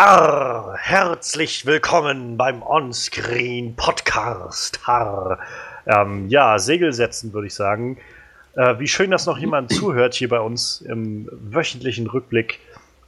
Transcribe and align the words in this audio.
Arr, 0.00 0.76
herzlich 0.78 1.66
willkommen 1.66 2.36
beim 2.36 2.62
Onscreen 2.62 3.74
Podcast. 3.74 4.78
Ähm, 5.88 6.28
ja, 6.28 6.60
Segel 6.60 6.92
setzen, 6.92 7.32
würde 7.32 7.48
ich 7.48 7.54
sagen. 7.54 7.98
Äh, 8.54 8.78
wie 8.78 8.86
schön, 8.86 9.10
dass 9.10 9.26
noch 9.26 9.38
jemand 9.38 9.72
zuhört 9.72 10.14
hier 10.14 10.28
bei 10.28 10.38
uns 10.38 10.82
im 10.82 11.28
wöchentlichen 11.32 12.06
Rückblick 12.06 12.60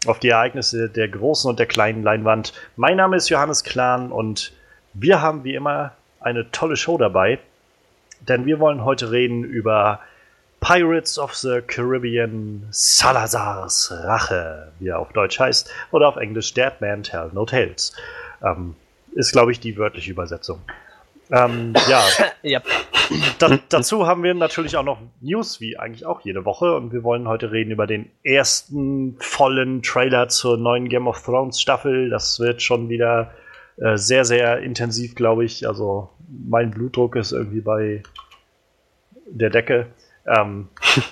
auf 0.06 0.18
die 0.18 0.30
Ereignisse 0.30 0.88
der 0.88 1.06
großen 1.06 1.48
und 1.48 1.60
der 1.60 1.66
kleinen 1.66 2.02
Leinwand. 2.02 2.54
Mein 2.74 2.96
Name 2.96 3.14
ist 3.14 3.28
Johannes 3.28 3.62
Klahn 3.62 4.10
und 4.10 4.52
wir 4.92 5.22
haben 5.22 5.44
wie 5.44 5.54
immer 5.54 5.92
eine 6.18 6.50
tolle 6.50 6.76
Show 6.76 6.98
dabei, 6.98 7.38
denn 8.22 8.46
wir 8.46 8.58
wollen 8.58 8.84
heute 8.84 9.12
reden 9.12 9.44
über 9.44 10.00
Pirates 10.60 11.18
of 11.18 11.34
the 11.34 11.60
Caribbean 11.66 12.66
Salazars 12.70 13.92
Rache, 14.04 14.72
wie 14.78 14.88
er 14.88 14.98
auf 14.98 15.12
Deutsch 15.12 15.38
heißt, 15.38 15.70
oder 15.90 16.08
auf 16.08 16.16
Englisch 16.16 16.52
Dead 16.54 16.72
Man 16.80 17.02
Tell 17.02 17.30
No 17.32 17.44
Tales. 17.44 17.94
Ähm, 18.42 18.74
ist, 19.12 19.32
glaube 19.32 19.52
ich, 19.52 19.60
die 19.60 19.76
wörtliche 19.76 20.12
Übersetzung. 20.12 20.60
Ähm, 21.32 21.74
ja. 21.88 22.02
yep. 22.44 22.64
da, 23.38 23.58
dazu 23.68 24.06
haben 24.06 24.22
wir 24.22 24.34
natürlich 24.34 24.76
auch 24.76 24.84
noch 24.84 25.00
News, 25.20 25.60
wie 25.60 25.78
eigentlich 25.78 26.06
auch 26.06 26.20
jede 26.20 26.44
Woche. 26.44 26.74
Und 26.76 26.92
wir 26.92 27.02
wollen 27.02 27.28
heute 27.28 27.52
reden 27.52 27.70
über 27.70 27.86
den 27.86 28.10
ersten 28.22 29.16
vollen 29.20 29.82
Trailer 29.82 30.28
zur 30.28 30.56
neuen 30.56 30.88
Game 30.88 31.06
of 31.06 31.22
Thrones 31.22 31.60
Staffel. 31.60 32.10
Das 32.10 32.40
wird 32.40 32.62
schon 32.62 32.88
wieder 32.88 33.32
äh, 33.76 33.96
sehr, 33.96 34.24
sehr 34.24 34.60
intensiv, 34.60 35.14
glaube 35.14 35.44
ich. 35.44 35.66
Also 35.66 36.10
mein 36.28 36.70
Blutdruck 36.70 37.16
ist 37.16 37.32
irgendwie 37.32 37.60
bei 37.60 38.02
der 39.26 39.50
Decke. 39.50 39.86
Ähm, 40.26 40.68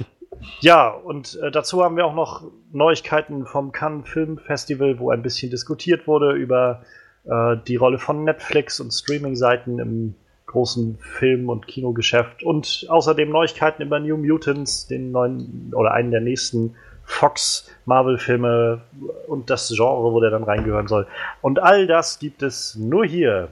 ja, 0.60 0.88
und 0.88 1.38
äh, 1.42 1.50
dazu 1.50 1.82
haben 1.82 1.96
wir 1.96 2.06
auch 2.06 2.14
noch 2.14 2.44
Neuigkeiten 2.72 3.46
vom 3.46 3.72
Cannes 3.72 4.08
Film 4.08 4.38
Festival, 4.38 4.98
wo 4.98 5.10
ein 5.10 5.22
bisschen 5.22 5.50
diskutiert 5.50 6.06
wurde 6.06 6.32
über 6.32 6.82
äh, 7.24 7.56
die 7.66 7.76
Rolle 7.76 7.98
von 7.98 8.24
Netflix 8.24 8.80
und 8.80 8.92
Streaming-Seiten 8.92 9.78
im 9.78 10.14
großen 10.46 10.98
Film- 10.98 11.50
und 11.50 11.66
Kinogeschäft 11.66 12.42
und 12.42 12.86
außerdem 12.88 13.30
Neuigkeiten 13.30 13.82
über 13.82 14.00
New 14.00 14.16
Mutants, 14.16 14.86
den 14.86 15.12
neuen 15.12 15.72
oder 15.74 15.92
einen 15.92 16.10
der 16.10 16.22
nächsten 16.22 16.74
Fox 17.04 17.70
Marvel-Filme 17.86 18.80
und 19.26 19.50
das 19.50 19.72
Genre, 19.74 20.12
wo 20.12 20.20
der 20.20 20.30
dann 20.30 20.42
reingehören 20.42 20.88
soll. 20.88 21.06
Und 21.42 21.58
all 21.58 21.86
das 21.86 22.18
gibt 22.18 22.42
es 22.42 22.76
nur 22.76 23.04
hier 23.04 23.48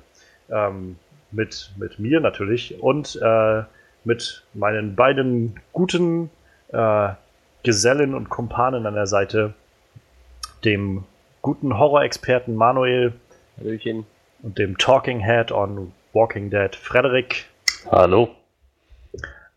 ähm, 0.51 0.97
mit, 1.31 1.71
mit 1.77 1.99
mir 1.99 2.21
natürlich 2.21 2.81
und 2.83 3.17
äh, 3.23 3.63
mit 4.07 4.45
meinen 4.55 4.95
beiden 4.95 5.61
guten 5.73 6.31
äh, 6.69 7.09
Gesellen 7.63 8.15
und 8.15 8.31
Kumpanen 8.31 8.87
an 8.87 8.95
der 8.95 9.07
Seite, 9.07 9.55
dem 10.65 11.05
guten 11.43 11.79
Horror-Experten 11.79 12.55
Manuel 12.55 13.13
Hallöchen. 13.59 14.07
und 14.43 14.59
dem 14.59 14.79
Talking 14.79 15.21
Head 15.21 15.51
on 15.51 15.93
Walking 16.13 16.49
Dead 16.51 16.75
Frederik. 16.75 17.47
Hallo. 17.91 18.31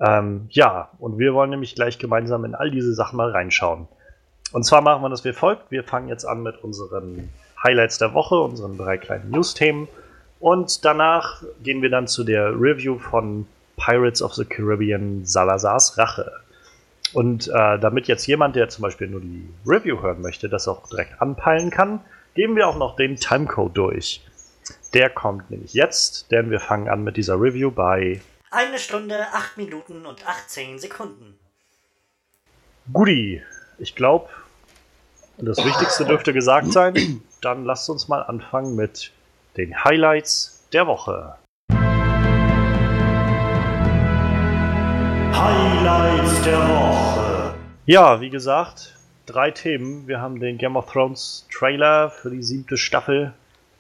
Ähm, 0.02 0.48
ja, 0.50 0.90
und 0.98 1.20
wir 1.20 1.34
wollen 1.34 1.50
nämlich 1.52 1.76
gleich 1.76 2.00
gemeinsam 2.00 2.46
in 2.46 2.56
all 2.56 2.72
diese 2.72 2.94
Sachen 2.94 3.18
mal 3.18 3.32
reinschauen. 3.32 3.88
Und 4.52 4.64
zwar 4.64 4.82
machen 4.82 5.04
wir 5.04 5.10
das 5.10 5.24
wie 5.26 5.34
folgt. 5.34 5.70
Wir 5.70 5.84
fangen 5.84 6.08
jetzt 6.08 6.26
an 6.26 6.42
mit 6.42 6.64
unseren 6.64 7.30
Highlights 7.64 7.98
der 7.98 8.14
Woche, 8.14 8.40
unseren 8.40 8.78
drei 8.78 8.98
kleinen 8.98 9.30
News-Themen. 9.30 9.88
Und 10.40 10.86
danach 10.86 11.44
gehen 11.62 11.82
wir 11.82 11.90
dann 11.90 12.08
zu 12.08 12.24
der 12.24 12.50
Review 12.60 12.98
von 12.98 13.46
Pirates 13.80 14.22
of 14.22 14.34
the 14.34 14.46
Caribbean 14.46 15.26
Salazars 15.26 15.98
Rache. 15.98 16.32
Und 17.14 17.48
äh, 17.48 17.80
damit 17.80 18.08
jetzt 18.08 18.28
jemand, 18.28 18.56
der 18.56 18.70
zum 18.70 18.84
Beispiel 18.84 19.08
nur 19.08 19.22
die 19.22 19.50
Review 19.66 20.02
hören 20.02 20.22
möchte, 20.22 20.48
das 20.50 20.68
auch 20.68 20.88
direkt 20.90 21.22
anpeilen 21.22 21.72
kann, 21.72 22.02
geben 22.36 22.56
wir 22.56 22.68
auch 22.68 22.78
noch 22.78 22.96
den 22.96 23.16
Timecode 23.16 23.76
durch. 23.76 24.22
Der 24.94 25.10
kommt 25.10 25.50
nämlich 25.50 25.74
jetzt, 25.74 26.32
denn 26.32 26.52
wir 26.52 26.60
fangen 26.60 26.90
an 26.90 27.04
mit 27.04 27.18
dieser 27.18 27.40
Review 27.40 27.72
bei 27.72 28.22
eine 28.52 28.80
Stunde, 28.80 29.28
8 29.34 29.58
Minuten 29.58 30.06
und 30.06 30.28
18 30.28 30.80
Sekunden. 30.80 31.38
Guti, 32.92 33.44
ich 33.78 33.96
glaube, 33.96 34.30
das 35.38 35.64
Wichtigste 35.64 36.06
dürfte 36.06 36.34
gesagt 36.34 36.72
sein. 36.72 37.22
Dann 37.42 37.64
lasst 37.64 37.90
uns 37.90 38.08
mal 38.08 38.22
anfangen 38.24 38.76
mit 38.76 39.12
den 39.56 39.84
Highlights 39.84 40.68
der 40.74 40.88
Woche. 40.88 41.36
Highlights 45.42 46.42
der 46.42 46.60
Woche. 46.60 47.54
Ja, 47.86 48.20
wie 48.20 48.30
gesagt, 48.30 48.96
drei 49.26 49.52
Themen. 49.52 50.06
Wir 50.06 50.20
haben 50.20 50.42
den 50.42 50.58
Game 50.58 50.76
of 50.76 50.92
Thrones 50.92 51.48
Trailer 51.50 52.10
für 52.10 52.30
die 52.30 52.44
siebte 52.44 52.76
Staffel. 52.76 53.34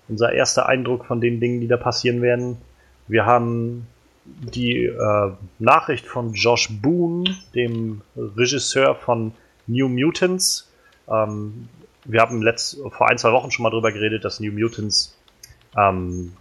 Unser 0.07 0.31
erster 0.31 0.67
Eindruck 0.67 1.05
von 1.05 1.19
den 1.19 1.41
Dingen, 1.41 1.59
die 1.59 1.67
da 1.67 1.75
passieren 1.75 2.21
werden. 2.21 2.57
Wir 3.09 3.25
haben 3.25 3.87
die 4.25 4.85
äh, 4.85 5.31
Nachricht 5.59 6.05
von 6.05 6.33
Josh 6.33 6.69
Boone, 6.81 7.35
dem 7.53 8.01
Regisseur 8.15 8.95
von 8.95 9.33
New 9.67 9.89
Mutants. 9.89 10.71
Ähm, 11.09 11.67
wir 12.05 12.21
haben 12.21 12.41
letzt, 12.41 12.79
vor 12.89 13.09
ein, 13.09 13.17
zwei 13.17 13.33
Wochen 13.33 13.51
schon 13.51 13.63
mal 13.63 13.69
drüber 13.69 13.91
geredet, 13.91 14.23
dass 14.23 14.39
New 14.39 14.53
Mutants 14.53 15.17
ähm, 15.77 16.31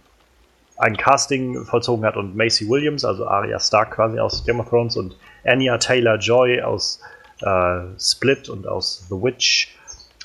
ein 0.79 0.95
Casting 0.95 1.65
vollzogen 1.65 2.05
hat 2.05 2.15
und 2.15 2.35
Macy 2.35 2.67
Williams, 2.67 3.03
also 3.03 3.27
Arya 3.27 3.59
Stark 3.59 3.91
quasi 3.91 4.17
aus 4.17 4.45
Game 4.45 4.59
of 4.59 4.69
Thrones 4.69 4.95
und 4.95 5.15
Anya 5.45 5.77
Taylor 5.77 6.15
Joy 6.15 6.61
aus 6.61 7.01
äh, 7.41 7.81
Split 7.99 8.47
und 8.49 8.65
aus 8.65 9.05
The 9.09 9.15
Witch 9.15 9.75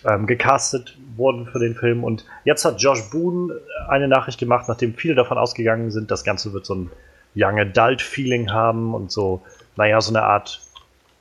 ähm, 0.06 0.26
gecastet 0.26 0.96
wurden 1.16 1.46
für 1.46 1.58
den 1.58 1.74
Film. 1.74 2.04
Und 2.04 2.24
jetzt 2.44 2.64
hat 2.64 2.80
Josh 2.80 3.10
Boone 3.10 3.60
eine 3.88 4.06
Nachricht 4.06 4.38
gemacht, 4.38 4.66
nachdem 4.68 4.94
viele 4.94 5.16
davon 5.16 5.38
ausgegangen 5.38 5.90
sind, 5.90 6.10
das 6.10 6.22
Ganze 6.22 6.52
wird 6.52 6.66
so 6.66 6.74
ein 6.76 6.90
Young 7.34 7.58
Adult 7.58 8.00
Feeling 8.00 8.52
haben 8.52 8.94
und 8.94 9.10
so, 9.10 9.42
naja, 9.76 10.00
so 10.00 10.12
eine 10.12 10.22
Art 10.22 10.60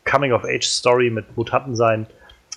Coming-of-Age-Story 0.06 1.10
mit 1.10 1.36
Mutanten 1.36 1.76
sein. 1.76 2.06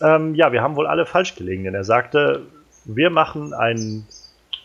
Ähm, 0.03 0.34
ja, 0.34 0.53
wir 0.53 0.60
haben 0.60 0.76
wohl 0.76 0.87
alle 0.87 1.06
falsch 1.06 1.37
gelegen, 1.37 1.64
denn 1.64 1.75
er 1.75 1.84
sagte, 1.84 2.43
wir 2.84 3.08
machen 3.08 3.54
einen 3.54 4.06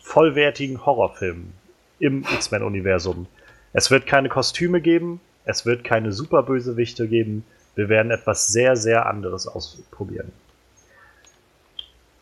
vollwertigen 0.02 0.84
Horrorfilm 0.84 1.54
im 2.02 2.24
X-Men-Universum. 2.34 3.26
Es 3.72 3.90
wird 3.90 4.06
keine 4.06 4.28
Kostüme 4.28 4.80
geben, 4.80 5.20
es 5.44 5.64
wird 5.64 5.84
keine 5.84 6.12
Superbösewichte 6.12 7.06
geben, 7.06 7.44
wir 7.76 7.88
werden 7.88 8.10
etwas 8.10 8.48
sehr, 8.48 8.76
sehr 8.76 9.06
anderes 9.06 9.46
ausprobieren. 9.46 10.32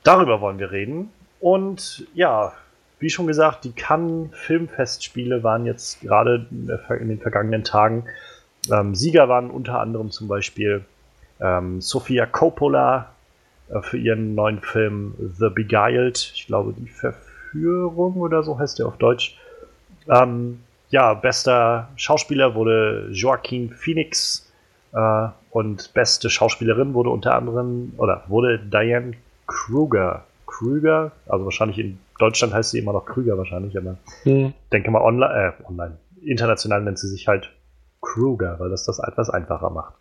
Darüber 0.04 0.40
wollen 0.40 0.58
wir 0.58 0.70
reden. 0.70 1.10
Und 1.40 2.06
ja, 2.14 2.52
wie 2.98 3.08
schon 3.08 3.26
gesagt, 3.26 3.64
die 3.64 3.72
Cannes 3.72 4.28
Filmfestspiele 4.32 5.42
waren 5.42 5.64
jetzt 5.64 6.02
gerade 6.02 6.46
in 6.50 7.08
den 7.08 7.18
vergangenen 7.18 7.64
Tagen. 7.64 8.04
Ähm, 8.70 8.94
Sieger 8.94 9.30
waren 9.30 9.50
unter 9.50 9.80
anderem 9.80 10.10
zum 10.10 10.28
Beispiel 10.28 10.84
ähm, 11.40 11.80
Sofia 11.80 12.26
Coppola 12.26 13.12
äh, 13.70 13.80
für 13.80 13.96
ihren 13.96 14.34
neuen 14.34 14.60
Film 14.60 15.14
The 15.38 15.48
Beguiled. 15.48 16.32
Ich 16.34 16.46
glaube, 16.46 16.74
die 16.76 16.88
Verführung 16.88 18.16
oder 18.16 18.42
so 18.42 18.58
heißt 18.58 18.78
der 18.78 18.86
auf 18.86 18.98
Deutsch. 18.98 19.39
Ähm, 20.10 20.60
ja, 20.90 21.14
bester 21.14 21.88
Schauspieler 21.96 22.54
wurde 22.54 23.08
Joaquin 23.12 23.70
Phoenix 23.70 24.52
äh, 24.92 25.28
und 25.50 25.94
beste 25.94 26.28
Schauspielerin 26.28 26.94
wurde 26.94 27.10
unter 27.10 27.34
anderem, 27.34 27.92
oder 27.96 28.24
wurde 28.26 28.58
Diane 28.58 29.12
Kruger. 29.46 30.24
Krüger, 30.46 31.12
also 31.26 31.44
wahrscheinlich 31.44 31.78
in 31.78 31.98
Deutschland 32.18 32.52
heißt 32.52 32.72
sie 32.72 32.80
immer 32.80 32.92
noch 32.92 33.06
Krüger 33.06 33.38
wahrscheinlich, 33.38 33.78
aber 33.78 33.96
hm. 34.24 34.52
denke 34.72 34.90
mal 34.90 35.00
online, 35.00 35.32
äh, 35.32 35.64
online, 35.64 35.96
international 36.22 36.82
nennt 36.82 36.98
sie 36.98 37.08
sich 37.08 37.28
halt 37.28 37.50
Kruger, 38.00 38.58
weil 38.58 38.68
das 38.68 38.84
das 38.84 38.98
etwas 38.98 39.30
einfacher 39.30 39.70
macht. 39.70 39.94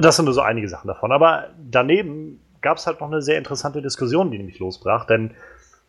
Das 0.00 0.16
sind 0.16 0.24
nur 0.24 0.34
so 0.34 0.40
einige 0.40 0.68
Sachen 0.68 0.88
davon. 0.88 1.12
Aber 1.12 1.48
daneben 1.70 2.40
gab 2.62 2.78
es 2.78 2.86
halt 2.86 3.00
noch 3.00 3.08
eine 3.08 3.20
sehr 3.20 3.36
interessante 3.36 3.82
Diskussion, 3.82 4.30
die 4.30 4.38
nämlich 4.38 4.58
losbrach, 4.58 5.04
denn 5.04 5.32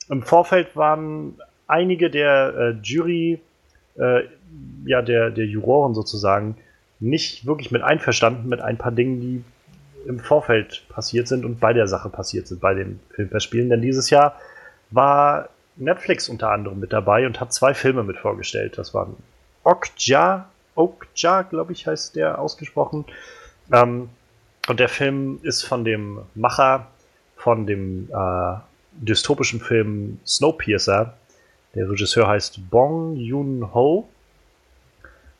im 0.09 0.21
Vorfeld 0.21 0.75
waren 0.75 1.39
einige 1.67 2.09
der 2.09 2.53
äh, 2.57 2.69
Jury, 2.81 3.39
äh, 3.97 4.21
ja, 4.85 5.01
der, 5.01 5.31
der 5.31 5.45
Juroren 5.45 5.93
sozusagen, 5.93 6.57
nicht 6.99 7.45
wirklich 7.45 7.71
mit 7.71 7.81
einverstanden 7.81 8.47
mit 8.47 8.61
ein 8.61 8.77
paar 8.77 8.91
Dingen, 8.91 9.19
die 9.19 9.43
im 10.07 10.19
Vorfeld 10.19 10.83
passiert 10.89 11.27
sind 11.27 11.45
und 11.45 11.59
bei 11.59 11.73
der 11.73 11.87
Sache 11.87 12.09
passiert 12.09 12.47
sind, 12.47 12.61
bei 12.61 12.73
den 12.73 12.99
Filmfestspielen. 13.11 13.69
Denn 13.69 13.81
dieses 13.81 14.09
Jahr 14.09 14.39
war 14.91 15.49
Netflix 15.75 16.29
unter 16.29 16.51
anderem 16.51 16.79
mit 16.79 16.93
dabei 16.93 17.25
und 17.25 17.39
hat 17.39 17.53
zwei 17.53 17.73
Filme 17.73 18.03
mit 18.03 18.17
vorgestellt. 18.17 18.77
Das 18.77 18.93
waren 18.93 19.15
Okja, 19.63 20.47
Okja, 20.75 21.41
glaube 21.43 21.73
ich, 21.73 21.87
heißt 21.87 22.15
der 22.15 22.39
ausgesprochen. 22.39 23.05
Ähm, 23.71 24.09
und 24.67 24.79
der 24.79 24.89
Film 24.89 25.39
ist 25.43 25.63
von 25.63 25.83
dem 25.83 26.19
Macher 26.33 26.87
von 27.35 27.67
dem 27.67 28.09
äh, 28.11 28.55
dystopischen 28.93 29.59
Film 29.59 30.19
Snowpiercer. 30.25 31.13
Der 31.75 31.89
Regisseur 31.89 32.27
heißt 32.27 32.69
Bong 32.69 33.15
Joon-ho. 33.17 34.07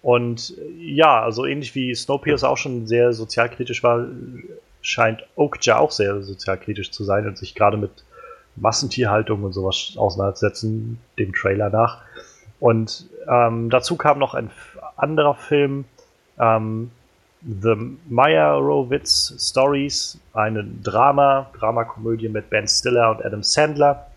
Und 0.02 0.54
ja, 0.78 1.24
also 1.24 1.46
ähnlich 1.46 1.74
wie 1.74 1.96
Snowpiercer 1.96 2.50
auch 2.50 2.58
schon 2.58 2.86
sehr 2.86 3.14
sozialkritisch 3.14 3.82
war, 3.82 4.06
scheint 4.82 5.26
Okja 5.36 5.80
auch 5.80 5.92
sehr 5.92 6.22
sozialkritisch 6.22 6.92
zu 6.92 7.04
sein 7.04 7.28
und 7.28 7.38
sich 7.38 7.56
gerade 7.56 7.78
mit 7.78 8.04
Massentierhaltung 8.56 9.44
und 9.44 9.54
sowas 9.54 9.94
auseinandersetzen, 9.98 11.00
dem 11.18 11.34
Trailer 11.34 11.70
nach. 11.70 12.02
Und 12.60 13.10
ähm, 13.28 13.70
dazu 13.70 13.96
kam 13.96 14.20
noch 14.20 14.34
ein 14.34 14.52
anderer 14.96 15.36
Film, 15.36 15.86
ähm, 16.40 16.92
The 17.42 17.76
Meyerowitz 18.10 19.36
Stories, 19.40 20.20
eine 20.34 20.64
Drama, 20.64 21.50
Dramakomödie 21.60 22.30
mit 22.30 22.50
Ben 22.50 22.68
Stiller 22.68 23.12
und 23.12 23.24
Adam 23.24 23.44
Sandler. 23.44 24.08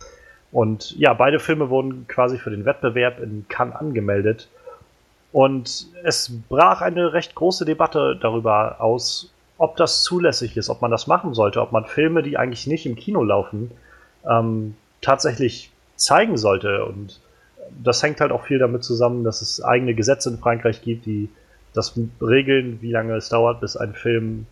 Und 0.50 0.96
ja, 0.96 1.12
beide 1.12 1.38
Filme 1.38 1.68
wurden 1.68 2.06
quasi 2.08 2.38
für 2.38 2.50
den 2.50 2.64
Wettbewerb 2.64 3.20
in 3.20 3.46
Cannes 3.48 3.76
angemeldet. 3.76 4.48
Und 5.32 5.86
es 6.04 6.32
brach 6.48 6.80
eine 6.80 7.12
recht 7.12 7.34
große 7.34 7.64
Debatte 7.64 8.18
darüber 8.20 8.80
aus, 8.80 9.32
ob 9.58 9.76
das 9.76 10.02
zulässig 10.02 10.56
ist, 10.56 10.70
ob 10.70 10.80
man 10.80 10.90
das 10.90 11.06
machen 11.06 11.34
sollte, 11.34 11.60
ob 11.60 11.72
man 11.72 11.84
Filme, 11.84 12.22
die 12.22 12.38
eigentlich 12.38 12.66
nicht 12.66 12.86
im 12.86 12.96
Kino 12.96 13.22
laufen, 13.22 13.70
ähm, 14.28 14.74
tatsächlich 15.02 15.70
zeigen 15.96 16.38
sollte. 16.38 16.84
Und 16.86 17.20
das 17.82 18.02
hängt 18.02 18.20
halt 18.20 18.32
auch 18.32 18.44
viel 18.44 18.58
damit 18.58 18.84
zusammen, 18.84 19.24
dass 19.24 19.42
es 19.42 19.62
eigene 19.62 19.94
Gesetze 19.94 20.30
in 20.30 20.38
Frankreich 20.38 20.80
gibt, 20.80 21.04
die 21.04 21.28
das 21.74 21.98
regeln, 22.22 22.78
wie 22.80 22.92
lange 22.92 23.14
es 23.16 23.28
dauert, 23.28 23.60
bis 23.60 23.76
ein 23.76 23.92
Film 23.92 24.46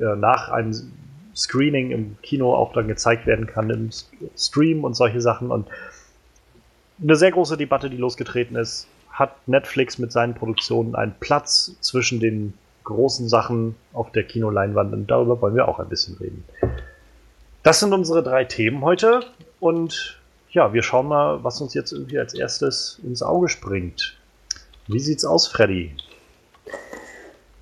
äh, 0.00 0.14
nach 0.14 0.50
einem 0.50 0.92
Screening 1.40 1.90
im 1.90 2.16
Kino 2.22 2.54
auch 2.54 2.72
dann 2.72 2.88
gezeigt 2.88 3.26
werden 3.26 3.46
kann, 3.46 3.70
im 3.70 3.90
Stream 4.36 4.84
und 4.84 4.94
solche 4.94 5.20
Sachen. 5.20 5.50
Und 5.50 5.68
eine 7.02 7.16
sehr 7.16 7.32
große 7.32 7.56
Debatte, 7.56 7.88
die 7.88 7.96
losgetreten 7.96 8.56
ist, 8.56 8.86
hat 9.10 9.48
Netflix 9.48 9.98
mit 9.98 10.12
seinen 10.12 10.34
Produktionen 10.34 10.94
einen 10.94 11.14
Platz 11.18 11.76
zwischen 11.80 12.20
den 12.20 12.54
großen 12.84 13.28
Sachen 13.28 13.76
auf 13.92 14.12
der 14.12 14.24
Kinoleinwand 14.24 14.92
und 14.92 15.10
darüber 15.10 15.40
wollen 15.40 15.54
wir 15.54 15.68
auch 15.68 15.78
ein 15.78 15.88
bisschen 15.88 16.16
reden. 16.16 16.44
Das 17.62 17.80
sind 17.80 17.92
unsere 17.92 18.22
drei 18.22 18.44
Themen 18.44 18.82
heute 18.82 19.20
und 19.60 20.18
ja, 20.50 20.72
wir 20.72 20.82
schauen 20.82 21.06
mal, 21.06 21.44
was 21.44 21.60
uns 21.60 21.74
jetzt 21.74 21.92
irgendwie 21.92 22.18
als 22.18 22.34
erstes 22.34 23.00
ins 23.04 23.22
Auge 23.22 23.48
springt. 23.48 24.16
Wie 24.88 24.98
sieht's 24.98 25.24
aus, 25.24 25.46
Freddy? 25.46 25.94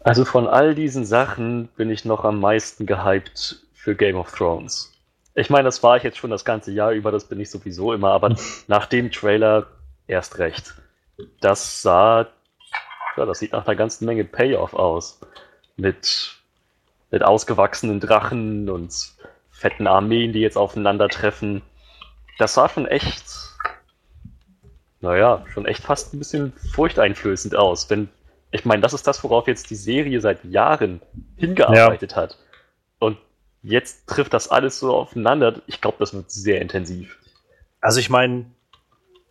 Also 0.01 0.25
von 0.25 0.47
all 0.47 0.75
diesen 0.75 1.05
Sachen 1.05 1.69
bin 1.77 1.91
ich 1.91 2.05
noch 2.05 2.25
am 2.25 2.41
meisten 2.41 2.87
gehypt 2.87 3.61
für 3.89 3.95
Game 3.95 4.17
of 4.17 4.31
Thrones. 4.33 4.93
Ich 5.35 5.49
meine, 5.49 5.65
das 5.65 5.83
war 5.83 5.97
ich 5.97 6.03
jetzt 6.03 6.19
schon 6.19 6.29
das 6.29 6.45
ganze 6.45 6.71
Jahr 6.73 6.93
über, 6.93 7.11
das 7.11 7.25
bin 7.25 7.41
ich 7.41 7.49
sowieso 7.49 7.95
immer, 7.95 8.11
aber 8.11 8.37
nach 8.67 8.85
dem 8.85 9.11
Trailer 9.11 9.67
erst 10.07 10.39
recht. 10.39 10.75
Das 11.41 11.81
sah, 11.81 12.27
ja, 13.17 13.25
das 13.25 13.39
sieht 13.39 13.53
nach 13.53 13.67
einer 13.67 13.77
ganzen 13.77 14.05
Menge 14.05 14.25
Payoff 14.25 14.75
aus. 14.75 15.21
Mit, 15.79 16.37
mit 17.11 17.23
ausgewachsenen 17.23 17.99
Drachen 17.99 18.69
und 18.69 18.93
fetten 19.51 19.87
Armeen, 19.87 20.35
die 20.35 20.41
jetzt 20.41 20.59
aufeinandertreffen. 20.59 21.63
Das 22.39 22.53
sah 22.53 22.69
schon 22.69 22.87
echt, 22.87 23.25
naja, 25.01 25.47
schon 25.55 25.65
echt 25.65 25.83
fast 25.83 26.13
ein 26.13 26.19
bisschen 26.19 26.53
furchteinflößend 26.75 27.57
aus, 27.57 27.89
wenn 27.89 28.11
ich 28.51 28.67
meine, 28.67 28.83
das 28.83 28.93
ist 28.93 29.07
das, 29.07 29.25
worauf 29.25 29.47
jetzt 29.47 29.71
die 29.71 29.77
Serie 29.77 30.21
seit 30.21 30.45
Jahren 30.45 31.01
hingearbeitet 31.37 32.13
ja. 32.13 32.17
hat. 32.19 32.39
Und 32.99 33.17
jetzt 33.63 34.07
trifft 34.07 34.35
das 34.35 34.49
alles 34.49 34.79
so 34.79 34.95
aufeinander. 34.95 35.61
Ich 35.67 35.81
glaube, 35.81 35.97
das 35.99 36.15
wird 36.15 36.31
sehr 36.31 36.61
intensiv. 36.61 37.19
Also 37.81 38.01
ich 38.01 38.11
meine, 38.11 38.47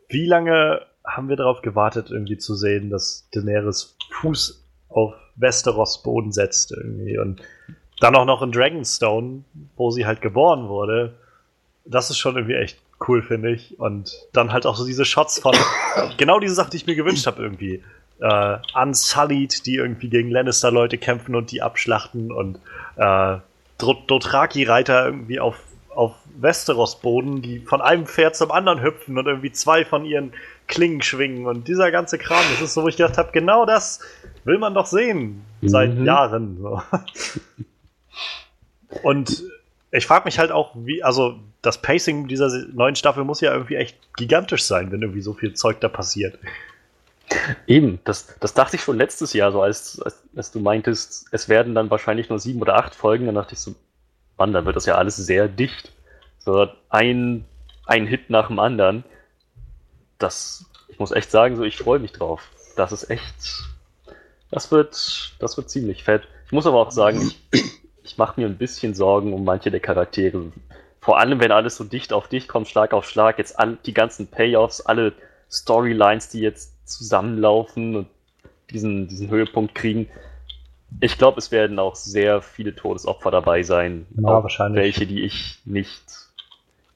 wie 0.09 0.25
lange 0.25 0.81
haben 1.05 1.29
wir 1.29 1.35
darauf 1.35 1.61
gewartet, 1.61 2.11
irgendwie 2.11 2.37
zu 2.37 2.55
sehen, 2.55 2.89
dass 2.89 3.27
Daenerys 3.33 3.95
Fuß 4.11 4.63
auf 4.89 5.13
Westeros 5.35 6.03
Boden 6.03 6.31
setzt 6.31 6.71
irgendwie 6.71 7.17
und 7.17 7.41
dann 7.99 8.15
auch 8.15 8.25
noch 8.25 8.41
in 8.41 8.51
Dragonstone, 8.51 9.43
wo 9.75 9.91
sie 9.91 10.05
halt 10.05 10.21
geboren 10.21 10.67
wurde. 10.67 11.15
Das 11.85 12.09
ist 12.09 12.17
schon 12.17 12.35
irgendwie 12.35 12.55
echt 12.55 12.79
cool, 13.07 13.21
finde 13.21 13.51
ich. 13.51 13.79
Und 13.79 14.11
dann 14.33 14.51
halt 14.51 14.65
auch 14.65 14.75
so 14.75 14.85
diese 14.85 15.05
Shots 15.05 15.39
von 15.39 15.55
genau 16.17 16.39
diese 16.39 16.55
Sachen, 16.55 16.71
die 16.71 16.77
ich 16.77 16.87
mir 16.87 16.95
gewünscht 16.95 17.27
habe 17.27 17.41
irgendwie 17.41 17.83
äh, 18.19 18.57
Unsullied, 18.75 19.65
die 19.65 19.75
irgendwie 19.75 20.09
gegen 20.09 20.29
Lannister-Leute 20.29 20.97
kämpfen 20.97 21.35
und 21.35 21.51
die 21.51 21.61
abschlachten 21.61 22.31
und 22.31 22.59
äh, 22.97 23.37
Dothraki-Reiter 23.77 25.05
irgendwie 25.05 25.39
auf, 25.39 25.55
auf 25.89 26.13
Westeros-Boden, 26.39 27.41
die 27.41 27.59
von 27.59 27.81
einem 27.81 28.05
Pferd 28.05 28.35
zum 28.35 28.51
anderen 28.51 28.81
hüpfen 28.81 29.17
und 29.17 29.27
irgendwie 29.27 29.51
zwei 29.51 29.85
von 29.85 30.05
ihren 30.05 30.33
Klingen 30.67 31.01
schwingen 31.01 31.45
und 31.45 31.67
dieser 31.67 31.91
ganze 31.91 32.17
Kram, 32.17 32.43
das 32.51 32.61
ist 32.61 32.73
so, 32.73 32.83
wo 32.83 32.87
ich 32.87 32.97
gedacht 32.97 33.17
habe, 33.17 33.31
genau 33.31 33.65
das 33.65 33.99
will 34.43 34.57
man 34.57 34.73
doch 34.73 34.85
sehen 34.85 35.43
seit 35.61 35.95
mhm. 35.95 36.05
Jahren. 36.05 36.57
So. 36.61 36.81
Und 39.03 39.43
ich 39.91 40.05
frage 40.05 40.25
mich 40.25 40.39
halt 40.39 40.51
auch, 40.51 40.71
wie, 40.75 41.03
also 41.03 41.39
das 41.61 41.81
Pacing 41.81 42.27
dieser 42.27 42.49
neuen 42.73 42.95
Staffel 42.95 43.23
muss 43.23 43.41
ja 43.41 43.53
irgendwie 43.53 43.75
echt 43.75 43.97
gigantisch 44.15 44.63
sein, 44.63 44.91
wenn 44.91 45.01
irgendwie 45.01 45.21
so 45.21 45.33
viel 45.33 45.53
Zeug 45.53 45.79
da 45.79 45.89
passiert. 45.89 46.37
Eben, 47.67 47.99
das, 48.05 48.37
das 48.39 48.53
dachte 48.53 48.77
ich 48.77 48.81
schon 48.81 48.97
letztes 48.97 49.33
Jahr, 49.33 49.51
so 49.51 49.61
als, 49.61 50.01
als, 50.01 50.23
als, 50.35 50.51
du 50.51 50.59
meintest, 50.59 51.27
es 51.31 51.49
werden 51.49 51.75
dann 51.75 51.89
wahrscheinlich 51.89 52.29
nur 52.29 52.39
sieben 52.39 52.61
oder 52.61 52.75
acht 52.75 52.95
Folgen, 52.95 53.25
dann 53.25 53.35
dachte 53.35 53.53
ich 53.53 53.59
so, 53.59 53.75
Mann, 54.37 54.53
dann 54.53 54.65
wird 54.65 54.75
das 54.75 54.85
ja 54.85 54.95
alles 54.95 55.17
sehr 55.17 55.47
dicht. 55.47 55.91
So 56.39 56.67
ein, 56.89 57.45
ein 57.85 58.07
Hit 58.07 58.29
nach 58.29 58.47
dem 58.47 58.59
anderen. 58.59 59.03
Das, 60.19 60.65
ich 60.87 60.99
muss 60.99 61.11
echt 61.11 61.31
sagen, 61.31 61.55
so 61.55 61.63
ich 61.63 61.77
freue 61.77 61.99
mich 61.99 62.13
drauf. 62.13 62.49
Das 62.75 62.91
ist 62.91 63.09
echt, 63.09 63.63
das 64.51 64.71
wird, 64.71 65.35
das 65.39 65.57
wird 65.57 65.69
ziemlich 65.69 66.03
fett. 66.03 66.27
Ich 66.45 66.51
muss 66.51 66.67
aber 66.67 66.79
auch 66.79 66.91
sagen, 66.91 67.21
ich, 67.51 67.65
ich 68.03 68.17
mache 68.17 68.39
mir 68.39 68.47
ein 68.47 68.57
bisschen 68.57 68.93
Sorgen 68.93 69.33
um 69.33 69.43
manche 69.43 69.71
der 69.71 69.79
Charaktere. 69.79 70.51
Vor 71.01 71.19
allem, 71.19 71.39
wenn 71.39 71.51
alles 71.51 71.75
so 71.75 71.83
dicht 71.83 72.13
auf 72.13 72.27
dicht 72.27 72.47
kommt, 72.47 72.67
Schlag 72.67 72.93
auf 72.93 73.09
Schlag, 73.09 73.37
jetzt 73.39 73.59
all, 73.59 73.77
die 73.85 73.93
ganzen 73.93 74.27
Payoffs, 74.27 74.81
alle 74.81 75.13
Storylines, 75.49 76.29
die 76.29 76.41
jetzt 76.41 76.76
zusammenlaufen 76.87 77.95
und 77.95 78.07
diesen, 78.71 79.07
diesen 79.07 79.29
Höhepunkt 79.29 79.75
kriegen. 79.75 80.09
Ich 80.99 81.17
glaube, 81.17 81.39
es 81.39 81.51
werden 81.51 81.79
auch 81.79 81.95
sehr 81.95 82.41
viele 82.41 82.75
Todesopfer 82.75 83.31
dabei 83.31 83.63
sein. 83.63 84.07
Ja, 84.17 84.37
auch 84.37 84.43
wahrscheinlich. 84.43 84.81
Welche, 84.81 85.07
die 85.07 85.23
ich 85.23 85.59
nicht 85.65 86.03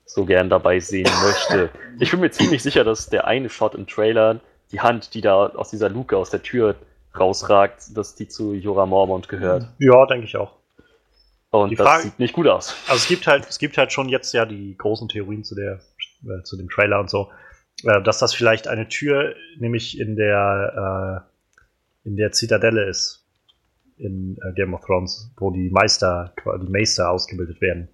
so 0.05 0.25
gern 0.25 0.49
dabei 0.49 0.79
sehen 0.79 1.09
möchte. 1.23 1.69
Ich 1.99 2.11
bin 2.11 2.19
mir 2.19 2.31
ziemlich 2.31 2.63
sicher, 2.63 2.83
dass 2.83 3.09
der 3.09 3.27
eine 3.27 3.49
Shot 3.49 3.75
im 3.75 3.87
Trailer, 3.87 4.39
die 4.71 4.81
Hand, 4.81 5.13
die 5.13 5.21
da 5.21 5.47
aus 5.47 5.69
dieser 5.69 5.89
Luke, 5.89 6.17
aus 6.17 6.29
der 6.29 6.41
Tür 6.41 6.75
rausragt, 7.17 7.95
dass 7.95 8.15
die 8.15 8.27
zu 8.27 8.53
Jorah 8.53 8.85
Mormont 8.85 9.27
gehört. 9.27 9.67
Ja, 9.79 10.05
denke 10.05 10.25
ich 10.25 10.37
auch. 10.37 10.53
Und 11.51 11.71
die 11.71 11.75
das 11.75 11.85
Frage, 11.85 12.03
sieht 12.03 12.19
nicht 12.19 12.33
gut 12.33 12.47
aus. 12.47 12.75
Also 12.87 12.95
es 12.95 13.07
gibt 13.07 13.27
halt, 13.27 13.45
es 13.49 13.59
gibt 13.59 13.77
halt 13.77 13.91
schon 13.91 14.07
jetzt 14.07 14.33
ja 14.33 14.45
die 14.45 14.77
großen 14.77 15.09
Theorien 15.09 15.43
zu 15.43 15.55
der, 15.55 15.81
äh, 16.23 16.43
zu 16.43 16.55
dem 16.55 16.69
Trailer 16.69 17.01
und 17.01 17.09
so 17.09 17.29
äh, 17.83 18.01
dass 18.01 18.19
das 18.19 18.33
vielleicht 18.33 18.67
eine 18.67 18.87
Tür, 18.87 19.35
nämlich 19.57 19.99
in 19.99 20.15
der, 20.15 21.25
äh, 22.05 22.07
in 22.07 22.15
der 22.15 22.31
Zitadelle 22.31 22.85
ist, 22.85 23.25
in 23.97 24.37
äh, 24.43 24.53
Game 24.53 24.73
of 24.73 24.85
Thrones, 24.85 25.31
wo 25.37 25.51
die 25.51 25.69
Meister, 25.69 26.33
die 26.61 26.71
Meister 26.71 27.09
ausgebildet 27.09 27.61
werden. 27.61 27.87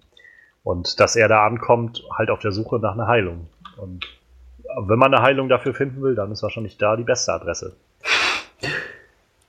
Und 0.64 1.00
dass 1.00 1.16
er 1.16 1.28
da 1.28 1.46
ankommt, 1.46 2.02
halt 2.16 2.30
auf 2.30 2.40
der 2.40 2.52
Suche 2.52 2.78
nach 2.78 2.94
einer 2.94 3.06
Heilung. 3.06 3.48
Und 3.76 4.06
wenn 4.86 4.98
man 4.98 5.14
eine 5.14 5.22
Heilung 5.22 5.48
dafür 5.48 5.74
finden 5.74 6.02
will, 6.02 6.14
dann 6.14 6.30
ist 6.32 6.42
wahrscheinlich 6.42 6.76
da 6.76 6.96
die 6.96 7.04
beste 7.04 7.32
Adresse. 7.32 7.76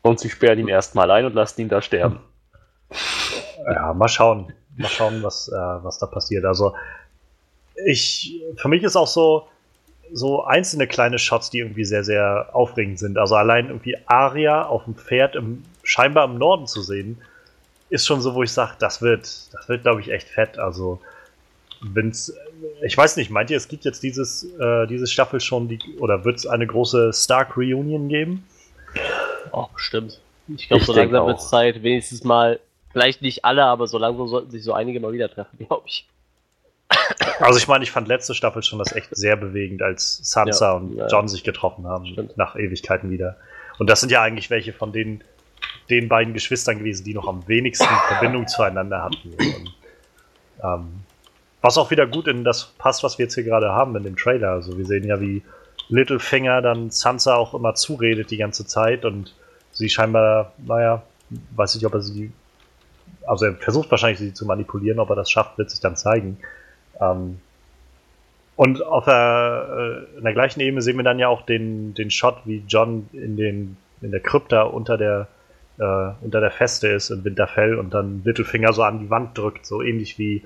Und 0.01 0.19
sie 0.19 0.29
sperren 0.29 0.59
ihn 0.59 0.67
erstmal 0.67 1.11
ein 1.11 1.25
und 1.25 1.33
lassen 1.33 1.61
ihn 1.61 1.69
da 1.69 1.81
sterben. 1.81 2.19
Ja, 3.71 3.93
mal 3.93 4.07
schauen. 4.07 4.53
Mal 4.77 4.87
schauen, 4.87 5.21
was, 5.21 5.49
äh, 5.49 5.53
was 5.53 5.99
da 5.99 6.07
passiert. 6.07 6.45
Also, 6.45 6.75
ich, 7.85 8.41
für 8.55 8.69
mich 8.69 8.83
ist 8.83 8.95
auch 8.95 9.05
so, 9.05 9.49
so 10.13 10.43
einzelne 10.43 10.87
kleine 10.87 11.19
Shots, 11.19 11.49
die 11.49 11.59
irgendwie 11.59 11.85
sehr, 11.85 12.03
sehr 12.03 12.49
aufregend 12.53 12.99
sind. 12.99 13.17
Also 13.17 13.35
allein 13.35 13.67
irgendwie 13.67 13.97
Aria 14.05 14.63
auf 14.63 14.85
dem 14.85 14.95
Pferd 14.95 15.35
im, 15.35 15.63
scheinbar 15.83 16.25
im 16.25 16.37
Norden 16.37 16.67
zu 16.67 16.81
sehen, 16.81 17.17
ist 17.89 18.05
schon 18.05 18.21
so, 18.21 18.35
wo 18.35 18.43
ich 18.43 18.51
sage, 18.51 18.73
das 18.79 19.01
wird, 19.01 19.23
das 19.53 19.67
wird, 19.67 19.83
glaube 19.83 20.01
ich, 20.01 20.11
echt 20.11 20.27
fett. 20.27 20.59
Also, 20.59 20.99
wenn's, 21.81 22.33
ich 22.83 22.95
weiß 22.95 23.17
nicht, 23.17 23.31
meint 23.31 23.49
ihr, 23.49 23.57
es 23.57 23.67
gibt 23.67 23.85
jetzt 23.85 24.03
dieses, 24.03 24.43
äh, 24.59 24.85
diese 24.87 25.07
Staffel 25.07 25.39
schon, 25.39 25.67
die, 25.67 25.79
oder 25.99 26.23
wird 26.23 26.37
es 26.37 26.45
eine 26.45 26.67
große 26.67 27.11
Stark 27.13 27.57
Reunion 27.57 28.07
geben? 28.07 28.45
Oh, 29.51 29.65
bestimmt. 29.73 30.19
Ich 30.47 30.67
glaube, 30.67 30.83
so 30.83 30.93
langsam 30.93 31.27
wird 31.27 31.39
es 31.39 31.49
Zeit, 31.49 31.81
wenigstens 31.83 32.23
mal, 32.23 32.59
vielleicht 32.91 33.21
nicht 33.21 33.45
alle, 33.45 33.63
aber 33.63 33.87
so 33.87 33.97
langsam 33.97 34.27
sollten 34.27 34.51
sich 34.51 34.63
so 34.63 34.73
einige 34.73 34.99
mal 34.99 35.13
wieder 35.13 35.29
treffen, 35.29 35.57
glaube 35.67 35.83
ich. 35.87 36.07
Also 37.39 37.57
ich 37.57 37.67
meine, 37.67 37.83
ich 37.83 37.91
fand 37.91 38.07
letzte 38.07 38.33
Staffel 38.33 38.63
schon 38.63 38.79
das 38.79 38.93
echt 38.93 39.15
sehr 39.15 39.37
bewegend, 39.37 39.81
als 39.81 40.19
Sansa 40.23 40.71
ja, 40.71 40.73
und 40.73 40.95
ja, 40.95 41.07
John 41.07 41.27
sich 41.27 41.43
getroffen 41.43 41.87
haben, 41.87 42.07
stimmt. 42.07 42.37
nach 42.37 42.55
Ewigkeiten 42.55 43.09
wieder. 43.09 43.37
Und 43.77 43.89
das 43.89 44.01
sind 44.01 44.11
ja 44.11 44.21
eigentlich 44.21 44.49
welche 44.49 44.73
von 44.73 44.91
den, 44.91 45.23
den 45.89 46.09
beiden 46.09 46.33
Geschwistern 46.33 46.79
gewesen, 46.79 47.05
die 47.05 47.13
noch 47.13 47.27
am 47.27 47.47
wenigsten 47.47 47.85
Verbindung 48.07 48.47
zueinander 48.47 49.03
hatten. 49.03 49.33
Und, 49.33 49.75
ähm, 50.63 50.87
was 51.61 51.77
auch 51.77 51.91
wieder 51.91 52.07
gut 52.07 52.27
in 52.27 52.43
das 52.43 52.73
passt, 52.77 53.03
was 53.03 53.17
wir 53.17 53.25
jetzt 53.25 53.35
hier 53.35 53.43
gerade 53.43 53.69
haben 53.69 53.95
in 53.95 54.03
dem 54.03 54.17
Trailer. 54.17 54.51
Also 54.51 54.77
wir 54.77 54.85
sehen 54.85 55.05
ja, 55.05 55.19
wie 55.21 55.41
Littlefinger 55.89 56.61
dann 56.61 56.91
Sansa 56.91 57.35
auch 57.35 57.53
immer 57.53 57.75
zuredet 57.75 58.31
die 58.31 58.37
ganze 58.37 58.65
Zeit 58.65 59.05
und 59.05 59.35
sie 59.71 59.89
scheinbar, 59.89 60.53
naja, 60.57 61.03
weiß 61.55 61.75
nicht, 61.75 61.85
ob 61.85 61.93
er 61.93 62.01
sie, 62.01 62.31
also 63.25 63.45
er 63.45 63.55
versucht 63.55 63.91
wahrscheinlich 63.91 64.19
sie 64.19 64.33
zu 64.33 64.45
manipulieren, 64.45 64.99
ob 64.99 65.09
er 65.09 65.15
das 65.15 65.31
schafft, 65.31 65.57
wird 65.57 65.69
sich 65.69 65.79
dann 65.79 65.95
zeigen. 65.95 66.37
Ähm, 66.99 67.39
Und 68.55 68.85
auf 68.85 69.05
der, 69.05 70.05
äh, 70.13 70.17
in 70.17 70.23
der 70.25 70.33
gleichen 70.33 70.59
Ebene 70.59 70.81
sehen 70.81 70.97
wir 70.97 71.03
dann 71.03 71.17
ja 71.17 71.29
auch 71.29 71.43
den, 71.43 71.93
den 71.93 72.11
Shot, 72.11 72.41
wie 72.43 72.61
John 72.67 73.07
in, 73.13 73.37
den, 73.37 73.77
in 74.01 74.11
der 74.11 74.19
Krypta 74.19 74.63
unter 74.63 74.97
der, 74.97 75.29
äh, 75.77 76.11
unter 76.21 76.41
der 76.41 76.51
Feste 76.51 76.89
ist 76.89 77.09
in 77.09 77.23
Winterfell 77.23 77.79
und 77.79 77.93
dann 77.93 78.21
Littlefinger 78.25 78.73
so 78.73 78.83
an 78.83 78.99
die 78.99 79.09
Wand 79.09 79.37
drückt, 79.37 79.65
so 79.65 79.81
ähnlich 79.81 80.19
wie 80.19 80.43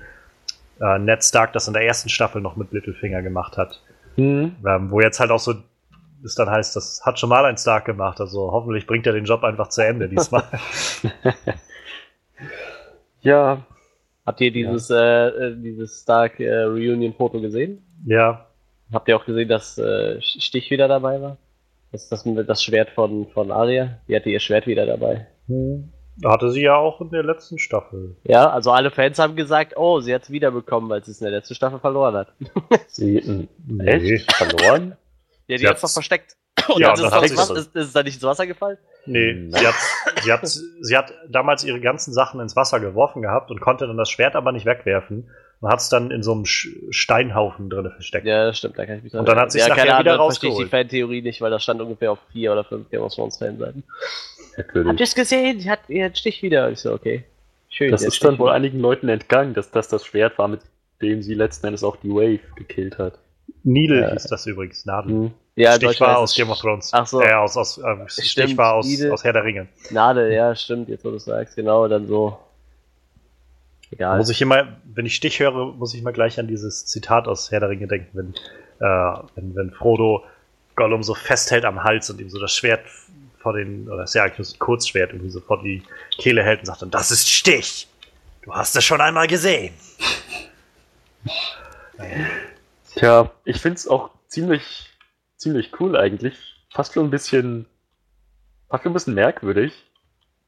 äh, 0.80 0.98
Ned 1.00 1.24
Stark 1.24 1.52
das 1.54 1.66
in 1.66 1.74
der 1.74 1.84
ersten 1.84 2.08
Staffel 2.08 2.40
noch 2.40 2.54
mit 2.54 2.70
Littlefinger 2.70 3.20
gemacht 3.20 3.56
hat. 3.56 3.82
Mhm. 4.16 4.54
Ähm, 4.64 4.92
wo 4.92 5.00
jetzt 5.00 5.18
halt 5.18 5.32
auch 5.32 5.40
so 5.40 5.54
es 6.24 6.36
dann 6.36 6.48
heißt, 6.48 6.76
das 6.76 7.02
hat 7.04 7.18
schon 7.18 7.28
mal 7.28 7.44
ein 7.44 7.58
Stark 7.58 7.84
gemacht, 7.84 8.20
also 8.20 8.52
hoffentlich 8.52 8.86
bringt 8.86 9.06
er 9.06 9.12
den 9.12 9.24
Job 9.24 9.44
einfach 9.44 9.68
zu 9.68 9.82
Ende 9.82 10.08
diesmal. 10.08 10.44
ja. 13.22 13.58
Habt 14.26 14.40
ihr 14.40 14.50
dieses, 14.50 14.88
ja. 14.88 15.28
äh, 15.28 15.48
äh 15.48 15.56
dieses 15.56 16.02
Stark 16.02 16.40
äh, 16.40 16.62
Reunion-Foto 16.62 17.40
gesehen? 17.40 17.84
Ja. 18.06 18.46
Habt 18.92 19.08
ihr 19.08 19.16
auch 19.16 19.24
gesehen, 19.24 19.48
dass 19.48 19.78
äh, 19.78 20.20
Stich 20.20 20.70
wieder 20.70 20.88
dabei 20.88 21.20
war? 21.20 21.36
Das 21.92 22.08
das, 22.08 22.24
das 22.24 22.62
Schwert 22.62 22.90
von, 22.90 23.28
von 23.28 23.50
Arya. 23.50 23.98
Die 24.08 24.16
hatte 24.16 24.30
ihr 24.30 24.40
Schwert 24.40 24.66
wieder 24.66 24.86
dabei. 24.86 25.26
Hm. 25.46 25.92
Hatte 26.24 26.50
sie 26.50 26.62
ja 26.62 26.76
auch 26.76 27.00
in 27.00 27.10
der 27.10 27.24
letzten 27.24 27.58
Staffel. 27.58 28.16
Ja, 28.24 28.50
also 28.50 28.70
alle 28.70 28.90
Fans 28.90 29.18
haben 29.18 29.34
gesagt, 29.34 29.74
oh, 29.76 30.00
sie 30.00 30.14
hat 30.14 30.22
es 30.22 30.30
wiederbekommen, 30.30 30.88
weil 30.88 31.04
sie 31.04 31.10
es 31.10 31.20
in 31.20 31.24
der 31.24 31.38
letzten 31.38 31.54
Staffel 31.54 31.80
verloren 31.80 32.14
hat. 32.14 32.32
sie, 32.86 33.48
nee. 33.66 33.84
Echt? 33.84 34.32
Verloren? 34.32 34.96
Ja, 35.46 35.58
die 35.58 35.68
hat 35.68 35.76
es 35.76 35.82
doch 35.82 35.90
versteckt. 35.90 36.38
Und 36.74 36.80
ja, 36.80 36.94
dann 36.94 37.24
ist, 37.24 37.32
es 37.32 37.50
ist, 37.50 37.74
ist 37.74 37.86
es 37.86 37.92
da 37.92 38.02
nicht 38.02 38.14
ins 38.14 38.22
Wasser 38.22 38.46
gefallen? 38.46 38.78
Nee, 39.06 39.50
sie 39.50 39.66
hat, 39.66 39.74
sie, 40.22 40.32
hat, 40.32 40.46
sie 40.46 40.96
hat 40.96 41.12
damals 41.28 41.64
ihre 41.64 41.80
ganzen 41.80 42.12
Sachen 42.12 42.40
ins 42.40 42.56
Wasser 42.56 42.80
geworfen 42.80 43.22
gehabt 43.22 43.50
und 43.50 43.60
konnte 43.60 43.86
dann 43.86 43.96
das 43.96 44.10
Schwert 44.10 44.34
aber 44.34 44.52
nicht 44.52 44.64
wegwerfen 44.64 45.28
und 45.60 45.70
hat 45.70 45.80
es 45.80 45.88
dann 45.88 46.10
in 46.10 46.22
so 46.22 46.32
einem 46.32 46.44
Steinhaufen 46.46 47.70
drin 47.70 47.90
versteckt. 47.90 48.26
Ja, 48.26 48.46
das 48.46 48.58
stimmt, 48.58 48.78
da 48.78 48.86
kann 48.86 48.98
ich 48.98 49.02
mich 49.02 49.12
dran 49.12 49.20
Und 49.20 49.28
dann 49.28 49.38
hat 49.38 49.52
sie 49.52 49.58
es 49.58 49.66
ja, 49.66 49.74
nachher 49.74 49.98
wieder 49.98 50.16
rausgeholt. 50.16 50.56
verstehe 50.56 50.64
ich 50.64 50.70
die 50.70 50.70
Fan-Theorie 50.70 51.22
nicht, 51.22 51.40
weil 51.40 51.50
das 51.50 51.62
stand 51.62 51.80
ungefähr 51.80 52.12
auf 52.12 52.18
vier 52.32 52.52
oder 52.52 52.64
fünf 52.64 52.90
Game 52.90 53.02
of 53.02 53.14
Thrones 53.14 53.36
Fanseiten. 53.36 53.84
Habt 54.56 55.00
ihr 55.00 55.04
es 55.04 55.14
gesehen? 55.14 55.60
Sie 55.60 55.70
hat 55.70 55.80
ihren 55.88 56.14
Stich 56.14 56.42
wieder. 56.42 56.70
Ich 56.70 56.80
so, 56.80 56.92
okay. 56.92 57.24
Schön. 57.68 57.90
Das 57.90 58.02
ist 58.02 58.22
dann 58.22 58.38
wohl 58.38 58.50
einigen 58.50 58.78
Leuten 58.78 59.08
entgangen, 59.08 59.52
dass 59.52 59.70
das 59.70 59.88
das 59.88 60.06
Schwert 60.06 60.38
war, 60.38 60.48
mit 60.48 60.60
dem 61.02 61.22
sie 61.22 61.34
letzten 61.34 61.66
Endes 61.66 61.82
auch 61.82 61.96
die 61.96 62.10
Wave 62.10 62.40
gekillt 62.56 62.98
hat. 62.98 63.18
Needle 63.64 64.02
ja. 64.02 64.12
hieß 64.12 64.24
das 64.24 64.46
übrigens, 64.46 64.86
Nadel. 64.86 65.32
Ja, 65.56 65.76
Stich 65.76 66.00
war 66.00 66.18
aus 66.18 66.34
Game 66.34 66.50
of 66.50 66.58
Thrones. 66.58 66.90
Ach 66.92 67.06
so. 67.06 67.22
Äh, 67.22 67.32
aus, 67.32 67.56
aus, 67.56 67.78
äh, 67.78 68.08
Stich 68.08 68.56
war 68.56 68.74
aus, 68.74 68.86
aus 69.10 69.22
Herr 69.22 69.32
der 69.32 69.44
Ringe. 69.44 69.68
Nadel, 69.90 70.32
ja, 70.32 70.54
stimmt, 70.54 70.88
jetzt 70.88 71.04
wo 71.04 71.10
du 71.10 71.18
sagst, 71.18 71.54
genau, 71.54 71.86
dann 71.86 72.08
so. 72.08 72.38
Egal. 73.92 74.18
Muss 74.18 74.30
ich 74.30 74.42
immer, 74.42 74.76
wenn 74.84 75.06
ich 75.06 75.14
Stich 75.14 75.38
höre, 75.38 75.72
muss 75.74 75.94
ich 75.94 76.02
mal 76.02 76.12
gleich 76.12 76.40
an 76.40 76.48
dieses 76.48 76.86
Zitat 76.86 77.28
aus 77.28 77.52
Herr 77.52 77.60
der 77.60 77.68
Ringe 77.68 77.86
denken, 77.86 78.08
wenn, 78.12 78.34
äh, 78.80 79.18
wenn, 79.36 79.54
wenn 79.54 79.70
Frodo 79.70 80.24
Gollum 80.74 81.04
so 81.04 81.14
festhält 81.14 81.64
am 81.64 81.84
Hals 81.84 82.10
und 82.10 82.20
ihm 82.20 82.30
so 82.30 82.40
das 82.40 82.52
Schwert 82.52 82.80
vor 83.38 83.52
den, 83.52 83.88
oder 83.88 84.04
ist 84.04 84.14
ja 84.14 84.24
eigentlich 84.24 84.48
nur 84.48 84.56
ein 84.56 84.58
Kurzschwert, 84.58 85.12
irgendwie 85.12 85.30
so 85.30 85.40
vor 85.40 85.62
die 85.62 85.84
Kehle 86.18 86.42
hält 86.42 86.60
und 86.60 86.66
sagt, 86.66 86.82
und 86.82 86.92
das 86.92 87.12
ist 87.12 87.30
Stich. 87.30 87.86
Du 88.42 88.52
hast 88.52 88.74
es 88.74 88.84
schon 88.84 89.00
einmal 89.00 89.28
gesehen. 89.28 89.72
Tja, 92.96 93.30
ich 93.44 93.60
finde 93.60 93.76
es 93.76 93.86
auch 93.86 94.10
ziemlich 94.26 94.93
ziemlich 95.44 95.78
cool 95.78 95.96
eigentlich. 95.96 96.64
Fast 96.70 96.94
schon 96.94 97.06
ein 97.06 97.10
bisschen, 97.10 97.66
fast 98.68 98.82
schon 98.82 98.90
ein 98.90 98.94
bisschen 98.94 99.14
merkwürdig, 99.14 99.72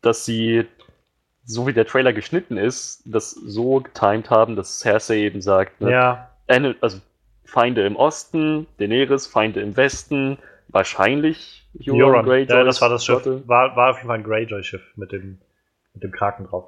dass 0.02 0.24
sie, 0.24 0.66
so 1.44 1.66
wie 1.66 1.72
der 1.72 1.86
Trailer 1.86 2.12
geschnitten 2.12 2.56
ist, 2.56 3.02
das 3.04 3.30
so 3.30 3.80
getimed 3.80 4.30
haben, 4.30 4.56
dass 4.56 4.80
Cersei 4.80 5.18
eben 5.18 5.40
sagt, 5.40 5.80
ne, 5.80 5.92
ja. 5.92 6.30
also 6.80 7.00
Feinde 7.44 7.86
im 7.86 7.94
Osten, 7.94 8.66
Daenerys, 8.78 9.26
Feinde 9.26 9.60
im 9.60 9.76
Westen, 9.76 10.38
wahrscheinlich 10.68 11.68
Euron, 11.86 12.24
Greyjoy. 12.24 12.56
Ja, 12.56 12.64
das 12.64 12.80
war 12.80 12.88
das 12.88 13.04
Schiff. 13.04 13.24
War, 13.46 13.76
war 13.76 13.90
auf 13.90 13.98
jeden 13.98 14.08
Fall 14.08 14.18
ein 14.18 14.24
Greyjoy-Schiff 14.24 14.96
mit 14.96 15.12
dem, 15.12 15.38
mit 15.94 16.02
dem 16.02 16.10
Kraken 16.10 16.46
drauf. 16.46 16.64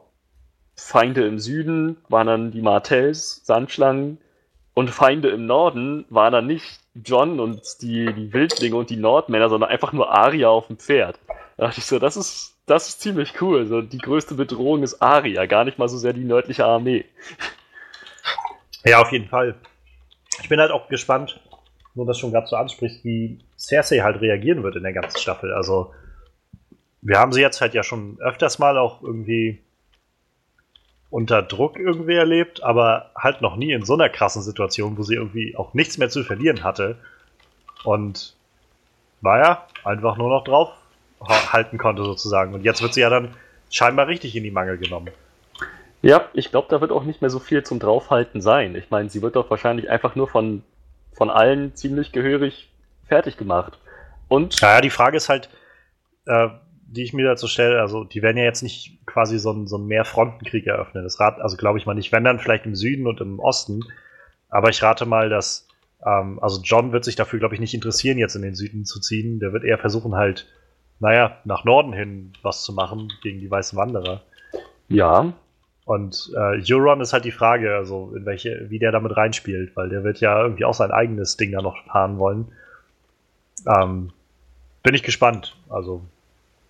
Feinde 0.76 1.26
im 1.26 1.38
Süden 1.38 1.96
waren 2.08 2.26
dann 2.28 2.50
die 2.52 2.62
Martells, 2.62 3.44
Sandschlangen. 3.44 4.18
Und 4.78 4.90
Feinde 4.90 5.30
im 5.30 5.44
Norden 5.44 6.04
waren 6.08 6.32
dann 6.32 6.46
nicht 6.46 6.78
John 6.94 7.40
und 7.40 7.60
die, 7.82 8.14
die 8.14 8.32
Wildlinge 8.32 8.76
und 8.76 8.90
die 8.90 8.96
Nordmänner, 8.96 9.48
sondern 9.48 9.70
einfach 9.70 9.92
nur 9.92 10.12
Aria 10.12 10.50
auf 10.50 10.68
dem 10.68 10.76
Pferd. 10.76 11.18
Da 11.56 11.66
dachte 11.66 11.80
ich 11.80 11.84
so, 11.84 11.98
das 11.98 12.16
ist, 12.16 12.54
das 12.64 12.88
ist 12.88 13.00
ziemlich 13.00 13.42
cool. 13.42 13.66
So, 13.66 13.82
die 13.82 13.98
größte 13.98 14.36
Bedrohung 14.36 14.84
ist 14.84 15.02
Aria, 15.02 15.46
gar 15.46 15.64
nicht 15.64 15.78
mal 15.78 15.88
so 15.88 15.98
sehr 15.98 16.12
die 16.12 16.22
nördliche 16.22 16.64
Armee. 16.64 17.04
Ja, 18.84 19.02
auf 19.02 19.10
jeden 19.10 19.26
Fall. 19.26 19.56
Ich 20.40 20.48
bin 20.48 20.60
halt 20.60 20.70
auch 20.70 20.86
gespannt, 20.86 21.40
nur 21.96 22.06
das 22.06 22.16
schon 22.20 22.30
gerade 22.30 22.46
so 22.46 22.54
anspricht, 22.54 23.04
wie 23.04 23.40
Cersei 23.58 23.98
halt 23.98 24.20
reagieren 24.20 24.62
wird 24.62 24.76
in 24.76 24.84
der 24.84 24.92
ganzen 24.92 25.18
Staffel. 25.18 25.52
Also, 25.52 25.92
wir 27.02 27.18
haben 27.18 27.32
sie 27.32 27.40
jetzt 27.40 27.60
halt 27.60 27.74
ja 27.74 27.82
schon 27.82 28.20
öfters 28.20 28.60
mal 28.60 28.78
auch 28.78 29.02
irgendwie 29.02 29.60
unter 31.10 31.42
Druck 31.42 31.78
irgendwie 31.78 32.14
erlebt, 32.14 32.62
aber 32.62 33.10
halt 33.16 33.40
noch 33.40 33.56
nie 33.56 33.72
in 33.72 33.84
so 33.84 33.94
einer 33.94 34.08
krassen 34.08 34.42
Situation, 34.42 34.98
wo 34.98 35.02
sie 35.02 35.14
irgendwie 35.14 35.56
auch 35.56 35.74
nichts 35.74 35.98
mehr 35.98 36.10
zu 36.10 36.22
verlieren 36.22 36.64
hatte. 36.64 36.96
Und 37.84 38.34
naja, 39.20 39.66
einfach 39.84 40.16
nur 40.16 40.28
noch 40.28 40.44
drauf 40.44 40.70
halten 41.20 41.78
konnte 41.78 42.04
sozusagen. 42.04 42.54
Und 42.54 42.64
jetzt 42.64 42.82
wird 42.82 42.94
sie 42.94 43.00
ja 43.00 43.10
dann 43.10 43.34
scheinbar 43.70 44.06
richtig 44.06 44.36
in 44.36 44.44
die 44.44 44.50
Mangel 44.50 44.78
genommen. 44.78 45.10
Ja, 46.02 46.26
ich 46.32 46.50
glaube, 46.50 46.68
da 46.70 46.80
wird 46.80 46.92
auch 46.92 47.02
nicht 47.02 47.22
mehr 47.22 47.30
so 47.30 47.40
viel 47.40 47.64
zum 47.64 47.80
Draufhalten 47.80 48.40
sein. 48.40 48.76
Ich 48.76 48.90
meine, 48.90 49.10
sie 49.10 49.20
wird 49.20 49.34
doch 49.34 49.50
wahrscheinlich 49.50 49.90
einfach 49.90 50.14
nur 50.14 50.28
von, 50.28 50.62
von 51.12 51.28
allen 51.28 51.74
ziemlich 51.74 52.12
gehörig 52.12 52.68
fertig 53.08 53.36
gemacht. 53.36 53.78
Und. 54.28 54.60
Naja, 54.62 54.80
die 54.80 54.90
Frage 54.90 55.16
ist 55.16 55.28
halt, 55.28 55.48
äh, 56.26 56.48
die 56.90 57.02
ich 57.02 57.12
mir 57.12 57.26
dazu 57.26 57.46
stelle, 57.46 57.80
also 57.80 58.04
die 58.04 58.22
werden 58.22 58.38
ja 58.38 58.44
jetzt 58.44 58.62
nicht 58.62 58.98
quasi 59.04 59.38
so 59.38 59.50
einen, 59.50 59.66
so 59.66 59.76
einen 59.76 59.86
Mehrfrontenkrieg 59.86 60.66
eröffnen. 60.66 61.04
Das 61.04 61.20
rat, 61.20 61.40
also 61.40 61.56
glaube 61.56 61.78
ich 61.78 61.86
mal 61.86 61.94
nicht, 61.94 62.12
wenn 62.12 62.24
dann 62.24 62.38
vielleicht 62.38 62.64
im 62.64 62.74
Süden 62.74 63.06
und 63.06 63.20
im 63.20 63.38
Osten. 63.38 63.84
Aber 64.48 64.70
ich 64.70 64.82
rate 64.82 65.04
mal, 65.04 65.28
dass, 65.28 65.68
ähm, 66.04 66.38
also 66.40 66.62
John 66.62 66.92
wird 66.92 67.04
sich 67.04 67.14
dafür, 67.14 67.38
glaube 67.38 67.54
ich, 67.54 67.60
nicht 67.60 67.74
interessieren, 67.74 68.16
jetzt 68.16 68.36
in 68.36 68.42
den 68.42 68.54
Süden 68.54 68.86
zu 68.86 69.00
ziehen. 69.00 69.38
Der 69.38 69.52
wird 69.52 69.64
eher 69.64 69.78
versuchen, 69.78 70.14
halt, 70.14 70.46
naja, 70.98 71.36
nach 71.44 71.64
Norden 71.64 71.92
hin 71.92 72.32
was 72.42 72.64
zu 72.64 72.72
machen 72.72 73.12
gegen 73.22 73.40
die 73.40 73.50
weißen 73.50 73.78
Wanderer. 73.78 74.22
Ja. 74.88 75.34
Und 75.84 76.30
äh, 76.34 76.62
Euron 76.72 77.02
ist 77.02 77.12
halt 77.12 77.26
die 77.26 77.32
Frage, 77.32 77.74
also 77.76 78.14
in 78.16 78.24
welche, 78.24 78.70
wie 78.70 78.78
der 78.78 78.92
damit 78.92 79.16
reinspielt, 79.16 79.76
weil 79.76 79.90
der 79.90 80.04
wird 80.04 80.20
ja 80.20 80.42
irgendwie 80.42 80.64
auch 80.64 80.74
sein 80.74 80.90
eigenes 80.90 81.36
Ding 81.36 81.52
da 81.52 81.60
noch 81.60 81.84
fahren 81.84 82.18
wollen. 82.18 82.48
Ähm, 83.66 84.10
bin 84.82 84.94
ich 84.94 85.02
gespannt. 85.02 85.56
Also 85.68 86.02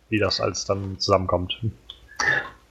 wie 0.09 0.19
das 0.19 0.41
alles 0.41 0.65
dann 0.65 0.99
zusammenkommt. 0.99 1.59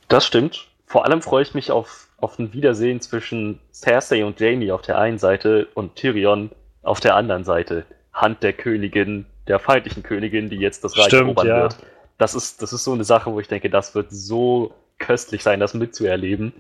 Das 0.07 0.25
stimmt. 0.25 0.67
Vor 0.85 1.05
allem 1.05 1.21
freue 1.21 1.43
ich 1.43 1.53
mich 1.53 1.71
auf, 1.71 2.07
auf 2.17 2.39
ein 2.39 2.53
Wiedersehen 2.53 3.01
zwischen 3.01 3.59
Cersei 3.73 4.25
und 4.25 4.39
Jamie 4.39 4.71
auf 4.71 4.81
der 4.81 4.97
einen 4.97 5.17
Seite 5.17 5.67
und 5.73 5.95
Tyrion 5.95 6.51
auf 6.81 6.99
der 6.99 7.15
anderen 7.15 7.43
Seite. 7.43 7.85
Hand 8.13 8.41
der 8.41 8.53
Königin, 8.53 9.25
der 9.47 9.59
feindlichen 9.59 10.03
Königin, 10.03 10.49
die 10.49 10.57
jetzt 10.57 10.83
das 10.83 10.97
Reich 10.97 11.07
Stimmt, 11.07 11.23
erobern 11.23 11.47
ja. 11.47 11.61
wird. 11.63 11.77
Das 12.17 12.33
ist, 12.33 12.61
das 12.61 12.73
ist 12.73 12.83
so 12.83 12.93
eine 12.93 13.03
Sache, 13.03 13.31
wo 13.31 13.39
ich 13.39 13.47
denke, 13.47 13.69
das 13.69 13.93
wird 13.93 14.07
so 14.09 14.73
köstlich 14.97 15.43
sein, 15.43 15.59
das 15.59 15.73
mitzuerleben. 15.73 16.53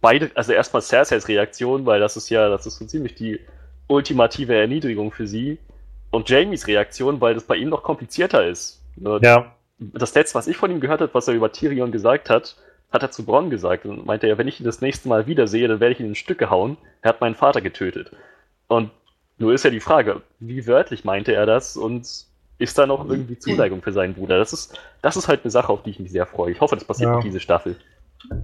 Beide, 0.00 0.30
also 0.34 0.52
erstmal 0.52 0.82
Cerseis 0.82 1.26
Reaktion, 1.26 1.86
weil 1.86 1.98
das 1.98 2.16
ist 2.16 2.28
ja, 2.28 2.48
das 2.48 2.66
ist 2.66 2.76
so 2.76 2.84
ziemlich 2.84 3.14
die 3.14 3.40
ultimative 3.88 4.54
Erniedrigung 4.54 5.10
für 5.10 5.26
sie. 5.26 5.58
Und 6.10 6.28
Jamies 6.30 6.68
Reaktion, 6.68 7.20
weil 7.20 7.34
das 7.34 7.44
bei 7.44 7.56
ihm 7.56 7.70
noch 7.70 7.82
komplizierter 7.82 8.46
ist. 8.46 8.82
Ja 8.96 9.54
das 9.92 10.14
letzte, 10.14 10.36
was 10.36 10.46
ich 10.46 10.56
von 10.56 10.70
ihm 10.70 10.80
gehört 10.80 11.00
habe, 11.00 11.14
was 11.14 11.28
er 11.28 11.34
über 11.34 11.52
Tyrion 11.52 11.92
gesagt 11.92 12.30
hat, 12.30 12.56
hat 12.92 13.02
er 13.02 13.10
zu 13.10 13.24
Bronn 13.24 13.50
gesagt 13.50 13.86
und 13.86 14.06
meinte 14.06 14.28
ja, 14.28 14.38
wenn 14.38 14.48
ich 14.48 14.60
ihn 14.60 14.66
das 14.66 14.80
nächste 14.80 15.08
Mal 15.08 15.26
wiedersehe, 15.26 15.66
dann 15.68 15.80
werde 15.80 15.94
ich 15.94 16.00
ihn 16.00 16.06
in 16.06 16.14
Stücke 16.14 16.48
hauen. 16.50 16.76
Er 17.02 17.10
hat 17.10 17.20
meinen 17.20 17.34
Vater 17.34 17.60
getötet. 17.60 18.12
Und 18.68 18.90
nur 19.38 19.52
ist 19.52 19.64
ja 19.64 19.70
die 19.70 19.80
Frage, 19.80 20.22
wie 20.38 20.66
wörtlich 20.66 21.04
meinte 21.04 21.32
er 21.34 21.44
das 21.44 21.76
und 21.76 22.06
ist 22.58 22.78
da 22.78 22.86
noch 22.86 23.08
irgendwie 23.08 23.38
Zuneigung 23.38 23.82
für 23.82 23.92
seinen 23.92 24.14
Bruder? 24.14 24.38
Das 24.38 24.52
ist, 24.52 24.78
das 25.02 25.16
ist 25.16 25.26
halt 25.26 25.40
eine 25.42 25.50
Sache, 25.50 25.72
auf 25.72 25.82
die 25.82 25.90
ich 25.90 25.98
mich 25.98 26.12
sehr 26.12 26.26
freue. 26.26 26.52
Ich 26.52 26.60
hoffe, 26.60 26.76
das 26.76 26.84
passiert 26.84 27.10
ja. 27.10 27.20
diese 27.20 27.40
Staffel. 27.40 27.76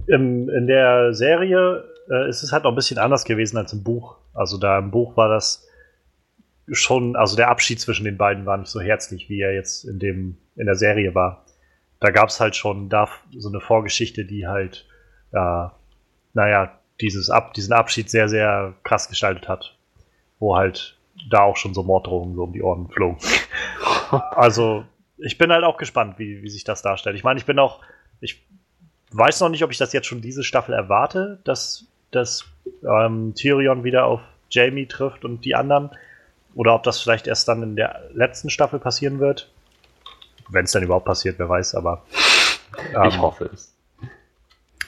In, 0.07 0.49
in 0.49 0.67
der 0.67 1.13
Serie 1.13 1.85
äh, 2.09 2.29
ist 2.29 2.43
es 2.43 2.51
halt 2.51 2.65
noch 2.65 2.71
ein 2.71 2.75
bisschen 2.75 2.99
anders 2.99 3.23
gewesen 3.23 3.57
als 3.57 3.71
im 3.71 3.83
Buch. 3.83 4.17
Also 4.33 4.57
da 4.57 4.79
im 4.79 4.91
Buch 4.91 5.15
war 5.15 5.29
das 5.29 5.67
schon, 6.71 7.15
also 7.15 7.35
der 7.35 7.49
Abschied 7.49 7.79
zwischen 7.79 8.05
den 8.05 8.17
beiden 8.17 8.45
war 8.45 8.57
nicht 8.57 8.69
so 8.69 8.79
herzlich, 8.79 9.29
wie 9.29 9.41
er 9.41 9.53
jetzt 9.53 9.83
in 9.83 9.99
dem 9.99 10.37
in 10.55 10.65
der 10.65 10.75
Serie 10.75 11.13
war. 11.15 11.45
Da 11.99 12.11
gab 12.11 12.29
es 12.29 12.39
halt 12.39 12.55
schon 12.55 12.89
da 12.89 13.09
so 13.37 13.49
eine 13.49 13.61
Vorgeschichte, 13.61 14.25
die 14.25 14.47
halt, 14.47 14.87
äh, 15.31 15.67
naja, 16.33 16.79
dieses 16.99 17.29
Ab, 17.29 17.53
diesen 17.53 17.73
Abschied 17.73 18.09
sehr, 18.09 18.29
sehr 18.29 18.73
krass 18.83 19.09
gestaltet 19.09 19.47
hat. 19.47 19.77
Wo 20.39 20.55
halt 20.55 20.97
da 21.29 21.41
auch 21.41 21.57
schon 21.57 21.73
so 21.73 21.83
Morddrohungen 21.83 22.35
so 22.35 22.43
um 22.43 22.53
die 22.53 22.63
Ohren 22.63 22.89
flogen. 22.89 23.17
also, 24.31 24.85
ich 25.17 25.37
bin 25.37 25.51
halt 25.51 25.63
auch 25.63 25.77
gespannt, 25.77 26.17
wie, 26.17 26.41
wie 26.41 26.49
sich 26.49 26.63
das 26.63 26.81
darstellt. 26.81 27.15
Ich 27.15 27.23
meine, 27.23 27.39
ich 27.39 27.45
bin 27.45 27.59
auch, 27.59 27.81
ich 28.21 28.41
weiß 29.11 29.41
noch 29.41 29.49
nicht, 29.49 29.63
ob 29.63 29.71
ich 29.71 29.77
das 29.77 29.93
jetzt 29.93 30.07
schon 30.07 30.21
diese 30.21 30.43
Staffel 30.43 30.73
erwarte, 30.73 31.39
dass, 31.43 31.85
dass 32.09 32.45
ähm, 32.83 33.33
Tyrion 33.35 33.83
wieder 33.83 34.05
auf 34.05 34.21
Jamie 34.49 34.87
trifft 34.87 35.25
und 35.25 35.45
die 35.45 35.55
anderen. 35.55 35.91
Oder 36.55 36.75
ob 36.75 36.83
das 36.83 36.99
vielleicht 36.99 37.27
erst 37.27 37.47
dann 37.47 37.63
in 37.63 37.75
der 37.75 38.01
letzten 38.13 38.49
Staffel 38.49 38.79
passieren 38.79 39.19
wird. 39.19 39.49
Wenn 40.49 40.65
es 40.65 40.71
dann 40.71 40.83
überhaupt 40.83 41.05
passiert, 41.05 41.39
wer 41.39 41.47
weiß, 41.47 41.75
aber. 41.75 42.03
Ähm, 42.93 43.09
ich 43.09 43.17
hoffe 43.17 43.49
es. 43.53 43.73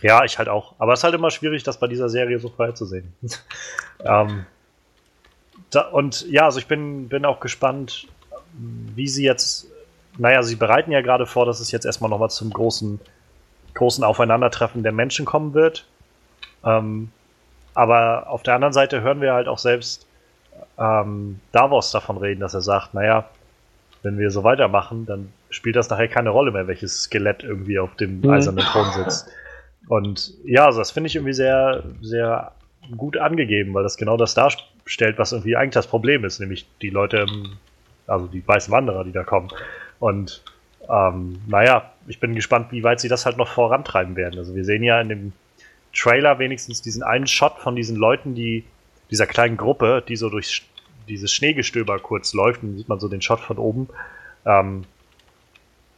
Ja, 0.01 0.25
ich 0.25 0.38
halt 0.38 0.50
auch. 0.50 0.75
Aber 0.79 0.93
es 0.93 1.00
ist 1.00 1.03
halt 1.05 1.15
immer 1.15 1.32
schwierig, 1.32 1.63
das 1.63 1.79
bei 1.79 1.88
dieser 1.88 2.10
Serie 2.10 2.38
so 2.39 2.50
vorherzusehen. 2.50 3.13
ähm, 4.03 4.46
da, 5.70 5.88
und 5.88 6.29
ja, 6.29 6.46
also 6.46 6.60
ich 6.60 6.67
bin, 6.67 7.08
bin 7.08 7.25
auch 7.25 7.39
gespannt, 7.39 8.08
wie 8.53 9.08
sie 9.08 9.24
jetzt. 9.24 9.67
Naja, 10.17 10.43
sie 10.43 10.55
bereiten 10.55 10.91
ja 10.91 11.01
gerade 11.01 11.25
vor, 11.25 11.46
dass 11.46 11.60
es 11.60 11.72
jetzt 11.72 11.86
erstmal 11.86 12.10
nochmal 12.10 12.29
zum 12.29 12.51
großen, 12.51 13.00
großen 13.74 14.03
Aufeinandertreffen 14.03 14.84
der 14.84 14.91
Menschen 14.91 15.25
kommen 15.25 15.53
wird. 15.53 15.88
Ähm, 16.63 17.12
aber 17.74 18.29
auf 18.29 18.43
der 18.43 18.53
anderen 18.55 18.74
Seite 18.74 19.01
hören 19.01 19.22
wir 19.22 19.34
halt 19.34 19.48
auch 19.48 19.58
selbst 19.58 20.05
ähm, 20.77 21.39
Davos 21.51 21.91
davon 21.91 22.17
reden, 22.17 22.41
dass 22.41 22.53
er 22.53 22.62
sagt, 22.62 22.93
naja, 22.93 23.29
wenn 24.01 24.17
wir 24.17 24.31
so 24.31 24.43
weitermachen, 24.43 25.05
dann 25.05 25.31
spielt 25.50 25.75
das 25.75 25.89
nachher 25.89 26.07
keine 26.07 26.29
Rolle 26.29 26.51
mehr, 26.51 26.67
welches 26.67 27.03
Skelett 27.03 27.43
irgendwie 27.43 27.79
auf 27.79 27.95
dem 27.95 28.19
mhm. 28.19 28.29
eisernen 28.29 28.65
Thron 28.65 28.91
sitzt. 28.91 29.29
Und 29.88 30.33
ja, 30.43 30.65
also 30.65 30.79
das 30.79 30.91
finde 30.91 31.07
ich 31.07 31.15
irgendwie 31.15 31.33
sehr, 31.33 31.83
sehr 32.01 32.51
gut 32.98 33.17
angegeben, 33.17 33.74
weil 33.74 33.83
das 33.83 33.98
genau 33.98 34.17
das 34.17 34.33
darstellt, 34.33 35.17
was 35.17 35.31
irgendwie 35.31 35.55
eigentlich 35.55 35.74
das 35.74 35.88
Problem 35.88 36.25
ist, 36.25 36.39
nämlich 36.39 36.65
die 36.81 36.89
Leute, 36.89 37.25
also 38.07 38.27
die 38.27 38.45
weißen 38.45 38.72
Wanderer, 38.72 39.03
die 39.03 39.12
da 39.12 39.24
kommen. 39.24 39.50
Und 40.00 40.43
ähm, 40.89 41.39
naja, 41.48 41.91
ich 42.07 42.19
bin 42.19 42.36
gespannt, 42.36 42.72
wie 42.72 42.83
weit 42.83 43.00
sie 43.00 43.07
das 43.07 43.25
halt 43.25 43.38
noch 43.38 43.48
vorantreiben 43.48 44.15
werden. 44.15 44.38
Also 44.38 44.55
wir 44.55 44.65
sehen 44.65 44.83
ja 44.83 45.00
in 45.00 45.10
dem 45.10 45.33
Trailer 45.95 46.39
wenigstens 46.39 46.81
diesen 46.81 47.03
einen 47.03 47.27
Shot 47.27 47.60
von 47.60 47.75
diesen 47.75 47.95
Leuten, 47.95 48.36
die 48.36 48.65
dieser 49.13 49.27
kleinen 49.27 49.58
Gruppe, 49.58 50.03
die 50.08 50.15
so 50.15 50.27
durch 50.27 50.63
dieses 51.08 51.32
Schneegestöber 51.32 52.00
kurz 52.00 52.34
läuft, 52.34 52.63
dann 52.63 52.75
sieht 52.75 52.89
man 52.89 53.00
so 53.00 53.08
den 53.08 53.22
Shot 53.22 53.39
von 53.41 53.60
oben. 53.60 53.88
Ähm, 54.43 54.86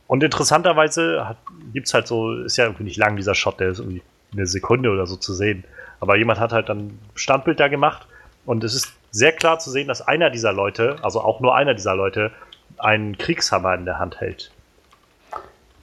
und 0.08 0.22
interessanterweise 0.22 1.38
gibt 1.72 1.88
es 1.88 1.94
halt 1.94 2.08
so, 2.08 2.34
ist 2.42 2.58
ja 2.58 2.66
irgendwie 2.66 2.84
nicht 2.84 2.98
lang 2.98 3.16
dieser 3.16 3.34
Shot, 3.34 3.62
der 3.62 3.70
ist 3.70 3.80
irgendwie 3.80 4.02
eine 4.34 4.46
Sekunde 4.46 4.90
oder 4.92 5.08
so 5.08 5.16
zu 5.16 5.34
sehen. 5.34 5.64
Aber 6.02 6.18
jemand 6.18 6.42
hat 6.42 6.52
halt 6.52 6.68
dann 6.68 6.80
ein 6.80 7.00
Standbild 7.16 7.58
da 7.58 7.70
gemacht 7.70 8.06
und 8.46 8.66
es 8.66 8.76
ist 8.76 8.92
sehr 9.12 9.32
klar 9.32 9.60
zu 9.60 9.72
sehen, 9.72 9.88
dass 9.88 10.02
einer 10.02 10.30
dieser 10.30 10.52
Leute, 10.52 10.98
also 11.02 11.22
auch 11.22 11.40
nur 11.40 11.56
einer 11.56 11.74
dieser 11.74 11.96
Leute, 11.96 12.32
einen 12.78 13.18
Kriegshammer 13.18 13.76
in 13.76 13.86
der 13.86 13.98
Hand 13.98 14.20
hält. 14.20 14.52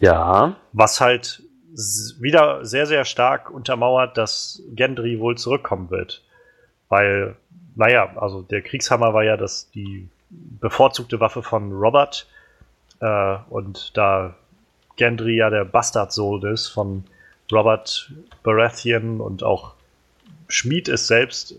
Ja. 0.01 0.55
Was 0.75 1.01
halt 1.01 1.43
wieder 2.21 2.67
sehr, 2.67 2.85
sehr 2.85 3.07
stark 3.07 3.49
untermauert, 3.49 4.19
dass 4.19 4.63
Gendry 4.75 5.19
wohl 5.19 5.39
zurückkommen 5.39 5.89
wird. 5.89 6.23
Weil, 6.93 7.37
naja, 7.75 8.15
also 8.17 8.43
der 8.43 8.61
Kriegshammer 8.61 9.15
war 9.15 9.25
ja 9.25 9.39
das, 9.39 9.71
die 9.71 10.11
bevorzugte 10.29 11.21
Waffe 11.21 11.43
von 11.43 11.73
Robert. 11.73 12.27
Äh, 13.01 13.37
und 13.49 13.97
da 13.97 14.35
Gendry 14.97 15.37
ja 15.37 15.49
der 15.49 15.65
Bastardsohn 15.65 16.45
ist 16.53 16.69
von 16.69 17.05
Robert 17.51 18.13
Baratheon 18.43 19.23
und 19.23 19.43
auch 19.43 19.73
Schmied 20.49 20.89
ist 20.89 21.07
selbst, 21.07 21.55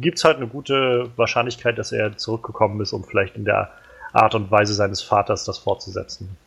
gibt 0.00 0.16
es 0.16 0.24
halt 0.24 0.38
eine 0.38 0.46
gute 0.46 1.10
Wahrscheinlichkeit, 1.16 1.76
dass 1.76 1.92
er 1.92 2.16
zurückgekommen 2.16 2.80
ist, 2.80 2.94
um 2.94 3.04
vielleicht 3.04 3.36
in 3.36 3.44
der 3.44 3.70
Art 4.14 4.34
und 4.34 4.50
Weise 4.50 4.72
seines 4.72 5.02
Vaters 5.02 5.44
das 5.44 5.58
fortzusetzen. 5.58 6.38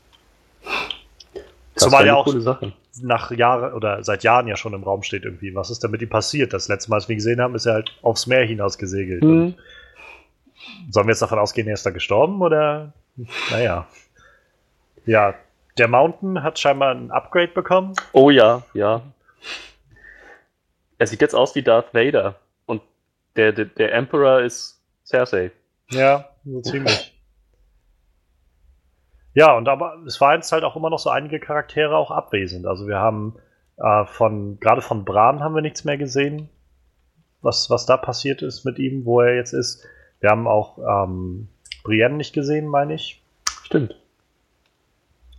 Das 1.73 1.83
Zumal 1.83 2.05
ja 2.05 2.15
auch 2.15 2.27
nach 3.01 3.31
Jahren 3.31 3.73
oder 3.73 4.03
seit 4.03 4.23
Jahren 4.23 4.47
ja 4.47 4.55
schon 4.55 4.73
im 4.73 4.83
Raum 4.83 5.01
steht 5.03 5.23
irgendwie. 5.23 5.55
Was 5.55 5.71
ist 5.71 5.83
denn 5.83 5.91
mit 5.91 6.01
ihm 6.01 6.09
passiert? 6.09 6.53
Das 6.53 6.67
letzte 6.67 6.89
Mal, 6.89 6.97
als 6.97 7.07
wir 7.07 7.13
ihn 7.13 7.17
gesehen 7.17 7.41
haben, 7.41 7.55
ist 7.55 7.65
er 7.65 7.73
halt 7.73 7.97
aufs 8.03 8.27
Meer 8.27 8.45
hinaus 8.45 8.77
gesegelt. 8.77 9.23
Mhm. 9.23 9.55
Sollen 10.91 11.07
wir 11.07 11.11
jetzt 11.11 11.21
davon 11.21 11.39
ausgehen, 11.39 11.67
er 11.67 11.73
ist 11.73 11.85
da 11.85 11.89
gestorben 11.89 12.41
oder? 12.41 12.93
Naja. 13.51 13.87
Ja, 15.05 15.33
der 15.77 15.87
Mountain 15.87 16.43
hat 16.43 16.59
scheinbar 16.59 16.93
ein 16.93 17.11
Upgrade 17.11 17.49
bekommen. 17.49 17.93
Oh 18.11 18.29
ja, 18.29 18.63
ja. 18.73 19.01
Er 20.97 21.07
sieht 21.07 21.21
jetzt 21.21 21.35
aus 21.35 21.55
wie 21.55 21.63
Darth 21.63 21.93
Vader. 21.93 22.35
Und 22.65 22.81
der, 23.35 23.51
der, 23.51 23.65
der 23.65 23.93
Emperor 23.93 24.41
ist 24.41 24.79
Cersei. 25.03 25.51
Ja, 25.89 26.29
so 26.45 26.61
ziemlich. 26.61 27.12
Ja, 29.33 29.55
und 29.57 29.67
aber 29.67 29.97
es 30.05 30.21
waren 30.21 30.35
jetzt 30.35 30.51
halt 30.51 30.63
auch 30.63 30.75
immer 30.75 30.89
noch 30.89 30.99
so 30.99 31.09
einige 31.09 31.39
Charaktere 31.39 31.95
auch 31.97 32.11
abwesend. 32.11 32.67
Also 32.67 32.87
wir 32.87 32.99
haben 32.99 33.35
äh, 33.77 34.05
von, 34.05 34.59
gerade 34.59 34.81
von 34.81 35.05
Bran 35.05 35.41
haben 35.41 35.55
wir 35.55 35.61
nichts 35.61 35.83
mehr 35.83 35.97
gesehen, 35.97 36.49
was, 37.41 37.69
was 37.69 37.85
da 37.85 37.97
passiert 37.97 38.41
ist 38.41 38.63
mit 38.63 38.79
ihm, 38.79 39.05
wo 39.05 39.21
er 39.21 39.35
jetzt 39.35 39.53
ist. 39.53 39.85
Wir 40.19 40.29
haben 40.29 40.47
auch 40.47 40.77
ähm, 40.77 41.47
Brienne 41.83 42.15
nicht 42.15 42.33
gesehen, 42.33 42.67
meine 42.67 42.93
ich. 42.93 43.21
Stimmt. 43.63 43.95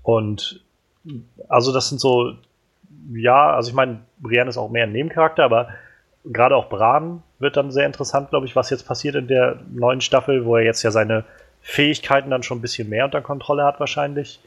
Und 0.03 0.65
also 1.49 1.73
das 1.73 1.89
sind 1.89 2.01
so, 2.01 2.35
ja, 3.13 3.55
also 3.55 3.71
ich 3.71 3.75
meine, 3.75 4.01
Brienne 4.19 4.51
ist 4.51 4.59
auch 4.59 4.71
mehr 4.71 4.85
ein 4.85 4.93
Nebencharakter, 4.93 5.45
aber 5.45 5.69
gerade 6.25 6.57
auch 6.57 6.69
Bran 6.69 7.23
wird 7.39 7.57
dann 7.57 7.71
sehr 7.71 7.87
interessant, 7.87 8.31
glaube 8.31 8.47
ich, 8.47 8.57
was 8.57 8.71
jetzt 8.71 8.87
passiert 8.87 9.15
in 9.15 9.29
der 9.29 9.61
neuen 9.71 10.01
Staffel, 10.01 10.45
wo 10.45 10.57
er 10.57 10.65
jetzt 10.65 10.83
ja 10.83 10.91
seine 10.91 11.25
Fähigkeiten 11.67 12.29
dann 12.29 12.43
schon 12.43 12.59
ein 12.59 12.61
bisschen 12.61 12.91
mehr 12.91 13.07
unter 13.07 13.23
Kontrolle 13.23 13.65
hat 13.65 13.81
wahrscheinlich. 13.81 14.39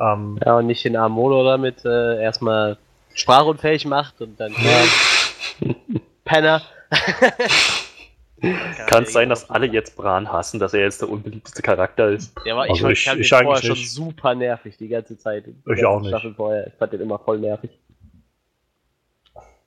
Ähm, 0.00 0.38
ja, 0.44 0.58
und 0.58 0.66
nicht 0.66 0.84
den 0.84 0.96
Armolo 0.96 1.44
damit 1.44 1.84
äh, 1.84 2.22
erstmal 2.22 2.78
sprachunfähig 3.12 3.84
macht 3.86 4.20
und 4.20 4.38
dann 4.38 4.52
ja. 4.52 5.68
Penner. 6.24 6.62
Kann 8.86 9.02
es 9.02 9.12
sein, 9.12 9.30
dass 9.30 9.50
alle 9.50 9.66
jetzt 9.66 9.96
Bran 9.96 10.30
hassen, 10.30 10.60
dass 10.60 10.74
er 10.74 10.82
jetzt 10.82 11.00
der 11.00 11.08
unbeliebteste 11.08 11.60
Charakter 11.60 12.10
ist? 12.10 12.32
Ja, 12.44 12.54
aber 12.54 12.66
ich, 12.66 12.72
also 12.72 12.88
ich, 12.88 13.04
fand 13.04 13.20
ich, 13.20 13.28
den 13.28 13.44
vorher 13.44 13.62
schon 13.62 13.76
super 13.76 14.34
nervig 14.36 14.76
die 14.76 14.88
ganze 14.88 15.18
Zeit. 15.18 15.46
Die 15.46 15.54
ich 15.72 15.84
auch 15.84 16.00
nicht. 16.00 16.14
Vorher. 16.36 16.68
Ich 16.68 16.74
fand 16.74 16.92
den 16.92 17.00
immer 17.00 17.18
voll 17.18 17.40
nervig. 17.40 17.70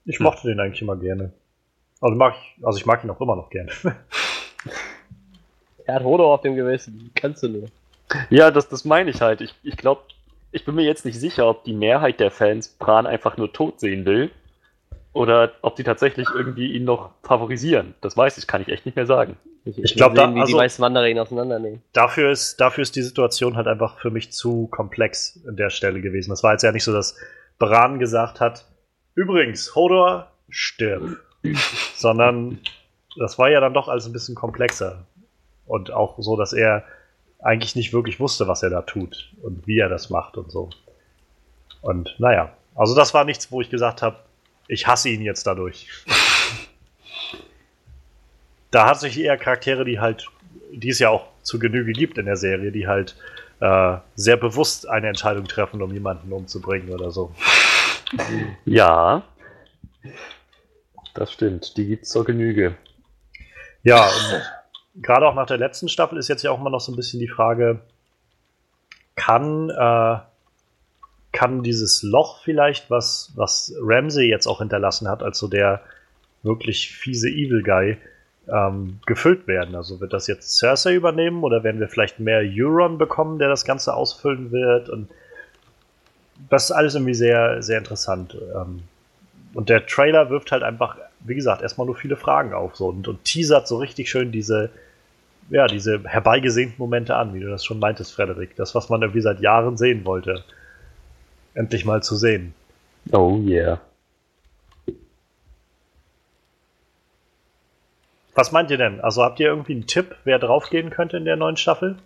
Ich 0.06 0.21
mochte 0.21 0.43
hm. 0.43 0.52
den 0.52 0.60
eigentlich 0.62 0.82
immer 0.82 0.95
gerne. 0.95 1.34
Also, 2.00 2.15
mag 2.15 2.36
ich, 2.38 2.65
also 2.65 2.78
ich 2.78 2.86
mag 2.86 3.04
ihn 3.04 3.10
auch 3.10 3.19
immer 3.19 3.36
noch 3.36 3.50
gerne. 3.50 3.71
Er 5.88 5.95
hat 5.95 6.04
Hodo 6.04 6.34
auf 6.34 6.41
dem 6.41 6.56
Gewissen. 6.56 7.12
Kannst 7.15 7.43
du 7.43 7.47
nur. 7.47 7.65
Ja, 8.30 8.52
das, 8.52 8.67
das 8.69 8.86
meine 8.86 9.10
ich 9.10 9.21
halt. 9.21 9.41
Ich, 9.41 9.56
ich 9.63 9.78
glaube, 9.78 10.02
ich 10.52 10.65
bin 10.65 10.76
mir 10.76 10.84
jetzt 10.84 11.06
nicht 11.06 11.19
sicher, 11.19 11.47
ob 11.47 11.63
die 11.63 11.73
Mehrheit 11.73 12.19
der 12.19 12.30
Fans 12.30 12.67
Bran 12.67 13.06
einfach 13.06 13.38
nur 13.38 13.52
tot 13.52 13.80
sehen 13.80 14.06
will. 14.06 14.30
Oder 15.13 15.54
ob 15.62 15.78
die 15.78 15.84
tatsächlich 15.84 16.28
irgendwie 16.36 16.73
ihn 16.73 16.84
noch 16.84 17.12
favorisieren. 17.23 17.95
Das 18.02 18.15
weiß 18.15 18.38
ich, 18.38 18.45
kann 18.45 18.62
ich 18.62 18.67
echt 18.67 18.86
nicht 18.86 18.95
mehr 18.95 19.08
sagen. 19.08 19.38
Ich, 19.65 19.78
ich 19.80 19.95
glaube, 19.95 20.15
da, 20.15 20.34
wie 20.34 20.39
also, 20.39 20.52
die 20.52 20.58
meisten 20.58 20.82
Wanderer 20.82 21.08
ihn 21.08 21.19
auseinandernehmen. 21.19 21.82
Dafür 21.93 22.32
ist, 22.32 22.58
dafür 22.58 22.84
ist 22.84 22.95
die 22.95 23.02
Situation 23.02 23.56
halt 23.56 23.67
einfach 23.67 23.97
für 24.00 24.12
mich 24.12 24.32
zu 24.32 24.67
komplex 24.67 25.39
an 25.47 25.56
der 25.56 25.69
Stelle 25.69 26.02
gewesen. 26.02 26.30
Das 26.30 26.43
war 26.43 26.52
jetzt 26.52 26.62
ja 26.62 26.71
nicht 26.71 26.84
so, 26.84 26.93
dass 26.93 27.17
Bran 27.60 27.97
gesagt 27.97 28.39
hat, 28.39 28.65
übrigens, 29.15 29.73
Hodor, 29.73 30.32
stirb. 30.50 31.17
Sondern 31.95 32.60
das 33.17 33.39
war 33.39 33.50
ja 33.50 33.60
dann 33.60 33.73
doch 33.73 33.88
alles 33.88 34.06
ein 34.06 34.13
bisschen 34.13 34.36
komplexer. 34.36 35.06
Und 35.67 35.91
auch 35.91 36.15
so, 36.19 36.36
dass 36.36 36.53
er 36.53 36.84
eigentlich 37.39 37.75
nicht 37.75 37.93
wirklich 37.93 38.19
wusste, 38.19 38.47
was 38.47 38.63
er 38.63 38.69
da 38.69 38.82
tut 38.82 39.32
und 39.41 39.67
wie 39.67 39.80
er 39.80 39.89
das 39.89 40.10
macht 40.10 40.38
und 40.38 40.51
so. 40.51 40.69
Und 41.82 42.15
naja, 42.19 42.53
also 42.75 42.95
das 42.95 43.13
war 43.13 43.25
nichts, 43.25 43.51
wo 43.51 43.62
ich 43.62 43.69
gesagt 43.69 44.01
habe, 44.01 44.17
ich 44.67 44.88
hasse 44.88 45.10
ihn 45.10 45.21
jetzt 45.21 45.45
dadurch. 45.45 45.88
da 48.71 48.88
hat 48.88 48.99
sich 48.99 49.19
eher 49.19 49.38
Charaktere, 49.38 49.86
die 49.86 49.99
halt, 49.99 50.27
die 50.71 50.89
es 50.89 50.99
ja 50.99 51.10
auch 51.10 51.27
zu 51.41 51.60
Genüge 51.60 51.93
gibt 51.93 52.17
in 52.17 52.25
der 52.25 52.38
Serie, 52.38 52.71
die 52.71 52.88
halt 52.88 53.15
äh, 53.60 53.97
sehr 54.15 54.38
bewusst 54.38 54.88
eine 54.88 55.08
Entscheidung 55.08 55.45
treffen, 55.45 55.82
um 55.82 55.91
jemanden 55.93 56.32
umzubringen 56.32 56.89
oder 56.89 57.12
so. 57.12 57.34
Ja, 58.65 59.23
das 61.13 61.34
stimmt. 61.34 61.75
Die 61.77 61.88
gibt 61.88 62.03
es 62.03 62.10
zur 62.10 62.25
Genüge. 62.25 62.75
Ja, 63.84 64.06
und 64.06 64.41
gerade 65.01 65.27
auch 65.27 65.36
nach 65.36 65.47
der 65.47 65.57
letzten 65.57 65.89
Staffel 65.89 66.17
ist 66.17 66.27
jetzt 66.27 66.43
ja 66.43 66.51
auch 66.51 66.60
immer 66.60 66.69
noch 66.69 66.81
so 66.81 66.91
ein 66.91 66.95
bisschen 66.95 67.19
die 67.19 67.27
Frage, 67.27 67.79
kann, 69.15 69.69
äh, 69.69 70.17
kann 71.31 71.63
dieses 71.63 72.03
Loch 72.03 72.41
vielleicht, 72.43 72.89
was, 72.89 73.31
was 73.36 73.73
Ramsey 73.81 74.27
jetzt 74.27 74.47
auch 74.47 74.60
hinterlassen 74.60 75.07
hat, 75.07 75.23
als 75.23 75.38
so 75.38 75.47
der 75.47 75.81
wirklich 76.43 76.91
fiese 76.91 77.29
Evil 77.29 77.63
Guy, 77.63 77.97
ähm, 78.47 78.99
gefüllt 79.05 79.47
werden? 79.47 79.75
Also 79.75 79.99
wird 79.99 80.13
das 80.13 80.27
jetzt 80.27 80.57
Cersei 80.57 80.95
übernehmen 80.95 81.43
oder 81.43 81.63
werden 81.63 81.79
wir 81.79 81.89
vielleicht 81.89 82.19
mehr 82.19 82.41
Euron 82.41 82.97
bekommen, 82.97 83.39
der 83.39 83.49
das 83.49 83.65
Ganze 83.65 83.93
ausfüllen 83.93 84.51
wird? 84.51 84.89
Und 84.89 85.10
das 86.49 86.65
ist 86.65 86.71
alles 86.71 86.95
irgendwie 86.95 87.15
sehr, 87.15 87.62
sehr 87.62 87.77
interessant. 87.77 88.38
Ähm, 88.55 88.83
und 89.53 89.69
der 89.69 89.86
Trailer 89.86 90.29
wirft 90.29 90.51
halt 90.51 90.63
einfach, 90.63 90.97
wie 91.21 91.36
gesagt, 91.36 91.62
erstmal 91.62 91.88
nur 91.88 91.95
viele 91.95 92.15
Fragen 92.15 92.53
auf 92.53 92.75
so 92.75 92.88
und, 92.88 93.07
und 93.07 93.23
teasert 93.23 93.67
so 93.67 93.77
richtig 93.77 94.10
schön 94.10 94.31
diese, 94.31 94.69
ja, 95.49 95.67
diese 95.67 96.03
herbeigesehnten 96.03 96.77
Momente 96.77 97.15
an, 97.15 97.33
wie 97.33 97.39
du 97.39 97.49
das 97.49 97.63
schon 97.63 97.79
meintest, 97.79 98.13
Frederik. 98.13 98.55
Das, 98.55 98.75
was 98.75 98.89
man 98.89 99.01
irgendwie 99.01 99.21
seit 99.21 99.39
Jahren 99.39 99.77
sehen 99.77 100.05
wollte. 100.05 100.43
Endlich 101.53 101.86
mal 101.86 102.03
zu 102.03 102.15
sehen. 102.15 102.53
Oh 103.12 103.38
yeah. 103.38 103.79
Was 108.36 108.51
meint 108.51 108.69
ihr 108.69 108.77
denn? 108.77 109.01
Also 109.01 109.23
habt 109.23 109.39
ihr 109.39 109.47
irgendwie 109.47 109.73
einen 109.73 109.88
Tipp, 109.88 110.15
wer 110.23 110.38
draufgehen 110.38 110.91
könnte 110.91 111.17
in 111.17 111.25
der 111.25 111.38
neuen 111.38 111.57
Staffel? 111.57 111.97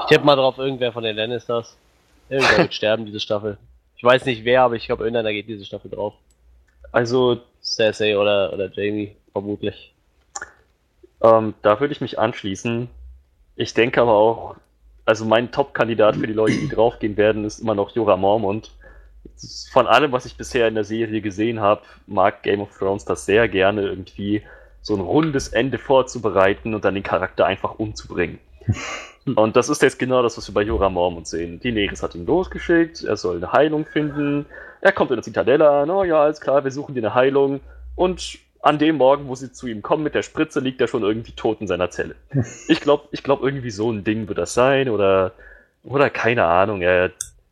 Ich 0.00 0.06
tippe 0.08 0.26
mal 0.26 0.36
drauf, 0.36 0.58
irgendwer 0.58 0.92
von 0.92 1.02
den 1.02 1.16
Lannisters. 1.16 1.78
Irgendwer 2.28 2.58
wird 2.58 2.74
sterben, 2.74 3.06
diese 3.06 3.20
Staffel. 3.20 3.56
Ich 3.96 4.04
weiß 4.04 4.26
nicht 4.26 4.44
wer, 4.44 4.62
aber 4.62 4.74
ich 4.74 4.84
glaube, 4.86 5.04
irgendeiner 5.04 5.32
geht 5.32 5.48
diese 5.48 5.64
Staffel 5.64 5.90
drauf. 5.90 6.14
Also. 6.92 7.40
Cersei 7.62 8.18
oder, 8.18 8.52
oder 8.52 8.70
Jamie, 8.70 9.16
vermutlich. 9.32 9.93
Ähm, 11.24 11.54
da 11.62 11.80
würde 11.80 11.92
ich 11.92 12.02
mich 12.02 12.18
anschließen. 12.18 12.88
Ich 13.56 13.72
denke 13.72 14.02
aber 14.02 14.12
auch, 14.12 14.56
also 15.06 15.24
mein 15.24 15.50
Top-Kandidat 15.50 16.16
für 16.16 16.26
die 16.26 16.34
Leute, 16.34 16.52
die 16.52 16.68
draufgehen 16.68 17.16
werden, 17.16 17.44
ist 17.44 17.60
immer 17.60 17.74
noch 17.74 17.94
Jorah 17.94 18.16
Mormont. 18.16 18.72
Von 19.72 19.86
allem, 19.86 20.12
was 20.12 20.26
ich 20.26 20.36
bisher 20.36 20.68
in 20.68 20.74
der 20.74 20.84
Serie 20.84 21.22
gesehen 21.22 21.60
habe, 21.60 21.80
mag 22.06 22.42
Game 22.42 22.60
of 22.60 22.76
Thrones 22.76 23.06
das 23.06 23.24
sehr 23.24 23.48
gerne, 23.48 23.82
irgendwie 23.82 24.42
so 24.82 24.94
ein 24.94 25.00
rundes 25.00 25.48
Ende 25.48 25.78
vorzubereiten 25.78 26.74
und 26.74 26.84
dann 26.84 26.94
den 26.94 27.02
Charakter 27.02 27.46
einfach 27.46 27.78
umzubringen. 27.78 28.38
Und 29.36 29.56
das 29.56 29.70
ist 29.70 29.80
jetzt 29.80 29.98
genau 29.98 30.22
das, 30.22 30.36
was 30.36 30.50
wir 30.50 30.52
bei 30.52 30.60
Jorah 30.60 30.90
Mormont 30.90 31.26
sehen. 31.26 31.58
Die 31.58 31.72
Neris 31.72 32.02
hat 32.02 32.14
ihn 32.14 32.26
losgeschickt, 32.26 33.04
er 33.04 33.16
soll 33.16 33.38
eine 33.38 33.52
Heilung 33.52 33.86
finden. 33.86 34.44
Er 34.82 34.92
kommt 34.92 35.10
in 35.12 35.16
der 35.16 35.22
Zitadelle 35.22 35.70
an, 35.70 35.88
oh 35.88 36.04
ja, 36.04 36.24
alles 36.24 36.42
klar, 36.42 36.62
wir 36.62 36.70
suchen 36.70 36.94
dir 36.94 37.00
eine 37.00 37.14
Heilung. 37.14 37.60
Und 37.94 38.38
an 38.64 38.78
dem 38.78 38.96
Morgen, 38.96 39.28
wo 39.28 39.34
sie 39.34 39.52
zu 39.52 39.66
ihm 39.66 39.82
kommen 39.82 40.02
mit 40.02 40.14
der 40.14 40.22
Spritze, 40.22 40.58
liegt 40.58 40.80
er 40.80 40.88
schon 40.88 41.02
irgendwie 41.02 41.32
tot 41.32 41.60
in 41.60 41.66
seiner 41.66 41.90
Zelle. 41.90 42.14
Ich 42.68 42.80
glaube, 42.80 43.08
ich 43.12 43.22
glaub, 43.22 43.42
irgendwie 43.42 43.70
so 43.70 43.90
ein 43.90 44.04
Ding 44.04 44.26
wird 44.26 44.38
das 44.38 44.54
sein 44.54 44.88
oder, 44.88 45.32
oder 45.82 46.08
keine 46.08 46.46
Ahnung. 46.46 46.80
Er, 46.80 47.10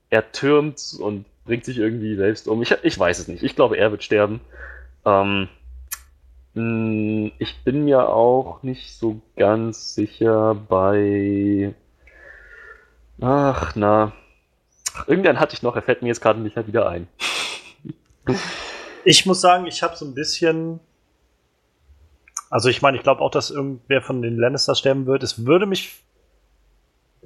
er 0.08 0.32
türmt 0.32 0.96
und 0.98 1.26
bringt 1.44 1.66
sich 1.66 1.78
irgendwie 1.78 2.16
selbst 2.16 2.48
um. 2.48 2.62
Ich, 2.62 2.74
ich 2.82 2.98
weiß 2.98 3.18
es 3.18 3.28
nicht. 3.28 3.42
Ich 3.42 3.54
glaube, 3.54 3.76
er 3.76 3.90
wird 3.90 4.02
sterben. 4.02 4.40
Ähm, 5.04 5.48
hm, 6.54 7.32
ich 7.38 7.62
bin 7.62 7.84
mir 7.84 8.08
auch 8.08 8.62
nicht 8.62 8.96
so 8.96 9.20
ganz 9.36 9.94
sicher 9.94 10.54
bei. 10.54 11.74
Ach, 13.20 13.72
na. 13.76 14.12
Irgendwann 15.06 15.40
hatte 15.40 15.54
ich 15.54 15.62
noch, 15.62 15.76
er 15.76 15.82
fällt 15.82 16.00
mir 16.00 16.08
jetzt 16.08 16.22
gerade 16.22 16.40
nicht 16.40 16.56
mehr 16.56 16.66
wieder 16.66 16.88
ein. 16.88 17.06
Ich 19.04 19.26
muss 19.26 19.40
sagen, 19.40 19.66
ich 19.66 19.82
habe 19.82 19.96
so 19.96 20.04
ein 20.04 20.14
bisschen. 20.14 20.78
Also, 22.52 22.68
ich 22.68 22.82
meine, 22.82 22.98
ich 22.98 23.02
glaube 23.02 23.22
auch, 23.22 23.30
dass 23.30 23.50
irgendwer 23.50 24.02
von 24.02 24.20
den 24.20 24.36
Lannisters 24.36 24.78
sterben 24.78 25.06
wird. 25.06 25.22
Es 25.22 25.46
würde 25.46 25.64
mich 25.64 26.02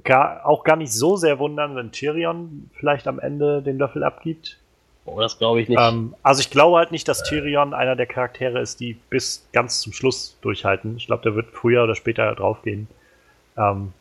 gar, 0.05 0.45
auch 0.45 0.63
gar 0.63 0.77
nicht 0.77 0.93
so 0.93 1.17
sehr 1.17 1.37
wundern, 1.37 1.75
wenn 1.75 1.91
Tyrion 1.91 2.69
vielleicht 2.79 3.09
am 3.09 3.19
Ende 3.19 3.61
den 3.61 3.77
Löffel 3.77 4.05
abgibt. 4.05 4.57
Oh, 5.03 5.19
das 5.19 5.37
glaube 5.37 5.59
ich 5.59 5.67
nicht. 5.67 5.81
Ähm, 5.81 6.15
also 6.23 6.39
ich 6.39 6.49
glaube 6.49 6.77
halt 6.77 6.91
nicht, 6.91 7.09
dass 7.09 7.23
Tyrion 7.23 7.73
einer 7.73 7.97
der 7.97 8.05
Charaktere 8.05 8.61
ist, 8.61 8.79
die 8.79 8.93
bis 9.09 9.45
ganz 9.51 9.81
zum 9.81 9.91
Schluss 9.91 10.37
durchhalten. 10.39 10.95
Ich 10.95 11.07
glaube, 11.07 11.23
der 11.23 11.35
wird 11.35 11.47
früher 11.51 11.83
oder 11.83 11.95
später 11.95 12.33
draufgehen. 12.33 12.87
Ähm, 13.57 13.91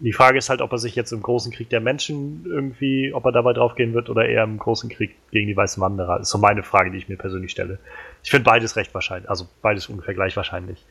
die 0.00 0.12
Frage 0.12 0.38
ist 0.38 0.48
halt, 0.48 0.60
ob 0.60 0.70
er 0.70 0.78
sich 0.78 0.94
jetzt 0.94 1.12
im 1.12 1.22
großen 1.22 1.52
Krieg 1.52 1.70
der 1.70 1.80
Menschen 1.80 2.44
irgendwie, 2.46 3.12
ob 3.12 3.24
er 3.24 3.32
dabei 3.32 3.52
draufgehen 3.52 3.94
wird 3.94 4.08
oder 4.08 4.28
eher 4.28 4.44
im 4.44 4.58
großen 4.58 4.88
Krieg 4.88 5.16
gegen 5.32 5.48
die 5.48 5.56
Weißen 5.56 5.80
Wanderer. 5.82 6.18
Das 6.18 6.28
ist 6.28 6.32
so 6.32 6.38
meine 6.38 6.62
Frage, 6.62 6.90
die 6.92 6.98
ich 6.98 7.08
mir 7.08 7.16
persönlich 7.16 7.50
stelle. 7.50 7.78
Ich 8.22 8.30
finde 8.30 8.44
beides 8.44 8.76
recht 8.76 8.94
wahrscheinlich, 8.94 9.28
also 9.28 9.48
beides 9.60 9.88
ungefähr 9.88 10.14
gleich 10.14 10.36
wahrscheinlich. 10.36 10.84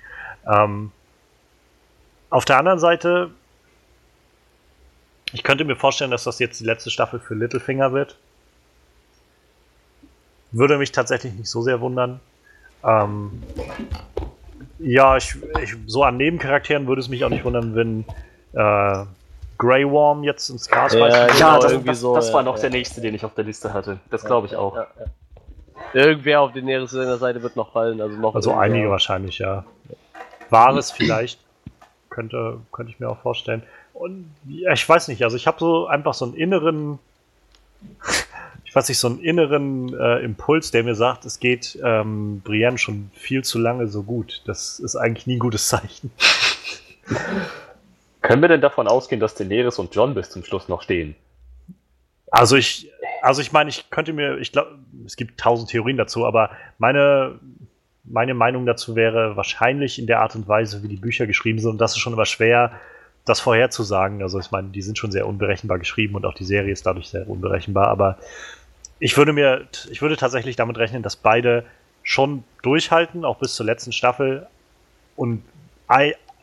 Ähm, 0.46 0.91
auf 2.30 2.43
der 2.43 2.58
anderen 2.58 2.80
Seite, 2.80 3.32
ich 5.32 5.43
könnte 5.43 5.63
mir 5.63 5.78
vorstellen, 5.78 6.12
dass 6.12 6.26
das 6.26 6.39
jetzt 6.39 6.60
die 6.60 6.65
letzte 6.65 6.91
Staffel 6.91 7.20
für 7.20 7.36
Littlefinger 7.36 7.93
wird. 7.93 8.17
Würde 10.52 10.78
mich 10.78 10.91
tatsächlich 10.91 11.34
nicht 11.34 11.50
so 11.50 11.62
sehr 11.62 11.80
wundern. 11.80 12.20
Ähm, 12.84 13.43
ja, 14.80 15.15
ich, 15.15 15.36
ich, 15.62 15.76
so 15.86 16.04
an 16.04 16.17
Nebencharakteren 16.17 16.88
würde 16.88 17.02
es 17.02 17.10
mich 17.10 17.24
auch 17.24 17.30
nicht 17.30 17.46
wundern, 17.46 17.76
wenn 17.76 18.06
äh, 18.58 19.06
Grey 19.58 19.89
Worm 19.89 20.24
jetzt 20.24 20.50
ins 20.50 20.67
Gras 20.67 20.93
ja, 20.93 21.08
ja, 21.08 21.28
genau, 21.28 21.60
das, 21.60 21.84
das, 21.84 22.00
so, 22.00 22.15
das 22.15 22.32
war 22.34 22.43
noch 22.43 22.56
ja. 22.56 22.62
der 22.62 22.70
nächste, 22.72 23.02
den 23.02 23.15
ich 23.15 23.26
auf 23.26 23.34
der 23.34 23.43
Liste 23.43 23.74
hatte. 23.74 24.00
Das 24.10 24.24
glaube 24.24 24.48
ich 24.48 24.56
auch. 24.56 24.78
Irgendwer 25.93 26.41
auf 26.41 26.54
den 26.54 26.65
nächsten 26.65 27.17
Seite 27.17 27.41
wird 27.41 27.56
noch 27.56 27.72
fallen. 27.72 28.02
Also, 28.02 28.17
noch 28.17 28.36
also 28.36 28.54
einige 28.54 28.89
wahrscheinlich, 28.89 29.39
ja. 29.39 29.63
Wahres 30.50 30.91
vielleicht. 30.91 31.39
Könnte, 32.10 32.60
könnte 32.72 32.91
ich 32.91 33.00
mir 33.00 33.10
auch 33.10 33.20
vorstellen. 33.20 33.63
Und 33.93 34.32
ja, 34.48 34.74
ich 34.74 34.88
weiß 34.88 35.08
nicht, 35.08 35.24
also 35.24 35.38
ich 35.38 35.48
habe 35.48 35.58
so 35.60 35.88
einfach 35.88 36.13
so 36.13 36.26
einen 36.26 36.36
inneren 36.36 37.00
ich 38.65 38.76
weiß 38.76 38.89
nicht, 38.89 38.98
so 39.00 39.08
einen 39.08 39.20
inneren 39.20 39.93
äh, 39.98 40.20
Impuls, 40.20 40.72
der 40.72 40.84
mir 40.84 40.96
sagt, 40.96 41.26
es 41.26 41.39
geht 41.39 41.80
ähm, 41.84 42.41
Brienne 42.43 42.78
schon 42.78 43.12
viel 43.13 43.43
zu 43.43 43.60
lange 43.60 43.88
so 43.88 44.04
gut. 44.04 44.41
Das 44.46 44.80
ist 44.80 44.96
eigentlich 44.96 45.26
nie 45.26 45.38
ein 45.38 45.39
gutes 45.39 45.67
Zeichen. 45.67 46.12
Können 48.28 48.42
wir 48.42 48.50
denn 48.50 48.60
davon 48.60 48.88
ausgehen, 48.88 49.22
dass 49.22 49.36
Daenerys 49.36 49.80
und 49.80 49.96
John 49.96 50.13
bis 50.13 50.30
zum 50.30 50.44
Schluss 50.44 50.68
noch 50.68 50.82
stehen? 50.82 51.16
Also 52.30 52.58
ich, 52.58 52.92
also 53.22 53.42
ich 53.42 53.54
meine, 53.54 53.70
ich 53.70 53.90
könnte 53.90 54.12
mir, 54.12 54.38
ich 54.38 54.52
glaube, 54.52 54.78
es 55.06 55.16
gibt 55.16 55.40
tausend 55.40 55.70
Theorien 55.70 55.96
dazu, 55.96 56.26
aber 56.26 56.50
meine, 56.78 57.40
meine 58.04 58.34
Meinung 58.34 58.66
dazu 58.66 58.98
wäre 58.98 59.38
wahrscheinlich 59.38 59.98
in 59.98 60.08
der 60.08 60.20
Art 60.20 60.36
und 60.36 60.46
Weise, 60.46 60.84
wie 60.84 60.90
die 60.90 60.98
Bücher 60.98 61.26
geschrieben 61.26 61.60
sind, 61.60 61.72
und 61.72 61.78
das 61.78 61.94
ist 61.94 62.00
schon 62.00 62.12
immer 62.12 62.26
schwer, 62.26 62.74
das 63.24 63.40
vorherzusagen. 63.40 64.22
Also 64.22 64.40
ich 64.40 64.52
meine, 64.52 64.70
die 64.70 64.82
sind 64.82 64.98
schon 64.98 65.12
sehr 65.12 65.26
unberechenbar 65.26 65.80
geschrieben 65.80 66.16
und 66.16 66.26
auch 66.26 66.34
die 66.34 66.44
Serie 66.44 66.74
ist 66.74 66.86
dadurch 66.86 67.08
sehr 67.08 67.30
unberechenbar, 67.30 67.88
aber 67.88 68.18
ich 69.00 69.16
würde 69.16 69.32
mir, 69.32 69.68
ich 69.90 70.02
würde 70.02 70.18
tatsächlich 70.18 70.58
damit 70.58 70.78
rechnen, 70.78 71.02
dass 71.02 71.16
beide 71.16 71.63
schon 72.04 72.44
durchhalten, 72.62 73.24
auch 73.24 73.38
bis 73.38 73.56
zur 73.56 73.66
letzten 73.66 73.94
Staffel. 73.94 74.48
Und 75.16 75.44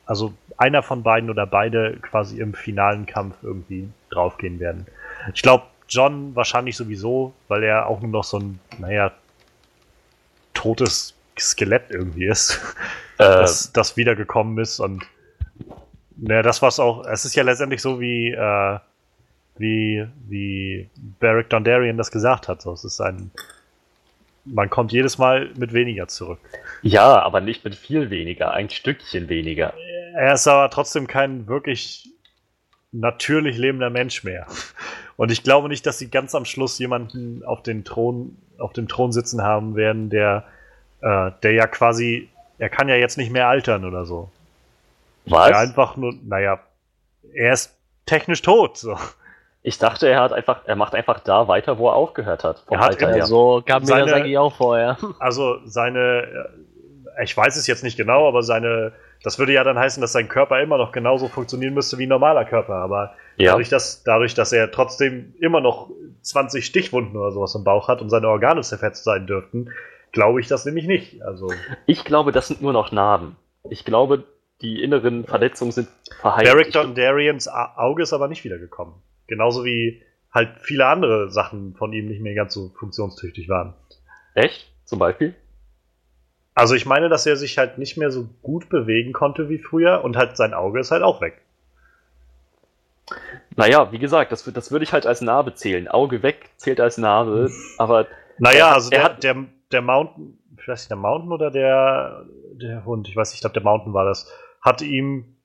also 0.07 0.33
einer 0.57 0.83
von 0.83 1.03
beiden 1.03 1.31
oder 1.31 1.47
beide 1.47 1.99
quasi 2.01 2.41
im 2.41 2.55
finalen 2.55 3.07
Kampf 3.07 3.37
irgendwie 3.43 3.89
draufgehen 4.11 4.61
werden. 4.61 4.87
Ich 5.35 5.43
glaube, 5.43 5.65
John 5.89 6.35
wahrscheinlich 6.35 6.77
sowieso, 6.77 7.35
weil 7.49 7.63
er 7.63 7.87
auch 7.87 8.01
nur 8.01 8.11
noch 8.11 8.25
so 8.25 8.39
ein, 8.39 8.61
naja, 8.79 9.13
totes 10.55 11.15
Skelett 11.39 11.91
irgendwie 11.91 12.27
ist, 12.27 12.61
äh, 13.19 13.25
das, 13.25 13.73
das 13.73 13.97
wiedergekommen 13.97 14.59
ist 14.59 14.81
und 14.81 15.05
naja, 16.17 16.43
das 16.43 16.63
war's 16.63 16.79
auch. 16.79 17.05
Es 17.07 17.25
ist 17.25 17.35
ja 17.35 17.43
letztendlich 17.43 17.83
so 17.83 18.01
wie 18.01 18.31
äh, 18.31 18.79
wie, 19.57 20.07
wie 20.29 20.89
Barrick 21.21 21.51
Dondarrion 21.51 21.97
das 21.97 22.11
gesagt 22.11 22.49
hat. 22.49 22.63
So, 22.63 22.73
es 22.73 22.85
ist 22.85 23.01
ein, 23.01 23.31
man 24.45 24.71
kommt 24.71 24.93
jedes 24.93 25.19
Mal 25.19 25.51
mit 25.57 25.73
weniger 25.73 26.09
zurück. 26.09 26.41
Ja, 26.83 27.23
aber 27.23 27.41
nicht 27.41 27.65
mit 27.65 27.75
viel 27.75 28.11
weniger, 28.11 28.53
ein 28.53 28.69
Stückchen 28.69 29.29
weniger. 29.29 29.75
Er 30.15 30.35
ist 30.35 30.47
aber 30.47 30.71
trotzdem 30.71 31.07
kein 31.07 31.49
wirklich 31.49 32.09
natürlich 32.93 33.59
lebender 33.59 33.91
Mensch 33.91 34.23
mehr. 34.23 34.47
Und 35.17 35.31
ich 35.31 35.43
glaube 35.43 35.69
nicht, 35.69 35.87
dass 35.87 35.99
sie 35.99 36.09
ganz 36.09 36.35
am 36.35 36.45
Schluss 36.45 36.79
jemanden 36.79 37.45
auf 37.45 37.63
den 37.63 37.85
Thron, 37.85 38.37
auf 38.59 38.73
dem 38.73 38.89
Thron 38.89 39.13
sitzen 39.13 39.43
haben 39.43 39.75
werden, 39.75 40.11
der, 40.11 40.45
äh, 41.01 41.31
der 41.43 41.53
ja 41.53 41.67
quasi, 41.67 42.29
er 42.59 42.69
kann 42.69 42.89
ja 42.89 42.95
jetzt 42.95 43.19
nicht 43.19 43.33
mehr 43.33 43.49
altern 43.49 43.85
oder 43.85 44.05
so. 44.05 44.31
Was? 45.27 45.49
Der 45.49 45.59
einfach 45.59 45.97
nur, 45.97 46.15
naja, 46.23 46.61
er 47.33 47.53
ist 47.53 47.75
technisch 48.07 48.43
tot. 48.43 48.79
So. 48.79 48.97
Ich 49.63 49.79
dachte, 49.79 50.09
er 50.09 50.21
hat 50.21 50.33
einfach, 50.33 50.61
er 50.67 50.77
macht 50.77 50.95
einfach 50.95 51.21
da 51.21 51.49
weiter, 51.49 51.79
wo 51.79 51.89
er 51.89 51.95
aufgehört 51.95 52.45
hat. 52.45 52.63
Er 52.71 52.79
hat 52.79 53.01
ja, 53.01 53.25
so 53.25 53.63
kam 53.65 53.83
mir 53.83 53.89
seine, 53.89 54.05
das 54.05 54.13
eigentlich 54.13 54.39
auch 54.39 54.55
vorher. 54.55 54.99
Also 55.19 55.59
seine, 55.65 56.51
äh, 57.19 57.25
ich 57.25 57.37
weiß 57.37 57.57
es 57.57 57.67
jetzt 57.67 57.83
nicht 57.83 57.97
genau, 57.97 58.29
aber 58.29 58.43
seine, 58.43 58.93
das 59.25 59.39
würde 59.39 59.55
ja 59.55 59.65
dann 59.65 59.79
heißen, 59.79 60.03
dass 60.03 60.13
sein 60.13 60.29
Körper 60.29 60.61
immer 60.61 60.77
noch 60.77 60.93
genauso 60.93 61.29
funktionieren 61.29 61.73
müsste 61.73 61.97
wie 61.97 62.05
ein 62.05 62.11
normaler 62.11 62.45
Körper. 62.45 62.75
Aber 62.75 63.15
ja. 63.39 63.53
dadurch, 63.53 63.71
dass, 63.71 64.03
dadurch, 64.03 64.35
dass 64.35 64.53
er 64.53 64.71
trotzdem 64.71 65.35
immer 65.41 65.63
noch 65.63 65.91
20 66.21 66.65
Stichwunden 66.65 67.17
oder 67.17 67.33
sowas 67.33 67.55
im 67.55 67.65
Bauch 67.65 67.89
hat 67.89 68.03
und 68.03 68.11
seine 68.11 68.29
Organe 68.29 68.61
zerfetzt 68.61 69.03
sein 69.03 69.27
dürften, 69.27 69.71
glaube 70.13 70.41
ich 70.41 70.47
das 70.47 70.67
nämlich 70.67 70.87
nicht. 70.87 71.23
Also 71.23 71.51
ich 71.87 72.05
glaube, 72.05 72.33
das 72.33 72.49
sind 72.49 72.61
nur 72.61 72.75
noch 72.75 72.93
Narben. 72.93 73.37
Ich 73.71 73.87
glaube, 73.87 74.25
die 74.61 74.83
inneren 74.83 75.25
Verletzungen 75.25 75.73
sind 75.73 75.89
verheilt. 76.21 76.47
Derek 76.47 76.73
Dondarians 76.73 77.49
Auge 77.49 78.03
ist 78.03 78.13
aber 78.13 78.29
nicht 78.29 78.45
wiedergekommen. 78.45 78.95
Genauso 79.27 79.65
wie 79.65 80.03
halt 80.31 80.51
viele 80.61 80.85
andere 80.85 81.31
Sachen 81.31 81.75
von 81.77 81.95
ihm 81.95 82.09
nicht 82.09 82.21
mehr 82.21 82.35
ganz 82.35 82.53
so 82.53 82.73
funktionstüchtig 82.79 83.49
waren. 83.49 83.73
Echt? 84.35 84.71
Zum 84.85 84.99
Beispiel? 84.99 85.35
Also 86.55 86.75
ich 86.75 86.87
meine, 86.87 87.09
dass 87.09 87.27
er 87.27 87.37
sich 87.37 87.59
halt 87.59 87.79
nicht 87.79 87.97
mehr 87.97 88.11
so 88.11 88.29
gut 88.43 88.69
bewegen 88.69 89.13
konnte 89.13 89.49
wie 89.49 89.59
früher 89.59 90.05
und 90.05 90.17
halt 90.17 90.37
sein 90.37 90.55
Auge 90.55 90.81
ist 90.81 90.93
halt 90.93 91.03
auch 91.03 91.21
weg. 91.21 91.43
Naja, 93.57 93.93
wie 93.93 93.99
gesagt, 93.99 94.33
das, 94.33 94.45
das 94.45 94.71
würde 94.71 94.85
ich 94.85 94.93
halt 94.93 95.07
als 95.07 95.21
Narbe 95.21 95.55
zählen. 95.55 95.89
Auge 95.89 96.23
weg 96.23 96.51
zählt 96.57 96.81
als 96.81 96.97
Narbe, 96.99 97.51
aber. 97.79 98.07
Naja, 98.39 98.73
also 98.73 98.91
der, 98.91 99.03
hat, 99.03 99.23
der, 99.23 99.45
der 99.71 99.83
Mountain, 99.83 100.39
ich 100.59 100.67
weiß 100.67 100.81
nicht, 100.81 100.91
der 100.91 100.97
Mountain 100.97 101.33
oder 101.33 101.51
der, 101.51 102.25
der 102.53 102.85
Hund, 102.85 103.09
ich 103.09 103.17
weiß 103.17 103.31
nicht, 103.31 103.37
ich 103.37 103.41
glaube, 103.43 103.55
der 103.55 103.63
Mountain 103.63 103.93
war 103.93 104.05
das, 104.05 104.29
hat 104.61 104.83
ihm, 104.83 105.37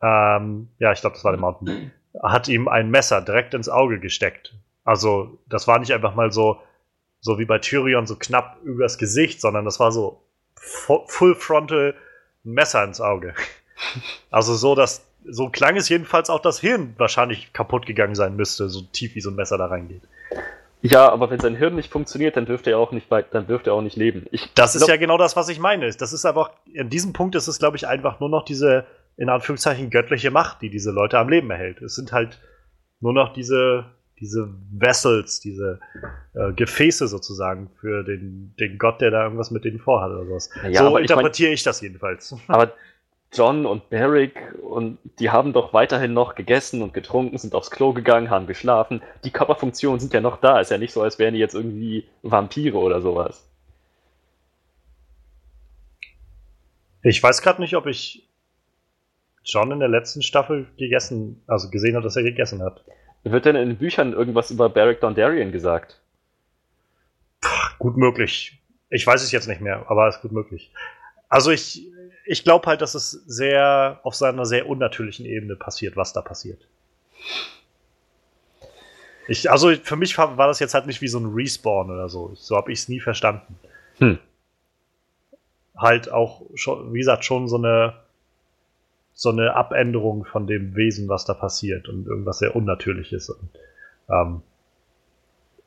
ähm, 0.00 0.68
ja, 0.78 0.92
ich 0.92 1.00
glaube, 1.00 1.14
das 1.14 1.24
war 1.24 1.32
der 1.32 1.40
Mountain, 1.40 1.90
hat 2.22 2.48
ihm 2.48 2.68
ein 2.68 2.90
Messer 2.90 3.20
direkt 3.20 3.54
ins 3.54 3.68
Auge 3.68 3.98
gesteckt. 3.98 4.54
Also, 4.84 5.38
das 5.48 5.66
war 5.66 5.78
nicht 5.80 5.92
einfach 5.92 6.14
mal 6.14 6.30
so, 6.30 6.60
so 7.20 7.38
wie 7.40 7.46
bei 7.46 7.58
Tyrion, 7.58 8.06
so 8.06 8.14
knapp 8.16 8.58
übers 8.62 8.98
Gesicht, 8.98 9.40
sondern 9.40 9.64
das 9.64 9.80
war 9.80 9.90
so 9.90 10.22
Full 10.60 11.34
Frontal 11.34 11.94
Messer 12.44 12.84
ins 12.84 13.00
Auge. 13.00 13.34
Also 14.30 14.54
so, 14.54 14.74
dass 14.74 15.06
so 15.28 15.48
klang 15.48 15.76
es 15.76 15.88
jedenfalls 15.88 16.30
auch, 16.30 16.40
das 16.40 16.60
Hirn 16.60 16.94
wahrscheinlich 16.98 17.52
kaputt 17.52 17.86
gegangen 17.86 18.14
sein 18.14 18.36
müsste, 18.36 18.68
so 18.68 18.82
tief 18.82 19.14
wie 19.14 19.20
so 19.20 19.30
ein 19.30 19.36
Messer 19.36 19.58
da 19.58 19.66
reingeht. 19.66 20.02
Ja, 20.82 21.10
aber 21.10 21.30
wenn 21.30 21.40
sein 21.40 21.56
Hirn 21.56 21.74
nicht 21.74 21.90
funktioniert, 21.90 22.36
dann 22.36 22.46
dürfte 22.46 22.70
er 22.70 22.78
auch 22.78 22.92
nicht, 22.92 23.10
dann 23.10 23.46
dürfte 23.46 23.70
er 23.70 23.74
auch 23.74 23.82
nicht 23.82 23.96
leben. 23.96 24.26
Ich 24.30 24.52
das 24.54 24.76
ist 24.76 24.86
ja 24.86 24.96
genau 24.96 25.18
das, 25.18 25.34
was 25.34 25.48
ich 25.48 25.58
meine. 25.58 25.90
Das 25.90 26.12
ist 26.12 26.24
einfach, 26.24 26.50
in 26.72 26.90
diesem 26.90 27.12
Punkt 27.12 27.34
ist 27.34 27.48
es, 27.48 27.58
glaube 27.58 27.76
ich, 27.76 27.88
einfach 27.88 28.20
nur 28.20 28.28
noch 28.28 28.44
diese, 28.44 28.86
in 29.16 29.28
Anführungszeichen, 29.28 29.90
göttliche 29.90 30.30
Macht, 30.30 30.62
die 30.62 30.70
diese 30.70 30.90
Leute 30.90 31.18
am 31.18 31.28
Leben 31.28 31.50
erhält. 31.50 31.80
Es 31.82 31.96
sind 31.96 32.12
halt 32.12 32.38
nur 33.00 33.12
noch 33.12 33.32
diese, 33.32 33.86
diese 34.20 34.48
Vessels, 34.70 35.40
diese 35.40 35.78
äh, 36.34 36.52
Gefäße 36.52 37.06
sozusagen 37.08 37.70
für 37.80 38.02
den, 38.02 38.54
den 38.58 38.78
Gott, 38.78 39.00
der 39.00 39.10
da 39.10 39.24
irgendwas 39.24 39.50
mit 39.50 39.64
denen 39.64 39.78
vorhat 39.78 40.10
oder 40.10 40.24
sowas. 40.24 40.50
Ja, 40.70 40.88
so 40.88 40.96
interpretiere 40.96 41.48
ich, 41.48 41.50
mein, 41.50 41.54
ich 41.54 41.62
das 41.62 41.80
jedenfalls. 41.80 42.34
Aber 42.48 42.72
John 43.32 43.66
und 43.66 43.90
Barrick 43.90 44.54
und 44.62 44.98
die 45.18 45.30
haben 45.30 45.52
doch 45.52 45.74
weiterhin 45.74 46.14
noch 46.14 46.34
gegessen 46.34 46.82
und 46.82 46.94
getrunken, 46.94 47.36
sind 47.36 47.54
aufs 47.54 47.70
Klo 47.70 47.92
gegangen, 47.92 48.30
haben 48.30 48.46
geschlafen. 48.46 49.02
Die 49.24 49.30
Körperfunktionen 49.30 50.00
sind 50.00 50.14
ja 50.14 50.20
noch 50.20 50.40
da. 50.40 50.60
Ist 50.60 50.70
ja 50.70 50.78
nicht 50.78 50.92
so, 50.92 51.02
als 51.02 51.18
wären 51.18 51.34
die 51.34 51.40
jetzt 51.40 51.54
irgendwie 51.54 52.08
Vampire 52.22 52.78
oder 52.78 53.02
sowas. 53.02 53.46
Ich 57.02 57.22
weiß 57.22 57.42
gerade 57.42 57.60
nicht, 57.60 57.76
ob 57.76 57.86
ich 57.86 58.26
John 59.44 59.70
in 59.70 59.80
der 59.80 59.88
letzten 59.88 60.22
Staffel 60.22 60.66
gegessen, 60.76 61.42
also 61.46 61.70
gesehen 61.70 61.94
habe, 61.94 62.04
dass 62.04 62.16
er 62.16 62.22
gegessen 62.22 62.62
hat. 62.62 62.84
Wird 63.32 63.44
denn 63.44 63.56
in 63.56 63.70
den 63.70 63.78
Büchern 63.78 64.12
irgendwas 64.12 64.52
über 64.52 64.68
Barrick 64.68 65.00
Dondarrion 65.00 65.50
gesagt? 65.50 66.00
Puh, 67.40 67.48
gut 67.78 67.96
möglich. 67.96 68.56
Ich 68.88 69.04
weiß 69.04 69.20
es 69.20 69.32
jetzt 69.32 69.48
nicht 69.48 69.60
mehr, 69.60 69.84
aber 69.88 70.06
es 70.06 70.16
ist 70.16 70.22
gut 70.22 70.30
möglich. 70.30 70.72
Also 71.28 71.50
ich, 71.50 71.88
ich 72.24 72.44
glaube 72.44 72.68
halt, 72.68 72.82
dass 72.82 72.94
es 72.94 73.10
sehr 73.10 73.98
auf 74.04 74.14
seiner 74.14 74.44
sehr 74.44 74.68
unnatürlichen 74.68 75.26
Ebene 75.26 75.56
passiert, 75.56 75.96
was 75.96 76.12
da 76.12 76.22
passiert. 76.22 76.68
Ich, 79.26 79.50
also 79.50 79.74
für 79.74 79.96
mich 79.96 80.16
war, 80.16 80.38
war 80.38 80.46
das 80.46 80.60
jetzt 80.60 80.74
halt 80.74 80.86
nicht 80.86 81.00
wie 81.00 81.08
so 81.08 81.18
ein 81.18 81.32
Respawn 81.34 81.90
oder 81.90 82.08
so. 82.08 82.32
So 82.36 82.56
habe 82.56 82.70
ich 82.70 82.78
es 82.78 82.88
nie 82.88 83.00
verstanden. 83.00 83.58
Hm. 83.98 84.20
Halt 85.76 86.12
auch 86.12 86.42
schon, 86.54 86.94
wie 86.94 86.98
gesagt, 86.98 87.24
schon 87.24 87.48
so 87.48 87.56
eine 87.56 88.05
so 89.18 89.30
eine 89.30 89.56
Abänderung 89.56 90.26
von 90.26 90.46
dem 90.46 90.76
Wesen, 90.76 91.08
was 91.08 91.24
da 91.24 91.32
passiert 91.32 91.88
und 91.88 92.06
irgendwas 92.06 92.38
sehr 92.38 92.54
Unnatürliches. 92.54 93.30
Und, 93.30 93.48
ähm, 94.10 94.42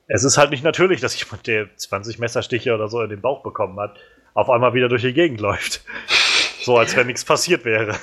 es 0.05 0.23
ist 0.23 0.37
halt 0.37 0.51
nicht 0.51 0.63
natürlich, 0.63 1.01
dass 1.01 1.19
jemand, 1.19 1.47
der 1.47 1.75
20 1.75 2.19
Messerstiche 2.19 2.75
oder 2.75 2.87
so 2.87 3.01
in 3.01 3.09
den 3.09 3.21
Bauch 3.21 3.41
bekommen 3.41 3.79
hat, 3.79 3.97
auf 4.35 4.51
einmal 4.51 4.75
wieder 4.75 4.87
durch 4.87 5.01
die 5.01 5.13
Gegend 5.13 5.41
läuft. 5.41 5.83
So, 6.61 6.77
als 6.77 6.95
wenn 6.97 7.07
nichts 7.07 7.23
passiert 7.23 7.63
wäre. 7.63 7.95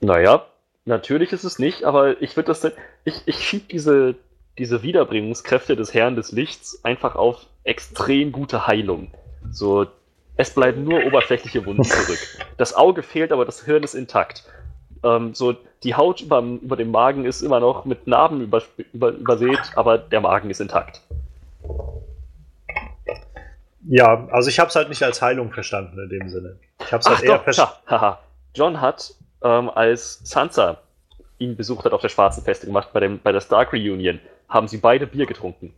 Naja, 0.00 0.46
natürlich 0.86 1.32
ist 1.32 1.44
es 1.44 1.58
nicht, 1.58 1.84
aber 1.84 2.20
ich 2.22 2.34
würde 2.34 2.46
das. 2.46 2.66
Ich, 3.04 3.22
ich 3.26 3.44
schieb 3.46 3.68
diese, 3.68 4.14
diese 4.56 4.82
Wiederbringungskräfte 4.82 5.76
des 5.76 5.92
Herrn 5.92 6.16
des 6.16 6.32
Lichts 6.32 6.82
einfach 6.82 7.14
auf 7.14 7.46
extrem 7.62 8.32
gute 8.32 8.66
Heilung. 8.66 9.12
So, 9.52 9.86
es 10.36 10.54
bleiben 10.54 10.82
nur 10.82 11.04
oberflächliche 11.04 11.66
Wunden 11.66 11.84
zurück. 11.84 12.18
Das 12.56 12.74
Auge 12.74 13.02
fehlt, 13.02 13.32
aber 13.32 13.44
das 13.44 13.66
Hirn 13.66 13.82
ist 13.82 13.94
intakt. 13.94 14.44
Ähm, 15.02 15.34
so, 15.34 15.56
die 15.82 15.94
Haut 15.94 16.20
über, 16.20 16.40
über 16.40 16.76
dem 16.76 16.90
Magen 16.90 17.24
ist 17.24 17.42
immer 17.42 17.60
noch 17.60 17.84
mit 17.84 18.06
Narben 18.06 18.42
über, 18.42 18.62
über, 18.92 19.10
übersät, 19.10 19.60
aber 19.76 19.98
der 19.98 20.20
Magen 20.20 20.50
ist 20.50 20.60
intakt. 20.60 21.00
Ja, 23.86 24.28
also 24.30 24.50
ich 24.50 24.60
habe 24.60 24.68
es 24.68 24.76
halt 24.76 24.90
nicht 24.90 25.02
als 25.02 25.22
Heilung 25.22 25.52
verstanden 25.52 25.98
in 25.98 26.08
dem 26.10 26.28
Sinne. 26.28 26.56
Ich 26.80 26.92
habe 26.92 27.00
es 27.00 27.08
halt 27.08 27.22
eher 27.22 27.40
verstanden. 27.40 28.16
John 28.54 28.80
hat, 28.80 29.14
ähm, 29.42 29.70
als 29.70 30.20
Sansa 30.24 30.78
ihn 31.38 31.56
besucht 31.56 31.84
hat 31.84 31.92
auf 31.92 32.02
der 32.02 32.10
Schwarzen 32.10 32.44
Feste 32.44 32.66
gemacht, 32.66 32.90
bei, 32.92 33.00
dem, 33.00 33.18
bei 33.20 33.32
der 33.32 33.40
Stark 33.40 33.72
Reunion, 33.72 34.20
haben 34.48 34.68
sie 34.68 34.76
beide 34.76 35.06
Bier 35.06 35.26
getrunken. 35.26 35.72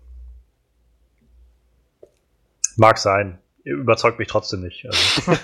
Mag 2.77 2.99
sein. 2.99 3.39
Überzeugt 3.65 4.19
mich 4.19 4.29
trotzdem 4.29 4.63
nicht. 4.63 4.85
Also, 4.87 5.33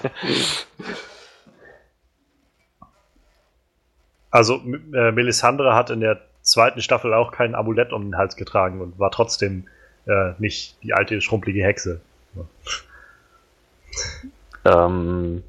also 4.31 4.57
äh, 4.95 5.13
Melisandre 5.13 5.75
hat 5.75 5.91
in 5.91 6.01
der 6.01 6.21
zweiten 6.43 6.81
Staffel 6.81 7.15
auch 7.15 7.33
kein 7.33 7.55
Amulett 7.55 7.93
um 7.93 8.03
den 8.03 8.17
Hals 8.17 8.37
getragen 8.37 8.81
und 8.81 8.99
war 8.99 9.11
trotzdem 9.11 9.67
äh, 10.07 10.33
nicht 10.39 10.83
die 10.83 10.95
alte 10.95 11.21
schrumpelige 11.21 11.63
Hexe. 11.63 12.01
Ähm, 14.65 15.43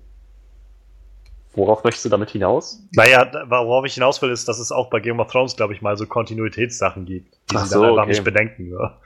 worauf 1.53 1.83
möchtest 1.83 2.05
du 2.05 2.09
damit 2.09 2.29
hinaus? 2.29 2.81
Naja, 2.91 3.29
worauf 3.47 3.85
ich 3.85 3.93
hinaus 3.93 4.21
will, 4.21 4.31
ist, 4.31 4.47
dass 4.47 4.59
es 4.59 4.71
auch 4.71 4.89
bei 4.89 4.99
Game 4.99 5.19
of 5.19 5.31
Thrones, 5.31 5.55
glaube 5.55 5.73
ich, 5.73 5.81
mal 5.81 5.97
so 5.97 6.05
Kontinuitätssachen 6.05 7.05
gibt, 7.05 7.37
die 7.51 7.55
Ach 7.55 7.65
sie 7.65 7.73
so, 7.73 7.81
dann 7.81 7.91
einfach 7.91 8.03
okay. 8.03 8.11
nicht 8.11 8.23
bedenken. 8.23 8.71
Ja. 8.71 8.97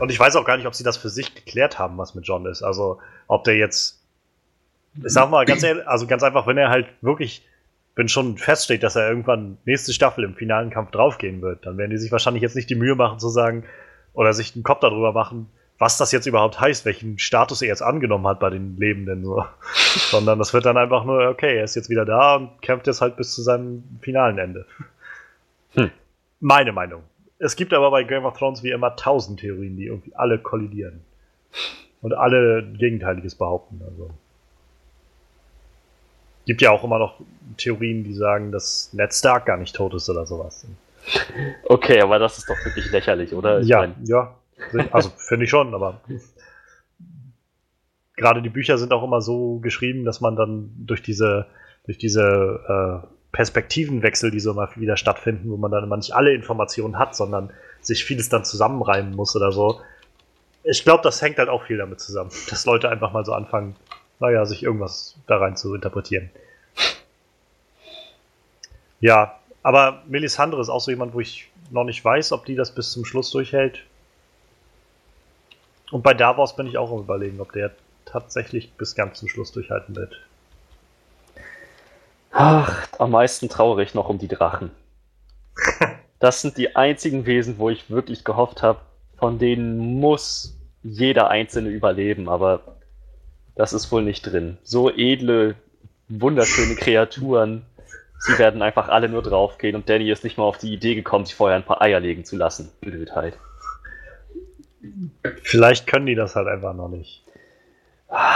Und 0.00 0.10
ich 0.10 0.18
weiß 0.18 0.36
auch 0.36 0.44
gar 0.44 0.56
nicht, 0.56 0.66
ob 0.66 0.74
sie 0.74 0.84
das 0.84 0.96
für 0.96 1.08
sich 1.08 1.34
geklärt 1.34 1.78
haben, 1.78 1.96
was 1.98 2.14
mit 2.14 2.26
John 2.26 2.46
ist. 2.46 2.62
Also, 2.62 2.98
ob 3.28 3.44
der 3.44 3.56
jetzt, 3.56 4.02
ich 4.96 5.12
sag 5.12 5.30
mal 5.30 5.44
ganz 5.46 5.62
ehrlich, 5.64 5.86
also 5.86 6.06
ganz 6.06 6.22
einfach, 6.22 6.46
wenn 6.46 6.58
er 6.58 6.68
halt 6.68 6.86
wirklich, 7.00 7.46
wenn 7.96 8.08
schon 8.08 8.36
feststeht, 8.38 8.82
dass 8.82 8.96
er 8.96 9.08
irgendwann 9.08 9.58
nächste 9.64 9.92
Staffel 9.92 10.24
im 10.24 10.34
finalen 10.34 10.70
Kampf 10.70 10.90
draufgehen 10.90 11.42
wird, 11.42 11.64
dann 11.64 11.78
werden 11.78 11.90
die 11.90 11.98
sich 11.98 12.10
wahrscheinlich 12.10 12.42
jetzt 12.42 12.56
nicht 12.56 12.70
die 12.70 12.74
Mühe 12.74 12.94
machen 12.94 13.18
zu 13.18 13.28
sagen, 13.28 13.64
oder 14.14 14.32
sich 14.32 14.54
einen 14.54 14.64
Kopf 14.64 14.80
darüber 14.80 15.12
machen, 15.12 15.48
was 15.78 15.98
das 15.98 16.12
jetzt 16.12 16.26
überhaupt 16.26 16.60
heißt, 16.60 16.84
welchen 16.84 17.18
Status 17.18 17.60
er 17.60 17.68
jetzt 17.68 17.82
angenommen 17.82 18.26
hat 18.26 18.40
bei 18.40 18.50
den 18.50 18.76
Lebenden. 18.78 19.24
So. 19.24 19.44
Sondern 20.10 20.38
das 20.38 20.54
wird 20.54 20.64
dann 20.64 20.76
einfach 20.76 21.04
nur, 21.04 21.28
okay, 21.28 21.56
er 21.58 21.64
ist 21.64 21.74
jetzt 21.74 21.90
wieder 21.90 22.04
da 22.04 22.36
und 22.36 22.62
kämpft 22.62 22.86
jetzt 22.86 23.00
halt 23.00 23.16
bis 23.16 23.34
zu 23.34 23.42
seinem 23.42 23.82
finalen 24.00 24.38
Ende. 24.38 24.66
Hm. 25.72 25.90
Meine 26.40 26.72
Meinung. 26.72 27.02
Es 27.38 27.56
gibt 27.56 27.74
aber 27.74 27.90
bei 27.90 28.04
Game 28.04 28.24
of 28.24 28.38
Thrones 28.38 28.62
wie 28.62 28.70
immer 28.70 28.94
tausend 28.94 29.40
Theorien, 29.40 29.76
die 29.76 29.86
irgendwie 29.86 30.14
alle 30.14 30.38
kollidieren. 30.38 31.04
Und 32.00 32.12
alle 32.12 32.62
Gegenteiliges 32.62 33.34
behaupten. 33.34 33.80
Also. 33.84 34.10
Gibt 36.46 36.62
ja 36.62 36.70
auch 36.70 36.84
immer 36.84 36.98
noch 36.98 37.20
Theorien, 37.56 38.04
die 38.04 38.14
sagen, 38.14 38.52
dass 38.52 38.90
Ned 38.92 39.14
Stark 39.14 39.46
gar 39.46 39.56
nicht 39.56 39.74
tot 39.74 39.94
ist 39.94 40.08
oder 40.10 40.26
sowas. 40.26 40.66
Okay, 41.64 42.00
aber 42.00 42.18
das 42.18 42.38
ist 42.38 42.48
doch 42.48 42.56
wirklich 42.64 42.90
lächerlich, 42.90 43.32
oder? 43.34 43.60
Ich 43.60 43.68
ja, 43.68 43.80
mein, 43.80 43.94
ja. 44.04 44.34
Also 44.90 45.10
finde 45.16 45.44
ich 45.44 45.50
schon, 45.50 45.74
aber 45.74 46.00
gerade 48.16 48.42
die 48.42 48.48
Bücher 48.48 48.78
sind 48.78 48.92
auch 48.92 49.02
immer 49.02 49.20
so 49.20 49.58
geschrieben, 49.58 50.04
dass 50.04 50.20
man 50.20 50.36
dann 50.36 50.70
durch 50.76 51.02
diese, 51.02 51.46
durch 51.84 51.98
diese 51.98 53.02
äh, 53.02 53.06
Perspektivenwechsel, 53.32 54.30
die 54.30 54.40
so 54.40 54.52
immer 54.52 54.68
wieder 54.76 54.96
stattfinden, 54.96 55.50
wo 55.50 55.56
man 55.56 55.70
dann 55.70 55.84
immer 55.84 55.96
nicht 55.96 56.14
alle 56.14 56.32
Informationen 56.32 56.98
hat, 56.98 57.16
sondern 57.16 57.50
sich 57.80 58.04
vieles 58.04 58.28
dann 58.28 58.44
zusammenreimen 58.44 59.14
muss 59.14 59.34
oder 59.34 59.52
so. 59.52 59.80
Ich 60.62 60.84
glaube, 60.84 61.02
das 61.02 61.20
hängt 61.20 61.38
halt 61.38 61.48
auch 61.48 61.64
viel 61.64 61.76
damit 61.76 62.00
zusammen, 62.00 62.30
dass 62.50 62.64
Leute 62.64 62.88
einfach 62.88 63.12
mal 63.12 63.24
so 63.24 63.32
anfangen, 63.32 63.76
naja, 64.20 64.44
sich 64.46 64.62
irgendwas 64.62 65.16
da 65.26 65.38
rein 65.38 65.56
zu 65.56 65.74
interpretieren. 65.74 66.30
Ja, 69.00 69.38
aber 69.62 70.02
Melisandre 70.06 70.60
ist 70.60 70.68
auch 70.68 70.80
so 70.80 70.90
jemand, 70.90 71.14
wo 71.14 71.20
ich 71.20 71.50
noch 71.70 71.84
nicht 71.84 72.04
weiß, 72.04 72.32
ob 72.32 72.44
die 72.44 72.54
das 72.54 72.74
bis 72.74 72.92
zum 72.92 73.04
Schluss 73.04 73.30
durchhält. 73.30 73.80
Und 75.90 76.02
bei 76.02 76.14
Davos 76.14 76.56
bin 76.56 76.66
ich 76.66 76.78
auch 76.78 76.90
am 76.90 77.00
überlegen, 77.00 77.40
ob 77.40 77.52
der 77.52 77.72
tatsächlich 78.04 78.72
bis 78.72 78.94
ganz 78.94 79.18
zum 79.18 79.28
Schluss 79.28 79.52
durchhalten 79.52 79.94
wird. 79.96 80.20
Ach, 82.32 82.88
am 82.98 83.10
meisten 83.10 83.48
traurig 83.48 83.94
noch 83.94 84.08
um 84.08 84.18
die 84.18 84.28
Drachen. 84.28 84.70
Das 86.20 86.40
sind 86.40 86.56
die 86.56 86.74
einzigen 86.74 87.26
Wesen, 87.26 87.58
wo 87.58 87.68
ich 87.68 87.90
wirklich 87.90 88.24
gehofft 88.24 88.62
habe, 88.62 88.80
von 89.18 89.38
denen 89.38 90.00
muss 90.00 90.56
jeder 90.82 91.28
einzelne 91.28 91.68
überleben, 91.68 92.30
aber 92.30 92.73
das 93.56 93.72
ist 93.72 93.90
wohl 93.92 94.02
nicht 94.02 94.22
drin. 94.22 94.58
So 94.62 94.90
edle, 94.90 95.54
wunderschöne 96.08 96.74
Kreaturen, 96.76 97.64
sie 98.18 98.38
werden 98.38 98.62
einfach 98.62 98.88
alle 98.88 99.08
nur 99.08 99.22
draufgehen 99.22 99.76
und 99.76 99.88
Danny 99.88 100.10
ist 100.10 100.24
nicht 100.24 100.38
mal 100.38 100.44
auf 100.44 100.58
die 100.58 100.72
Idee 100.72 100.94
gekommen, 100.94 101.26
sich 101.26 101.34
vorher 101.34 101.56
ein 101.56 101.64
paar 101.64 101.82
Eier 101.82 102.00
legen 102.00 102.24
zu 102.24 102.36
lassen. 102.36 102.70
Blödheit. 102.80 103.38
Vielleicht 105.42 105.86
können 105.86 106.06
die 106.06 106.14
das 106.14 106.36
halt 106.36 106.48
einfach 106.48 106.74
noch 106.74 106.88
nicht. 106.88 107.22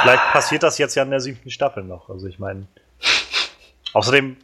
Vielleicht 0.02 0.32
passiert 0.32 0.62
das 0.62 0.78
jetzt 0.78 0.94
ja 0.94 1.02
in 1.02 1.10
der 1.10 1.20
siebten 1.20 1.50
Staffel 1.50 1.84
noch. 1.84 2.08
Also 2.10 2.26
ich 2.26 2.38
meine. 2.38 2.66
Außerdem, 3.92 4.36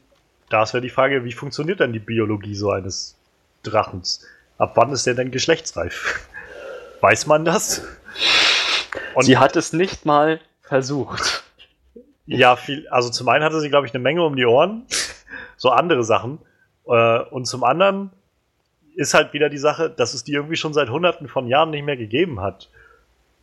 da 0.49 0.63
ist 0.63 0.75
ja 0.75 0.81
die 0.81 0.91
Frage, 0.91 1.25
wie 1.25 1.33
funktioniert 1.33 1.81
denn 1.81 1.93
die 1.93 1.99
Biologie 1.99 2.55
so 2.55 2.71
eines 2.71 3.17
Drachens? 3.63 4.27
Ab 4.59 4.73
wann 4.77 4.93
ist 4.93 5.07
der 5.07 5.15
denn 5.15 5.31
geschlechtsreif? 5.31 6.29
Weiß 7.01 7.27
man 7.27 7.45
das? 7.45 7.83
Und 9.15 9.25
sie 9.25 9.39
hat 9.39 9.57
es 9.57 9.73
nicht 9.73 10.05
mal 10.07 10.41
versucht. 10.65 11.45
Ja, 12.27 12.57
viel, 12.57 12.89
also 12.89 13.11
zum 13.11 13.29
einen 13.29 13.45
hatte 13.45 13.61
sie, 13.61 13.69
glaube 13.69 13.87
ich, 13.87 13.95
eine 13.95 14.03
Menge 14.03 14.23
um 14.25 14.35
die 14.37 14.47
Ohren. 14.47 14.87
so 15.57 15.71
andere 15.71 16.05
Sachen. 16.05 16.39
Äh, 16.87 17.21
und 17.21 17.47
zum 17.47 17.65
anderen 17.65 18.11
ist 18.97 19.15
halt 19.15 19.33
wieder 19.33 19.49
die 19.49 19.59
Sache, 19.59 19.91
dass 19.91 20.15
es 20.15 20.25
die 20.25 20.33
irgendwie 20.33 20.57
schon 20.57 20.73
seit 20.73 20.89
hunderten 20.89 21.29
von 21.29 21.47
Jahren 21.47 21.71
nicht 21.71 21.85
mehr 21.85 21.97
gegeben 21.97 22.41
hat. 22.41 22.71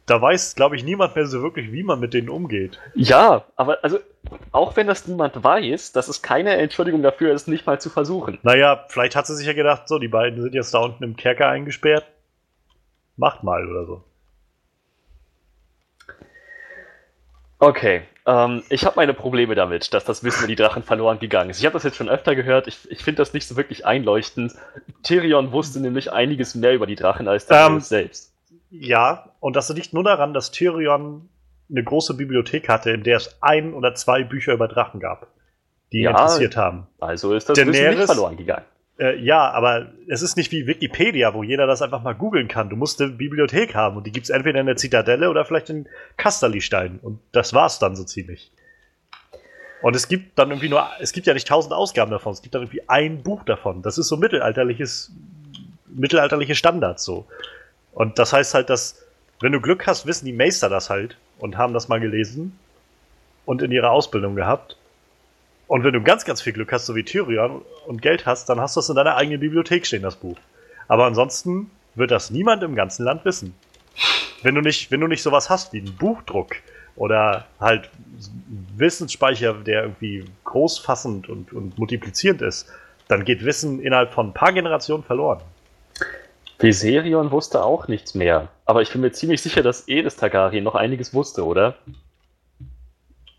da 0.06 0.22
weiß, 0.22 0.56
glaube 0.56 0.76
ich, 0.76 0.84
niemand 0.84 1.16
mehr 1.16 1.26
so 1.26 1.42
wirklich, 1.42 1.72
wie 1.72 1.84
man 1.84 2.00
mit 2.00 2.14
denen 2.14 2.30
umgeht. 2.30 2.80
Ja, 2.96 3.46
aber 3.56 3.84
also, 3.84 4.00
auch 4.52 4.76
wenn 4.76 4.88
das 4.88 5.08
niemand 5.08 5.44
weiß, 5.44 5.92
das 5.94 6.10
ist 6.10 6.22
keine 6.22 6.58
Entschuldigung 6.58 7.02
dafür, 7.02 7.34
es 7.34 7.48
nicht 7.48 7.66
mal 7.66 7.80
zu 7.80 7.90
versuchen. 7.90 8.40
Naja, 8.44 8.86
vielleicht 8.90 9.16
hat 9.16 9.28
sie 9.28 9.36
sich 9.36 9.48
ja 9.48 9.54
gedacht, 9.54 9.88
so, 9.88 10.00
die 10.00 10.08
beiden 10.08 10.42
sind 10.42 10.54
jetzt 10.54 10.74
da 10.74 10.80
unten 10.80 11.04
im 11.04 11.16
Kerker 11.16 11.48
eingesperrt. 11.48 12.06
Macht 13.16 13.44
mal 13.44 13.70
oder 13.70 13.86
so. 13.86 14.04
Okay, 17.62 18.02
ähm, 18.26 18.64
ich 18.70 18.86
habe 18.86 18.96
meine 18.96 19.14
Probleme 19.14 19.54
damit, 19.54 19.94
dass 19.94 20.04
das 20.04 20.24
Wissen 20.24 20.46
in 20.46 20.48
die 20.48 20.56
Drachen 20.56 20.82
verloren 20.82 21.20
gegangen 21.20 21.52
ist. 21.52 21.60
Ich 21.60 21.66
habe 21.66 21.74
das 21.74 21.84
jetzt 21.84 21.96
schon 21.96 22.10
öfter 22.10 22.36
gehört, 22.36 22.68
ich, 22.68 22.90
ich 22.90 23.04
finde 23.04 23.22
das 23.22 23.34
nicht 23.34 23.48
so 23.48 23.56
wirklich 23.56 23.86
einleuchtend. 23.86 24.56
Tyrion 25.04 25.52
wusste 25.52 25.80
nämlich 25.80 26.12
einiges 26.12 26.56
mehr 26.56 26.74
über 26.74 26.88
die 26.88 26.96
Drachen 26.96 27.28
als 27.28 27.46
der 27.46 27.68
ähm, 27.68 27.80
selbst. 27.80 28.34
Ja, 28.72 29.30
und 29.40 29.56
das 29.56 29.70
liegt 29.70 29.94
nur 29.94 30.04
daran, 30.04 30.34
dass 30.34 30.50
Tyrion 30.50 31.30
eine 31.70 31.84
große 31.84 32.16
Bibliothek 32.16 32.68
hatte, 32.68 32.90
in 32.90 33.04
der 33.04 33.18
es 33.18 33.38
ein 33.42 33.76
oder 33.76 33.94
zwei 33.94 34.24
Bücher 34.24 34.54
über 34.54 34.68
Drachen 34.68 35.00
gab, 35.00 35.28
die 35.92 36.00
ihn 36.00 36.06
ja, 36.06 36.10
interessiert 36.12 36.58
haben. 36.58 36.88
Also 37.00 37.36
ist 37.36 37.48
das 37.48 37.56
Daenerys, 37.56 37.80
Wissen 37.80 37.96
nicht 37.96 38.06
verloren 38.08 38.38
gegangen. 38.38 38.66
Äh, 39.00 39.20
ja, 39.20 39.50
aber 39.50 39.92
es 40.08 40.22
ist 40.22 40.38
nicht 40.38 40.52
wie 40.52 40.68
Wikipedia, 40.68 41.34
wo 41.34 41.44
jeder 41.44 41.68
das 41.68 41.82
einfach 41.82 42.04
mal 42.04 42.14
googeln 42.14 42.48
kann. 42.48 42.70
Du 42.70 42.76
musst 42.76 43.02
eine 43.02 43.12
Bibliothek 43.12 43.74
haben 43.76 43.98
und 43.98 44.06
die 44.06 44.12
gibt 44.12 44.26
es 44.26 44.30
entweder 44.30 44.60
in 44.60 44.68
der 44.68 44.76
Zitadelle 44.76 45.30
oder 45.30 45.46
vielleicht 45.46 45.70
in 45.70 45.88
Kasterlistein. 46.18 47.00
Und 47.02 47.20
das 47.32 47.54
war's 47.54 47.80
dann 47.80 47.96
so 47.96 48.04
ziemlich. 48.04 48.52
Und 49.82 49.96
es 49.96 50.08
gibt 50.08 50.38
dann 50.38 50.50
irgendwie 50.50 50.70
nur, 50.70 50.88
es 51.00 51.12
gibt 51.12 51.26
ja 51.26 51.34
nicht 51.34 51.48
tausend 51.48 51.74
Ausgaben 51.74 52.12
davon, 52.12 52.34
es 52.34 52.42
gibt 52.42 52.54
dann 52.54 52.62
irgendwie 52.62 52.88
ein 52.88 53.24
Buch 53.24 53.44
davon. 53.44 53.82
Das 53.82 53.98
ist 53.98 54.08
so 54.08 54.18
mittelalterliches, 54.18 55.12
mittelalterliche 55.88 56.56
Standards 56.56 57.04
so. 57.04 57.26
Und 57.92 58.20
das 58.20 58.32
heißt 58.32 58.54
halt, 58.54 58.70
dass, 58.70 59.04
wenn 59.40 59.52
du 59.52 59.60
Glück 59.60 59.88
hast, 59.88 60.06
wissen 60.06 60.26
die 60.26 60.34
Meister 60.34 60.70
das 60.70 60.90
halt 60.90 61.18
und 61.40 61.58
haben 61.58 61.74
das 61.74 61.88
mal 61.88 62.00
gelesen 62.00 62.58
und 63.46 63.64
in 63.64 63.72
ihrer 63.72 63.92
Ausbildung 63.92 64.36
gehabt. 64.36 64.78
Und 65.72 65.86
wenn 65.86 65.94
du 65.94 66.02
ganz, 66.02 66.26
ganz 66.26 66.42
viel 66.42 66.52
Glück 66.52 66.74
hast, 66.74 66.86
so 66.86 66.96
wie 66.96 67.04
Tyrion, 67.06 67.62
und 67.88 68.02
Geld 68.02 68.26
hast, 68.26 68.50
dann 68.50 68.60
hast 68.60 68.76
du 68.76 68.82
es 68.82 68.90
in 68.90 68.96
deiner 68.98 69.16
eigenen 69.16 69.40
Bibliothek 69.40 69.86
stehen, 69.86 70.02
das 70.02 70.18
Buch. 70.18 70.36
Aber 70.90 71.06
ansonsten 71.06 71.72
wird 71.96 72.12
das 72.12 72.30
niemand 72.30 72.62
im 72.64 72.76
ganzen 72.76 73.06
Land 73.06 73.24
wissen. 73.24 73.56
Wenn 74.44 74.56
du 74.56 74.60
nicht, 74.60 74.92
wenn 74.92 75.00
du 75.00 75.08
nicht 75.08 75.24
sowas 75.24 75.50
hast 75.50 75.72
wie 75.72 75.78
einen 75.78 75.96
Buchdruck 75.96 76.58
oder 76.98 77.46
halt 77.58 77.90
Wissensspeicher, 78.76 79.54
der 79.54 79.84
irgendwie 79.84 80.26
großfassend 80.44 81.30
und, 81.30 81.54
und 81.54 81.78
multiplizierend 81.78 82.42
ist, 82.42 82.68
dann 83.08 83.24
geht 83.24 83.46
Wissen 83.46 83.82
innerhalb 83.82 84.12
von 84.12 84.32
ein 84.32 84.34
paar 84.34 84.52
Generationen 84.52 85.04
verloren. 85.04 85.40
Viserion 86.60 87.32
wusste 87.32 87.64
auch 87.64 87.88
nichts 87.88 88.14
mehr. 88.14 88.50
Aber 88.66 88.82
ich 88.82 88.92
bin 88.92 89.00
mir 89.00 89.14
ziemlich 89.14 89.42
sicher, 89.42 89.64
dass 89.64 89.88
Edis 89.88 90.18
Targaryen 90.18 90.66
noch 90.66 90.76
einiges 90.76 91.14
wusste, 91.14 91.46
oder? 91.46 91.78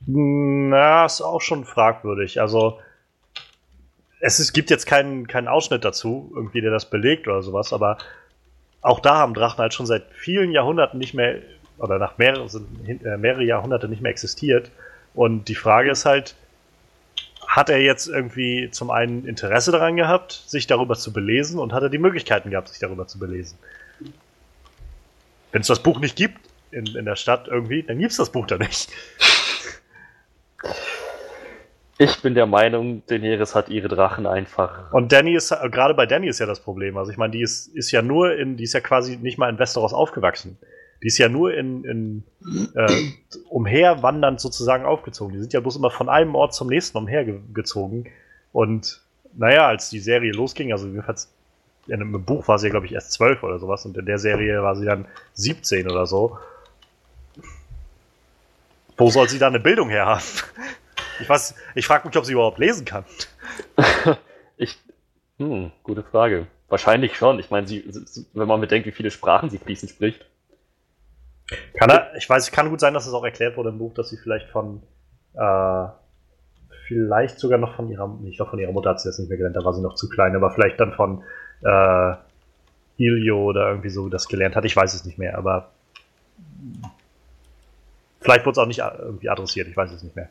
Na, 0.06 1.04
ist 1.04 1.20
auch 1.20 1.40
schon 1.40 1.64
fragwürdig. 1.64 2.40
Also, 2.40 2.78
es 4.20 4.40
ist, 4.40 4.52
gibt 4.52 4.70
jetzt 4.70 4.86
keinen, 4.86 5.26
keinen 5.26 5.48
Ausschnitt 5.48 5.84
dazu, 5.84 6.32
irgendwie, 6.34 6.60
der 6.60 6.70
das 6.70 6.88
belegt 6.88 7.26
oder 7.28 7.42
sowas, 7.42 7.72
aber 7.72 7.98
auch 8.80 9.00
da 9.00 9.16
haben 9.16 9.34
Drachen 9.34 9.58
halt 9.58 9.74
schon 9.74 9.86
seit 9.86 10.04
vielen 10.12 10.52
Jahrhunderten 10.52 10.98
nicht 10.98 11.14
mehr, 11.14 11.38
oder 11.78 11.98
nach 11.98 12.18
mehrere, 12.18 12.48
sind, 12.48 13.04
äh, 13.04 13.16
mehrere 13.16 13.44
Jahrhunderte 13.44 13.88
nicht 13.88 14.02
mehr 14.02 14.10
existiert. 14.10 14.70
Und 15.14 15.48
die 15.48 15.54
Frage 15.54 15.90
ist 15.90 16.04
halt, 16.04 16.34
hat 17.46 17.68
er 17.68 17.80
jetzt 17.80 18.08
irgendwie 18.08 18.70
zum 18.70 18.90
einen 18.90 19.26
Interesse 19.26 19.72
daran 19.72 19.96
gehabt, 19.96 20.32
sich 20.46 20.66
darüber 20.66 20.96
zu 20.96 21.12
belesen 21.12 21.58
und 21.58 21.72
hat 21.72 21.82
er 21.82 21.90
die 21.90 21.98
Möglichkeiten 21.98 22.50
gehabt, 22.50 22.68
sich 22.68 22.78
darüber 22.78 23.06
zu 23.06 23.18
belesen? 23.18 23.58
Wenn 25.52 25.60
es 25.60 25.66
das 25.66 25.82
Buch 25.82 26.00
nicht 26.00 26.16
gibt 26.16 26.38
in, 26.70 26.86
in 26.86 27.04
der 27.04 27.16
Stadt 27.16 27.48
irgendwie, 27.48 27.82
dann 27.82 27.98
gibt 27.98 28.12
es 28.12 28.16
das 28.16 28.30
Buch 28.30 28.46
da 28.46 28.56
nicht. 28.56 28.88
Ich 31.98 32.20
bin 32.22 32.35
der 32.35 32.46
Meinung, 32.46 33.03
Daenerys 33.07 33.55
hat 33.55 33.68
ihre 33.68 33.88
Drachen 33.88 34.27
einfach. 34.27 34.92
Und 34.92 35.12
Danny 35.12 35.35
ist, 35.35 35.51
gerade 35.70 35.94
bei 35.94 36.07
Danny 36.07 36.29
ist 36.29 36.38
ja 36.38 36.46
das 36.46 36.61
Problem. 36.61 36.96
Also 36.96 37.12
ich 37.12 37.18
meine, 37.18 37.33
die 37.33 37.42
ist, 37.42 37.68
ist 37.68 37.90
ja 37.92 38.03
nur 38.03 38.37
in, 38.37 38.57
die 38.57 38.64
ist 38.64 38.72
ja 38.72 38.81
quasi 38.81 39.16
nicht 39.16 39.38
mal 39.38 39.51
in 39.51 39.59
Westeros 39.59 39.92
aufgewachsen. 39.92 40.59
Die 41.03 41.09
ist 41.09 41.18
ja 41.18 41.29
nur 41.29 41.53
in, 41.55 41.85
in 41.85 42.22
äh, 42.75 42.87
umherwandernd 43.48 44.40
sozusagen 44.40 44.85
aufgezogen. 44.85 45.35
Die 45.35 45.40
sind 45.40 45.53
ja 45.53 45.61
bloß 45.61 45.77
immer 45.77 45.90
von 45.90 46.09
einem 46.09 46.35
Ort 46.35 46.55
zum 46.55 46.68
nächsten 46.68 46.96
umhergezogen. 46.96 48.09
Und 48.53 49.03
naja, 49.37 49.66
als 49.66 49.90
die 49.90 49.98
Serie 49.98 50.33
losging, 50.33 50.72
also 50.72 50.87
jedenfalls 50.87 51.33
in 51.88 51.94
einem 51.94 52.25
Buch 52.25 52.46
war 52.48 52.59
sie 52.59 52.68
ja, 52.68 52.70
glaube 52.70 52.87
ich, 52.87 52.92
erst 52.92 53.12
zwölf 53.12 53.42
oder 53.42 53.59
sowas 53.59 53.85
und 53.85 53.96
in 53.96 54.07
der 54.07 54.18
Serie 54.18 54.62
war 54.62 54.77
sie 54.77 54.85
dann 54.85 55.07
17 55.35 55.90
oder 55.90 56.07
so. 56.07 56.38
Wo 59.02 59.10
soll 59.10 59.28
sie 59.28 59.40
da 59.40 59.48
eine 59.48 59.58
Bildung 59.58 59.90
her 59.90 60.06
haben? 60.06 60.22
Ich 61.20 61.28
weiß, 61.28 61.56
ich 61.74 61.84
frage 61.88 62.06
mich, 62.06 62.16
ob 62.16 62.24
sie 62.24 62.34
überhaupt 62.34 62.60
lesen 62.60 62.84
kann. 62.84 63.04
ich, 64.56 64.78
hm, 65.38 65.72
gute 65.82 66.04
Frage. 66.04 66.46
Wahrscheinlich 66.68 67.16
schon. 67.16 67.40
Ich 67.40 67.50
meine, 67.50 67.66
sie, 67.66 67.84
wenn 68.32 68.46
man 68.46 68.60
bedenkt, 68.60 68.86
wie 68.86 68.92
viele 68.92 69.10
Sprachen 69.10 69.50
sie 69.50 69.58
fließend 69.58 69.90
spricht. 69.90 70.24
Kann 71.76 71.90
er, 71.90 72.14
ich 72.14 72.30
weiß, 72.30 72.44
es 72.44 72.52
kann 72.52 72.70
gut 72.70 72.78
sein, 72.78 72.94
dass 72.94 73.08
es 73.08 73.12
auch 73.12 73.24
erklärt 73.24 73.56
wurde 73.56 73.70
im 73.70 73.78
Buch, 73.78 73.92
dass 73.92 74.08
sie 74.08 74.18
vielleicht 74.18 74.48
von, 74.50 74.84
äh, 75.34 75.86
vielleicht 76.86 77.40
sogar 77.40 77.58
noch 77.58 77.74
von 77.74 77.90
ihrer, 77.90 78.06
nicht 78.06 78.38
doch 78.38 78.50
von 78.50 78.60
ihrer 78.60 78.70
Mutter 78.70 78.90
hat 78.90 79.00
sie 79.00 79.08
das 79.08 79.18
nicht 79.18 79.28
mehr 79.28 79.36
gelernt, 79.36 79.56
da 79.56 79.64
war 79.64 79.74
sie 79.74 79.82
noch 79.82 79.96
zu 79.96 80.08
klein, 80.08 80.36
aber 80.36 80.52
vielleicht 80.52 80.78
dann 80.78 80.92
von, 80.92 81.24
äh, 81.64 82.14
Ilio 82.98 83.46
oder 83.46 83.68
irgendwie 83.68 83.90
so 83.90 84.08
das 84.08 84.28
gelernt 84.28 84.54
hat. 84.54 84.64
Ich 84.64 84.76
weiß 84.76 84.94
es 84.94 85.04
nicht 85.04 85.18
mehr, 85.18 85.36
aber 85.36 85.72
vielleicht 88.22 88.46
wurde 88.46 88.52
es 88.52 88.58
auch 88.58 88.66
nicht 88.66 88.78
irgendwie 88.78 89.28
adressiert, 89.28 89.68
ich 89.68 89.76
weiß 89.76 89.92
es 89.92 90.02
nicht 90.02 90.16
mehr. 90.16 90.28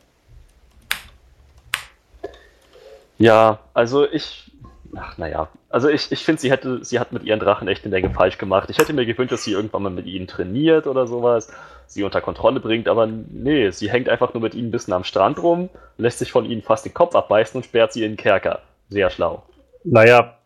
Ja, 3.18 3.60
also 3.72 4.10
ich. 4.10 4.50
Ach, 4.96 5.16
naja. 5.16 5.48
Also 5.70 5.88
ich, 5.88 6.12
ich 6.12 6.24
finde, 6.24 6.40
sie 6.40 6.50
hätte, 6.50 6.84
sie 6.84 6.98
hat 6.98 7.12
mit 7.12 7.22
ihren 7.22 7.40
Drachen 7.40 7.66
echt 7.68 7.84
eine 7.84 7.92
Menge 7.92 8.10
falsch 8.10 8.36
gemacht. 8.36 8.68
Ich 8.68 8.78
hätte 8.78 8.92
mir 8.92 9.06
gewünscht, 9.06 9.32
dass 9.32 9.44
sie 9.44 9.52
irgendwann 9.52 9.84
mal 9.84 9.90
mit 9.90 10.06
ihnen 10.06 10.26
trainiert 10.26 10.86
oder 10.86 11.06
sowas, 11.06 11.50
sie 11.86 12.02
unter 12.02 12.20
Kontrolle 12.20 12.60
bringt, 12.60 12.88
aber 12.88 13.06
nee, 13.06 13.70
sie 13.70 13.90
hängt 13.90 14.08
einfach 14.08 14.34
nur 14.34 14.42
mit 14.42 14.54
ihnen 14.54 14.68
ein 14.68 14.70
bisschen 14.70 14.92
am 14.92 15.04
Strand 15.04 15.42
rum, 15.42 15.70
lässt 15.96 16.18
sich 16.18 16.30
von 16.30 16.44
ihnen 16.44 16.62
fast 16.62 16.84
den 16.84 16.92
Kopf 16.92 17.14
abbeißen 17.14 17.56
und 17.56 17.64
sperrt 17.64 17.92
sie 17.92 18.04
in 18.04 18.12
den 18.12 18.16
Kerker. 18.18 18.60
Sehr 18.90 19.08
schlau. 19.08 19.44
Naja, 19.84 20.36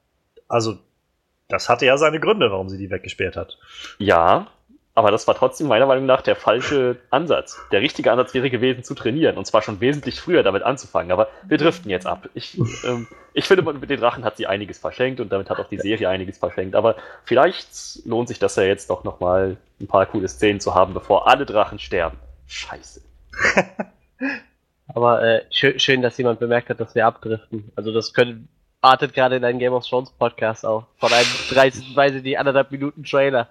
also 0.46 0.78
das 1.48 1.68
hatte 1.68 1.86
ja 1.86 1.96
seine 1.96 2.20
Gründe, 2.20 2.50
warum 2.50 2.68
sie 2.68 2.78
die 2.78 2.90
weggesperrt 2.90 3.36
hat. 3.36 3.58
Ja, 3.98 4.48
aber 4.96 5.10
das 5.10 5.28
war 5.28 5.34
trotzdem 5.34 5.66
meiner 5.66 5.84
Meinung 5.84 6.06
nach 6.06 6.22
der 6.22 6.36
falsche 6.36 6.96
Ansatz. 7.10 7.60
Der 7.70 7.82
richtige 7.82 8.10
Ansatz 8.10 8.32
wäre 8.32 8.48
gewesen, 8.48 8.82
zu 8.82 8.94
trainieren. 8.94 9.36
Und 9.36 9.46
zwar 9.46 9.60
schon 9.60 9.78
wesentlich 9.78 10.18
früher 10.18 10.42
damit 10.42 10.62
anzufangen. 10.62 11.12
Aber 11.12 11.28
wir 11.46 11.58
driften 11.58 11.90
jetzt 11.90 12.06
ab. 12.06 12.30
Ich, 12.32 12.58
ähm, 12.82 13.06
ich 13.34 13.44
finde, 13.44 13.70
mit 13.74 13.90
den 13.90 14.00
Drachen 14.00 14.24
hat 14.24 14.38
sie 14.38 14.46
einiges 14.46 14.78
verschenkt 14.78 15.20
und 15.20 15.30
damit 15.30 15.50
hat 15.50 15.60
auch 15.60 15.68
die 15.68 15.76
Serie 15.76 16.08
einiges 16.08 16.38
verschenkt. 16.38 16.74
Aber 16.74 16.96
vielleicht 17.24 18.06
lohnt 18.06 18.28
sich 18.28 18.38
das 18.38 18.56
ja 18.56 18.62
jetzt 18.62 18.88
doch 18.88 19.04
nochmal 19.04 19.58
ein 19.82 19.86
paar 19.86 20.06
coole 20.06 20.28
Szenen 20.28 20.60
zu 20.60 20.74
haben, 20.74 20.94
bevor 20.94 21.28
alle 21.28 21.44
Drachen 21.44 21.78
sterben. 21.78 22.16
Scheiße. 22.46 23.02
Aber 24.88 25.22
äh, 25.22 25.42
schön, 25.50 25.78
schön, 25.78 26.00
dass 26.00 26.16
jemand 26.16 26.40
bemerkt 26.40 26.70
hat, 26.70 26.80
dass 26.80 26.94
wir 26.94 27.04
abdriften. 27.04 27.70
Also 27.76 27.92
das 27.92 28.14
können, 28.14 28.48
artet 28.80 29.12
gerade 29.12 29.36
in 29.36 29.44
einem 29.44 29.58
Game 29.58 29.74
of 29.74 29.86
Thrones 29.86 30.10
Podcast 30.10 30.64
auch. 30.64 30.86
Von 30.96 31.12
einem 31.12 31.28
30, 31.50 31.94
Weise 31.94 32.22
die 32.22 32.38
anderthalb 32.38 32.70
Minuten 32.70 33.04
Trailer. 33.04 33.48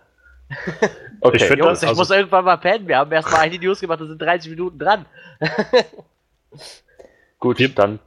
Okay, 1.21 1.37
ich, 1.37 1.49
Jungs, 1.49 1.79
das, 1.79 1.83
also 1.83 1.91
ich 1.91 1.97
muss 1.97 2.09
irgendwann 2.11 2.45
mal 2.45 2.57
pennen. 2.57 2.87
Wir 2.87 2.97
haben 2.97 3.11
erst 3.11 3.31
mal 3.31 3.39
eine 3.39 3.57
News 3.57 3.79
gemacht, 3.79 3.99
da 3.99 4.05
sind 4.05 4.21
30 4.21 4.51
Minuten 4.51 4.77
dran. 4.77 5.05
Gut, 7.39 7.59
dann. 7.75 7.99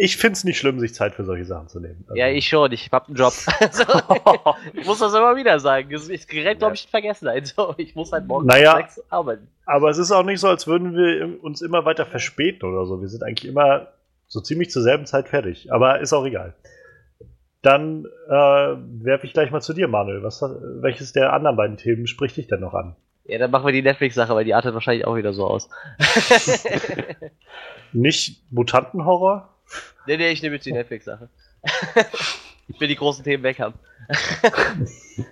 Ich 0.00 0.16
finde 0.16 0.34
es 0.34 0.44
nicht 0.44 0.58
schlimm, 0.58 0.78
sich 0.78 0.94
Zeit 0.94 1.14
für 1.14 1.24
solche 1.24 1.44
Sachen 1.44 1.68
zu 1.68 1.80
nehmen. 1.80 2.04
Also 2.06 2.16
ja, 2.16 2.28
ich 2.28 2.46
schon. 2.46 2.70
Ich 2.70 2.88
hab 2.92 3.08
einen 3.08 3.16
Job. 3.16 3.32
ich 4.74 4.86
muss 4.86 5.00
das 5.00 5.12
immer 5.12 5.34
wieder 5.34 5.58
sagen. 5.58 5.92
Es 5.92 6.08
ist 6.08 6.28
gerät, 6.28 6.60
glaube 6.60 6.76
ich, 6.76 6.84
in 6.84 6.90
Vergessenheit. 6.90 7.48
So, 7.48 7.74
ich 7.78 7.96
muss 7.96 8.12
halt 8.12 8.26
morgen 8.26 8.46
naja, 8.46 8.76
sechs 8.76 9.02
arbeiten. 9.10 9.48
Aber 9.66 9.90
es 9.90 9.98
ist 9.98 10.12
auch 10.12 10.22
nicht 10.22 10.38
so, 10.38 10.48
als 10.48 10.68
würden 10.68 10.94
wir 10.94 11.42
uns 11.42 11.62
immer 11.62 11.84
weiter 11.84 12.06
verspäten 12.06 12.68
oder 12.68 12.86
so. 12.86 13.00
Wir 13.00 13.08
sind 13.08 13.24
eigentlich 13.24 13.50
immer 13.50 13.88
so 14.28 14.40
ziemlich 14.40 14.70
zur 14.70 14.82
selben 14.82 15.04
Zeit 15.04 15.28
fertig. 15.28 15.72
Aber 15.72 15.98
ist 15.98 16.12
auch 16.12 16.24
egal. 16.24 16.54
Dann 17.68 18.06
äh, 18.28 18.30
werfe 18.30 19.26
ich 19.26 19.34
gleich 19.34 19.50
mal 19.50 19.60
zu 19.60 19.74
dir, 19.74 19.88
Manuel. 19.88 20.22
Was, 20.22 20.40
welches 20.40 21.12
der 21.12 21.34
anderen 21.34 21.54
beiden 21.54 21.76
Themen 21.76 22.06
spricht 22.06 22.38
dich 22.38 22.46
denn 22.46 22.60
noch 22.60 22.72
an? 22.72 22.96
Ja, 23.26 23.36
dann 23.36 23.50
machen 23.50 23.66
wir 23.66 23.74
die 23.74 23.82
Netflix-Sache, 23.82 24.34
weil 24.34 24.46
die 24.46 24.54
artet 24.54 24.72
wahrscheinlich 24.72 25.06
auch 25.06 25.16
wieder 25.16 25.34
so 25.34 25.46
aus. 25.46 25.68
Nicht 27.92 28.40
Mutantenhorror? 28.50 29.50
Nee, 30.06 30.16
nee, 30.16 30.30
ich 30.30 30.40
nehme 30.40 30.54
jetzt 30.54 30.64
die 30.64 30.72
Netflix-Sache. 30.72 31.28
ich 32.68 32.80
will 32.80 32.88
die 32.88 32.96
großen 32.96 33.22
Themen 33.22 33.42
weg 33.42 33.60
haben. 33.60 33.74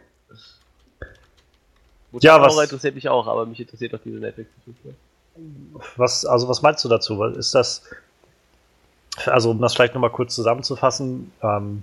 ja, 2.20 2.38
was 2.38 2.58
interessiert 2.58 2.96
mich 2.96 3.08
auch, 3.08 3.26
aber 3.28 3.46
mich 3.46 3.60
interessiert 3.60 3.94
auch 3.94 4.00
diese 4.04 4.18
Netflix-Geschichte. 4.18 4.94
Was, 5.96 6.26
also 6.26 6.48
was 6.48 6.60
meinst 6.60 6.84
du 6.84 6.90
dazu? 6.90 7.24
Ist 7.24 7.54
das, 7.54 7.82
also 9.24 9.52
um 9.52 9.60
das 9.62 9.72
vielleicht 9.74 9.94
nochmal 9.94 10.10
kurz 10.10 10.34
zusammenzufassen, 10.34 11.32
ähm, 11.42 11.82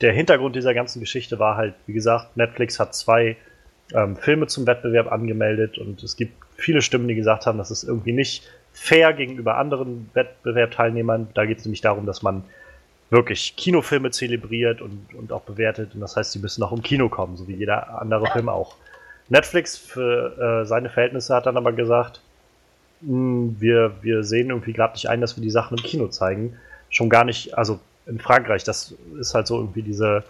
der 0.00 0.12
Hintergrund 0.12 0.56
dieser 0.56 0.74
ganzen 0.74 1.00
Geschichte 1.00 1.38
war 1.38 1.56
halt, 1.56 1.74
wie 1.86 1.92
gesagt, 1.92 2.36
Netflix 2.36 2.78
hat 2.78 2.94
zwei 2.94 3.36
ähm, 3.94 4.16
Filme 4.16 4.46
zum 4.46 4.66
Wettbewerb 4.66 5.10
angemeldet 5.10 5.78
und 5.78 6.02
es 6.02 6.16
gibt 6.16 6.34
viele 6.56 6.82
Stimmen, 6.82 7.08
die 7.08 7.14
gesagt 7.14 7.46
haben, 7.46 7.58
das 7.58 7.70
ist 7.70 7.84
irgendwie 7.84 8.12
nicht 8.12 8.48
fair 8.72 9.12
gegenüber 9.12 9.56
anderen 9.56 10.10
Wettbewerbteilnehmern. 10.14 11.28
Da 11.34 11.46
geht 11.46 11.58
es 11.58 11.64
nämlich 11.64 11.80
darum, 11.80 12.06
dass 12.06 12.22
man 12.22 12.44
wirklich 13.10 13.56
Kinofilme 13.56 14.10
zelebriert 14.10 14.80
und, 14.80 15.14
und 15.14 15.32
auch 15.32 15.42
bewertet. 15.42 15.94
Und 15.94 16.00
das 16.00 16.16
heißt, 16.16 16.32
sie 16.32 16.38
müssen 16.38 16.62
auch 16.62 16.72
im 16.72 16.82
Kino 16.82 17.08
kommen, 17.08 17.36
so 17.36 17.48
wie 17.48 17.54
jeder 17.54 18.00
andere 18.00 18.26
Film 18.26 18.48
auch. 18.48 18.76
Netflix 19.28 19.76
für 19.76 20.62
äh, 20.62 20.66
seine 20.66 20.90
Verhältnisse 20.90 21.34
hat 21.34 21.46
dann 21.46 21.56
aber 21.56 21.72
gesagt, 21.72 22.20
mh, 23.00 23.10
hm, 23.10 23.56
wir, 23.60 23.92
wir 24.02 24.24
sehen 24.24 24.50
irgendwie 24.50 24.72
gerade 24.72 24.92
nicht 24.94 25.08
ein, 25.08 25.20
dass 25.20 25.36
wir 25.36 25.42
die 25.42 25.50
Sachen 25.50 25.78
im 25.78 25.82
Kino 25.82 26.08
zeigen. 26.08 26.56
Schon 26.90 27.08
gar 27.08 27.24
nicht, 27.24 27.56
also 27.56 27.80
in 28.08 28.18
Frankreich, 28.18 28.64
das 28.64 28.94
ist 29.20 29.34
halt 29.34 29.46
so 29.46 29.58
irgendwie 29.58 29.82
diese, 29.82 30.24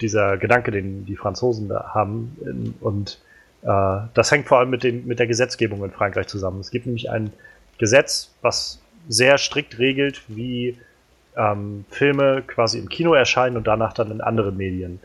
dieser 0.00 0.38
Gedanke, 0.38 0.70
den 0.70 1.04
die 1.04 1.16
Franzosen 1.16 1.68
da 1.68 1.90
haben. 1.94 2.74
Und 2.80 3.20
äh, 3.62 3.98
das 4.14 4.30
hängt 4.30 4.48
vor 4.48 4.58
allem 4.58 4.70
mit, 4.70 4.82
den, 4.82 5.06
mit 5.06 5.18
der 5.18 5.26
Gesetzgebung 5.26 5.84
in 5.84 5.90
Frankreich 5.90 6.26
zusammen. 6.26 6.60
Es 6.60 6.70
gibt 6.70 6.86
nämlich 6.86 7.10
ein 7.10 7.32
Gesetz, 7.78 8.30
was 8.42 8.80
sehr 9.08 9.38
strikt 9.38 9.78
regelt, 9.78 10.22
wie 10.28 10.78
ähm, 11.36 11.84
Filme 11.90 12.42
quasi 12.46 12.78
im 12.78 12.88
Kino 12.88 13.14
erscheinen 13.14 13.56
und 13.56 13.66
danach 13.66 13.92
dann 13.92 14.10
in 14.10 14.20
anderen 14.20 14.56
Medien. 14.56 15.00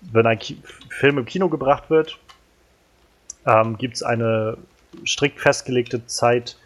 Wenn 0.00 0.26
ein 0.26 0.38
Ki 0.38 0.56
Film 0.90 1.18
im 1.18 1.24
Kino 1.24 1.48
gebracht 1.48 1.90
wird, 1.90 2.18
ähm, 3.46 3.76
gibt 3.78 3.96
es 3.96 4.02
eine 4.02 4.56
strikt 5.06 5.40
festgelegte 5.40 6.06
Zeit 6.06 6.56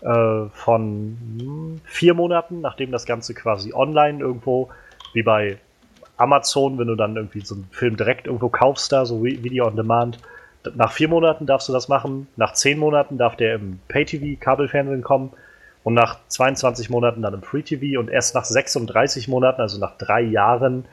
äh, 0.00 0.46
von 0.52 1.80
vier 1.84 2.14
Monaten, 2.14 2.60
nachdem 2.60 2.90
das 2.90 3.06
Ganze 3.06 3.34
quasi 3.34 3.72
online 3.72 4.20
irgendwo, 4.20 4.68
wie 5.12 5.22
bei 5.22 5.58
Amazon, 6.16 6.78
wenn 6.78 6.86
du 6.86 6.94
dann 6.94 7.16
irgendwie 7.16 7.40
so 7.40 7.54
einen 7.54 7.68
Film 7.70 7.96
direkt 7.96 8.26
irgendwo 8.26 8.48
kaufst, 8.48 8.92
da 8.92 9.04
so 9.04 9.24
Video 9.24 9.66
on 9.66 9.76
Demand, 9.76 10.18
nach 10.74 10.92
vier 10.92 11.08
Monaten 11.08 11.46
darfst 11.46 11.68
du 11.68 11.72
das 11.72 11.88
machen, 11.88 12.28
nach 12.36 12.52
zehn 12.52 12.78
Monaten 12.78 13.16
darf 13.16 13.36
der 13.36 13.54
im 13.54 13.80
Pay-TV, 13.88 14.38
Kabelfernsehen 14.38 15.02
kommen 15.02 15.32
und 15.84 15.94
nach 15.94 16.18
22 16.28 16.90
Monaten 16.90 17.22
dann 17.22 17.34
im 17.34 17.42
Free-TV 17.42 17.98
und 17.98 18.10
erst 18.10 18.34
nach 18.34 18.44
36 18.44 19.28
Monaten, 19.28 19.62
also 19.62 19.78
nach 19.78 19.96
drei 19.96 20.20
Jahren, 20.20 20.84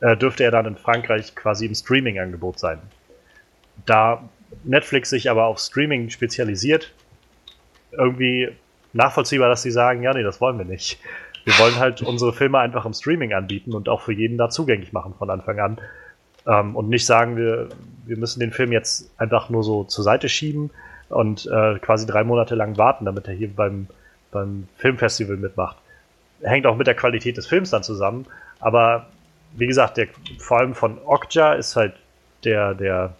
äh, 0.00 0.16
dürfte 0.16 0.42
er 0.42 0.50
dann 0.50 0.66
in 0.66 0.76
Frankreich 0.76 1.36
quasi 1.36 1.66
im 1.66 1.74
Streaming-Angebot 1.74 2.58
sein. 2.58 2.80
Da 3.86 4.28
Netflix 4.64 5.10
sich 5.10 5.30
aber 5.30 5.46
auf 5.46 5.58
Streaming 5.60 6.10
spezialisiert, 6.10 6.92
irgendwie 7.96 8.50
nachvollziehbar, 8.92 9.48
dass 9.48 9.62
sie 9.62 9.70
sagen, 9.70 10.02
ja, 10.02 10.14
nee, 10.14 10.22
das 10.22 10.40
wollen 10.40 10.58
wir 10.58 10.64
nicht. 10.64 11.00
Wir 11.44 11.58
wollen 11.58 11.76
halt 11.78 12.02
unsere 12.02 12.32
Filme 12.32 12.58
einfach 12.58 12.86
im 12.86 12.92
Streaming 12.92 13.34
anbieten 13.34 13.74
und 13.74 13.88
auch 13.88 14.00
für 14.00 14.12
jeden 14.12 14.38
da 14.38 14.48
zugänglich 14.48 14.92
machen 14.92 15.14
von 15.18 15.30
Anfang 15.30 15.60
an. 15.60 15.78
Ähm, 16.46 16.76
und 16.76 16.88
nicht 16.88 17.06
sagen, 17.06 17.36
wir, 17.36 17.68
wir 18.06 18.16
müssen 18.16 18.40
den 18.40 18.52
Film 18.52 18.72
jetzt 18.72 19.10
einfach 19.18 19.48
nur 19.50 19.62
so 19.62 19.84
zur 19.84 20.04
Seite 20.04 20.28
schieben 20.28 20.70
und 21.08 21.46
äh, 21.46 21.78
quasi 21.78 22.06
drei 22.06 22.24
Monate 22.24 22.54
lang 22.54 22.76
warten, 22.76 23.04
damit 23.04 23.26
er 23.28 23.34
hier 23.34 23.50
beim, 23.54 23.86
beim 24.30 24.68
Filmfestival 24.76 25.36
mitmacht. 25.36 25.76
Hängt 26.42 26.66
auch 26.66 26.76
mit 26.76 26.86
der 26.86 26.94
Qualität 26.94 27.36
des 27.36 27.46
Films 27.46 27.70
dann 27.70 27.82
zusammen. 27.82 28.26
Aber 28.60 29.06
wie 29.56 29.66
gesagt, 29.66 29.96
der, 29.96 30.08
vor 30.38 30.58
allem 30.58 30.74
von 30.74 30.98
Okja 31.04 31.54
ist 31.54 31.76
halt 31.76 31.94
der, 32.44 32.74
der 32.74 33.14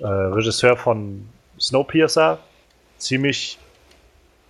äh, 0.00 0.06
Regisseur 0.06 0.76
von 0.76 1.28
Snowpiercer. 1.60 2.38
Ziemlich 2.98 3.58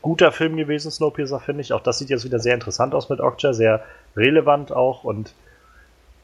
guter 0.04 0.32
Film 0.32 0.58
gewesen, 0.58 0.90
Snowpiercer, 0.90 1.40
finde 1.40 1.62
ich. 1.62 1.72
Auch 1.72 1.80
das 1.80 1.98
sieht 1.98 2.10
jetzt 2.10 2.26
wieder 2.26 2.38
sehr 2.38 2.52
interessant 2.52 2.94
aus 2.94 3.08
mit 3.08 3.20
Okja, 3.20 3.54
sehr 3.54 3.82
relevant 4.14 4.70
auch. 4.70 5.02
Und 5.02 5.32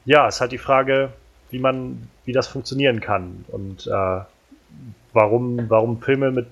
ja, 0.05 0.27
ist 0.27 0.39
halt 0.39 0.51
die 0.51 0.59
Frage, 0.59 1.09
wie 1.49 1.57
man, 1.57 2.07
wie 2.23 2.31
das 2.31 2.47
funktionieren 2.47 3.01
kann 3.01 3.43
und 3.47 3.87
äh, 3.87 4.19
warum, 5.13 5.67
warum 5.67 5.99
Filme 5.99 6.29
mit 6.29 6.45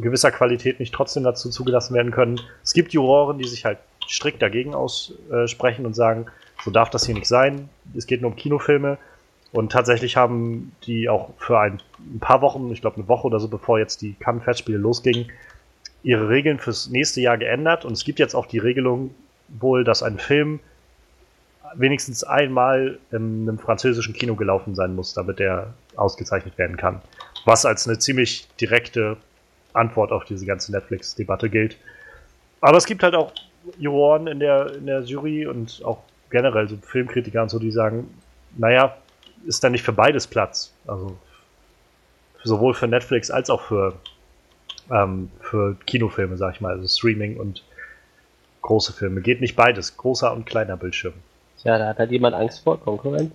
gewisser 0.00 0.30
Qualität 0.30 0.80
nicht 0.80 0.94
trotzdem 0.94 1.24
dazu 1.24 1.50
zugelassen 1.50 1.92
werden 1.92 2.10
können. 2.10 2.40
Es 2.64 2.72
gibt 2.72 2.94
Juroren, 2.94 3.36
die 3.36 3.46
sich 3.46 3.66
halt 3.66 3.76
strikt 4.08 4.40
dagegen 4.40 4.74
aussprechen 4.74 5.84
und 5.84 5.92
sagen, 5.92 6.24
so 6.64 6.70
darf 6.70 6.88
das 6.88 7.04
hier 7.04 7.14
nicht 7.14 7.28
sein. 7.28 7.68
Es 7.94 8.06
geht 8.06 8.22
nur 8.22 8.30
um 8.30 8.36
Kinofilme. 8.36 8.96
Und 9.52 9.72
tatsächlich 9.72 10.16
haben 10.16 10.72
die 10.86 11.10
auch 11.10 11.34
für 11.36 11.60
ein, 11.60 11.82
ein 11.98 12.20
paar 12.20 12.40
Wochen, 12.40 12.72
ich 12.72 12.80
glaube 12.80 12.96
eine 12.96 13.08
Woche 13.08 13.26
oder 13.26 13.40
so, 13.40 13.48
bevor 13.48 13.78
jetzt 13.78 14.00
die 14.00 14.14
Cannes-Festspiele 14.14 14.78
losgingen, 14.78 15.30
ihre 16.02 16.28
Regeln 16.28 16.58
fürs 16.58 16.88
nächste 16.88 17.20
Jahr 17.20 17.38
geändert. 17.38 17.84
Und 17.84 17.92
es 17.92 18.04
gibt 18.04 18.18
jetzt 18.18 18.34
auch 18.34 18.46
die 18.46 18.58
Regelung 18.58 19.14
wohl, 19.48 19.84
dass 19.84 20.02
ein 20.02 20.18
Film 20.18 20.60
wenigstens 21.74 22.24
einmal 22.24 22.98
in 23.10 23.48
einem 23.48 23.58
französischen 23.58 24.14
Kino 24.14 24.34
gelaufen 24.34 24.74
sein 24.74 24.94
muss, 24.94 25.14
damit 25.14 25.40
er 25.40 25.72
ausgezeichnet 25.96 26.58
werden 26.58 26.76
kann. 26.76 27.00
Was 27.44 27.64
als 27.64 27.88
eine 27.88 27.98
ziemlich 27.98 28.46
direkte 28.60 29.16
Antwort 29.72 30.12
auf 30.12 30.24
diese 30.24 30.46
ganze 30.46 30.72
Netflix-Debatte 30.72 31.48
gilt. 31.48 31.76
Aber 32.60 32.76
es 32.76 32.84
gibt 32.84 33.02
halt 33.02 33.14
auch 33.14 33.32
Juroren 33.78 34.26
in 34.26 34.40
der, 34.40 34.74
in 34.74 34.86
der 34.86 35.00
Jury 35.00 35.46
und 35.46 35.82
auch 35.84 36.02
generell 36.30 36.68
so 36.68 36.76
Filmkritiker 36.82 37.42
und 37.42 37.48
so, 37.48 37.58
die 37.58 37.70
sagen, 37.70 38.08
naja, 38.56 38.96
ist 39.46 39.64
da 39.64 39.70
nicht 39.70 39.82
für 39.82 39.92
beides 39.92 40.26
Platz. 40.26 40.72
Also 40.86 41.16
sowohl 42.44 42.74
für 42.74 42.88
Netflix 42.88 43.30
als 43.30 43.50
auch 43.50 43.62
für, 43.62 43.94
ähm, 44.90 45.30
für 45.40 45.76
Kinofilme, 45.86 46.36
sag 46.36 46.54
ich 46.54 46.60
mal, 46.60 46.72
also 46.72 46.88
Streaming 46.88 47.38
und 47.38 47.62
große 48.62 48.92
Filme. 48.92 49.20
Geht 49.20 49.40
nicht 49.40 49.56
beides, 49.56 49.96
großer 49.96 50.32
und 50.32 50.46
kleiner 50.46 50.76
Bildschirm. 50.76 51.14
Ja, 51.64 51.78
da 51.78 51.88
hat 51.88 51.98
halt 51.98 52.10
jemand 52.10 52.34
Angst 52.34 52.64
vor 52.64 52.80
Konkurrenz. 52.80 53.32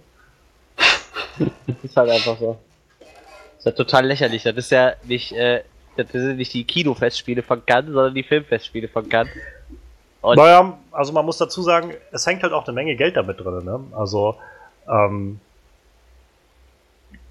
das 0.78 1.76
ist 1.84 1.96
halt 1.96 2.10
einfach 2.10 2.38
so. 2.38 2.58
Das 3.00 3.60
ist 3.60 3.66
ja 3.66 3.72
total 3.72 4.06
lächerlich. 4.06 4.44
Das 4.44 4.56
ist 4.56 4.72
ja 4.72 4.94
nicht, 5.04 5.32
äh, 5.34 5.64
das 5.96 6.12
sind 6.12 6.38
nicht 6.38 6.54
die 6.54 6.64
Kinofestspiele 6.64 7.44
von 7.44 7.66
Cannes, 7.66 7.94
sondern 7.94 8.14
die 8.14 8.24
Filmfestspiele 8.24 8.88
von 8.88 9.08
Cannes. 9.08 9.32
Und 10.22 10.38
naja, 10.38 10.78
also 10.92 11.14
man 11.14 11.26
muss 11.26 11.38
dazu 11.38 11.62
sagen, 11.62 11.94
es 12.12 12.26
hängt 12.26 12.44
halt 12.44 12.54
auch 12.54 12.66
eine 12.68 12.74
Menge 12.74 12.96
Geld 12.96 13.16
damit 13.16 13.40
drin. 13.40 13.64
Ne? 13.64 13.80
Also 13.92 14.36
ähm, 14.90 15.40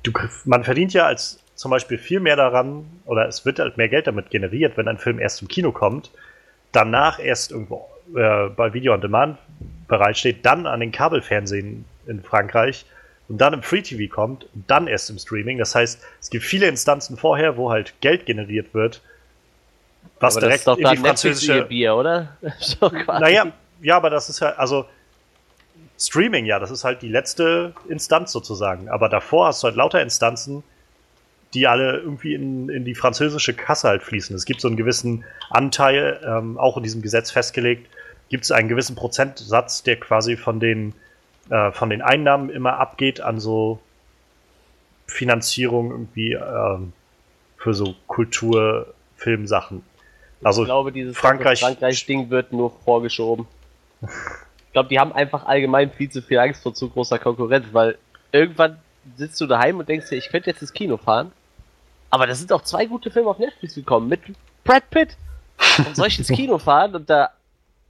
du, 0.03 0.13
man 0.45 0.65
verdient 0.65 0.93
ja 0.93 1.07
als 1.07 1.41
zum 1.57 1.71
Beispiel 1.71 1.99
viel 1.99 2.21
mehr 2.21 2.37
daran, 2.37 2.85
oder 3.05 3.27
es 3.27 3.45
wird 3.45 3.59
halt 3.59 3.77
mehr 3.77 3.89
Geld 3.89 4.07
damit 4.07 4.31
generiert, 4.31 4.77
wenn 4.77 4.87
ein 4.87 4.99
Film 4.99 5.19
erst 5.19 5.43
im 5.43 5.49
Kino 5.49 5.73
kommt, 5.73 6.11
danach 6.71 7.19
erst 7.19 7.51
irgendwo 7.51 7.89
äh, 8.15 8.49
bei 8.51 8.73
Video 8.75 8.93
on 8.95 9.01
Demand 9.01 9.39
bereitsteht, 9.89 10.45
dann 10.45 10.67
an 10.67 10.81
den 10.81 10.93
Kabelfernsehen 10.93 11.85
in 12.07 12.23
Frankreich 12.23 12.85
und 13.29 13.39
dann 13.39 13.55
im 13.55 13.63
Free 13.63 13.83
TV 13.83 14.13
kommt 14.15 14.47
und 14.55 14.71
dann 14.71 14.87
erst 14.87 15.11
im 15.11 15.19
Streaming. 15.19 15.59
Das 15.59 15.75
heißt, 15.75 16.01
es 16.21 16.31
gibt 16.31 16.45
viele 16.45 16.67
Instanzen 16.67 17.17
vorher, 17.17 17.57
wo 17.57 17.71
halt 17.71 17.95
Geld 18.01 18.27
generiert 18.27 18.75
wird, 18.75 19.01
was 20.21 20.37
aber 20.37 20.47
direkt 20.47 20.67
das 20.67 20.77
ist 20.77 20.85
doch 20.85 20.91
in 20.91 20.97
die 20.97 21.07
französische 21.07 21.63
Bier, 21.65 21.97
oder? 21.97 22.37
naja, 23.07 23.53
ja, 23.81 23.97
aber 23.97 24.11
das 24.11 24.29
ist 24.29 24.41
ja 24.41 24.51
also 24.51 24.87
Streaming, 25.99 26.45
ja, 26.45 26.59
das 26.59 26.71
ist 26.71 26.85
halt 26.85 27.01
die 27.01 27.09
letzte 27.09 27.73
Instanz 27.89 28.33
sozusagen. 28.33 28.89
Aber 28.89 29.09
davor 29.09 29.47
hast 29.47 29.63
du 29.63 29.69
halt 29.69 29.77
lauter 29.77 30.03
Instanzen, 30.03 30.63
die 31.57 31.67
alle 31.67 31.97
irgendwie 31.97 32.35
in, 32.35 32.69
in 32.69 32.85
die 32.85 32.95
französische 32.95 33.55
Kasse 33.55 33.89
halt 33.89 34.03
fließen. 34.03 34.37
Es 34.37 34.45
gibt 34.45 34.61
so 34.61 34.69
einen 34.69 34.77
gewissen 34.77 35.25
Anteil, 35.49 36.21
ähm, 36.23 36.59
auch 36.59 36.77
in 36.77 36.83
diesem 36.83 37.01
Gesetz 37.01 37.31
festgelegt, 37.31 37.89
gibt 38.29 38.45
es 38.45 38.53
einen 38.53 38.69
gewissen 38.69 38.95
Prozentsatz, 38.95 39.83
der 39.83 39.99
quasi 39.99 40.37
von 40.37 40.61
den, 40.61 40.93
äh, 41.49 41.73
von 41.73 41.89
den 41.89 42.03
Einnahmen 42.03 42.51
immer 42.51 42.79
abgeht 42.79 43.23
an 43.23 43.41
so 43.41 43.81
Finanzierung 45.07 45.93
irgendwie 45.93 46.35
ähm, 46.35 46.93
für 47.57 47.73
so 47.73 47.95
Kultur, 48.07 48.93
Filmsachen. 49.17 49.83
Also 50.45 50.61
ich 50.61 50.67
glaube, 50.67 50.93
dieses 50.93 51.17
Frankreich, 51.17 51.61
Frankreich-Ding 51.61 52.29
wird 52.29 52.53
nur 52.53 52.71
vorgeschoben. 52.85 53.47
ich 54.03 54.73
glaube, 54.75 54.91
die 54.91 55.01
haben 55.01 55.15
einfach 55.15 55.47
allgemein 55.47 55.91
viel 55.91 56.11
zu 56.11 56.21
viel 56.21 56.39
Angst 56.39 56.63
vor 56.63 56.75
zu 56.75 56.91
großer 56.91 57.19
Konkurrenz, 57.19 57.65
weil 57.73 57.97
irgendwann 58.31 58.77
sitzt 59.17 59.41
du 59.41 59.47
daheim 59.47 59.79
und 59.79 59.89
denkst 59.89 60.11
dir, 60.11 60.17
ich 60.17 60.29
könnte 60.29 60.51
jetzt 60.51 60.61
ins 60.61 60.75
Kino 60.75 60.99
fahren, 60.99 61.33
aber 62.11 62.27
da 62.27 62.35
sind 62.35 62.53
auch 62.53 62.63
zwei 62.63 62.87
gute 62.87 63.11
Filme 63.11 63.31
auf 63.31 63.39
Netflix 63.39 63.75
gekommen 63.75 64.09
mit 64.09 64.21
Brad 64.65 64.89
Pitt. 64.91 65.17
Und 65.79 65.97
soll 65.97 66.09
ich 66.09 66.19
ins 66.19 66.29
Kino 66.33 66.59
fahren 66.59 66.95
und 66.95 67.09
da 67.09 67.31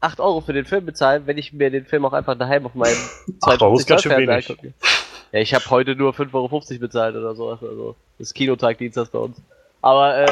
8 0.00 0.20
Euro 0.20 0.40
für 0.40 0.52
den 0.52 0.64
Film 0.64 0.86
bezahlen, 0.86 1.26
wenn 1.26 1.38
ich 1.38 1.52
mir 1.52 1.70
den 1.70 1.84
Film 1.84 2.04
auch 2.04 2.12
einfach 2.12 2.36
daheim 2.36 2.66
auf 2.66 2.74
meinem 2.74 2.96
250 3.42 4.10
Euro 4.12 4.30
angucke. 4.30 4.72
Ja, 5.32 5.40
ich 5.40 5.54
habe 5.54 5.68
heute 5.70 5.96
nur 5.96 6.12
5,50 6.12 6.34
Euro 6.34 6.60
bezahlt 6.78 7.16
oder 7.16 7.34
sowas. 7.34 7.58
Also 7.62 7.96
das 8.18 8.32
Kinotag 8.32 8.78
Dienstag 8.78 9.10
bei 9.10 9.18
uns. 9.18 9.40
Aber 9.82 10.16
äh, 10.18 10.26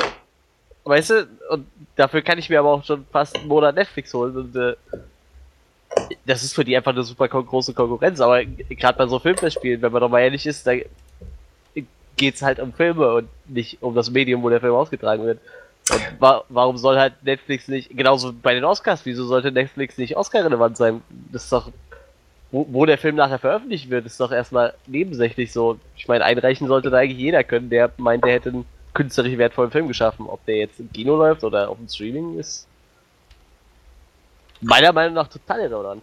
weißt 0.85 1.11
du, 1.11 1.29
und 1.51 1.67
dafür 1.97 2.23
kann 2.23 2.39
ich 2.39 2.49
mir 2.49 2.61
aber 2.61 2.73
auch 2.73 2.85
schon 2.85 3.05
fast 3.11 3.37
einen 3.37 3.49
Monat 3.49 3.75
Netflix 3.75 4.13
holen 4.15 4.37
und 4.37 4.57
äh, 4.57 4.75
das 6.27 6.43
ist 6.43 6.55
für 6.55 6.65
die 6.65 6.77
einfach 6.77 6.93
eine 6.93 7.03
super 7.03 7.29
große 7.29 7.73
Konkurrenz. 7.73 8.21
Aber 8.21 8.45
gerade 8.45 8.99
bei 8.99 9.07
so 9.07 9.19
Filmfestspielen, 9.19 9.81
wenn 9.83 9.93
man 9.93 10.01
doch 10.01 10.09
mal 10.09 10.21
ehrlich 10.21 10.47
ist, 10.47 10.67
da 10.67 10.73
geht's 12.17 12.43
halt 12.43 12.61
um 12.61 12.73
Filme 12.73 13.13
und 13.15 13.29
nicht 13.47 13.83
um 13.83 13.95
das 13.95 14.11
Medium, 14.11 14.43
wo 14.43 14.51
der 14.51 14.61
Film 14.61 14.75
ausgetragen 14.75 15.25
wird. 15.25 15.41
Und 15.91 16.01
wa 16.21 16.45
warum 16.49 16.79
soll 16.79 16.99
halt 16.99 17.15
Netflix 17.23 17.69
nicht, 17.69 17.97
genauso 17.97 18.33
bei 18.33 18.55
den 18.55 18.65
Oscars, 18.65 19.05
wieso 19.05 19.27
sollte 19.27 19.53
Netflix 19.53 19.99
nicht 19.99 20.17
Oscar-relevant 20.17 20.77
sein? 20.77 21.03
Das 21.31 21.45
ist 21.45 21.53
doch 21.53 21.71
wo, 22.55 22.67
wo 22.71 22.87
der 22.87 22.99
Film 22.99 23.17
nachher 23.17 23.41
veröffentlicht 23.41 23.91
wird, 23.91 24.07
ist 24.07 24.21
doch 24.21 24.31
erstmal 24.31 24.75
nebensächlich 24.87 25.53
so. 25.53 25.77
Ich 25.97 26.07
meine, 26.07 26.25
einreichen 26.25 26.69
sollte 26.69 26.89
da 26.89 26.99
eigentlich 26.99 27.19
jeder 27.19 27.43
können, 27.43 27.69
der 27.69 27.91
meint, 27.97 28.25
der 28.25 28.33
hätte 28.33 28.51
einen 28.51 28.65
künstlerisch 28.95 29.37
wertvollen 29.37 29.73
Film 29.73 29.89
geschaffen. 29.89 30.29
Ob 30.29 30.47
der 30.47 30.59
jetzt 30.59 30.79
im 30.79 30.91
Kino 30.93 31.17
läuft 31.17 31.43
oder 31.43 31.69
auf 31.69 31.79
dem 31.79 31.89
Streaming 31.89 32.39
ist, 32.39 32.69
meiner 34.61 34.93
Meinung 34.93 35.15
nach 35.15 35.27
total 35.27 35.63
irrelevant. 35.63 36.03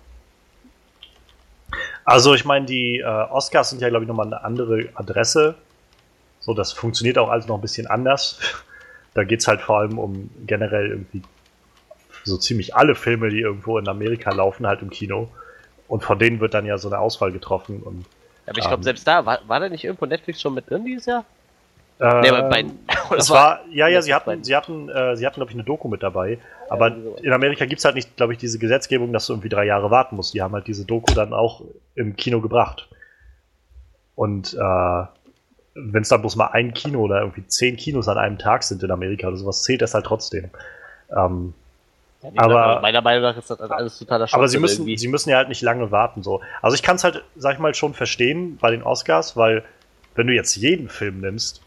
Also 2.04 2.34
ich 2.34 2.44
meine, 2.44 2.66
die 2.66 3.00
äh, 3.00 3.06
Oscars 3.06 3.70
sind 3.70 3.82
ja, 3.82 3.88
glaube 3.88 4.04
ich, 4.04 4.10
nochmal 4.10 4.26
eine 4.26 4.44
andere 4.44 4.90
Adresse. 4.96 5.56
So, 6.42 6.54
das 6.54 6.74
funktioniert 6.74 7.18
auch 7.18 7.30
alles 7.30 7.48
noch 7.48 7.56
ein 7.56 7.62
bisschen 7.62 7.88
anders. 7.88 8.40
Da 9.14 9.26
geht 9.26 9.42
es 9.42 9.48
halt 9.50 9.60
vor 9.60 9.80
allem 9.80 10.00
um 10.00 10.30
generell 10.48 10.88
irgendwie 10.88 11.22
so 12.24 12.38
ziemlich 12.38 12.76
alle 12.76 12.96
Filme, 12.96 13.28
die 13.30 13.42
irgendwo 13.42 13.78
in 13.78 13.88
Amerika 13.90 14.32
laufen, 14.32 14.66
halt 14.66 14.82
im 14.82 14.90
Kino. 14.90 15.28
Und 15.90 16.02
von 16.06 16.18
denen 16.18 16.40
wird 16.40 16.54
dann 16.54 16.66
ja 16.66 16.78
so 16.78 16.88
eine 16.88 17.00
Auswahl 17.00 17.34
getroffen. 17.34 17.82
Und, 17.84 18.06
Aber 18.48 18.58
ich 18.58 18.64
glaube, 18.64 18.76
Ähm. 18.78 18.84
selbst 18.84 19.06
da, 19.06 19.26
war, 19.26 19.40
war 19.48 19.60
da 19.60 19.68
nicht 19.68 19.84
irgendwo 19.84 20.06
Netflix 20.06 20.40
schon 20.40 20.54
mit 20.54 20.70
drin 20.70 20.86
dieses 20.86 21.08
Jahr? 21.08 21.26
äh, 22.00 22.22
Nee, 22.22 22.32
bei, 22.32 22.66
es 23.18 23.30
war, 23.30 23.60
ja, 23.70 23.90
ja, 23.90 23.98
das 23.98 24.06
sie 24.06 24.14
hatten, 24.14 24.44
sie 24.46 24.56
hatten, 24.56 24.88
äh, 24.88 25.18
sie 25.18 25.26
hatten, 25.26 25.36
glaube 25.36 25.52
ich, 25.52 25.56
eine 25.56 25.66
Doku 25.66 25.90
mit 25.90 26.02
dabei. 26.02 26.40
Aber 26.70 26.88
irgendwie 26.88 27.10
sowas. 27.10 27.22
in 27.22 27.34
Amerika 27.34 27.66
gibt 27.66 27.80
es 27.80 27.86
halt 27.86 27.96
nicht, 27.96 28.16
glaube 28.16 28.32
ich, 28.32 28.40
diese 28.40 28.60
Gesetzgebung, 28.60 29.12
dass 29.12 29.28
du 29.28 29.34
irgendwie 29.34 29.50
drei 29.50 29.66
Jahre 29.66 29.92
warten 29.92 30.16
musst. 30.16 30.34
Die 30.34 30.42
haben 30.42 30.54
halt 30.54 30.68
diese 30.68 30.86
Doku 30.86 31.14
dann 31.14 31.34
auch 31.34 31.62
im 31.96 32.16
Kino 32.16 32.40
gebracht. 32.40 32.88
Und 34.16 34.54
äh, 34.54 35.04
wenn 35.74 36.02
es 36.02 36.10
dann 36.10 36.22
bloß 36.22 36.36
mal 36.36 36.48
ein 36.48 36.74
Kino 36.74 37.00
oder 37.02 37.22
irgendwie 37.22 37.46
zehn 37.48 37.78
Kinos 37.78 38.08
an 38.08 38.18
einem 38.18 38.38
Tag 38.38 38.64
sind 38.64 38.84
in 38.84 38.92
Amerika 38.92 39.28
oder 39.28 39.38
sowas, 39.38 39.64
zählt 39.64 39.82
das 39.82 39.94
halt 39.94 40.06
trotzdem. 40.06 40.50
Ähm, 41.16 41.54
Ja, 42.24 42.32
aber- 42.44 42.82
meiner 42.82 43.02
Meinung 43.02 43.24
nach 43.24 43.38
ist 43.38 43.50
das 43.50 43.60
alles 43.60 43.98
totaler 43.98 44.28
aber 44.32 44.48
sie 44.48 44.60
müssen, 44.60 44.82
irgendwie. 44.82 44.98
sie 44.98 45.08
müssen 45.08 45.30
ja 45.30 45.38
halt 45.38 45.50
nicht 45.50 45.62
lange 45.62 45.90
warten. 45.92 46.22
So. 46.24 46.42
Also 46.62 46.76
ich 46.76 46.84
kann 46.84 46.98
es 46.98 47.04
halt, 47.04 47.24
sag 47.36 47.54
ich 47.54 47.60
mal, 47.60 47.74
schon 47.74 47.94
verstehen 47.94 48.58
bei 48.62 48.70
den 48.72 48.84
Oscars, 48.84 49.36
weil 49.38 49.64
wenn 50.16 50.28
du 50.28 50.34
jetzt 50.34 50.56
jeden 50.56 50.88
Film 50.90 51.22
nimmst, 51.22 51.62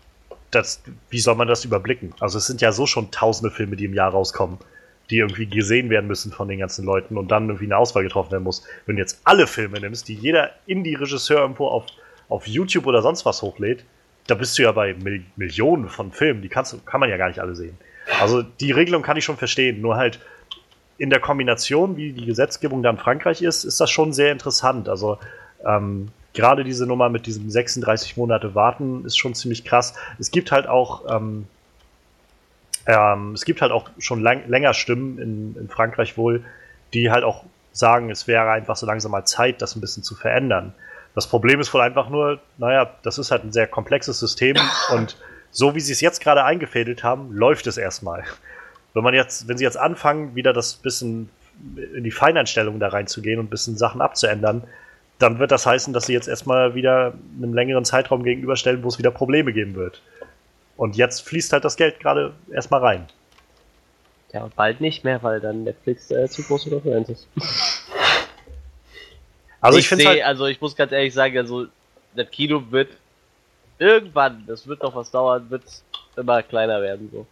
das, 0.50 0.80
wie 1.10 1.18
soll 1.18 1.34
man 1.34 1.48
das 1.48 1.64
überblicken? 1.64 2.14
Also 2.20 2.38
es 2.38 2.46
sind 2.46 2.60
ja 2.60 2.70
so 2.70 2.86
schon 2.86 3.10
tausende 3.10 3.50
Filme, 3.50 3.74
die 3.74 3.86
im 3.86 3.94
Jahr 3.94 4.10
rauskommen, 4.12 4.58
die 5.10 5.18
irgendwie 5.18 5.46
gesehen 5.46 5.90
werden 5.90 6.06
müssen 6.06 6.30
von 6.30 6.46
den 6.46 6.60
ganzen 6.60 6.84
Leuten 6.84 7.16
und 7.18 7.28
dann 7.32 7.48
irgendwie 7.48 7.64
eine 7.64 7.76
Auswahl 7.76 8.04
getroffen 8.04 8.30
werden 8.30 8.44
muss. 8.44 8.62
Wenn 8.86 8.94
du 8.96 9.02
jetzt 9.02 9.20
alle 9.24 9.46
Filme 9.48 9.80
nimmst, 9.80 10.06
die 10.08 10.14
jeder 10.14 10.50
Indie-Regisseur 10.66 11.40
irgendwo 11.40 11.66
auf, 11.66 11.86
auf 12.28 12.46
YouTube 12.46 12.86
oder 12.86 13.02
sonst 13.02 13.24
was 13.26 13.42
hochlädt, 13.42 13.84
da 14.26 14.34
bist 14.34 14.58
du 14.58 14.62
ja 14.62 14.72
bei 14.72 14.94
Mil 14.94 15.24
Millionen 15.36 15.88
von 15.88 16.12
Filmen, 16.12 16.42
die 16.42 16.48
kannst, 16.48 16.86
kann 16.86 17.00
man 17.00 17.10
ja 17.10 17.16
gar 17.16 17.28
nicht 17.28 17.40
alle 17.40 17.54
sehen. 17.54 17.76
Also 18.20 18.42
die 18.42 18.72
Regelung 18.72 19.02
kann 19.02 19.16
ich 19.16 19.24
schon 19.24 19.36
verstehen, 19.36 19.80
nur 19.80 19.96
halt 19.96 20.20
in 20.98 21.10
der 21.10 21.20
Kombination, 21.20 21.96
wie 21.96 22.12
die 22.12 22.26
Gesetzgebung 22.26 22.82
da 22.82 22.90
in 22.90 22.98
Frankreich 22.98 23.42
ist, 23.42 23.64
ist 23.64 23.80
das 23.80 23.90
schon 23.90 24.12
sehr 24.12 24.30
interessant. 24.30 24.88
Also 24.88 25.18
ähm, 25.66 26.08
gerade 26.34 26.64
diese 26.64 26.86
Nummer 26.86 27.08
mit 27.08 27.26
diesem 27.26 27.50
36 27.50 28.16
Monate 28.16 28.54
Warten 28.54 29.04
ist 29.04 29.16
schon 29.16 29.34
ziemlich 29.34 29.64
krass. 29.64 29.94
Es 30.18 30.30
gibt 30.30 30.52
halt 30.52 30.66
auch 30.68 31.04
ähm, 31.10 31.46
ähm, 32.86 33.32
es 33.32 33.44
gibt 33.44 33.62
halt 33.62 33.72
auch 33.72 33.90
schon 33.98 34.20
lang, 34.20 34.46
länger 34.48 34.74
Stimmen 34.74 35.18
in, 35.18 35.56
in 35.58 35.68
Frankreich 35.68 36.16
wohl, 36.16 36.44
die 36.92 37.10
halt 37.10 37.24
auch 37.24 37.44
sagen, 37.72 38.10
es 38.10 38.26
wäre 38.26 38.50
einfach 38.50 38.76
so 38.76 38.86
langsam 38.86 39.12
mal 39.12 39.24
Zeit, 39.24 39.62
das 39.62 39.74
ein 39.74 39.80
bisschen 39.80 40.02
zu 40.02 40.14
verändern. 40.14 40.74
Das 41.14 41.28
Problem 41.28 41.60
ist 41.60 41.72
wohl 41.72 41.80
einfach 41.80 42.08
nur, 42.08 42.40
naja, 42.58 42.90
das 43.02 43.18
ist 43.18 43.30
halt 43.30 43.44
ein 43.44 43.52
sehr 43.52 43.66
komplexes 43.66 44.18
System 44.18 44.56
und 44.92 45.16
so 45.50 45.74
wie 45.74 45.80
sie 45.80 45.92
es 45.92 46.00
jetzt 46.00 46.20
gerade 46.20 46.44
eingefädelt 46.44 47.04
haben, 47.04 47.32
läuft 47.32 47.68
es 47.68 47.76
erstmal. 47.76 48.24
Wenn 48.92 49.04
man 49.04 49.14
jetzt, 49.14 49.46
wenn 49.46 49.56
sie 49.56 49.64
jetzt 49.64 49.76
anfangen, 49.76 50.34
wieder 50.34 50.52
das 50.52 50.74
bisschen 50.74 51.30
in 51.76 52.02
die 52.02 52.10
Feineinstellung 52.10 52.80
da 52.80 52.88
reinzugehen 52.88 53.38
und 53.38 53.46
ein 53.46 53.50
bisschen 53.50 53.76
Sachen 53.76 54.00
abzuändern, 54.00 54.64
dann 55.20 55.38
wird 55.38 55.52
das 55.52 55.64
heißen, 55.64 55.92
dass 55.92 56.06
sie 56.06 56.12
jetzt 56.12 56.26
erstmal 56.26 56.74
wieder 56.74 57.14
einem 57.38 57.54
längeren 57.54 57.84
Zeitraum 57.84 58.24
gegenüberstellen, 58.24 58.82
wo 58.82 58.88
es 58.88 58.98
wieder 58.98 59.12
Probleme 59.12 59.52
geben 59.52 59.76
wird. 59.76 60.02
Und 60.76 60.96
jetzt 60.96 61.20
fließt 61.28 61.52
halt 61.52 61.64
das 61.64 61.76
Geld 61.76 62.00
gerade 62.00 62.32
erstmal 62.52 62.80
rein. 62.80 63.06
Ja, 64.32 64.42
und 64.42 64.56
bald 64.56 64.80
nicht 64.80 65.04
mehr, 65.04 65.22
weil 65.22 65.40
dann 65.40 65.62
Netflix 65.62 66.10
äh, 66.10 66.28
zu 66.28 66.42
große 66.42 66.68
Konkurrenz 66.68 67.08
ist. 67.08 67.28
Also 69.64 69.78
ich, 69.78 69.88
finde 69.88 70.02
seh- 70.04 70.08
halt, 70.08 70.22
also 70.24 70.46
ich 70.46 70.60
muss 70.60 70.76
ganz 70.76 70.92
ehrlich 70.92 71.14
sagen, 71.14 71.36
also 71.38 71.66
das 72.14 72.30
Kino 72.30 72.62
wird 72.70 72.88
irgendwann, 73.78 74.44
das 74.46 74.66
wird 74.66 74.82
noch 74.82 74.94
was 74.94 75.10
dauern, 75.10 75.46
wird 75.50 75.62
immer 76.16 76.42
kleiner 76.42 76.80
werden 76.80 77.08
so. 77.12 77.26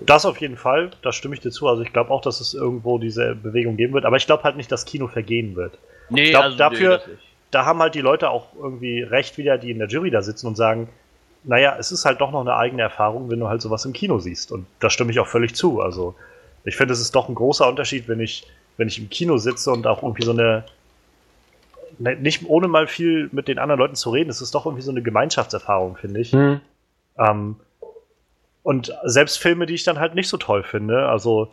das 0.00 0.26
auf 0.26 0.40
jeden 0.40 0.56
Fall, 0.56 0.90
da 1.02 1.12
stimme 1.12 1.34
ich 1.34 1.40
dir 1.40 1.50
zu. 1.50 1.68
Also 1.68 1.82
ich 1.82 1.92
glaube 1.92 2.10
auch, 2.10 2.20
dass 2.22 2.40
es 2.40 2.54
irgendwo 2.54 2.98
diese 2.98 3.34
Bewegung 3.34 3.76
geben 3.76 3.94
wird, 3.94 4.04
aber 4.04 4.16
ich 4.16 4.26
glaube 4.26 4.42
halt 4.42 4.56
nicht, 4.56 4.70
dass 4.72 4.84
Kino 4.84 5.06
vergehen 5.06 5.54
wird. 5.56 5.78
Nee, 6.08 6.30
glaub, 6.30 6.56
dafür- 6.56 6.98
das 6.98 7.06
nicht. 7.06 7.22
Da 7.52 7.64
haben 7.64 7.78
halt 7.78 7.94
die 7.94 8.00
Leute 8.00 8.30
auch 8.30 8.48
irgendwie 8.56 9.02
recht 9.02 9.38
wieder, 9.38 9.56
die 9.56 9.70
in 9.70 9.78
der 9.78 9.86
Jury 9.88 10.10
da 10.10 10.20
sitzen 10.20 10.48
und 10.48 10.56
sagen, 10.56 10.88
naja, 11.44 11.76
es 11.78 11.92
ist 11.92 12.04
halt 12.04 12.20
doch 12.20 12.32
noch 12.32 12.40
eine 12.40 12.56
eigene 12.56 12.82
Erfahrung, 12.82 13.30
wenn 13.30 13.38
du 13.38 13.48
halt 13.48 13.62
sowas 13.62 13.84
im 13.84 13.92
Kino 13.92 14.18
siehst. 14.18 14.50
Und 14.50 14.66
da 14.80 14.90
stimme 14.90 15.12
ich 15.12 15.20
auch 15.20 15.28
völlig 15.28 15.54
zu. 15.54 15.80
Also 15.80 16.16
ich 16.64 16.74
finde, 16.76 16.92
es 16.92 17.00
ist 17.00 17.14
doch 17.14 17.28
ein 17.28 17.36
großer 17.36 17.68
Unterschied, 17.68 18.08
wenn 18.08 18.18
ich, 18.20 18.44
wenn 18.76 18.88
ich 18.88 18.98
im 18.98 19.08
Kino 19.08 19.36
sitze 19.38 19.70
und 19.70 19.86
auch 19.86 20.02
irgendwie 20.02 20.24
so 20.24 20.32
eine, 20.32 20.42
ne, 20.42 20.64
nicht 21.98 22.46
ohne 22.46 22.68
mal 22.68 22.86
viel 22.86 23.28
mit 23.32 23.48
den 23.48 23.58
anderen 23.58 23.78
Leuten 23.78 23.94
zu 23.94 24.10
reden, 24.10 24.30
es 24.30 24.40
ist 24.40 24.54
doch 24.54 24.66
irgendwie 24.66 24.82
so 24.82 24.90
eine 24.90 25.02
Gemeinschaftserfahrung, 25.02 25.96
finde 25.96 26.20
ich. 26.20 26.32
Hm. 26.32 26.60
Ähm, 27.18 27.56
und 28.62 28.92
selbst 29.04 29.38
Filme, 29.38 29.66
die 29.66 29.74
ich 29.74 29.84
dann 29.84 30.00
halt 30.00 30.14
nicht 30.14 30.28
so 30.28 30.36
toll 30.36 30.62
finde, 30.62 31.08
also 31.08 31.52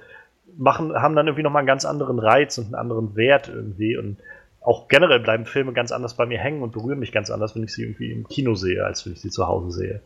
machen, 0.58 0.94
haben 0.94 1.16
dann 1.16 1.28
irgendwie 1.28 1.44
nochmal 1.44 1.60
einen 1.60 1.68
ganz 1.68 1.86
anderen 1.86 2.20
Reiz 2.20 2.58
und 2.58 2.66
einen 2.66 2.76
anderen 2.76 3.16
Wert 3.16 3.50
irgendwie. 3.50 3.98
Und 3.98 4.18
auch 4.62 4.88
generell 4.88 5.20
bleiben 5.20 5.46
Filme 5.46 5.74
ganz 5.74 5.92
anders 5.92 6.16
bei 6.16 6.26
mir 6.26 6.40
hängen 6.40 6.62
und 6.62 6.72
berühren 6.74 7.00
mich 7.00 7.12
ganz 7.12 7.30
anders, 7.30 7.56
wenn 7.56 7.64
ich 7.64 7.74
sie 7.74 7.84
irgendwie 7.84 8.12
im 8.12 8.28
Kino 8.28 8.56
sehe, 8.56 8.84
als 8.84 9.06
wenn 9.06 9.14
ich 9.14 9.22
sie 9.22 9.30
zu 9.30 9.48
Hause 9.48 9.72
sehe. 9.72 10.02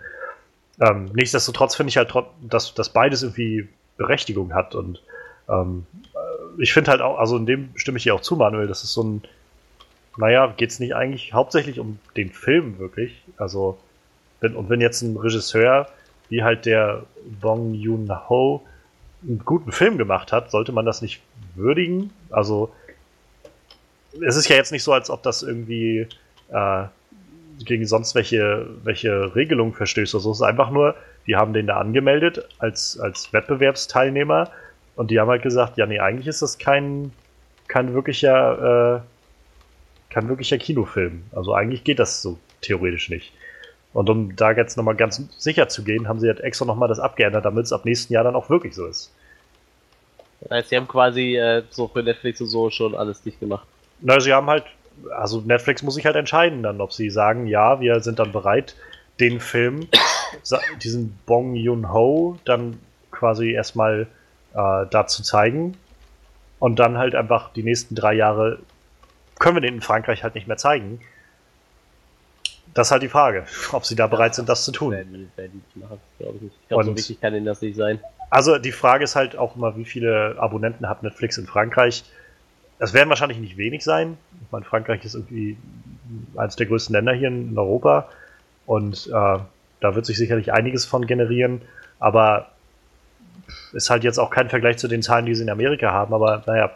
Ähm, 0.79 1.09
nichtsdestotrotz 1.13 1.75
finde 1.75 1.89
ich 1.89 1.97
halt, 1.97 2.13
dass, 2.41 2.73
dass 2.73 2.89
beides 2.89 3.23
irgendwie 3.23 3.67
Berechtigung 3.97 4.53
hat. 4.53 4.75
Und 4.75 5.01
ähm, 5.49 5.85
äh, 6.13 6.61
ich 6.61 6.73
finde 6.73 6.91
halt 6.91 7.01
auch, 7.01 7.17
also 7.17 7.37
in 7.37 7.45
dem 7.45 7.69
stimme 7.75 7.97
ich 7.97 8.03
dir 8.03 8.15
auch 8.15 8.21
zu, 8.21 8.35
Manuel, 8.35 8.67
das 8.67 8.83
ist 8.83 8.93
so 8.93 9.03
ein, 9.03 9.21
naja, 10.17 10.53
geht 10.57 10.71
es 10.71 10.79
nicht 10.79 10.95
eigentlich 10.95 11.33
hauptsächlich 11.33 11.79
um 11.79 11.99
den 12.15 12.29
Film 12.31 12.79
wirklich? 12.79 13.21
Also, 13.37 13.77
wenn, 14.41 14.55
und 14.55 14.69
wenn 14.69 14.81
jetzt 14.81 15.01
ein 15.01 15.17
Regisseur 15.17 15.87
wie 16.29 16.43
halt 16.43 16.65
der 16.65 17.03
Bong 17.41 17.73
Joon-ho 17.73 18.61
einen 19.23 19.39
guten 19.45 19.71
Film 19.71 19.97
gemacht 19.97 20.31
hat, 20.31 20.51
sollte 20.51 20.71
man 20.71 20.85
das 20.85 21.01
nicht 21.01 21.21
würdigen. 21.55 22.11
Also 22.29 22.71
es 24.21 24.35
ist 24.35 24.47
ja 24.47 24.55
jetzt 24.55 24.71
nicht 24.71 24.83
so, 24.83 24.93
als 24.93 25.09
ob 25.09 25.23
das 25.23 25.43
irgendwie 25.43 26.07
äh, 26.49 26.83
gegen 27.63 27.85
sonst 27.85 28.15
welche, 28.15 28.67
welche 28.83 29.35
Regelungen 29.35 29.73
verstößt 29.73 30.15
oder 30.15 30.21
so. 30.21 30.31
Es 30.31 30.37
ist 30.37 30.43
einfach 30.43 30.69
nur, 30.69 30.95
die 31.25 31.35
haben 31.35 31.53
den 31.53 31.67
da 31.67 31.77
angemeldet 31.77 32.47
als, 32.59 32.99
als 32.99 33.31
Wettbewerbsteilnehmer 33.33 34.51
und 34.95 35.11
die 35.11 35.19
haben 35.19 35.29
halt 35.29 35.43
gesagt, 35.43 35.77
ja, 35.77 35.85
nee, 35.85 35.99
eigentlich 35.99 36.27
ist 36.27 36.41
das 36.41 36.57
kein, 36.57 37.11
kein 37.67 37.93
wirklicher, 37.93 38.97
äh, 38.97 39.01
kein 40.09 40.29
wirklicher 40.29 40.57
Kinofilm. 40.57 41.23
Also 41.33 41.53
eigentlich 41.53 41.83
geht 41.83 41.99
das 41.99 42.21
so 42.21 42.37
theoretisch 42.61 43.09
nicht. 43.09 43.33
Und 43.93 44.09
um 44.09 44.35
da 44.35 44.51
jetzt 44.51 44.77
nochmal 44.77 44.95
ganz 44.95 45.21
sicher 45.37 45.69
zu 45.69 45.83
gehen, 45.83 46.07
haben 46.07 46.19
sie 46.19 46.27
halt 46.27 46.39
extra 46.41 46.65
nochmal 46.65 46.89
das 46.89 46.99
abgeändert, 46.99 47.45
damit 47.45 47.65
es 47.65 47.73
ab 47.73 47.85
nächsten 47.85 48.13
Jahr 48.13 48.23
dann 48.23 48.35
auch 48.35 48.49
wirklich 48.49 48.75
so 48.75 48.85
ist. 48.85 49.11
Das 50.41 50.51
heißt, 50.51 50.69
sie 50.69 50.77
haben 50.77 50.87
quasi 50.87 51.35
äh, 51.35 51.63
so 51.69 51.87
für 51.87 52.03
Netflix 52.03 52.39
und 52.41 52.47
so 52.47 52.69
schon 52.69 52.95
alles 52.95 53.21
dicht 53.21 53.39
gemacht. 53.39 53.67
Na, 54.01 54.19
sie 54.19 54.33
haben 54.33 54.47
halt, 54.47 54.65
also 55.15 55.41
Netflix 55.41 55.81
muss 55.81 55.95
sich 55.95 56.05
halt 56.05 56.15
entscheiden 56.15 56.61
dann, 56.61 56.79
ob 56.79 56.93
sie 56.93 57.09
sagen, 57.09 57.47
ja, 57.47 57.79
wir 57.79 58.01
sind 58.01 58.19
dann 58.19 58.31
bereit, 58.31 58.75
den 59.19 59.39
Film, 59.39 59.87
diesen 60.83 61.17
Bong 61.25 61.55
Joon-ho, 61.55 62.37
dann 62.45 62.79
quasi 63.09 63.51
erstmal 63.51 64.07
äh, 64.53 64.85
da 64.89 65.07
zu 65.07 65.23
zeigen. 65.23 65.75
Und 66.59 66.79
dann 66.79 66.97
halt 66.97 67.13
einfach 67.15 67.53
die 67.53 67.63
nächsten 67.63 67.93
drei 67.93 68.13
Jahre 68.13 68.59
können 69.39 69.57
wir 69.57 69.61
den 69.61 69.75
in 69.75 69.81
Frankreich 69.81 70.23
halt 70.23 70.35
nicht 70.35 70.47
mehr 70.47 70.57
zeigen. 70.57 70.99
Das 72.73 72.87
ist 72.87 72.91
halt 72.91 73.03
die 73.03 73.09
Frage, 73.09 73.45
ob 73.71 73.85
sie 73.85 73.95
da 73.95 74.07
bereit 74.07 74.35
sind, 74.35 74.49
das 74.49 74.63
zu 74.63 74.71
tun. 74.71 74.91
Werden 74.91 75.31
werden 75.35 75.63
die 75.73 75.79
machen, 75.79 75.99
glaube 76.19 76.35
ich 76.35 76.41
nicht. 76.43 76.55
Ich 76.61 76.67
glaube, 76.67 76.83
so 76.83 76.95
wichtig 76.95 77.21
kann 77.21 77.33
ihnen 77.33 77.45
das 77.45 77.61
nicht 77.61 77.75
sein. 77.75 77.99
Also 78.29 78.57
die 78.57 78.71
Frage 78.71 79.03
ist 79.03 79.15
halt 79.15 79.37
auch 79.37 79.55
immer, 79.55 79.77
wie 79.77 79.85
viele 79.85 80.35
Abonnenten 80.37 80.87
hat 80.87 81.01
Netflix 81.01 81.37
in 81.37 81.47
Frankreich? 81.47 82.03
Es 82.79 82.93
werden 82.93 83.09
wahrscheinlich 83.09 83.39
nicht 83.39 83.57
wenig 83.57 83.83
sein. 83.83 84.17
Ich 84.45 84.51
meine, 84.51 84.65
Frankreich 84.65 85.03
ist 85.05 85.15
irgendwie 85.15 85.57
eines 86.35 86.55
der 86.55 86.67
größten 86.67 86.93
Länder 86.93 87.13
hier 87.13 87.29
in 87.29 87.57
Europa 87.57 88.09
und 88.65 89.07
äh, 89.07 89.39
da 89.79 89.95
wird 89.95 90.05
sich 90.05 90.17
sicherlich 90.17 90.53
einiges 90.53 90.85
von 90.85 91.07
generieren, 91.07 91.61
aber 91.99 92.51
ist 93.73 93.89
halt 93.89 94.03
jetzt 94.03 94.19
auch 94.19 94.29
kein 94.29 94.49
Vergleich 94.49 94.77
zu 94.77 94.87
den 94.87 95.01
Zahlen, 95.01 95.25
die 95.25 95.35
sie 95.35 95.43
in 95.43 95.49
Amerika 95.49 95.91
haben, 95.91 96.13
aber 96.13 96.43
naja, 96.45 96.71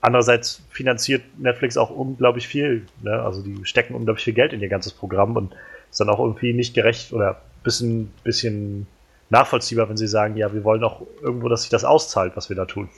andererseits 0.00 0.62
finanziert 0.70 1.22
Netflix 1.38 1.76
auch 1.76 1.90
unglaublich 1.90 2.48
viel, 2.48 2.86
ne? 3.02 3.22
also 3.22 3.42
die 3.42 3.64
stecken 3.64 3.94
unglaublich 3.94 4.24
viel 4.24 4.34
Geld 4.34 4.52
in 4.52 4.60
ihr 4.60 4.68
ganzes 4.68 4.92
Programm 4.92 5.36
und 5.36 5.54
ist 5.90 6.00
dann 6.00 6.08
auch 6.08 6.20
irgendwie 6.20 6.52
nicht 6.52 6.74
gerecht 6.74 7.12
oder 7.12 7.40
bisschen, 7.62 8.12
bisschen 8.24 8.86
nachvollziehbar, 9.30 9.88
wenn 9.88 9.96
sie 9.96 10.06
sagen, 10.06 10.36
ja, 10.36 10.52
wir 10.52 10.64
wollen 10.64 10.84
auch 10.84 11.02
irgendwo, 11.22 11.48
dass 11.48 11.62
sich 11.62 11.70
das 11.70 11.84
auszahlt, 11.84 12.36
was 12.36 12.48
wir 12.48 12.56
da 12.56 12.64
tun. 12.64 12.88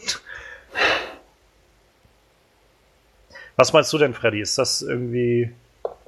Was 3.57 3.72
meinst 3.72 3.92
du 3.92 3.98
denn, 3.98 4.14
Freddy? 4.14 4.40
Ist 4.40 4.57
das 4.57 4.80
irgendwie. 4.80 5.51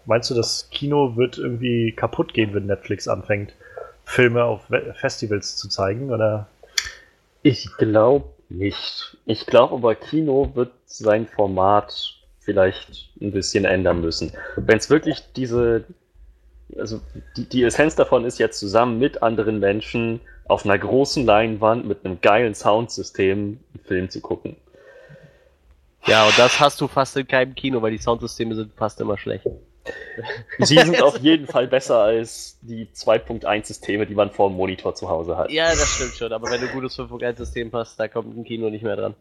Meinst 0.07 0.31
du, 0.31 0.35
das 0.35 0.69
Kino 0.71 1.17
wird 1.17 1.39
irgendwie 1.39 1.93
kaputt 1.93 2.35
gehen, 2.35 2.55
wenn 2.55 2.67
Netflix 2.67 3.07
anfängt, 3.07 3.55
Filme 4.05 4.45
auf 4.45 4.63
Festivals 4.95 5.57
zu 5.57 5.69
zeigen? 5.69 6.11
Oder? 6.11 6.49
Ich 7.43 7.69
glaube 7.77 8.31
nicht. 8.59 9.17
Ich 9.27 9.47
glaube 9.47 9.75
aber, 9.75 9.95
Kino 9.95 10.51
wird 10.55 10.73
sein 10.87 11.27
Format 11.27 12.17
vielleicht 12.41 13.11
ein 13.21 13.33
bisschen 13.33 13.65
ändern 13.65 14.01
müssen. 14.01 14.33
Wenn 14.57 14.79
es 14.79 14.91
wirklich 14.91 15.23
diese, 15.37 15.85
also 16.77 17.01
die, 17.37 17.49
die 17.49 17.63
Essenz 17.63 17.95
davon 17.95 18.25
ist 18.25 18.39
jetzt 18.39 18.59
zusammen 18.59 18.99
mit 18.99 19.23
anderen 19.23 19.59
Menschen 19.59 20.21
auf 20.47 20.65
einer 20.65 20.79
großen 20.79 21.25
Leinwand 21.25 21.87
mit 21.87 22.05
einem 22.05 22.21
geilen 22.21 22.55
Soundsystem 22.55 23.61
einen 23.75 23.85
Film 23.85 24.11
zu 24.11 24.21
gucken. 24.21 24.57
Ja, 26.07 26.27
und 26.27 26.37
das 26.37 26.59
hast 26.59 26.81
du 26.81 26.89
fast 26.89 27.17
in 27.17 27.29
keinem 27.29 27.55
Kino, 27.55 27.81
weil 27.81 27.93
die 27.93 27.99
Soundsysteme 27.99 28.57
sind 28.57 28.75
fast 28.75 29.01
immer 29.01 29.17
schlecht. 29.17 29.47
Sie 30.59 30.79
sind 30.79 31.03
auf 31.03 31.19
jeden 31.19 31.47
Fall 31.47 31.67
besser 31.69 31.99
als 31.99 32.59
die 32.63 32.87
2.1 32.87 33.67
Systeme, 33.67 34.07
die 34.07 34.15
man 34.15 34.31
vor 34.31 34.49
dem 34.49 34.57
Monitor 34.57 34.95
zu 34.95 35.09
Hause 35.09 35.37
hat. 35.37 35.51
Ja, 35.51 35.69
das 35.69 35.89
stimmt 35.89 36.15
schon, 36.15 36.33
aber 36.33 36.51
wenn 36.51 36.61
du 36.61 36.67
ein 36.67 36.73
gutes 36.73 36.99
5.1-System 36.99 37.71
hast, 37.73 37.99
da 37.99 38.09
kommt 38.09 38.37
ein 38.37 38.45
Kino 38.45 38.71
nicht 38.71 38.83
mehr 38.83 38.97
dran. 38.97 39.15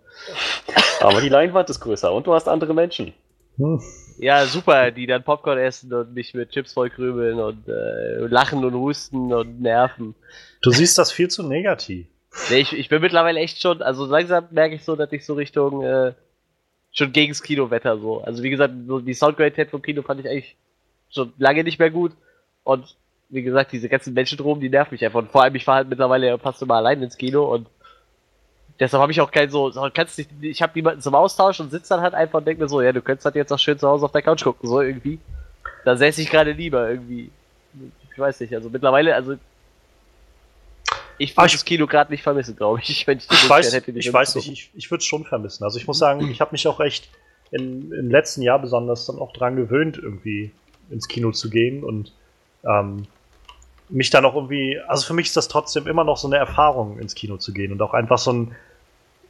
Aber 0.99 1.21
die 1.21 1.29
Leinwand 1.29 1.69
ist 1.69 1.79
größer 1.79 2.11
und 2.13 2.27
du 2.27 2.33
hast 2.33 2.47
andere 2.47 2.73
Menschen. 2.73 3.13
Hm. 3.57 3.81
Ja, 4.17 4.45
super, 4.45 4.91
die 4.91 5.07
dann 5.07 5.23
Popcorn 5.23 5.57
essen 5.57 5.93
und 5.93 6.13
mich 6.13 6.33
mit 6.33 6.51
Chips 6.51 6.73
vollkrümeln 6.73 7.39
und 7.39 7.67
äh, 7.67 8.27
lachen 8.27 8.63
und 8.63 8.73
husten 8.73 9.33
und 9.33 9.61
nerven. 9.61 10.15
Du 10.61 10.71
siehst 10.71 10.97
das 10.97 11.11
viel 11.11 11.29
zu 11.29 11.43
negativ. 11.43 12.07
Nee, 12.49 12.59
ich, 12.59 12.73
ich 12.73 12.87
bin 12.87 13.01
mittlerweile 13.01 13.39
echt 13.39 13.61
schon, 13.61 13.81
also 13.81 14.05
langsam 14.05 14.47
merke 14.51 14.75
ich 14.75 14.83
so, 14.85 14.95
dass 14.95 15.11
ich 15.11 15.25
so 15.25 15.33
Richtung 15.33 15.83
äh, 15.83 16.13
schon 16.91 17.11
gegens 17.11 17.41
Kino 17.41 17.69
wetter 17.69 17.97
so. 17.97 18.21
Also 18.21 18.43
wie 18.43 18.49
gesagt, 18.49 18.73
die 18.75 19.13
Soundqualität 19.13 19.69
vom 19.69 19.81
Kino 19.81 20.01
fand 20.01 20.19
ich 20.19 20.27
eigentlich 20.27 20.55
schon 21.09 21.33
lange 21.37 21.63
nicht 21.63 21.79
mehr 21.79 21.91
gut. 21.91 22.11
Und 22.63 22.95
wie 23.29 23.43
gesagt, 23.43 23.71
diese 23.71 23.89
ganzen 23.89 24.13
Menschen 24.13 24.37
drum, 24.37 24.59
die 24.59 24.69
nerven 24.69 24.93
mich 24.93 25.03
einfach. 25.05 25.19
Und 25.19 25.31
vor 25.31 25.43
allem, 25.43 25.55
ich 25.55 25.63
fahre 25.63 25.77
halt 25.77 25.89
mittlerweile 25.89 26.37
fast 26.37 26.61
immer 26.61 26.75
allein 26.75 27.01
ins 27.01 27.17
Kino 27.17 27.45
und 27.45 27.67
deshalb 28.79 29.01
habe 29.01 29.11
ich 29.11 29.21
auch 29.21 29.31
kein 29.31 29.49
so, 29.49 29.69
so 29.69 29.87
kannst 29.93 30.17
nicht, 30.17 30.29
ich 30.41 30.61
habe 30.61 30.73
niemanden 30.75 31.01
zum 31.01 31.15
Austausch 31.15 31.59
und 31.59 31.71
sitze 31.71 31.89
dann 31.89 32.01
halt 32.01 32.13
einfach 32.13 32.39
und 32.39 32.47
denke 32.47 32.63
mir 32.63 32.69
so, 32.69 32.81
ja, 32.81 32.91
du 32.91 33.01
könntest 33.01 33.25
halt 33.25 33.35
jetzt 33.35 33.53
auch 33.53 33.59
schön 33.59 33.79
zu 33.79 33.87
Hause 33.87 34.05
auf 34.05 34.11
der 34.11 34.21
Couch 34.21 34.43
gucken, 34.43 34.67
so 34.67 34.81
irgendwie. 34.81 35.19
Da 35.85 35.95
säße 35.95 36.21
ich 36.21 36.29
gerade 36.29 36.51
lieber 36.51 36.89
irgendwie. 36.89 37.31
Ich 38.11 38.19
weiß 38.19 38.41
nicht, 38.41 38.53
also 38.53 38.69
mittlerweile, 38.69 39.15
also 39.15 39.35
ich 41.21 41.33
Ah, 41.37 41.41
würde 41.43 41.47
ich- 41.47 41.53
das 41.53 41.65
Kino 41.65 41.87
gerade 41.87 42.11
nicht 42.11 42.23
vermissen, 42.23 42.55
glaube 42.55 42.79
ich, 42.81 43.05
wenn 43.07 43.17
ich 43.17 43.27
die 43.27 43.35
Ich 43.35 43.49
weiß, 43.49 43.73
hätte, 43.73 43.91
ich 43.91 44.11
weiß 44.13 44.35
nicht, 44.35 44.49
ich, 44.51 44.69
ich 44.73 44.91
würde 44.91 44.99
es 45.01 45.05
schon 45.05 45.23
vermissen. 45.25 45.63
Also 45.63 45.77
ich 45.77 45.87
muss 45.87 45.97
sagen, 45.99 46.29
ich 46.31 46.41
habe 46.41 46.51
mich 46.51 46.67
auch 46.67 46.79
echt 46.79 47.09
in, 47.51 47.91
im 47.91 48.09
letzten 48.09 48.41
Jahr 48.41 48.59
besonders 48.59 49.05
dann 49.05 49.19
auch 49.19 49.33
dran 49.33 49.55
gewöhnt, 49.55 49.97
irgendwie 49.97 50.51
ins 50.89 51.07
Kino 51.07 51.31
zu 51.31 51.49
gehen 51.49 51.83
und 51.83 52.13
ähm, 52.65 53.05
mich 53.89 54.09
dann 54.09 54.23
auch 54.25 54.35
irgendwie, 54.35 54.79
also 54.87 55.05
für 55.05 55.13
mich 55.13 55.27
ist 55.27 55.37
das 55.37 55.47
trotzdem 55.47 55.85
immer 55.87 56.03
noch 56.03 56.17
so 56.17 56.27
eine 56.27 56.37
Erfahrung, 56.37 56.97
ins 56.99 57.13
Kino 57.15 57.37
zu 57.37 57.51
gehen 57.53 57.71
und 57.73 57.81
auch 57.81 57.93
einfach 57.93 58.17
so 58.17 58.31
ein, 58.31 58.55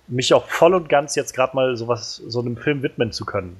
mich 0.07 0.33
auch 0.33 0.45
voll 0.47 0.73
und 0.75 0.89
ganz 0.89 1.15
jetzt 1.15 1.33
gerade 1.33 1.55
mal 1.55 1.75
sowas, 1.77 2.17
so 2.27 2.39
einem 2.41 2.57
Film 2.57 2.83
widmen 2.83 3.11
zu 3.11 3.25
können. 3.25 3.57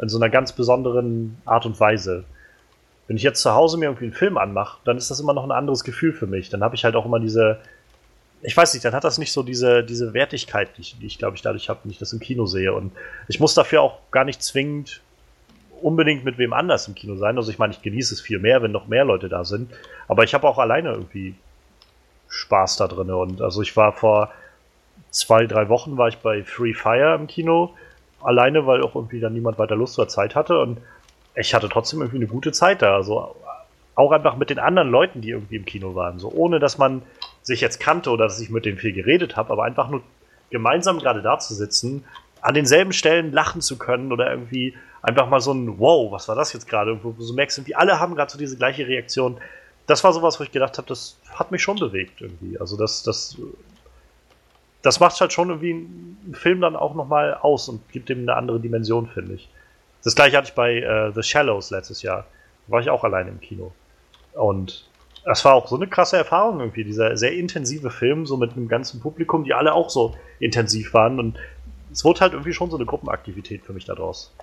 In 0.00 0.08
so 0.08 0.18
einer 0.18 0.28
ganz 0.30 0.52
besonderen 0.52 1.38
Art 1.44 1.64
und 1.64 1.78
Weise. 1.78 2.24
Wenn 3.08 3.16
ich 3.16 3.22
jetzt 3.22 3.42
zu 3.42 3.52
Hause 3.52 3.78
mir 3.78 3.86
irgendwie 3.86 4.04
einen 4.04 4.14
Film 4.14 4.38
anmache, 4.38 4.78
dann 4.84 4.96
ist 4.96 5.10
das 5.10 5.20
immer 5.20 5.34
noch 5.34 5.44
ein 5.44 5.50
anderes 5.50 5.84
Gefühl 5.84 6.12
für 6.12 6.26
mich. 6.26 6.48
Dann 6.50 6.62
habe 6.62 6.74
ich 6.74 6.84
halt 6.84 6.94
auch 6.94 7.04
immer 7.04 7.20
diese, 7.20 7.58
ich 8.42 8.56
weiß 8.56 8.74
nicht, 8.74 8.84
dann 8.84 8.94
hat 8.94 9.04
das 9.04 9.18
nicht 9.18 9.32
so 9.32 9.42
diese, 9.42 9.84
diese 9.84 10.14
Wertigkeit, 10.14 10.76
die 10.76 10.82
ich, 10.82 10.98
die 10.98 11.06
ich 11.06 11.18
glaube 11.18 11.36
ich, 11.36 11.42
dadurch 11.42 11.68
habe, 11.68 11.80
wenn 11.84 11.90
ich 11.90 11.98
das 11.98 12.12
im 12.12 12.20
Kino 12.20 12.46
sehe. 12.46 12.72
Und 12.72 12.92
ich 13.28 13.40
muss 13.40 13.54
dafür 13.54 13.82
auch 13.82 13.98
gar 14.10 14.24
nicht 14.24 14.42
zwingend 14.42 15.00
unbedingt 15.82 16.24
mit 16.24 16.38
wem 16.38 16.52
anders 16.52 16.88
im 16.88 16.94
Kino 16.94 17.16
sein. 17.16 17.36
Also 17.36 17.50
ich 17.50 17.58
meine, 17.58 17.72
ich 17.72 17.82
genieße 17.82 18.14
es 18.14 18.20
viel 18.20 18.38
mehr, 18.38 18.62
wenn 18.62 18.72
noch 18.72 18.86
mehr 18.86 19.04
Leute 19.04 19.28
da 19.28 19.44
sind. 19.44 19.70
Aber 20.08 20.24
ich 20.24 20.34
habe 20.34 20.48
auch 20.48 20.58
alleine 20.58 20.90
irgendwie 20.92 21.34
Spaß 22.28 22.76
da 22.76 22.88
drin. 22.88 23.10
Und 23.10 23.42
also 23.42 23.62
ich 23.62 23.76
war 23.76 23.92
vor 23.92 24.32
zwei, 25.10 25.46
drei 25.46 25.68
Wochen 25.68 25.96
war 25.98 26.08
ich 26.08 26.18
bei 26.18 26.42
Free 26.44 26.74
Fire 26.74 27.14
im 27.14 27.26
Kino. 27.26 27.74
Alleine, 28.20 28.66
weil 28.66 28.82
auch 28.82 28.94
irgendwie 28.94 29.20
dann 29.20 29.34
niemand 29.34 29.58
weiter 29.58 29.76
Lust 29.76 29.98
oder 29.98 30.08
Zeit 30.08 30.34
hatte. 30.34 30.58
Und 30.60 30.78
ich 31.34 31.54
hatte 31.54 31.68
trotzdem 31.68 32.00
irgendwie 32.00 32.18
eine 32.18 32.26
gute 32.26 32.52
Zeit 32.52 32.82
da. 32.82 32.94
Also 32.94 33.34
auch 33.94 34.12
einfach 34.12 34.36
mit 34.36 34.50
den 34.50 34.58
anderen 34.58 34.90
Leuten, 34.90 35.20
die 35.20 35.30
irgendwie 35.30 35.56
im 35.56 35.64
Kino 35.64 35.94
waren. 35.94 36.18
So 36.18 36.30
ohne, 36.30 36.58
dass 36.58 36.78
man 36.78 37.02
sich 37.42 37.60
jetzt 37.60 37.80
kannte 37.80 38.10
oder 38.10 38.24
dass 38.24 38.40
ich 38.40 38.50
mit 38.50 38.64
denen 38.64 38.78
viel 38.78 38.92
geredet 38.92 39.36
habe, 39.36 39.52
aber 39.52 39.64
einfach 39.64 39.88
nur 39.88 40.02
gemeinsam 40.50 40.98
gerade 40.98 41.22
da 41.22 41.38
zu 41.38 41.54
sitzen, 41.54 42.04
an 42.40 42.54
denselben 42.54 42.92
Stellen 42.92 43.32
lachen 43.32 43.60
zu 43.60 43.78
können 43.78 44.12
oder 44.12 44.30
irgendwie 44.30 44.74
einfach 45.00 45.28
mal 45.28 45.40
so 45.40 45.52
ein 45.52 45.78
Wow, 45.78 46.12
was 46.12 46.28
war 46.28 46.36
das 46.36 46.52
jetzt 46.52 46.68
gerade? 46.68 47.02
Wo 47.02 47.12
du 47.12 47.22
so 47.22 47.34
merkst, 47.34 47.58
irgendwie 47.58 47.74
alle 47.74 47.98
haben 47.98 48.14
gerade 48.14 48.30
so 48.30 48.38
diese 48.38 48.56
gleiche 48.56 48.86
Reaktion. 48.86 49.38
Das 49.86 50.04
war 50.04 50.12
sowas, 50.12 50.38
wo 50.38 50.44
ich 50.44 50.52
gedacht 50.52 50.78
habe, 50.78 50.88
das 50.88 51.18
hat 51.34 51.50
mich 51.50 51.62
schon 51.62 51.78
bewegt 51.78 52.20
irgendwie. 52.20 52.58
Also 52.58 52.76
das, 52.76 53.02
das, 53.02 53.36
das 54.82 55.00
macht 55.00 55.20
halt 55.20 55.32
schon 55.32 55.48
irgendwie 55.48 55.72
einen 55.72 56.34
Film 56.34 56.60
dann 56.60 56.76
auch 56.76 56.94
nochmal 56.94 57.34
aus 57.34 57.68
und 57.68 57.88
gibt 57.90 58.10
ihm 58.10 58.20
eine 58.20 58.34
andere 58.34 58.60
Dimension, 58.60 59.08
finde 59.08 59.34
ich. 59.34 59.48
Das 60.04 60.14
gleiche 60.14 60.36
hatte 60.36 60.48
ich 60.48 60.54
bei 60.54 60.78
äh, 60.78 61.12
The 61.12 61.22
Shallows 61.22 61.70
letztes 61.70 62.02
Jahr. 62.02 62.26
Da 62.66 62.72
war 62.72 62.80
ich 62.80 62.90
auch 62.90 63.04
alleine 63.04 63.30
im 63.30 63.40
Kino. 63.40 63.72
Und 64.34 64.88
das 65.24 65.44
war 65.44 65.54
auch 65.54 65.68
so 65.68 65.76
eine 65.76 65.86
krasse 65.86 66.16
Erfahrung 66.16 66.60
irgendwie, 66.60 66.84
dieser 66.84 67.16
sehr 67.16 67.32
intensive 67.32 67.90
Film, 67.90 68.26
so 68.26 68.36
mit 68.36 68.52
einem 68.52 68.68
ganzen 68.68 69.00
Publikum, 69.00 69.44
die 69.44 69.54
alle 69.54 69.72
auch 69.72 69.90
so 69.90 70.16
intensiv 70.40 70.94
waren. 70.94 71.20
Und 71.20 71.38
es 71.92 72.04
wurde 72.04 72.20
halt 72.20 72.32
irgendwie 72.32 72.52
schon 72.52 72.70
so 72.70 72.76
eine 72.76 72.86
Gruppenaktivität 72.86 73.64
für 73.64 73.72
mich 73.72 73.84
daraus. 73.84 74.34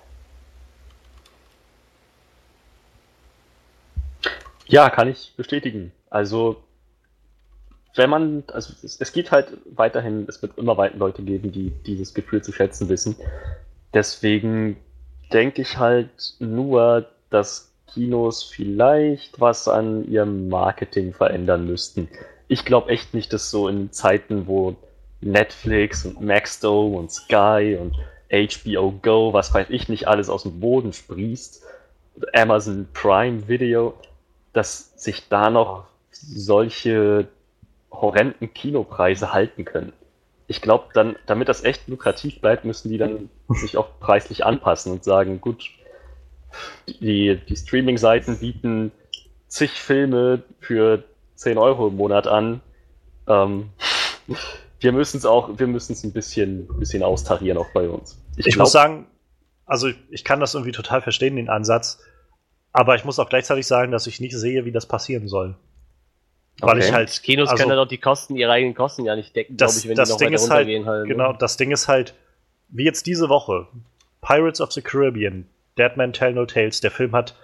Ja, 4.66 4.88
kann 4.88 5.08
ich 5.08 5.34
bestätigen. 5.36 5.92
Also, 6.08 6.62
wenn 7.96 8.08
man, 8.08 8.44
also 8.52 8.72
es, 8.82 9.00
es 9.00 9.12
gibt 9.12 9.32
halt 9.32 9.58
weiterhin, 9.74 10.26
es 10.28 10.40
wird 10.42 10.56
immer 10.56 10.76
weiter 10.78 10.96
Leute 10.96 11.22
geben, 11.22 11.50
die 11.52 11.70
dieses 11.70 12.14
Gefühl 12.14 12.40
zu 12.42 12.52
schätzen 12.52 12.88
wissen. 12.88 13.16
Deswegen 13.92 14.76
denke 15.32 15.62
ich 15.62 15.78
halt 15.78 16.10
nur, 16.38 17.06
dass 17.30 17.72
Kinos 17.92 18.42
vielleicht 18.42 19.40
was 19.40 19.68
an 19.68 20.10
ihrem 20.10 20.48
Marketing 20.48 21.12
verändern 21.12 21.66
müssten. 21.66 22.08
Ich 22.48 22.64
glaube 22.64 22.90
echt 22.90 23.14
nicht, 23.14 23.32
dass 23.32 23.50
so 23.50 23.68
in 23.68 23.92
Zeiten, 23.92 24.46
wo 24.46 24.76
Netflix 25.20 26.04
und 26.06 26.20
Maxdome 26.20 26.96
und 26.96 27.10
Sky 27.10 27.78
und 27.80 27.96
HBO 28.30 28.92
Go, 29.02 29.32
was 29.32 29.52
weiß 29.52 29.66
ich 29.70 29.88
nicht, 29.88 30.06
alles 30.08 30.28
aus 30.28 30.44
dem 30.44 30.60
Boden 30.60 30.92
sprießt, 30.92 31.62
Amazon 32.32 32.88
Prime 32.92 33.48
Video, 33.48 33.94
dass 34.52 34.92
sich 35.02 35.28
da 35.28 35.50
noch 35.50 35.84
solche 36.10 37.28
horrenden 37.90 38.52
Kinopreise 38.52 39.32
halten 39.32 39.64
können. 39.64 39.92
Ich 40.50 40.60
glaube, 40.60 40.86
dann, 40.94 41.14
damit 41.26 41.48
das 41.48 41.62
echt 41.62 41.86
lukrativ 41.86 42.40
bleibt, 42.40 42.64
müssen 42.64 42.88
die 42.88 42.98
dann 42.98 43.30
sich 43.50 43.76
auch 43.76 44.00
preislich 44.00 44.44
anpassen 44.44 44.90
und 44.90 45.04
sagen, 45.04 45.40
gut, 45.40 45.70
die, 47.00 47.38
die 47.48 47.56
Streaming-Seiten 47.56 48.36
bieten 48.38 48.90
zig 49.46 49.70
Filme 49.70 50.42
für 50.58 51.04
10 51.36 51.56
Euro 51.56 51.86
im 51.86 51.96
Monat 51.96 52.26
an. 52.26 52.62
Ähm, 53.28 53.68
wir 54.80 54.90
müssen 54.90 55.18
es 55.18 55.24
auch, 55.24 55.56
wir 55.56 55.68
müssen 55.68 55.92
es 55.92 56.02
ein 56.02 56.12
bisschen, 56.12 56.66
bisschen 56.80 57.04
austarieren 57.04 57.56
auch 57.56 57.70
bei 57.72 57.88
uns. 57.88 58.20
Ich, 58.34 58.46
glaub- 58.46 58.64
muss 58.64 58.72
sagen, 58.72 59.06
also 59.66 59.86
ich, 59.86 59.98
ich 60.10 60.24
kann 60.24 60.40
das 60.40 60.54
irgendwie 60.54 60.72
total 60.72 61.00
verstehen, 61.00 61.36
den 61.36 61.48
Ansatz. 61.48 62.00
Aber 62.72 62.96
ich 62.96 63.04
muss 63.04 63.20
auch 63.20 63.28
gleichzeitig 63.28 63.68
sagen, 63.68 63.92
dass 63.92 64.08
ich 64.08 64.18
nicht 64.18 64.36
sehe, 64.36 64.64
wie 64.64 64.72
das 64.72 64.86
passieren 64.86 65.28
soll. 65.28 65.56
Weil 66.62 66.76
Okay. 66.76 66.86
ich 66.86 66.92
halt. 66.92 67.22
Kinos 67.22 67.48
also- 67.48 67.60
können 67.62 67.70
dann 67.76 67.78
auch 67.84 67.88
die 67.88 67.98
Kosten, 67.98 68.36
ihre 68.36 68.52
eigenen 68.52 68.74
Kosten 68.74 69.04
ja 69.04 69.16
nicht 69.16 69.34
decken, 69.34 69.56
glaube 69.56 69.72
das, 69.72 69.82
ich, 69.84 69.88
wenn 69.88 69.96
das 69.96 70.08
die 70.08 70.12
noch 70.12 70.18
Ding 70.18 70.28
weiter 70.28 70.34
ist 70.36 70.50
halt, 70.50 70.58
runtergehen 70.66 70.86
halt. 70.86 71.02
ne? 71.02 71.08
genau, 71.08 71.32
das 71.32 71.56
Ding 71.56 71.70
ist 71.70 71.88
halt, 71.88 72.14
wie 72.68 72.84
jetzt 72.84 73.06
diese 73.06 73.28
Woche, 73.28 73.66
Pirates 74.22 74.60
of 74.60 74.72
the 74.72 74.82
Caribbean, 74.82 75.46
Dead 75.78 75.96
Man 75.96 76.12
Tell 76.12 76.32
No 76.32 76.46
Tales, 76.46 76.80
der 76.80 76.90
Film 76.90 77.12
hat 77.12 77.34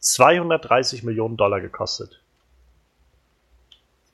230 0.00 1.02
Millionen 1.02 1.36
Dollar 1.36 1.60
gekostet. 1.60 2.20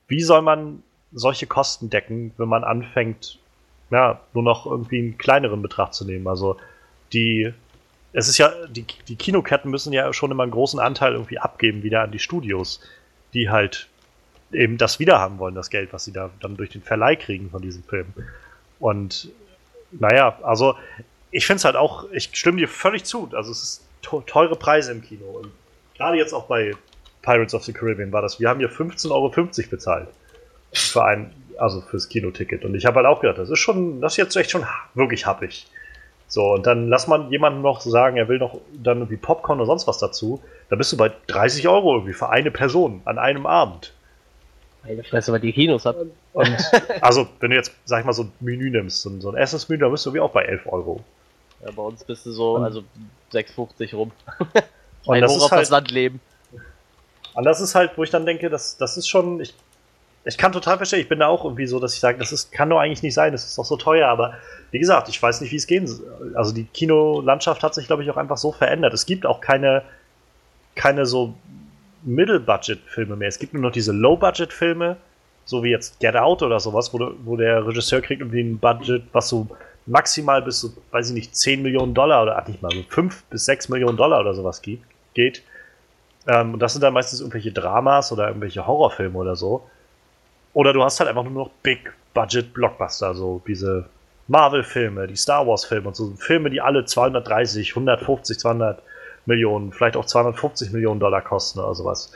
Wie 0.06 0.22
soll 0.22 0.42
man 0.42 0.82
solche 1.12 1.46
Kosten 1.46 1.90
decken, 1.90 2.32
wenn 2.38 2.48
man 2.48 2.64
anfängt, 2.64 3.38
ja, 3.90 4.20
nur 4.34 4.42
noch 4.42 4.66
irgendwie 4.66 4.98
einen 4.98 5.18
kleineren 5.18 5.62
Betrag 5.62 5.94
zu 5.94 6.04
nehmen? 6.04 6.26
Also, 6.26 6.56
die, 7.12 7.52
es 8.12 8.28
ist 8.28 8.38
ja, 8.38 8.52
die, 8.68 8.84
die 9.08 9.16
Kinoketten 9.16 9.70
müssen 9.70 9.92
ja 9.92 10.12
schon 10.12 10.30
immer 10.30 10.42
einen 10.42 10.52
großen 10.52 10.80
Anteil 10.80 11.12
irgendwie 11.12 11.38
abgeben 11.38 11.82
wieder 11.82 12.02
an 12.02 12.12
die 12.12 12.18
Studios, 12.18 12.80
die 13.34 13.50
halt 13.50 13.88
eben 14.52 14.78
das 14.78 14.98
wiederhaben 14.98 15.38
wollen, 15.38 15.54
das 15.54 15.70
Geld, 15.70 15.92
was 15.92 16.04
sie 16.04 16.12
da 16.12 16.30
dann 16.40 16.56
durch 16.56 16.70
den 16.70 16.82
Verleih 16.82 17.16
kriegen 17.16 17.50
von 17.50 17.62
diesem 17.62 17.82
Film. 17.84 18.06
Und 18.80 19.28
naja, 19.90 20.38
also 20.42 20.74
ich 21.30 21.46
finde 21.46 21.58
es 21.58 21.64
halt 21.64 21.76
auch, 21.76 22.06
ich 22.12 22.30
stimme 22.32 22.58
dir 22.58 22.68
völlig 22.68 23.04
zu. 23.04 23.28
Also 23.32 23.50
es 23.50 23.62
ist 23.62 23.86
te- 24.02 24.22
teure 24.26 24.56
Preise 24.56 24.92
im 24.92 25.02
Kino. 25.02 25.24
Und 25.26 25.50
gerade 25.96 26.16
jetzt 26.16 26.32
auch 26.32 26.44
bei 26.46 26.72
Pirates 27.22 27.54
of 27.54 27.64
the 27.64 27.72
Caribbean 27.72 28.12
war 28.12 28.22
das, 28.22 28.40
wir 28.40 28.48
haben 28.48 28.60
hier 28.60 28.70
15,50 28.70 29.10
Euro 29.10 29.30
bezahlt. 29.70 30.08
Für 30.72 31.04
ein, 31.04 31.32
also 31.58 31.80
fürs 31.80 32.08
Kinoticket. 32.08 32.64
Und 32.64 32.74
ich 32.74 32.86
habe 32.86 32.96
halt 32.96 33.06
auch 33.06 33.20
gedacht, 33.20 33.38
das 33.38 33.50
ist 33.50 33.58
schon, 33.58 34.00
das 34.00 34.12
ist 34.14 34.16
jetzt 34.18 34.36
echt 34.36 34.50
schon 34.50 34.64
wirklich 34.94 35.26
happig. 35.26 35.66
So, 36.30 36.52
und 36.52 36.66
dann 36.66 36.88
lass 36.88 37.06
man 37.06 37.30
jemanden 37.30 37.62
noch 37.62 37.80
sagen, 37.80 38.18
er 38.18 38.28
will 38.28 38.38
noch 38.38 38.60
dann 38.74 38.98
irgendwie 38.98 39.16
Popcorn 39.16 39.58
oder 39.58 39.66
sonst 39.66 39.86
was 39.86 39.98
dazu. 39.98 40.42
Da 40.68 40.76
bist 40.76 40.92
du 40.92 40.96
bei 40.98 41.10
30 41.26 41.66
Euro 41.68 41.94
irgendwie 41.94 42.12
für 42.12 42.28
eine 42.28 42.50
Person 42.50 43.00
an 43.06 43.18
einem 43.18 43.46
Abend. 43.46 43.94
Meine 44.84 45.04
Fresse, 45.04 45.32
was 45.32 45.40
die 45.40 45.52
Kinos 45.52 45.84
hat. 45.84 45.96
Und 46.32 46.56
also, 47.00 47.28
wenn 47.40 47.50
du 47.50 47.56
jetzt, 47.56 47.72
sag 47.84 48.00
ich 48.00 48.06
mal, 48.06 48.12
so 48.12 48.22
ein 48.24 48.32
Menü 48.40 48.70
nimmst, 48.70 49.02
so 49.02 49.10
ein, 49.10 49.20
so 49.20 49.30
ein 49.30 49.36
Essensmenü, 49.36 49.80
da 49.80 49.88
bist 49.88 50.06
du 50.06 50.14
wie 50.14 50.20
auch 50.20 50.30
bei 50.30 50.44
11 50.44 50.66
Euro. 50.66 51.04
Ja, 51.64 51.70
bei 51.72 51.82
uns 51.82 52.04
bist 52.04 52.24
du 52.26 52.30
so, 52.32 52.54
Und- 52.56 52.64
also 52.64 52.82
6,50 53.32 53.94
rum. 53.94 54.12
Und 55.04 55.14
Ein 55.14 55.22
das 55.22 55.32
hoch 55.32 55.36
ist 55.38 55.42
auf 55.44 55.50
halt- 55.52 55.62
das 55.62 55.70
Land 55.70 55.90
leben. 55.90 56.20
Und 57.34 57.44
das 57.44 57.60
ist 57.60 57.74
halt, 57.74 57.92
wo 57.96 58.02
ich 58.02 58.10
dann 58.10 58.26
denke, 58.26 58.50
das, 58.50 58.76
das 58.76 58.96
ist 58.96 59.08
schon. 59.08 59.40
Ich, 59.40 59.54
ich 60.24 60.36
kann 60.36 60.52
total 60.52 60.76
verstehen, 60.76 61.00
ich 61.00 61.08
bin 61.08 61.20
da 61.20 61.28
auch 61.28 61.44
irgendwie 61.44 61.66
so, 61.66 61.78
dass 61.78 61.94
ich 61.94 62.00
sage, 62.00 62.18
das 62.18 62.32
ist, 62.32 62.50
kann 62.52 62.68
doch 62.68 62.78
eigentlich 62.80 63.02
nicht 63.02 63.14
sein, 63.14 63.32
das 63.32 63.44
ist 63.44 63.56
doch 63.56 63.64
so 63.64 63.76
teuer, 63.76 64.08
aber 64.08 64.34
wie 64.72 64.78
gesagt, 64.78 65.08
ich 65.08 65.22
weiß 65.22 65.40
nicht, 65.40 65.52
wie 65.52 65.56
es 65.56 65.66
gehen 65.66 65.86
soll. 65.86 66.34
Also 66.34 66.52
die 66.52 66.64
Kinolandschaft 66.64 67.62
hat 67.62 67.74
sich, 67.74 67.86
glaube 67.86 68.02
ich, 68.02 68.10
auch 68.10 68.16
einfach 68.16 68.36
so 68.36 68.52
verändert. 68.52 68.92
Es 68.92 69.06
gibt 69.06 69.24
auch 69.24 69.40
keine, 69.40 69.82
keine 70.74 71.06
so 71.06 71.34
Middle-Budget-Filme 72.02 73.16
mehr. 73.16 73.28
Es 73.28 73.38
gibt 73.38 73.54
nur 73.54 73.62
noch 73.62 73.72
diese 73.72 73.92
Low-Budget-Filme, 73.92 74.96
so 75.44 75.62
wie 75.62 75.70
jetzt 75.70 75.98
Get 76.00 76.16
Out 76.16 76.42
oder 76.42 76.60
sowas, 76.60 76.92
wo, 76.92 77.12
wo 77.24 77.36
der 77.36 77.66
Regisseur 77.66 78.00
kriegt 78.00 78.20
irgendwie 78.20 78.42
ein 78.42 78.58
Budget, 78.58 79.02
was 79.12 79.28
so 79.28 79.48
maximal 79.86 80.42
bis 80.42 80.60
so, 80.60 80.70
weiß 80.90 81.08
ich 81.08 81.14
nicht, 81.14 81.36
10 81.36 81.62
Millionen 81.62 81.94
Dollar 81.94 82.22
oder 82.22 82.38
ach, 82.38 82.46
nicht 82.46 82.62
mal, 82.62 82.70
so 82.70 82.82
5 82.88 83.24
bis 83.24 83.46
6 83.46 83.68
Millionen 83.70 83.96
Dollar 83.96 84.20
oder 84.20 84.34
sowas 84.34 84.60
geht. 84.62 84.80
geht. 85.14 85.42
Ähm, 86.26 86.54
und 86.54 86.60
das 86.60 86.72
sind 86.72 86.82
dann 86.82 86.92
meistens 86.92 87.20
irgendwelche 87.20 87.52
Dramas 87.52 88.12
oder 88.12 88.28
irgendwelche 88.28 88.66
Horrorfilme 88.66 89.16
oder 89.18 89.36
so. 89.36 89.68
Oder 90.52 90.72
du 90.72 90.82
hast 90.82 91.00
halt 91.00 91.08
einfach 91.08 91.24
nur 91.24 91.32
noch 91.32 91.50
Big 91.62 91.92
Budget 92.14 92.52
Blockbuster, 92.52 93.14
so 93.14 93.42
diese 93.46 93.86
Marvel-Filme, 94.28 95.06
die 95.06 95.16
Star 95.16 95.46
Wars-Filme 95.46 95.88
und 95.88 95.96
so 95.96 96.12
Filme, 96.18 96.50
die 96.50 96.60
alle 96.60 96.84
230, 96.84 97.70
150, 97.70 98.38
200 98.38 98.82
Millionen, 99.28 99.72
vielleicht 99.72 99.96
auch 99.96 100.06
250 100.06 100.72
Millionen 100.72 100.98
Dollar 100.98 101.22
kosten 101.22 101.60
oder 101.60 101.74
sowas. 101.74 102.12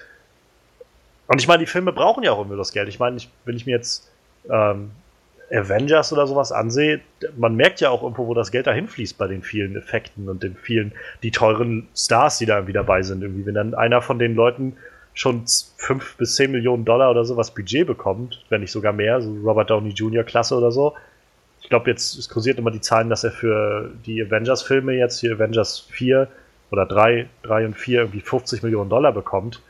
Und 1.28 1.40
ich 1.40 1.46
meine, 1.46 1.60
die 1.60 1.66
Filme 1.66 1.92
brauchen 1.92 2.24
ja 2.24 2.32
auch 2.32 2.38
irgendwie 2.38 2.56
das 2.56 2.72
Geld. 2.72 2.88
Ich 2.88 2.98
meine, 2.98 3.16
ich, 3.16 3.30
wenn 3.44 3.54
ich 3.54 3.66
mir 3.66 3.76
jetzt 3.76 4.10
ähm, 4.50 4.90
Avengers 5.52 6.12
oder 6.12 6.26
sowas 6.26 6.50
ansehe, 6.50 7.00
man 7.36 7.54
merkt 7.54 7.80
ja 7.80 7.90
auch 7.90 8.02
irgendwo, 8.02 8.26
wo 8.26 8.34
das 8.34 8.50
Geld 8.50 8.66
dahin 8.66 8.88
fließt 8.88 9.18
bei 9.18 9.28
den 9.28 9.42
vielen 9.42 9.76
Effekten 9.76 10.28
und 10.28 10.42
den 10.42 10.56
vielen, 10.56 10.92
die 11.22 11.30
teuren 11.30 11.86
Stars, 11.94 12.38
die 12.38 12.46
da 12.46 12.56
irgendwie 12.56 12.72
dabei 12.72 13.02
sind. 13.02 13.22
Irgendwie, 13.22 13.46
wenn 13.46 13.54
dann 13.54 13.74
einer 13.74 14.02
von 14.02 14.18
den 14.18 14.34
Leuten 14.34 14.76
schon 15.14 15.44
5 15.76 16.16
bis 16.16 16.36
10 16.36 16.50
Millionen 16.50 16.86
Dollar 16.86 17.10
oder 17.10 17.24
sowas 17.24 17.54
Budget 17.54 17.86
bekommt, 17.86 18.44
wenn 18.48 18.62
nicht 18.62 18.72
sogar 18.72 18.94
mehr, 18.94 19.20
so 19.20 19.30
Robert 19.44 19.68
Downey 19.68 19.90
Jr. 19.90 20.24
Klasse 20.24 20.56
oder 20.56 20.72
so. 20.72 20.94
Ich 21.60 21.68
glaube, 21.68 21.90
jetzt 21.90 22.28
kursiert 22.30 22.58
immer 22.58 22.70
die 22.70 22.80
Zahlen, 22.80 23.10
dass 23.10 23.22
er 23.22 23.30
für 23.30 23.90
die 24.06 24.22
Avengers-Filme 24.22 24.94
jetzt 24.94 25.20
hier 25.20 25.34
Avengers 25.34 25.80
4 25.80 26.28
oder 26.72 26.86
3, 26.86 27.28
3 27.42 27.66
und 27.66 27.74
4 27.74 28.00
irgendwie 28.00 28.20
50 28.20 28.62
Millionen 28.62 28.90
Dollar 28.90 29.12
bekommt. 29.12 29.60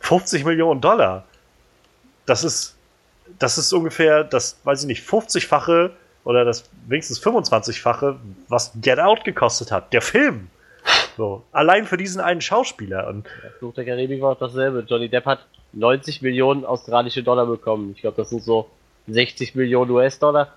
50 0.00 0.44
Millionen 0.44 0.80
Dollar! 0.80 1.24
Das 2.26 2.44
ist, 2.44 2.76
das 3.38 3.58
ist 3.58 3.72
ungefähr 3.72 4.22
das, 4.22 4.60
weiß 4.62 4.82
ich 4.82 4.86
nicht, 4.86 5.08
50-fache 5.08 5.90
oder 6.24 6.44
das 6.44 6.68
wenigstens 6.86 7.20
25-fache, 7.22 8.16
was 8.48 8.72
Get 8.80 9.00
Out 9.00 9.24
gekostet 9.24 9.72
hat. 9.72 9.92
Der 9.92 10.02
Film! 10.02 10.48
So, 11.16 11.42
allein 11.50 11.86
für 11.86 11.96
diesen 11.96 12.20
einen 12.20 12.40
Schauspieler. 12.42 13.08
Und 13.08 13.26
Fluch 13.58 13.74
der 13.74 13.86
Karibik 13.86 14.20
war 14.20 14.32
auch 14.32 14.38
dasselbe. 14.38 14.84
Johnny 14.86 15.08
Depp 15.08 15.24
hat 15.24 15.46
90 15.72 16.22
Millionen 16.22 16.64
australische 16.64 17.22
Dollar 17.22 17.46
bekommen. 17.46 17.92
Ich 17.96 18.02
glaube, 18.02 18.18
das 18.18 18.30
sind 18.30 18.42
so 18.42 18.68
60 19.08 19.54
Millionen 19.54 19.90
US-Dollar. 19.90 20.52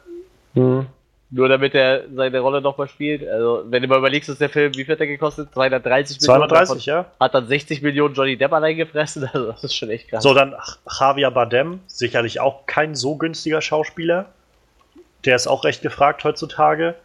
Nur 1.31 1.47
damit 1.47 1.75
er 1.75 2.05
seine 2.11 2.39
Rolle 2.39 2.59
nochmal 2.59 2.87
spielt. 2.87 3.27
Also, 3.27 3.63
wenn 3.67 3.83
du 3.83 3.87
mal 3.87 3.99
überlegst, 3.99 4.29
dass 4.29 4.39
der 4.39 4.49
Film, 4.49 4.73
wie 4.73 4.83
viel 4.83 4.93
hat 4.93 4.99
der 4.99 5.07
gekostet? 5.07 5.53
230 5.53 6.21
Millionen. 6.21 6.49
230, 6.49 6.85
ja? 6.87 7.05
Hat 7.19 7.35
dann 7.35 7.47
60 7.47 7.83
Millionen 7.83 8.15
Johnny 8.15 8.35
Depp 8.35 8.51
allein 8.51 8.77
gefressen. 8.77 9.29
Also, 9.33 9.51
das 9.51 9.63
ist 9.63 9.75
schon 9.75 9.91
echt 9.91 10.09
krass. 10.09 10.23
So, 10.23 10.33
dann 10.33 10.55
Javier 10.99 11.29
Bardem, 11.29 11.81
sicherlich 11.85 12.39
auch 12.39 12.65
kein 12.65 12.95
so 12.95 13.15
günstiger 13.15 13.61
Schauspieler. 13.61 14.25
Der 15.25 15.35
ist 15.35 15.47
auch 15.47 15.63
recht 15.65 15.83
gefragt 15.83 16.23
heutzutage. 16.23 16.95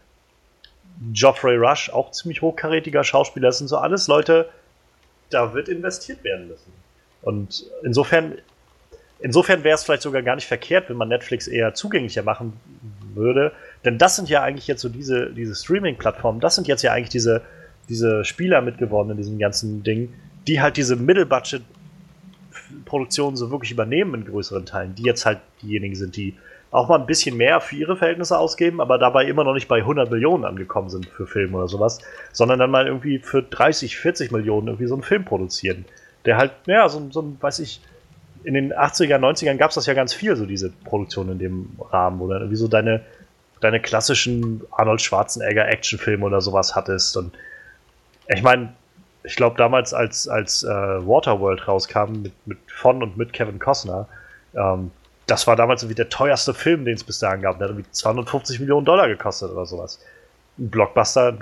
Geoffrey 1.12 1.56
Rush, 1.56 1.90
auch 1.90 2.12
ziemlich 2.12 2.40
hochkarätiger 2.40 3.04
Schauspieler. 3.04 3.48
Das 3.48 3.58
sind 3.58 3.68
so 3.68 3.76
alles 3.76 4.08
Leute, 4.08 4.48
da 5.30 5.52
wird 5.52 5.68
investiert 5.68 6.22
werden 6.24 6.48
müssen. 6.48 6.72
Und 7.22 7.64
insofern, 7.82 8.38
insofern 9.18 9.64
wäre 9.64 9.74
es 9.74 9.84
vielleicht 9.84 10.02
sogar 10.02 10.22
gar 10.22 10.36
nicht 10.36 10.46
verkehrt, 10.46 10.88
wenn 10.88 10.96
man 10.96 11.08
Netflix 11.08 11.46
eher 11.48 11.74
zugänglicher 11.74 12.22
machen 12.22 12.58
würde. 13.14 13.52
Denn 13.84 13.98
das 13.98 14.16
sind 14.16 14.28
ja 14.28 14.42
eigentlich 14.42 14.66
jetzt 14.66 14.80
so 14.80 14.88
diese, 14.88 15.30
diese 15.30 15.54
Streaming-Plattformen, 15.54 16.40
das 16.40 16.54
sind 16.54 16.66
jetzt 16.68 16.82
ja 16.82 16.92
eigentlich 16.92 17.10
diese, 17.10 17.42
diese 17.88 18.24
Spieler 18.24 18.62
mitgeworden 18.62 19.12
in 19.12 19.16
diesem 19.16 19.38
ganzen 19.38 19.82
Ding, 19.82 20.12
die 20.46 20.60
halt 20.60 20.76
diese 20.76 20.96
Middle-Budget 20.96 21.62
Produktionen 22.84 23.36
so 23.36 23.50
wirklich 23.50 23.72
übernehmen 23.72 24.14
in 24.14 24.24
größeren 24.24 24.66
Teilen, 24.66 24.94
die 24.94 25.02
jetzt 25.02 25.26
halt 25.26 25.40
diejenigen 25.62 25.94
sind, 25.94 26.16
die 26.16 26.34
auch 26.70 26.88
mal 26.88 26.98
ein 26.98 27.06
bisschen 27.06 27.36
mehr 27.36 27.60
für 27.60 27.76
ihre 27.76 27.96
Verhältnisse 27.96 28.36
ausgeben, 28.36 28.80
aber 28.80 28.98
dabei 28.98 29.26
immer 29.26 29.44
noch 29.44 29.54
nicht 29.54 29.68
bei 29.68 29.78
100 29.78 30.10
Millionen 30.10 30.44
angekommen 30.44 30.88
sind 30.88 31.06
für 31.06 31.26
Filme 31.26 31.56
oder 31.58 31.68
sowas, 31.68 32.00
sondern 32.32 32.58
dann 32.58 32.70
mal 32.70 32.86
irgendwie 32.86 33.20
für 33.20 33.42
30, 33.42 33.96
40 33.96 34.32
Millionen 34.32 34.68
irgendwie 34.68 34.88
so 34.88 34.94
einen 34.94 35.04
Film 35.04 35.24
produzieren. 35.24 35.84
Der 36.24 36.36
halt, 36.36 36.52
ja, 36.66 36.88
so, 36.88 37.10
so 37.10 37.22
ein, 37.22 37.36
weiß 37.40 37.60
ich, 37.60 37.80
in 38.42 38.54
den 38.54 38.72
80er, 38.72 39.18
90ern 39.18 39.56
gab 39.56 39.70
es 39.70 39.76
das 39.76 39.86
ja 39.86 39.94
ganz 39.94 40.12
viel, 40.12 40.34
so 40.34 40.46
diese 40.46 40.70
Produktion 40.70 41.30
in 41.30 41.38
dem 41.38 41.70
Rahmen, 41.92 42.18
wo 42.18 42.28
dann 42.28 42.40
irgendwie 42.40 42.56
so 42.56 42.66
deine, 42.66 43.02
deine 43.60 43.80
klassischen 43.80 44.62
Arnold 44.72 45.00
Schwarzenegger 45.00 45.68
Actionfilme 45.68 46.24
oder 46.24 46.40
sowas 46.40 46.74
hattest. 46.74 47.16
Und 47.16 47.34
ich 48.28 48.42
meine, 48.42 48.74
ich 49.22 49.36
glaube 49.36 49.56
damals, 49.56 49.94
als, 49.94 50.28
als 50.28 50.62
äh, 50.62 50.68
Waterworld 50.68 51.66
rauskam 51.66 52.22
mit, 52.22 52.32
mit 52.46 52.58
von 52.66 53.02
und 53.02 53.16
mit 53.16 53.32
Kevin 53.32 53.58
Costner, 53.58 54.06
ähm, 54.54 54.90
das 55.26 55.46
war 55.46 55.56
damals 55.56 55.82
irgendwie 55.82 55.96
der 55.96 56.10
teuerste 56.10 56.52
Film, 56.52 56.84
den 56.84 56.94
es 56.94 57.04
bis 57.04 57.18
dahin 57.18 57.40
gab. 57.40 57.58
Der 57.58 57.68
hat 57.68 57.74
irgendwie 57.74 57.90
250 57.90 58.60
Millionen 58.60 58.84
Dollar 58.84 59.08
gekostet 59.08 59.50
oder 59.50 59.64
sowas. 59.64 59.98
Ein 60.58 60.68
Blockbuster, 60.68 61.38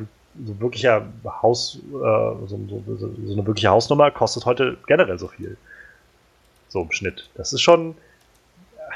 so 0.46 0.60
wirklicher 0.60 1.04
Haus, 1.42 1.78
äh, 1.88 1.90
so, 1.90 2.46
so, 2.46 2.82
so, 2.86 2.96
so 2.96 3.32
eine 3.32 3.46
wirkliche 3.46 3.68
Hausnummer 3.68 4.10
kostet 4.10 4.46
heute 4.46 4.76
generell 4.86 5.18
so 5.18 5.28
viel. 5.28 5.56
So 6.68 6.82
im 6.82 6.92
Schnitt. 6.92 7.28
Das 7.34 7.52
ist 7.52 7.60
schon. 7.60 7.96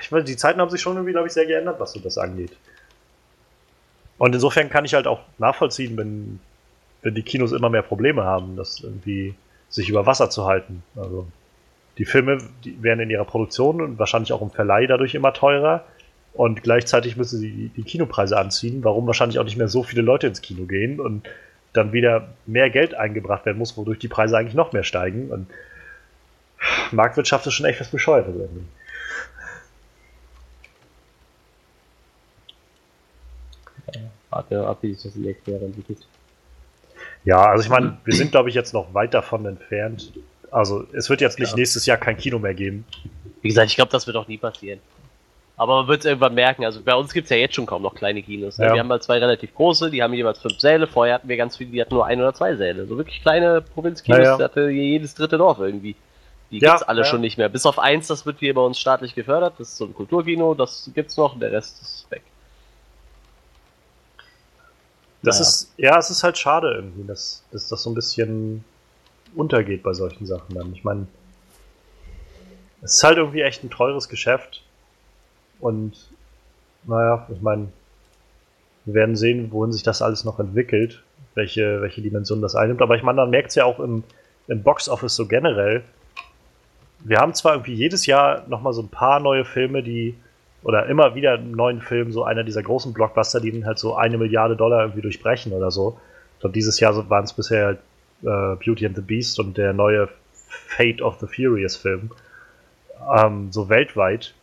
Ich 0.01 0.11
meine, 0.11 0.25
die 0.25 0.37
Zeiten 0.37 0.61
haben 0.61 0.71
sich 0.71 0.81
schon 0.81 0.95
irgendwie, 0.95 1.13
glaube 1.13 1.27
ich, 1.27 1.33
sehr 1.33 1.47
geändert, 1.47 1.81
was 1.81 1.93
so 1.93 2.01
das 2.01 2.19
angeht. 2.19 2.53
Und 4.19 4.35
insofern 4.35 4.71
kann 4.71 4.85
ich 4.85 4.95
halt 4.95 5.07
auch 5.07 5.21
nachvollziehen, 5.39 5.97
wenn, 5.97 6.41
wenn 7.03 7.15
die 7.15 7.23
Kinos 7.23 7.53
immer 7.53 7.69
mehr 7.69 7.83
Probleme 7.83 8.25
haben, 8.25 8.57
das 8.57 8.81
irgendwie 8.81 9.35
sich 9.69 9.89
über 9.89 10.07
Wasser 10.07 10.31
zu 10.31 10.47
halten. 10.47 10.83
Also 10.97 11.27
die 11.99 12.05
Filme 12.05 12.39
die 12.65 12.83
werden 12.83 13.01
in 13.01 13.11
ihrer 13.11 13.25
Produktion 13.25 13.81
und 13.81 13.99
wahrscheinlich 13.99 14.33
auch 14.33 14.43
im 14.43 14.51
Verleih 14.51 14.87
dadurch 14.87 15.15
immer 15.15 15.33
teurer. 15.33 15.85
Und 16.33 16.63
gleichzeitig 16.63 17.17
müssen 17.17 17.39
sie 17.39 17.71
die, 17.75 17.83
Kinopreise 17.83 18.37
anziehen, 18.37 18.85
warum 18.85 19.07
wahrscheinlich 19.07 19.39
auch 19.39 19.45
nicht 19.45 19.57
mehr 19.57 19.69
so 19.69 19.83
viele 19.83 20.03
Leute 20.03 20.27
ins 20.27 20.43
Kino 20.43 20.67
gehen 20.67 21.01
und 21.01 21.27
dann 21.73 21.93
wieder 21.93 22.29
mehr 22.45 22.69
Geld 22.69 22.95
eingebracht 22.95 23.47
werden 23.47 23.59
muss, 23.59 23.77
wodurch 23.77 23.99
die 23.99 24.09
Preise 24.09 24.37
eigentlich 24.37 24.55
noch 24.55 24.73
mehr 24.73 24.83
steigen. 24.83 25.31
Und 25.31 25.47
Marktwirtschaft 26.93 27.47
ist 27.47 27.55
schon 27.55 27.67
echt 27.67 27.81
was 27.81 27.89
Bescheuertes 27.89 28.35
irgendwie. 28.35 28.65
Warte 34.37 34.67
ab, 34.67 34.79
wie 34.83 34.93
sich 34.95 35.03
das 35.05 35.17
in 35.17 35.23
der 35.23 35.35
Erklärung 35.35 35.67
entwickelt. 35.67 36.07
Ja, 37.25 37.45
also 37.47 37.65
ich 37.65 37.71
meine, 37.71 37.97
wir 38.05 38.15
sind, 38.15 38.31
glaube 38.31 38.49
ich, 38.49 38.55
jetzt 38.55 38.73
noch 38.75 38.93
weit 38.95 39.15
davon 39.15 39.47
entfernt. 39.47 40.13
Also 40.51 40.87
es 40.93 41.09
wird 41.11 41.21
jetzt 41.21 41.39
nicht 41.39 41.51
Ja. 41.51 41.57
nächstes 41.57 41.87
Jahr 41.87 41.97
kein 41.97 42.17
Kino 42.17 42.39
mehr 42.39 42.55
geben. 42.55 42.85
Wie 43.43 43.49
gesagt, 43.49 43.71
ich 43.71 43.77
glaube, 43.77 43.91
das 43.93 44.07
wird 44.07 44.17
auch 44.17 44.29
nie 44.29 44.39
passieren. 44.39 44.81
Aber 45.57 45.77
man 45.77 45.89
wird 45.89 46.01
es 46.01 46.05
irgendwann 46.07 46.35
merken. 46.35 46.65
Also 46.65 46.83
bei 46.83 46.95
uns 46.95 47.13
gibt 47.15 47.25
es 47.25 47.31
ja 47.31 47.37
jetzt 47.39 47.55
schon 47.55 47.65
kaum 47.67 47.83
noch 47.83 47.95
kleine 47.95 48.23
Kinos. 48.23 48.59
Ne? 48.59 48.67
Ja. 48.67 48.75
Wir 48.75 48.81
haben 48.81 48.89
mal 48.89 49.01
zwei 49.01 49.19
relativ 49.19 49.55
große, 49.55 49.91
die 49.91 50.03
haben 50.03 50.13
jeweils 50.13 50.39
fünf 50.39 50.61
Säle. 50.61 50.87
Vorher 50.87 51.15
hatten 51.15 51.29
wir 51.29 51.37
ganz 51.39 51.57
viele, 51.57 51.71
die 51.71 51.81
hatten 51.81 51.95
nur 51.95 52.05
ein 52.07 52.21
oder 52.21 52.35
zwei 52.35 52.55
Säle. 52.57 52.87
So 52.87 52.97
wirklich 52.99 53.23
kleine 53.23 53.63
Provinzkinos, 53.63 54.19
Ja, 54.19 54.39
ja. 54.39 54.45
hatte 54.45 54.69
jedes 54.69 55.15
dritte 55.15 55.39
Dorf 55.39 55.59
irgendwie. 55.59 55.97
Die 56.51 56.59
Ja, 56.59 56.73
gibt's 56.73 56.83
alle 56.83 57.01
ja. 57.01 57.07
schon 57.07 57.23
nicht 57.23 57.39
mehr. 57.39 57.49
Bis 57.49 57.65
auf 57.67 57.79
eins, 57.79 58.07
das 58.07 58.27
wird 58.27 58.39
hier 58.39 58.55
bei 58.55 58.61
uns 58.61 58.79
staatlich 58.79 59.15
gefördert. 59.15 59.55
Das 59.59 59.71
ist 59.71 59.79
so 59.79 59.87
ein 59.87 59.95
Kulturkino, 59.95 60.55
das 60.55 60.91
gibt's 60.95 61.17
noch, 61.17 61.39
der 61.39 61.53
Rest 61.53 61.81
ist 61.83 62.07
weg. 62.11 62.23
Das 65.23 65.37
Naja. 65.37 65.49
ist, 65.49 65.73
ja, 65.77 65.99
es 65.99 66.11
ist 66.11 66.23
halt 66.23 66.39
schade 66.39 66.73
irgendwie, 66.75 67.07
dass, 67.07 67.45
dass 67.51 67.69
das 67.69 67.83
so 67.83 67.91
ein 67.91 67.95
bisschen 67.95 68.65
untergeht 69.35 69.83
bei 69.83 69.93
solchen 69.93 70.27
Sachen 70.27 70.55
dann. 70.55 70.73
Ich 70.73 70.85
meine, 70.85 71.07
es 72.83 72.95
ist 72.95 73.05
halt 73.05 73.19
irgendwie 73.19 73.43
echt 73.43 73.65
ein 73.65 73.71
teures 73.71 74.09
Geschäft. 74.09 74.63
Und 75.59 75.95
naja, 76.85 77.27
ich 77.33 77.41
meine, 77.41 77.69
wir 78.85 78.95
werden 78.95 79.17
sehen, 79.17 79.51
wohin 79.51 79.73
sich 79.73 79.83
das 79.83 80.03
alles 80.03 80.25
noch 80.25 80.39
entwickelt, 80.39 81.03
welche, 81.35 81.81
welche 81.81 82.03
Dimension 82.03 82.41
das 82.41 82.55
einnimmt. 82.55 82.83
Aber 82.83 82.95
ich 82.95 83.03
meine, 83.03 83.17
man 83.17 83.31
merkt 83.31 83.49
es 83.49 83.55
ja 83.57 83.65
auch 83.65 83.81
im, 83.81 84.05
im 84.47 84.63
Box-Office 84.63 85.17
so 85.17 85.27
generell. 85.27 85.83
Wir 87.01 87.19
haben 87.19 87.35
zwar 87.35 87.55
irgendwie 87.55 87.75
jedes 87.75 88.07
Jahr 88.07 88.47
nochmal 88.49 88.73
so 88.73 88.83
ein 88.83 88.89
paar 88.89 89.19
neue 89.21 89.45
Filme, 89.45 89.83
die 89.83 90.15
oder 90.67 90.87
immer 90.87 91.15
wieder 91.15 91.35
einen 91.35 91.53
neuen 91.53 91.81
Film, 91.81 92.11
so 92.11 92.25
einer 92.25 92.43
dieser 92.43 92.61
großen 92.61 92.93
Blockbuster, 92.93 93.41
die 93.41 93.65
halt 93.65 93.79
so 93.79 93.95
eine 93.95 94.19
Milliarde 94.19 94.57
Dollar 94.57 94.81
irgendwie 94.81 95.03
durchbrechen 95.03 95.53
oder 95.53 95.71
so. 95.71 96.01
Ich 96.35 96.41
glaube, 96.41 96.55
dieses 96.55 96.81
Jahr 96.81 97.09
waren 97.09 97.23
es 97.23 97.33
bisher 97.33 97.79
äh, 98.23 98.57
Beauty 98.57 98.85
and 98.85 98.97
the 98.97 99.01
Beast 99.01 99.39
und 99.39 99.57
der 99.57 99.73
neue 99.73 100.09
Fate 100.49 101.01
of 101.01 101.21
the 101.21 101.29
Furious 101.29 101.77
Film. 101.77 102.11
Ähm, 103.17 103.53
so 103.53 103.69
weltweit. 103.69 104.35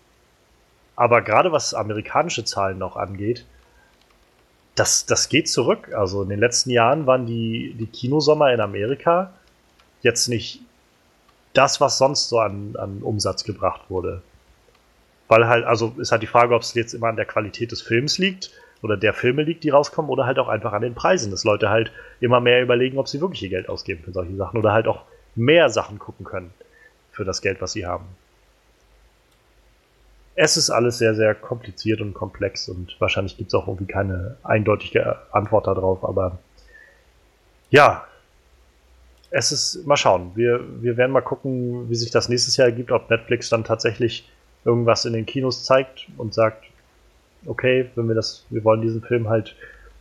Aber 0.96 1.22
gerade 1.24 1.52
was 1.52 1.74
amerikanische 1.74 2.46
Zahlen 2.46 2.78
noch 2.78 2.96
angeht, 2.96 3.46
das, 4.76 5.06
das 5.06 5.28
geht 5.28 5.50
zurück. 5.50 5.94
Also 5.94 6.24
in 6.24 6.30
den 6.30 6.40
letzten 6.40 6.70
Jahren 6.70 7.06
waren 7.06 7.26
die, 7.26 7.76
die 7.78 7.88
Kinosommer 7.88 8.54
in 8.54 8.62
Amerika 8.62 9.34
jetzt 10.04 10.30
nicht 10.30 10.62
das, 11.52 11.82
was 11.82 11.98
sonst 11.98 12.30
so 12.30 12.40
an, 12.40 12.78
an 12.78 13.02
Umsatz 13.02 13.44
gebracht 13.44 13.82
wurde. 13.90 14.22
Weil 15.28 15.48
halt, 15.48 15.66
also 15.66 15.96
ist 15.98 16.12
halt 16.12 16.22
die 16.22 16.28
Frage, 16.28 16.54
ob 16.54 16.62
es 16.62 16.74
jetzt 16.74 16.94
immer 16.94 17.08
an 17.08 17.16
der 17.16 17.26
Qualität 17.26 17.72
des 17.72 17.82
Films 17.82 18.18
liegt 18.18 18.52
oder 18.82 18.98
der 18.98 19.14
Filme 19.14 19.44
liegt, 19.44 19.64
die 19.64 19.70
rauskommen, 19.70 20.12
oder 20.12 20.26
halt 20.26 20.38
auch 20.40 20.50
einfach 20.50 20.74
an 20.74 20.82
den 20.82 20.94
Preisen, 20.94 21.32
dass 21.32 21.46
Leute 21.46 21.70
halt 21.70 21.92
immer 22.20 22.42
mehr 22.42 22.62
überlegen, 22.62 22.98
ob 22.98 23.08
sie 23.08 23.22
wirklich 23.22 23.42
ihr 23.44 23.50
Geld 23.50 23.70
ausgeben 23.70 24.04
für 24.04 24.12
solche 24.12 24.36
Sachen 24.36 24.60
oder 24.60 24.74
halt 24.74 24.88
auch 24.88 25.04
mehr 25.36 25.70
Sachen 25.70 26.00
gucken 26.00 26.26
können 26.26 26.54
für 27.12 27.24
das 27.24 27.42
Geld, 27.42 27.62
was 27.62 27.72
sie 27.72 27.86
haben. 27.86 28.06
Es 30.36 30.58
ist 30.58 30.70
alles 30.70 30.98
sehr, 30.98 31.16
sehr 31.16 31.36
kompliziert 31.36 32.02
und 32.02 32.14
komplex 32.14 32.68
und 32.68 32.96
wahrscheinlich 33.00 33.38
gibt 33.38 33.50
es 33.50 33.54
auch 33.54 33.68
irgendwie 33.68 33.92
keine 33.92 34.36
eindeutige 34.44 35.18
Antwort 35.32 35.68
darauf, 35.68 36.04
aber 36.04 36.40
ja, 37.70 38.06
es 39.30 39.52
ist, 39.52 39.88
mal 39.88 39.98
schauen. 39.98 40.32
Wir, 40.36 40.60
wir 40.82 40.96
werden 40.98 41.12
mal 41.12 41.22
gucken, 41.22 41.90
wie 41.90 41.96
sich 41.96 42.12
das 42.12 42.30
nächstes 42.30 42.58
Jahr 42.58 42.68
ergibt, 42.68 42.92
ob 42.92 43.10
Netflix 43.10 43.50
dann 43.50 43.64
tatsächlich 43.64 44.30
irgendwas 44.66 45.06
in 45.06 45.14
den 45.14 45.26
Kinos 45.26 45.64
zeigt 45.64 46.08
und 46.18 46.34
sagt, 46.34 46.66
okay, 47.46 47.90
wenn 47.96 48.08
wir 48.08 48.16
das, 48.16 48.46
wir 48.50 48.64
wollen 48.64 48.82
diesen 48.82 49.02
Film 49.02 49.30
halt 49.30 49.56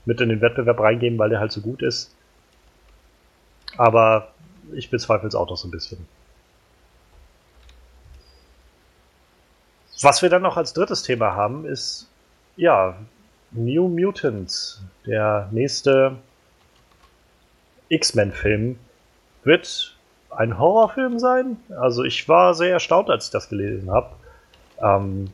mit 0.04 0.20
in 0.20 0.28
den 0.28 0.40
Wettbewerb 0.40 0.80
reingeben, 0.80 1.18
weil 1.18 1.30
der 1.30 1.40
halt 1.40 1.52
so 1.52 1.60
gut 1.60 1.82
ist. 1.82 2.14
Aber 3.76 4.32
ich 4.72 4.90
bezweifle 4.90 5.28
es 5.28 5.34
auch 5.34 5.48
noch 5.48 5.56
so 5.56 5.68
ein 5.68 5.70
bisschen. 5.70 6.06
Was 10.02 10.22
wir 10.22 10.28
dann 10.28 10.42
noch 10.42 10.56
als 10.56 10.72
drittes 10.72 11.02
Thema 11.02 11.34
haben, 11.34 11.64
ist 11.64 12.08
ja 12.56 12.96
New 13.52 13.88
Mutants, 13.88 14.82
der 15.06 15.48
nächste 15.52 16.16
X-Men-Film, 17.88 18.78
wird 19.44 19.96
ein 20.30 20.58
Horrorfilm 20.58 21.18
sein. 21.18 21.58
Also 21.78 22.04
ich 22.04 22.28
war 22.28 22.54
sehr 22.54 22.72
erstaunt, 22.72 23.10
als 23.10 23.26
ich 23.26 23.30
das 23.30 23.48
gelesen 23.48 23.90
habe. 23.90 24.10
Ähm, 24.82 25.28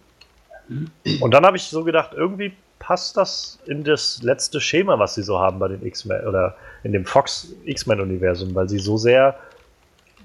und 1.21 1.33
dann 1.33 1.45
habe 1.45 1.57
ich 1.57 1.65
so 1.65 1.85
gedacht, 1.85 2.13
irgendwie 2.15 2.53
passt 2.79 3.17
das 3.17 3.59
in 3.67 3.85
das 3.85 4.23
letzte 4.23 4.61
Schema, 4.61 4.99
was 4.99 5.15
sie 5.15 5.23
so 5.23 5.39
haben 5.39 5.59
bei 5.59 5.69
den 5.69 5.85
X-Men 5.85 6.27
oder 6.27 6.57
in 6.85 6.93
dem 6.93 7.05
Fox 7.05 7.55
X-Men-Universum, 7.65 8.55
weil 8.55 8.69
sie 8.69 8.79
so 8.79 8.97
sehr 8.97 9.39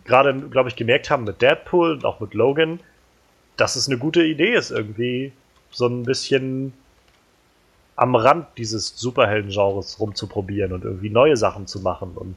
gerade, 0.06 0.34
glaube 0.34 0.70
ich, 0.70 0.76
gemerkt 0.76 1.10
haben 1.10 1.24
mit 1.24 1.42
Deadpool 1.42 1.94
und 1.94 2.06
auch 2.06 2.20
mit 2.20 2.34
Logan, 2.34 2.80
dass 3.58 3.76
es 3.76 3.88
eine 3.88 3.98
gute 3.98 4.24
Idee 4.24 4.54
ist, 4.54 4.72
irgendwie 4.72 5.32
so 5.72 5.88
ein 5.88 6.04
bisschen 6.04 6.74
am 7.96 8.16
Rand 8.16 8.48
dieses 8.58 8.98
Superhelden-Genres 8.98 10.00
rumzuprobieren 10.00 10.74
und 10.74 10.84
irgendwie 10.84 11.10
neue 11.10 11.38
Sachen 11.38 11.68
zu 11.68 11.80
machen. 11.80 12.12
Und 12.16 12.36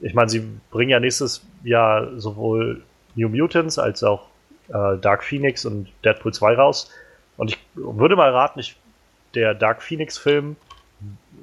ich 0.00 0.14
meine, 0.14 0.28
sie 0.28 0.46
bringen 0.70 0.90
ja 0.90 1.00
nächstes 1.00 1.42
Jahr 1.62 2.18
sowohl 2.18 2.82
New 3.14 3.28
Mutants 3.28 3.78
als 3.78 4.02
auch 4.02 4.28
äh, 4.68 4.98
Dark 4.98 5.24
Phoenix 5.24 5.64
und 5.64 5.88
Deadpool 6.04 6.32
2 6.32 6.54
raus. 6.54 6.90
Und 7.36 7.50
ich 7.50 7.58
würde 7.74 8.16
mal 8.16 8.30
raten, 8.30 8.60
ich, 8.60 8.76
der 9.34 9.54
Dark 9.54 9.82
Phoenix-Film, 9.82 10.56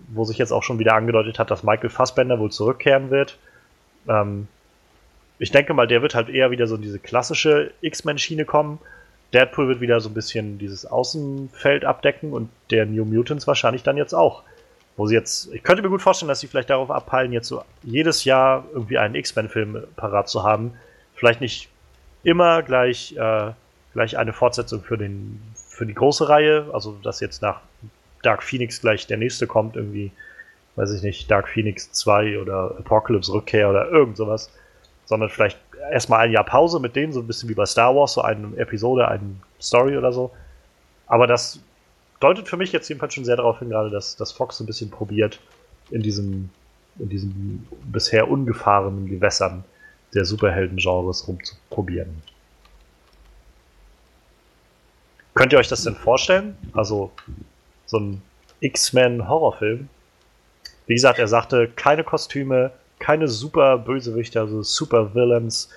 wo 0.09 0.23
sich 0.23 0.37
jetzt 0.37 0.51
auch 0.51 0.63
schon 0.63 0.79
wieder 0.79 0.95
angedeutet 0.95 1.39
hat, 1.39 1.51
dass 1.51 1.63
Michael 1.63 1.89
Fassbender 1.89 2.39
wohl 2.39 2.51
zurückkehren 2.51 3.09
wird, 3.09 3.37
ähm, 4.07 4.47
ich 5.41 5.49
denke 5.49 5.73
mal, 5.73 5.87
der 5.87 6.03
wird 6.03 6.13
halt 6.13 6.29
eher 6.29 6.51
wieder 6.51 6.67
so 6.67 6.75
in 6.75 6.83
diese 6.83 6.99
klassische 6.99 7.71
X-Men-Schiene 7.81 8.45
kommen. 8.45 8.77
Deadpool 9.33 9.67
wird 9.69 9.81
wieder 9.81 9.99
so 9.99 10.09
ein 10.09 10.13
bisschen 10.13 10.59
dieses 10.59 10.85
Außenfeld 10.85 11.83
abdecken 11.83 12.31
und 12.31 12.49
der 12.69 12.85
New 12.85 13.05
Mutants 13.05 13.47
wahrscheinlich 13.47 13.81
dann 13.81 13.97
jetzt 13.97 14.13
auch. 14.13 14.43
Wo 14.97 15.07
sie 15.07 15.15
jetzt, 15.15 15.51
ich 15.51 15.63
könnte 15.63 15.81
mir 15.81 15.89
gut 15.89 16.03
vorstellen, 16.03 16.29
dass 16.29 16.41
sie 16.41 16.47
vielleicht 16.47 16.69
darauf 16.69 16.91
abpeilen, 16.91 17.33
jetzt 17.33 17.47
so 17.47 17.63
jedes 17.81 18.23
Jahr 18.23 18.65
irgendwie 18.71 18.99
einen 18.99 19.15
X-Men-Film 19.15 19.85
parat 19.95 20.29
zu 20.29 20.43
haben. 20.43 20.75
Vielleicht 21.15 21.41
nicht 21.41 21.70
immer 22.23 22.61
gleich, 22.63 23.15
äh, 23.17 23.51
gleich 23.93 24.17
eine 24.17 24.33
Fortsetzung 24.33 24.81
für, 24.81 24.97
den, 24.97 25.41
für 25.55 25.85
die 25.85 25.93
große 25.93 26.29
Reihe, 26.29 26.69
also 26.73 26.97
dass 27.03 27.19
jetzt 27.19 27.41
nach 27.41 27.61
Dark 28.23 28.43
Phoenix 28.43 28.81
gleich 28.81 29.07
der 29.07 29.17
nächste 29.17 29.47
kommt, 29.47 29.75
irgendwie, 29.75 30.11
weiß 30.75 30.91
ich 30.93 31.01
nicht, 31.01 31.29
Dark 31.29 31.49
Phoenix 31.49 31.91
2 31.91 32.39
oder 32.39 32.75
Apocalypse 32.79 33.33
Rückkehr 33.33 33.69
oder 33.69 33.89
irgend 33.89 34.17
sowas 34.17 34.51
sondern 35.11 35.29
vielleicht 35.29 35.59
erstmal 35.91 36.21
ein 36.21 36.31
Jahr 36.31 36.45
Pause 36.45 36.79
mit 36.79 36.95
denen, 36.95 37.11
so 37.11 37.19
ein 37.19 37.27
bisschen 37.27 37.49
wie 37.49 37.53
bei 37.53 37.65
Star 37.65 37.93
Wars, 37.93 38.13
so 38.13 38.21
eine 38.21 38.55
Episode, 38.55 39.09
eine 39.09 39.35
Story 39.59 39.97
oder 39.97 40.13
so. 40.13 40.31
Aber 41.05 41.27
das 41.27 41.59
deutet 42.21 42.47
für 42.47 42.55
mich 42.55 42.71
jetzt 42.71 42.87
jedenfalls 42.87 43.13
schon 43.13 43.25
sehr 43.25 43.35
darauf 43.35 43.59
hin, 43.59 43.69
gerade, 43.69 43.89
dass, 43.89 44.15
dass 44.15 44.31
Fox 44.31 44.57
so 44.57 44.63
ein 44.63 44.67
bisschen 44.67 44.89
probiert, 44.89 45.41
in 45.89 46.01
diesem, 46.01 46.49
in 46.97 47.09
diesem 47.09 47.67
bisher 47.91 48.29
ungefahrenen 48.31 49.09
Gewässern 49.09 49.65
der 50.13 50.25
Superhelden-Genres 50.25 51.27
rumzuprobieren. 51.27 52.21
Könnt 55.33 55.53
ihr 55.53 55.59
euch 55.59 55.69
das 55.69 55.83
denn 55.83 55.95
vorstellen? 55.95 56.57
Also, 56.73 57.11
so 57.85 57.97
ein 57.97 58.21
X-Men-Horrorfilm? 58.59 59.87
Wie 60.87 60.93
gesagt, 60.93 61.19
er 61.19 61.27
sagte, 61.27 61.69
keine 61.69 62.03
Kostüme, 62.03 62.71
keine 62.99 63.27
super 63.27 63.77
Bösewichte, 63.77 64.39
also 64.39 64.61
super 64.61 65.15
Villains. 65.15 65.69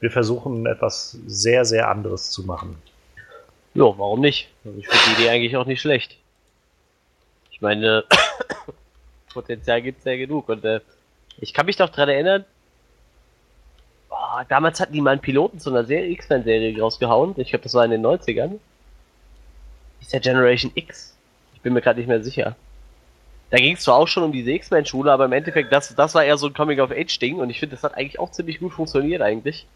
Wir 0.00 0.10
versuchen 0.10 0.66
etwas 0.66 1.18
sehr, 1.26 1.64
sehr 1.64 1.88
anderes 1.88 2.30
zu 2.30 2.42
machen. 2.42 2.80
Ja, 3.74 3.84
warum 3.84 4.20
nicht? 4.20 4.48
Also 4.64 4.78
ich 4.78 4.88
finde 4.88 5.04
die 5.06 5.22
Idee 5.22 5.30
eigentlich 5.30 5.56
auch 5.56 5.66
nicht 5.66 5.80
schlecht. 5.80 6.16
Ich 7.50 7.60
meine, 7.60 8.04
Potenzial 9.32 9.82
gibt 9.82 10.00
es 10.00 10.04
ja 10.04 10.16
genug. 10.16 10.48
Und 10.48 10.64
äh, 10.64 10.80
ich 11.38 11.54
kann 11.54 11.66
mich 11.66 11.76
doch 11.76 11.88
daran 11.88 12.08
erinnern, 12.08 12.44
damals 14.48 14.80
hatten 14.80 14.92
die 14.92 15.00
mal 15.00 15.12
einen 15.12 15.20
Piloten 15.20 15.58
zu 15.58 15.70
einer 15.70 15.84
Serie, 15.84 16.10
X-Men-Serie 16.10 16.80
rausgehauen. 16.80 17.34
Ich 17.36 17.50
glaube, 17.50 17.62
das 17.62 17.74
war 17.74 17.84
in 17.84 17.90
den 17.90 18.04
90ern. 18.04 18.58
Ist 20.00 20.12
der 20.12 20.20
Generation 20.20 20.72
X? 20.74 21.16
Ich 21.54 21.60
bin 21.60 21.72
mir 21.72 21.80
gerade 21.80 21.98
nicht 21.98 22.08
mehr 22.08 22.22
sicher 22.22 22.56
da 23.50 23.58
ging 23.58 23.74
es 23.74 23.82
zwar 23.82 23.96
auch 23.96 24.06
schon 24.06 24.22
um 24.22 24.32
diese 24.32 24.52
X-Men-Schule, 24.52 25.12
aber 25.12 25.24
im 25.24 25.32
Endeffekt, 25.32 25.72
das, 25.72 25.94
das 25.94 26.14
war 26.14 26.24
eher 26.24 26.38
so 26.38 26.46
ein 26.46 26.54
Coming-of-Age-Ding 26.54 27.38
und 27.38 27.50
ich 27.50 27.58
finde, 27.58 27.74
das 27.74 27.82
hat 27.82 27.96
eigentlich 27.96 28.18
auch 28.20 28.30
ziemlich 28.30 28.60
gut 28.60 28.72
funktioniert 28.72 29.22
eigentlich. 29.22 29.66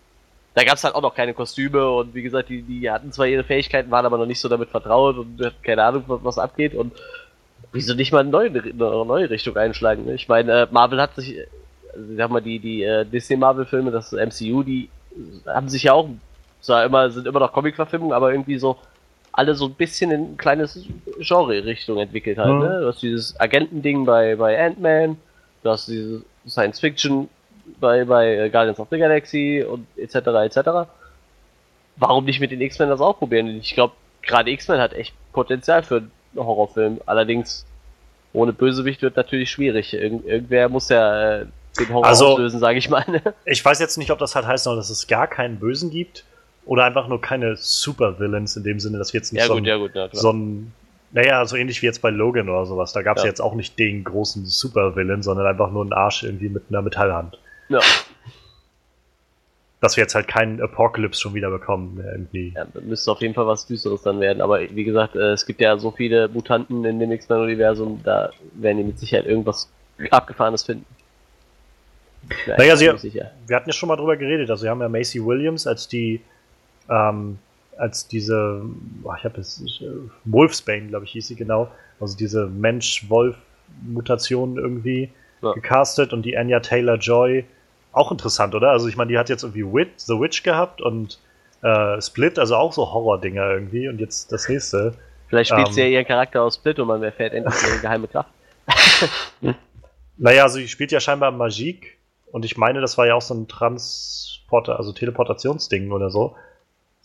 Da 0.54 0.62
gab 0.62 0.76
es 0.76 0.84
halt 0.84 0.94
auch 0.94 1.02
noch 1.02 1.16
keine 1.16 1.34
Kostüme 1.34 1.90
und 1.90 2.14
wie 2.14 2.22
gesagt, 2.22 2.48
die, 2.48 2.62
die 2.62 2.88
hatten 2.88 3.10
zwar 3.10 3.26
ihre 3.26 3.42
Fähigkeiten, 3.42 3.90
waren 3.90 4.06
aber 4.06 4.16
noch 4.16 4.26
nicht 4.26 4.38
so 4.38 4.48
damit 4.48 4.70
vertraut 4.70 5.18
und 5.18 5.52
keine 5.64 5.82
Ahnung, 5.82 6.04
was, 6.06 6.22
was 6.22 6.38
abgeht 6.38 6.76
und 6.76 6.92
wieso 7.72 7.94
nicht 7.94 8.12
mal 8.12 8.20
eine 8.20 8.30
neue, 8.30 8.50
eine 8.50 8.72
neue 8.72 9.28
Richtung 9.28 9.56
einschlagen. 9.56 10.04
Ne? 10.04 10.14
Ich 10.14 10.28
meine, 10.28 10.62
äh, 10.62 10.66
Marvel 10.70 11.00
hat 11.00 11.16
sich, 11.16 11.36
sag 12.16 12.30
mal, 12.30 12.40
die, 12.40 12.58
die 12.58 12.82
äh, 12.82 13.04
Disney-Marvel-Filme, 13.04 13.90
das 13.90 14.12
MCU, 14.12 14.62
die 14.62 14.88
haben 15.46 15.68
sich 15.68 15.84
ja 15.84 15.92
auch, 15.92 16.08
zwar 16.60 16.84
immer, 16.84 17.10
sind 17.10 17.26
immer 17.26 17.40
noch 17.40 17.52
Comic-Verfilmungen, 17.52 18.14
aber 18.14 18.32
irgendwie 18.32 18.58
so 18.58 18.76
alle 19.32 19.54
so 19.54 19.66
ein 19.66 19.74
bisschen 19.74 20.10
in 20.10 20.32
ein 20.32 20.36
kleines 20.36 20.86
Genre-Richtung 21.18 21.98
entwickelt 21.98 22.38
halt. 22.38 22.52
Mhm. 22.52 22.60
Ne? 22.60 22.80
Du 22.80 22.86
hast 22.88 23.02
dieses 23.02 23.38
Agentending 23.40 24.04
bei, 24.04 24.36
bei 24.36 24.64
Ant-Man, 24.64 25.16
du 25.62 25.70
hast 25.70 25.88
dieses 25.88 26.22
Science-Fiction 26.46 27.28
bei, 27.80 28.04
bei 28.04 28.48
Guardians 28.48 28.78
of 28.78 28.88
the 28.90 28.98
Galaxy 28.98 29.64
und 29.68 29.86
etc. 29.96 30.16
etc. 30.44 30.88
Warum 31.96 32.24
nicht 32.24 32.40
mit 32.40 32.50
den 32.50 32.60
X-Men 32.60 32.88
das 32.88 33.00
auch 33.00 33.18
probieren? 33.18 33.48
Ich 33.48 33.74
glaube, 33.74 33.94
gerade 34.22 34.50
X-Men 34.50 34.80
hat 34.80 34.92
echt 34.92 35.14
Potenzial 35.32 35.82
für 35.82 35.96
einen 35.96 36.10
Horrorfilm. 36.36 37.00
Allerdings 37.06 37.66
ohne 38.32 38.52
Bösewicht 38.52 39.02
wird 39.02 39.16
natürlich 39.16 39.50
schwierig. 39.50 39.94
Irgend, 39.94 40.26
irgendwer 40.26 40.68
muss 40.68 40.88
ja 40.88 41.40
äh, 41.40 41.46
den 41.78 41.92
Horror 41.92 42.06
also, 42.06 42.26
auslösen, 42.28 42.60
sage 42.60 42.78
ich 42.78 42.88
mal. 42.88 43.04
ich 43.44 43.64
weiß 43.64 43.78
jetzt 43.80 43.98
nicht, 43.98 44.10
ob 44.10 44.18
das 44.18 44.34
halt 44.34 44.46
heißt, 44.46 44.66
dass 44.66 44.90
es 44.90 45.06
gar 45.06 45.26
keinen 45.26 45.58
Bösen 45.58 45.90
gibt 45.90 46.24
oder 46.66 46.84
einfach 46.84 47.08
nur 47.08 47.20
keine 47.20 47.56
Super-Villains 47.56 48.56
in 48.56 48.64
dem 48.64 48.80
Sinne, 48.80 48.98
dass 48.98 49.12
wir 49.12 49.20
jetzt 49.20 49.32
nicht 49.32 49.42
ja, 49.42 49.48
so, 49.48 49.54
gut, 49.54 49.62
ein, 49.62 49.66
ja, 49.66 49.76
gut, 49.76 49.94
ja, 49.94 50.08
so 50.12 50.32
ein, 50.32 50.72
naja, 51.12 51.44
so 51.46 51.56
ähnlich 51.56 51.82
wie 51.82 51.86
jetzt 51.86 52.02
bei 52.02 52.10
Logan 52.10 52.48
oder 52.48 52.66
sowas. 52.66 52.92
Da 52.92 53.02
gab 53.02 53.16
es 53.16 53.22
ja. 53.22 53.28
jetzt 53.28 53.40
auch 53.40 53.54
nicht 53.54 53.78
den 53.78 54.04
großen 54.04 54.46
Super-Villain, 54.46 55.22
sondern 55.22 55.46
einfach 55.46 55.70
nur 55.70 55.82
einen 55.82 55.92
Arsch 55.92 56.22
irgendwie 56.22 56.48
mit 56.48 56.64
einer 56.68 56.82
Metallhand. 56.82 57.38
Ja. 57.68 57.80
Dass 59.80 59.96
wir 59.96 60.02
jetzt 60.02 60.14
halt 60.14 60.28
keinen 60.28 60.62
Apocalypse 60.62 61.20
schon 61.20 61.34
wieder 61.34 61.50
bekommen, 61.50 62.02
irgendwie. 62.02 62.54
Ja, 62.56 62.66
müsste 62.80 63.12
auf 63.12 63.20
jeden 63.20 63.34
Fall 63.34 63.46
was 63.46 63.66
Düsteres 63.66 64.02
dann 64.02 64.18
werden. 64.18 64.40
Aber 64.40 64.60
wie 64.60 64.84
gesagt, 64.84 65.14
äh, 65.14 65.32
es 65.32 65.44
gibt 65.44 65.60
ja 65.60 65.76
so 65.76 65.90
viele 65.90 66.28
Mutanten 66.28 66.84
in 66.86 66.98
dem 66.98 67.12
X-Men-Universum, 67.12 68.00
da 68.02 68.30
werden 68.54 68.78
die 68.78 68.84
mit 68.84 68.98
Sicherheit 68.98 69.26
irgendwas 69.26 69.70
Abgefahrenes 70.10 70.62
finden. 70.62 70.86
Naja, 72.46 72.76
sie, 72.76 72.86
wir 73.46 73.56
hatten 73.56 73.68
ja 73.68 73.72
schon 73.72 73.88
mal 73.88 73.96
drüber 73.96 74.16
geredet. 74.16 74.50
Also, 74.50 74.64
wir 74.64 74.70
haben 74.70 74.80
ja 74.80 74.88
Macy 74.88 75.24
Williams 75.24 75.66
als 75.66 75.88
die 75.88 76.20
ähm, 76.88 77.38
als 77.78 78.06
diese, 78.08 78.62
oh, 79.02 79.12
ich 79.18 79.24
habe 79.24 79.40
es, 79.40 79.60
äh, 79.80 79.86
Wolfsbane, 80.24 80.88
glaube 80.88 81.04
ich, 81.06 81.12
hieß 81.12 81.28
sie 81.28 81.34
genau, 81.34 81.70
also 82.00 82.16
diese 82.16 82.46
Mensch-Wolf-Mutation 82.46 84.56
irgendwie 84.58 85.10
Ja. 85.42 85.52
gecastet 85.52 86.12
und 86.12 86.22
die 86.22 86.36
Anya 86.36 86.60
Taylor-Joy, 86.60 87.44
auch 87.92 88.10
interessant, 88.12 88.54
oder? 88.54 88.70
Also 88.70 88.88
ich 88.88 88.96
meine, 88.96 89.08
die 89.10 89.18
hat 89.18 89.28
jetzt 89.28 89.42
irgendwie 89.42 89.64
Wit, 89.64 89.90
The 89.96 90.14
Witch 90.14 90.42
gehabt 90.42 90.80
und 90.80 91.18
äh, 91.62 92.00
Split, 92.00 92.38
also 92.38 92.56
auch 92.56 92.72
so 92.72 92.92
Horror-Dinger 92.92 93.50
irgendwie 93.50 93.88
und 93.88 94.00
jetzt 94.00 94.32
das 94.32 94.48
nächste. 94.48 94.94
Vielleicht 95.28 95.50
spielt 95.50 95.68
Ähm. 95.68 95.72
sie 95.72 95.80
ja 95.82 95.86
ihren 95.88 96.06
Charakter 96.06 96.42
aus 96.42 96.56
Split 96.56 96.78
und 96.78 96.88
man 96.88 97.02
erfährt 97.02 97.34
endlich 97.34 97.54
ihre 97.66 97.78
geheime 97.80 98.08
Kraft. 98.08 98.30
Naja, 100.16 100.44
also 100.44 100.58
sie 100.58 100.68
spielt 100.68 100.92
ja 100.92 101.00
scheinbar 101.00 101.32
Magik 101.32 101.98
und 102.34 102.44
ich 102.44 102.56
meine, 102.56 102.80
das 102.80 102.98
war 102.98 103.06
ja 103.06 103.14
auch 103.14 103.22
so 103.22 103.32
ein 103.32 103.46
Transporter, 103.46 104.76
also 104.78 104.92
Teleportationsding 104.92 105.92
oder 105.92 106.10
so. 106.10 106.34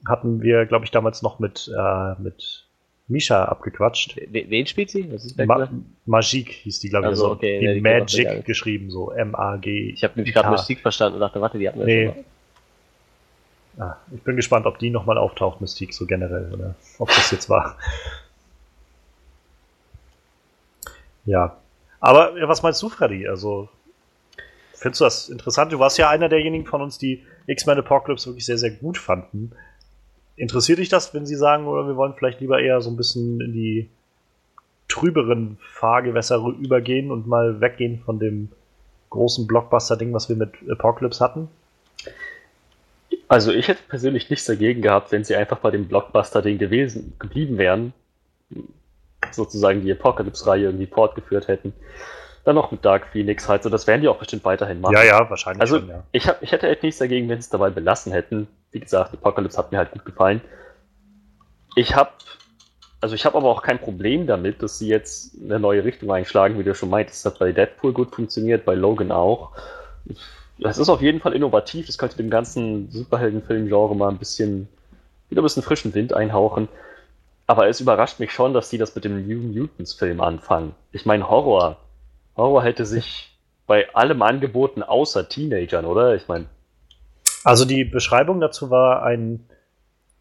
Hatten 0.08 0.42
wir, 0.42 0.66
glaube 0.66 0.86
ich, 0.86 0.92
damals 0.92 1.22
noch 1.22 1.38
mit, 1.38 1.70
äh, 1.78 2.16
mit 2.20 2.66
Misha 3.08 3.46
abgequatscht. 3.46 4.16
We- 4.18 4.46
Wen 4.50 4.66
spielt 4.66 4.90
sie? 4.90 5.12
Was 5.14 5.26
ist 5.26 5.38
Ma 5.38 5.70
Magik 6.08 6.50
hieß 6.52 6.80
die, 6.80 6.90
glaube 6.90 7.06
ich, 7.06 7.10
Also, 7.12 7.26
so. 7.28 7.32
okay, 7.34 7.60
die 7.76 7.82
man 7.82 8.00
Magic 8.00 8.44
geschrieben, 8.46 8.90
so 8.90 9.12
M-A-G. 9.12 9.92
ich 9.92 10.04
habe 10.04 10.14
nämlich 10.16 10.34
gerade 10.34 10.50
Mystik 10.50 10.80
verstanden 10.80 11.16
und 11.16 11.22
dachte, 11.22 11.40
warte, 11.42 11.60
die 11.60 11.68
hatten 11.68 11.80
wir 11.80 11.86
Nee. 11.86 12.06
schon 12.08 12.16
mal. 12.16 13.88
Ah, 13.92 13.98
ich 14.14 14.22
bin 14.24 14.36
gespannt, 14.36 14.66
ob 14.66 14.80
die 14.80 14.90
nochmal 14.90 15.18
auftaucht, 15.20 15.62
Mystik, 15.62 15.94
so 15.94 16.06
generell, 16.08 16.52
oder 16.54 16.76
ob 16.98 17.08
das 17.10 17.30
jetzt 17.32 17.50
war. 17.50 17.78
Ja. 21.26 21.58
Aber 22.00 22.34
was 22.48 22.64
meinst 22.64 22.82
du, 22.82 22.90
Freddy? 22.90 23.28
Also, 23.28 23.70
findest 24.80 25.02
du 25.02 25.06
das 25.06 25.30
interessant? 25.30 25.72
Du 25.72 25.80
warst 25.80 25.98
ja 25.98 26.10
einer 26.10 26.30
derjenigen 26.30 26.66
von 26.66 26.82
uns, 26.82 26.98
die 26.98 27.24
X-Men 27.48 27.80
Apocalypse 27.80 28.28
wirklich 28.28 28.46
sehr, 28.46 28.58
sehr 28.58 28.72
gut 28.72 28.98
fanden. 28.98 29.52
Interessiert 30.36 30.80
dich 30.80 30.90
das, 30.90 31.14
wenn 31.14 31.26
sie 31.26 31.36
sagen, 31.36 31.68
oder 31.68 31.86
wir 31.86 31.98
wollen 31.98 32.14
vielleicht 32.18 32.40
lieber 32.40 32.62
eher 32.62 32.80
so 32.80 32.90
ein 32.90 32.96
bisschen 32.96 33.42
in 33.42 33.52
die 33.52 33.90
trüberen 34.88 35.58
Fahrgewässer 35.74 36.38
übergehen 36.60 37.12
und 37.12 37.28
mal 37.28 37.60
weggehen 37.60 38.00
von 38.00 38.20
dem 38.20 38.50
großen 39.10 39.48
Blockbuster-Ding, 39.48 40.14
was 40.14 40.30
wir 40.30 40.38
mit 40.38 40.54
Apocalypse 40.70 41.24
hatten? 41.24 41.50
Also 43.28 43.52
ich 43.52 43.68
hätte 43.68 43.82
persönlich 43.88 44.30
nichts 44.30 44.46
dagegen 44.46 44.82
gehabt, 44.82 45.12
wenn 45.12 45.24
sie 45.24 45.36
einfach 45.36 45.60
bei 45.60 45.72
dem 45.72 45.88
Blockbuster-Ding 45.88 46.58
gewesen, 46.58 47.14
geblieben 47.20 47.58
wären. 47.58 47.94
Sozusagen 49.32 49.84
die 49.84 49.92
Apocalypse-Reihe 49.92 50.66
irgendwie 50.66 50.88
fortgeführt 50.88 51.48
hätten. 51.48 51.74
Dann 52.46 52.56
noch 52.56 52.72
mit 52.72 52.86
Dark 52.86 53.08
Phoenix 53.12 53.48
halt, 53.48 53.64
so 53.64 53.70
das 53.70 53.86
werden 53.88 54.02
die 54.02 54.08
auch 54.08 54.18
bestimmt 54.18 54.46
weiterhin 54.46 54.82
machen. 54.82 54.94
Ja, 54.94 55.04
ja, 55.04 55.30
wahrscheinlich 55.30 55.62
Also 55.62 55.80
schon, 55.80 55.90
ja. 55.90 56.04
ich, 56.12 56.28
hab, 56.28 56.42
ich 56.42 56.52
hätte 56.52 56.68
echt 56.68 56.84
nichts 56.84 57.00
dagegen, 57.00 57.28
wenn 57.30 57.38
sie 57.38 57.46
es 57.46 57.50
dabei 57.50 57.70
belassen 57.70 58.12
hätten. 58.12 58.48
Wie 58.72 58.80
gesagt, 58.80 59.14
Apocalypse 59.14 59.58
hat 59.58 59.72
mir 59.72 59.78
halt 59.78 59.92
gut 59.92 60.06
gefallen. 60.06 60.42
Ich 61.76 61.96
habe, 61.96 62.12
also 63.02 63.16
ich 63.16 63.26
habe 63.26 63.38
aber 63.38 63.50
auch 63.50 63.62
kein 63.62 63.80
Problem 63.80 64.26
damit, 64.26 64.64
dass 64.64 64.80
sie 64.80 64.88
jetzt 64.88 65.36
eine 65.44 65.60
neue 65.60 65.84
Richtung 65.84 66.12
einschlagen, 66.12 66.58
wie 66.58 66.64
du 66.64 66.74
schon 66.74 66.90
meintest. 66.90 67.26
Das 67.26 67.34
hat 67.34 67.40
bei 67.40 67.52
Deadpool 67.52 67.94
gut 67.94 68.16
funktioniert, 68.16 68.66
bei 68.66 68.76
Logan 68.76 69.12
auch. 69.12 69.52
Das 70.58 70.78
ist 70.78 70.90
auf 70.90 71.02
jeden 71.02 71.20
Fall 71.20 71.34
innovativ. 71.34 71.88
Das 71.88 71.98
könnte 71.98 72.18
dem 72.18 72.30
ganzen 72.30 72.90
Superheldenfilm-Genre 72.92 73.96
mal 73.96 74.10
ein 74.10 74.18
bisschen, 74.18 74.68
wieder 75.30 75.42
ein 75.42 75.44
bisschen 75.44 75.64
frischen 75.64 75.94
Wind 75.94 76.14
einhauchen. 76.14 76.68
Aber 77.48 77.68
es 77.68 77.80
überrascht 77.80 78.20
mich 78.20 78.32
schon, 78.32 78.54
dass 78.54 78.70
die 78.70 78.78
das 78.78 78.94
mit 78.94 79.06
dem 79.06 79.28
New 79.28 79.40
Mutants-Film 79.40 80.22
anfangen. 80.22 80.76
Ich 80.92 81.06
meine, 81.06 81.30
Horror. 81.30 81.78
Horror 82.40 82.64
hätte 82.64 82.86
sich 82.86 83.38
bei 83.68 83.94
allem 83.94 84.22
angeboten, 84.24 84.82
außer 84.82 85.30
Teenagern, 85.30 85.86
oder? 85.86 86.16
Ich 86.16 86.28
meine, 86.28 86.46
Also 87.44 87.66
die 87.66 87.86
Beschreibung 87.86 88.40
dazu 88.40 88.70
war 88.70 89.04
ein, 89.04 89.46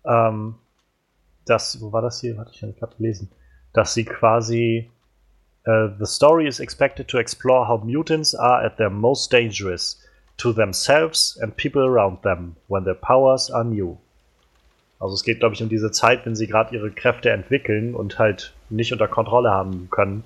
ähm, 0.04 0.56
das, 1.46 1.80
wo 1.80 1.92
war 1.92 2.02
das 2.02 2.20
hier? 2.20 2.36
Hatte 2.36 2.50
ich 2.52 2.60
ja 2.60 2.68
gerade 2.70 2.96
gelesen, 2.96 3.30
dass 3.72 3.94
sie 3.94 4.04
quasi 4.04 4.90
äh, 5.64 5.88
the 5.98 6.04
story 6.04 6.46
is 6.46 6.60
expected 6.60 7.08
to 7.08 7.18
explore 7.18 7.66
how 7.66 7.82
mutants 7.82 8.34
are 8.34 8.62
at 8.62 8.76
their 8.76 8.90
most 8.90 9.32
dangerous 9.32 9.98
to 10.36 10.52
themselves 10.52 11.38
and 11.40 11.56
people 11.56 11.82
around 11.82 12.22
them 12.22 12.54
when 12.68 12.84
their 12.84 12.94
powers 12.94 13.50
are 13.50 13.64
new. 13.64 13.96
Also 15.00 15.14
es 15.14 15.22
geht, 15.22 15.40
glaube 15.40 15.54
ich, 15.54 15.62
um 15.62 15.68
diese 15.68 15.90
Zeit, 15.90 16.26
wenn 16.26 16.36
sie 16.36 16.48
gerade 16.48 16.74
ihre 16.74 16.90
Kräfte 16.90 17.30
entwickeln 17.30 17.94
und 17.94 18.18
halt 18.18 18.52
nicht 18.68 18.92
unter 18.92 19.08
Kontrolle 19.08 19.50
haben 19.50 19.88
können 19.90 20.24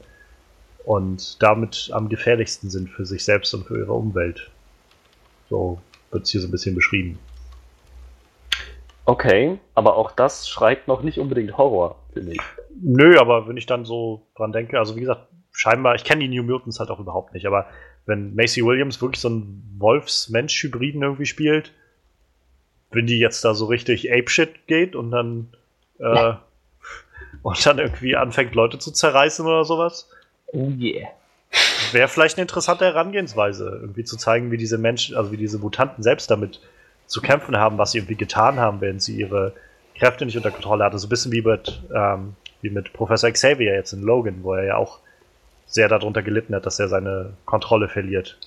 und 0.85 1.43
damit 1.43 1.91
am 1.93 2.09
gefährlichsten 2.09 2.71
sind 2.71 2.91
für 2.91 3.07
sich 3.07 3.25
selbst 3.25 3.55
und 3.55 3.67
für 3.67 3.79
ihre 3.79 3.93
Umwelt. 3.93 4.51
So 5.49 5.81
wird 6.11 6.25
es 6.25 6.31
hier 6.31 6.41
so 6.41 6.49
ein 6.49 6.51
bisschen 6.51 6.75
beschrieben. 6.75 7.19
okay, 9.05 9.59
aber 9.75 9.97
auch 9.97 10.13
das 10.13 10.49
schreit 10.49 10.89
noch 10.89 11.03
nicht 11.03 11.19
unbedingt 11.19 11.57
Horror, 11.59 11.97
finde 12.13 12.33
ich. 12.33 12.41
Nö, 12.81 13.19
aber 13.19 13.49
wenn 13.49 13.57
ich 13.57 13.67
dann 13.67 13.85
so 13.85 14.27
dran 14.37 14.53
denke, 14.53 14.79
also 14.79 14.97
wie 14.97 15.01
gesagt, 15.01 15.27
scheinbar, 15.53 15.95
ich 15.95 16.05
kenne 16.05 16.27
die 16.27 16.29
New 16.29 16.43
Mutants 16.43 16.81
halt 16.81 16.91
auch 16.91 17.01
überhaupt 17.01 17.35
nicht, 17.35 17.47
aber 17.47 17.67
wenn 18.07 18.35
Macy 18.35 18.65
Williams 18.65 19.01
wirklich 19.01 19.21
so 19.21 19.29
einen 19.29 19.77
Wolfs-Mensch-Hybriden 19.79 21.03
irgendwie 21.03 21.27
spielt, 21.27 21.73
wenn 22.91 23.07
die 23.07 23.19
jetzt 23.19 23.45
da 23.45 23.55
so 23.55 23.67
richtig 23.67 24.13
Apeshit 24.13 24.67
geht 24.67 24.97
und 24.97 25.11
dann 25.11 25.49
äh, 25.99 26.35
und 27.43 27.67
dann 27.67 27.79
irgendwie 27.79 28.17
anfängt, 28.17 28.55
Leute 28.55 28.79
zu 28.79 28.91
zerreißen 28.91 29.47
oder 29.47 29.65
sowas, 29.65 30.09
Oh 30.53 30.71
yeah. 30.79 31.09
wäre 31.93 32.09
vielleicht 32.09 32.37
eine 32.37 32.43
interessante 32.43 32.85
Herangehensweise, 32.85 33.79
irgendwie 33.83 34.05
zu 34.05 34.17
zeigen, 34.17 34.51
wie 34.51 34.57
diese 34.57 34.79
Menschen, 34.79 35.17
also 35.17 35.33
wie 35.33 35.37
diese 35.37 35.59
Mutanten 35.59 36.03
selbst 36.03 36.31
damit 36.31 36.61
zu 37.07 37.21
kämpfen 37.21 37.57
haben, 37.57 37.79
was 37.79 37.93
sie 37.93 37.99
irgendwie 37.99 38.17
getan 38.17 38.59
haben, 38.59 38.81
während 38.81 39.03
sie 39.03 39.17
ihre 39.17 39.53
Kräfte 39.99 40.25
nicht 40.25 40.37
unter 40.37 40.51
Kontrolle 40.51 40.85
hatten. 40.85 40.99
So 40.99 41.07
ein 41.07 41.11
bisschen 41.11 41.33
wie 41.33 41.43
mit, 41.43 41.83
ähm, 41.95 42.37
wie 42.63 42.71
mit 42.71 42.93
Professor 42.93 43.31
Xavier 43.31 43.75
jetzt 43.75 43.93
in 43.93 44.03
Logan, 44.03 44.43
wo 44.43 44.55
er 44.55 44.65
ja 44.65 44.77
auch 44.77 45.01
sehr 45.67 45.89
darunter 45.89 46.23
gelitten 46.23 46.55
hat, 46.55 46.67
dass 46.67 46.79
er 46.79 46.89
seine 46.89 47.35
Kontrolle 47.45 47.89
verliert. 47.89 48.39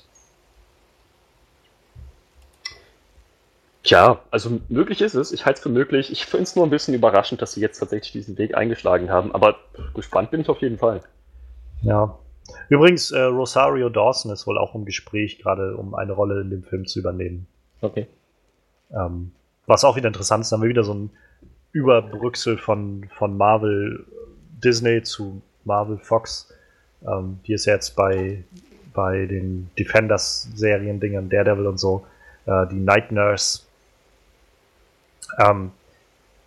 Tja, 3.83 4.19
also 4.31 4.61
möglich 4.67 5.01
ist 5.01 5.13
es. 5.13 5.31
Ich 5.31 5.45
halte 5.45 5.57
es 5.57 5.63
für 5.63 5.69
möglich. 5.69 6.11
Ich 6.11 6.25
finde 6.25 6.43
es 6.43 6.55
nur 6.55 6.65
ein 6.65 6.71
bisschen 6.71 6.95
überraschend, 6.95 7.41
dass 7.41 7.53
sie 7.53 7.61
jetzt 7.61 7.77
tatsächlich 7.77 8.11
diesen 8.13 8.37
Weg 8.39 8.55
eingeschlagen 8.55 9.11
haben. 9.11 9.31
Aber 9.31 9.59
gespannt 9.93 10.31
bin 10.31 10.41
ich 10.41 10.49
auf 10.49 10.61
jeden 10.61 10.79
Fall. 10.79 11.01
Ja. 11.85 12.17
Übrigens, 12.69 13.11
äh, 13.11 13.21
Rosario 13.21 13.89
Dawson 13.89 14.31
ist 14.31 14.47
wohl 14.47 14.57
auch 14.57 14.75
im 14.75 14.85
Gespräch, 14.85 15.39
gerade 15.39 15.77
um 15.77 15.95
eine 15.95 16.13
Rolle 16.13 16.41
in 16.41 16.49
dem 16.49 16.63
Film 16.63 16.85
zu 16.85 16.99
übernehmen. 16.99 17.47
Okay. 17.81 18.07
Ähm, 18.91 19.31
was 19.67 19.83
auch 19.83 19.95
wieder 19.95 20.07
interessant 20.07 20.41
ist, 20.41 20.51
dann 20.51 20.59
haben 20.59 20.63
wir 20.63 20.69
wieder 20.69 20.83
so 20.83 20.93
ein 20.93 21.09
Überbrücksel 21.71 22.57
von, 22.57 23.09
von 23.17 23.37
Marvel 23.37 24.05
Disney 24.63 25.03
zu 25.03 25.41
Marvel 25.63 25.97
Fox. 25.97 26.53
Ähm, 27.07 27.39
die 27.45 27.53
ist 27.53 27.65
ja 27.65 27.73
jetzt 27.73 27.95
bei, 27.95 28.43
bei 28.93 29.25
den 29.25 29.69
Defenders-Serien-Dingern, 29.77 31.29
Daredevil 31.29 31.67
und 31.67 31.79
so, 31.79 32.05
äh, 32.45 32.67
die 32.67 32.79
Night 32.79 33.11
Nurse. 33.11 33.61
Ähm, 35.39 35.71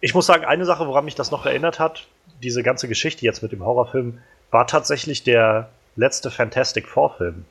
ich 0.00 0.14
muss 0.14 0.26
sagen, 0.26 0.44
eine 0.44 0.64
Sache, 0.64 0.86
woran 0.86 1.04
mich 1.04 1.16
das 1.16 1.30
noch 1.30 1.44
erinnert 1.44 1.78
hat, 1.78 2.06
diese 2.42 2.62
ganze 2.62 2.88
Geschichte 2.88 3.24
jetzt 3.24 3.42
mit 3.42 3.52
dem 3.52 3.64
Horrorfilm, 3.64 4.18
war 4.50 4.66
tatsächlich 4.66 5.22
der 5.22 5.68
letzte 5.96 6.30
Fantastic 6.30 6.88
Four-Film. 6.88 7.44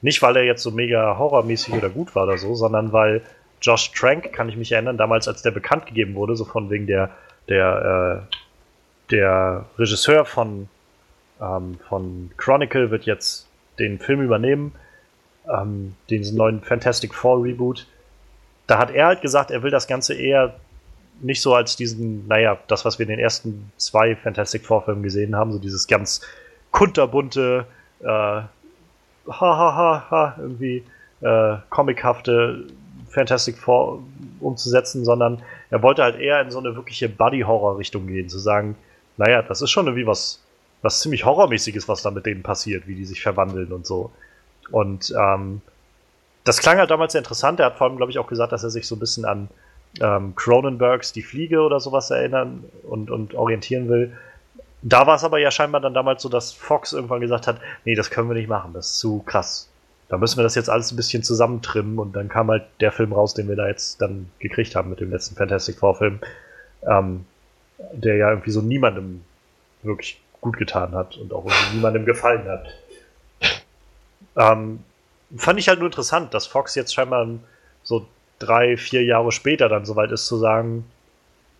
Nicht, 0.00 0.20
weil 0.22 0.36
er 0.36 0.44
jetzt 0.44 0.62
so 0.62 0.70
mega 0.70 1.16
horrormäßig 1.18 1.74
oder 1.74 1.88
gut 1.88 2.14
war 2.14 2.24
oder 2.24 2.36
so, 2.36 2.54
sondern 2.54 2.92
weil 2.92 3.22
Josh 3.62 3.92
Trank, 3.92 4.32
kann 4.32 4.48
ich 4.48 4.56
mich 4.56 4.72
erinnern, 4.72 4.98
damals, 4.98 5.26
als 5.28 5.42
der 5.42 5.50
bekannt 5.50 5.86
gegeben 5.86 6.14
wurde, 6.14 6.36
so 6.36 6.44
von 6.44 6.68
wegen 6.68 6.86
der, 6.86 7.10
der, 7.48 8.26
äh, 8.28 8.34
der 9.10 9.64
Regisseur 9.78 10.26
von, 10.26 10.68
ähm, 11.40 11.78
von 11.88 12.30
Chronicle 12.36 12.90
wird 12.90 13.04
jetzt 13.04 13.48
den 13.78 13.98
Film 13.98 14.20
übernehmen, 14.20 14.74
ähm, 15.48 15.96
diesen 16.10 16.36
neuen 16.36 16.60
Fantastic 16.60 17.14
Four 17.14 17.42
Reboot. 17.42 17.86
Da 18.66 18.78
hat 18.78 18.90
er 18.90 19.06
halt 19.06 19.22
gesagt, 19.22 19.50
er 19.50 19.62
will 19.62 19.70
das 19.70 19.86
Ganze 19.86 20.14
eher 20.14 20.54
nicht 21.20 21.40
so 21.40 21.54
als 21.54 21.76
diesen, 21.76 22.26
naja, 22.26 22.58
das, 22.68 22.84
was 22.84 22.98
wir 22.98 23.04
in 23.04 23.10
den 23.10 23.18
ersten 23.18 23.72
zwei 23.76 24.16
Fantastic 24.16 24.64
Four 24.64 24.82
Filmen 24.82 25.02
gesehen 25.02 25.36
haben, 25.36 25.52
so 25.52 25.58
dieses 25.58 25.86
ganz 25.86 26.20
kunterbunte, 26.70 27.66
äh, 28.00 28.06
ha, 28.06 28.48
ha, 29.28 29.40
ha, 29.76 30.06
ha, 30.10 30.34
irgendwie 30.38 30.84
äh, 31.20 31.56
comichafte 31.70 32.66
Fantastic 33.10 33.56
Four 33.56 34.02
umzusetzen, 34.40 35.04
sondern 35.04 35.42
er 35.70 35.82
wollte 35.82 36.02
halt 36.02 36.18
eher 36.18 36.40
in 36.40 36.50
so 36.50 36.58
eine 36.58 36.74
wirkliche 36.74 37.08
Buddy-Horror-Richtung 37.08 38.06
gehen, 38.06 38.28
zu 38.28 38.38
sagen, 38.38 38.76
naja, 39.16 39.42
das 39.42 39.62
ist 39.62 39.70
schon 39.70 39.86
irgendwie 39.86 40.06
was, 40.06 40.42
was 40.82 41.00
ziemlich 41.00 41.24
Horrormäßiges, 41.24 41.88
was 41.88 42.02
da 42.02 42.10
mit 42.10 42.26
denen 42.26 42.42
passiert, 42.42 42.86
wie 42.86 42.94
die 42.94 43.06
sich 43.06 43.22
verwandeln 43.22 43.72
und 43.72 43.86
so. 43.86 44.10
Und 44.70 45.14
ähm, 45.16 45.60
das 46.42 46.58
klang 46.58 46.78
halt 46.78 46.90
damals 46.90 47.12
sehr 47.12 47.20
interessant. 47.20 47.60
Er 47.60 47.66
hat 47.66 47.78
vor 47.78 47.86
allem, 47.86 47.96
glaube 47.96 48.12
ich, 48.12 48.18
auch 48.18 48.26
gesagt, 48.26 48.52
dass 48.52 48.64
er 48.64 48.70
sich 48.70 48.86
so 48.86 48.96
ein 48.96 48.98
bisschen 48.98 49.24
an 49.24 49.48
ähm, 50.00 50.34
Cronenbergs 50.34 51.12
Die 51.12 51.22
Fliege 51.22 51.60
oder 51.60 51.80
sowas 51.80 52.10
erinnern 52.10 52.64
und, 52.82 53.10
und 53.10 53.34
orientieren 53.34 53.88
will. 53.88 54.16
Da 54.82 55.06
war 55.06 55.16
es 55.16 55.24
aber 55.24 55.38
ja 55.38 55.50
scheinbar 55.50 55.80
dann 55.80 55.94
damals 55.94 56.22
so, 56.22 56.28
dass 56.28 56.52
Fox 56.52 56.92
irgendwann 56.92 57.20
gesagt 57.20 57.46
hat, 57.46 57.58
nee, 57.84 57.94
das 57.94 58.10
können 58.10 58.28
wir 58.28 58.34
nicht 58.34 58.48
machen, 58.48 58.72
das 58.74 58.90
ist 58.90 58.98
zu 58.98 59.22
krass. 59.24 59.68
da 60.08 60.18
müssen 60.18 60.36
wir 60.36 60.42
das 60.42 60.54
jetzt 60.54 60.68
alles 60.68 60.92
ein 60.92 60.96
bisschen 60.96 61.22
zusammentrimmen 61.22 61.98
und 61.98 62.14
dann 62.14 62.28
kam 62.28 62.50
halt 62.50 62.64
der 62.80 62.92
Film 62.92 63.12
raus, 63.12 63.32
den 63.34 63.48
wir 63.48 63.56
da 63.56 63.66
jetzt 63.66 64.02
dann 64.02 64.30
gekriegt 64.40 64.76
haben 64.76 64.90
mit 64.90 65.00
dem 65.00 65.10
letzten 65.10 65.36
Fantastic 65.36 65.78
Four 65.78 65.96
Film, 65.96 66.20
ähm, 66.86 67.24
der 67.92 68.16
ja 68.16 68.28
irgendwie 68.30 68.50
so 68.50 68.60
niemandem 68.60 69.22
wirklich 69.82 70.20
gut 70.40 70.58
getan 70.58 70.92
hat 70.92 71.16
und 71.16 71.32
auch 71.32 71.46
irgendwie 71.46 71.76
niemandem 71.76 72.04
gefallen 72.04 72.46
hat. 72.46 72.66
Ähm, 74.36 74.80
fand 75.36 75.58
ich 75.58 75.68
halt 75.68 75.78
nur 75.78 75.88
interessant, 75.88 76.34
dass 76.34 76.46
Fox 76.46 76.74
jetzt 76.74 76.92
scheinbar 76.92 77.26
so 77.82 78.06
drei, 78.44 78.76
vier 78.76 79.04
Jahre 79.04 79.32
später 79.32 79.68
dann 79.68 79.84
soweit 79.84 80.12
ist 80.12 80.26
zu 80.26 80.36
sagen, 80.36 80.84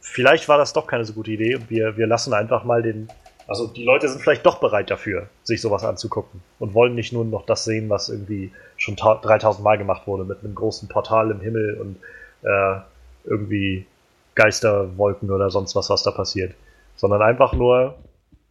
vielleicht 0.01 0.49
war 0.49 0.59
das 0.59 0.73
doch 0.73 0.87
keine 0.87 1.05
so 1.05 1.13
gute 1.13 1.33
Idee 1.33 1.57
und 1.57 1.71
wir, 1.71 1.97
wir 1.97 2.07
lassen 2.07 2.33
einfach 2.35 2.65
mal 2.65 2.83
den. 2.83 3.09
Also 3.47 3.67
die 3.67 3.85
Leute 3.85 4.09
sind 4.09 4.23
vielleicht 4.23 4.47
doch 4.47 4.59
bereit 4.59 4.91
dafür, 4.91 5.29
sich 5.43 5.61
sowas 5.61 5.85
anzugucken 5.85 6.41
und 6.59 6.73
wollen 6.73 6.95
nicht 6.95 7.13
nur 7.13 7.25
noch 7.27 7.45
das 7.45 7.65
sehen, 7.65 7.91
was 7.91 8.09
irgendwie 8.09 8.53
schon 8.79 8.97
3000 8.97 9.63
Mal 9.63 9.77
gemacht 9.77 10.07
wurde 10.07 10.25
mit 10.25 10.41
einem 10.43 10.55
großen 10.55 10.89
Portal 10.89 11.31
im 11.31 11.41
Himmel 11.41 11.79
und 11.79 11.97
äh, 12.43 12.81
irgendwie 13.25 13.87
Geisterwolken 14.35 15.31
oder 15.31 15.51
sonst 15.51 15.77
was, 15.77 15.91
was 15.91 16.03
da 16.03 16.11
passiert, 16.11 16.55
sondern 16.97 17.21
einfach 17.21 17.53
nur 17.53 17.99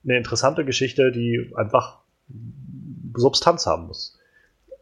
eine 0.03 0.17
interessante 0.17 0.63
Geschichte, 0.63 1.11
die 1.11 1.51
einfach 1.55 1.99
Substanz 3.15 3.65
haben 3.65 3.87
muss. 3.87 4.19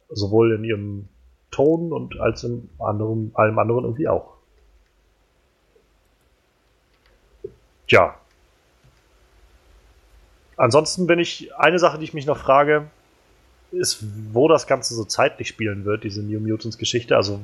Sowohl 0.10 0.54
in 0.54 0.64
ihrem 0.64 1.10
Ton 1.52 1.92
und 1.92 2.20
als 2.20 2.44
in 2.44 2.70
anderem, 2.80 3.32
allem 3.34 3.60
anderen 3.60 3.84
irgendwie 3.84 4.08
auch. 4.08 4.34
Tja. 7.88 8.16
Ansonsten 10.58 11.08
bin 11.08 11.20
ich, 11.20 11.54
eine 11.56 11.80
Sache, 11.80 11.98
die 11.98 12.06
ich 12.06 12.14
mich 12.14 12.26
noch 12.26 12.38
frage, 12.38 12.88
ist, 13.72 14.04
wo 14.32 14.48
das 14.48 14.68
Ganze 14.68 14.96
so 14.96 15.04
zeitlich 15.04 15.48
spielen 15.48 15.86
wird, 15.86 16.04
diese 16.04 16.22
New 16.22 16.40
Mutants 16.40 16.78
Geschichte. 16.78 17.16
Also 17.16 17.42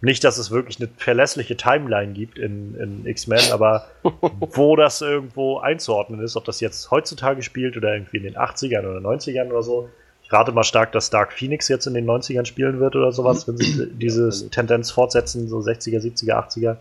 nicht, 0.00 0.22
dass 0.24 0.38
es 0.38 0.50
wirklich 0.50 0.78
eine 0.78 0.88
verlässliche 0.96 1.56
Timeline 1.56 2.12
gibt 2.12 2.38
in, 2.38 2.78
in 2.78 3.06
X-Men, 3.06 3.52
aber 3.52 3.88
wo 4.02 4.76
das 4.76 5.00
irgendwo 5.00 5.58
einzuordnen 5.58 6.20
ist, 6.20 6.36
ob 6.36 6.44
das 6.44 6.60
jetzt 6.60 6.90
heutzutage 6.90 7.42
spielt 7.42 7.76
oder 7.76 7.94
irgendwie 7.94 8.18
in 8.18 8.24
den 8.24 8.36
80ern 8.36 8.80
oder 8.80 9.00
90ern 9.00 9.50
oder 9.50 9.62
so. 9.62 9.88
Ich 10.24 10.32
rate 10.32 10.52
mal 10.52 10.64
stark, 10.64 10.92
dass 10.92 11.10
Dark 11.10 11.32
Phoenix 11.32 11.68
jetzt 11.68 11.86
in 11.86 11.94
den 11.94 12.06
90ern 12.06 12.46
spielen 12.46 12.80
wird 12.80 12.96
oder 12.96 13.12
sowas, 13.12 13.46
wenn 13.46 13.56
sie 13.58 13.86
diese 13.92 14.50
Tendenz 14.50 14.90
fortsetzen, 14.90 15.48
so 15.48 15.58
60er, 15.58 16.00
70er, 16.00 16.48
80er. 16.48 16.76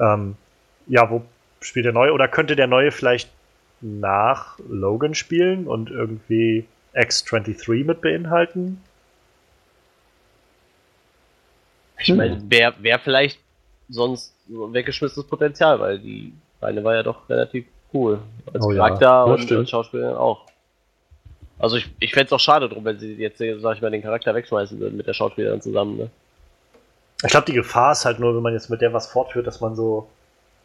Ähm, 0.00 0.36
ja, 0.86 1.10
wo 1.10 1.22
spielt 1.60 1.86
der 1.86 1.92
neue? 1.92 2.12
Oder 2.12 2.28
könnte 2.28 2.56
der 2.56 2.66
neue 2.66 2.90
vielleicht 2.90 3.30
nach 3.80 4.58
Logan 4.68 5.14
spielen 5.14 5.66
und 5.66 5.90
irgendwie 5.90 6.66
X-23 6.94 7.84
mit 7.84 8.00
beinhalten? 8.00 8.80
Ich 11.98 12.12
meine, 12.14 12.42
wäre 12.50 12.74
wär 12.80 12.98
vielleicht 12.98 13.38
sonst 13.88 14.34
so 14.48 14.66
ein 14.66 14.72
weggeschmissenes 14.72 15.26
Potenzial, 15.26 15.80
weil 15.80 15.98
die 15.98 16.32
eine 16.60 16.82
war 16.82 16.94
ja 16.94 17.02
doch 17.02 17.28
relativ 17.28 17.66
cool. 17.92 18.20
Als 18.52 18.64
Oh 18.64 18.72
ja, 18.72 18.78
Charakter 18.78 19.26
das 19.26 19.40
und 19.40 19.42
stimmt. 19.44 19.60
als 19.60 19.70
Schauspielerin 19.70 20.16
auch. 20.16 20.46
Also 21.58 21.76
ich, 21.76 21.88
ich 22.00 22.12
fände 22.12 22.26
es 22.26 22.32
auch 22.32 22.40
schade 22.40 22.68
drum, 22.68 22.84
wenn 22.84 22.98
sie 22.98 23.14
jetzt, 23.14 23.38
sag 23.38 23.76
ich 23.76 23.82
mal, 23.82 23.90
den 23.90 24.02
Charakter 24.02 24.34
wegschmeißen 24.34 24.78
würden 24.80 24.96
mit 24.96 25.06
der 25.06 25.14
Schauspielerin 25.14 25.60
zusammen, 25.60 25.96
ne? 25.96 26.10
Ich 27.22 27.30
glaube, 27.30 27.46
die 27.46 27.52
Gefahr 27.54 27.92
ist 27.92 28.04
halt 28.04 28.18
nur, 28.18 28.34
wenn 28.34 28.42
man 28.42 28.52
jetzt 28.52 28.68
mit 28.68 28.80
der 28.80 28.92
was 28.92 29.06
fortführt, 29.06 29.46
dass 29.46 29.60
man 29.60 29.76
so, 29.76 30.08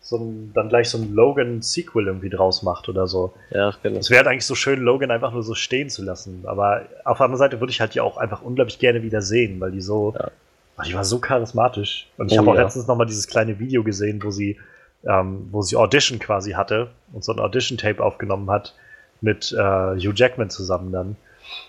so 0.02 0.18
ein, 0.18 0.52
dann 0.54 0.68
gleich 0.68 0.90
so 0.90 0.98
ein 0.98 1.14
Logan-Sequel 1.14 2.08
irgendwie 2.08 2.30
draus 2.30 2.64
macht 2.64 2.90
oder 2.90 3.08
so. 3.08 3.34
Ja, 3.52 3.74
kann 3.82 3.96
Es 3.96 4.10
wäre 4.10 4.20
halt 4.20 4.28
eigentlich 4.28 4.46
so 4.46 4.56
schön, 4.56 4.80
Logan 4.82 5.12
einfach 5.12 5.32
nur 5.32 5.44
so 5.44 5.56
stehen 5.56 5.90
zu 5.90 6.04
lassen. 6.04 6.44
Aber 6.46 6.82
auf 7.06 7.18
der 7.18 7.26
anderen 7.26 7.38
Seite 7.38 7.60
würde 7.62 7.72
ich 7.72 7.80
halt 7.80 7.94
die 7.94 8.02
auch 8.02 8.18
einfach 8.18 8.42
unglaublich 8.42 8.80
gerne 8.80 9.04
wieder 9.04 9.22
sehen, 9.22 9.60
weil 9.62 9.72
die 9.72 9.80
so, 9.82 10.16
Ja. 10.18 10.32
ach, 10.76 10.86
die 10.86 10.94
war 10.96 11.06
so 11.06 11.20
charismatisch. 11.20 12.08
Und 12.18 12.32
ich 12.32 12.38
Oh 12.38 12.42
habe 12.42 12.52
auch 12.52 12.56
ja. 12.56 12.64
letztens 12.64 12.88
nochmal 12.88 13.08
dieses 13.08 13.28
kleine 13.28 13.60
Video 13.60 13.84
gesehen, 13.84 14.22
wo 14.24 14.32
sie, 14.32 14.58
ähm, 15.06 15.48
wo 15.52 15.62
sie 15.62 15.78
Audition 15.78 16.20
quasi 16.20 16.54
hatte 16.54 16.90
und 17.14 17.24
so 17.24 17.32
ein 17.32 17.40
Audition-Tape 17.40 18.04
aufgenommen 18.04 18.50
hat 18.50 18.74
mit 19.22 19.52
äh, 19.52 19.58
Hugh 19.58 20.14
Jackman 20.16 20.50
zusammen 20.50 20.92
dann. 20.92 21.16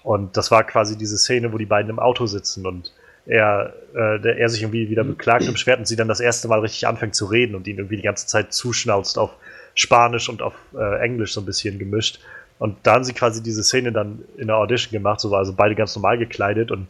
Und 0.03 0.37
das 0.37 0.51
war 0.51 0.65
quasi 0.65 0.97
diese 0.97 1.19
Szene, 1.19 1.53
wo 1.53 1.59
die 1.59 1.67
beiden 1.67 1.91
im 1.91 1.99
Auto 1.99 2.27
sitzen 2.27 2.67
und 2.67 2.93
er, 3.27 3.75
äh, 3.95 4.19
der, 4.19 4.39
er 4.39 4.49
sich 4.49 4.63
irgendwie 4.63 4.89
wieder 4.91 5.05
beklagt 5.05 5.47
und 5.47 5.53
beschwert 5.53 5.79
und 5.79 5.87
sie 5.87 5.97
dann 5.97 6.09
das 6.09 6.21
erste 6.21 6.49
Mal 6.49 6.61
richtig 6.61 6.87
anfängt 6.87 7.15
zu 7.15 7.27
reden 7.27 7.55
und 7.55 7.67
ihn 7.67 7.79
irgendwie 7.79 7.97
die 7.97 8.03
ganze 8.03 8.27
Zeit 8.27 8.53
zuschnauzt 8.53 9.19
auf 9.19 9.31
Spanisch 9.75 10.29
und 10.29 10.43
auf 10.43 10.55
äh, 10.77 11.01
Englisch 11.01 11.33
so 11.35 11.41
ein 11.41 11.47
bisschen 11.47 11.79
gemischt. 11.79 12.21
Und 12.59 12.77
da 12.83 12.95
haben 12.95 13.05
sie 13.05 13.15
quasi 13.15 13.43
diese 13.43 13.63
Szene 13.63 13.93
dann 13.93 14.23
in 14.37 14.49
der 14.49 14.57
Audition 14.57 14.93
gemacht, 14.93 15.21
so 15.21 15.31
war 15.31 15.39
also 15.39 15.53
beide 15.55 15.75
ganz 15.75 15.95
normal 15.97 16.19
gekleidet 16.19 16.71
und 16.71 16.89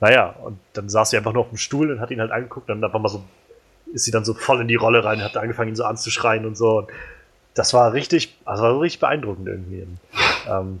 naja, 0.00 0.34
und 0.42 0.58
dann 0.72 0.88
saß 0.88 1.10
sie 1.10 1.16
einfach 1.16 1.32
nur 1.32 1.42
auf 1.42 1.50
dem 1.50 1.58
Stuhl 1.58 1.92
und 1.92 2.00
hat 2.00 2.10
ihn 2.10 2.20
halt 2.20 2.32
angeguckt 2.32 2.68
und 2.68 2.80
dann 2.80 2.84
einfach 2.84 2.98
mal 2.98 3.08
so, 3.08 3.22
ist 3.92 4.04
sie 4.04 4.10
dann 4.10 4.24
so 4.24 4.34
voll 4.34 4.60
in 4.60 4.66
die 4.66 4.74
Rolle 4.74 5.04
rein, 5.04 5.22
hat 5.22 5.36
angefangen, 5.36 5.68
ihn 5.68 5.76
so 5.76 5.84
anzuschreien 5.84 6.44
und 6.44 6.56
so. 6.56 6.78
Und 6.78 6.88
das 7.54 7.74
war 7.74 7.92
richtig, 7.92 8.36
also 8.44 8.62
war 8.62 8.80
richtig 8.80 9.00
beeindruckend 9.00 9.48
irgendwie. 9.48 9.86
Ähm, 10.48 10.80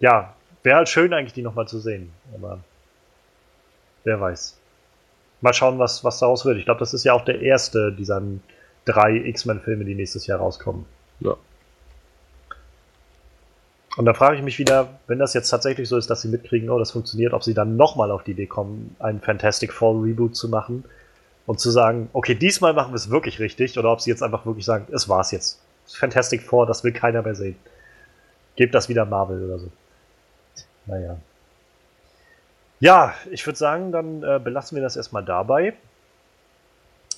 ja, 0.00 0.34
wäre 0.62 0.76
halt 0.78 0.88
schön 0.88 1.12
eigentlich, 1.12 1.32
die 1.32 1.42
nochmal 1.42 1.68
zu 1.68 1.78
sehen. 1.78 2.12
Aber 2.34 2.60
wer 4.04 4.20
weiß. 4.20 4.58
Mal 5.40 5.52
schauen, 5.52 5.78
was, 5.78 6.04
was 6.04 6.18
daraus 6.18 6.44
wird. 6.44 6.58
Ich 6.58 6.64
glaube, 6.64 6.80
das 6.80 6.94
ist 6.94 7.04
ja 7.04 7.12
auch 7.12 7.24
der 7.24 7.40
erste 7.40 7.92
dieser 7.92 8.22
drei 8.84 9.16
X-Men-Filme, 9.16 9.84
die 9.84 9.94
nächstes 9.94 10.26
Jahr 10.26 10.38
rauskommen. 10.38 10.86
Ja. 11.20 11.36
Und 13.96 14.06
da 14.06 14.14
frage 14.14 14.36
ich 14.36 14.42
mich 14.42 14.58
wieder, 14.58 14.88
wenn 15.06 15.18
das 15.18 15.34
jetzt 15.34 15.50
tatsächlich 15.50 15.88
so 15.88 15.98
ist, 15.98 16.08
dass 16.08 16.22
sie 16.22 16.28
mitkriegen, 16.28 16.70
oh, 16.70 16.78
das 16.78 16.92
funktioniert, 16.92 17.34
ob 17.34 17.44
sie 17.44 17.52
dann 17.52 17.76
nochmal 17.76 18.10
auf 18.10 18.22
die 18.24 18.30
Idee 18.30 18.46
kommen, 18.46 18.96
einen 18.98 19.20
Fantastic 19.20 19.72
Four 19.72 20.02
Reboot 20.02 20.34
zu 20.34 20.48
machen 20.48 20.84
und 21.44 21.60
zu 21.60 21.70
sagen, 21.70 22.08
okay, 22.14 22.34
diesmal 22.34 22.72
machen 22.72 22.92
wir 22.92 22.96
es 22.96 23.10
wirklich 23.10 23.38
richtig, 23.38 23.78
oder 23.78 23.92
ob 23.92 24.00
sie 24.00 24.10
jetzt 24.10 24.22
einfach 24.22 24.46
wirklich 24.46 24.64
sagen, 24.64 24.86
es 24.92 25.08
war's 25.08 25.30
jetzt. 25.30 25.60
Fantastic 25.94 26.42
Four, 26.42 26.66
das 26.66 26.84
will 26.84 26.92
keiner 26.92 27.22
mehr 27.22 27.34
sehen. 27.34 27.56
Gebt 28.56 28.74
das 28.74 28.88
wieder 28.88 29.04
Marvel 29.04 29.44
oder 29.44 29.58
so. 29.58 29.68
Naja. 30.86 31.16
Ja, 32.80 33.14
ich 33.30 33.46
würde 33.46 33.58
sagen, 33.58 33.92
dann 33.92 34.22
äh, 34.22 34.40
belassen 34.42 34.74
wir 34.74 34.82
das 34.82 34.96
erstmal 34.96 35.24
dabei. 35.24 35.74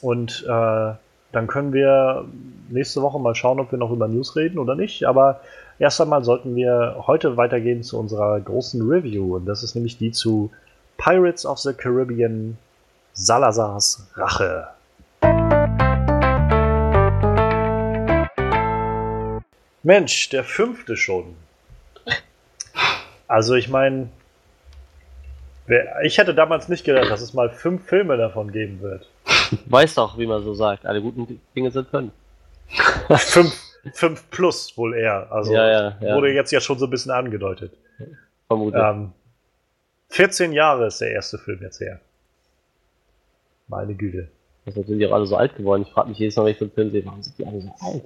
Und 0.02 0.44
äh, 0.46 0.92
dann 1.32 1.46
können 1.46 1.72
wir 1.72 2.26
nächste 2.68 3.00
Woche 3.02 3.18
mal 3.18 3.34
schauen, 3.34 3.58
ob 3.58 3.72
wir 3.72 3.78
noch 3.78 3.90
über 3.90 4.06
News 4.06 4.36
reden 4.36 4.58
oder 4.58 4.74
nicht. 4.74 5.04
Aber 5.04 5.40
erst 5.78 6.00
einmal 6.00 6.22
sollten 6.22 6.54
wir 6.54 7.04
heute 7.06 7.36
weitergehen 7.36 7.82
zu 7.82 7.98
unserer 7.98 8.38
großen 8.40 8.86
Review. 8.88 9.36
Und 9.36 9.46
das 9.46 9.62
ist 9.62 9.74
nämlich 9.74 9.96
die 9.98 10.12
zu 10.12 10.50
Pirates 10.98 11.46
of 11.46 11.58
the 11.58 11.72
Caribbean 11.72 12.58
Salazars 13.14 14.06
Rache. 14.14 14.68
Mensch, 19.84 20.30
der 20.30 20.44
fünfte 20.44 20.96
schon. 20.96 21.36
Also 23.28 23.54
ich 23.54 23.68
meine, 23.68 24.08
ich 26.02 26.18
hätte 26.18 26.34
damals 26.34 26.68
nicht 26.68 26.84
gedacht, 26.84 27.10
dass 27.10 27.20
es 27.20 27.34
mal 27.34 27.50
fünf 27.50 27.86
Filme 27.86 28.16
davon 28.16 28.50
geben 28.50 28.80
wird. 28.80 29.08
Weiß 29.66 29.94
doch, 29.94 30.18
wie 30.18 30.26
man 30.26 30.42
so 30.42 30.54
sagt. 30.54 30.86
Alle 30.86 31.00
guten 31.00 31.40
Dinge 31.54 31.70
sind 31.70 31.88
fünf. 31.88 32.12
fünf, 33.16 33.54
fünf 33.92 34.30
plus 34.30 34.76
wohl 34.76 34.94
eher. 34.94 35.30
Also 35.30 35.52
Ja, 35.52 35.70
ja, 35.70 35.96
ja. 36.00 36.16
wurde 36.16 36.32
jetzt 36.32 36.50
ja 36.50 36.60
schon 36.60 36.78
so 36.78 36.86
ein 36.86 36.90
bisschen 36.90 37.12
angedeutet. 37.12 37.72
Vermutlich. 38.46 38.82
Ähm, 38.82 39.12
14 40.08 40.52
Jahre 40.52 40.86
ist 40.86 41.00
der 41.00 41.10
erste 41.10 41.38
Film 41.38 41.60
jetzt 41.62 41.80
her. 41.80 42.00
Meine 43.68 43.94
Güte. 43.94 44.28
Das 44.64 44.74
sind 44.74 44.98
die 44.98 45.06
auch 45.06 45.12
alle 45.12 45.26
so 45.26 45.36
alt 45.36 45.56
geworden. 45.56 45.82
Ich 45.82 45.92
frage 45.92 46.08
mich 46.08 46.18
jedes 46.18 46.36
Mal, 46.36 46.44
wenn 46.44 46.52
ich 46.52 46.58
so 46.58 46.64
einen 46.64 46.72
Film 46.72 46.90
sehe, 46.90 47.04
warum 47.04 47.22
sind 47.22 47.36
die 47.38 47.46
alle 47.46 47.60
so 47.60 47.74
alt? 47.80 48.04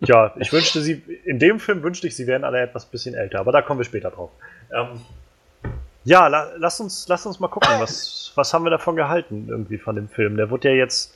Ja, 0.00 0.34
ich 0.38 0.52
wünschte 0.52 0.80
sie, 0.80 1.02
in 1.24 1.38
dem 1.38 1.60
Film 1.60 1.82
wünschte 1.82 2.06
ich, 2.06 2.16
sie 2.16 2.26
wären 2.26 2.44
alle 2.44 2.60
etwas 2.60 2.86
bisschen 2.86 3.14
älter, 3.14 3.40
aber 3.40 3.52
da 3.52 3.62
kommen 3.62 3.80
wir 3.80 3.84
später 3.84 4.10
drauf. 4.10 4.30
Ähm, 4.72 5.00
ja, 6.04 6.26
la, 6.28 6.52
lass, 6.56 6.80
uns, 6.80 7.06
lass 7.08 7.26
uns 7.26 7.40
mal 7.40 7.48
gucken, 7.48 7.68
was, 7.78 8.32
was 8.34 8.54
haben 8.54 8.64
wir 8.64 8.70
davon 8.70 8.96
gehalten, 8.96 9.46
irgendwie 9.48 9.78
von 9.78 9.96
dem 9.96 10.08
Film. 10.08 10.36
Der 10.36 10.50
wurde 10.50 10.70
ja 10.70 10.74
jetzt 10.74 11.14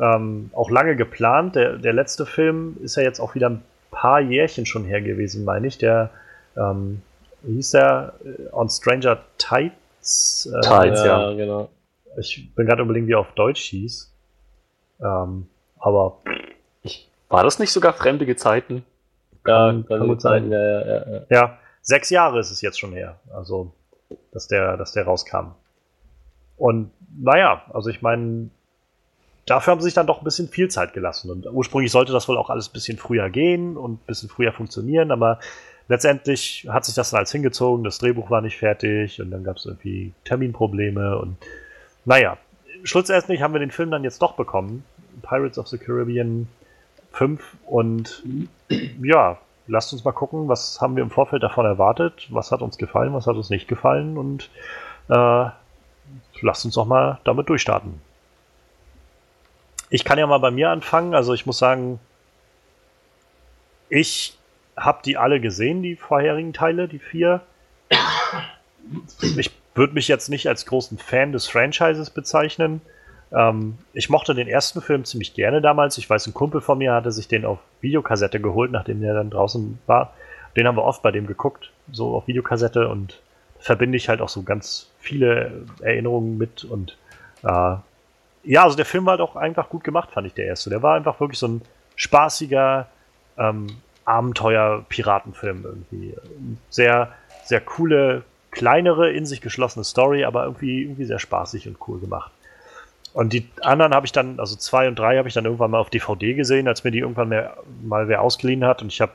ähm, 0.00 0.50
auch 0.54 0.70
lange 0.70 0.96
geplant. 0.96 1.56
Der, 1.56 1.76
der 1.76 1.92
letzte 1.92 2.24
Film 2.24 2.76
ist 2.82 2.96
ja 2.96 3.02
jetzt 3.02 3.20
auch 3.20 3.34
wieder 3.34 3.50
ein 3.50 3.62
paar 3.90 4.20
Jährchen 4.20 4.64
schon 4.64 4.84
her 4.84 5.02
gewesen, 5.02 5.44
meine 5.44 5.66
ich. 5.66 5.78
Der, 5.78 6.10
ähm, 6.56 7.02
hieß 7.46 7.72
der? 7.72 8.14
Äh, 8.24 8.52
On 8.52 8.70
Stranger 8.70 9.18
Tides? 9.38 10.50
Äh, 10.54 10.60
Tides. 10.60 11.04
ja. 11.04 11.32
genau. 11.34 11.68
Ich 12.18 12.54
bin 12.54 12.66
gerade 12.66 12.82
überlegen, 12.82 13.06
wie 13.06 13.12
er 13.12 13.20
auf 13.20 13.32
Deutsch 13.32 13.62
hieß. 13.62 14.12
Ähm, 15.00 15.46
aber 15.78 16.18
War 17.32 17.44
das 17.44 17.58
nicht 17.58 17.72
sogar 17.72 17.94
fremde 17.94 18.26
Gezeiten? 18.26 18.84
Ja, 19.46 19.74
sein. 20.18 20.50
Ja, 20.50 20.62
ja, 20.62 20.86
ja, 20.86 21.10
ja. 21.10 21.22
Ja, 21.30 21.58
sechs 21.80 22.10
Jahre 22.10 22.38
ist 22.38 22.50
es 22.50 22.60
jetzt 22.60 22.78
schon 22.78 22.92
her, 22.92 23.18
also 23.34 23.72
dass 24.32 24.48
der, 24.48 24.76
dass 24.76 24.92
der 24.92 25.04
rauskam. 25.04 25.52
Und 26.58 26.90
naja, 27.18 27.62
also 27.72 27.88
ich 27.88 28.02
meine, 28.02 28.50
dafür 29.46 29.72
haben 29.72 29.80
sie 29.80 29.86
sich 29.86 29.94
dann 29.94 30.06
doch 30.06 30.20
ein 30.20 30.24
bisschen 30.24 30.48
viel 30.48 30.68
Zeit 30.68 30.92
gelassen. 30.92 31.30
Und 31.30 31.46
ursprünglich 31.50 31.90
sollte 31.90 32.12
das 32.12 32.28
wohl 32.28 32.36
auch 32.36 32.50
alles 32.50 32.68
ein 32.68 32.72
bisschen 32.74 32.98
früher 32.98 33.30
gehen 33.30 33.78
und 33.78 33.94
ein 33.94 34.06
bisschen 34.06 34.28
früher 34.28 34.52
funktionieren, 34.52 35.10
aber 35.10 35.40
letztendlich 35.88 36.68
hat 36.68 36.84
sich 36.84 36.94
das 36.94 37.10
dann 37.10 37.20
als 37.20 37.32
hingezogen, 37.32 37.82
das 37.82 37.96
Drehbuch 37.96 38.28
war 38.28 38.42
nicht 38.42 38.58
fertig 38.58 39.22
und 39.22 39.30
dann 39.30 39.42
gab 39.42 39.56
es 39.56 39.64
irgendwie 39.64 40.12
Terminprobleme 40.24 41.18
und 41.18 41.38
naja, 42.04 42.36
schlussendlich 42.84 43.40
haben 43.40 43.54
wir 43.54 43.60
den 43.60 43.70
Film 43.70 43.90
dann 43.90 44.04
jetzt 44.04 44.20
doch 44.20 44.34
bekommen. 44.34 44.84
Pirates 45.22 45.58
of 45.58 45.68
the 45.68 45.78
Caribbean 45.78 46.46
5 47.12 47.42
und 47.66 48.22
ja, 49.02 49.38
lasst 49.66 49.92
uns 49.92 50.04
mal 50.04 50.12
gucken, 50.12 50.48
was 50.48 50.80
haben 50.80 50.96
wir 50.96 51.02
im 51.02 51.10
Vorfeld 51.10 51.42
davon 51.42 51.66
erwartet, 51.66 52.28
was 52.30 52.50
hat 52.50 52.62
uns 52.62 52.78
gefallen, 52.78 53.14
was 53.14 53.26
hat 53.26 53.36
uns 53.36 53.50
nicht 53.50 53.68
gefallen 53.68 54.16
und 54.16 54.50
äh, 55.08 55.46
lasst 56.40 56.64
uns 56.64 56.74
doch 56.74 56.86
mal 56.86 57.20
damit 57.24 57.48
durchstarten. 57.48 58.00
Ich 59.90 60.04
kann 60.04 60.18
ja 60.18 60.26
mal 60.26 60.38
bei 60.38 60.50
mir 60.50 60.70
anfangen, 60.70 61.14
also 61.14 61.34
ich 61.34 61.46
muss 61.46 61.58
sagen, 61.58 62.00
ich 63.88 64.38
habe 64.76 65.02
die 65.04 65.18
alle 65.18 65.40
gesehen, 65.40 65.82
die 65.82 65.96
vorherigen 65.96 66.54
Teile, 66.54 66.88
die 66.88 66.98
vier. 66.98 67.42
Ich 69.36 69.50
würde 69.74 69.92
mich 69.92 70.08
jetzt 70.08 70.28
nicht 70.28 70.48
als 70.48 70.66
großen 70.66 70.98
Fan 70.98 71.32
des 71.32 71.46
Franchises 71.46 72.08
bezeichnen. 72.10 72.80
Ähm, 73.34 73.78
ich 73.92 74.10
mochte 74.10 74.34
den 74.34 74.48
ersten 74.48 74.80
Film 74.80 75.04
ziemlich 75.04 75.34
gerne 75.34 75.60
damals. 75.60 75.98
Ich 75.98 76.08
weiß, 76.08 76.26
ein 76.26 76.34
Kumpel 76.34 76.60
von 76.60 76.78
mir 76.78 76.92
hatte 76.92 77.12
sich 77.12 77.28
den 77.28 77.44
auf 77.44 77.58
Videokassette 77.80 78.40
geholt, 78.40 78.70
nachdem 78.72 79.00
der 79.00 79.14
dann 79.14 79.30
draußen 79.30 79.78
war. 79.86 80.12
Den 80.56 80.66
haben 80.66 80.76
wir 80.76 80.84
oft 80.84 81.02
bei 81.02 81.10
dem 81.10 81.26
geguckt, 81.26 81.72
so 81.90 82.14
auf 82.14 82.26
Videokassette 82.26 82.88
und 82.88 83.20
verbinde 83.58 83.96
ich 83.96 84.08
halt 84.08 84.20
auch 84.20 84.28
so 84.28 84.42
ganz 84.42 84.90
viele 84.98 85.64
Erinnerungen 85.80 86.36
mit 86.36 86.64
und 86.64 86.98
äh, 87.42 87.76
ja, 88.44 88.64
also 88.64 88.76
der 88.76 88.84
Film 88.84 89.06
war 89.06 89.16
doch 89.16 89.36
einfach 89.36 89.68
gut 89.68 89.84
gemacht, 89.84 90.10
fand 90.10 90.26
ich 90.26 90.34
der 90.34 90.46
erste. 90.46 90.68
Der 90.68 90.82
war 90.82 90.96
einfach 90.96 91.20
wirklich 91.20 91.38
so 91.38 91.46
ein 91.46 91.62
spaßiger, 91.94 92.88
ähm, 93.38 93.68
Abenteuer-Piratenfilm 94.04 95.64
irgendwie. 95.64 96.14
Sehr, 96.70 97.12
sehr 97.44 97.60
coole, 97.60 98.24
kleinere, 98.50 99.10
in 99.10 99.26
sich 99.26 99.40
geschlossene 99.40 99.84
Story, 99.84 100.24
aber 100.24 100.44
irgendwie, 100.44 100.82
irgendwie 100.82 101.04
sehr 101.04 101.18
spaßig 101.18 101.68
und 101.68 101.76
cool 101.86 102.00
gemacht. 102.00 102.32
Und 103.14 103.32
die 103.32 103.46
anderen 103.60 103.94
habe 103.94 104.06
ich 104.06 104.12
dann, 104.12 104.40
also 104.40 104.56
zwei 104.56 104.88
und 104.88 104.98
drei 104.98 105.18
habe 105.18 105.28
ich 105.28 105.34
dann 105.34 105.44
irgendwann 105.44 105.70
mal 105.70 105.78
auf 105.78 105.90
DVD 105.90 106.34
gesehen, 106.34 106.66
als 106.66 106.82
mir 106.82 106.90
die 106.90 107.00
irgendwann 107.00 107.28
mehr, 107.28 107.56
mal 107.82 108.08
wer 108.08 108.22
ausgeliehen 108.22 108.64
hat. 108.64 108.80
Und 108.80 108.92
ich 108.92 109.00
habe 109.00 109.12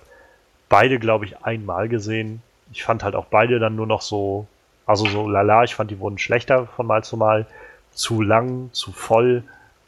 beide, 0.70 1.00
glaube 1.00 1.26
ich, 1.26 1.44
einmal 1.44 1.90
gesehen. 1.90 2.42
Ich 2.72 2.84
fand 2.84 3.04
halt 3.04 3.16
auch 3.16 3.26
beide 3.26 3.60
dann 3.60 3.76
nur 3.76 3.88
noch 3.88 4.02
so, 4.02 4.48
also 4.86 5.06
so 5.06 5.28
lala, 5.28 5.64
ich 5.64 5.74
fand 5.74 5.90
die 5.90 6.00
wurden 6.00 6.18
schlechter 6.18 6.68
von 6.68 6.86
Mal 6.86 7.04
zu 7.04 7.18
Mal. 7.18 7.48
Zu 7.92 8.22
lang, 8.22 8.70
zu 8.74 8.92
voll 8.92 9.44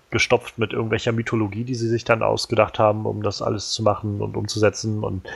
gestopft 0.10 0.58
mit 0.58 0.74
irgendwelcher 0.74 1.12
Mythologie, 1.12 1.64
die 1.64 1.76
sie 1.76 1.88
sich 1.88 2.04
dann 2.04 2.24
ausgedacht 2.24 2.80
haben, 2.80 3.06
um 3.06 3.22
das 3.22 3.44
alles 3.44 3.72
zu 3.72 3.84
machen 3.84 4.22
und 4.22 4.36
umzusetzen. 4.36 5.04
Und 5.04 5.28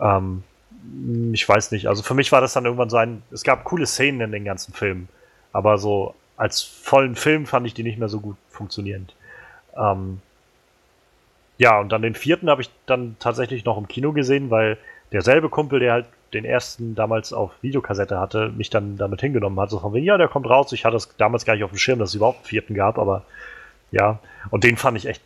ähm, 0.00 0.42
ich 1.32 1.48
weiß 1.48 1.70
nicht, 1.70 1.86
also 1.86 2.02
für 2.02 2.14
mich 2.14 2.32
war 2.32 2.40
das 2.40 2.54
dann 2.54 2.64
irgendwann 2.64 2.90
so 2.90 2.96
ein, 2.96 3.22
es 3.30 3.44
gab 3.44 3.64
coole 3.64 3.86
Szenen 3.86 4.20
in 4.20 4.32
den 4.32 4.44
ganzen 4.44 4.72
Filmen, 4.72 5.08
aber 5.52 5.78
so 5.78 6.14
als 6.38 6.62
vollen 6.62 7.16
Film 7.16 7.46
fand 7.46 7.66
ich 7.66 7.74
die 7.74 7.82
nicht 7.82 7.98
mehr 7.98 8.08
so 8.08 8.20
gut 8.20 8.36
funktionierend. 8.48 9.14
Ähm, 9.76 10.22
ja, 11.58 11.78
und 11.80 11.90
dann 11.90 12.02
den 12.02 12.14
vierten 12.14 12.48
habe 12.48 12.62
ich 12.62 12.70
dann 12.86 13.16
tatsächlich 13.18 13.64
noch 13.64 13.76
im 13.76 13.88
Kino 13.88 14.12
gesehen, 14.12 14.48
weil 14.48 14.78
derselbe 15.12 15.48
Kumpel, 15.48 15.80
der 15.80 15.92
halt 15.92 16.06
den 16.32 16.44
ersten 16.44 16.94
damals 16.94 17.32
auf 17.32 17.50
Videokassette 17.62 18.20
hatte, 18.20 18.50
mich 18.50 18.70
dann 18.70 18.96
damit 18.96 19.20
hingenommen 19.20 19.58
hat. 19.58 19.70
So 19.70 19.80
von 19.80 19.92
wegen, 19.92 20.06
ja, 20.06 20.16
der 20.16 20.28
kommt 20.28 20.48
raus. 20.48 20.72
Ich 20.72 20.84
hatte 20.84 20.96
es 20.96 21.14
damals 21.16 21.44
gar 21.44 21.54
nicht 21.54 21.64
auf 21.64 21.70
dem 21.70 21.78
Schirm, 21.78 21.98
dass 21.98 22.10
es 22.10 22.14
überhaupt 22.14 22.38
einen 22.38 22.46
vierten 22.46 22.74
gab, 22.74 22.98
aber 22.98 23.24
ja, 23.90 24.20
und 24.50 24.64
den 24.64 24.76
fand 24.76 24.96
ich 24.96 25.06
echt 25.06 25.22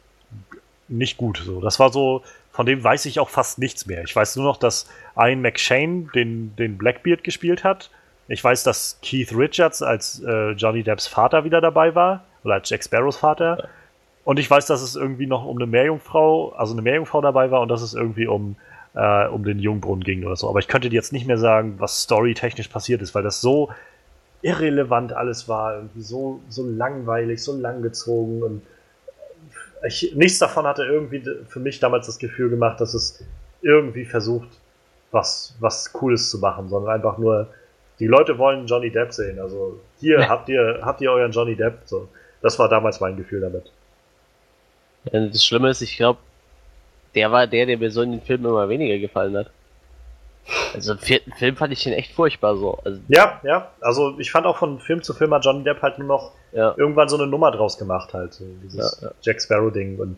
nicht 0.89 1.19
gut. 1.19 1.43
So, 1.45 1.61
das 1.61 1.79
war 1.79 1.93
so, 1.93 2.23
von 2.53 2.65
dem 2.65 2.83
weiß 2.83 3.05
ich 3.07 3.21
auch 3.21 3.29
fast 3.29 3.59
nichts 3.59 3.87
mehr. 3.87 4.05
Ich 4.05 4.15
weiß 4.15 4.37
nur 4.37 4.47
noch, 4.47 4.57
dass 4.57 4.89
Ian 5.17 5.43
McShane 5.43 6.09
den, 6.15 6.57
den 6.57 6.79
Blackbeard 6.79 7.25
gespielt 7.25 7.65
hat. 7.65 7.91
Ich 8.29 8.43
weiß, 8.43 8.63
dass 8.65 8.99
Keith 9.03 9.33
Richards 9.37 9.83
als 9.83 10.23
äh, 10.23 10.53
Johnny 10.53 10.83
Depps 10.83 11.07
Vater 11.07 11.45
wieder 11.45 11.61
dabei 11.61 11.95
war, 11.95 12.25
oder 12.45 12.55
als 12.55 12.71
Jack 12.71 12.85
Sparrows 12.85 13.17
Vater. 13.17 13.69
Und 14.25 14.39
ich 14.39 14.51
weiß, 14.51 14.67
dass 14.67 14.83
es 14.83 14.95
irgendwie 14.95 15.27
noch 15.27 15.45
um 15.45 15.57
eine 15.57 15.67
Meerjungfrau, 15.67 16.53
also 16.53 16.73
eine 16.73 16.83
Meerjungfrau 16.83 17.21
dabei 17.21 17.51
war 17.51 17.61
und 17.61 17.69
dass 17.69 17.83
es 17.83 17.95
irgendwie 17.95 18.27
um, 18.27 18.57
äh, 18.95 19.27
um 19.27 19.45
den 19.45 19.59
Jungbrunnen 19.59 20.05
ging 20.05 20.25
oder 20.25 20.37
so. 20.37 20.49
Aber 20.49 20.61
ich 20.61 20.69
könnte 20.69 20.89
dir 20.89 20.97
jetzt 20.97 21.13
nicht 21.13 21.27
mehr 21.27 21.39
sagen, 21.39 21.75
was 21.79 22.03
storytechnisch 22.03 22.69
passiert 22.69 23.03
ist, 23.03 23.15
weil 23.15 23.25
das 23.25 23.41
so 23.41 23.71
irrelevant 24.43 25.13
alles 25.13 25.49
war, 25.49 25.77
irgendwie 25.77 26.03
so, 26.03 26.41
so 26.49 26.65
langweilig, 26.67 27.43
so 27.43 27.57
langgezogen 27.57 28.43
und 28.43 28.63
ich, 29.87 30.15
nichts 30.15 30.39
davon 30.39 30.67
hatte 30.67 30.85
irgendwie 30.85 31.23
für 31.49 31.59
mich 31.59 31.81
damals 31.81 32.07
das 32.07 32.19
Gefühl 32.19 32.51
gemacht, 32.51 32.81
dass 32.81 32.95
es 32.95 33.25
irgendwie 33.63 34.05
versucht, 34.05 34.49
was, 35.11 35.57
was 35.61 35.93
Cooles 35.93 36.31
zu 36.31 36.39
machen, 36.39 36.69
sondern 36.69 36.95
einfach 36.95 37.19
nur, 37.19 37.49
die 38.03 38.09
Leute 38.09 38.37
wollen 38.37 38.67
Johnny 38.67 38.91
Depp 38.91 39.13
sehen. 39.13 39.39
Also 39.39 39.79
hier 40.01 40.19
ja. 40.19 40.29
habt 40.29 40.49
ihr, 40.49 40.81
habt 40.83 41.01
ihr 41.01 41.13
euren 41.13 41.31
Johnny 41.31 41.55
Depp. 41.55 41.83
So. 41.85 42.09
Das 42.41 42.59
war 42.59 42.69
damals 42.69 42.99
mein 42.99 43.17
Gefühl 43.17 43.43
damit. 43.43 43.71
Das 45.05 45.45
Schlimme 45.45 45.71
ist, 45.71 45.83
ich 45.83 45.97
glaube, 45.97 46.19
der 47.15 47.31
war 47.31 47.47
der, 47.47 47.65
der 47.67 47.79
mir 47.79 47.93
so 47.93 48.03
in 48.03 48.11
den 48.11 48.21
Filmen 48.21 48.47
immer 48.47 48.69
weniger 48.69 48.99
gefallen 48.99 49.37
hat. 49.37 49.51
Also 50.75 50.95
im 50.95 50.99
vierten 50.99 51.33
Film 51.35 51.55
fand 51.55 51.73
ich 51.73 51.85
den 51.85 51.93
echt 51.93 52.13
furchtbar 52.13 52.57
so. 52.57 52.77
Also 52.85 52.99
ja, 53.07 53.41
ja. 53.45 53.71
Also 53.81 54.19
ich 54.19 54.33
fand 54.33 54.47
auch 54.47 54.57
von 54.57 54.81
Film 54.81 55.01
zu 55.05 55.15
Film 55.15 55.33
hat 55.33 55.45
Johnny 55.45 55.63
Depp 55.63 55.81
halt 55.81 56.01
nur 56.01 56.09
noch 56.09 56.33
ja. 56.51 56.75
irgendwann 56.77 57.09
so 57.09 57.17
eine 57.17 57.29
Nummer 57.29 57.53
draus 57.53 57.79
gemacht 57.79 58.15
halt. 58.15 58.35
So 58.35 58.45
dieses 58.65 58.99
ja, 59.01 59.11
ja. 59.11 59.15
Jack 59.23 59.41
Sparrow-Ding. 59.41 60.01
Und 60.01 60.17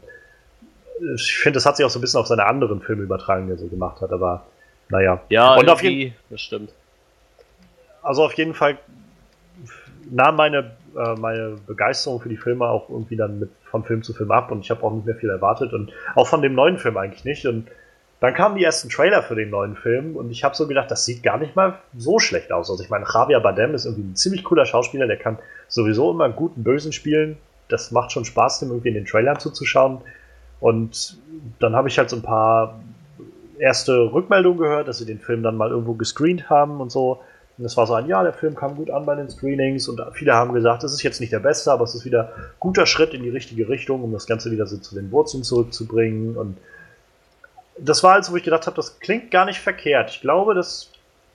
ich 1.16 1.36
finde, 1.36 1.58
das 1.58 1.66
hat 1.66 1.76
sich 1.76 1.84
auch 1.84 1.90
so 1.90 1.98
ein 1.98 2.02
bisschen 2.02 2.20
auf 2.20 2.28
seine 2.28 2.46
anderen 2.46 2.80
Filme 2.80 3.02
übertragen, 3.02 3.44
die 3.44 3.52
er 3.52 3.58
so 3.58 3.66
gemacht 3.66 4.00
hat, 4.00 4.10
aber 4.10 4.46
naja. 4.88 5.20
Ja, 5.28 5.56
und 5.56 5.68
auf 5.68 5.82
jeden 5.82 6.14
das 6.30 6.40
stimmt. 6.40 6.70
Also 8.04 8.24
auf 8.24 8.34
jeden 8.34 8.54
Fall 8.54 8.78
nahm 10.10 10.36
meine, 10.36 10.72
äh, 10.96 11.14
meine 11.18 11.56
Begeisterung 11.66 12.20
für 12.20 12.28
die 12.28 12.36
Filme 12.36 12.66
auch 12.66 12.88
irgendwie 12.90 13.16
dann 13.16 13.40
mit 13.40 13.50
von 13.64 13.82
Film 13.82 14.02
zu 14.02 14.12
Film 14.12 14.30
ab 14.30 14.52
und 14.52 14.60
ich 14.60 14.70
habe 14.70 14.84
auch 14.84 14.92
nicht 14.92 15.06
mehr 15.06 15.16
viel 15.16 15.30
erwartet 15.30 15.72
und 15.72 15.92
auch 16.14 16.28
von 16.28 16.42
dem 16.42 16.54
neuen 16.54 16.78
Film 16.78 16.96
eigentlich 16.96 17.24
nicht. 17.24 17.46
Und 17.46 17.66
dann 18.20 18.34
kamen 18.34 18.56
die 18.56 18.64
ersten 18.64 18.88
Trailer 18.88 19.22
für 19.22 19.34
den 19.34 19.50
neuen 19.50 19.74
Film 19.74 20.16
und 20.16 20.30
ich 20.30 20.44
habe 20.44 20.54
so 20.54 20.68
gedacht, 20.68 20.90
das 20.90 21.04
sieht 21.04 21.22
gar 21.22 21.38
nicht 21.38 21.56
mal 21.56 21.78
so 21.96 22.18
schlecht 22.18 22.52
aus. 22.52 22.70
Also 22.70 22.82
ich 22.82 22.90
meine, 22.90 23.04
Javier 23.12 23.40
Bardem 23.40 23.74
ist 23.74 23.86
irgendwie 23.86 24.10
ein 24.10 24.16
ziemlich 24.16 24.44
cooler 24.44 24.66
Schauspieler, 24.66 25.06
der 25.06 25.16
kann 25.16 25.38
sowieso 25.68 26.10
immer 26.12 26.24
einen 26.24 26.36
guten 26.36 26.62
Bösen 26.62 26.92
spielen. 26.92 27.36
Das 27.68 27.90
macht 27.90 28.12
schon 28.12 28.24
Spaß, 28.24 28.60
dem 28.60 28.68
irgendwie 28.68 28.88
in 28.88 28.94
den 28.94 29.06
Trailern 29.06 29.40
zuzuschauen. 29.40 30.02
Und 30.60 31.18
dann 31.58 31.74
habe 31.74 31.88
ich 31.88 31.98
halt 31.98 32.10
so 32.10 32.16
ein 32.16 32.22
paar 32.22 32.78
erste 33.58 34.12
Rückmeldungen 34.12 34.58
gehört, 34.58 34.88
dass 34.88 34.98
sie 34.98 35.06
den 35.06 35.18
Film 35.18 35.42
dann 35.42 35.56
mal 35.56 35.70
irgendwo 35.70 35.94
gescreent 35.94 36.48
haben 36.48 36.80
und 36.80 36.92
so. 36.92 37.20
Und 37.56 37.64
es 37.64 37.76
war 37.76 37.86
so 37.86 37.94
ein, 37.94 38.06
ja, 38.06 38.22
der 38.22 38.32
Film 38.32 38.54
kam 38.54 38.74
gut 38.74 38.90
an 38.90 39.06
bei 39.06 39.14
den 39.14 39.30
Screenings 39.30 39.88
und 39.88 40.00
viele 40.12 40.34
haben 40.34 40.52
gesagt, 40.52 40.82
das 40.82 40.92
ist 40.92 41.02
jetzt 41.02 41.20
nicht 41.20 41.32
der 41.32 41.38
beste, 41.38 41.70
aber 41.70 41.84
es 41.84 41.94
ist 41.94 42.04
wieder 42.04 42.32
ein 42.36 42.42
guter 42.58 42.84
Schritt 42.86 43.14
in 43.14 43.22
die 43.22 43.28
richtige 43.28 43.68
Richtung, 43.68 44.02
um 44.02 44.12
das 44.12 44.26
Ganze 44.26 44.50
wieder 44.50 44.66
so 44.66 44.76
zu 44.78 44.94
den 44.94 45.12
Wurzeln 45.12 45.44
zurückzubringen 45.44 46.36
und 46.36 46.56
das 47.78 48.02
war 48.02 48.14
also, 48.14 48.32
wo 48.32 48.36
ich 48.36 48.42
gedacht 48.44 48.66
habe, 48.66 48.76
das 48.76 49.00
klingt 49.00 49.30
gar 49.30 49.44
nicht 49.46 49.58
verkehrt. 49.58 50.10
Ich 50.10 50.20
glaube, 50.20 50.54
das, 50.54 50.90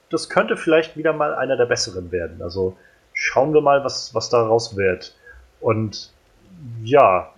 das 0.09 0.29
könnte 0.29 0.57
vielleicht 0.57 0.97
wieder 0.97 1.13
mal 1.13 1.35
einer 1.35 1.57
der 1.57 1.65
besseren 1.65 2.11
werden. 2.11 2.41
Also 2.41 2.77
schauen 3.13 3.53
wir 3.53 3.61
mal, 3.61 3.83
was, 3.83 4.13
was 4.15 4.29
daraus 4.29 4.77
wird. 4.77 5.15
Und 5.59 6.11
ja, 6.83 7.33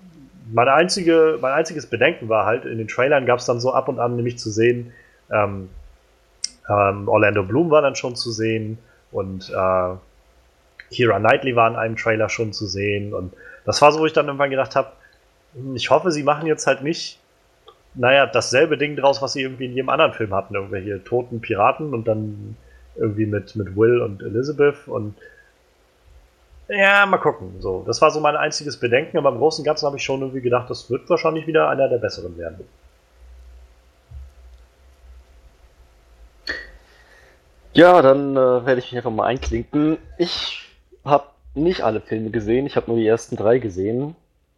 meine 0.52 0.74
einzige, 0.74 1.38
mein 1.42 1.54
einziges 1.54 1.88
Bedenken 1.88 2.30
war 2.30 2.46
halt, 2.46 2.66
in 2.66 2.78
den 2.78 2.88
Trailern 2.88 3.26
gab 3.26 3.40
es 3.40 3.46
dann 3.46 3.60
so 3.60 3.74
ab 3.74 3.88
und 3.88 4.00
an 4.00 4.16
nämlich 4.16 4.38
zu 4.38 4.52
sehen, 4.52 4.94
ähm, 5.32 5.70
ähm, 6.70 7.08
Orlando 7.08 7.44
Bloom 7.44 7.72
war 7.72 7.82
dann 7.82 7.96
schon 7.96 8.16
zu 8.16 8.32
sehen 8.32 8.78
und 9.12 9.50
äh, 9.50 9.96
Kira 10.92 11.20
Knightley 11.20 11.56
war 11.56 11.70
in 11.70 11.76
einem 11.76 11.96
Trailer 11.96 12.30
schon 12.30 12.54
zu 12.54 12.66
sehen. 12.66 13.14
Und 13.14 13.34
das 13.66 13.82
war 13.82 13.92
so, 13.92 14.00
wo 14.00 14.06
ich 14.06 14.14
dann 14.14 14.28
irgendwann 14.28 14.50
gedacht 14.50 14.76
habe, 14.76 14.92
hm, 15.54 15.76
ich 15.76 15.90
hoffe, 15.90 16.12
sie 16.12 16.24
machen 16.24 16.48
jetzt 16.48 16.68
halt 16.68 16.82
nicht 16.82 17.22
naja, 17.94 18.26
dasselbe 18.26 18.78
Ding 18.78 18.96
draus, 18.96 19.22
was 19.22 19.34
sie 19.34 19.42
irgendwie 19.42 19.66
in 19.66 19.74
jedem 19.74 19.90
anderen 19.90 20.14
Film 20.14 20.34
hatten. 20.34 20.56
Irgendwelche 20.56 21.04
toten 21.04 21.42
Piraten 21.42 21.94
und 21.94 22.08
dann 22.08 22.56
irgendwie 22.96 23.26
mit, 23.26 23.56
mit 23.56 23.76
Will 23.76 24.02
und 24.02 24.22
Elizabeth 24.22 24.88
und 24.88 25.16
ja, 26.68 27.06
mal 27.06 27.18
gucken. 27.18 27.56
So, 27.60 27.84
das 27.86 28.02
war 28.02 28.12
so 28.12 28.22
mein 28.22 28.38
einziges 28.38 28.78
Bedenken, 28.78 29.18
aber 29.18 29.30
im 29.30 29.38
Großen 29.38 29.62
und 29.62 29.66
Ganzen 29.66 29.86
habe 29.86 29.98
ich 29.98 30.04
schon 30.04 30.22
irgendwie 30.22 30.42
gedacht, 30.42 30.70
das 30.70 30.90
wird 30.90 31.10
wahrscheinlich 31.10 31.48
wieder 31.48 31.68
einer 31.68 31.90
der 31.90 31.98
besseren 31.98 32.38
werden. 32.38 32.66
Ja, 37.74 38.02
dann 38.02 38.36
äh, 38.36 38.66
werde 38.66 38.80
ich 38.80 38.92
mich 38.92 38.98
einfach 38.98 39.12
mal 39.12 39.26
einklinken. 39.26 39.98
Ich 40.18 40.68
habe 41.06 41.26
nicht 41.56 41.82
alle 41.82 42.02
Filme 42.02 42.30
gesehen, 42.30 42.66
ich 42.66 42.76
habe 42.76 42.88
nur 42.92 42.98
die 42.98 43.08
ersten 43.08 43.36
drei 43.36 43.60
gesehen. 43.60 44.16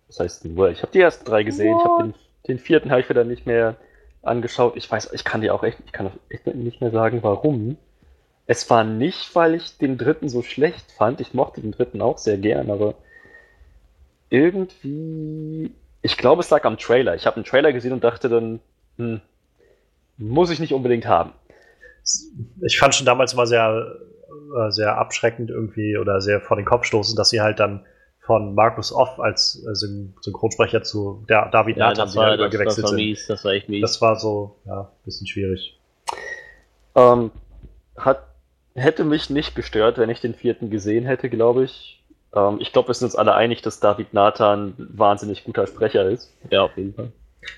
Das 0.07 0.19
heißt, 0.19 0.45
nur, 0.45 0.69
ich 0.69 0.81
habe 0.81 0.91
die 0.91 1.01
ersten 1.01 1.25
drei 1.25 1.43
gesehen, 1.43 1.75
What? 1.75 1.81
ich 1.81 1.89
habe 1.89 2.03
den 2.03 2.13
den 2.47 2.59
vierten 2.59 2.91
habe 2.91 3.01
ich 3.01 3.09
wieder 3.09 3.23
nicht 3.23 3.45
mehr 3.45 3.75
angeschaut. 4.21 4.75
Ich 4.75 4.89
weiß, 4.89 5.13
ich 5.13 5.23
kann 5.23 5.41
dir 5.41 5.53
auch 5.53 5.63
echt, 5.63 5.79
ich 5.85 5.91
kann 5.91 6.11
echt 6.29 6.47
nicht 6.47 6.81
mehr 6.81 6.91
sagen, 6.91 7.19
warum. 7.23 7.77
Es 8.45 8.69
war 8.69 8.83
nicht, 8.83 9.33
weil 9.35 9.55
ich 9.55 9.77
den 9.77 9.97
dritten 9.97 10.27
so 10.27 10.41
schlecht 10.41 10.91
fand. 10.91 11.21
Ich 11.21 11.33
mochte 11.33 11.61
den 11.61 11.71
dritten 11.71 12.01
auch 12.01 12.17
sehr 12.17 12.37
gern, 12.37 12.69
aber 12.69 12.95
irgendwie, 14.29 15.71
ich 16.01 16.17
glaube, 16.17 16.41
es 16.41 16.49
lag 16.49 16.65
am 16.65 16.77
Trailer. 16.77 17.15
Ich 17.15 17.25
habe 17.25 17.37
einen 17.37 17.45
Trailer 17.45 17.71
gesehen 17.71 17.93
und 17.93 18.03
dachte 18.03 18.27
dann, 18.27 18.59
hm, 18.97 19.21
muss 20.17 20.49
ich 20.49 20.59
nicht 20.59 20.73
unbedingt 20.73 21.05
haben. 21.05 21.31
Ich 22.65 22.77
fand 22.79 22.95
schon 22.95 23.05
damals 23.05 23.33
immer 23.33 23.45
sehr, 23.47 23.95
äh, 24.57 24.71
sehr 24.71 24.97
abschreckend 24.97 25.49
irgendwie 25.49 25.97
oder 25.97 26.21
sehr 26.21 26.41
vor 26.41 26.57
den 26.57 26.65
Kopf 26.65 26.85
stoßen, 26.85 27.15
dass 27.15 27.29
sie 27.29 27.41
halt 27.41 27.59
dann 27.59 27.85
von 28.25 28.55
Markus 28.55 28.93
Off 28.93 29.19
als 29.19 29.63
äh, 29.67 29.75
Syn 29.75 30.13
Synchronsprecher 30.21 30.83
zu 30.83 31.23
David 31.27 31.77
Ja, 31.77 31.89
Nathan 31.89 32.15
war, 32.15 32.33
wieder 32.33 32.49
das, 32.49 32.81
war 32.81 32.89
sind. 32.89 32.95
mies, 32.95 33.27
das 33.27 33.43
war 33.43 33.51
echt 33.51 33.67
mies. 33.69 33.81
Das 33.81 34.01
war 34.01 34.17
so, 34.17 34.55
ja, 34.65 34.81
ein 34.81 34.87
bisschen 35.05 35.27
schwierig. 35.27 35.77
Ähm, 36.95 37.31
hat, 37.97 38.23
hätte 38.75 39.03
mich 39.03 39.29
nicht 39.29 39.55
gestört, 39.55 39.97
wenn 39.97 40.09
ich 40.09 40.21
den 40.21 40.35
vierten 40.35 40.69
gesehen 40.69 41.05
hätte, 41.05 41.29
glaube 41.29 41.63
ich. 41.65 42.01
Ähm, 42.35 42.57
ich 42.59 42.71
glaube, 42.71 42.89
wir 42.89 42.93
sind 42.93 43.05
uns 43.07 43.15
alle 43.15 43.33
einig, 43.33 43.61
dass 43.61 43.79
David 43.79 44.13
Nathan 44.13 44.73
ein 44.77 44.89
wahnsinnig 44.97 45.43
guter 45.43 45.67
Sprecher 45.67 46.05
ist. 46.09 46.31
ja, 46.49 46.61
auf 46.63 46.77
jeden 46.77 46.93
Fall. 46.93 47.11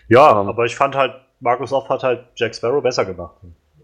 Ja, 0.07 0.41
Ähm. 0.41 0.47
aber 0.47 0.65
ich 0.65 0.75
fand 0.75 0.95
halt, 0.95 1.13
Markus 1.41 1.71
Off 1.73 1.89
hat 1.89 2.01
halt 2.03 2.25
Jack 2.35 2.55
Sparrow 2.55 2.81
besser 2.81 3.05
gemacht. 3.05 3.35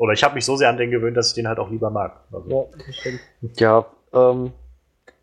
Oder 0.02 0.14
ich 0.14 0.24
habe 0.24 0.34
mich 0.34 0.46
so 0.46 0.58
sehr 0.58 0.68
an 0.68 0.78
den 0.78 0.90
gewöhnt, 0.90 1.16
dass 1.16 1.28
ich 1.28 1.36
den 1.36 1.48
halt 1.48 1.60
auch 1.60 1.70
lieber 1.70 1.92
mag. 1.92 2.22
Also, 2.32 2.72
stimmt. 2.90 3.22
Ja, 3.60 3.86
ähm, 4.14 4.52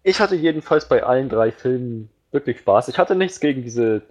ich 0.05 0.20
hatte 0.20 0.36
jedenfalls 0.36 0.86
bei 0.86 1.02
allen 1.02 1.28
drei 1.28 1.50
Filmen 1.50 2.10
wirklich 2.30 2.60
Spaß. 2.60 2.86
Ich 2.86 2.96
hatte 2.96 3.16
nichts 3.16 3.40
gegen 3.40 3.64
diese 3.64 4.02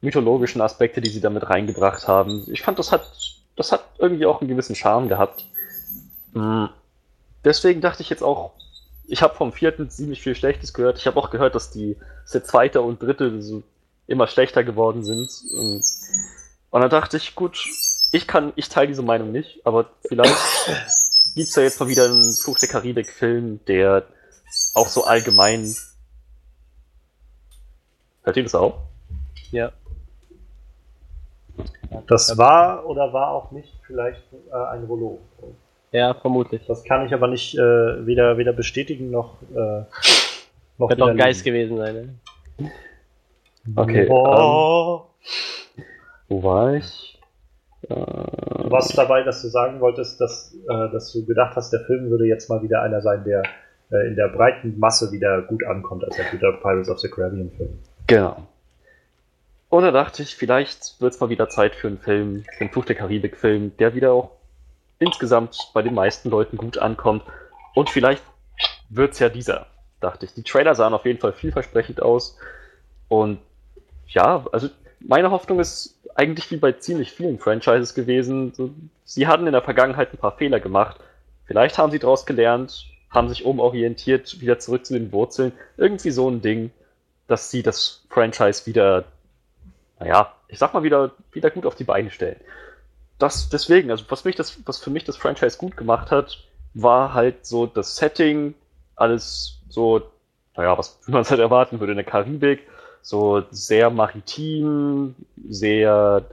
mythologischen 0.00 0.62
Aspekte, 0.62 1.02
die 1.02 1.10
sie 1.10 1.20
damit 1.20 1.50
reingebracht 1.50 2.08
haben. 2.08 2.46
Ich 2.50 2.62
fand, 2.62 2.78
das 2.78 2.90
hat, 2.90 3.06
das 3.54 3.70
hat 3.70 3.84
irgendwie 3.98 4.24
auch 4.24 4.40
einen 4.40 4.48
gewissen 4.48 4.74
Charme 4.74 5.08
gehabt. 5.08 5.44
Mm, 6.32 6.68
Deswegen 7.44 7.82
dachte 7.82 8.02
ich 8.02 8.08
jetzt 8.08 8.22
auch, 8.22 8.52
ich 9.06 9.20
habe 9.20 9.34
vom 9.34 9.52
vierten 9.52 9.90
ziemlich 9.90 10.22
viel 10.22 10.34
Schlechtes 10.34 10.72
gehört. 10.72 10.96
Ich 10.96 11.06
habe 11.06 11.18
auch 11.18 11.28
gehört, 11.28 11.54
dass 11.54 11.70
die 11.70 11.96
dass 12.22 12.32
der 12.32 12.44
zweite 12.44 12.80
und 12.80 13.02
dritte 13.02 13.42
so 13.42 13.62
immer 14.06 14.26
schlechter 14.26 14.64
geworden 14.64 15.04
sind. 15.04 15.28
Und, 15.52 15.82
und 16.70 16.80
dann 16.80 16.88
dachte 16.88 17.18
ich, 17.18 17.34
gut, 17.34 17.58
ich 18.12 18.26
kann, 18.26 18.52
ich 18.56 18.68
teile 18.68 18.88
diese 18.88 19.02
Meinung 19.02 19.32
nicht, 19.32 19.60
aber 19.64 19.90
vielleicht 20.06 20.34
gibt's 21.34 21.54
ja 21.56 21.62
jetzt 21.62 21.80
mal 21.80 21.88
wieder 21.88 22.06
einen 22.06 22.32
Fluch 22.34 22.58
der 22.58 22.68
Karibik-Film, 22.68 23.60
der 23.66 24.04
auch 24.74 24.88
so 24.88 25.04
allgemein. 25.04 25.74
Hört 28.22 28.36
ihr 28.36 28.42
das 28.42 28.54
auch? 28.54 28.78
Ja. 29.50 29.72
das 32.06 32.36
war 32.36 32.84
oder 32.86 33.12
war 33.12 33.30
auch 33.30 33.50
nicht 33.50 33.72
vielleicht 33.86 34.22
äh, 34.52 34.54
ein 34.72 34.84
Rollo. 34.84 35.20
Ja, 35.92 36.12
vermutlich. 36.14 36.62
Das 36.66 36.84
kann 36.84 37.06
ich 37.06 37.14
aber 37.14 37.28
nicht 37.28 37.54
äh, 37.54 38.06
weder, 38.06 38.36
weder 38.36 38.52
bestätigen 38.52 39.10
noch. 39.10 39.36
Äh, 39.54 39.84
noch 40.76 40.90
Wird 40.90 41.00
doch 41.00 41.06
widerlegen. 41.06 41.16
Geist 41.18 41.44
gewesen 41.44 41.76
sein, 41.78 42.18
ne? 42.58 42.70
Okay, 43.74 44.06
Oh. 44.10 45.06
Wo 46.28 46.42
war 46.42 46.74
ich? 46.74 47.17
Äh, 47.88 48.48
Du 48.68 48.72
warst 48.72 48.98
dabei, 48.98 49.22
dass 49.22 49.40
du 49.40 49.48
sagen 49.48 49.80
wolltest, 49.80 50.20
dass, 50.20 50.54
äh, 50.54 50.90
dass 50.92 51.10
du 51.10 51.24
gedacht 51.24 51.56
hast, 51.56 51.72
der 51.72 51.80
Film 51.80 52.10
würde 52.10 52.26
jetzt 52.26 52.50
mal 52.50 52.62
wieder 52.62 52.82
einer 52.82 53.00
sein, 53.00 53.24
der 53.24 53.42
äh, 53.90 54.06
in 54.06 54.14
der 54.14 54.28
breiten 54.28 54.78
Masse 54.78 55.10
wieder 55.10 55.40
gut 55.40 55.64
ankommt, 55.64 56.04
als 56.04 56.18
ein 56.18 56.26
guter 56.30 56.52
Pirates 56.52 56.90
of 56.90 56.98
the 56.98 57.08
Caribbean 57.08 57.50
Film. 57.50 57.78
Genau. 58.06 58.46
Und 59.70 59.82
da 59.84 59.90
dachte 59.90 60.22
ich, 60.22 60.36
vielleicht 60.36 61.00
wird 61.00 61.14
es 61.14 61.20
mal 61.20 61.30
wieder 61.30 61.48
Zeit 61.48 61.74
für 61.74 61.88
einen 61.88 61.98
Film, 61.98 62.44
für 62.44 62.60
einen 62.60 62.70
Fluch 62.70 62.84
der 62.84 62.96
Karibik-Film, 62.96 63.76
der 63.78 63.94
wieder 63.94 64.12
auch 64.12 64.32
insgesamt 64.98 65.70
bei 65.72 65.80
den 65.80 65.94
meisten 65.94 66.28
Leuten 66.28 66.58
gut 66.58 66.76
ankommt. 66.76 67.22
Und 67.74 67.88
vielleicht 67.88 68.22
wird 68.90 69.12
es 69.12 69.18
ja 69.18 69.30
dieser, 69.30 69.66
dachte 70.00 70.26
ich. 70.26 70.34
Die 70.34 70.42
Trailer 70.42 70.74
sahen 70.74 70.92
auf 70.92 71.06
jeden 71.06 71.20
Fall 71.20 71.32
vielversprechend 71.32 72.02
aus. 72.02 72.36
Und 73.08 73.38
ja, 74.08 74.44
also 74.52 74.68
meine 75.00 75.30
Hoffnung 75.30 75.60
ist 75.60 75.97
eigentlich 76.18 76.50
wie 76.50 76.56
bei 76.56 76.72
ziemlich 76.72 77.12
vielen 77.12 77.38
Franchises 77.38 77.94
gewesen. 77.94 78.52
Sie 79.04 79.28
hatten 79.28 79.46
in 79.46 79.52
der 79.52 79.62
Vergangenheit 79.62 80.12
ein 80.12 80.18
paar 80.18 80.36
Fehler 80.36 80.58
gemacht. 80.58 80.96
Vielleicht 81.46 81.78
haben 81.78 81.92
sie 81.92 82.00
daraus 82.00 82.26
gelernt, 82.26 82.86
haben 83.08 83.28
sich 83.28 83.44
umorientiert, 83.44 84.40
wieder 84.40 84.58
zurück 84.58 84.84
zu 84.84 84.94
den 84.94 85.12
Wurzeln. 85.12 85.52
Irgendwie 85.76 86.10
so 86.10 86.28
ein 86.28 86.42
Ding, 86.42 86.72
dass 87.28 87.52
sie 87.52 87.62
das 87.62 88.04
Franchise 88.10 88.66
wieder, 88.66 89.04
naja, 90.00 90.34
ich 90.48 90.58
sag 90.58 90.74
mal 90.74 90.82
wieder, 90.82 91.12
wieder 91.30 91.50
gut 91.50 91.64
auf 91.64 91.76
die 91.76 91.84
Beine 91.84 92.10
stellen. 92.10 92.40
Das 93.20 93.48
deswegen, 93.48 93.92
also 93.92 94.04
was 94.08 94.24
mich 94.24 94.34
das, 94.34 94.58
was 94.66 94.78
für 94.78 94.90
mich 94.90 95.04
das 95.04 95.16
Franchise 95.16 95.56
gut 95.56 95.76
gemacht 95.76 96.10
hat, 96.10 96.44
war 96.74 97.14
halt 97.14 97.46
so 97.46 97.66
das 97.66 97.94
Setting, 97.94 98.54
alles 98.96 99.60
so, 99.68 100.02
naja, 100.56 100.76
was 100.76 100.98
man 101.06 101.24
halt 101.24 101.38
erwarten 101.38 101.78
würde 101.78 101.92
in 101.92 101.98
der 101.98 102.04
Karibik, 102.04 102.66
so 103.08 103.42
sehr 103.50 103.88
maritim, 103.88 105.14
sehr 105.48 106.26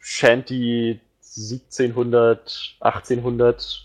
Shanty 0.00 0.98
1700, 1.20 2.74
1800 2.80 3.84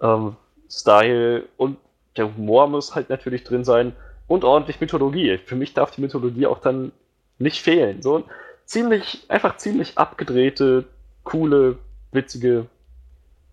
ähm, 0.00 0.36
Style 0.70 1.48
und 1.56 1.78
der 2.16 2.26
Humor 2.26 2.68
muss 2.68 2.94
halt 2.94 3.10
natürlich 3.10 3.42
drin 3.42 3.64
sein 3.64 3.92
und 4.28 4.44
ordentlich 4.44 4.80
Mythologie. 4.80 5.36
Für 5.38 5.56
mich 5.56 5.74
darf 5.74 5.90
die 5.90 6.00
Mythologie 6.00 6.46
auch 6.46 6.60
dann 6.60 6.92
nicht 7.40 7.60
fehlen. 7.60 8.02
So 8.02 8.22
ziemlich, 8.66 9.24
einfach 9.26 9.56
ziemlich 9.56 9.98
abgedrehte, 9.98 10.84
coole, 11.24 11.78
witzige 12.12 12.66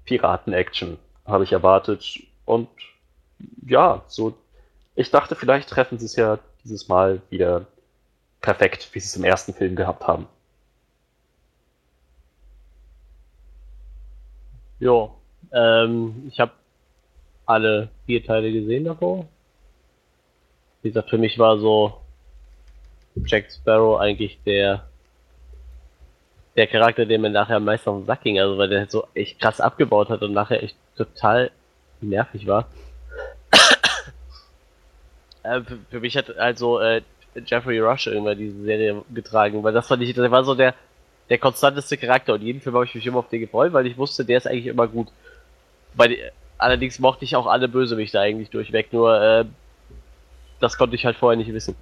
Piraten-Action 0.05 0.99
habe 1.25 1.43
ich 1.43 1.53
erwartet. 1.53 2.19
Und 2.45 2.69
ja, 3.65 4.03
so, 4.05 4.35
ich 4.93 5.09
dachte, 5.09 5.35
vielleicht 5.35 5.69
treffen 5.69 5.97
sie 5.97 6.05
es 6.05 6.15
ja 6.15 6.37
dieses 6.63 6.87
Mal 6.87 7.19
wieder 7.31 7.65
perfekt, 8.41 8.89
wie 8.93 8.99
sie 8.99 9.05
es 9.05 9.15
im 9.15 9.23
ersten 9.23 9.53
Film 9.53 9.75
gehabt 9.75 10.03
haben. 10.07 10.27
Jo. 14.79 15.15
Ähm, 15.53 16.27
ich 16.27 16.39
habe 16.39 16.53
alle 17.45 17.89
vier 18.05 18.23
Teile 18.23 18.51
gesehen 18.51 18.85
davor. 18.85 19.27
Wie 20.81 20.89
gesagt, 20.89 21.09
für 21.09 21.17
mich 21.17 21.37
war 21.37 21.59
so 21.59 22.01
Jack 23.15 23.51
Sparrow 23.51 23.99
eigentlich 23.99 24.39
der 24.45 24.87
der 26.57 26.67
Charakter, 26.67 27.05
der 27.05 27.19
mir 27.19 27.29
nachher 27.29 27.57
am 27.57 27.65
meisten 27.65 27.89
auf 27.89 27.97
den 27.99 28.05
Sack 28.05 28.21
ging, 28.23 28.39
also 28.39 28.57
weil 28.57 28.67
der 28.67 28.89
so 28.89 29.07
echt 29.13 29.39
krass 29.39 29.61
abgebaut 29.61 30.09
hat 30.09 30.21
und 30.21 30.33
nachher 30.33 30.61
echt 30.61 30.75
total 30.97 31.51
nervig 32.01 32.45
war. 32.45 32.67
äh, 35.43 35.61
für, 35.61 35.79
für 35.89 35.99
mich 36.01 36.17
hat 36.17 36.37
also 36.37 36.79
äh, 36.79 37.01
Jeffrey 37.45 37.79
Rush 37.79 38.07
irgendwann 38.07 38.37
diese 38.37 38.61
Serie 38.63 39.01
getragen, 39.13 39.63
weil 39.63 39.73
das 39.73 39.87
fand 39.87 40.03
ich, 40.03 40.13
der 40.13 40.31
war 40.31 40.43
so 40.43 40.55
der 40.55 40.73
der 41.31 41.37
konstanteste 41.37 41.95
Charakter 41.95 42.33
und 42.33 42.41
jeden 42.41 42.59
Film 42.59 42.75
habe 42.75 42.83
ich 42.83 42.93
mich 42.93 43.07
immer 43.07 43.19
auf 43.19 43.29
den 43.29 43.39
gefreut, 43.39 43.71
weil 43.71 43.87
ich 43.87 43.97
wusste, 43.97 44.25
der 44.25 44.37
ist 44.37 44.47
eigentlich 44.47 44.67
immer 44.67 44.85
gut. 44.85 45.07
Weil, 45.93 46.33
allerdings 46.57 46.99
mochte 46.99 47.23
ich 47.23 47.37
auch 47.37 47.47
alle 47.47 47.69
Bösewichte 47.69 48.19
eigentlich 48.19 48.49
durchweg, 48.49 48.91
nur 48.91 49.21
äh, 49.21 49.45
das 50.59 50.77
konnte 50.77 50.97
ich 50.97 51.05
halt 51.05 51.15
vorher 51.15 51.37
nicht 51.37 51.53
wissen. 51.53 51.77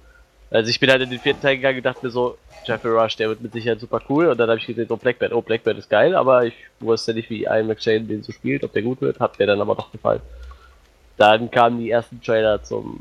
Also 0.52 0.70
ich 0.70 0.78
bin 0.78 0.88
halt 0.88 1.02
in 1.02 1.10
den 1.10 1.18
vierten 1.18 1.42
Teil 1.42 1.56
gegangen 1.56 1.78
und 1.78 1.84
dachte 1.84 2.06
mir 2.06 2.12
so, 2.12 2.38
Jeffrey 2.64 2.92
Rush, 2.92 3.16
der 3.16 3.28
wird 3.28 3.40
mit 3.40 3.52
Sicherheit 3.52 3.80
super 3.80 4.00
cool 4.08 4.28
und 4.28 4.38
dann 4.38 4.48
habe 4.48 4.60
ich 4.60 4.66
gesehen, 4.66 4.86
oh 4.88 4.96
Blackbird, 4.96 5.32
oh 5.32 5.42
Blackbird 5.42 5.78
ist 5.78 5.90
geil, 5.90 6.14
aber 6.14 6.44
ich 6.44 6.54
wusste 6.78 7.12
nicht, 7.12 7.28
wie 7.28 7.42
Ian 7.42 7.66
McShane 7.66 8.02
den 8.02 8.22
so 8.22 8.30
spielt, 8.30 8.62
ob 8.62 8.72
der 8.72 8.82
gut 8.82 9.00
wird, 9.00 9.18
hat 9.18 9.36
mir 9.40 9.46
dann 9.46 9.60
aber 9.60 9.74
doch 9.74 9.90
gefallen. 9.90 10.20
Dann 11.16 11.50
kamen 11.50 11.80
die 11.80 11.90
ersten 11.90 12.22
Trailer 12.22 12.62
zum 12.62 13.00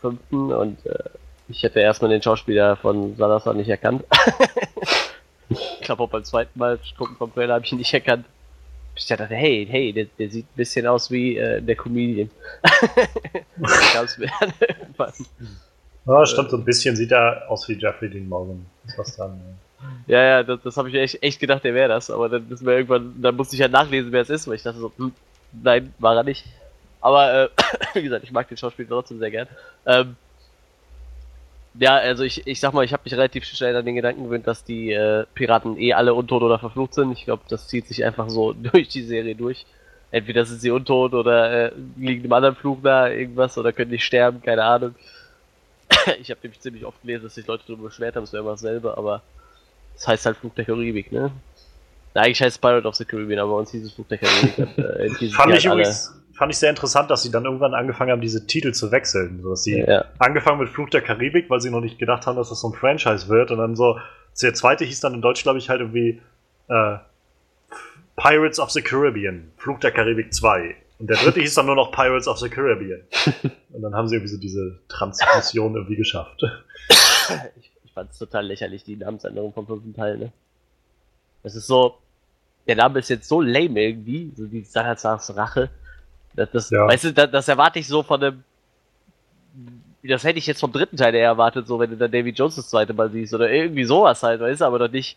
fünften 0.00 0.52
und 0.52 0.84
äh, 0.86 1.10
ich 1.48 1.62
hätte 1.62 1.80
erstmal 1.80 2.10
den 2.10 2.22
Schauspieler 2.22 2.76
von 2.76 3.16
Salazar 3.16 3.54
nicht 3.54 3.68
erkannt. 3.68 4.04
ich 5.48 5.80
glaube 5.80 6.02
auch 6.02 6.10
beim 6.10 6.24
zweiten 6.24 6.58
Mal 6.58 6.78
gucken 6.98 7.16
vom 7.16 7.32
Trailer 7.32 7.54
habe 7.54 7.64
ich 7.64 7.72
ihn 7.72 7.78
nicht 7.78 7.94
erkannt. 7.94 8.26
Ich 8.96 9.06
dachte, 9.06 9.26
hey, 9.26 9.66
hey, 9.68 9.92
der, 9.92 10.06
der 10.18 10.30
sieht 10.30 10.46
ein 10.46 10.56
bisschen 10.56 10.86
aus 10.86 11.10
wie 11.10 11.36
äh, 11.36 11.60
der 11.60 11.76
Comedian. 11.76 12.30
Gab's 13.92 14.18
mir 14.18 14.30
dann 14.40 14.52
irgendwann. 14.58 15.12
Ja, 16.06 16.24
stimmt, 16.24 16.50
so 16.50 16.56
ein 16.56 16.64
bisschen 16.64 16.96
sieht 16.96 17.12
er 17.12 17.44
aus 17.48 17.68
wie 17.68 17.74
Jeffrey 17.74 18.08
Dean 18.08 18.28
Morgan. 18.28 18.64
Was 18.96 19.16
dann, 19.16 19.40
Ja, 20.06 20.22
ja, 20.22 20.42
das, 20.42 20.60
das 20.62 20.76
habe 20.76 20.88
ich 20.88 20.94
mir 20.94 21.02
echt, 21.02 21.22
echt 21.22 21.40
gedacht, 21.40 21.64
der 21.64 21.74
wäre 21.74 21.88
das. 21.88 22.10
Aber 22.10 22.28
dann 22.28 22.48
ist 22.50 22.62
mir 22.62 22.74
irgendwann, 22.74 23.14
dann 23.20 23.36
musste 23.36 23.56
ich 23.56 23.60
ja 23.60 23.68
nachlesen, 23.68 24.12
wer 24.12 24.22
es 24.22 24.30
ist, 24.30 24.46
weil 24.46 24.54
ich 24.54 24.62
dachte 24.62 24.78
so, 24.78 24.92
hm, 24.96 25.12
nein, 25.52 25.92
war 25.98 26.16
er 26.16 26.22
nicht. 26.22 26.44
Aber 27.06 27.32
äh, 27.32 27.48
wie 27.94 28.02
gesagt, 28.02 28.24
ich 28.24 28.32
mag 28.32 28.48
den 28.48 28.56
Schauspieler 28.56 28.88
trotzdem 28.88 29.20
sehr 29.20 29.30
gern. 29.30 29.46
Ähm, 29.86 30.16
ja, 31.74 31.94
also 31.94 32.24
ich, 32.24 32.44
ich 32.48 32.58
sag 32.58 32.72
mal, 32.72 32.84
ich 32.84 32.92
habe 32.92 33.02
mich 33.04 33.12
relativ 33.12 33.44
schnell 33.44 33.76
an 33.76 33.84
den 33.84 33.94
Gedanken 33.94 34.24
gewöhnt, 34.24 34.48
dass 34.48 34.64
die 34.64 34.90
äh, 34.90 35.24
Piraten 35.34 35.78
eh 35.78 35.92
alle 35.92 36.14
untot 36.14 36.42
oder 36.42 36.58
verflucht 36.58 36.94
sind. 36.94 37.12
Ich 37.12 37.24
glaube, 37.24 37.44
das 37.48 37.68
zieht 37.68 37.86
sich 37.86 38.04
einfach 38.04 38.28
so 38.28 38.52
durch 38.72 38.88
die 38.88 39.02
Serie 39.02 39.36
durch. 39.36 39.66
Entweder 40.10 40.44
sind 40.46 40.60
sie 40.60 40.72
untot 40.72 41.14
oder 41.14 41.66
äh, 41.66 41.72
liegen 41.96 42.24
einem 42.24 42.32
anderen 42.32 42.56
Fluch 42.56 42.78
da 42.82 43.08
irgendwas 43.08 43.56
oder 43.56 43.72
können 43.72 43.92
nicht 43.92 44.04
sterben, 44.04 44.42
keine 44.42 44.64
Ahnung. 44.64 44.96
ich 46.20 46.32
habe 46.32 46.40
nämlich 46.42 46.60
ziemlich 46.60 46.84
oft 46.84 47.00
gelesen, 47.02 47.22
dass 47.22 47.36
sich 47.36 47.46
Leute 47.46 47.62
darüber 47.68 47.84
beschwert 47.84 48.16
haben, 48.16 48.24
es 48.24 48.32
wäre 48.32 48.42
immer 48.42 48.52
dasselbe, 48.52 48.98
aber 48.98 49.22
das 49.94 50.08
heißt 50.08 50.26
halt 50.26 50.38
Fluch 50.38 50.54
der 50.54 50.64
Karibik, 50.64 51.12
ne? 51.12 51.30
Na, 52.14 52.22
eigentlich 52.22 52.42
heißt 52.42 52.56
es 52.56 52.58
Pirate 52.58 52.88
of 52.88 52.96
the 52.96 53.04
Caribbean, 53.04 53.38
aber 53.38 53.58
uns 53.58 53.70
hieß 53.70 53.84
es 53.84 53.92
Fluch 53.92 54.08
der 54.08 54.18
Karibik. 54.18 54.58
äh, 54.78 55.28
Fand 55.30 55.54
ich 55.54 55.66
übrigens 55.66 56.12
fand 56.36 56.52
ich 56.52 56.58
sehr 56.58 56.70
interessant, 56.70 57.10
dass 57.10 57.22
sie 57.22 57.30
dann 57.30 57.44
irgendwann 57.44 57.74
angefangen 57.74 58.10
haben, 58.12 58.20
diese 58.20 58.46
Titel 58.46 58.72
zu 58.72 58.92
wechseln. 58.92 59.40
So 59.42 59.50
dass 59.50 59.62
sie 59.64 59.78
Ja. 59.80 60.04
angefangen 60.18 60.58
mit 60.60 60.68
Fluch 60.68 60.90
der 60.90 61.00
Karibik, 61.02 61.48
weil 61.50 61.60
sie 61.60 61.70
noch 61.70 61.80
nicht 61.80 61.98
gedacht 61.98 62.26
haben, 62.26 62.36
dass 62.36 62.50
das 62.50 62.60
so 62.60 62.68
ein 62.70 62.74
Franchise 62.74 63.28
wird. 63.28 63.50
Und 63.50 63.58
dann 63.58 63.74
so, 63.76 63.98
der 64.42 64.54
zweite 64.54 64.84
hieß 64.84 65.00
dann 65.00 65.14
in 65.14 65.22
Deutsch, 65.22 65.42
glaube 65.42 65.58
ich, 65.58 65.68
halt 65.70 65.80
irgendwie 65.80 66.20
äh, 66.68 66.96
Pirates 68.16 68.58
of 68.60 68.70
the 68.70 68.82
Caribbean, 68.82 69.50
Flug 69.56 69.80
der 69.80 69.92
Karibik 69.92 70.32
2. 70.32 70.76
Und 70.98 71.10
der 71.10 71.16
dritte 71.18 71.40
hieß 71.40 71.54
dann 71.54 71.66
nur 71.66 71.74
noch 71.74 71.92
Pirates 71.92 72.26
of 72.28 72.38
the 72.38 72.48
Caribbean. 72.48 73.02
Und 73.72 73.82
dann 73.82 73.94
haben 73.94 74.08
sie 74.08 74.16
irgendwie 74.16 74.32
so 74.32 74.40
diese 74.40 74.78
Transmission 74.88 75.74
irgendwie 75.74 75.96
geschafft. 75.96 76.42
Ich, 77.58 77.70
ich 77.84 77.92
fand 77.92 78.10
es 78.10 78.18
total 78.18 78.46
lächerlich, 78.46 78.84
die 78.84 78.96
Namensänderung 78.96 79.52
vom 79.52 79.66
fünften 79.66 79.92
Teil, 79.94 80.16
ne? 80.16 80.32
Das 81.42 81.54
ist 81.54 81.66
so, 81.66 81.98
der 82.66 82.76
Name 82.76 82.98
ist 82.98 83.10
jetzt 83.10 83.28
so 83.28 83.40
lame 83.40 83.80
irgendwie, 83.80 84.32
so 84.36 84.50
wie 84.50 84.62
Salazars 84.62 85.36
Rache. 85.36 85.68
Das, 86.36 86.50
das, 86.50 86.70
Ja. 86.70 86.86
Weißt 86.86 87.04
du, 87.04 87.12
das, 87.12 87.30
das 87.30 87.48
erwarte 87.48 87.78
ich 87.78 87.88
so 87.88 88.02
von 88.02 88.20
dem, 88.20 88.44
das 90.02 90.24
hätte 90.24 90.38
ich 90.38 90.46
jetzt 90.46 90.60
vom 90.60 90.72
dritten 90.72 90.96
Teil 90.96 91.14
eher 91.14 91.26
erwartet, 91.26 91.66
so 91.66 91.78
wenn 91.78 91.90
du 91.90 91.96
dann 91.96 92.10
Davy 92.10 92.30
Jones 92.30 92.56
das 92.56 92.68
zweite 92.68 92.94
Mal 92.94 93.10
siehst 93.10 93.34
oder 93.34 93.50
irgendwie 93.50 93.84
sowas 93.84 94.22
halt, 94.22 94.40
weißt 94.40 94.60
du, 94.60 94.64
aber 94.66 94.78
doch 94.78 94.90
nicht. 94.90 95.16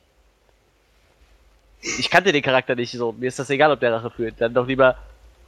Ich 1.82 2.10
kannte 2.10 2.32
den 2.32 2.42
Charakter 2.42 2.76
nicht 2.76 2.92
so, 2.92 3.14
mir 3.14 3.28
ist 3.28 3.40
das 3.40 3.50
egal, 3.50 3.72
ob 3.72 3.80
der 3.80 3.94
Rache 3.94 4.10
führt. 4.10 4.36
Dann 4.40 4.54
doch 4.54 4.68
lieber 4.68 4.96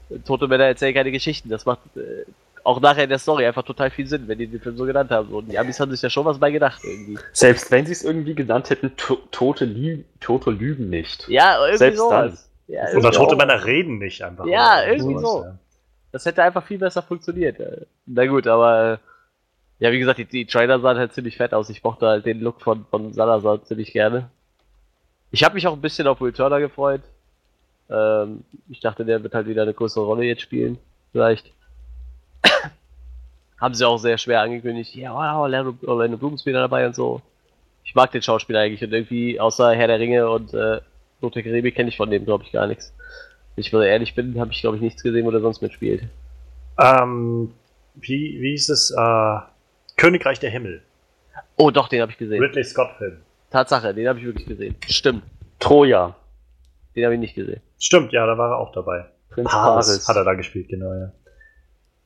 äh, 0.09 0.19
Tote 0.19 0.47
Männer 0.47 0.65
erzählen 0.65 0.93
keine 0.93 1.11
Geschichten. 1.11 1.49
Das 1.49 1.65
macht 1.65 1.79
äh, 1.95 2.25
auch 2.63 2.79
nachher 2.79 3.03
in 3.03 3.09
der 3.09 3.19
Story 3.19 3.45
einfach 3.45 3.63
total 3.63 3.89
viel 3.89 4.07
Sinn, 4.07 4.27
wenn 4.27 4.37
die 4.37 4.47
den 4.47 4.61
Film 4.61 4.77
so 4.77 4.85
genannt 4.85 5.11
haben. 5.11 5.29
Und 5.29 5.51
die 5.51 5.57
Amis 5.57 5.79
haben 5.79 5.91
sich 5.91 6.01
ja 6.01 6.09
schon 6.09 6.25
was 6.25 6.39
bei 6.39 6.51
gedacht 6.51 6.81
irgendwie. 6.83 7.17
Selbst 7.33 7.71
wenn 7.71 7.85
sie 7.85 7.91
es 7.91 8.03
irgendwie 8.03 8.35
genannt 8.35 8.69
hätten, 8.69 8.95
to 8.95 9.15
tote, 9.31 9.65
Lü 9.65 10.03
Tote 10.19 10.51
lügen 10.51 10.89
nicht. 10.89 11.27
Ja, 11.27 11.57
irgendwie 11.59 11.77
Selbst 11.77 11.97
sowas. 11.97 12.50
Ja, 12.71 12.83
Oder 12.83 12.93
irgendwie 12.93 13.17
tote. 13.17 13.35
Männer 13.35 13.65
reden 13.65 13.97
nicht 13.97 14.23
einfach. 14.23 14.45
Ja, 14.45 14.85
irgendwie 14.85 15.15
sowas, 15.15 15.21
so. 15.23 15.43
ja. 15.43 15.57
Das 16.13 16.25
hätte 16.25 16.41
einfach 16.41 16.65
viel 16.65 16.77
besser 16.77 17.01
funktioniert. 17.01 17.59
äh. 17.59 17.85
Na 18.05 18.25
gut, 18.25 18.47
aber 18.47 18.93
äh, 18.93 18.97
ja, 19.85 19.91
wie 19.91 19.99
gesagt, 19.99 20.19
die, 20.19 20.25
die 20.25 20.45
Trailer 20.45 20.79
sahen 20.79 20.97
halt 20.97 21.11
ziemlich 21.13 21.35
fett 21.35 21.53
aus. 21.53 21.69
Ich 21.69 21.83
mochte 21.83 22.07
halt 22.07 22.25
den 22.25 22.39
Look 22.39 22.61
von, 22.61 22.85
von 22.89 23.11
Salazar 23.11 23.61
ziemlich 23.65 23.91
gerne. 23.91 24.29
Ich 25.31 25.43
habe 25.43 25.55
mich 25.55 25.67
auch 25.67 25.73
ein 25.73 25.81
bisschen 25.81 26.07
auf 26.07 26.21
Will 26.21 26.31
Turner 26.31 26.61
gefreut. 26.61 27.01
Ähm, 27.89 28.45
ich 28.69 28.79
dachte, 28.79 29.03
der 29.03 29.21
wird 29.21 29.33
halt 29.33 29.47
wieder 29.47 29.63
eine 29.63 29.73
größere 29.73 30.05
Rolle 30.05 30.23
jetzt 30.23 30.41
spielen. 30.41 30.77
Vielleicht. 31.11 31.51
Haben 33.59 33.73
sie 33.73 33.85
auch 33.85 33.97
sehr 33.97 34.17
schwer 34.17 34.41
angekündigt. 34.41 34.95
Ja, 34.95 35.13
wow, 35.13 35.41
Orlando, 35.41 35.73
Orlando 35.85 36.17
Bloom 36.17 36.35
ist 36.35 36.45
wieder 36.45 36.61
dabei 36.61 36.85
und 36.85 36.95
so. 36.95 37.21
Ich 37.83 37.95
mag 37.95 38.11
den 38.11 38.21
Schauspieler 38.21 38.61
eigentlich 38.61 38.81
und 38.81 38.93
irgendwie 38.93 39.41
außer 39.41 39.73
Herr 39.73 39.87
der 39.87 39.99
Ringe 39.99 40.29
und 40.29 40.53
äh, 40.53 40.79
Fluch 41.21 41.31
der 41.31 41.43
Karibik 41.43 41.75
kenne 41.75 41.87
ich 41.89 41.95
von 41.97 42.09
dem, 42.11 42.25
glaube 42.25 42.43
ich, 42.43 42.51
gar 42.51 42.67
nichts. 42.67 42.93
Wenn 43.55 43.61
ich 43.61 43.71
mal 43.71 43.85
ehrlich 43.85 44.13
bin, 44.15 44.39
habe 44.39 44.51
ich, 44.51 44.59
glaube 44.61 44.75
ich, 44.77 44.81
nichts 44.81 45.01
gesehen, 45.03 45.25
wo 45.25 45.31
der 45.31 45.39
sonst 45.41 45.61
mitspielt. 45.61 46.03
Ähm, 46.79 47.53
wie, 47.95 48.37
wie 48.41 48.51
hieß 48.51 48.69
es? 48.69 48.91
Äh, 48.91 49.37
Königreich 49.97 50.39
der 50.39 50.49
Himmel. 50.49 50.81
Oh, 51.57 51.71
doch, 51.71 51.87
den 51.87 52.01
habe 52.01 52.11
ich 52.11 52.17
gesehen. 52.17 52.41
Ridley 52.41 52.63
Scott-Film. 52.63 53.17
Tatsache, 53.51 53.93
den 53.93 54.07
habe 54.07 54.19
ich 54.19 54.25
wirklich 54.25 54.47
gesehen. 54.47 54.75
Stimmt, 54.87 55.23
Troja, 55.59 56.15
den 56.95 57.03
habe 57.05 57.13
ich 57.15 57.19
nicht 57.19 57.35
gesehen. 57.35 57.61
Stimmt, 57.77 58.13
ja, 58.13 58.25
da 58.25 58.37
war 58.37 58.51
er 58.51 58.57
auch 58.57 58.71
dabei. 58.71 59.05
Prinz 59.29 59.49
Paris 59.49 59.87
Paris. 59.87 60.07
hat 60.07 60.15
er 60.15 60.23
da 60.23 60.33
gespielt, 60.33 60.69
genau, 60.69 60.93
ja. 60.93 61.11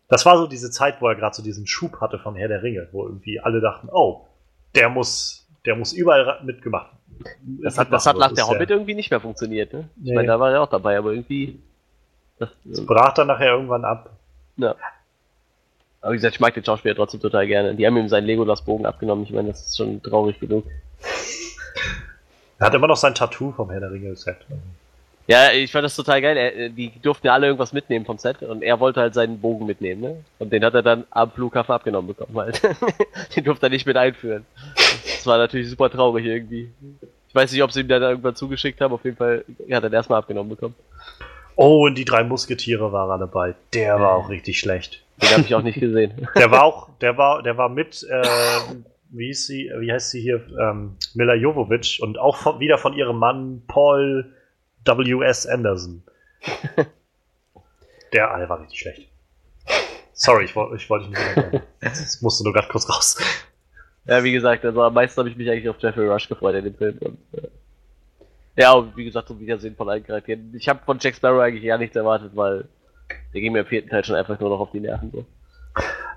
Das 0.10 0.26
war 0.26 0.38
so 0.38 0.46
diese 0.48 0.70
Zeit, 0.72 1.02
wo 1.02 1.08
er 1.08 1.16
gerade 1.16 1.36
so 1.36 1.42
diesen 1.44 1.66
Schub 1.66 2.02
hatte 2.02 2.20
von 2.20 2.36
Herr 2.36 2.48
der 2.48 2.62
Ringe, 2.64 2.88
wo 2.92 3.06
irgendwie 3.06 3.40
alle 3.40 3.62
dachten, 3.62 3.90
oh, 3.92 4.28
der 4.76 4.90
muss, 4.90 5.48
der 5.66 5.76
muss 5.76 5.94
überall 5.94 6.22
ra- 6.22 6.44
mitgemacht. 6.44 6.92
Das 7.64 7.78
hat, 7.78 7.92
das 7.92 8.06
hat 8.06 8.18
nach 8.18 8.32
der 8.34 8.48
Hobbit 8.48 8.70
irgendwie 8.70 8.94
nicht 8.96 9.10
mehr 9.12 9.20
funktioniert, 9.20 9.74
ne? 9.74 9.88
Ich 9.98 10.10
Nee. 10.10 10.16
meine, 10.16 10.28
da 10.28 10.40
war 10.40 10.52
er 10.52 10.62
auch 10.62 10.70
dabei, 10.70 10.98
aber 10.98 11.12
irgendwie. 11.12 11.60
Das, 12.40 12.50
Das 12.66 12.86
brach 12.86 13.14
dann 13.14 13.28
nachher 13.28 13.54
irgendwann 13.54 13.86
ab. 13.86 14.10
ja. 14.58 14.76
Aber 16.02 16.12
wie 16.12 16.18
gesagt, 16.18 16.36
ich 16.36 16.40
mag 16.40 16.54
den 16.54 16.64
Schauspieler 16.64 16.94
trotzdem 16.96 17.20
total 17.20 17.48
gerne. 17.48 17.74
Die 17.74 17.88
haben 17.88 17.98
ihm 17.98 18.10
seinen 18.10 18.26
Legolas-Bogen 18.28 18.86
abgenommen. 18.86 19.24
Ich 19.24 19.32
meine, 19.32 19.48
das 19.48 19.66
ist 19.66 19.78
schon 19.78 20.04
traurig 20.04 20.40
genug. 20.40 20.64
Er 22.60 22.68
hat 22.68 22.74
immer 22.76 22.86
noch 22.88 22.96
sein 22.98 23.16
Tattoo 23.16 23.52
vom 23.52 23.72
Herr 23.72 23.80
der 23.80 23.92
Ringe-Set. 23.92 24.38
Ja, 25.28 25.52
ich 25.52 25.72
fand 25.72 25.84
das 25.84 25.96
total 25.96 26.22
geil. 26.22 26.38
Er, 26.38 26.70
die 26.70 26.92
durften 27.02 27.26
ja 27.26 27.34
alle 27.34 27.48
irgendwas 27.48 27.74
mitnehmen 27.74 28.06
vom 28.06 28.20
Set 28.20 28.44
und 28.44 28.62
er 28.62 28.80
wollte 28.80 29.02
halt 29.02 29.16
seinen 29.16 29.42
Bogen 29.42 29.66
mitnehmen, 29.66 30.02
ne? 30.02 30.24
Und 30.38 30.54
den 30.54 30.64
hat 30.64 30.76
er 30.76 30.84
dann 30.84 31.06
am 31.10 31.32
Flughafen 31.32 31.74
abgenommen 31.74 32.08
bekommen 32.16 32.38
halt. 32.38 32.62
den 33.36 33.44
durfte 33.44 33.66
er 33.66 33.70
nicht 33.72 33.88
mit 33.88 33.98
einführen. 33.98 34.46
Das 35.26 35.32
war 35.32 35.40
natürlich 35.40 35.68
super 35.72 35.90
traurig 35.90 36.24
irgendwie. 36.24 36.72
Ich 37.28 37.34
weiß 37.34 37.52
nicht, 37.52 37.64
ob 37.64 37.72
sie 37.72 37.80
ihm 37.82 37.88
dann 37.88 38.04
irgendwann 38.04 38.36
zugeschickt 38.36 38.80
haben. 38.80 38.94
Auf 38.94 39.04
jeden 39.04 39.18
Fall 39.18 39.44
hat 39.60 39.84
er 39.84 39.90
den 39.90 39.94
erstmal 39.94 40.20
abgenommen 40.20 40.52
bekommen. 40.52 40.76
Oh, 41.56 41.88
und 41.88 41.96
die 41.96 42.06
drei 42.06 42.24
Musketiere 42.24 42.92
war 42.92 43.10
er 43.10 43.18
dabei. 43.18 43.56
Der 43.74 44.00
war 44.00 44.12
auch 44.18 44.30
richtig 44.30 44.60
schlecht. 44.60 45.04
Den 45.20 45.30
habe 45.30 45.42
ich 45.42 45.56
auch 45.56 45.64
nicht 45.64 45.80
gesehen. 45.80 46.28
Der 46.36 46.52
war 46.52 46.62
auch, 46.64 46.90
der 47.02 47.18
war, 47.18 47.42
der 47.42 47.58
war 47.58 47.70
mit, 47.70 48.06
äh, 48.08 48.22
wie 49.10 49.30
ist 49.32 49.48
sie, 49.48 49.72
wie 49.80 49.92
heißt 49.92 50.12
sie 50.12 50.22
hier, 50.22 50.46
ähm, 50.60 50.96
Mila 51.16 51.34
Jovovich 51.34 52.04
und 52.04 52.20
auch 52.20 52.36
von, 52.38 52.60
wieder 52.60 52.78
von 52.78 52.94
ihrem 52.94 53.18
Mann 53.18 53.64
Paul 53.68 54.32
W.S. 54.86 55.48
Anderson. 55.48 56.04
Der 58.14 58.30
alle 58.32 58.48
war 58.48 58.62
richtig 58.62 58.80
schlecht. 58.80 59.10
Sorry, 60.14 60.46
ich, 60.46 60.56
woll- 60.56 60.76
ich 60.76 60.88
wollte 60.90 61.10
dich 61.10 61.18
nicht 61.18 61.52
mehr 61.52 61.62
Das 61.82 62.22
musste 62.22 62.44
nur 62.44 62.54
gerade 62.54 62.68
kurz 62.68 62.88
raus. 62.88 63.18
Ja, 64.08 64.24
wie 64.24 64.32
gesagt, 64.32 64.64
also 64.64 64.84
am 64.84 64.94
meisten 64.94 65.18
habe 65.20 65.30
ich 65.30 65.36
mich 65.36 65.50
eigentlich 65.50 65.70
auf 65.70 65.78
Jeffrey 65.80 66.08
Rush 66.08 66.30
gefreut 66.30 66.56
in 66.56 66.66
dem 66.66 66.76
Film. 66.76 66.98
Und, 67.00 67.18
äh, 67.34 67.48
ja, 68.58 68.74
und 68.74 68.96
wie 68.96 69.06
gesagt, 69.06 69.28
zum 69.28 69.40
Wiedersehen 69.40 69.76
von 69.76 69.90
allen 69.90 70.04
Charakteren. 70.04 70.54
Ich 70.56 70.70
habe 70.70 70.80
von 70.86 71.00
Jack 71.00 71.16
Sparrow 71.16 71.42
eigentlich 71.42 71.66
gar 71.66 71.78
nichts 71.78 71.96
erwartet, 71.96 72.32
weil 72.36 72.66
der 73.34 73.42
ging 73.42 73.52
mir 73.52 73.62
im 73.62 73.66
vierten 73.66 73.90
Teil 73.90 74.06
schon 74.06 74.16
einfach 74.16 74.40
nur 74.40 74.50
noch 74.50 74.60
auf 74.60 74.72
die 74.72 74.80
Nerven. 74.80 75.12
So. 75.12 75.26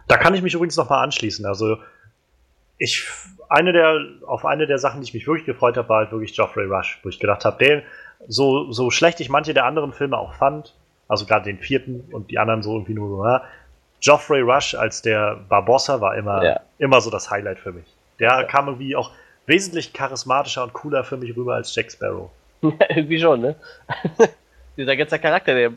Da 0.07 0.17
kann 0.17 0.35
ich 0.35 0.43
mich 0.43 0.55
übrigens 0.55 0.77
noch 0.77 0.89
mal 0.89 1.03
anschließen. 1.03 1.45
Also 1.47 1.79
ich 2.79 3.09
eine 3.49 3.73
der 3.73 3.99
auf 4.27 4.45
eine 4.45 4.67
der 4.67 4.79
Sachen, 4.79 5.01
die 5.01 5.07
ich 5.07 5.15
mich 5.15 5.27
wirklich 5.27 5.47
gefreut 5.47 5.77
habe, 5.77 5.89
war 5.89 5.99
halt 5.99 6.13
wirklich 6.13 6.35
Geoffrey 6.35 6.67
Rush, 6.67 7.01
wo 7.03 7.09
ich 7.09 7.19
gedacht 7.19 7.45
habe, 7.45 7.65
der 7.65 7.83
so 8.29 8.71
so 8.71 8.91
schlecht 8.91 9.21
ich 9.21 9.31
manche 9.31 9.55
der 9.55 9.65
anderen 9.65 9.93
Filme 9.93 10.17
auch 10.17 10.35
fand, 10.35 10.75
also 11.09 11.27
gerade 11.27 11.45
den 11.45 11.59
vierten 11.59 12.05
und 12.13 12.31
die 12.31 12.39
anderen 12.39 12.63
so 12.63 12.75
irgendwie 12.75 12.95
nur 12.95 13.09
so, 13.09 13.25
ja, 13.25 13.43
Geoffrey 14.01 14.41
Rush 14.41 14.75
als 14.75 15.03
der 15.03 15.39
Barbossa 15.49 16.01
war 16.01 16.17
immer 16.17 16.45
Ja. 16.45 16.61
immer 16.79 17.01
so 17.01 17.11
das 17.11 17.31
Highlight 17.31 17.59
für 17.59 17.73
mich. 17.73 17.85
Der 18.21 18.45
kam 18.45 18.67
irgendwie 18.69 18.95
auch 18.97 19.11
wesentlich 19.47 19.93
charismatischer 19.93 20.63
und 20.65 20.73
cooler 20.73 21.05
für 21.05 21.17
mich 21.17 21.37
rüber 21.37 21.55
als 21.55 21.75
Jack 21.75 21.91
Sparrow. 21.91 22.31
irgendwie 22.63 23.21
schon, 23.21 23.41
ne? 23.41 23.55
Dieser 24.77 24.97
ganze 24.97 25.19
Charakter, 25.19 25.55
der 25.55 25.73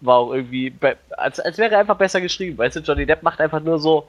war 0.00 0.16
auch 0.16 0.32
irgendwie, 0.34 0.74
als, 1.16 1.38
als 1.40 1.56
wäre 1.58 1.72
er 1.74 1.80
einfach 1.80 1.96
besser 1.96 2.20
geschrieben. 2.20 2.58
Weißt 2.58 2.76
du, 2.76 2.80
Johnny 2.80 3.06
Depp 3.06 3.22
macht 3.22 3.40
einfach 3.40 3.60
nur 3.60 3.78
so 3.78 4.08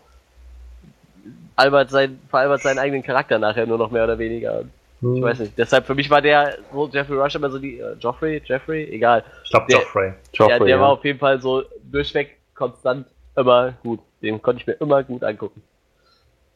Albert 1.56 1.92
sein, 1.92 2.20
veralbert 2.30 2.62
seinen 2.62 2.80
eigenen 2.80 3.04
Charakter 3.04 3.38
nachher 3.38 3.66
nur 3.68 3.78
noch 3.78 3.92
mehr 3.92 4.04
oder 4.06 4.18
weniger. 4.18 4.64
Und 5.02 5.18
Ich 5.18 5.22
weiß 5.22 5.40
nicht. 5.40 5.58
Deshalb 5.58 5.86
für 5.86 5.94
mich 5.96 6.10
war 6.10 6.22
der 6.22 6.58
so 6.74 6.90
Jeffrey 6.92 7.18
Rush 7.18 7.36
immer 7.36 7.50
so 7.50 7.60
die 7.60 7.80
äh, 7.80 7.94
Joffrey, 8.00 8.42
Jeffrey, 8.44 8.86
egal. 8.92 9.24
Ich 9.44 9.52
glaube 9.52 9.68
Der- 9.70 9.80
Geoffrey. 9.80 10.08
ja, 10.08 10.14
Joffrey, 10.34 10.60
der 10.60 10.68
ja. 10.76 10.82
war 10.82 10.90
auf 10.90 11.06
jeden 11.06 11.20
Fall 11.20 11.40
so 11.40 11.64
durchweg 11.92 12.38
konstant 12.56 13.06
immer 13.36 13.74
gut. 13.84 14.00
Den 14.22 14.42
konnte 14.42 14.62
ich 14.62 14.68
mir 14.68 14.74
immer 14.74 15.04
gut 15.04 15.24
angucken. 15.24 15.62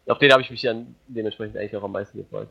Auf 0.08 0.20
den 0.20 0.32
habe 0.32 0.42
ich 0.42 0.50
mich 0.50 0.62
dann 0.62 0.96
dementsprechend 1.08 1.58
eigentlich 1.58 1.76
auch 1.76 1.84
am 1.84 1.92
meisten 1.92 2.18
gefreut. 2.18 2.48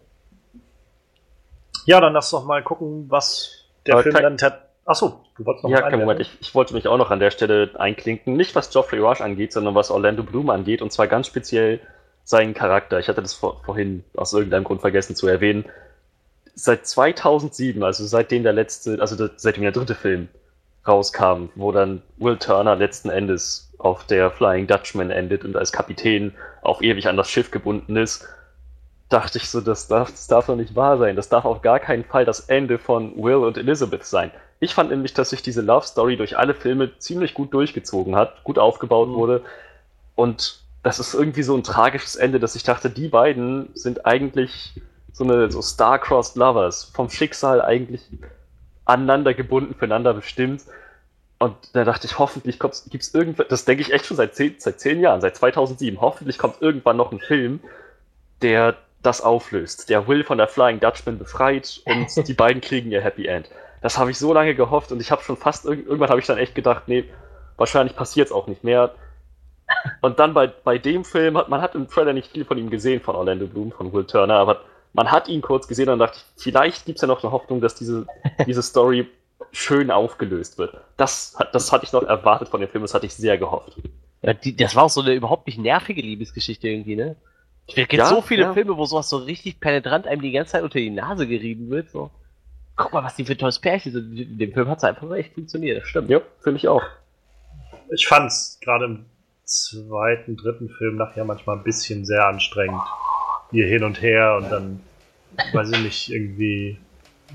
Ja, 1.86 2.00
dann 2.00 2.12
lass 2.12 2.30
doch 2.30 2.44
mal 2.44 2.62
gucken, 2.62 3.06
was 3.08 3.64
der 3.86 3.94
Aber 3.94 4.02
Film 4.02 4.14
dann 4.14 4.36
tat. 4.36 4.62
Achso, 4.84 5.24
du 5.36 5.44
wolltest 5.44 5.64
noch 5.64 5.70
Ja, 5.70 5.88
kein 5.88 5.98
Moment. 5.98 6.20
Ich, 6.20 6.30
ich 6.40 6.54
wollte 6.54 6.74
mich 6.74 6.86
auch 6.86 6.98
noch 6.98 7.10
an 7.10 7.18
der 7.18 7.30
Stelle 7.30 7.70
einklinken. 7.76 8.36
Nicht 8.36 8.54
was 8.54 8.70
Geoffrey 8.70 8.98
Rush 8.98 9.20
angeht, 9.20 9.52
sondern 9.52 9.74
was 9.74 9.90
Orlando 9.90 10.22
Bloom 10.22 10.50
angeht. 10.50 10.82
Und 10.82 10.92
zwar 10.92 11.06
ganz 11.06 11.26
speziell 11.26 11.80
seinen 12.24 12.54
Charakter. 12.54 12.98
Ich 12.98 13.08
hatte 13.08 13.22
das 13.22 13.34
vor, 13.34 13.62
vorhin 13.64 14.04
aus 14.16 14.32
irgendeinem 14.32 14.64
Grund 14.64 14.80
vergessen 14.80 15.16
zu 15.16 15.26
erwähnen. 15.26 15.64
Seit 16.54 16.86
2007, 16.86 17.82
also 17.82 18.04
seitdem 18.04 18.42
der 18.42 18.52
letzte, 18.52 19.00
also 19.00 19.16
der, 19.16 19.30
seitdem 19.36 19.62
der 19.62 19.72
dritte 19.72 19.94
Film 19.94 20.28
rauskam, 20.86 21.48
wo 21.54 21.72
dann 21.72 22.02
Will 22.18 22.36
Turner 22.36 22.76
letzten 22.76 23.10
Endes 23.10 23.72
auf 23.78 24.04
der 24.04 24.30
Flying 24.30 24.66
Dutchman 24.66 25.10
endet 25.10 25.44
und 25.44 25.56
als 25.56 25.72
Kapitän 25.72 26.34
auf 26.62 26.82
ewig 26.82 27.08
an 27.08 27.16
das 27.16 27.30
Schiff 27.30 27.50
gebunden 27.50 27.96
ist, 27.96 28.26
dachte 29.08 29.38
ich 29.38 29.48
so, 29.48 29.60
das 29.60 29.88
darf, 29.88 30.10
das 30.10 30.26
darf 30.26 30.46
doch 30.46 30.56
nicht 30.56 30.74
wahr 30.74 30.98
sein. 30.98 31.16
Das 31.16 31.28
darf 31.28 31.44
auf 31.44 31.62
gar 31.62 31.78
keinen 31.78 32.04
Fall 32.04 32.24
das 32.24 32.40
Ende 32.40 32.78
von 32.78 33.16
Will 33.22 33.36
und 33.36 33.56
Elizabeth 33.56 34.04
sein. 34.04 34.30
Ich 34.58 34.74
fand 34.74 34.90
nämlich, 34.90 35.14
dass 35.14 35.30
sich 35.30 35.42
diese 35.42 35.60
Love 35.60 35.86
Story 35.86 36.16
durch 36.16 36.38
alle 36.38 36.54
Filme 36.54 36.98
ziemlich 36.98 37.34
gut 37.34 37.52
durchgezogen 37.52 38.16
hat, 38.16 38.42
gut 38.42 38.58
aufgebaut 38.58 39.08
Mhm. 39.08 39.14
wurde. 39.14 39.42
Und 40.14 40.60
das 40.82 40.98
ist 40.98 41.14
irgendwie 41.14 41.42
so 41.42 41.54
ein 41.56 41.62
tragisches 41.62 42.16
Ende, 42.16 42.40
dass 42.40 42.56
ich 42.56 42.62
dachte, 42.62 42.90
die 42.90 43.08
beiden 43.08 43.68
sind 43.74 44.06
eigentlich 44.06 44.80
so 45.12 45.24
eine 45.24 45.50
so 45.50 45.62
star-crossed 45.62 46.36
Lovers, 46.36 46.90
vom 46.94 47.10
Schicksal 47.10 47.62
eigentlich 47.62 48.02
aneinander 48.86 49.34
gebunden, 49.34 49.74
füreinander 49.74 50.14
bestimmt. 50.14 50.62
Und 51.38 51.54
da 51.74 51.84
dachte 51.84 52.06
ich, 52.06 52.18
hoffentlich 52.18 52.58
gibt 52.58 52.74
es 53.02 53.12
irgendwann, 53.14 53.46
das 53.50 53.66
denke 53.66 53.82
ich 53.82 53.92
echt 53.92 54.06
schon 54.06 54.16
seit 54.16 54.34
zehn, 54.34 54.54
seit 54.58 54.80
zehn 54.80 55.00
Jahren, 55.00 55.20
seit 55.20 55.36
2007, 55.36 56.00
hoffentlich 56.00 56.38
kommt 56.38 56.62
irgendwann 56.62 56.96
noch 56.96 57.12
ein 57.12 57.20
Film, 57.20 57.60
der 58.40 58.76
das 59.02 59.20
auflöst, 59.20 59.90
der 59.90 60.08
Will 60.08 60.24
von 60.24 60.38
der 60.38 60.48
Flying 60.48 60.80
Dutchman 60.80 61.18
befreit 61.18 61.82
und 61.84 62.08
die 62.28 62.32
beiden 62.32 62.62
kriegen 62.62 62.90
ihr 62.90 63.02
Happy 63.02 63.26
End. 63.26 63.50
Das 63.82 63.98
habe 63.98 64.10
ich 64.10 64.18
so 64.18 64.32
lange 64.32 64.54
gehofft 64.54 64.90
und 64.92 65.00
ich 65.00 65.10
habe 65.10 65.22
schon 65.22 65.36
fast, 65.36 65.66
irg- 65.66 65.84
irgendwann 65.84 66.08
habe 66.08 66.20
ich 66.20 66.26
dann 66.26 66.38
echt 66.38 66.54
gedacht, 66.54 66.84
nee, 66.86 67.04
wahrscheinlich 67.58 67.94
passiert 67.94 68.28
es 68.28 68.32
auch 68.32 68.46
nicht 68.46 68.64
mehr. 68.64 68.94
Und 70.00 70.18
dann 70.18 70.32
bei, 70.32 70.46
bei 70.46 70.78
dem 70.78 71.04
Film 71.04 71.36
hat 71.36 71.48
man 71.50 71.60
hat 71.60 71.74
im 71.74 71.88
Trailer 71.88 72.12
nicht 72.14 72.32
viel 72.32 72.44
von 72.44 72.56
ihm 72.56 72.70
gesehen, 72.70 73.00
von 73.02 73.14
Orlando 73.14 73.46
Bloom, 73.46 73.72
von 73.72 73.92
Will 73.92 74.04
Turner, 74.04 74.36
aber 74.36 74.62
man 74.96 75.10
hat 75.10 75.28
ihn 75.28 75.42
kurz 75.42 75.68
gesehen 75.68 75.88
und 75.90 75.98
dachte, 76.00 76.18
vielleicht 76.36 76.86
gibt 76.86 76.96
es 76.96 77.02
ja 77.02 77.08
noch 77.08 77.22
eine 77.22 77.30
Hoffnung, 77.32 77.60
dass 77.60 77.74
diese, 77.74 78.06
diese 78.46 78.62
Story 78.62 79.06
schön 79.52 79.90
aufgelöst 79.90 80.58
wird. 80.58 80.74
Das, 80.96 81.36
hat- 81.38 81.54
das 81.54 81.70
hatte 81.72 81.84
ich 81.84 81.92
noch 81.92 82.02
erwartet 82.02 82.48
von 82.48 82.60
dem 82.60 82.68
Film, 82.68 82.82
das 82.82 82.94
hatte 82.94 83.06
ich 83.06 83.14
sehr 83.14 83.38
gehofft. 83.38 83.76
Ja, 84.22 84.32
die, 84.32 84.56
das 84.56 84.74
war 84.74 84.84
auch 84.84 84.90
so 84.90 85.02
eine 85.02 85.14
überhaupt 85.14 85.46
nicht 85.46 85.58
nervige 85.58 86.00
Liebesgeschichte 86.02 86.68
irgendwie, 86.68 86.96
ne? 86.96 87.16
Es 87.68 87.74
gibt 87.74 87.92
Ja, 87.92 88.06
so 88.06 88.22
viele 88.22 88.42
ja. 88.42 88.52
Filme, 88.54 88.76
wo 88.76 88.84
sowas 88.86 89.08
so 89.08 89.18
richtig 89.18 89.60
penetrant 89.60 90.06
einem 90.06 90.22
die 90.22 90.32
ganze 90.32 90.52
Zeit 90.52 90.62
unter 90.62 90.78
die 90.78 90.90
Nase 90.90 91.26
gerieben 91.26 91.68
wird. 91.70 91.90
So. 91.90 92.10
Guck 92.76 92.92
mal, 92.92 93.02
was 93.04 93.16
die 93.16 93.24
für 93.24 93.32
ein 93.32 93.38
tolles 93.38 93.58
Pärchen 93.58 93.92
sind. 93.92 94.16
In 94.18 94.38
dem 94.38 94.52
Film 94.52 94.68
hat 94.68 94.78
es 94.78 94.84
einfach 94.84 95.10
echt 95.12 95.34
funktioniert, 95.34 95.82
das 95.82 95.88
stimmt. 95.88 96.08
Ja, 96.08 96.20
finde 96.42 96.58
ich 96.58 96.68
auch. 96.68 96.82
Ich 97.90 98.06
fand's 98.06 98.58
gerade 98.62 98.84
im 98.86 99.06
zweiten, 99.44 100.36
dritten 100.36 100.68
Film 100.70 100.96
nachher 100.96 101.24
manchmal 101.24 101.56
ein 101.56 101.64
bisschen 101.64 102.04
sehr 102.04 102.26
anstrengend. 102.26 102.80
Hier 103.56 103.68
hin 103.68 103.84
und 103.84 104.02
her 104.02 104.36
und 104.36 104.50
dann, 104.50 104.80
weiß 105.54 105.70
ich 105.70 105.80
nicht, 105.80 106.10
irgendwie 106.10 106.76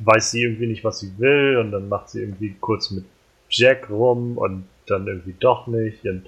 weiß 0.03 0.29
sie 0.29 0.43
irgendwie 0.43 0.67
nicht, 0.67 0.83
was 0.83 0.99
sie 0.99 1.17
will 1.17 1.57
und 1.57 1.71
dann 1.71 1.89
macht 1.89 2.09
sie 2.09 2.21
irgendwie 2.21 2.55
kurz 2.61 2.91
mit 2.91 3.05
Jack 3.49 3.89
rum 3.89 4.37
und 4.37 4.67
dann 4.85 5.07
irgendwie 5.07 5.35
doch 5.39 5.65
nicht. 5.65 6.05
Und 6.05 6.27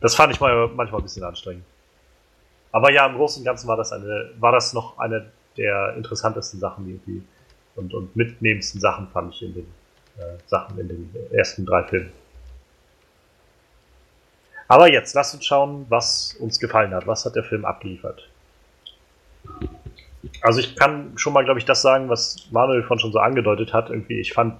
das 0.00 0.14
fand 0.14 0.32
ich 0.32 0.40
mal, 0.40 0.68
manchmal 0.68 1.00
ein 1.00 1.04
bisschen 1.04 1.24
anstrengend. 1.24 1.64
Aber 2.70 2.92
ja, 2.92 3.06
im 3.06 3.16
Großen 3.16 3.40
und 3.40 3.44
Ganzen 3.44 3.66
war 3.66 3.76
das 3.76 3.90
eine, 3.92 4.30
war 4.38 4.52
das 4.52 4.72
noch 4.72 4.98
eine 4.98 5.32
der 5.56 5.94
interessantesten 5.96 6.60
Sachen 6.60 6.88
irgendwie 6.88 7.22
und, 7.74 7.92
und 7.92 8.14
mitnehmendsten 8.14 8.80
Sachen 8.80 9.08
fand 9.08 9.34
ich 9.34 9.42
in 9.42 9.54
den 9.54 9.66
äh, 10.18 10.36
Sachen 10.46 10.78
in 10.78 10.86
den 10.86 11.10
ersten 11.32 11.66
drei 11.66 11.82
Filmen. 11.82 12.12
Aber 14.68 14.90
jetzt, 14.90 15.12
lasst 15.14 15.34
uns 15.34 15.44
schauen, 15.44 15.86
was 15.88 16.36
uns 16.38 16.60
gefallen 16.60 16.94
hat. 16.94 17.06
Was 17.06 17.24
hat 17.24 17.34
der 17.34 17.44
Film 17.44 17.64
abgeliefert? 17.64 18.28
Also 20.42 20.60
ich 20.60 20.76
kann 20.76 21.12
schon 21.16 21.32
mal, 21.32 21.44
glaube 21.44 21.58
ich, 21.58 21.64
das 21.64 21.82
sagen, 21.82 22.08
was 22.08 22.48
Manuel 22.50 22.82
von 22.82 22.98
schon 22.98 23.12
so 23.12 23.18
angedeutet 23.18 23.72
hat. 23.72 23.90
Irgendwie, 23.90 24.20
ich 24.20 24.32
fand 24.32 24.54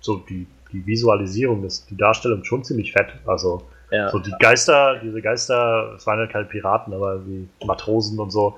so 0.00 0.18
die, 0.18 0.46
die 0.72 0.86
Visualisierung, 0.86 1.62
das, 1.62 1.86
die 1.86 1.96
Darstellung 1.96 2.44
schon 2.44 2.64
ziemlich 2.64 2.92
fett. 2.92 3.08
Also 3.26 3.62
Ja. 3.90 4.10
so 4.10 4.18
die 4.18 4.32
Geister, 4.38 5.00
diese 5.02 5.22
Geister, 5.22 5.94
es 5.96 6.06
waren 6.06 6.18
ja 6.18 6.26
keine 6.26 6.44
Piraten, 6.44 6.92
aber 6.92 7.26
wie 7.26 7.48
Matrosen 7.64 8.18
und 8.18 8.30
so. 8.30 8.56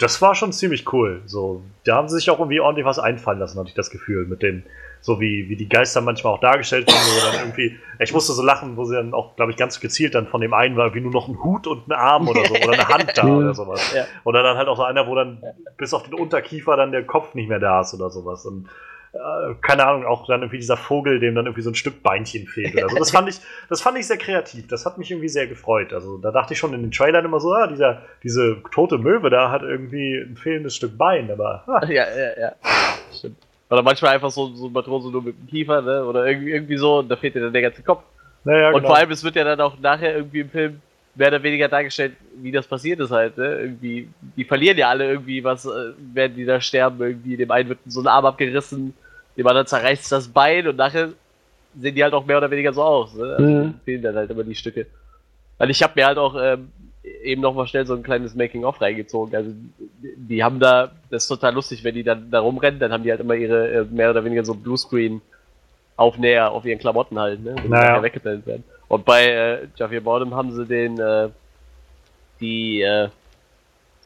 Das 0.00 0.22
war 0.22 0.34
schon 0.34 0.52
ziemlich 0.52 0.90
cool. 0.92 1.20
So, 1.26 1.62
da 1.84 1.96
haben 1.96 2.08
sie 2.08 2.16
sich 2.16 2.30
auch 2.30 2.38
irgendwie 2.38 2.60
ordentlich 2.60 2.86
was 2.86 2.98
einfallen 2.98 3.38
lassen, 3.38 3.58
hatte 3.58 3.68
ich 3.68 3.74
das 3.74 3.90
Gefühl, 3.90 4.26
mit 4.26 4.42
den, 4.42 4.64
so 5.02 5.20
wie, 5.20 5.48
wie 5.50 5.56
die 5.56 5.68
Geister 5.68 6.00
manchmal 6.00 6.32
auch 6.32 6.40
dargestellt 6.40 6.88
werden, 6.88 7.00
wo 7.00 7.30
dann 7.30 7.40
irgendwie, 7.40 7.78
ich 7.98 8.12
musste 8.14 8.32
so 8.32 8.42
lachen, 8.42 8.78
wo 8.78 8.84
sie 8.84 8.96
dann 8.96 9.12
auch, 9.12 9.36
glaube 9.36 9.52
ich, 9.52 9.58
ganz 9.58 9.78
gezielt 9.78 10.14
dann 10.14 10.26
von 10.26 10.40
dem 10.40 10.54
einen 10.54 10.76
war 10.76 10.94
wie 10.94 11.00
nur 11.00 11.12
noch 11.12 11.28
ein 11.28 11.42
Hut 11.42 11.66
und 11.66 11.86
ein 11.86 11.92
Arm 11.92 12.28
oder 12.28 12.44
so, 12.46 12.54
oder 12.54 12.72
eine 12.72 12.88
Hand 12.88 13.12
da 13.14 13.24
oder 13.36 13.54
sowas. 13.54 13.92
Ja. 13.94 14.06
Oder 14.24 14.42
dann 14.42 14.56
halt 14.56 14.68
auch 14.68 14.78
so 14.78 14.84
einer, 14.84 15.06
wo 15.06 15.14
dann 15.14 15.42
bis 15.76 15.92
auf 15.92 16.04
den 16.04 16.14
Unterkiefer 16.14 16.76
dann 16.76 16.92
der 16.92 17.04
Kopf 17.04 17.34
nicht 17.34 17.50
mehr 17.50 17.60
da 17.60 17.82
ist 17.82 17.92
oder 17.92 18.08
sowas. 18.08 18.46
Und 18.46 18.68
keine 19.60 19.86
Ahnung, 19.86 20.06
auch 20.06 20.26
dann 20.26 20.42
irgendwie 20.42 20.58
dieser 20.58 20.76
Vogel, 20.76 21.18
dem 21.18 21.34
dann 21.34 21.46
irgendwie 21.46 21.62
so 21.62 21.70
ein 21.70 21.74
Stück 21.74 22.02
Beinchen 22.02 22.46
fehlt 22.46 22.74
oder 22.76 22.88
so. 22.88 22.96
Das 22.96 23.10
fand 23.10 23.28
ich, 23.28 23.40
das 23.68 23.82
fand 23.82 23.98
ich 23.98 24.06
sehr 24.06 24.18
kreativ. 24.18 24.68
Das 24.68 24.86
hat 24.86 24.98
mich 24.98 25.10
irgendwie 25.10 25.28
sehr 25.28 25.48
gefreut. 25.48 25.92
Also 25.92 26.18
da 26.18 26.30
dachte 26.30 26.52
ich 26.52 26.60
schon 26.60 26.72
in 26.74 26.82
den 26.82 26.92
Trailern 26.92 27.24
immer 27.24 27.40
so, 27.40 27.52
ah, 27.52 27.66
dieser, 27.66 28.02
diese 28.22 28.62
tote 28.72 28.98
Möwe 28.98 29.28
da 29.28 29.50
hat 29.50 29.62
irgendwie 29.62 30.16
ein 30.16 30.36
fehlendes 30.36 30.76
Stück 30.76 30.96
Bein, 30.96 31.30
aber 31.30 31.64
ah, 31.66 31.84
Ja, 31.88 32.04
ja, 32.04 32.40
ja. 32.40 32.52
Stimmt. 33.12 33.36
Oder 33.68 33.82
manchmal 33.82 34.14
einfach 34.14 34.30
so, 34.30 34.48
so 34.54 34.66
ein 34.66 34.72
Matrose 34.72 35.10
nur 35.10 35.22
mit 35.22 35.38
dem 35.38 35.46
Kiefer, 35.46 35.82
ne? 35.82 36.04
Oder 36.04 36.26
irgendwie, 36.26 36.50
irgendwie 36.52 36.76
so, 36.76 36.98
und 36.98 37.08
da 37.08 37.16
fehlt 37.16 37.34
dir 37.34 37.40
dann 37.40 37.52
der 37.52 37.62
ganze 37.62 37.82
Kopf. 37.82 38.02
naja, 38.44 38.68
Und 38.68 38.74
genau. 38.76 38.88
vor 38.88 38.96
allem, 38.96 39.10
es 39.10 39.24
wird 39.24 39.36
ja 39.36 39.44
dann 39.44 39.60
auch 39.60 39.78
nachher 39.78 40.16
irgendwie 40.16 40.40
im 40.40 40.50
Film 40.50 40.82
mehr 41.20 41.28
oder 41.28 41.42
weniger 41.42 41.68
dargestellt, 41.68 42.16
wie 42.36 42.50
das 42.50 42.66
passiert 42.66 42.98
ist 42.98 43.10
halt, 43.10 43.36
ne? 43.36 43.60
Irgendwie, 43.60 44.08
die 44.36 44.44
verlieren 44.44 44.78
ja 44.78 44.88
alle 44.88 45.06
irgendwie 45.06 45.44
was, 45.44 45.66
äh, 45.66 45.92
werden 46.14 46.34
die 46.34 46.46
da 46.46 46.62
sterben, 46.62 46.98
irgendwie, 46.98 47.36
dem 47.36 47.50
einen 47.50 47.68
wird 47.68 47.80
so 47.86 48.00
ein 48.00 48.06
Arm 48.06 48.24
abgerissen, 48.24 48.94
dem 49.36 49.46
anderen 49.46 49.66
zerreißt 49.66 50.10
das 50.10 50.28
Bein 50.28 50.66
und 50.66 50.76
nachher 50.76 51.10
sehen 51.78 51.94
die 51.94 52.02
halt 52.02 52.14
auch 52.14 52.24
mehr 52.24 52.38
oder 52.38 52.50
weniger 52.50 52.72
so 52.72 52.82
aus, 52.82 53.14
ne? 53.14 53.36
Also 53.36 53.52
Mhm. 53.52 53.74
fehlen 53.84 54.02
dann 54.02 54.16
halt 54.16 54.30
immer 54.30 54.44
die 54.44 54.54
Stücke. 54.54 54.86
Weil 55.58 55.68
ich 55.68 55.82
habe 55.82 55.92
mir 55.94 56.06
halt 56.06 56.16
auch 56.16 56.34
ähm, 56.42 56.72
eben 57.22 57.42
noch 57.42 57.54
mal 57.54 57.66
schnell 57.66 57.84
so 57.86 57.94
ein 57.94 58.02
kleines 58.02 58.34
Making-of 58.34 58.80
reingezogen. 58.80 59.36
Also 59.36 59.50
die 60.16 60.42
haben 60.42 60.58
da, 60.58 60.90
das 61.10 61.24
ist 61.24 61.28
total 61.28 61.52
lustig, 61.52 61.84
wenn 61.84 61.94
die 61.94 62.02
dann 62.02 62.30
da 62.30 62.40
rumrennen, 62.40 62.80
dann 62.80 62.92
haben 62.92 63.04
die 63.04 63.10
halt 63.10 63.20
immer 63.20 63.34
ihre 63.34 63.70
äh, 63.70 63.84
mehr 63.84 64.08
oder 64.08 64.24
weniger 64.24 64.42
so 64.42 64.54
Bluescreen 64.54 65.20
Aufnäher 65.96 66.50
auf 66.50 66.64
ihren 66.64 66.78
Klamotten 66.78 67.18
halt, 67.18 67.44
ne? 67.44 67.56
Wenn 67.56 67.62
die 67.62 67.68
Naja. 67.68 68.02
weggeblendet 68.02 68.46
werden. 68.46 68.64
Und 68.90 69.04
bei 69.04 69.24
äh, 69.28 69.68
Javier 69.76 70.00
Bardem 70.02 70.34
haben 70.34 70.50
sie 70.50 70.66
den 70.66 70.98
äh, 70.98 71.28
die 72.40 72.82
äh, 72.82 73.08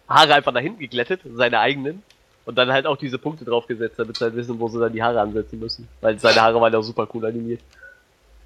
Haare 0.06 0.34
einfach 0.34 0.52
nach 0.52 0.60
hinten 0.60 0.78
geglättet, 0.78 1.22
seine 1.24 1.58
eigenen, 1.58 2.02
und 2.44 2.58
dann 2.58 2.70
halt 2.70 2.86
auch 2.86 2.98
diese 2.98 3.18
Punkte 3.18 3.46
draufgesetzt, 3.46 3.98
damit 3.98 4.18
sie 4.18 4.24
halt 4.24 4.36
wissen, 4.36 4.60
wo 4.60 4.68
sie 4.68 4.78
dann 4.78 4.92
die 4.92 5.02
Haare 5.02 5.22
ansetzen 5.22 5.58
müssen. 5.58 5.88
Weil 6.02 6.18
seine 6.18 6.42
Haare 6.42 6.60
waren 6.60 6.70
ja 6.70 6.82
super 6.82 7.08
cool 7.14 7.24
animiert. 7.24 7.62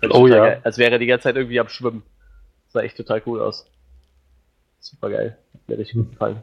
Ich 0.01 0.15
Oh 0.15 0.29
ja. 0.29 0.37
Geil. 0.37 0.61
Als 0.63 0.79
wäre 0.79 0.93
er 0.93 1.01
die 1.01 1.07
ganze 1.07 1.25
Zeit 1.25 1.35
irgendwie 1.35 1.59
am 1.59 1.69
Schwimmen. 1.69 2.05
Sah 2.69 2.83
echt 2.83 2.97
total 2.97 3.21
cool 3.27 3.43
aus. 3.43 3.67
Super 4.79 5.11
geil. 5.11 5.37
Hat 5.55 5.69
mir 5.69 5.79
richtig 5.79 5.97
gut 5.97 6.13
gefallen. 6.13 6.41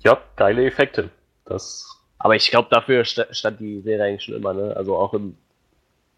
Ja, 0.00 0.20
geile 0.36 0.66
Effekte. 0.66 1.08
Das. 1.46 1.86
Aber 2.18 2.36
ich 2.36 2.50
glaube, 2.50 2.68
dafür 2.70 3.06
sta- 3.06 3.32
stand 3.32 3.60
die 3.60 3.80
Serie 3.80 4.04
eigentlich 4.04 4.24
schon 4.24 4.34
immer, 4.34 4.52
ne? 4.52 4.76
Also 4.76 4.94
auch 4.94 5.14
im 5.14 5.38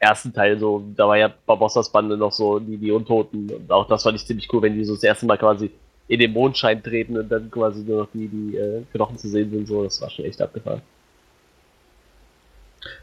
ersten 0.03 0.33
Teil 0.33 0.59
so, 0.59 0.85
da 0.97 1.07
war 1.07 1.17
ja 1.17 1.33
Barbossas 1.47 1.91
Bande 1.91 2.17
noch 2.17 2.33
so 2.33 2.59
die, 2.59 2.77
die 2.77 2.91
Untoten. 2.91 3.49
Und 3.49 3.71
auch 3.71 3.87
das 3.87 4.03
fand 4.03 4.17
ich 4.17 4.27
ziemlich 4.27 4.53
cool, 4.53 4.63
wenn 4.63 4.75
die 4.75 4.85
so 4.85 4.95
das 4.95 5.05
erste 5.05 5.27
Mal 5.27 5.39
quasi 5.39 5.71
in 6.09 6.19
den 6.19 6.33
Mondschein 6.33 6.83
treten 6.83 7.17
und 7.17 7.29
dann 7.29 7.51
quasi 7.51 7.83
nur 7.83 8.03
noch 8.03 8.09
die, 8.13 8.27
die 8.29 8.57
äh, 8.57 8.83
Knochen 8.93 9.17
zu 9.17 9.29
sehen 9.29 9.51
sind. 9.51 9.67
So, 9.69 9.85
das 9.85 10.01
war 10.03 10.11
schon 10.11 10.25
echt 10.25 10.43
abgefahren. 10.43 10.83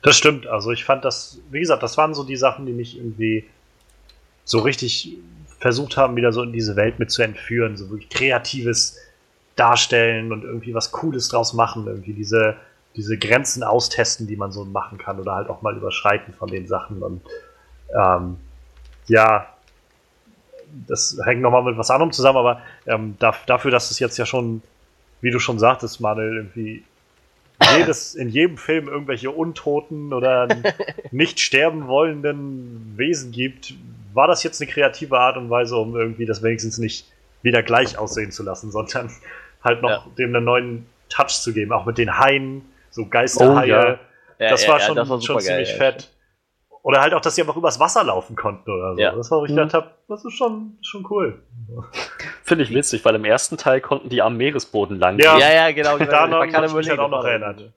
Das 0.03 0.17
stimmt. 0.17 0.45
Also 0.45 0.71
ich 0.71 0.83
fand 0.83 1.05
das, 1.05 1.39
wie 1.49 1.61
gesagt, 1.61 1.81
das 1.83 1.97
waren 1.97 2.13
so 2.13 2.25
die 2.25 2.35
Sachen, 2.35 2.65
die 2.65 2.73
mich 2.73 2.97
irgendwie 2.97 3.45
so 4.43 4.59
richtig 4.59 5.17
versucht 5.59 5.95
haben, 5.95 6.17
wieder 6.17 6.33
so 6.33 6.43
in 6.43 6.51
diese 6.51 6.75
Welt 6.75 6.99
mit 6.99 7.11
zu 7.11 7.21
entführen. 7.21 7.77
So 7.77 7.89
wirklich 7.89 8.09
kreatives 8.09 8.97
Darstellen 9.55 10.33
und 10.33 10.43
irgendwie 10.43 10.73
was 10.73 10.91
Cooles 10.91 11.29
draus 11.29 11.53
machen. 11.53 11.87
Irgendwie 11.87 12.13
diese, 12.13 12.57
diese 12.99 13.17
Grenzen 13.17 13.63
austesten, 13.63 14.27
die 14.27 14.35
man 14.35 14.51
so 14.51 14.65
machen 14.65 14.97
kann 14.97 15.21
oder 15.21 15.33
halt 15.33 15.49
auch 15.49 15.61
mal 15.61 15.75
überschreiten 15.77 16.33
von 16.33 16.49
den 16.49 16.67
Sachen. 16.67 17.01
Und 17.01 17.21
ähm, 17.97 18.35
ja, 19.07 19.47
das 20.85 21.17
hängt 21.23 21.41
nochmal 21.41 21.63
mit 21.63 21.77
was 21.77 21.89
anderem 21.89 22.11
zusammen, 22.11 22.39
aber 22.39 22.61
ähm, 22.85 23.15
da, 23.17 23.33
dafür, 23.45 23.71
dass 23.71 23.89
es 23.89 23.99
jetzt 23.99 24.17
ja 24.17 24.25
schon, 24.25 24.61
wie 25.21 25.31
du 25.31 25.39
schon 25.39 25.59
sagtest, 25.59 26.01
Manuel, 26.01 26.35
irgendwie 26.35 26.83
jedes, 27.77 28.15
in 28.15 28.27
jedem 28.27 28.57
Film 28.57 28.89
irgendwelche 28.89 29.31
untoten 29.31 30.11
oder 30.11 30.49
nicht 31.11 31.39
sterben 31.39 31.87
wollenden 31.87 32.95
Wesen 32.97 33.31
gibt, 33.31 33.75
war 34.13 34.27
das 34.27 34.43
jetzt 34.43 34.61
eine 34.61 34.69
kreative 34.69 35.17
Art 35.17 35.37
und 35.37 35.49
Weise, 35.49 35.77
um 35.77 35.95
irgendwie 35.95 36.25
das 36.25 36.43
wenigstens 36.43 36.79
nicht 36.79 37.09
wieder 37.43 37.63
gleich 37.63 37.97
aussehen 37.97 38.31
zu 38.31 38.43
lassen, 38.43 38.71
sondern 38.71 39.09
halt 39.63 39.81
noch 39.81 39.89
Ja. 39.89 40.11
dem 40.17 40.35
einen 40.35 40.43
neuen 40.43 40.85
Touch 41.07 41.41
zu 41.41 41.53
geben, 41.53 41.71
auch 41.71 41.85
mit 41.85 41.97
den 41.97 42.19
Haien, 42.19 42.61
so 42.89 43.07
Geisterhaie. 43.07 43.65
Oh, 43.65 43.75
ja. 43.75 43.99
Ja, 44.39 44.49
das 44.51 44.63
ja, 44.63 44.69
war 44.69 44.79
ja, 44.79 44.85
schon, 44.85 44.95
das 44.95 45.09
war 45.09 45.21
schon 45.21 45.35
geil, 45.37 45.45
ziemlich 45.45 45.71
ja. 45.71 45.75
fett. 45.75 46.09
Oder 46.81 47.01
halt 47.01 47.13
auch, 47.13 47.21
dass 47.21 47.35
sie 47.35 47.41
einfach 47.41 47.57
übers 47.57 47.79
Wasser 47.79 48.03
laufen 48.05 48.35
konnten 48.35 48.71
oder 48.71 48.95
so. 48.95 49.01
Ja. 49.01 49.11
Das 49.13 49.29
war, 49.31 49.41
wo 49.41 49.45
ich 49.45 49.51
Mhm. 49.51 49.57
gedacht 49.57 49.73
habe, 49.73 49.91
das 50.07 50.23
ist 50.23 50.33
schon, 50.33 50.77
schon 50.81 51.05
cool. 51.09 51.43
Finde 52.43 52.63
ich 52.63 52.73
witzig, 52.73 53.03
weil 53.03 53.15
im 53.15 53.25
ersten 53.25 53.57
Teil 53.57 53.81
konnten 53.81 54.09
die 54.09 54.21
am 54.21 54.37
Meeresboden 54.37 54.97
lang. 54.97 55.19
Ja. 55.19 55.37
Ja, 55.37 55.51
ja, 55.51 55.71
genau. 55.71 55.97
genau. 55.97 56.09
Daran 56.09 56.29
Man 56.31 56.51
kann 56.51 56.63
ich 56.63 56.73
mich 56.73 56.89
halt 56.89 56.99
auch 56.99 57.09
noch 57.09 57.25
erinnert. 57.25 57.73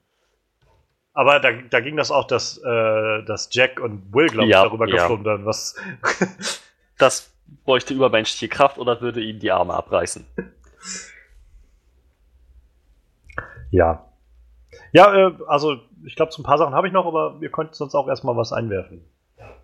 Aber 1.13 1.39
da, 1.39 1.51
da 1.51 1.79
ging 1.81 1.95
das 1.95 2.11
auch, 2.11 2.25
dass, 2.25 2.57
äh, 2.57 3.23
dass 3.25 3.49
Jack 3.51 3.79
und 3.79 4.13
Will, 4.13 4.27
glaube 4.27 4.47
ich, 4.47 4.53
darüber 4.53 4.87
ja. 4.87 4.95
geflogen 4.95 5.25
werden, 5.25 5.45
was. 5.45 5.75
Das 6.99 7.33
bräuchte 7.65 7.93
übermenschliche 7.93 8.47
Kraft 8.47 8.77
oder 8.77 9.01
würde 9.01 9.19
ihnen 9.19 9.39
die 9.39 9.51
Arme 9.51 9.73
abreißen. 9.73 10.25
ja. 13.71 14.05
Ja, 14.93 15.27
äh, 15.27 15.31
also 15.47 15.77
ich 16.05 16.15
glaube, 16.15 16.31
so 16.31 16.41
ein 16.41 16.45
paar 16.45 16.57
Sachen 16.57 16.73
habe 16.73 16.87
ich 16.87 16.93
noch, 16.93 17.05
aber 17.05 17.35
ihr 17.41 17.49
könnt 17.49 17.75
sonst 17.75 17.95
auch 17.95 18.07
erstmal 18.07 18.37
was 18.37 18.53
einwerfen. 18.53 19.01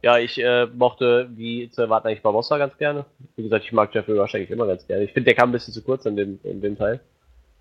Ja, 0.02 0.18
ich 0.18 0.42
äh, 0.42 0.66
mochte, 0.66 1.30
wie 1.36 1.70
zu 1.70 1.82
erwarten, 1.82 2.08
eigentlich 2.08 2.22
Barbossa 2.22 2.58
ganz 2.58 2.78
gerne. 2.78 3.06
Wie 3.36 3.44
gesagt, 3.44 3.66
ich 3.66 3.72
mag 3.72 3.94
Jeffrey 3.94 4.18
Rush 4.18 4.34
eigentlich 4.36 4.52
immer 4.52 4.66
ganz 4.66 4.86
gerne. 4.88 5.04
Ich 5.04 5.14
finde, 5.14 5.26
der 5.26 5.36
kam 5.36 5.50
ein 5.50 5.52
bisschen 5.52 5.74
zu 5.74 5.84
kurz 5.84 6.06
in 6.06 6.16
dem, 6.16 6.40
in 6.44 6.62
dem 6.62 6.78
Teil. 6.78 7.00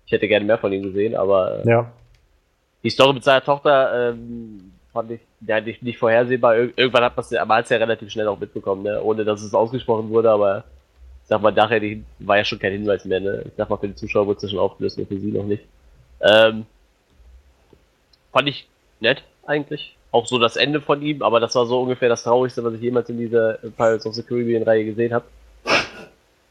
Ich 0.05 0.11
hätte 0.11 0.27
gerne 0.27 0.45
mehr 0.45 0.57
von 0.57 0.71
ihm 0.71 0.83
gesehen, 0.83 1.15
aber 1.15 1.59
äh, 1.65 1.69
Ja. 1.69 1.91
die 2.83 2.89
Story 2.89 3.13
mit 3.13 3.23
seiner 3.23 3.43
Tochter 3.43 4.11
ähm, 4.11 4.71
fand 4.91 5.11
ich 5.11 5.19
ja, 5.45 5.59
nicht, 5.59 5.83
nicht 5.83 5.97
vorhersehbar. 5.99 6.57
Ir 6.57 6.77
irgendwann 6.77 7.03
hat 7.03 7.15
man 7.15 7.61
es 7.61 7.69
ja, 7.69 7.77
relativ 7.77 8.09
schnell 8.09 8.27
auch 8.27 8.39
mitbekommen, 8.39 8.83
ne? 8.83 9.01
ohne 9.03 9.25
dass 9.25 9.41
es 9.41 9.53
ausgesprochen 9.53 10.09
wurde, 10.09 10.31
aber 10.31 10.63
ich 11.23 11.27
sag 11.27 11.41
mal, 11.41 11.51
nachher 11.51 11.81
war 12.19 12.37
ja 12.37 12.45
schon 12.45 12.59
kein 12.59 12.71
Hinweis 12.71 13.05
mehr. 13.05 13.19
Ne? 13.19 13.43
Ich 13.45 13.53
sag 13.55 13.69
mal, 13.69 13.77
für 13.77 13.87
die 13.87 13.95
Zuschauer 13.95 14.25
wurde 14.25 14.37
es 14.37 14.43
ja 14.43 14.49
schon 14.49 14.59
aufgelöst, 14.59 14.97
nur 14.97 15.07
für 15.07 15.19
sie 15.19 15.31
noch 15.31 15.45
nicht. 15.45 15.63
Ähm, 16.21 16.65
fand 18.31 18.47
ich 18.49 18.67
nett, 18.99 19.23
eigentlich. 19.45 19.95
Auch 20.11 20.25
so 20.25 20.39
das 20.39 20.55
Ende 20.55 20.81
von 20.81 21.01
ihm, 21.01 21.21
aber 21.21 21.39
das 21.39 21.53
war 21.55 21.65
so 21.67 21.81
ungefähr 21.81 22.09
das 22.09 22.23
Traurigste, 22.23 22.63
was 22.63 22.73
ich 22.73 22.81
jemals 22.81 23.09
in 23.09 23.17
dieser 23.17 23.53
Pirates 23.77 24.05
of 24.07 24.15
the 24.15 24.23
Caribbean-Reihe 24.23 24.85
gesehen 24.85 25.13
habe. 25.13 25.25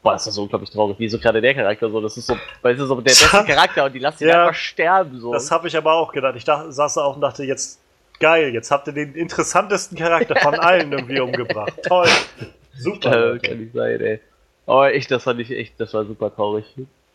Boah, 0.01 0.13
das 0.13 0.25
war 0.27 0.31
so 0.33 0.43
unglaublich 0.43 0.69
traurig. 0.69 0.97
Wie 0.97 1.09
so 1.09 1.19
gerade 1.19 1.41
der 1.41 1.53
Charakter 1.53 1.89
so. 1.89 1.99
Das 1.99 2.15
ist 2.15 2.27
so, 2.27 2.35
weißt 2.61 2.79
du, 2.79 2.85
so 2.85 2.95
der 2.95 3.01
beste 3.01 3.25
Charakter 3.27 3.83
und 3.85 3.93
die 3.93 3.99
lassen 3.99 4.23
ihn 4.23 4.29
Ja. 4.29 4.43
einfach 4.45 4.55
sterben. 4.55 5.19
So. 5.19 5.33
Das 5.33 5.51
habe 5.51 5.67
ich 5.67 5.75
aber 5.75 5.93
auch 5.93 6.13
gedacht. 6.13 6.35
Ich 6.37 6.45
dachte, 6.45 6.71
saß 6.71 6.93
da 6.93 7.01
auch 7.03 7.15
und 7.15 7.21
dachte, 7.21 7.43
jetzt 7.43 7.79
Geil, 8.21 8.53
jetzt 8.53 8.69
habt 8.69 8.85
ihr 8.87 8.93
den 8.93 9.13
interessantesten 9.15 9.97
Charakter 9.97 10.35
von 10.35 10.53
allen 10.59 10.91
irgendwie 10.91 11.21
umgebracht. 11.21 11.73
Toll. 11.87 12.07
Super. 12.77 13.17
Leute. 13.31 13.47
kann 13.49 13.59
nicht 13.59 13.73
sein, 13.73 14.01
ey. 14.01 14.19
Aber 14.65 14.93
echt, 14.93 15.09
das 15.09 15.23
fand 15.23 15.39
ich 15.39 15.51
echt, 15.51 15.79
das 15.79 15.93
war 15.93 16.03
super 16.05 16.33
traurig. 16.35 16.65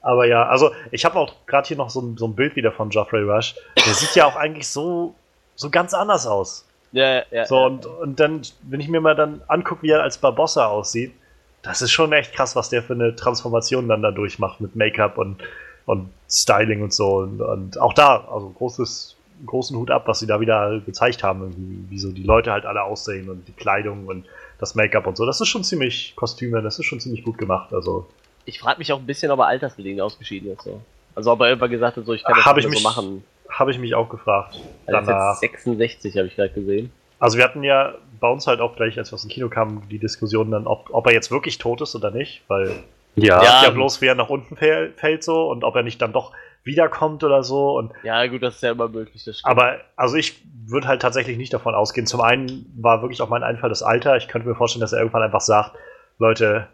Aber 0.04 0.26
ja, 0.26 0.46
also 0.46 0.70
ich 0.90 1.06
habe 1.06 1.18
auch 1.18 1.32
gerade 1.46 1.66
hier 1.66 1.78
noch 1.78 1.88
so 1.88 2.02
ein, 2.02 2.18
so 2.18 2.26
ein 2.26 2.34
Bild 2.34 2.56
wieder 2.56 2.70
von 2.70 2.90
Geoffrey 2.90 3.22
Rush. 3.22 3.54
Der 3.74 3.94
sieht 3.94 4.14
ja 4.14 4.26
auch 4.26 4.36
eigentlich 4.36 4.68
so, 4.68 5.14
so 5.56 5.70
ganz 5.70 5.94
anders 5.94 6.26
aus. 6.26 6.66
Ja, 6.92 7.14
ja, 7.14 7.22
ja. 7.30 7.46
So, 7.46 7.64
und, 7.64 7.86
und 7.86 8.20
dann, 8.20 8.42
wenn 8.62 8.80
ich 8.80 8.88
mir 8.88 9.00
mal 9.00 9.16
dann 9.16 9.40
angucke, 9.48 9.82
wie 9.82 9.90
er 9.90 10.02
als 10.02 10.18
Barbossa 10.18 10.66
aussieht, 10.66 11.14
das 11.62 11.80
ist 11.80 11.90
schon 11.90 12.12
echt 12.12 12.34
krass, 12.34 12.54
was 12.54 12.68
der 12.68 12.82
für 12.82 12.92
eine 12.92 13.16
Transformation 13.16 13.88
dann 13.88 14.02
da 14.02 14.10
durchmacht 14.10 14.60
mit 14.60 14.76
Make-up 14.76 15.16
und, 15.16 15.38
und 15.86 16.10
Styling 16.28 16.82
und 16.82 16.92
so. 16.92 17.16
Und, 17.16 17.40
und 17.40 17.80
auch 17.80 17.94
da, 17.94 18.28
also 18.30 18.50
großes, 18.50 19.16
großen 19.46 19.74
Hut 19.74 19.90
ab, 19.90 20.02
was 20.06 20.18
sie 20.18 20.26
da 20.26 20.38
wieder 20.38 20.80
gezeigt 20.84 21.24
haben, 21.24 21.86
wie 21.88 21.98
so 21.98 22.12
die 22.12 22.24
Leute 22.24 22.52
halt 22.52 22.66
alle 22.66 22.82
aussehen 22.82 23.30
und 23.30 23.48
die 23.48 23.52
Kleidung 23.52 24.06
und 24.06 24.26
das 24.58 24.74
Make-up 24.74 25.06
und 25.06 25.16
so. 25.16 25.24
Das 25.24 25.40
ist 25.40 25.48
schon 25.48 25.64
ziemlich 25.64 26.12
Kostüme, 26.14 26.60
das 26.60 26.78
ist 26.78 26.84
schon 26.84 27.00
ziemlich 27.00 27.24
gut 27.24 27.38
gemacht. 27.38 27.72
Also 27.72 28.06
Ich 28.46 28.58
frage 28.60 28.78
mich 28.78 28.92
auch 28.92 28.98
ein 28.98 29.06
bisschen, 29.06 29.30
ob 29.30 29.38
er 29.40 29.46
altersbedingt 29.46 30.00
ausgeschieden 30.00 30.52
ist. 30.52 30.62
So. 30.62 30.80
Also 31.14 31.32
ob 31.32 31.40
er 31.40 31.48
irgendwann 31.48 31.70
gesagt 31.70 31.96
hat, 31.96 32.04
so 32.04 32.12
ich 32.12 32.22
kann 32.24 32.34
das 32.36 32.44
Hab 32.44 32.56
nicht 32.56 32.66
ich 32.66 32.70
mehr 32.70 32.80
so 32.80 32.88
mich 32.88 32.96
machen. 32.96 33.24
habe 33.48 33.70
ich 33.70 33.78
mich 33.78 33.94
auch 33.94 34.08
gefragt. 34.08 34.56
Er 34.86 35.00
ist 35.00 35.06
Danach. 35.08 35.30
jetzt 35.30 35.40
66, 35.40 36.16
habe 36.18 36.26
ich 36.28 36.36
gerade 36.36 36.50
gesehen. 36.50 36.92
Also 37.20 37.38
wir 37.38 37.44
hatten 37.44 37.62
ja 37.62 37.94
bei 38.20 38.28
uns 38.28 38.46
halt 38.46 38.60
auch 38.60 38.76
gleich, 38.76 38.98
als 38.98 39.10
wir 39.10 39.14
aus 39.14 39.22
dem 39.22 39.30
Kino 39.30 39.48
kamen, 39.48 39.82
die 39.90 39.98
Diskussion 39.98 40.50
dann, 40.50 40.66
ob, 40.66 40.88
ob 40.92 41.06
er 41.06 41.12
jetzt 41.12 41.30
wirklich 41.30 41.58
tot 41.58 41.80
ist 41.80 41.94
oder 41.94 42.10
nicht, 42.10 42.42
weil 42.48 42.70
Ja, 43.16 43.42
Ja. 43.42 43.62
ja 43.64 43.70
bloß 43.70 44.00
wer 44.00 44.14
nach 44.14 44.28
unten 44.28 44.56
fäll- 44.56 44.92
fällt 44.96 45.22
so 45.22 45.48
und 45.48 45.62
ob 45.64 45.76
er 45.76 45.82
nicht 45.84 46.02
dann 46.02 46.12
doch 46.12 46.32
wiederkommt 46.64 47.22
oder 47.22 47.42
so 47.44 47.78
und 47.78 47.92
Ja, 48.02 48.26
gut, 48.26 48.42
das 48.42 48.56
ist 48.56 48.62
ja 48.62 48.72
immer 48.72 48.88
möglich, 48.88 49.22
das 49.24 49.38
stimmt. 49.38 49.50
aber 49.50 49.76
also 49.96 50.16
ich 50.16 50.42
würde 50.66 50.88
halt 50.88 51.00
tatsächlich 51.02 51.36
nicht 51.38 51.52
davon 51.54 51.74
ausgehen. 51.74 52.06
Zum 52.06 52.20
einen 52.22 52.66
war 52.80 53.02
wirklich 53.02 53.22
auch 53.22 53.28
mein 53.28 53.42
Einfall 53.42 53.68
das 53.68 53.82
Alter. 53.82 54.16
Ich 54.16 54.28
könnte 54.28 54.48
mir 54.48 54.54
vorstellen, 54.54 54.80
dass 54.80 54.92
er 54.92 54.98
irgendwann 54.98 55.22
einfach 55.22 55.42
sagt, 55.42 55.72
Leute, 56.18 56.66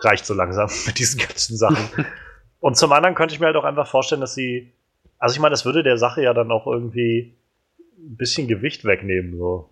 reicht 0.00 0.26
so 0.26 0.34
langsam 0.34 0.70
mit 0.86 0.98
diesen 0.98 1.20
ganzen 1.20 1.56
Sachen. 1.56 2.06
und 2.60 2.76
zum 2.76 2.92
anderen 2.92 3.14
könnte 3.14 3.34
ich 3.34 3.40
mir 3.40 3.46
halt 3.46 3.56
auch 3.56 3.64
einfach 3.64 3.86
vorstellen, 3.86 4.20
dass 4.20 4.34
sie 4.34 4.72
also 5.24 5.36
ich 5.36 5.40
meine, 5.40 5.52
das 5.52 5.64
würde 5.64 5.82
der 5.82 5.96
Sache 5.96 6.22
ja 6.22 6.34
dann 6.34 6.50
auch 6.50 6.66
irgendwie 6.66 7.34
ein 7.96 8.16
bisschen 8.16 8.46
Gewicht 8.46 8.84
wegnehmen 8.84 9.38
so. 9.38 9.70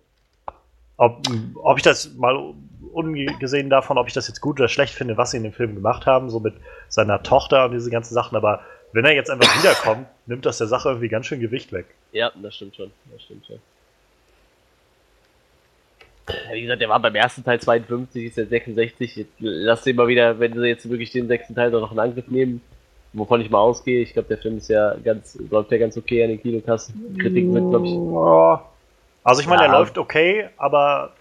Ob, 0.97 1.21
ob 1.61 1.77
ich 1.77 1.83
das 1.83 2.13
mal 2.15 2.55
ungesehen 2.91 3.69
davon, 3.69 3.99
ob 3.99 4.07
ich 4.07 4.13
das 4.13 4.27
jetzt 4.27 4.41
gut 4.41 4.59
oder 4.59 4.67
schlecht 4.67 4.95
finde, 4.95 5.15
was 5.15 5.29
sie 5.29 5.37
in 5.37 5.43
dem 5.43 5.53
Film 5.53 5.75
gemacht 5.75 6.07
haben, 6.07 6.31
so 6.31 6.39
mit 6.39 6.55
seiner 6.87 7.21
Tochter 7.21 7.65
und 7.65 7.73
diese 7.73 7.91
ganzen 7.91 8.15
Sachen, 8.15 8.35
aber 8.35 8.61
wenn 8.93 9.05
er 9.05 9.13
jetzt 9.13 9.29
einfach 9.29 9.59
wiederkommt, 9.59 10.07
nimmt 10.25 10.45
das 10.45 10.57
der 10.57 10.65
Sache 10.65 10.89
irgendwie 10.89 11.09
ganz 11.09 11.27
schön 11.27 11.39
Gewicht 11.39 11.71
weg. 11.71 11.85
Ja, 12.13 12.31
das 12.41 12.55
stimmt 12.55 12.75
schon. 12.75 12.91
Das 13.11 13.21
stimmt 13.21 13.45
schon. 13.45 13.59
Wie 16.53 16.61
gesagt, 16.61 16.81
der 16.81 16.89
war 16.89 16.99
beim 17.01 17.15
ersten 17.15 17.43
Teil 17.43 17.59
52, 17.59 18.25
ist 18.25 18.37
jetzt 18.37 18.49
66. 18.49 19.15
Jetzt 19.17 19.31
lass 19.39 19.83
den 19.83 19.95
mal 19.97 20.07
wieder, 20.07 20.39
wenn 20.39 20.53
sie 20.53 20.65
jetzt 20.67 20.89
wirklich 20.89 21.11
den 21.11 21.27
sechsten 21.27 21.53
Teil 21.55 21.69
doch 21.71 21.81
noch 21.81 21.91
in 21.91 21.99
Angriff 21.99 22.27
nehmen, 22.27 22.61
wovon 23.11 23.41
ich 23.41 23.49
mal 23.49 23.59
ausgehe. 23.59 24.01
Ich 24.01 24.13
glaube, 24.13 24.29
der 24.29 24.37
Film 24.37 24.57
ist 24.57 24.69
ja 24.69 24.95
ganz, 25.03 25.37
läuft 25.49 25.71
ja 25.71 25.77
ganz 25.77 25.97
okay 25.97 26.23
an 26.23 26.29
den 26.29 26.41
Kinokassen. 26.41 27.17
Kritik 27.19 27.51
wird, 27.53 27.69
glaube 27.69 27.85
ich. 27.87 27.93
Ja. 27.93 28.63
Also 29.25 29.41
ich 29.41 29.47
meine, 29.47 29.63
Ja. 29.63 29.73
er 29.73 29.79
läuft 29.79 29.97
okay, 29.97 30.47
aber 30.57 31.11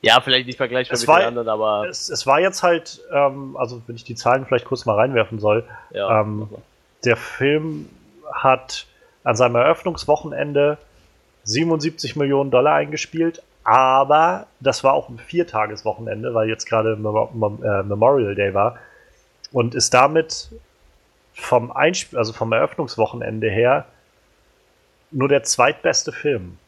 Ja, 0.00 0.20
vielleicht 0.20 0.46
nicht 0.46 0.56
vergleichbar 0.56 0.94
Es 0.94 1.00
mit 1.02 1.08
war- 1.08 1.18
den 1.20 1.28
anderen, 1.28 1.48
aber 1.48 1.88
es, 1.88 2.08
es 2.08 2.26
war 2.26 2.40
jetzt 2.40 2.62
halt, 2.62 3.00
ähm, 3.12 3.56
also 3.56 3.82
wenn 3.86 3.96
ich 3.96 4.04
die 4.04 4.14
Zahlen 4.16 4.46
vielleicht 4.46 4.64
kurz 4.64 4.84
mal 4.86 4.94
reinwerfen 4.96 5.38
soll, 5.38 5.64
ja. 5.92 6.20
ähm, 6.20 6.48
der 7.04 7.16
Film 7.16 7.88
hat 8.32 8.86
an 9.24 9.34
seinem 9.36 9.56
Eröffnungswochenende 9.56 10.78
77 11.44 12.16
Millionen 12.16 12.50
Dollar 12.50 12.74
eingespielt, 12.74 13.42
aber 13.64 14.46
das 14.60 14.82
war 14.84 14.94
auch 14.94 15.08
ein 15.08 15.18
Viertageswochenende, 15.18 16.34
weil 16.34 16.48
jetzt 16.48 16.66
gerade 16.66 16.92
äh, 16.92 17.82
Memorial 17.82 18.34
Day 18.34 18.54
war 18.54 18.78
und 19.52 19.74
ist 19.74 19.94
damit 19.94 20.50
vom 21.34 21.70
Einsp 21.72 22.14
also 22.16 22.32
vom 22.32 22.52
Eröffnungswochenende 22.52 23.48
her 23.48 23.86
nur 25.10 25.28
der 25.28 25.42
zweitbeste 25.42 26.12
Film. 26.12 26.58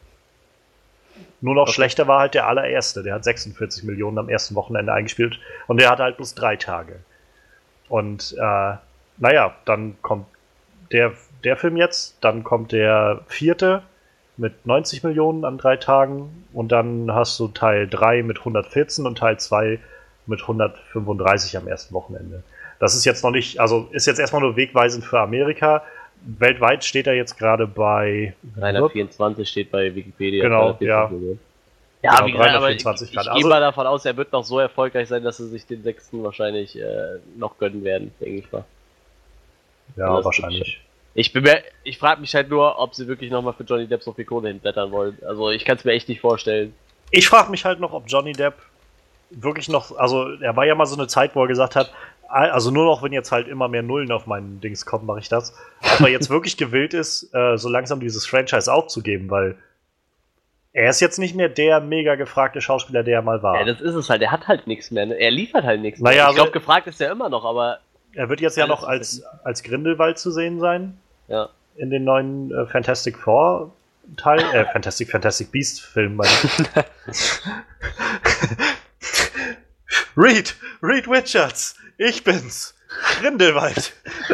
Nur 1.41 1.55
noch 1.55 1.63
Okay. 1.63 1.73
schlechter 1.73 2.07
war 2.07 2.19
halt 2.19 2.33
der 2.33 2.47
allererste, 2.47 3.03
der 3.03 3.15
hat 3.15 3.23
46 3.23 3.83
Millionen 3.83 4.17
am 4.17 4.29
ersten 4.29 4.55
Wochenende 4.55 4.93
eingespielt 4.93 5.39
und 5.67 5.79
der 5.79 5.89
hatte 5.89 6.03
halt 6.03 6.17
bloß 6.17 6.35
drei 6.35 6.55
Tage. 6.55 6.99
Und 7.87 8.33
äh, 8.39 8.75
naja, 9.17 9.55
dann 9.65 10.01
kommt 10.01 10.27
der, 10.91 11.13
der 11.43 11.57
Film 11.57 11.77
jetzt, 11.77 12.17
dann 12.21 12.43
kommt 12.43 12.71
der 12.71 13.21
vierte 13.27 13.83
mit 14.37 14.65
90 14.65 15.03
Millionen 15.03 15.45
an 15.45 15.57
drei 15.57 15.77
Tagen 15.77 16.45
und 16.53 16.71
dann 16.71 17.13
hast 17.13 17.39
du 17.39 17.47
Teil 17.47 17.87
3 17.87 18.23
mit 18.23 18.39
114 18.39 19.05
und 19.05 19.17
Teil 19.17 19.39
2 19.39 19.79
mit 20.25 20.41
135 20.41 21.57
am 21.57 21.67
ersten 21.67 21.93
Wochenende. 21.93 22.43
Das 22.79 22.95
ist 22.95 23.05
jetzt 23.05 23.23
noch 23.23 23.31
nicht, 23.31 23.59
also 23.59 23.87
ist 23.91 24.05
jetzt 24.07 24.19
erstmal 24.19 24.41
nur 24.41 24.55
wegweisend 24.55 25.05
für 25.05 25.19
Amerika. 25.19 25.83
Weltweit 26.25 26.83
steht 26.83 27.07
er 27.07 27.13
jetzt 27.13 27.37
gerade 27.37 27.67
bei 27.67 28.33
324 28.57 29.47
steht 29.47 29.71
bei 29.71 29.93
Wikipedia. 29.93 30.43
Genau, 30.43 30.73
324 30.73 30.87
ja. 30.87 31.07
Millionen. 31.09 31.39
Ja, 32.01 32.11
Genau, 32.17 32.27
wie 32.27 32.31
gesagt, 32.33 32.49
aber 32.55 32.71
ich, 32.71 32.83
324 32.83 33.07
ich 33.07 33.13
gehe 33.23 33.31
Also- 33.31 33.47
mal 33.49 33.59
davon 33.61 33.87
aus, 33.87 34.05
er 34.05 34.17
wird 34.17 34.31
noch 34.31 34.43
so 34.43 34.59
erfolgreich 34.59 35.07
sein, 35.07 35.23
dass 35.23 35.37
sie 35.37 35.47
sich 35.47 35.65
den 35.65 35.81
sechsten 35.83 36.23
wahrscheinlich 36.23 36.77
äh, 36.79 37.19
noch 37.37 37.57
gönnen 37.57 37.83
werden, 37.83 38.11
denke 38.19 38.39
ich 38.39 38.51
mal. 38.51 38.63
Ja, 39.95 40.23
wahrscheinlich. 40.23 40.81
Ich 41.17 41.31
bin 41.31 41.43
mir, 41.43 41.63
ich 41.85 41.97
frage 41.97 42.19
mich 42.19 42.35
halt 42.35 42.49
nur, 42.49 42.77
ob 42.77 42.93
sie 42.93 43.07
wirklich 43.07 43.31
nochmal 43.31 43.53
für 43.53 43.63
Johnny 43.63 43.87
Depp 43.87 44.03
so 44.03 44.11
viel 44.11 44.25
Kohle 44.25 44.49
hinblättern 44.49 44.91
wollen. 44.91 45.17
Also 45.25 45.49
ich 45.49 45.63
kann 45.63 45.77
es 45.77 45.85
mir 45.85 45.93
echt 45.93 46.09
nicht 46.09 46.19
vorstellen. 46.19 46.73
Ich 47.09 47.27
frage 47.29 47.49
mich 47.49 47.63
halt 47.63 47.79
noch, 47.79 47.93
ob 47.93 48.03
Johnny 48.07 48.33
Depp 48.33 48.55
wirklich 49.31 49.69
noch, 49.69 49.97
also 49.97 50.29
er 50.41 50.55
war 50.57 50.65
ja 50.65 50.75
mal 50.75 50.85
so 50.85 50.95
eine 50.97 51.07
Zeit, 51.07 51.33
wo 51.33 51.41
er 51.43 51.47
gesagt 51.47 51.75
hat, 51.77 51.91
also 52.27 52.69
nur 52.69 52.83
noch, 52.85 53.01
wenn 53.01 53.13
jetzt 53.13 53.31
halt 53.31 53.47
immer 53.47 53.69
mehr 53.69 53.81
Nullen 53.81 54.11
auf 54.11 54.27
meinen 54.27 54.59
Dings 54.59 54.85
kommen, 54.85 55.05
mache 55.05 55.19
ich 55.19 55.29
das. 55.29 55.55
Ob 55.81 56.01
er 56.01 56.09
jetzt 56.09 56.29
wirklich 56.29 56.57
gewillt 56.57 56.93
ist, 56.93 57.33
äh, 57.33 57.57
so 57.57 57.69
langsam 57.69 58.01
dieses 58.01 58.27
Franchise 58.27 58.71
aufzugeben, 58.71 59.29
weil 59.29 59.55
er 60.73 60.89
ist 60.89 60.99
jetzt 60.99 61.17
nicht 61.17 61.33
mehr 61.35 61.47
der 61.47 61.79
mega 61.79 62.15
gefragte 62.15 62.59
Schauspieler, 62.59 63.03
der 63.03 63.15
er 63.15 63.21
mal 63.21 63.41
war. 63.41 63.57
Ja, 63.59 63.65
das 63.65 63.79
ist 63.79 63.95
es 63.95 64.09
halt. 64.09 64.21
Er 64.21 64.31
hat 64.31 64.49
halt 64.49 64.67
nichts 64.67 64.91
mehr. 64.91 65.05
Ne? 65.05 65.13
Er 65.17 65.31
liefert 65.31 65.63
halt 65.63 65.79
nichts 65.79 66.01
Naja, 66.01 66.15
mehr. 66.15 66.21
Ich 66.23 66.27
also- 66.27 66.35
glaube, 66.35 66.51
gefragt 66.51 66.87
ist 66.87 66.99
er 66.99 67.09
immer 67.09 67.29
noch, 67.29 67.45
aber 67.45 67.79
er 68.13 68.27
wird 68.27 68.41
jetzt 68.41 68.57
ja 68.57 68.67
noch 68.67 68.83
als, 68.83 69.23
als 69.45 69.63
Grindelwald 69.63 70.17
zu 70.19 70.31
sehen 70.31 70.59
sein 70.59 70.97
ja. 71.27 71.49
in 71.75 71.89
den 71.89 72.03
neuen 72.03 72.51
äh, 72.51 72.65
Fantastic 72.67 73.17
Four 73.17 73.73
Teil, 74.17 74.39
äh, 74.39 74.65
Fantastic 74.65 75.09
Fantastic 75.09 75.51
Beast 75.51 75.81
Film. 75.81 76.15
meine 76.15 76.31
ich. 76.31 76.57
Reed, 80.17 80.55
Reed 80.81 81.07
Richards, 81.07 81.77
ich 81.97 82.23
bin's, 82.23 82.75
Grindelwald. 83.19 83.93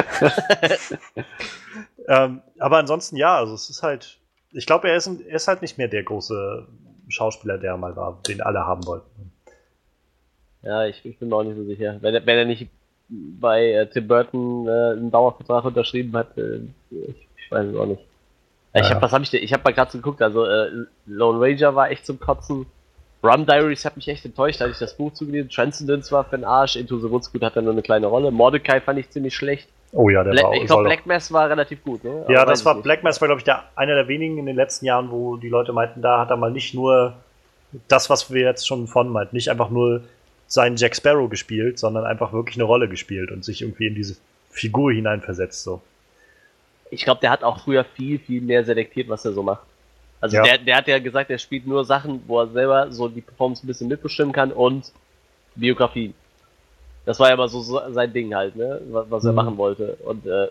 ähm, 2.07 2.41
aber 2.59 2.77
ansonsten 2.77 3.15
ja, 3.15 3.37
also 3.37 3.55
es 3.55 3.69
ist 3.69 3.81
halt, 3.81 4.19
ich 4.51 4.65
glaube, 4.65 4.89
er 4.89 4.95
er 4.95 5.35
ist 5.35 5.47
halt 5.47 5.61
nicht 5.61 5.77
mehr 5.77 5.87
der 5.87 6.03
große 6.03 6.67
Schauspieler, 7.07 7.57
der 7.57 7.71
er 7.71 7.77
mal 7.77 7.95
war, 7.95 8.21
den 8.27 8.41
alle 8.41 8.65
haben 8.65 8.85
wollten. 8.85 9.31
Ja, 10.61 10.85
ich, 10.85 11.03
ich 11.05 11.17
bin 11.17 11.29
mir 11.29 11.35
auch 11.35 11.43
nicht 11.43 11.55
so 11.55 11.65
sicher. 11.65 11.97
Wenn, 12.01 12.13
wenn 12.13 12.37
er 12.37 12.45
nicht 12.45 12.69
bei 13.11 13.71
äh, 13.73 13.87
Tim 13.87 14.07
Burton 14.07 14.67
äh, 14.67 14.71
einen 14.93 15.11
Dauervertrag 15.11 15.65
unterschrieben 15.65 16.15
hat, 16.15 16.37
äh, 16.37 16.59
ich, 16.89 17.27
ich 17.37 17.51
weiß 17.51 17.67
es 17.67 17.75
auch 17.75 17.85
nicht. 17.85 18.01
Ich 18.73 18.87
Ja. 18.87 18.95
hab, 18.95 19.01
was 19.01 19.11
habe 19.11 19.23
ich 19.23 19.29
denn? 19.29 19.43
Ich 19.43 19.51
habe 19.51 19.63
mal 19.63 19.73
gerade 19.73 19.91
so 19.91 19.97
geguckt, 19.97 20.21
also 20.21 20.45
äh, 20.45 20.69
Lone 21.05 21.39
Ranger 21.41 21.75
war 21.75 21.91
echt 21.91 22.05
zum 22.05 22.19
Kotzen. 22.19 22.65
Rum 23.23 23.45
Diaries 23.45 23.85
hat 23.85 23.97
mich 23.97 24.07
echt 24.07 24.25
enttäuscht, 24.25 24.61
hatte 24.61 24.71
ich 24.71 24.79
das 24.79 24.95
Buch 24.97 25.13
zugelesen. 25.13 25.49
Transcendence 25.49 26.11
war 26.11 26.23
für 26.23 26.37
den 26.37 26.45
Arsch. 26.45 26.75
Into 26.75 26.97
the 26.97 27.11
Woods 27.11 27.31
gut 27.31 27.43
hat 27.43 27.55
er 27.55 27.61
nur 27.61 27.73
eine 27.73 27.83
kleine 27.83 28.07
Rolle. 28.07 28.31
Mordecai 28.31 28.79
fand 28.81 28.97
ich 28.97 29.09
ziemlich 29.11 29.35
schlecht. 29.35 29.67
Oh 29.91 30.09
ja, 30.09 30.23
der 30.23 30.31
Bla 30.31 30.43
war 30.43 30.53
ich 30.53 30.65
glaube, 30.65 30.85
Black 30.85 31.05
Mass 31.05 31.31
war 31.33 31.49
relativ 31.49 31.83
gut, 31.83 32.03
ne? 32.03 32.25
Ja, 32.29 32.45
das 32.45 32.61
ich 32.61 32.65
war. 32.65 32.81
Black 32.81 33.03
Mass 33.03 33.19
war, 33.21 33.27
glaube 33.27 33.39
ich, 33.39 33.43
der, 33.45 33.63
einer 33.75 33.93
der 33.93 34.07
wenigen 34.07 34.37
in 34.37 34.45
den 34.45 34.55
letzten 34.55 34.85
Jahren, 34.85 35.11
wo 35.11 35.35
die 35.35 35.49
Leute 35.49 35.73
meinten, 35.73 36.01
da 36.01 36.19
hat 36.19 36.29
er 36.31 36.37
mal 36.37 36.49
nicht 36.49 36.73
nur 36.73 37.13
das, 37.89 38.09
was 38.09 38.31
wir 38.33 38.41
jetzt 38.41 38.65
schon 38.67 38.87
von 38.87 39.09
meinten, 39.09 39.35
nicht 39.35 39.49
einfach 39.49 39.69
nur 39.69 40.01
seinen 40.51 40.75
Jack 40.75 40.95
Sparrow 40.95 41.29
gespielt, 41.29 41.79
sondern 41.79 42.05
einfach 42.05 42.33
wirklich 42.33 42.57
eine 42.57 42.65
Rolle 42.65 42.89
gespielt 42.89 43.31
und 43.31 43.45
sich 43.45 43.61
irgendwie 43.61 43.87
in 43.87 43.95
diese 43.95 44.17
Figur 44.49 44.91
hineinversetzt. 44.91 45.63
So. 45.63 45.81
Ich 46.89 47.05
glaube, 47.05 47.21
der 47.21 47.29
hat 47.29 47.43
auch 47.43 47.61
früher 47.63 47.85
viel, 47.85 48.19
viel 48.19 48.41
mehr 48.41 48.65
selektiert, 48.65 49.07
was 49.07 49.23
er 49.23 49.31
so 49.31 49.43
macht. 49.43 49.61
Also 50.19 50.35
Ja. 50.37 50.43
der, 50.43 50.57
der 50.57 50.75
hat 50.75 50.87
ja 50.87 50.99
gesagt, 50.99 51.29
er 51.31 51.37
spielt 51.37 51.65
nur 51.65 51.85
Sachen, 51.85 52.21
wo 52.27 52.41
er 52.41 52.47
selber 52.47 52.91
so 52.91 53.07
die 53.07 53.21
Performance 53.21 53.63
ein 53.65 53.67
bisschen 53.67 53.87
mitbestimmen 53.87 54.33
kann 54.33 54.51
und 54.51 54.91
Biografie. 55.55 56.13
Das 57.05 57.17
war 57.19 57.29
ja 57.29 57.33
immer 57.35 57.47
so, 57.47 57.61
sein 57.61 58.11
Ding 58.13 58.35
halt, 58.35 58.55
ne? 58.57 58.81
Was, 58.91 59.09
was 59.09 59.23
er 59.23 59.31
Mhm. 59.31 59.35
machen 59.37 59.57
wollte. 59.57 59.97
Und 60.05 60.25
äh, 60.27 60.49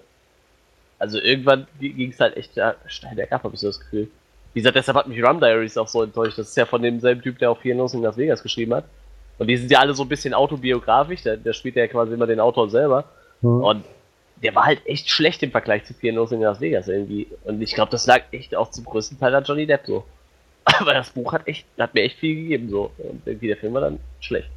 also 0.99 1.19
irgendwann 1.21 1.67
ging 1.79 2.11
es 2.11 2.19
halt 2.21 2.37
echt 2.39 2.57
ja, 2.57 2.75
steil 2.87 3.15
bergab, 3.17 3.45
habe 3.45 3.55
ich 3.55 3.61
so 3.61 3.67
das 3.69 3.79
Gefühl. 3.81 4.09
Wie 4.55 4.61
gesagt, 4.61 4.77
deshalb 4.77 4.97
hat 4.97 5.09
mich 5.09 5.23
Rum 5.23 5.41
Diaries 5.41 5.77
auch 5.77 5.87
so 5.89 6.03
enttäuscht. 6.03 6.39
Das 6.39 6.49
ist 6.49 6.57
ja 6.57 6.65
von 6.67 6.83
demselben 6.83 7.21
Typ, 7.23 7.39
der 7.39 7.51
auch 7.51 7.61
Vier 7.61 7.75
Los 7.75 7.93
in 7.95 8.03
Las 8.03 8.17
Vegas 8.17 8.43
geschrieben 8.43 8.75
hat. 8.75 8.85
Und 9.41 9.47
die 9.47 9.57
sind 9.57 9.71
ja 9.71 9.79
alle 9.79 9.95
so 9.95 10.03
ein 10.03 10.09
bisschen 10.09 10.35
autobiografisch. 10.35 11.23
Der, 11.23 11.39
der 11.39 11.55
spielt 11.55 11.75
ja 11.75 11.87
quasi 11.87 12.13
immer 12.13 12.27
den 12.27 12.41
Autor 12.41 12.69
selber. 12.69 13.07
Und 13.41 13.87
der 14.43 14.55
war 14.55 14.67
halt 14.67 14.83
echt 14.85 15.09
schlecht 15.09 15.43
im 15.43 15.51
Vergleich 15.51 15.85
zu 15.87 15.95
Vier 15.95 16.13
Los 16.13 16.31
in 16.31 16.43
Las 16.43 16.61
Vegas 16.61 16.89
irgendwie. 16.89 17.27
Und 17.45 17.63
ich 17.63 17.75
glaube, 17.75 17.91
das 17.91 18.07
lag 18.07 18.21
echt 18.33 18.55
auch 18.55 18.71
zum 18.71 18.85
größten 18.85 19.19
Teil 19.19 19.35
an 19.35 19.45
Johnny 19.45 19.67
Depp 19.67 19.87
so. 19.87 20.05
Aber 20.65 20.93
das 20.93 21.09
Buch 21.09 21.33
hat 21.33 21.49
echt, 21.49 21.67
hat 21.79 21.95
mir 21.95 22.03
echt 22.03 22.19
viel 22.19 22.35
gegeben, 22.35 22.69
so. 22.69 22.91
Und 22.99 23.27
irgendwie 23.27 23.47
der 23.47 23.57
Film 23.57 23.73
war 23.73 23.81
dann 23.81 23.99
schlecht. 24.21 24.51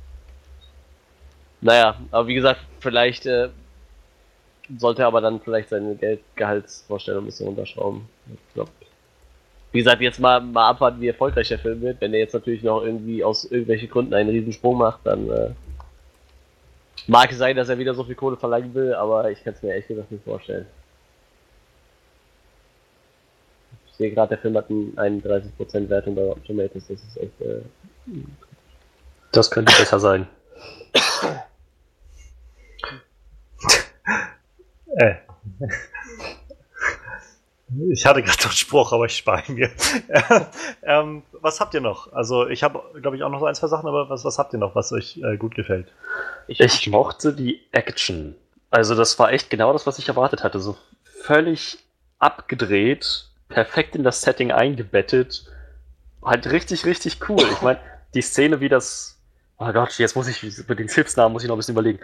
Naja, 1.62 1.96
aber 2.12 2.28
wie 2.28 2.34
gesagt, 2.34 2.60
vielleicht 2.82 3.26
äh, 3.26 3.48
sollte 4.78 5.04
er 5.04 5.08
aber 5.08 5.22
dann 5.22 5.40
vielleicht 5.40 5.70
seine 5.70 5.96
Geld 5.96 6.20
Gehaltsvorstellung 6.36 7.24
ein 7.24 7.28
bisschen 7.28 7.48
runterschrauben. 7.48 8.02
Ich 8.34 8.54
glaub. 8.54 8.70
Wie 9.74 9.80
gesagt, 9.80 10.02
jetzt 10.02 10.20
mal, 10.20 10.40
mal 10.40 10.70
abwarten, 10.70 11.02
wie 11.02 11.08
erfolgreich 11.08 11.50
der 11.50 11.58
Film 11.60 11.82
wird. 11.82 12.00
Wenn 12.00 12.14
er 12.14 12.20
jetzt 12.20 12.34
natürlich 12.34 12.62
noch 12.64 12.84
irgendwie 12.84 13.24
aus 13.24 13.44
irgendwelchen 13.46 13.90
Gründen 13.90 14.14
einen 14.14 14.30
Riesensprung 14.30 14.78
macht, 14.78 15.00
dann 15.04 15.30
äh, 15.30 15.50
mag 17.08 17.32
es 17.32 17.40
sein, 17.40 17.56
dass 17.56 17.70
er 17.70 17.80
wieder 17.80 17.96
so 17.96 18.04
viel 18.04 18.16
Kohle 18.16 18.38
verlangen 18.38 18.74
will, 18.76 18.94
aber 18.94 19.32
ich 19.32 19.44
kann 19.44 19.54
es 19.56 19.64
mir 19.64 19.74
echt 19.74 19.88
gesagt 19.88 20.12
nicht 20.12 20.24
vorstellen. 20.24 20.68
Ich 23.88 23.94
sehe 23.98 24.12
gerade, 24.12 24.30
der 24.30 24.38
Film 24.38 24.56
hat 24.58 24.70
eine 24.70 25.20
31% 25.20 25.90
Wertung 25.90 26.16
bei 26.16 26.24
Rotten 26.24 26.44
Tomatoes. 26.46 26.88
Das 26.88 27.02
ist 27.04 27.18
echt. 27.18 27.42
Äh, 27.42 27.62
Das 29.32 29.50
könnte 29.50 29.74
besser 29.76 30.00
sein. 30.00 30.28
Ich 37.92 38.06
hatte 38.06 38.22
gerade 38.22 38.44
einen 38.44 38.52
Spruch, 38.52 38.92
aber 38.92 39.06
ich 39.06 39.18
spare 39.18 39.44
ihn 39.48 39.56
mir. 39.56 39.72
ähm, 40.84 41.24
was 41.42 41.60
habt 41.60 41.74
ihr 41.74 41.82
noch? 41.82 42.12
Also 42.14 42.48
ich 42.48 42.64
habe, 42.64 42.82
glaube 43.02 43.18
ich, 43.18 43.24
auch 43.24 43.30
noch 43.30 43.40
so 43.40 43.46
ein, 43.46 43.56
zwei 43.56 43.68
Sachen, 43.68 43.88
aber 43.88 44.10
was, 44.10 44.26
was 44.26 44.38
habt 44.38 44.54
ihr 44.54 44.60
noch, 44.60 44.76
was 44.76 44.92
euch 44.92 45.18
äh, 45.24 45.38
gut 45.38 45.56
gefällt? 45.56 45.92
ich, 46.48 46.60
Ich 46.60 46.88
mochte 46.90 47.34
die 47.34 47.62
Action. 47.72 48.36
Also 48.70 48.96
das 48.96 49.18
war 49.20 49.32
echt 49.32 49.50
genau 49.50 49.72
das, 49.74 49.86
was 49.86 50.00
ich 50.00 50.08
erwartet 50.08 50.44
hatte. 50.44 50.60
So 50.60 50.76
völlig 51.04 51.78
abgedreht, 52.20 53.28
perfekt 53.50 53.96
in 53.96 54.04
das 54.04 54.22
Setting 54.22 54.52
eingebettet. 54.52 55.46
Halt 56.24 56.50
richtig, 56.52 56.86
richtig 56.86 57.30
cool. 57.30 57.44
Ich 57.52 57.62
meine, 57.64 57.80
die 58.14 58.22
Szene, 58.22 58.60
wie 58.60 58.70
das. 58.70 59.20
Oh 59.58 59.72
Gott, 59.72 59.98
jetzt 60.00 60.16
muss 60.16 60.28
ich 60.28 60.68
mit 60.68 60.80
den 60.80 60.90
Schiffsnamen 60.90 61.32
muss 61.32 61.44
ich 61.44 61.48
noch 61.48 61.56
ein 61.56 61.60
bisschen 61.60 61.76
überlegen. 61.76 62.00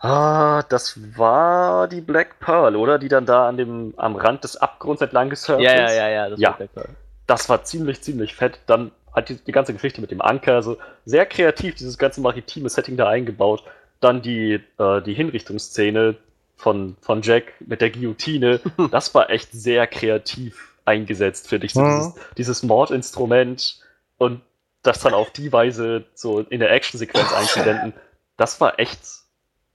Ah, 0.00 0.62
das 0.68 0.98
war 1.18 1.86
die 1.88 2.00
Black 2.00 2.40
Pearl, 2.40 2.74
oder? 2.76 2.98
Die 2.98 3.08
dann 3.08 3.26
da 3.26 3.48
an 3.48 3.56
dem, 3.58 3.92
am 3.98 4.16
Rand 4.16 4.44
des 4.44 4.56
Abgrunds 4.56 5.02
entlang 5.02 5.28
gesurft 5.30 5.62
ja, 5.62 5.74
ja, 5.74 5.86
ist. 5.86 5.96
ja, 5.96 6.08
ja, 6.08 6.28
das 6.30 6.40
Ja. 6.40 6.48
war 6.50 6.56
Black 6.56 6.74
Pearl. 6.74 6.88
Das 7.26 7.48
war 7.48 7.64
ziemlich, 7.64 8.00
ziemlich 8.02 8.34
fett. 8.34 8.58
Dann 8.66 8.92
hat 9.14 9.28
die, 9.28 9.36
die 9.36 9.52
ganze 9.52 9.72
Geschichte 9.74 10.00
mit 10.00 10.10
dem 10.10 10.20
Anker, 10.22 10.54
also 10.54 10.78
sehr 11.04 11.26
kreativ, 11.26 11.74
dieses 11.74 11.98
ganze 11.98 12.20
maritime 12.20 12.68
Setting 12.68 12.96
da 12.96 13.08
eingebaut. 13.08 13.62
Dann 14.00 14.22
die, 14.22 14.60
äh, 14.78 15.02
die 15.02 15.12
Hinrichtungsszene 15.14 16.16
von, 16.56 16.96
von 17.02 17.20
Jack 17.22 17.52
mit 17.60 17.80
der 17.82 17.90
Guillotine. 17.90 18.60
Das 18.90 19.14
war 19.14 19.28
echt 19.30 19.52
sehr 19.52 19.86
kreativ 19.86 20.74
eingesetzt, 20.86 21.48
finde 21.48 21.66
ich. 21.66 21.74
So 21.74 21.82
Mhm. 21.82 21.90
dieses, 21.98 22.14
dieses 22.38 22.62
Mordinstrument 22.62 23.80
und 24.16 24.40
das 24.82 25.00
dann 25.00 25.12
auf 25.12 25.30
die 25.30 25.52
Weise 25.52 26.04
so 26.14 26.40
in 26.40 26.58
der 26.60 26.70
Actionsequenz 26.72 27.32
einzuwenden. 27.34 27.92
Das 28.38 28.60
war 28.62 28.78
echt, 28.78 28.98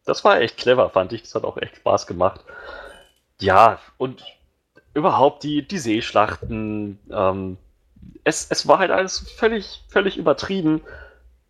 das 0.06 0.24
war 0.24 0.40
echt 0.40 0.58
clever, 0.58 0.90
fand 0.90 1.14
ich. 1.14 1.24
Das 1.24 1.36
hat 1.36 1.44
auch 1.44 1.58
echt 1.58 1.78
Spaß 1.78 2.08
gemacht. 2.08 2.42
Ja, 3.40 3.80
und 3.98 4.24
überhaupt 4.94 5.44
die, 5.44 5.68
die 5.68 5.78
Seeschlachten, 5.78 7.00
ähm, 7.12 7.58
es, 8.24 8.48
es 8.50 8.68
war 8.68 8.80
halt 8.80 8.92
alles 8.92 9.20
völlig, 9.38 9.84
völlig 9.90 10.18
übertrieben. 10.18 10.82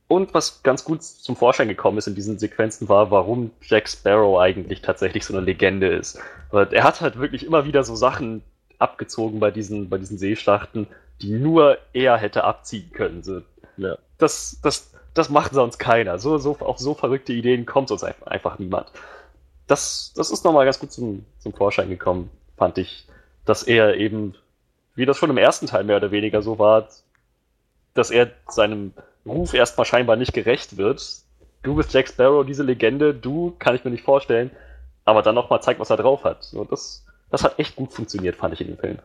Und 0.07 0.33
was 0.35 0.61
ganz 0.61 0.83
gut 0.83 1.01
zum 1.03 1.35
Vorschein 1.35 1.67
gekommen 1.67 1.97
ist 1.97 2.07
in 2.07 2.13
diesen 2.15 2.37
Sequenzen 2.37 2.87
war, 2.89 3.09
warum 3.09 3.51
Jack 3.61 3.89
Sparrow 3.89 4.39
eigentlich 4.39 4.81
tatsächlich 4.81 5.25
so 5.25 5.35
eine 5.35 5.43
Legende 5.43 5.87
ist. 5.87 6.19
Weil 6.51 6.71
er 6.73 6.83
hat 6.83 7.01
halt 7.01 7.19
wirklich 7.19 7.43
immer 7.45 7.65
wieder 7.65 7.83
so 7.83 7.95
Sachen 7.95 8.43
abgezogen 8.77 9.39
bei 9.39 9.49
diesen, 9.49 9.89
bei 9.89 9.97
diesen 9.97 10.17
Seeschlachten, 10.19 10.87
die 11.21 11.31
nur 11.31 11.77
er 11.93 12.17
hätte 12.17 12.43
abziehen 12.43 12.91
können. 12.91 13.23
So, 13.23 13.41
Ja. 13.77 13.97
das, 14.19 14.59
das, 14.61 14.91
das 15.15 15.29
macht 15.29 15.53
sonst 15.53 15.79
keiner. 15.79 16.19
So, 16.19 16.37
so, 16.37 16.57
auf 16.59 16.77
so 16.77 16.93
verrückte 16.93 17.33
Ideen 17.33 17.65
kommt 17.65 17.87
sonst 17.87 18.03
einfach, 18.03 18.59
niemand. 18.59 18.91
Das, 19.65 20.13
das 20.15 20.29
ist 20.29 20.43
nochmal 20.43 20.65
ganz 20.65 20.79
gut 20.79 20.91
zum, 20.91 21.25
zum 21.39 21.53
Vorschein 21.53 21.89
gekommen, 21.89 22.29
fand 22.57 22.77
ich. 22.77 23.07
Dass 23.45 23.63
er 23.63 23.95
eben, 23.95 24.35
wie 24.93 25.05
das 25.05 25.17
schon 25.17 25.29
im 25.29 25.37
ersten 25.37 25.67
Teil 25.67 25.85
mehr 25.85 25.97
oder 25.97 26.11
weniger 26.11 26.41
so 26.41 26.59
war, 26.59 26.89
dass 27.93 28.11
er 28.11 28.31
seinem 28.49 28.93
Ruf 29.25 29.53
erstmal 29.53 29.85
scheinbar 29.85 30.17
nicht 30.17 30.33
gerecht 30.33 30.77
wird. 30.77 31.01
Du 31.63 31.75
bist 31.75 31.93
Jack 31.93 32.09
Sparrow, 32.09 32.45
diese 32.45 32.63
Legende, 32.63 33.13
du 33.13 33.55
kann 33.57 33.73
ich 33.75 33.85
mir 33.85 33.91
nicht 33.91 34.03
vorstellen, 34.03 34.51
aber 35.05 35.21
dann 35.21 35.33
nochmal 35.33 35.61
zeigt, 35.61 35.79
was 35.79 35.89
er 35.89 35.97
drauf 35.97 36.25
hat. 36.25 36.43
So, 36.43 36.65
das, 36.65 37.05
das 37.31 37.43
hat 37.43 37.57
echt 37.57 37.75
gut 37.77 37.93
funktioniert, 37.93 38.35
fand 38.35 38.53
ich 38.53 38.61
in 38.61 38.67
dem 38.67 38.77
Film. 38.77 38.99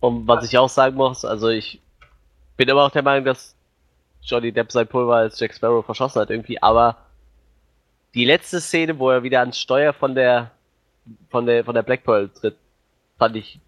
Und 0.00 0.26
was 0.26 0.44
ich 0.46 0.56
auch 0.56 0.70
sagen 0.70 0.96
muss, 0.96 1.26
also 1.26 1.48
ich 1.48 1.80
bin 2.56 2.68
immer 2.68 2.84
auch 2.84 2.90
der 2.90 3.02
Meinung, 3.02 3.26
dass 3.26 3.54
Johnny 4.24 4.52
Depp 4.52 4.72
sein 4.72 4.86
Pulver 4.86 5.16
als 5.16 5.38
Jack 5.38 5.54
Sparrow 5.54 5.84
verschossen 5.84 6.20
hat 6.20 6.30
irgendwie, 6.30 6.62
aber 6.62 6.96
die 8.14 8.24
letzte 8.24 8.60
Szene, 8.60 8.98
wo 8.98 9.10
er 9.10 9.22
wieder 9.22 9.40
ans 9.40 9.58
Steuer 9.58 9.92
von 9.92 10.14
der 10.14 10.50
von 11.30 11.46
der 11.46 11.64
von 11.64 11.74
der 11.74 11.82
Black 11.82 12.04
Pearl 12.04 12.28
tritt, 12.28 12.56
fand 13.18 13.36
ich 13.36 13.58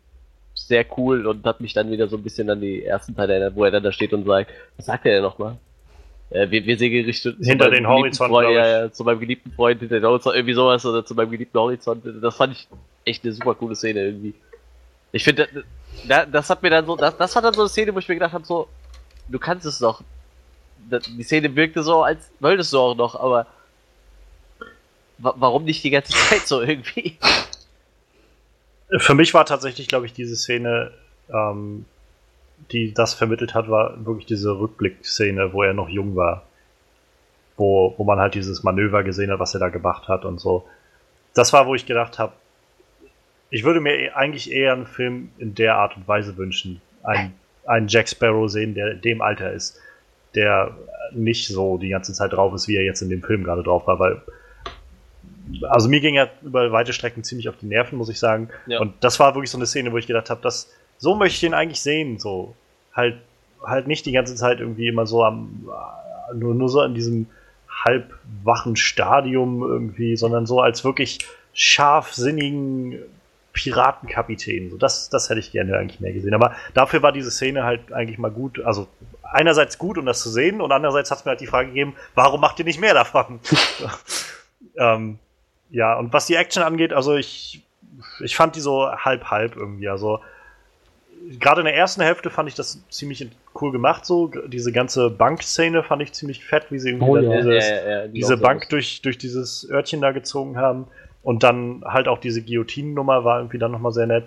sehr 0.54 0.86
cool 0.96 1.26
und 1.26 1.44
hat 1.44 1.60
mich 1.60 1.74
dann 1.74 1.90
wieder 1.90 2.08
so 2.08 2.16
ein 2.16 2.22
bisschen 2.22 2.48
an 2.48 2.60
die 2.60 2.84
ersten 2.84 3.16
Teile 3.16 3.34
erinnert, 3.34 3.56
wo 3.56 3.64
er 3.64 3.72
dann 3.72 3.82
da 3.82 3.90
steht 3.90 4.12
und 4.12 4.24
sagt, 4.24 4.50
was 4.76 4.86
sagt 4.86 5.04
er 5.06 5.14
denn 5.14 5.22
nochmal? 5.22 5.56
Äh, 6.30 6.50
wir, 6.50 6.64
wir 6.64 6.78
zu 6.78 6.84
Hinter 6.84 7.04
meinem 7.10 7.38
den 7.38 7.58
geliebten 7.60 7.86
Horizont, 7.88 8.30
Freund, 8.30 8.50
ja, 8.54 8.66
ja, 8.66 8.92
zu 8.92 9.04
meinem 9.04 9.20
geliebten 9.20 9.52
Freund 9.52 9.80
hinter 9.80 10.00
den 10.00 10.04
Horizont, 10.04 10.36
irgendwie 10.36 10.54
sowas 10.54 10.86
oder 10.86 11.04
zu 11.04 11.14
meinem 11.14 11.30
geliebten 11.30 11.58
Horizont. 11.58 12.04
Das 12.22 12.36
fand 12.36 12.52
ich 12.52 12.68
echt 13.04 13.24
eine 13.24 13.32
super 13.32 13.54
coole 13.54 13.74
Szene 13.74 14.04
irgendwie. 14.04 14.34
Ich 15.12 15.24
finde, 15.24 15.48
da, 16.08 16.26
das 16.26 16.50
hat 16.50 16.62
mir 16.62 16.70
dann 16.70 16.86
so, 16.86 16.96
das, 16.96 17.16
das 17.16 17.34
war 17.34 17.42
dann 17.42 17.54
so 17.54 17.62
eine 17.62 17.68
Szene, 17.68 17.94
wo 17.94 17.98
ich 17.98 18.08
mir 18.08 18.14
gedacht 18.14 18.32
habe, 18.32 18.44
so, 18.44 18.68
du 19.28 19.38
kannst 19.38 19.66
es 19.66 19.78
doch. 19.78 20.02
Die 20.90 21.22
Szene 21.22 21.54
wirkte 21.56 21.82
so, 21.82 22.02
als 22.02 22.30
wolltest 22.40 22.72
du 22.72 22.78
auch 22.78 22.94
noch, 22.94 23.14
aber 23.14 23.46
wa 25.18 25.34
warum 25.36 25.64
nicht 25.64 25.82
die 25.84 25.90
ganze 25.90 26.12
Zeit 26.28 26.46
so 26.46 26.60
irgendwie? 26.60 27.18
Für 28.98 29.14
mich 29.14 29.32
war 29.34 29.46
tatsächlich, 29.46 29.88
glaube 29.88 30.06
ich, 30.06 30.12
diese 30.12 30.36
Szene, 30.36 30.92
ähm, 31.32 31.86
die 32.70 32.92
das 32.92 33.14
vermittelt 33.14 33.54
hat, 33.54 33.68
war 33.68 34.04
wirklich 34.04 34.26
diese 34.26 34.58
Rückblick-Szene, 34.58 35.52
wo 35.52 35.62
er 35.62 35.74
noch 35.74 35.88
jung 35.88 36.16
war. 36.16 36.44
Wo, 37.56 37.94
wo 37.96 38.04
man 38.04 38.18
halt 38.18 38.34
dieses 38.34 38.62
Manöver 38.62 39.04
gesehen 39.04 39.30
hat, 39.30 39.38
was 39.38 39.54
er 39.54 39.60
da 39.60 39.68
gemacht 39.68 40.08
hat 40.08 40.24
und 40.24 40.40
so. 40.40 40.66
Das 41.34 41.52
war, 41.52 41.66
wo 41.66 41.74
ich 41.74 41.86
gedacht 41.86 42.18
habe, 42.18 42.32
ich 43.50 43.62
würde 43.64 43.80
mir 43.80 43.96
eh- 43.96 44.10
eigentlich 44.10 44.50
eher 44.50 44.72
einen 44.72 44.86
Film 44.86 45.30
in 45.38 45.54
der 45.54 45.76
Art 45.76 45.96
und 45.96 46.08
Weise 46.08 46.36
wünschen. 46.36 46.80
Ein, 47.04 47.32
einen 47.66 47.86
Jack 47.88 48.08
Sparrow 48.08 48.50
sehen, 48.50 48.74
der 48.74 48.92
in 48.92 49.00
dem 49.02 49.22
Alter 49.22 49.52
ist, 49.52 49.78
der 50.34 50.76
nicht 51.12 51.48
so 51.48 51.78
die 51.78 51.90
ganze 51.90 52.12
Zeit 52.12 52.32
drauf 52.32 52.54
ist, 52.54 52.68
wie 52.68 52.76
er 52.76 52.84
jetzt 52.84 53.02
in 53.02 53.10
dem 53.10 53.22
Film 53.22 53.44
gerade 53.44 53.62
drauf 53.62 53.86
war, 53.86 53.98
weil 53.98 54.22
also 55.68 55.88
mir 55.88 56.00
ging 56.00 56.14
er 56.14 56.30
über 56.42 56.72
weite 56.72 56.92
Strecken 56.92 57.22
ziemlich 57.22 57.48
auf 57.48 57.56
die 57.56 57.66
Nerven, 57.66 57.98
muss 57.98 58.08
ich 58.08 58.18
sagen. 58.18 58.48
Ja. 58.66 58.80
Und 58.80 58.94
das 59.00 59.20
war 59.20 59.34
wirklich 59.34 59.50
so 59.50 59.58
eine 59.58 59.66
Szene, 59.66 59.92
wo 59.92 59.98
ich 59.98 60.06
gedacht 60.06 60.30
habe, 60.30 60.40
das 60.42 60.72
so 60.98 61.14
möchte 61.14 61.36
ich 61.36 61.44
ihn 61.44 61.54
eigentlich 61.54 61.80
sehen, 61.80 62.18
so 62.18 62.54
halt 62.94 63.16
halt 63.62 63.86
nicht 63.86 64.06
die 64.06 64.12
ganze 64.12 64.34
Zeit 64.34 64.60
irgendwie 64.60 64.88
immer 64.88 65.06
so 65.06 65.24
am 65.24 65.68
nur, 66.34 66.54
nur 66.54 66.68
so 66.68 66.82
in 66.82 66.94
diesem 66.94 67.26
halbwachen 67.84 68.76
Stadium 68.76 69.62
irgendwie, 69.62 70.16
sondern 70.16 70.46
so 70.46 70.60
als 70.60 70.84
wirklich 70.84 71.18
scharfsinnigen 71.52 72.98
Piratenkapitän. 73.52 74.70
So, 74.70 74.76
das, 74.76 75.10
das 75.10 75.30
hätte 75.30 75.40
ich 75.40 75.52
gerne 75.52 75.76
eigentlich 75.76 76.00
mehr 76.00 76.12
gesehen. 76.12 76.34
Aber 76.34 76.54
dafür 76.72 77.02
war 77.02 77.12
diese 77.12 77.30
Szene 77.30 77.64
halt 77.64 77.92
eigentlich 77.92 78.18
mal 78.18 78.30
gut. 78.30 78.60
Also 78.64 78.88
einerseits 79.30 79.78
gut, 79.78 79.98
um 79.98 80.06
das 80.06 80.20
zu 80.20 80.30
sehen, 80.30 80.60
und 80.60 80.72
andererseits 80.72 81.10
hat 81.10 81.18
es 81.18 81.24
mir 81.24 81.30
halt 81.30 81.40
die 81.40 81.46
Frage 81.46 81.68
gegeben, 81.68 81.94
warum 82.14 82.40
macht 82.40 82.58
ihr 82.58 82.64
nicht 82.64 82.80
mehr 82.80 82.94
davon? 82.94 83.40
ähm, 84.76 85.18
ja, 85.70 85.94
und 85.94 86.12
was 86.12 86.26
die 86.26 86.36
Action 86.36 86.62
angeht, 86.62 86.92
also 86.92 87.16
ich, 87.16 87.62
ich 88.20 88.36
fand 88.36 88.56
die 88.56 88.60
so 88.60 88.90
halb-halb 88.90 89.56
irgendwie. 89.56 89.88
Also 89.88 90.20
gerade 91.38 91.60
in 91.60 91.64
der 91.66 91.76
ersten 91.76 92.02
Hälfte 92.02 92.30
fand 92.30 92.48
ich 92.48 92.54
das 92.54 92.82
ziemlich 92.90 93.28
cool 93.60 93.72
gemacht, 93.72 94.04
so. 94.04 94.30
Diese 94.46 94.72
ganze 94.72 95.10
Bankszene 95.10 95.82
fand 95.82 96.02
ich 96.02 96.12
ziemlich 96.12 96.44
fett, 96.44 96.66
wie 96.70 96.78
sie 96.78 96.90
irgendwie 96.90 97.10
Oh 97.10 97.16
ja. 97.16 97.36
dieses, 97.36 97.64
die 98.08 98.12
diese 98.12 98.34
auch 98.34 98.38
so 98.38 98.42
Bank 98.42 98.68
durch, 98.68 99.02
durch 99.02 99.18
dieses 99.18 99.68
Örtchen 99.70 100.00
da 100.00 100.12
gezogen 100.12 100.56
haben. 100.56 100.86
Und 101.22 101.42
dann 101.42 101.82
halt 101.86 102.06
auch 102.06 102.18
diese 102.18 102.42
Guillotinen-Nummer 102.42 103.24
war 103.24 103.38
irgendwie 103.38 103.58
dann 103.58 103.72
nochmal 103.72 103.92
sehr 103.92 104.06
nett. 104.06 104.26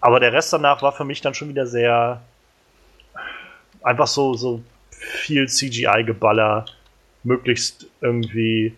Aber 0.00 0.20
der 0.20 0.32
Rest 0.32 0.52
danach 0.52 0.80
war 0.80 0.92
für 0.92 1.04
mich 1.04 1.20
dann 1.20 1.34
schon 1.34 1.50
wieder 1.50 1.66
sehr 1.66 2.22
einfach 3.82 4.06
so, 4.06 4.34
so 4.34 4.62
viel 4.90 5.48
CGI-Geballer, 5.48 6.66
möglichst 7.22 7.86
irgendwie 8.00 8.74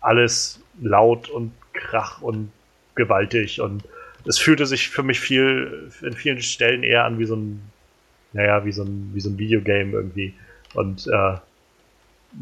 alles 0.00 0.60
laut 0.80 1.28
und 1.28 1.52
krach 1.72 2.22
und 2.22 2.50
gewaltig 2.94 3.60
und 3.60 3.84
es 4.24 4.38
fühlte 4.38 4.66
sich 4.66 4.88
für 4.88 5.02
mich 5.02 5.20
viel 5.20 5.90
in 6.02 6.12
vielen 6.12 6.40
Stellen 6.40 6.82
eher 6.82 7.04
an 7.04 7.18
wie 7.18 7.24
so 7.24 7.36
ein 7.36 7.62
naja, 8.32 8.64
wie 8.64 8.72
so 8.72 8.82
ein, 8.82 9.10
wie 9.14 9.20
so 9.20 9.30
ein 9.30 9.38
Videogame 9.38 9.92
irgendwie. 9.92 10.34
Und 10.74 11.06
äh, 11.06 11.36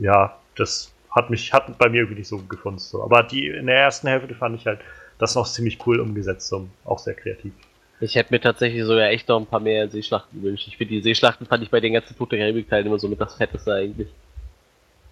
ja, 0.01 0.39
das 0.57 0.93
hat 1.11 1.31
mich, 1.31 1.53
hat 1.53 1.79
bei 1.79 1.89
mir 1.89 1.99
irgendwie 1.99 2.19
nicht 2.19 2.29
so 2.29 2.39
gefunden. 2.39 2.79
So. 2.79 3.03
Aber 3.03 3.23
die 3.23 3.49
in 3.49 3.67
der 3.67 3.77
ersten 3.77 4.09
Hälfte 4.09 4.35
fand 4.35 4.59
ich 4.59 4.67
halt 4.67 4.81
das 5.19 5.35
noch 5.35 5.51
ziemlich 5.51 5.79
cool 5.87 6.01
umgesetzt, 6.01 6.49
so, 6.49 6.69
auch 6.85 6.99
sehr 6.99 7.15
kreativ. 7.15 7.53
Ich 8.01 8.15
hätte 8.15 8.33
mir 8.35 8.41
tatsächlich 8.41 8.85
sogar 8.85 9.09
echt 9.09 9.29
noch 9.29 9.39
ein 9.41 9.47
paar 9.47 9.61
mehr 9.61 9.89
Seeschlachten 9.89 10.41
gewünscht. 10.43 10.67
Ich 10.69 10.77
finde, 10.77 10.95
die 10.95 11.01
Seeschlachten 11.01 11.47
fand 11.47 11.63
ich 11.63 11.71
bei 11.71 11.81
den 11.81 11.95
ganzen 11.95 12.15
Fluch 12.15 12.29
der 12.29 12.39
Karibik-Teilen 12.41 12.87
immer 12.87 12.99
so 12.99 13.09
mit 13.09 13.21
das 13.21 13.35
Fetteste 13.35 13.73
eigentlich. 13.73 14.09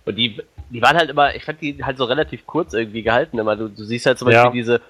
Und 0.05 0.17
die, 0.17 0.37
die 0.69 0.83
waren 0.83 0.97
halt 0.97 1.09
immer, 1.09 1.35
ich 1.35 1.45
fand 1.45 1.63
die 1.63 1.83
halt 1.83 1.97
so 1.97 2.05
relativ 2.05 2.47
kurz 2.47 2.75
irgendwie 2.75 3.03
gehalten. 3.03 3.39
Immer. 3.39 3.57
Du, 3.57 3.69
du 3.69 3.85
siehst 3.85 4.05
halt 4.05 4.19
zum 4.19 4.27
Beispiel 4.27 4.45
Ja. 4.45 4.51
diese, 4.51 4.81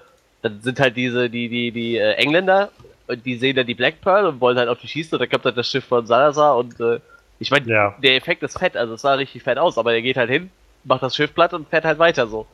dann 0.41 0.59
sind 0.61 0.79
halt 0.79 0.97
diese, 0.97 1.29
die, 1.29 1.47
die, 1.47 1.71
die 1.71 1.97
äh, 1.97 2.13
Engländer 2.15 2.69
und 3.07 3.25
die 3.25 3.35
sehen 3.37 3.55
dann 3.55 3.65
die 3.65 3.75
Black 3.75 4.01
Pearl 4.01 4.25
und 4.25 4.41
wollen 4.41 4.57
halt 4.57 4.67
auf 4.67 4.79
die 4.79 4.87
schießen 4.89 5.13
und 5.13 5.19
dann 5.21 5.29
kommt 5.29 5.45
dann 5.45 5.55
das 5.55 5.69
Schiff 5.69 5.85
von 5.85 6.05
Salazar 6.05 6.57
und 6.57 6.77
äh, 6.81 6.99
ich 7.39 7.49
meine, 7.51 7.65
Ja. 7.69 7.95
der 8.03 8.15
Effekt 8.15 8.43
ist 8.43 8.57
fett, 8.59 8.75
also 8.75 8.93
es 8.95 9.01
sah 9.01 9.13
richtig 9.13 9.43
fett 9.43 9.57
aus, 9.57 9.77
aber 9.77 9.93
er 9.93 10.01
geht 10.01 10.17
halt 10.17 10.29
hin, 10.29 10.49
macht 10.83 11.03
das 11.03 11.15
Schiff 11.15 11.33
platt 11.33 11.53
und 11.53 11.67
fährt 11.69 11.85
halt 11.85 11.99
weiter 11.99 12.27
so. 12.27 12.45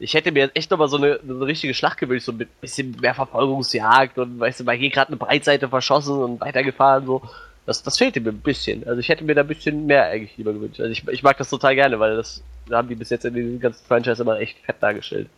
Ich 0.00 0.14
hätte 0.14 0.30
mir 0.32 0.40
jetzt 0.44 0.56
echt 0.56 0.70
nochmal 0.70 0.88
so 0.88 0.96
eine, 0.96 1.18
eine 1.22 1.46
richtige 1.46 1.74
Schlacht 1.74 1.98
gewünscht, 1.98 2.26
so 2.26 2.32
mit 2.32 2.60
bisschen 2.60 2.96
mehr 3.00 3.14
Verfolgungsjagd 3.14 4.18
und 4.18 4.38
weißt 4.38 4.60
du, 4.60 4.64
mal 4.64 4.76
hier 4.76 4.90
gerade 4.90 5.08
eine 5.08 5.16
Breitseite 5.16 5.68
verschossen 5.68 6.18
und 6.18 6.40
weitergefahren, 6.40 7.06
so. 7.06 7.22
Das, 7.66 7.82
das 7.82 7.98
fehlte 7.98 8.20
mir 8.20 8.30
ein 8.30 8.40
bisschen. 8.40 8.86
Also 8.88 9.00
ich 9.00 9.08
hätte 9.10 9.24
mir 9.24 9.34
da 9.34 9.42
ein 9.42 9.46
bisschen 9.48 9.84
mehr 9.86 10.04
eigentlich 10.06 10.34
lieber 10.38 10.54
gewünscht. 10.54 10.80
Also 10.80 10.90
ich, 10.90 11.06
ich 11.08 11.22
mag 11.22 11.36
das 11.36 11.50
total 11.50 11.74
gerne, 11.74 11.98
weil 12.00 12.16
das 12.16 12.42
da 12.66 12.78
haben 12.78 12.88
die 12.88 12.94
bis 12.94 13.10
jetzt 13.10 13.24
in 13.26 13.34
diesem 13.34 13.60
ganzen 13.60 13.84
Franchise 13.86 14.22
immer 14.22 14.38
echt 14.40 14.58
fett 14.60 14.76
dargestellt. 14.80 15.28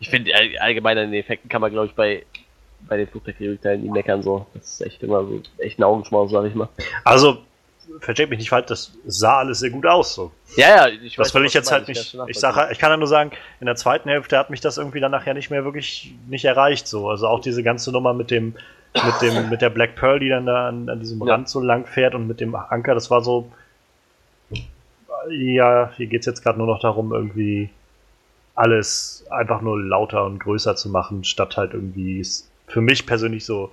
Ich 0.00 0.10
finde 0.10 0.32
all- 0.34 0.58
allgemein 0.58 0.98
an 0.98 1.10
den 1.10 1.18
Effekten 1.20 1.48
kann 1.48 1.60
man 1.62 1.70
glaube 1.70 1.86
ich 1.86 1.92
bei 1.94 2.24
bei 2.80 2.98
den 2.98 3.06
Flugzeugteilen 3.08 3.82
nie 3.82 3.88
meckern 3.90 4.22
so. 4.22 4.44
Das 4.52 4.64
ist 4.72 4.80
echt 4.82 5.02
immer 5.02 5.24
so 5.24 5.40
echt 5.56 5.78
ein 5.78 5.84
Augenschmaus, 5.84 6.30
sag 6.30 6.44
ich 6.44 6.54
mal. 6.54 6.68
Also, 7.04 7.38
versteht 8.00 8.30
mich 8.30 8.38
nicht 8.38 8.50
falsch, 8.50 8.66
das 8.66 8.92
sah 9.06 9.38
alles 9.38 9.60
sehr 9.60 9.70
gut 9.70 9.86
aus. 9.86 10.14
So. 10.14 10.32
Ja, 10.56 10.86
ja, 10.86 10.88
ich 10.88 11.16
Das 11.16 11.34
will 11.34 11.44
ich 11.44 11.54
jetzt 11.54 11.70
halt 11.70 11.88
nicht. 11.88 12.16
Ich 12.28 12.38
sage, 12.38 12.72
ich 12.72 12.78
kann 12.78 12.90
ja 12.90 12.96
nur 12.96 13.08
sagen, 13.08 13.30
in 13.60 13.66
der 13.66 13.76
zweiten 13.76 14.08
Hälfte 14.08 14.38
hat 14.38 14.50
mich 14.50 14.60
das 14.60 14.78
irgendwie 14.78 15.00
dann 15.00 15.12
nachher 15.12 15.34
nicht 15.34 15.50
mehr 15.50 15.64
wirklich 15.64 16.14
nicht 16.28 16.44
erreicht. 16.44 16.86
So, 16.88 17.08
also 17.08 17.28
auch 17.28 17.40
diese 17.40 17.62
ganze 17.62 17.92
Nummer 17.92 18.12
mit 18.12 18.30
dem, 18.30 18.54
mit 18.94 19.22
dem, 19.22 19.48
mit 19.48 19.62
der 19.62 19.70
Black 19.70 19.96
Pearl, 19.96 20.20
die 20.20 20.28
dann 20.28 20.46
da 20.46 20.68
an, 20.68 20.88
an 20.88 21.00
diesem 21.00 21.20
Ja. 21.26 21.34
Rand 21.34 21.48
so 21.48 21.60
lang 21.60 21.86
fährt 21.86 22.14
und 22.14 22.26
mit 22.26 22.40
dem 22.40 22.54
Anker, 22.54 22.94
das 22.94 23.10
war 23.10 23.22
so. 23.22 23.50
Ja, 25.28 25.90
hier 25.96 26.06
geht's 26.06 26.26
jetzt 26.26 26.42
gerade 26.42 26.58
nur 26.58 26.68
noch 26.68 26.80
darum, 26.80 27.12
irgendwie 27.12 27.70
alles 28.54 29.24
einfach 29.30 29.60
nur 29.60 29.80
lauter 29.80 30.24
und 30.24 30.38
größer 30.38 30.76
zu 30.76 30.88
machen, 30.88 31.24
statt 31.24 31.56
halt 31.56 31.74
irgendwie 31.74 32.20
es 32.20 32.48
für 32.68 32.80
mich 32.80 33.06
persönlich 33.06 33.44
so 33.44 33.70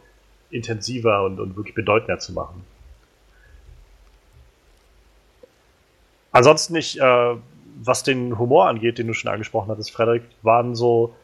intensiver 0.50 1.24
und, 1.24 1.40
und 1.40 1.56
wirklich 1.56 1.76
bedeutender 1.76 2.20
zu 2.20 2.34
machen. 2.34 2.64
Ansonsten 6.34 6.74
nicht, 6.74 7.00
äh, 7.00 7.36
was 7.82 8.04
den 8.04 8.38
Humor 8.38 8.68
angeht, 8.68 8.98
den 8.98 9.08
du 9.08 9.14
schon 9.14 9.32
angesprochen 9.32 9.70
hattest, 9.70 9.92
Frederik, 9.92 10.24
waren 10.42 10.76
so, 10.76 11.16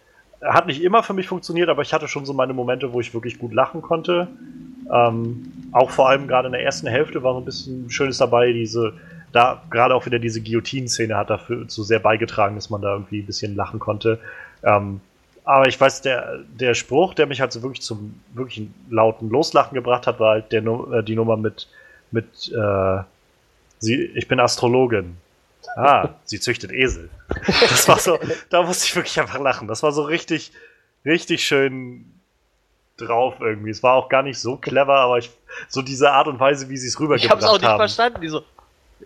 hat 0.42 0.68
nicht 0.68 0.82
immer 0.82 1.04
für 1.04 1.14
mich 1.14 1.28
funktioniert, 1.28 1.68
aber 1.68 1.82
ich 1.82 1.94
hatte 1.94 2.08
schon 2.08 2.26
so 2.26 2.34
meine 2.34 2.54
Momente, 2.54 2.94
wo 2.94 3.02
ich 3.02 3.14
wirklich 3.14 3.40
gut 3.40 3.54
lachen 3.54 3.82
konnte. 3.82 4.28
Ähm, 4.92 5.52
auch 5.72 5.90
vor 5.90 6.10
allem 6.10 6.28
gerade 6.28 6.48
in 6.48 6.54
der 6.54 6.64
ersten 6.64 6.88
Hälfte 6.88 7.22
war 7.24 7.34
so 7.34 7.40
ein 7.40 7.46
bisschen 7.46 7.90
Schönes 7.90 8.18
dabei, 8.20 8.54
diese, 8.54 8.94
da 9.32 9.62
gerade 9.70 9.96
auch 9.96 10.06
wieder 10.06 10.20
diese 10.20 10.42
Guillotine-Szene 10.42 11.16
hat 11.16 11.30
dafür 11.30 11.66
so 11.68 11.84
sehr 11.84 12.00
beigetragen, 12.00 12.56
dass 12.56 12.70
man 12.70 12.82
da 12.82 12.94
irgendwie 12.94 13.20
ein 13.20 13.26
bisschen 13.26 13.56
lachen 13.56 13.80
konnte. 13.80 14.20
Ähm, 14.64 15.02
aber 15.44 15.68
ich 15.68 15.80
weiß, 15.82 16.04
der, 16.04 16.40
der 16.60 16.76
Spruch, 16.76 17.16
der 17.16 17.26
mich 17.26 17.42
halt 17.42 17.52
so 17.52 17.64
wirklich 17.64 17.82
zum 17.82 18.20
wirklichen 18.34 18.74
lauten 18.90 19.30
Loslachen 19.30 19.74
gebracht 19.74 20.06
hat, 20.06 20.20
war 20.20 20.34
halt 20.34 20.52
der, 20.52 20.64
äh, 20.64 21.04
die 21.04 21.16
Nummer 21.16 21.38
mit, 21.38 21.68
mit 22.12 22.52
äh, 22.56 23.00
sie, 23.80 23.96
ich 24.16 24.28
bin 24.28 24.40
Astrologin. 24.40 25.18
Ah, 25.76 26.10
sie 26.24 26.40
züchtet 26.40 26.72
Esel. 26.72 27.10
Das 27.46 27.88
war 27.88 28.00
so, 28.00 28.18
da 28.50 28.64
musste 28.64 28.86
ich 28.86 28.96
wirklich 28.96 29.20
einfach 29.20 29.40
lachen. 29.40 29.68
Das 29.68 29.84
war 29.84 29.92
so 29.92 30.04
richtig, 30.04 30.52
richtig 31.06 31.44
schön 31.46 32.06
drauf 32.98 33.36
irgendwie. 33.40 33.70
Es 33.70 33.84
war 33.84 33.94
auch 33.96 34.10
gar 34.10 34.24
nicht 34.24 34.40
so 34.40 34.56
clever, 34.58 34.96
aber 34.96 35.20
ich, 35.20 35.30
so 35.68 35.82
diese 35.82 36.12
Art 36.12 36.28
und 36.28 36.40
Weise, 36.40 36.70
wie 36.70 36.78
sie 36.78 36.88
es 36.88 36.96
Ich 36.96 37.00
rübergebracht 37.00 37.32
hab's 37.32 37.46
auch 37.46 37.54
nicht 37.58 37.66
haben. 37.68 37.78
verstanden. 37.78 38.22
Die 38.22 38.30
so, 38.30 38.44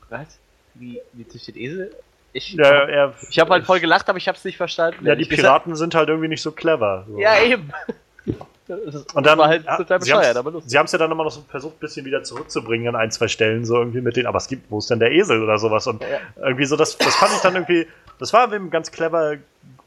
was? 0.09 0.27
Wie, 0.75 0.99
wie 1.13 1.27
züchtet 1.27 1.57
Esel? 1.57 1.93
Ich, 2.31 2.53
Ja, 2.53 2.85
er, 2.87 3.13
ich 3.29 3.37
habe 3.39 3.51
halt 3.51 3.65
voll 3.65 3.79
gelacht, 3.79 4.09
aber 4.09 4.17
ich 4.17 4.27
hab's 4.27 4.43
nicht 4.43 4.57
verstanden. 4.57 5.05
ja, 5.05 5.15
die 5.15 5.23
Ich 5.23 5.29
Piraten 5.29 5.75
sind 5.75 5.93
halt 5.93 6.09
irgendwie 6.09 6.29
nicht 6.29 6.41
so 6.41 6.51
clever. 6.51 7.05
So. 7.07 7.19
Ja, 7.19 7.39
eben. 7.43 7.71
Ist- 8.67 9.13
Und 9.13 9.25
dann 9.25 9.37
war 9.37 9.47
halt 9.49 9.65
ja, 9.65 9.75
total 9.77 9.99
bescheuert, 9.99 10.37
aber 10.37 10.51
lustig. 10.51 10.71
Sie 10.71 10.77
haben 10.77 10.85
es 10.85 10.91
ja 10.93 10.97
dann 10.97 11.11
immer 11.11 11.25
noch 11.25 11.31
so 11.31 11.41
versucht, 11.49 11.75
ein 11.75 11.79
bisschen 11.79 12.05
wieder 12.05 12.23
zurückzubringen 12.23 12.87
an 12.87 12.95
ein, 12.95 13.11
zwei 13.11 13.27
Stellen, 13.27 13.65
so 13.65 13.75
irgendwie 13.77 13.99
mit 14.01 14.15
den, 14.15 14.25
aber 14.25 14.37
es 14.37 14.47
gibt, 14.47 14.71
wo 14.71 14.79
ist 14.79 14.89
denn 14.89 14.99
der 14.99 15.11
Esel 15.11 15.43
oder 15.43 15.57
sowas? 15.57 15.85
Und 15.87 16.01
Ja. 16.01 16.07
irgendwie 16.47 16.65
so, 16.65 16.77
das, 16.77 16.97
das 16.97 17.13
fand 17.15 17.33
ich 17.33 17.39
dann 17.41 17.55
irgendwie, 17.55 17.87
das 18.19 18.31
war 18.31 18.51
eben 18.53 18.69
ganz 18.69 18.91
clever, 18.91 19.35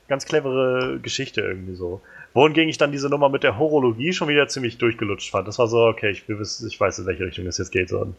ganz 0.08 0.26
clevere 0.26 0.98
Geschichte 1.00 1.40
irgendwie 1.40 1.74
so. 1.74 2.00
Wohingegen 2.34 2.68
ich 2.68 2.76
dann 2.76 2.92
diese 2.92 3.08
Nummer 3.08 3.30
mit 3.30 3.44
der 3.44 3.58
Horologie 3.58 4.12
schon 4.12 4.28
wieder 4.28 4.46
ziemlich 4.46 4.76
durchgelutscht 4.76 5.30
fand. 5.30 5.48
Das 5.48 5.58
war 5.58 5.68
so, 5.68 5.86
okay, 5.86 6.10
ich, 6.10 6.28
wissen- 6.28 6.68
ich 6.68 6.78
weiß, 6.78 6.98
in 6.98 7.06
welche 7.06 7.24
Richtung 7.24 7.46
das 7.46 7.56
jetzt 7.56 7.72
geht. 7.72 7.88
So. 7.88 8.12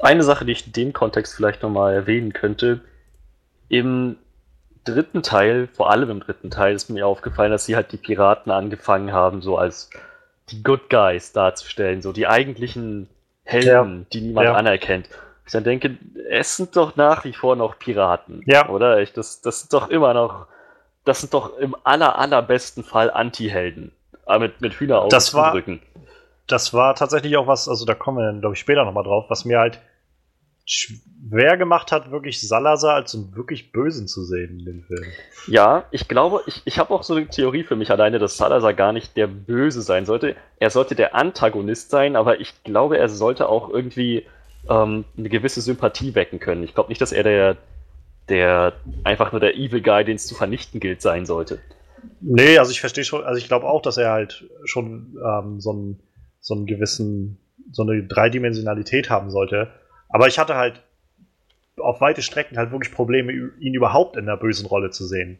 Eine 0.00 0.22
Sache, 0.22 0.44
die 0.44 0.52
ich 0.52 0.66
in 0.66 0.72
dem 0.72 0.92
Kontext 0.92 1.34
vielleicht 1.34 1.62
nochmal 1.62 1.94
erwähnen 1.94 2.32
könnte, 2.32 2.80
im 3.68 4.16
dritten 4.86 5.22
Teil, 5.22 5.68
vor 5.74 5.90
allem 5.90 6.10
im 6.10 6.20
dritten 6.20 6.50
Teil, 6.50 6.74
ist 6.74 6.88
mir 6.88 7.06
aufgefallen, 7.06 7.50
dass 7.52 7.66
sie 7.66 7.76
halt 7.76 7.92
die 7.92 7.96
Piraten 7.98 8.50
angefangen 8.50 9.12
haben, 9.12 9.42
so 9.42 9.58
als 9.58 9.90
die 10.50 10.62
Good 10.62 10.88
Guys 10.90 11.32
darzustellen, 11.32 12.00
so 12.02 12.12
die 12.12 12.26
eigentlichen 12.26 13.08
Helden, 13.44 14.06
die 14.12 14.20
niemand 14.22 14.46
Ja. 14.46 14.54
anerkennt. 14.54 15.08
Ich 15.44 15.52
dann 15.52 15.64
denke, 15.64 15.96
es 16.30 16.56
sind 16.56 16.74
doch 16.76 16.96
nach 16.96 17.24
wie 17.24 17.32
vor 17.32 17.54
noch 17.56 17.78
Piraten, 17.78 18.42
Ja. 18.46 18.68
oder? 18.68 19.00
Ich, 19.00 19.12
das, 19.12 19.40
das 19.40 19.60
sind 19.60 19.72
doch 19.72 19.88
immer 19.90 20.14
noch, 20.14 20.46
das 21.04 21.20
sind 21.20 21.34
doch 21.34 21.56
im 21.58 21.76
aller, 21.84 22.18
allerbesten 22.18 22.82
Fall 22.82 23.10
Anti-Helden. 23.10 23.92
Aber 24.24 24.40
mit, 24.40 24.60
mit 24.60 24.74
Hühneraugen 24.74 25.10
Das 25.10 25.34
war- 25.34 25.54
das 26.48 26.72
war 26.74 26.94
tatsächlich 26.96 27.36
auch 27.36 27.46
was, 27.46 27.68
also 27.68 27.84
da 27.84 27.94
kommen 27.94 28.18
wir 28.18 28.26
dann, 28.26 28.40
glaube 28.40 28.54
ich, 28.54 28.60
später 28.60 28.84
nochmal 28.84 29.04
drauf, 29.04 29.26
was 29.28 29.44
mir 29.44 29.58
halt 29.58 29.78
schwer 30.66 31.56
gemacht 31.56 31.92
hat, 31.92 32.10
wirklich 32.10 32.46
Salazar 32.46 32.94
als 32.94 33.14
einen 33.14 33.34
wirklich 33.36 33.70
Bösen 33.70 34.08
zu 34.08 34.24
sehen 34.24 34.58
in 34.58 34.64
dem 34.64 34.82
Film. 34.82 35.04
Ja, 35.46 35.84
ich 35.92 36.08
glaube, 36.08 36.42
ich, 36.46 36.62
ich 36.64 36.78
habe 36.80 36.92
auch 36.92 37.04
so 37.04 37.14
eine 37.14 37.28
Theorie 37.28 37.62
für 37.62 37.76
mich 37.76 37.90
alleine, 37.92 38.18
dass 38.18 38.36
Salazar 38.36 38.74
gar 38.74 38.92
nicht 38.92 39.16
der 39.16 39.28
Böse 39.28 39.80
sein 39.80 40.06
sollte. 40.06 40.34
Er 40.58 40.70
sollte 40.70 40.96
der 40.96 41.14
Antagonist 41.14 41.90
sein, 41.90 42.16
aber 42.16 42.40
ich 42.40 42.52
glaube, 42.64 42.98
er 42.98 43.08
sollte 43.08 43.48
auch 43.48 43.70
irgendwie 43.70 44.26
ähm, 44.68 45.04
eine 45.16 45.28
gewisse 45.28 45.60
Sympathie 45.60 46.16
wecken 46.16 46.40
können. 46.40 46.64
Ich 46.64 46.74
glaube 46.74 46.88
nicht, 46.88 47.00
dass 47.00 47.12
er 47.12 47.22
der, 47.22 47.56
der 48.28 48.72
einfach 49.04 49.30
nur 49.30 49.40
der 49.40 49.54
Evil 49.54 49.82
Guy, 49.82 50.04
den 50.04 50.16
es 50.16 50.26
zu 50.26 50.34
vernichten 50.34 50.80
gilt, 50.80 51.00
sein 51.00 51.26
sollte. 51.26 51.60
Nee, 52.20 52.58
also 52.58 52.72
ich 52.72 52.80
verstehe 52.80 53.04
schon, 53.04 53.22
also 53.22 53.38
ich 53.38 53.46
glaube 53.46 53.66
auch, 53.66 53.82
dass 53.82 53.98
er 53.98 54.10
halt 54.10 54.48
schon 54.64 55.16
ähm, 55.24 55.60
so, 55.60 55.70
einen, 55.70 56.00
so 56.40 56.54
einen 56.54 56.66
gewissen, 56.66 57.38
so 57.70 57.82
eine 57.82 58.02
Dreidimensionalität 58.02 59.10
haben 59.10 59.30
sollte. 59.30 59.68
Aber 60.16 60.28
ich 60.28 60.38
hatte 60.38 60.56
halt 60.56 60.80
auf 61.76 62.00
weite 62.00 62.22
Strecken 62.22 62.56
halt 62.56 62.70
wirklich 62.70 62.90
Probleme, 62.90 63.32
ihn 63.32 63.74
überhaupt 63.74 64.16
in 64.16 64.22
einer 64.22 64.38
bösen 64.38 64.64
Rolle 64.64 64.88
zu 64.88 65.04
sehen. 65.04 65.38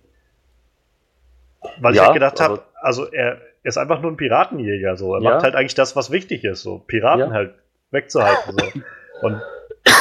Weil 1.80 1.94
ich 1.94 1.96
Ja, 1.96 2.04
halt 2.08 2.12
gedacht 2.12 2.40
habe, 2.40 2.62
also 2.82 3.10
er 3.10 3.40
ist 3.62 3.78
einfach 3.78 4.02
nur 4.02 4.10
ein 4.10 4.18
Piratenjäger, 4.18 4.98
so. 4.98 5.14
Er 5.14 5.22
Ja. 5.22 5.30
macht 5.30 5.44
halt 5.44 5.54
eigentlich 5.54 5.76
das, 5.76 5.96
was 5.96 6.10
wichtig 6.10 6.44
ist, 6.44 6.60
so 6.60 6.78
Piraten 6.78 7.20
Ja. 7.20 7.30
halt 7.30 7.54
wegzuhalten. 7.90 8.52
So. 8.52 8.70
Und 9.22 9.40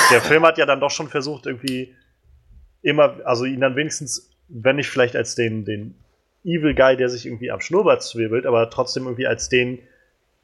der 0.10 0.19
Film 0.19 0.45
hat 0.45 0.57
ja 0.57 0.65
dann 0.65 0.81
doch 0.81 0.91
schon 0.91 1.07
versucht, 1.07 1.45
irgendwie 1.45 1.95
immer, 2.81 3.22
also 3.23 3.45
ihn 3.45 3.61
dann 3.61 3.77
wenigstens, 3.77 4.30
wenn 4.49 4.76
nicht 4.76 4.89
vielleicht 4.89 5.15
als 5.15 5.35
den, 5.35 5.64
den 5.64 5.95
Evil 6.43 6.76
Guy, 6.76 6.97
der 6.97 7.07
sich 7.07 7.26
irgendwie 7.26 7.49
am 7.49 7.61
Schnurrbart 7.61 8.03
zwirbelt, 8.03 8.45
aber 8.45 8.69
trotzdem 8.69 9.03
irgendwie 9.03 9.26
als 9.26 9.47
den, 9.47 9.80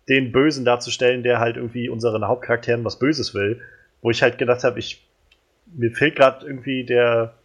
den 0.07 0.31
Bösen 0.31 0.63
darzustellen, 0.63 1.21
der 1.21 1.39
halt 1.39 1.57
irgendwie 1.57 1.89
unseren 1.89 2.25
Hauptcharakteren 2.25 2.85
was 2.85 2.97
Böses 2.97 3.33
will. 3.35 3.59
Wo 4.01 4.09
ich 4.09 4.21
halt 4.21 4.37
gedacht 4.37 4.63
habe, 4.63 4.79
ich, 4.79 5.07
mir 5.73 5.91
fehlt 5.91 6.15
gerade 6.15 6.45
irgendwie 6.45 6.85
der, 6.85 7.35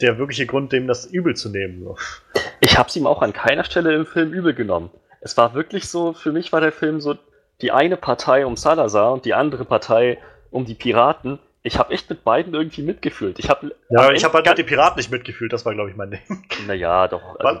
der 0.00 0.18
wirkliche 0.18 0.46
Grund, 0.46 0.72
dem 0.72 0.86
das 0.86 1.06
übel 1.06 1.34
zu 1.34 1.48
nehmen. 1.48 1.82
So. 1.84 1.96
Ich 2.60 2.78
habe 2.78 2.88
es 2.88 2.96
ihm 2.96 3.06
auch 3.06 3.22
an 3.22 3.32
keiner 3.32 3.64
Stelle 3.64 3.94
im 3.94 4.06
Film 4.06 4.32
übel 4.32 4.54
genommen. 4.54 4.90
Es 5.20 5.36
war 5.36 5.54
wirklich 5.54 5.88
so, 5.88 6.12
für 6.12 6.32
mich 6.32 6.52
war 6.52 6.60
der 6.60 6.72
Film 6.72 7.00
so 7.00 7.16
die 7.60 7.72
eine 7.72 7.96
Partei 7.96 8.44
um 8.44 8.56
Salazar 8.56 9.12
und 9.12 9.24
die 9.24 9.34
andere 9.34 9.64
Partei 9.64 10.18
um 10.50 10.64
die 10.64 10.74
Piraten. 10.74 11.38
Ich 11.62 11.78
habe 11.78 11.94
echt 11.94 12.10
mit 12.10 12.24
beiden 12.24 12.52
irgendwie 12.52 12.82
mitgefühlt. 12.82 13.38
Ich 13.38 13.48
habe 13.48 13.74
Ja, 13.88 14.12
ich 14.12 14.24
habe 14.24 14.34
halt 14.34 14.46
mit 14.46 14.58
den 14.58 14.66
Piraten 14.66 14.98
nicht 14.98 15.10
mitgefühlt, 15.10 15.52
das 15.52 15.64
war, 15.64 15.74
glaube 15.74 15.90
ich, 15.90 15.96
mein 15.96 16.10
Ding. 16.10 16.20
Naja, 16.66 17.08
doch. 17.08 17.38
Also, 17.38 17.60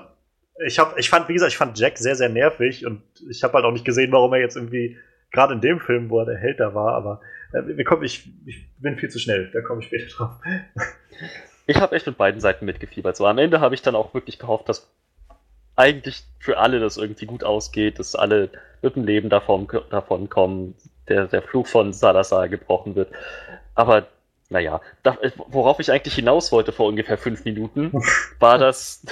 ich, 0.66 0.78
hab, 0.78 0.98
ich 0.98 1.08
fand, 1.08 1.28
wie 1.28 1.34
gesagt, 1.34 1.52
ich 1.52 1.58
fand 1.58 1.78
Jack 1.78 1.98
sehr, 1.98 2.14
sehr 2.14 2.28
nervig 2.28 2.86
und 2.86 3.02
ich 3.28 3.42
habe 3.42 3.54
halt 3.54 3.64
auch 3.64 3.72
nicht 3.72 3.84
gesehen, 3.84 4.12
warum 4.12 4.32
er 4.34 4.40
jetzt 4.40 4.56
irgendwie, 4.56 4.98
gerade 5.32 5.54
in 5.54 5.60
dem 5.60 5.80
Film, 5.80 6.10
wo 6.10 6.20
er 6.20 6.26
der 6.26 6.36
Held 6.36 6.60
da 6.60 6.74
war, 6.74 6.94
aber 6.94 7.20
wir 7.62 7.84
kommen, 7.84 8.02
ich, 8.02 8.28
ich 8.46 8.68
bin 8.78 8.98
viel 8.98 9.10
zu 9.10 9.18
schnell, 9.18 9.50
da 9.52 9.60
komme 9.60 9.80
ich 9.80 9.86
später 9.86 10.06
drauf. 10.06 10.30
Ich 11.66 11.80
habe 11.80 11.96
echt 11.96 12.06
mit 12.06 12.18
beiden 12.18 12.40
Seiten 12.40 12.66
mitgefiebert. 12.66 13.16
So 13.16 13.26
am 13.26 13.38
Ende 13.38 13.60
habe 13.60 13.74
ich 13.74 13.82
dann 13.82 13.94
auch 13.94 14.12
wirklich 14.12 14.38
gehofft, 14.38 14.68
dass 14.68 14.88
eigentlich 15.76 16.24
für 16.38 16.58
alle 16.58 16.80
das 16.80 16.96
irgendwie 16.96 17.26
gut 17.26 17.44
ausgeht, 17.44 17.98
dass 17.98 18.14
alle 18.14 18.50
mit 18.82 18.96
dem 18.96 19.04
Leben 19.04 19.28
davon, 19.28 19.66
davon 19.90 20.28
kommen, 20.28 20.74
der, 21.08 21.26
der 21.26 21.42
Fluch 21.42 21.66
von 21.66 21.92
Salazar 21.92 22.48
gebrochen 22.48 22.94
wird. 22.94 23.10
Aber 23.74 24.06
naja, 24.50 24.80
da, 25.02 25.18
worauf 25.48 25.80
ich 25.80 25.90
eigentlich 25.90 26.14
hinaus 26.14 26.52
wollte 26.52 26.72
vor 26.72 26.86
ungefähr 26.86 27.18
fünf 27.18 27.44
Minuten, 27.44 27.92
war 28.38 28.58
das, 28.58 29.04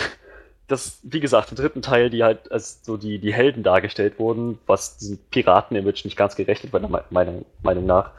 das, 0.72 0.98
wie 1.02 1.20
gesagt, 1.20 1.50
im 1.50 1.56
dritten 1.56 1.82
Teil, 1.82 2.10
die 2.10 2.24
halt 2.24 2.50
als 2.50 2.82
so 2.82 2.96
die, 2.96 3.18
die 3.18 3.32
Helden 3.32 3.62
dargestellt 3.62 4.18
wurden, 4.18 4.58
was 4.66 4.96
diesem 4.96 5.18
Piraten-Image 5.30 6.04
nicht 6.04 6.16
ganz 6.16 6.34
gerecht 6.34 6.62
wird, 6.62 6.72
meiner 6.72 7.04
Meinung, 7.10 7.44
Meinung 7.62 7.86
nach. 7.86 8.10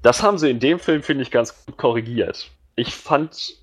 Das 0.00 0.22
haben 0.22 0.38
sie 0.38 0.50
in 0.50 0.60
dem 0.60 0.78
Film, 0.78 1.02
finde 1.02 1.22
ich, 1.22 1.30
ganz 1.30 1.66
gut 1.66 1.76
korrigiert. 1.76 2.50
Ich 2.76 2.94
fand, 2.94 3.56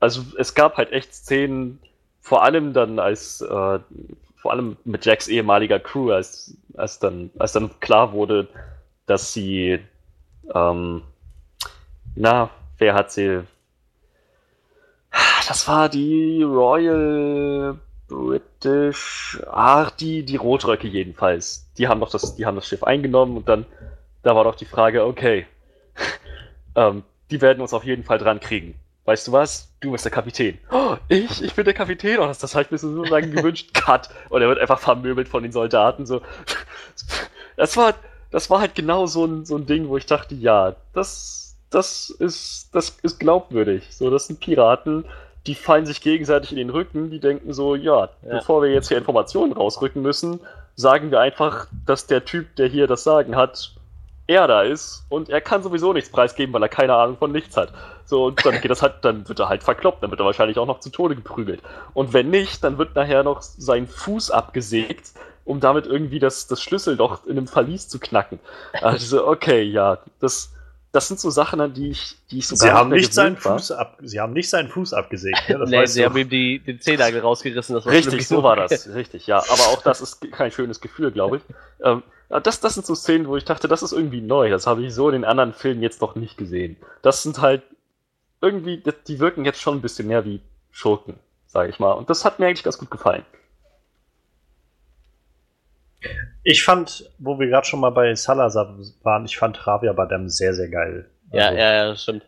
also 0.00 0.22
es 0.38 0.54
gab 0.54 0.78
halt 0.78 0.92
echt 0.92 1.14
Szenen, 1.14 1.78
vor 2.20 2.42
allem 2.42 2.72
dann 2.72 2.98
als, 2.98 3.42
äh, 3.42 3.78
vor 4.36 4.50
allem 4.50 4.76
mit 4.84 5.04
Jacks 5.04 5.28
ehemaliger 5.28 5.78
Crew, 5.78 6.10
als, 6.10 6.56
als, 6.74 6.98
dann, 6.98 7.30
als 7.38 7.52
dann 7.52 7.78
klar 7.80 8.12
wurde, 8.12 8.48
dass 9.06 9.32
sie, 9.34 9.78
ähm, 10.54 11.02
na, 12.16 12.50
wer 12.78 12.94
hat 12.94 13.12
sie, 13.12 13.42
das 15.52 15.68
war 15.68 15.90
die 15.90 16.42
Royal 16.42 17.78
British, 18.08 19.38
ach, 19.52 19.90
die, 19.90 20.22
die 20.22 20.36
Rotröcke 20.36 20.88
jedenfalls. 20.88 21.70
Die 21.76 21.88
haben 21.88 22.00
doch 22.00 22.08
das, 22.08 22.36
die 22.36 22.46
haben 22.46 22.54
das 22.54 22.66
Schiff 22.66 22.82
eingenommen 22.82 23.36
und 23.36 23.50
dann, 23.50 23.66
da 24.22 24.34
war 24.34 24.44
doch 24.44 24.54
die 24.54 24.64
Frage, 24.64 25.04
okay, 25.04 25.46
ähm, 26.74 27.02
die 27.30 27.42
werden 27.42 27.60
uns 27.60 27.74
auf 27.74 27.84
jeden 27.84 28.02
Fall 28.02 28.16
dran 28.16 28.40
kriegen. 28.40 28.76
Weißt 29.04 29.28
du 29.28 29.32
was? 29.32 29.70
Du 29.80 29.92
bist 29.92 30.06
der 30.06 30.12
Kapitän. 30.12 30.56
Oh, 30.70 30.96
ich? 31.08 31.42
Ich 31.42 31.52
bin 31.52 31.66
der 31.66 31.74
Kapitän? 31.74 32.18
Oh, 32.18 32.26
das, 32.26 32.38
das 32.38 32.54
habe 32.54 32.64
ich 32.64 32.70
mir 32.70 32.78
so 32.78 33.04
lange 33.04 33.28
gewünscht. 33.28 33.74
Cut. 33.74 34.08
Und 34.30 34.40
er 34.40 34.48
wird 34.48 34.58
einfach 34.58 34.78
vermöbelt 34.78 35.28
von 35.28 35.42
den 35.42 35.52
Soldaten. 35.52 36.06
So. 36.06 36.22
Das 37.58 37.76
war, 37.76 37.92
das 38.30 38.48
war 38.48 38.60
halt 38.60 38.74
genau 38.74 39.04
so 39.04 39.26
ein, 39.26 39.44
so 39.44 39.58
ein 39.58 39.66
Ding, 39.66 39.88
wo 39.88 39.98
ich 39.98 40.06
dachte, 40.06 40.34
ja, 40.34 40.76
das, 40.94 41.58
das 41.68 42.08
ist, 42.08 42.70
das 42.72 42.96
ist 43.02 43.20
glaubwürdig. 43.20 43.88
So, 43.90 44.08
das 44.08 44.28
sind 44.28 44.40
Piraten, 44.40 45.04
die 45.46 45.54
fallen 45.54 45.86
sich 45.86 46.00
gegenseitig 46.00 46.52
in 46.52 46.56
den 46.58 46.70
Rücken, 46.70 47.10
die 47.10 47.18
denken 47.20 47.52
so, 47.52 47.74
ja, 47.74 48.08
Ja. 48.22 48.38
bevor 48.38 48.62
wir 48.62 48.72
jetzt 48.72 48.88
hier 48.88 48.98
Informationen 48.98 49.52
rausrücken 49.52 50.00
müssen, 50.02 50.40
sagen 50.76 51.10
wir 51.10 51.20
einfach, 51.20 51.66
dass 51.86 52.06
der 52.06 52.24
Typ, 52.24 52.54
der 52.56 52.68
hier 52.68 52.86
das 52.86 53.04
Sagen 53.04 53.36
hat, 53.36 53.72
er 54.28 54.46
da 54.46 54.62
ist 54.62 55.04
und 55.08 55.28
er 55.28 55.40
kann 55.40 55.62
sowieso 55.62 55.92
nichts 55.92 56.10
preisgeben, 56.10 56.54
weil 56.54 56.62
er 56.62 56.68
keine 56.68 56.94
Ahnung 56.94 57.16
von 57.18 57.32
nichts 57.32 57.56
hat. 57.56 57.72
So, 58.04 58.26
und 58.26 58.44
dann 58.46 58.60
geht 58.60 58.70
das 58.70 58.82
halt, 58.82 58.94
dann 59.02 59.28
wird 59.28 59.40
er 59.40 59.48
halt 59.48 59.62
verkloppt, 59.62 60.02
dann 60.02 60.10
wird 60.10 60.20
er 60.20 60.26
wahrscheinlich 60.26 60.58
auch 60.58 60.66
noch 60.66 60.80
zu 60.80 60.90
Tode 60.90 61.16
geprügelt. 61.16 61.60
Und 61.92 62.12
wenn 62.12 62.30
nicht, 62.30 62.62
dann 62.62 62.78
wird 62.78 62.94
nachher 62.94 63.24
noch 63.24 63.42
sein 63.42 63.86
Fuß 63.88 64.30
abgesägt, 64.30 65.12
um 65.44 65.60
damit 65.60 65.86
irgendwie 65.86 66.20
das, 66.20 66.46
das 66.46 66.62
Schlüsselloch 66.62 67.26
in 67.26 67.32
einem 67.32 67.48
Verlies 67.48 67.88
zu 67.88 67.98
knacken. 67.98 68.38
Also, 68.80 69.26
okay, 69.26 69.62
ja, 69.62 69.98
das, 70.20 70.52
das 70.92 71.08
sind 71.08 71.18
so 71.18 71.30
Sachen, 71.30 71.60
an 71.60 71.72
die 71.72 71.88
ich, 71.90 72.16
die 72.30 72.38
ich 72.38 72.46
so 72.46 72.54
Sie 72.54 72.66
gar 72.66 72.78
haben 72.78 72.90
nicht 72.90 73.14
seinen 73.14 73.42
war. 73.42 73.58
Fuß 73.58 73.72
ab, 73.72 73.98
sie 74.02 74.20
haben 74.20 74.34
nicht 74.34 74.50
seinen 74.50 74.68
Fuß 74.68 74.92
abgesägt. 74.92 75.48
Ne? 75.48 75.58
Das 75.58 75.70
nee, 75.70 75.78
weißt 75.78 75.94
sie 75.94 76.00
du. 76.00 76.06
haben 76.06 76.16
ihm 76.18 76.28
die, 76.28 76.58
den 76.58 76.80
Zehennagel 76.80 77.20
rausgerissen. 77.20 77.74
Das 77.74 77.86
war 77.86 77.92
Richtig, 77.92 78.28
so 78.28 78.42
war 78.42 78.56
das. 78.56 78.94
Richtig, 78.94 79.26
ja. 79.26 79.38
Aber 79.38 79.68
auch 79.68 79.82
das 79.82 80.02
ist 80.02 80.20
kein 80.32 80.50
schönes 80.52 80.80
Gefühl, 80.80 81.10
glaube 81.10 81.38
ich. 81.38 81.42
Ähm, 81.84 82.04
ja, 82.30 82.38
das, 82.38 82.60
das 82.60 82.74
sind 82.74 82.86
so 82.86 82.94
Szenen, 82.94 83.26
wo 83.26 83.36
ich 83.36 83.44
dachte, 83.44 83.66
das 83.66 83.82
ist 83.82 83.90
irgendwie 83.90 84.20
neu. 84.20 84.50
Das 84.50 84.68
habe 84.68 84.84
ich 84.84 84.94
so 84.94 85.08
in 85.08 85.14
den 85.14 85.24
anderen 85.24 85.52
Filmen 85.52 85.82
jetzt 85.82 86.00
noch 86.00 86.14
nicht 86.14 86.36
gesehen. 86.36 86.76
Das 87.02 87.24
sind 87.24 87.40
halt 87.40 87.64
irgendwie, 88.40 88.80
die 89.08 89.18
wirken 89.18 89.44
jetzt 89.44 89.60
schon 89.60 89.78
ein 89.78 89.82
bisschen 89.82 90.06
mehr 90.06 90.24
wie 90.24 90.40
Schurken, 90.70 91.14
sage 91.48 91.70
ich 91.70 91.80
mal. 91.80 91.90
Und 91.90 92.08
das 92.08 92.24
hat 92.24 92.38
mir 92.38 92.46
eigentlich 92.46 92.62
ganz 92.62 92.78
gut 92.78 92.88
gefallen. 92.88 93.24
Ich 96.44 96.62
fand, 96.64 97.10
wo 97.18 97.38
wir 97.38 97.46
gerade 97.48 97.66
schon 97.66 97.80
mal 97.80 97.90
bei 97.90 98.14
Salazar 98.14 98.76
waren, 99.02 99.24
ich 99.24 99.36
fand 99.36 99.60
Javier 99.64 99.92
Badem 99.94 100.28
sehr, 100.28 100.54
sehr 100.54 100.68
geil. 100.68 101.06
Ja, 101.32 101.46
Also, 101.46 101.58
ja, 101.58 101.72
ja, 101.72 101.88
das 101.90 102.02
stimmt. 102.02 102.22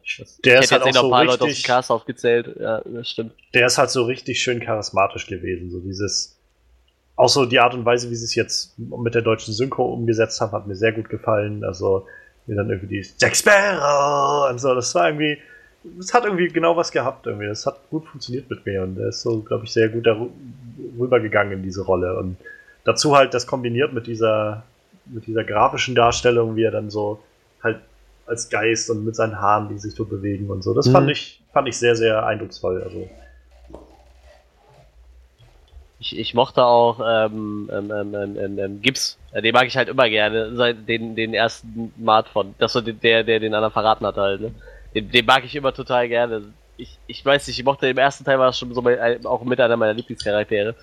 Der 0.45 0.59
ich 0.59 0.65
ist 0.65 0.73
halt 0.73 0.87
jetzt 0.87 0.97
auch 0.97 1.03
noch 1.03 1.03
ein 1.03 1.05
so 1.07 1.11
paar 1.11 1.25
Leute 1.25 1.33
aus 1.35 1.39
dem 1.41 1.47
richtig- 1.49 1.65
Cast 1.67 1.91
aufgezählt. 1.91 2.57
Ja, 2.59 2.81
das 2.85 3.11
stimmt. 3.11 3.33
Der 3.53 3.67
ist 3.67 3.77
halt 3.77 3.91
so 3.91 4.05
richtig 4.05 4.41
schön 4.41 4.61
charismatisch 4.61 5.27
gewesen. 5.27 5.71
So 5.71 5.81
dieses, 5.81 6.39
auch 7.17 7.29
so 7.29 7.45
die 7.45 7.61
Art 7.61 7.75
und 7.75 7.85
Weise, 7.85 8.09
wie 8.11 8.15
sie 8.15 8.25
es 8.25 8.35
jetzt 8.35 8.79
mit 8.79 9.15
der 9.15 9.23
deutschen 9.23 9.53
Synchro 9.53 9.85
umgesetzt 9.93 10.41
haben, 10.41 10.53
hat 10.53 10.67
mir 10.67 10.75
sehr 10.77 10.93
gut 10.93 11.09
gefallen. 11.11 11.65
Also, 11.65 12.07
mir 12.47 12.57
dann 12.57 12.71
irgendwie 12.71 13.01
die 13.03 13.07
Jack 13.19 13.37
Sparrow 13.37 14.51
und 14.51 14.59
so, 14.59 14.75
das 14.75 14.95
war 14.95 15.09
irgendwie, 15.09 15.39
das 15.99 16.15
hat 16.15 16.25
irgendwie 16.25 16.49
genau 16.49 16.77
was 16.77 16.91
gehabt 16.91 17.27
irgendwie. 17.27 17.47
Das 17.49 17.67
hat 17.67 17.79
gut 17.91 18.07
funktioniert 18.07 18.49
mit 18.49 18.65
mir 18.65 18.83
und 18.83 18.95
der 18.97 19.09
ist 19.09 19.21
so, 19.23 19.41
glaube 19.41 19.65
ich, 19.67 19.73
sehr 19.73 19.89
gut 19.91 20.07
darüber 20.07 21.21
gegangen 21.21 21.53
in 21.53 21.63
diese 21.63 21.83
Rolle. 21.83 22.17
Und 22.19 22.37
dazu 22.85 23.17
halt 23.17 23.35
das 23.35 23.47
kombiniert 23.47 23.93
mit 23.93 24.07
dieser, 24.07 24.63
mit 25.07 25.27
dieser 25.27 25.45
grafischen 25.45 25.95
Darstellung, 25.95 26.57
wie 26.57 26.65
er 26.65 26.71
dann 26.71 26.91
so 26.91 27.21
halt 27.63 27.81
als 28.27 28.49
Geist 28.49 28.89
und 28.91 29.05
mit 29.05 29.17
seinen 29.17 29.39
Haaren, 29.41 29.69
die 29.69 29.79
sich 29.79 29.95
so 29.95 30.05
bewegen 30.05 30.49
und 30.51 30.63
so. 30.63 30.73
Das 30.75 30.87
Mhm. 30.87 30.93
fand 30.93 31.11
ich, 31.11 31.43
fand 31.53 31.69
ich 31.69 31.77
sehr, 31.77 31.97
sehr 31.97 32.25
eindrucksvoll. 32.25 32.83
Also, 32.83 33.09
Ich, 36.01 36.19
ich 36.19 36.35
mochte 36.35 36.63
auch 36.65 37.01
ähm, 37.01 37.71
ähm, 37.73 37.91
ähm, 37.91 38.15
ähm, 38.15 38.37
ähm, 38.39 38.59
ähm, 38.59 38.83
Gibbs. 38.83 39.17
Ja, 39.33 39.41
den 39.41 39.55
mag 39.55 39.67
ich 39.67 39.77
halt 39.77 39.89
immer 39.89 40.09
gerne. 40.11 40.55
Seit 40.55 40.87
Den, 40.87 41.17
den 41.17 41.33
ersten 41.33 41.95
Mart 41.97 42.29
von. 42.29 42.55
Das 42.59 42.75
war 42.75 42.83
der, 42.83 43.25
der 43.25 43.41
den 43.41 43.55
anderen 43.55 43.73
verraten 43.73 44.05
hat 44.07 44.17
halt. 44.17 44.41
Ne? 44.43 44.51
Den, 44.95 45.11
den 45.11 45.25
mag 45.25 45.45
ich 45.45 45.55
immer 45.57 45.73
total 45.73 46.09
gerne. 46.09 46.43
Ich, 46.77 46.99
ich 47.07 47.25
weiß 47.25 47.47
nicht, 47.47 47.59
ich 47.59 47.65
mochte 47.65 47.87
im 47.89 47.97
ersten 47.97 48.25
Teil 48.25 48.39
war 48.39 48.49
es 48.51 48.59
schon 48.59 48.75
so 48.75 48.83
mein, 48.83 49.25
auch 49.25 49.45
mit 49.45 49.61
einer 49.61 49.77
meiner 49.77 49.95
Lieblingscharaktere. 49.95 50.75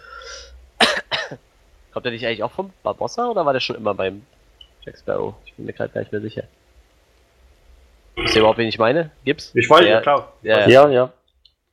Kommt 1.92 2.06
der 2.06 2.12
nicht 2.12 2.26
eigentlich 2.26 2.44
auch 2.44 2.52
vom 2.52 2.72
Barbossa 2.84 3.30
oder 3.30 3.46
war 3.46 3.54
der 3.54 3.60
schon 3.60 3.76
immer 3.76 3.94
beim 3.94 4.24
Jack 4.84 4.98
Sparrow? 4.98 5.36
Ich 5.46 5.54
bin 5.54 5.66
mir 5.66 5.74
gerade 5.74 5.94
gar 5.94 6.02
nicht 6.02 6.12
mehr 6.12 6.22
sicher. 6.22 6.44
Wisst 8.16 8.36
ihr 8.36 8.40
überhaupt, 8.40 8.58
wen 8.58 8.68
ich 8.68 8.78
meine? 8.78 9.12
Gibbs? 9.24 9.52
ich 9.56 9.70
weiß, 9.70 9.86
ja 9.86 10.02
klar. 10.02 10.34
Ja, 10.42 10.68
ja. 10.68 10.90
Ja. 10.90 11.14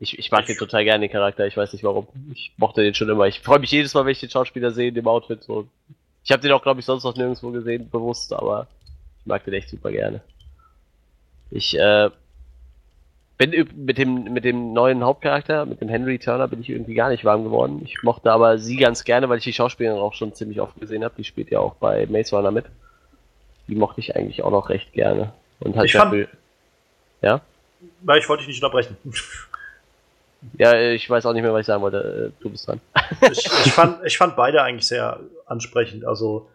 Ich, 0.01 0.19
ich 0.19 0.31
mag 0.31 0.47
den 0.47 0.57
total 0.57 0.85
gerne, 0.85 1.07
den 1.07 1.13
Charakter. 1.13 1.47
Ich 1.47 1.57
weiß 1.57 1.73
nicht 1.73 1.83
warum. 1.83 2.07
Ich 2.33 2.53
mochte 2.57 2.83
den 2.83 2.95
schon 2.95 3.09
immer. 3.09 3.27
Ich 3.27 3.41
freue 3.41 3.59
mich 3.59 3.71
jedes 3.71 3.95
Mal, 3.95 4.05
wenn 4.05 4.13
ich 4.13 4.21
den 4.21 4.31
Schauspieler 4.31 4.71
sehe 4.71 4.89
in 4.89 4.95
dem 4.95 5.09
Outfit. 5.09 5.43
So. 5.43 5.67
Ich 6.25 6.31
habe 6.31 6.43
den 6.43 6.53
auch, 6.53 6.63
glaube 6.63 6.81
ich, 6.81 6.87
sonst 6.87 7.05
noch 7.05 7.17
nirgendwo 7.17 7.51
gesehen, 7.51 7.91
bewusst, 7.91 8.33
aber 8.33 8.69
ich 9.21 9.27
mag 9.27 9.45
den 9.45 9.55
echt 9.55 9.69
super 9.69 9.91
gerne. 9.91 10.21
Ich 11.51 11.77
äh, 11.77 12.11
bin 13.39 13.69
mit 13.77 13.97
dem, 13.99 14.25
mit 14.33 14.45
dem 14.45 14.73
neuen 14.73 15.03
Hauptcharakter, 15.05 15.65
mit 15.65 15.81
dem 15.81 15.89
Henry 15.89 16.19
Turner, 16.19 16.49
bin 16.49 16.61
ich 16.61 16.69
irgendwie 16.71 16.95
gar 16.95 17.09
nicht 17.09 17.25
warm 17.25 17.45
geworden. 17.45 17.81
Ich 17.85 18.03
mochte 18.03 18.31
aber 18.33 18.59
sie 18.59 18.77
ganz 18.77 19.05
gerne, 19.05 19.29
weil 19.29 19.39
ich 19.39 19.45
die 19.45 19.53
Schauspielerin 19.53 19.99
auch 20.01 20.15
schon 20.15 20.35
ziemlich 20.35 20.61
oft 20.61 20.79
gesehen 20.81 21.05
habe. 21.05 21.15
Die 21.17 21.25
spielt 21.25 21.51
ja 21.51 21.61
auch 21.61 21.75
bei 21.77 22.07
Maze 22.07 22.35
Runner 22.37 22.51
mit. 22.51 22.67
Die 23.69 23.77
mochte 23.77 24.01
ich 24.01 24.17
eigentlich 24.17 24.43
auch 24.43 24.51
noch 24.51 24.69
recht 24.71 24.93
gerne. 24.93 25.33
Und 25.61 25.77
halt 25.77 25.87
Ich 25.87 25.93
fand- 25.93 26.13
dafür- 26.13 26.29
ja? 27.23 27.41
Nein, 28.03 28.19
ich 28.19 28.29
wollte 28.29 28.41
dich 28.43 28.49
nicht 28.49 28.63
unterbrechen. 28.63 28.97
Ja, 30.57 30.73
ich 30.79 31.11
weiß 31.11 31.27
auch 31.27 31.33
nicht 31.33 31.43
mehr, 31.43 31.53
was 31.53 31.63
ich 31.63 31.67
sagen 31.67 31.83
wollte. 31.83 32.33
Äh, 32.39 32.43
Du 32.43 32.49
bist 32.49 32.69
dran. 32.69 32.81
ich, 33.33 33.45
ich, 33.45 33.73
fand, 33.73 34.05
ich 34.07 34.17
fand 34.17 34.37
beide 34.37 34.63
eigentlich 34.63 34.87
sehr 34.87 35.19
ansprechend. 35.47 36.05
Also, 36.05 36.49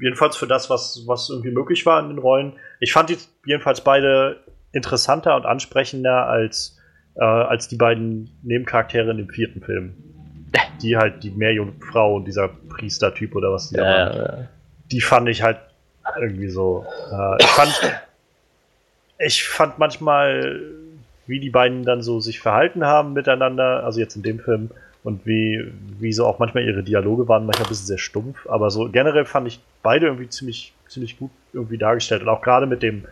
jedenfalls 0.00 0.38
für 0.38 0.46
das, 0.46 0.70
was, 0.70 1.02
was 1.06 1.28
irgendwie 1.28 1.50
möglich 1.50 1.84
war 1.84 2.00
in 2.00 2.08
den 2.08 2.16
Rollen. 2.18 2.54
Ich 2.80 2.94
fand 2.94 3.10
die 3.10 3.18
jedenfalls 3.44 3.82
beide 3.82 4.42
interessanter 4.74 5.36
und 5.36 5.46
ansprechender 5.46 6.26
als, 6.26 6.78
äh, 7.14 7.24
als 7.24 7.68
die 7.68 7.76
beiden 7.76 8.30
Nebencharaktere 8.42 9.10
in 9.10 9.18
dem 9.18 9.28
vierten 9.28 9.62
Film. 9.62 9.94
Die 10.82 10.96
halt 10.96 11.22
die 11.22 11.30
Meerjungfrau 11.30 12.16
und 12.16 12.26
dieser 12.26 12.48
Priestertyp 12.48 13.34
oder 13.34 13.52
was 13.52 13.70
die 13.70 13.76
da 13.76 13.82
waren. 13.82 14.16
Ja, 14.16 14.22
ja. 14.22 14.48
die 14.90 15.00
fand 15.00 15.28
ich 15.28 15.42
halt 15.42 15.58
irgendwie 16.20 16.48
so. 16.48 16.86
Äh, 17.10 17.42
ich 17.42 17.46
fand, 17.46 18.00
ich 19.18 19.44
fand 19.44 19.78
manchmal, 19.78 20.60
wie 21.26 21.40
die 21.40 21.50
beiden 21.50 21.84
dann 21.84 22.02
so 22.02 22.20
sich 22.20 22.40
verhalten 22.40 22.84
haben 22.84 23.14
miteinander, 23.14 23.84
also 23.84 24.00
jetzt 24.00 24.14
in 24.14 24.22
dem 24.22 24.38
Film, 24.38 24.70
und 25.04 25.26
wie, 25.26 25.62
wie 26.00 26.12
so 26.12 26.26
auch 26.26 26.38
manchmal 26.38 26.64
ihre 26.64 26.82
Dialoge 26.82 27.28
waren, 27.28 27.44
manchmal 27.44 27.66
ein 27.66 27.68
bisschen 27.68 27.86
sehr 27.86 27.98
stumpf, 27.98 28.46
aber 28.48 28.70
so 28.70 28.88
generell 28.88 29.26
fand 29.26 29.46
ich 29.46 29.60
beide 29.82 30.06
irgendwie 30.06 30.30
ziemlich, 30.30 30.72
ziemlich 30.88 31.18
gut 31.18 31.30
irgendwie 31.52 31.76
dargestellt. 31.76 32.22
Und 32.22 32.30
auch 32.30 32.40
gerade 32.40 32.66
mit 32.66 32.82
dem, 32.82 33.04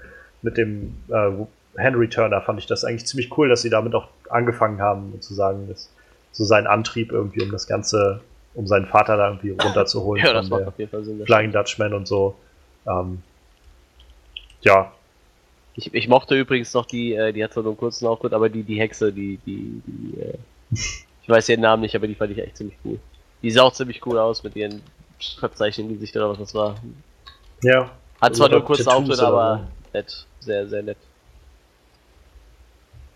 mit 0.42 0.56
dem 0.56 0.94
äh, 1.08 1.30
Henry 1.76 2.08
Turner 2.08 2.42
fand 2.42 2.58
ich 2.58 2.66
das 2.66 2.84
eigentlich 2.84 3.06
ziemlich 3.06 3.36
cool, 3.38 3.48
dass 3.48 3.62
sie 3.62 3.70
damit 3.70 3.94
auch 3.94 4.08
angefangen 4.28 4.80
haben, 4.80 5.12
sozusagen, 5.12 5.68
das, 5.68 5.90
so 6.32 6.44
sein 6.44 6.66
Antrieb 6.66 7.12
irgendwie, 7.12 7.42
um 7.42 7.50
das 7.50 7.66
Ganze, 7.66 8.20
um 8.54 8.66
seinen 8.66 8.86
Vater 8.86 9.16
da 9.16 9.28
irgendwie 9.28 9.50
runterzuholen. 9.50 10.24
Ja, 10.24 10.32
das 10.32 10.48
macht 10.48 10.66
auf 10.66 10.78
jeden 10.78 10.90
Fall 10.90 11.04
Sinn. 11.04 11.24
Flying 11.24 11.52
Dutchman 11.52 11.94
und 11.94 12.08
so. 12.08 12.34
Ähm, 12.86 13.22
ja, 14.62 14.92
Ich, 15.74 15.92
ich 15.94 16.08
mochte 16.08 16.34
übrigens 16.38 16.72
noch 16.74 16.86
die, 16.86 17.14
äh, 17.14 17.32
die 17.32 17.42
hat 17.42 17.52
zwar 17.52 17.62
nur 17.62 17.72
einen 17.72 17.78
kurzen 17.78 18.06
Auftritt, 18.06 18.32
aber 18.32 18.48
die, 18.48 18.62
die 18.62 18.78
Hexe, 18.78 19.12
die, 19.12 19.38
die, 19.46 19.82
die, 19.86 20.20
äh, 20.20 20.38
ich 21.22 21.28
weiß 21.28 21.48
ihren 21.48 21.60
Namen 21.60 21.82
nicht, 21.82 21.94
aber 21.96 22.06
die 22.06 22.14
fand 22.14 22.32
ich 22.32 22.38
echt 22.38 22.56
ziemlich 22.56 22.76
cool. 22.84 22.98
Die 23.42 23.50
sah 23.50 23.62
auch 23.62 23.72
ziemlich 23.72 24.04
cool 24.06 24.18
aus 24.18 24.42
mit 24.42 24.56
ihren 24.56 24.82
verzeichneten 25.38 25.94
Gesicht 25.94 26.16
oder 26.16 26.30
was 26.30 26.38
das 26.38 26.54
war. 26.54 26.76
ja. 27.62 27.90
Hat 28.20 28.36
zwar 28.36 28.48
nur 28.48 28.58
einen 28.58 28.66
kurzen 28.66 28.84
Tattoos 28.84 29.10
Auftritt, 29.10 29.20
aber 29.20 29.66
nett. 29.92 30.26
Sehr, 30.44 30.66
sehr 30.66 30.82
nett. 30.82 30.98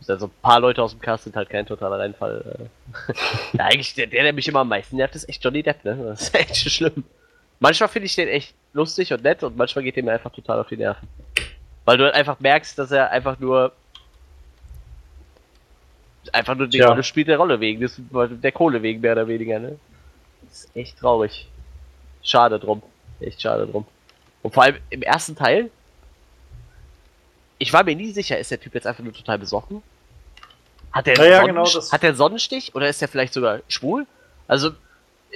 Also 0.08 0.26
ein 0.26 0.32
paar 0.40 0.60
Leute 0.60 0.82
aus 0.82 0.92
dem 0.92 1.00
Cast 1.00 1.24
sind 1.24 1.34
halt 1.34 1.50
kein 1.50 1.66
totaler 1.66 1.98
Reinfall. 1.98 2.68
äh. 3.08 3.12
ja, 3.58 3.64
eigentlich, 3.64 3.94
der, 3.94 4.06
der, 4.06 4.22
der 4.22 4.32
mich 4.32 4.46
immer 4.46 4.60
am 4.60 4.68
meisten 4.68 4.96
nervt, 4.96 5.16
ist 5.16 5.28
echt 5.28 5.42
Johnny 5.42 5.62
Depp, 5.64 5.84
ne? 5.84 5.96
Das 5.96 6.22
ist 6.22 6.34
echt 6.34 6.56
schlimm. 6.56 7.04
Manchmal 7.58 7.88
finde 7.88 8.06
ich 8.06 8.14
den 8.14 8.28
echt 8.28 8.54
lustig 8.72 9.12
und 9.12 9.24
nett 9.24 9.42
und 9.42 9.56
manchmal 9.56 9.82
geht 9.82 9.96
der 9.96 10.04
mir 10.04 10.12
einfach 10.12 10.30
total 10.30 10.60
auf 10.60 10.68
die 10.68 10.76
Nerven. 10.76 11.08
Weil 11.84 11.96
du 11.96 12.04
halt 12.04 12.14
einfach 12.14 12.38
merkst, 12.38 12.78
dass 12.78 12.92
er 12.92 13.10
einfach 13.10 13.38
nur 13.40 13.72
einfach 16.32 16.54
nur 16.54 16.66
die 16.66 16.78
Tja. 16.78 16.88
Rolle 16.88 17.02
spielt 17.02 17.28
der 17.28 17.38
Rolle 17.38 17.60
wegen, 17.60 17.80
des, 17.80 18.00
der 18.10 18.52
Kohle 18.52 18.82
wegen 18.82 19.00
mehr 19.00 19.12
oder 19.12 19.28
weniger, 19.28 19.58
ne? 19.58 19.78
Das 20.42 20.64
ist 20.64 20.76
echt 20.76 20.98
traurig. 20.98 21.48
Schade 22.22 22.58
drum. 22.58 22.82
Echt 23.20 23.40
schade 23.40 23.66
drum. 23.66 23.86
Und 24.42 24.54
vor 24.54 24.64
allem 24.64 24.76
im 24.90 25.02
ersten 25.02 25.34
Teil, 25.34 25.70
ich 27.58 27.72
war 27.72 27.84
mir 27.84 27.96
nie 27.96 28.12
sicher, 28.12 28.38
ist 28.38 28.50
der 28.50 28.60
Typ 28.60 28.74
jetzt 28.74 28.86
einfach 28.86 29.02
nur 29.04 29.12
total 29.12 29.38
besoffen? 29.38 29.82
Hat 30.92 31.06
der, 31.06 31.16
Naja, 31.18 31.40
Sonnenstich- 31.42 31.74
genau, 31.74 31.92
hat 31.92 32.02
der 32.02 32.14
Sonnenstich 32.14 32.74
oder 32.74 32.88
ist 32.88 33.00
der 33.00 33.08
vielleicht 33.08 33.32
sogar 33.34 33.60
schwul? 33.68 34.06
Also, 34.48 34.70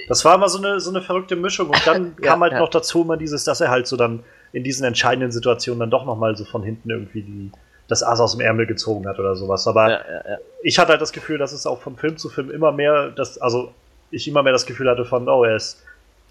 Das 0.07 0.23
war 0.25 0.35
immer 0.35 0.49
so 0.49 0.57
eine, 0.57 0.79
so 0.79 0.89
eine 0.89 1.01
verrückte 1.01 1.35
Mischung. 1.35 1.69
Und 1.69 1.85
dann 1.85 2.15
Ja, 2.21 2.31
kam 2.31 2.41
halt 2.41 2.53
ja. 2.53 2.59
noch 2.59 2.69
dazu 2.69 3.01
immer 3.03 3.17
dieses, 3.17 3.43
dass 3.43 3.61
er 3.61 3.69
halt 3.69 3.87
so 3.87 3.97
dann 3.97 4.23
in 4.53 4.63
diesen 4.63 4.85
entscheidenden 4.85 5.31
Situationen 5.31 5.79
dann 5.79 5.91
doch 5.91 6.05
nochmal 6.05 6.35
so 6.35 6.45
von 6.45 6.63
hinten 6.63 6.89
irgendwie 6.89 7.21
die, 7.21 7.51
das 7.87 8.01
Ass 8.03 8.19
aus 8.19 8.31
dem 8.31 8.41
Ärmel 8.41 8.65
gezogen 8.65 9.07
hat 9.07 9.19
oder 9.19 9.35
sowas. 9.35 9.67
Aber 9.67 9.89
ja. 9.91 10.37
ich 10.63 10.79
hatte 10.79 10.91
halt 10.91 11.01
das 11.01 11.11
Gefühl, 11.11 11.37
dass 11.37 11.51
es 11.51 11.65
auch 11.65 11.81
von 11.81 11.95
Film 11.95 12.17
zu 12.17 12.29
Film 12.29 12.49
immer 12.51 12.71
mehr, 12.71 13.09
dass, 13.11 13.37
also 13.37 13.73
ich 14.09 14.27
immer 14.27 14.43
mehr 14.43 14.53
das 14.53 14.65
Gefühl 14.65 14.89
hatte 14.89 15.05
von, 15.05 15.27
oh, 15.29 15.43
er 15.43 15.55
ist, 15.55 15.81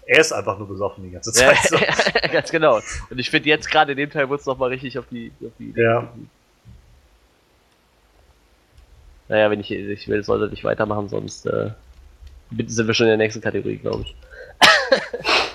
er 0.05 0.19
ist 0.19 0.31
einfach 0.31 0.57
nur 0.57 0.67
besoffen 0.67 1.03
die 1.03 1.11
ganze 1.11 1.31
Zeit. 1.31 1.57
So. 1.63 1.77
ganz 2.31 2.51
genau. 2.51 2.79
Und 3.09 3.19
ich 3.19 3.29
finde 3.29 3.49
jetzt 3.49 3.69
gerade 3.69 3.91
in 3.91 3.97
dem 3.97 4.09
Teil 4.09 4.29
wurde 4.29 4.41
es 4.41 4.45
nochmal 4.45 4.69
richtig 4.69 4.97
auf 4.97 5.05
die, 5.09 5.31
auf 5.45 5.53
die 5.57 5.69
Idee. 5.69 5.83
Ja. 5.83 6.11
Naja, 9.27 9.49
wenn 9.49 9.61
ich, 9.61 9.71
ich 9.71 10.07
will, 10.07 10.23
sollte 10.23 10.49
nicht 10.49 10.63
weitermachen, 10.63 11.07
sonst 11.07 11.45
äh, 11.45 11.71
sind 12.67 12.87
wir 12.87 12.93
schon 12.93 13.05
in 13.05 13.11
der 13.11 13.17
nächsten 13.17 13.41
Kategorie, 13.41 13.77
glaube 13.77 14.03
ich. 14.03 14.15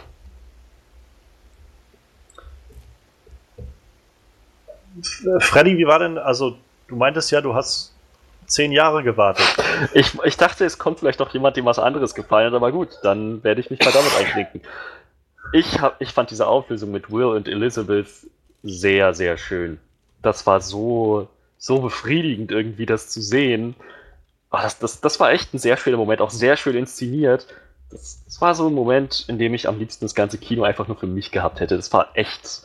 Äh, 4.96 5.40
Freddy, 5.40 5.76
wie 5.76 5.86
war 5.86 5.98
denn, 5.98 6.18
also 6.18 6.56
du 6.88 6.96
meintest 6.96 7.30
ja, 7.30 7.40
du 7.40 7.54
hast 7.54 7.94
zehn 8.46 8.72
Jahre 8.72 9.02
gewartet. 9.02 9.46
Ich, 9.92 10.18
ich 10.24 10.36
dachte, 10.36 10.64
es 10.64 10.78
kommt 10.78 10.98
vielleicht 10.98 11.20
noch 11.20 11.32
jemand, 11.32 11.56
dem 11.56 11.64
was 11.64 11.78
anderes 11.78 12.14
gefallen 12.14 12.48
hat, 12.48 12.54
aber 12.54 12.72
gut, 12.72 12.90
dann 13.02 13.42
werde 13.44 13.60
ich 13.60 13.70
mich 13.70 13.80
mal 13.80 13.92
damit 13.92 14.16
einklinken. 14.18 14.62
Ich, 15.52 15.80
hab, 15.80 16.00
ich 16.00 16.10
fand 16.10 16.30
diese 16.30 16.46
Auflösung 16.46 16.90
mit 16.90 17.10
Will 17.10 17.24
und 17.24 17.48
Elizabeth 17.48 18.08
sehr, 18.62 19.14
sehr 19.14 19.36
schön. 19.38 19.78
Das 20.22 20.46
war 20.46 20.60
so, 20.60 21.28
so 21.58 21.80
befriedigend 21.80 22.50
irgendwie, 22.50 22.86
das 22.86 23.08
zu 23.08 23.20
sehen. 23.20 23.76
Ah, 24.50 24.62
das, 24.62 24.78
das, 24.78 25.00
das 25.00 25.20
war 25.20 25.30
echt 25.32 25.54
ein 25.54 25.58
sehr 25.58 25.76
schöner 25.76 25.96
Moment, 25.96 26.20
auch 26.20 26.30
sehr 26.30 26.56
schön 26.56 26.76
inszeniert. 26.76 27.46
Das, 27.90 28.24
das 28.24 28.40
war 28.40 28.54
so 28.54 28.66
ein 28.68 28.74
Moment, 28.74 29.24
in 29.28 29.38
dem 29.38 29.54
ich 29.54 29.68
am 29.68 29.78
liebsten 29.78 30.04
das 30.04 30.14
ganze 30.14 30.38
Kino 30.38 30.64
einfach 30.64 30.88
nur 30.88 30.96
für 30.96 31.06
mich 31.06 31.30
gehabt 31.30 31.60
hätte. 31.60 31.76
Das 31.76 31.92
war 31.92 32.10
echt. 32.14 32.62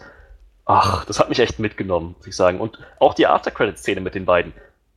Ach, 0.65 1.05
das 1.05 1.19
hat 1.19 1.29
mich 1.29 1.39
echt 1.39 1.59
mitgenommen, 1.59 2.15
muss 2.17 2.27
ich 2.27 2.35
sagen. 2.35 2.59
Und 2.59 2.79
auch 2.99 3.13
die 3.13 3.27
After-Credit-Szene 3.27 4.01
mit 4.01 4.15
den 4.15 4.25
beiden. 4.25 4.53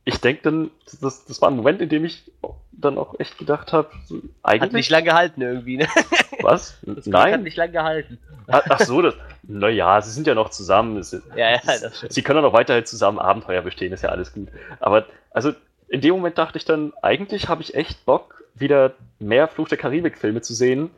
Ich 0.07 0.21
denke 0.21 0.43
dann, 0.43 0.71
das, 1.01 1.25
das 1.25 1.41
war 1.41 1.49
ein 1.49 1.55
Moment, 1.55 1.81
in 1.81 1.89
dem 1.89 2.05
ich 2.05 2.31
dann 2.71 2.97
auch 2.97 3.19
echt 3.19 3.39
gedacht 3.39 3.73
habe, 3.73 3.89
Hat 3.89 4.21
eigentlich. 4.43 4.73
nicht 4.73 4.89
lang 4.91 5.03
gehalten 5.03 5.41
irgendwie, 5.41 5.77
ne? 5.77 5.87
was? 6.41 6.77
Das 6.83 6.97
Hat 6.97 7.07
Nein? 7.07 7.43
nicht 7.43 7.57
lang 7.57 7.71
gehalten. 7.71 8.19
Ach 8.47 8.63
ach 8.69 8.79
so, 8.81 9.01
das. 9.01 9.15
Naja, 9.43 9.99
sie 10.01 10.11
sind 10.11 10.27
ja 10.27 10.35
noch 10.35 10.49
zusammen. 10.49 10.97
Es, 10.97 11.11
Ja, 11.35 11.51
ja, 11.51 11.59
das 11.63 11.97
stimmt. 11.97 12.13
Sie 12.13 12.21
können 12.21 12.45
auch 12.45 12.53
weiterhin 12.53 12.85
zusammen 12.85 13.17
Abenteuer 13.17 13.63
bestehen, 13.63 13.93
ist 13.93 14.03
ja 14.03 14.09
alles 14.09 14.31
gut. 14.33 14.49
Aber 14.79 15.05
also 15.31 15.53
in 15.87 16.01
dem 16.01 16.15
Moment 16.15 16.37
dachte 16.37 16.57
ich 16.57 16.65
dann, 16.65 16.93
eigentlich 17.01 17.47
habe 17.49 17.61
ich 17.63 17.75
echt 17.75 18.05
Bock, 18.05 18.43
wieder 18.53 18.93
mehr 19.19 19.47
Fluch 19.47 19.67
der 19.67 19.77
Karibik-Filme 19.77 20.41
zu 20.41 20.53
sehen, 20.53 20.91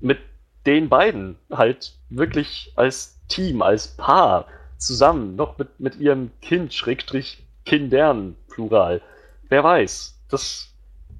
mit 0.00 0.18
den 0.66 0.88
beiden 0.88 1.36
halt 1.50 1.94
wirklich 2.10 2.72
als 2.76 3.18
Team, 3.28 3.62
als 3.62 3.96
Paar 3.96 4.46
zusammen, 4.76 5.36
noch 5.36 5.58
mit, 5.58 5.80
mit 5.80 5.96
ihrem 5.96 6.30
Kind, 6.40 6.74
Schrägstrich 6.74 7.44
Kindern, 7.68 8.36
Plural. 8.48 9.00
Wer 9.48 9.64
weiß. 9.64 10.18
Das, 10.30 10.72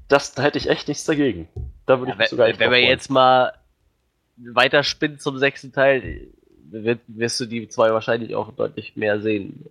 das 0.09 0.35
da 0.35 0.43
hätte 0.43 0.59
ich 0.59 0.69
echt 0.69 0.89
nichts 0.89 1.05
dagegen. 1.05 1.49
Da 1.87 1.99
würde 1.99 2.11
Ja, 2.11 2.15
ich 2.15 2.19
mich 2.19 2.31
wenn, 2.31 2.39
sogar 2.39 2.59
wenn 2.59 2.71
wir 2.71 2.81
jetzt 2.81 3.11
mal 3.11 3.53
weiter 4.37 4.83
spinnen 4.83 5.19
zum 5.19 5.39
sechsten 5.39 5.73
Teil, 5.73 6.29
wirst 6.71 7.41
du 7.41 7.47
die 7.47 7.69
zwei 7.69 7.93
wahrscheinlich 7.93 8.35
auch 8.35 8.53
deutlich 8.53 8.97
mehr 8.97 9.21
sehen. 9.21 9.67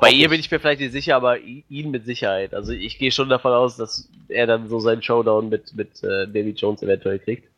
Bei 0.00 0.10
ihr 0.10 0.28
bin 0.28 0.40
ich 0.40 0.50
mir 0.50 0.58
vielleicht 0.58 0.80
nicht 0.80 0.92
sicher, 0.92 1.14
aber 1.14 1.38
ihn 1.38 1.90
mit 1.90 2.04
Sicherheit. 2.04 2.54
Also 2.54 2.72
ich 2.72 2.98
gehe 2.98 3.12
schon 3.12 3.28
davon 3.28 3.52
aus, 3.52 3.76
dass 3.76 4.08
er 4.28 4.46
dann 4.46 4.68
so 4.68 4.80
seinen 4.80 5.02
Showdown 5.02 5.48
mit, 5.48 5.74
mit 5.76 6.02
äh, 6.02 6.26
Davy 6.26 6.54
Jones 6.56 6.82
eventuell 6.82 7.20
kriegt. 7.20 7.48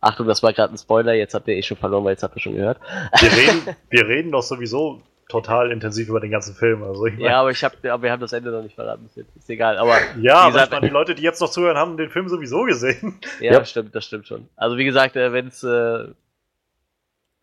Achtung, 0.00 0.26
das 0.26 0.42
war 0.42 0.52
gerade 0.52 0.72
ein 0.72 0.78
Spoiler, 0.78 1.14
jetzt 1.14 1.34
habt 1.34 1.48
ihr 1.48 1.56
eh 1.56 1.62
schon 1.62 1.76
verloren, 1.76 2.04
weil 2.04 2.12
jetzt 2.12 2.22
habt 2.22 2.36
ihr 2.36 2.40
schon 2.42 2.54
gehört. 2.54 2.78
Wir 3.20 3.32
reden, 3.32 3.76
wir 3.90 4.06
reden 4.06 4.30
doch 4.32 4.42
sowieso 4.42 5.02
total 5.30 5.70
intensiv 5.72 6.08
über 6.08 6.20
den 6.20 6.30
ganzen 6.30 6.54
Film. 6.54 6.82
Also 6.82 7.06
ich 7.06 7.18
Ja, 7.18 7.40
aber 7.40 7.50
ich 7.50 7.62
hab, 7.64 7.72
aber 7.84 8.02
wir 8.02 8.12
haben 8.12 8.20
das 8.20 8.32
Ende 8.32 8.50
noch 8.50 8.62
nicht 8.62 8.74
verraten. 8.74 9.06
Ist, 9.06 9.16
jetzt- 9.16 9.36
ist 9.36 9.48
egal, 9.48 9.78
aber 9.78 9.94
ja 9.94 10.00
wie 10.18 10.28
aber 10.30 10.50
gesagt- 10.52 10.66
ich 10.68 10.72
meine, 10.72 10.86
die 10.88 10.92
Leute, 10.92 11.14
die 11.14 11.22
jetzt 11.22 11.40
noch 11.40 11.50
zuhören, 11.50 11.76
haben 11.76 11.96
den 11.96 12.10
Film 12.10 12.28
sowieso 12.28 12.62
gesehen. 12.64 13.18
Ja, 13.40 13.52
Ja. 13.54 13.64
stimmt, 13.64 13.94
das 13.94 14.04
stimmt 14.04 14.26
schon. 14.26 14.48
Also 14.56 14.76
wie 14.76 14.84
gesagt, 14.84 15.16
äh, 15.16 15.32
wenn 15.32 15.46
es 15.48 15.62
äh, 15.64 16.08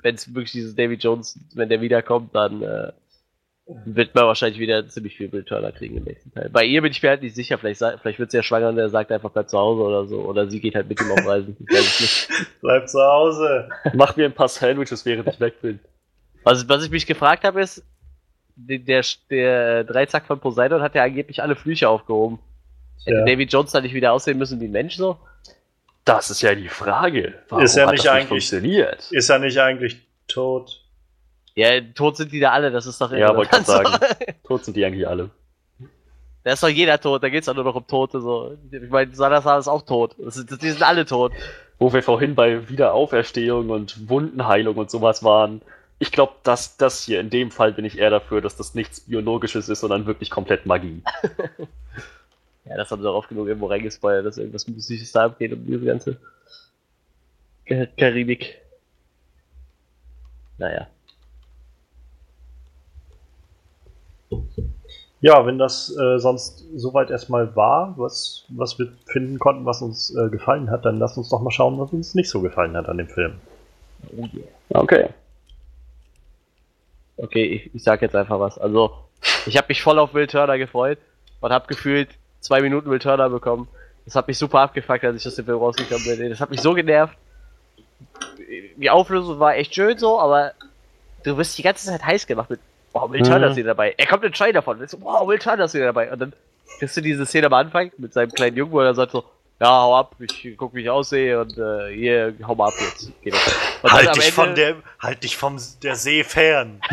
wenn 0.04 0.16
es 0.16 0.28
wirklich 0.34 0.52
dieses 0.52 0.76
Davy 0.76 0.94
Jones, 0.96 1.40
wenn 1.56 1.70
der 1.70 1.82
wiederkommt, 1.82 2.36
dann 2.36 2.62
äh, 2.62 2.92
wird 3.86 4.16
man 4.16 4.26
wahrscheinlich 4.26 4.60
wieder 4.60 4.88
ziemlich 4.88 5.18
viel 5.18 5.28
Bill 5.28 5.44
Turner 5.44 5.72
kriegen 5.74 5.98
im 5.98 6.04
nächsten 6.04 6.32
Teil. 6.32 6.50
Bei 6.50 6.64
ihr 6.64 6.82
bin 6.82 6.92
ich 6.92 7.02
mir 7.04 7.10
halt 7.10 7.22
nicht 7.22 7.36
sicher, 7.36 7.58
vielleicht, 7.58 7.80
vielleicht 8.02 8.20
wird 8.20 8.32
sie 8.32 8.38
ja 8.38 8.44
schwanger 8.44 8.70
und 8.70 8.78
er 8.78 8.90
sagt 8.90 9.12
einfach 9.12 9.32
bleib 9.32 9.50
zu 9.50 9.58
Hause 9.58 9.82
oder 9.82 10.06
so. 10.06 10.22
Oder 10.22 10.50
sie 10.50 10.62
geht 10.62 10.76
halt 10.76 10.88
mit 10.88 11.02
ihm 11.02 11.12
auf 11.12 11.26
Reisen. 11.28 11.58
Ich 11.60 11.76
weiß 11.76 11.80
es 11.86 12.00
nicht. 12.30 12.48
Bleib 12.62 12.88
zu 12.88 13.02
Hause. 13.02 13.68
Mach 13.94 14.16
mir 14.16 14.26
ein 14.26 14.34
paar 14.34 14.48
Sandwiches, 14.48 15.06
während 15.06 15.28
ich 15.28 15.40
weg 15.42 15.60
bin. 15.62 15.80
Was, 16.48 16.68
was 16.69 16.84
ich 16.86 16.90
mich 16.91 17.06
gefragt 17.06 17.44
habe 17.44 17.61
ist, 17.61 17.84
der, 18.56 18.80
der, 18.80 19.03
der 19.30 19.84
Dreizack 19.84 20.26
von 20.26 20.40
Poseidon 20.40 20.82
hat 20.82 20.95
ja 20.95 21.03
angeblich 21.03 21.41
alle 21.41 21.56
Flüche 21.56 21.90
aufgehoben. 21.90 22.40
Hätte 23.06 23.18
Ja. 23.19 23.26
Davy 23.26 23.44
Jones 23.44 23.72
da 23.72 23.82
nicht 23.82 23.94
wieder 23.94 24.14
aussehen 24.14 24.38
müssen 24.38 24.60
wie 24.60 24.65
ein 24.65 24.72
Mensch 24.72 24.95
so? 24.98 25.18
Das 26.06 26.30
ist 26.30 26.41
ja 26.41 26.56
die 26.56 26.69
Frage. 26.69 27.36
Warum 27.49 27.65
Ist 27.65 27.76
ja 27.76 27.84
hat 27.86 27.91
nicht 27.91 28.06
das 28.06 28.11
eigentlich- 28.14 28.28
funktioniert? 28.30 29.11
Ist 29.11 29.30
er 29.30 29.40
nicht 29.40 29.57
eigentlich 29.60 29.98
tot? 30.28 30.82
Ja, 31.53 31.82
tot 31.95 32.18
sind 32.18 32.32
die 32.32 32.40
da 32.40 32.52
alle, 32.52 32.72
das 32.72 32.86
ist 32.86 32.99
doch 33.02 33.11
Ja, 33.11 33.36
wollte 33.36 33.57
ich 33.60 33.65
sagen. 33.65 33.90
Tot 34.44 34.64
sind 34.64 34.78
die 34.78 34.86
eigentlich 34.86 35.07
alle. 35.07 35.32
Da 36.44 36.53
ist 36.53 36.61
doch 36.64 36.69
jeder 36.69 36.99
tot, 37.02 37.24
da 37.24 37.30
geht's 37.30 37.48
doch 37.48 37.56
nur 37.56 37.64
noch 37.64 37.76
um 37.76 37.86
Tote, 37.88 38.22
so. 38.22 38.56
Ich 38.72 38.90
meine, 38.90 39.14
Salazar 39.14 39.57
ist 39.60 39.68
auch 39.68 39.82
tot. 39.82 40.15
Das 40.19 40.38
ist, 40.38 40.49
die 40.61 40.69
sind 40.69 40.84
alle 40.84 41.06
tot. 41.06 41.34
Wo 41.80 41.91
wir 41.91 42.03
vorhin 42.03 42.36
bei 42.36 42.69
Wiederauferstehung 42.69 43.69
und 43.72 44.07
Wundenheilung 44.07 44.76
und 44.78 44.90
sowas 44.91 45.24
waren. 45.24 45.61
Ich 45.99 46.11
glaube, 46.11 46.34
dass 46.44 46.78
das 46.78 47.03
hier, 47.03 47.19
in 47.19 47.30
dem 47.30 47.49
Fall 47.52 47.74
bin 47.74 47.84
ich 47.86 47.98
eher 47.98 48.10
dafür, 48.11 48.40
dass 48.41 48.56
das 48.56 48.76
nichts 48.76 49.02
Biologisches 49.02 49.68
ist, 49.69 49.80
sondern 49.80 50.06
wirklich 50.06 50.30
komplett 50.30 50.65
Magie. 50.65 51.02
Ja, 52.65 52.76
das 52.76 52.91
haben 52.91 53.02
sie 53.02 53.10
auch 53.10 53.15
oft 53.15 53.30
genug 53.30 53.48
irgendwo 53.48 53.68
reingespoilert, 53.68 54.26
dass 54.26 54.38
irgendwas 54.38 54.68
Mystisches 54.68 55.11
da 55.14 55.26
abgeht 55.26 55.53
um 55.53 55.65
diese 55.65 55.86
ganze 55.86 56.18
Ka- 57.65 57.88
Karibik. 57.98 58.57
Naja. 60.57 60.88
Ja, 65.19 65.45
wenn 65.48 65.57
das 65.57 65.95
äh, 65.98 66.19
sonst 66.19 66.64
soweit 66.76 67.10
erstmal 67.10 67.56
war, 67.56 67.94
was, 67.98 68.45
was 68.49 68.78
wir 68.78 68.90
finden 69.07 69.40
konnten, 69.40 69.65
was 69.65 69.82
uns 69.82 70.15
äh, 70.15 70.30
gefallen 70.30 70.69
hat, 70.69 70.86
dann 70.86 70.99
lass 70.99 71.18
uns 71.18 71.30
doch 71.30 71.41
mal 71.41 71.49
schauen, 71.52 71.80
was 71.80 71.91
uns 71.91 72.14
nicht 72.14 72.30
so 72.30 72.41
gefallen 72.41 72.78
hat 72.78 72.88
an 72.88 72.98
dem 72.98 73.07
Film. 73.07 73.34
Oh 74.15 74.26
yeah. 74.34 74.45
Okay. 74.69 75.10
Okay, 77.18 77.44
ich, 77.44 77.76
ich 77.76 77.84
sag 77.84 78.02
jetzt 78.02 78.15
einfach 78.15 78.39
was. 78.39 78.57
Also, 78.57 78.95
ich 79.45 79.57
habe 79.57 79.68
mich 79.69 79.81
voll 79.81 79.99
auf 79.99 80.14
Will 80.14 80.27
Turner 80.27 80.57
gefreut 80.57 80.99
und 81.41 81.52
habe 81.52 81.68
gefühlt 81.68 82.10
zwei 82.39 82.61
Minuten 82.61 82.89
Will 82.89 82.99
Turner 82.99 83.30
bekommen. 83.30 83.68
Das 84.06 84.15
hat 84.15 84.27
mich 84.27 84.38
super 84.38 84.60
abgefuckt, 84.61 85.03
als 85.03 85.22
ich 85.22 85.27
aus 85.27 85.35
dem 85.35 85.45
Film 85.45 85.57
rausgekommen 85.57 86.06
bin. 86.06 86.30
Das 86.30 86.39
hat 86.39 86.49
mich 86.49 86.61
so 86.61 86.73
genervt. 86.73 87.18
Die 88.77 88.89
Auflösung 88.89 89.39
war 89.39 89.56
echt 89.56 89.76
schön 89.76 89.98
so, 89.98 90.19
aber 90.19 90.53
du 91.23 91.38
wirst 91.38 91.57
die 91.57 91.64
ganze 91.64 91.88
Zeit 91.88 92.06
heiß 92.06 92.27
gemacht 92.27 92.49
mit, 92.49 92.60
wow, 92.94 93.11
Will 93.11 93.22
Turner 93.22 93.48
Mhm. 93.48 93.52
ist 93.52 93.57
wieder 93.57 93.68
dabei. 93.69 93.94
Er 93.98 94.06
kommt 94.07 94.23
in 94.23 94.53
davon. 94.53 94.80
Und 94.80 94.89
so, 94.89 95.02
wow, 95.02 95.27
Will 95.27 95.39
Turner 95.39 95.65
ist 95.65 95.73
wieder 95.73 95.85
dabei. 95.88 96.11
Und 96.11 96.19
dann 96.19 96.34
kriegst 96.80 96.95
du 96.95 97.02
diese 97.02 97.26
Szene 97.26 97.48
am 97.48 97.53
Anfang 97.53 97.91
mit 97.98 98.14
seinem 98.14 98.31
kleinen 98.31 98.56
Jungen, 98.56 98.72
wo 98.72 98.80
er 98.80 98.94
sagt 98.94 99.11
so, 99.11 99.26
ja, 99.60 99.68
hau 99.70 99.96
ab, 99.96 100.16
ich 100.20 100.54
guck, 100.58 100.74
wie 100.76 100.82
ich 100.82 100.90
aussehe 100.90 101.40
und 101.42 101.58
äh, 101.58 101.94
hier, 101.94 102.34
hau 102.46 102.56
mal 102.56 102.68
ab 102.68 102.74
jetzt. 102.80 103.12
Geht 103.22 103.34
das. 103.34 103.56
Und 103.82 103.92
Halt 103.92 104.08
am 104.08 104.14
dich, 104.14 104.24
Ende- 104.26 104.34
von 104.36 104.56
der, 104.56 104.76
halt 105.00 105.24
dich 105.24 105.38
vom 105.38 105.58
der 105.84 105.96
See 105.96 106.24
fern. 106.24 106.82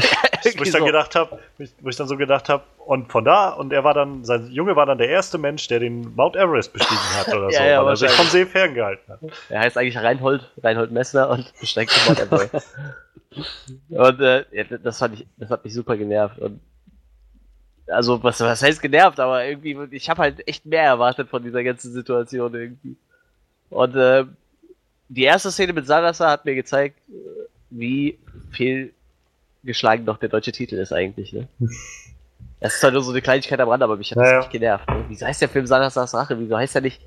wo 0.57 0.63
ich 0.63 0.71
dann 0.73 0.81
So. 0.83 0.87
gedacht 0.87 1.15
habe, 1.15 1.39
wo 1.81 1.89
ich 1.89 1.97
dann 1.97 2.07
so 2.09 2.17
gedacht 2.17 2.49
habe, 2.49 2.65
und 2.87 3.11
von 3.11 3.25
da, 3.25 3.49
und 3.49 3.73
er 3.73 3.83
war 3.83 3.95
dann, 3.95 4.25
sein 4.27 4.51
Junge 4.51 4.77
war 4.77 4.85
dann 4.85 4.99
der 4.99 5.09
erste 5.09 5.39
Mensch, 5.39 5.67
der 5.69 5.81
den 5.81 6.15
Mount 6.15 6.37
Everest 6.37 6.73
bestiegen 6.75 7.01
hat 7.17 7.29
oder 7.29 7.49
Ja, 7.51 7.59
so, 7.59 7.65
ja, 7.65 7.83
weil 7.85 7.93
er 7.93 7.97
sich 7.97 8.11
vom 8.11 8.27
See 8.27 8.45
ferngehalten 8.45 9.11
hat. 9.11 9.21
Er 9.49 9.61
heißt 9.61 9.79
eigentlich 9.79 9.97
Reinhold, 9.97 10.51
Reinhold 10.63 10.91
Messner 10.91 11.31
und 11.31 11.51
besteigt 11.61 11.93
den 11.97 12.05
Mount 12.07 12.21
Everest. 12.21 12.75
und 13.89 14.21
äh, 14.21 14.45
das 14.83 14.99
fand 14.99 15.15
ich, 15.19 15.27
das 15.39 15.49
hat 15.51 15.65
mich 15.65 15.73
super 15.73 15.97
genervt. 15.97 16.39
Und 16.39 16.61
also 17.87 18.23
was, 18.23 18.41
was 18.41 18.63
heißt 18.63 18.81
genervt, 18.83 19.21
aber 19.21 19.45
irgendwie, 19.45 19.77
ich 19.97 20.09
habe 20.11 20.23
halt 20.23 20.47
echt 20.49 20.65
mehr 20.67 20.83
erwartet 20.85 21.29
von 21.29 21.43
dieser 21.43 21.63
ganzen 21.65 21.93
Situation 21.93 22.55
irgendwie. 22.55 22.97
Und 23.71 23.95
äh, 23.97 24.25
die 25.09 25.25
erste 25.25 25.51
Szene 25.51 25.73
mit 25.73 25.87
Salazar 25.87 26.31
hat 26.31 26.45
mir 26.45 26.55
gezeigt, 26.55 26.99
äh, 27.09 27.13
wie 27.71 28.19
viel 28.53 28.93
geschlagen 29.63 30.05
doch 30.07 30.19
der 30.19 30.29
deutsche 30.29 30.53
Titel 30.53 30.77
ist 30.77 30.93
eigentlich, 30.93 31.33
ne? 31.33 31.49
Das 32.61 32.77
ist 32.77 32.83
halt 32.83 32.95
nur 32.95 33.03
so 33.03 33.11
eine 33.11 33.21
Kleinigkeit 33.21 33.61
am 33.61 33.69
Rand, 33.69 33.83
aber 33.83 33.97
mich 33.99 34.11
hat 34.11 34.17
das 34.17 34.25
Naja. 34.25 34.39
nicht 34.39 34.51
genervt. 34.51 34.89
Ne? 34.89 35.05
Wieso 35.09 35.27
heißt 35.27 35.43
der 35.43 35.51
Film 35.51 35.67
Salazar's 35.67 36.15
Rache? 36.15 36.39
Wieso 36.39 36.57
heißt 36.57 36.75
er 36.77 36.81
nicht 36.81 37.03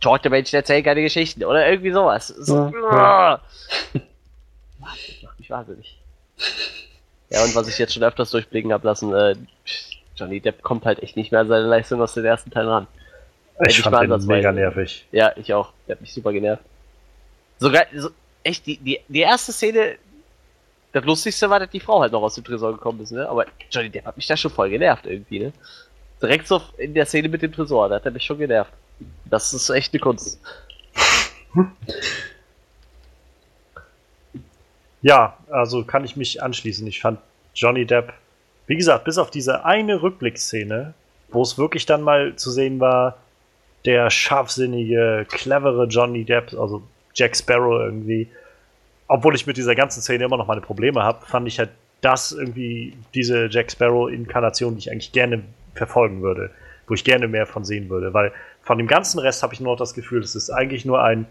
Tote 0.00 0.30
Menschen 0.30 0.56
erzählen 0.56 0.82
keine 0.82 1.00
Geschichten 1.02 1.44
oder 1.44 1.68
irgendwie 1.68 1.92
sowas? 1.92 2.26
So, 2.26 2.72
Ja, 2.90 3.40
Mann, 3.92 4.96
das 5.06 5.22
macht 5.22 5.38
mich 5.38 5.50
wahnsinnig. 5.50 6.00
Ja, 7.30 7.44
und 7.44 7.54
was 7.54 7.68
ich 7.68 7.78
jetzt 7.78 7.92
schon 7.92 8.02
öfters 8.02 8.30
durchblicken 8.30 8.72
habe 8.72 8.86
lassen, 8.86 9.14
äh, 9.14 9.34
Johnny 10.16 10.40
Depp 10.40 10.62
kommt 10.62 10.84
halt 10.84 11.02
echt 11.02 11.16
nicht 11.16 11.30
mehr 11.30 11.42
an 11.42 11.48
seine 11.48 11.66
Leistung 11.66 12.00
aus 12.00 12.14
den 12.14 12.24
ersten 12.24 12.50
Teilen 12.50 12.68
ran. 12.68 12.86
Ich 13.66 13.78
Hätte 13.78 13.82
fand 13.90 13.96
ansatzweise. 13.96 14.28
mega 14.28 14.52
nervig. 14.52 15.06
Ja, 15.12 15.32
ich 15.36 15.52
auch. 15.52 15.72
Der 15.86 15.96
hat 15.96 16.00
mich 16.00 16.12
super 16.12 16.32
genervt. 16.32 16.62
Sogar, 17.58 17.84
so, 17.94 18.10
echt, 18.44 18.66
die, 18.66 18.76
die, 18.78 19.00
die 19.08 19.20
erste 19.20 19.52
Szene, 19.52 19.96
das 20.92 21.04
Lustigste 21.04 21.50
war, 21.50 21.60
dass 21.60 21.70
die 21.70 21.80
Frau 21.80 22.00
halt 22.00 22.12
noch 22.12 22.22
aus 22.22 22.36
dem 22.36 22.44
Tresor 22.44 22.72
gekommen 22.72 23.00
ist, 23.00 23.10
ne? 23.10 23.28
Aber 23.28 23.46
Johnny 23.70 23.90
Depp 23.90 24.06
hat 24.06 24.16
mich 24.16 24.26
da 24.26 24.36
schon 24.36 24.50
voll 24.50 24.70
genervt 24.70 25.06
irgendwie, 25.06 25.40
ne? 25.40 25.52
Direkt 26.22 26.46
so 26.48 26.62
in 26.78 26.94
der 26.94 27.06
Szene 27.06 27.28
mit 27.28 27.42
dem 27.42 27.52
Tresor, 27.52 27.88
da 27.88 27.96
hat 27.96 28.04
er 28.04 28.12
mich 28.12 28.24
schon 28.24 28.38
genervt. 28.38 28.72
Das 29.26 29.52
ist 29.52 29.68
echt 29.70 29.92
eine 29.92 30.00
Kunst. 30.00 30.40
Ja, 35.02 35.36
also 35.50 35.84
kann 35.84 36.04
ich 36.04 36.16
mich 36.16 36.42
anschließen. 36.42 36.86
Ich 36.86 37.00
fand 37.00 37.20
Johnny 37.54 37.86
Depp, 37.86 38.12
wie 38.66 38.76
gesagt, 38.76 39.04
bis 39.04 39.18
auf 39.18 39.30
diese 39.30 39.64
eine 39.64 40.02
Rückblickszene, 40.02 40.94
wo 41.30 41.42
es 41.42 41.58
wirklich 41.58 41.86
dann 41.86 42.02
mal 42.02 42.36
zu 42.36 42.50
sehen 42.50 42.80
war, 42.80 43.16
der 43.84 44.10
scharfsinnige, 44.10 45.26
clevere 45.28 45.86
Johnny 45.86 46.24
Depp, 46.24 46.52
also 46.58 46.82
Jack 47.14 47.36
Sparrow 47.36 47.80
irgendwie, 47.80 48.28
obwohl 49.06 49.34
ich 49.34 49.46
mit 49.46 49.56
dieser 49.56 49.74
ganzen 49.74 50.02
Szene 50.02 50.24
immer 50.24 50.36
noch 50.36 50.46
meine 50.46 50.60
Probleme 50.60 51.02
habe, 51.02 51.24
fand 51.26 51.48
ich 51.48 51.58
halt 51.58 51.70
das 52.00 52.32
irgendwie 52.32 52.96
diese 53.14 53.46
Jack 53.50 53.70
Sparrow-Inkarnation, 53.70 54.74
die 54.74 54.80
ich 54.80 54.90
eigentlich 54.90 55.12
gerne 55.12 55.42
verfolgen 55.74 56.22
würde, 56.22 56.50
wo 56.86 56.94
ich 56.94 57.04
gerne 57.04 57.28
mehr 57.28 57.46
von 57.46 57.64
sehen 57.64 57.88
würde, 57.88 58.12
weil 58.14 58.32
von 58.62 58.78
dem 58.78 58.86
ganzen 58.86 59.18
Rest 59.18 59.42
habe 59.42 59.54
ich 59.54 59.60
nur 59.60 59.72
noch 59.72 59.78
das 59.78 59.94
Gefühl, 59.94 60.22
es 60.22 60.34
ist 60.34 60.50
eigentlich 60.50 60.84
nur 60.84 61.02
ein 61.02 61.26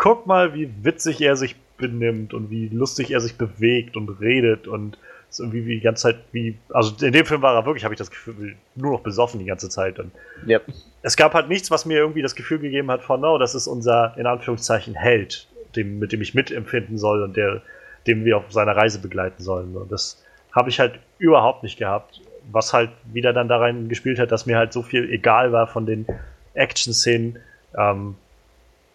guck 0.00 0.26
mal, 0.26 0.54
wie 0.54 0.72
witzig 0.82 1.20
er 1.20 1.36
sich 1.36 1.56
benimmt 1.80 2.34
und 2.34 2.50
wie 2.50 2.68
lustig 2.68 3.10
er 3.10 3.20
sich 3.20 3.36
bewegt 3.36 3.96
und 3.96 4.08
redet 4.20 4.68
und 4.68 4.98
ist 5.28 5.40
irgendwie 5.40 5.64
wie 5.66 5.74
die 5.76 5.80
ganze 5.80 6.02
Zeit 6.02 6.16
wie, 6.32 6.56
also 6.70 6.92
in 7.04 7.12
dem 7.12 7.24
Film 7.24 7.40
war 7.42 7.54
er 7.54 7.64
wirklich, 7.64 7.84
habe 7.84 7.94
ich 7.94 7.98
das 7.98 8.10
Gefühl, 8.10 8.56
nur 8.74 8.92
noch 8.92 9.00
besoffen 9.00 9.38
die 9.40 9.46
ganze 9.46 9.68
Zeit 9.68 9.98
und 9.98 10.10
Ja. 10.46 10.60
es 11.02 11.16
gab 11.16 11.34
halt 11.34 11.48
nichts, 11.48 11.70
was 11.70 11.86
mir 11.86 11.98
irgendwie 11.98 12.22
das 12.22 12.34
Gefühl 12.34 12.58
gegeben 12.58 12.90
hat 12.90 13.02
von, 13.02 13.20
no, 13.20 13.38
das 13.38 13.54
ist 13.54 13.66
unser, 13.66 14.14
in 14.16 14.26
Anführungszeichen, 14.26 14.94
Held, 14.94 15.46
dem, 15.76 15.98
mit 16.00 16.12
dem 16.12 16.20
ich 16.20 16.34
mitempfinden 16.34 16.98
soll 16.98 17.22
und 17.22 17.36
der, 17.36 17.62
dem 18.06 18.24
wir 18.24 18.38
auf 18.38 18.50
seiner 18.50 18.76
Reise 18.76 18.98
begleiten 18.98 19.42
sollen. 19.42 19.76
Und 19.76 19.92
das 19.92 20.22
habe 20.52 20.68
ich 20.68 20.80
halt 20.80 20.98
überhaupt 21.18 21.62
nicht 21.62 21.78
gehabt, 21.78 22.20
was 22.50 22.72
halt 22.72 22.90
wieder 23.12 23.32
dann 23.32 23.46
da 23.46 23.58
rein 23.58 23.88
gespielt 23.88 24.18
hat, 24.18 24.32
dass 24.32 24.46
mir 24.46 24.56
halt 24.56 24.72
so 24.72 24.82
viel 24.82 25.08
egal 25.12 25.52
war 25.52 25.68
von 25.68 25.86
den 25.86 26.06
Action-Szenen. 26.54 27.38
Ähm, 27.78 28.16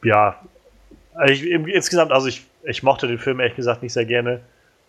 ja, 0.03 0.41
also 1.13 1.33
ich, 1.33 1.49
insgesamt, 1.49 2.11
also 2.11 2.27
ich, 2.27 2.45
ich 2.65 2.83
mochte 2.83 3.07
den 3.07 3.19
Film 3.19 3.39
ehrlich 3.39 3.55
gesagt 3.55 3.83
nicht 3.83 3.93
sehr 3.93 4.05
gerne. 4.05 4.41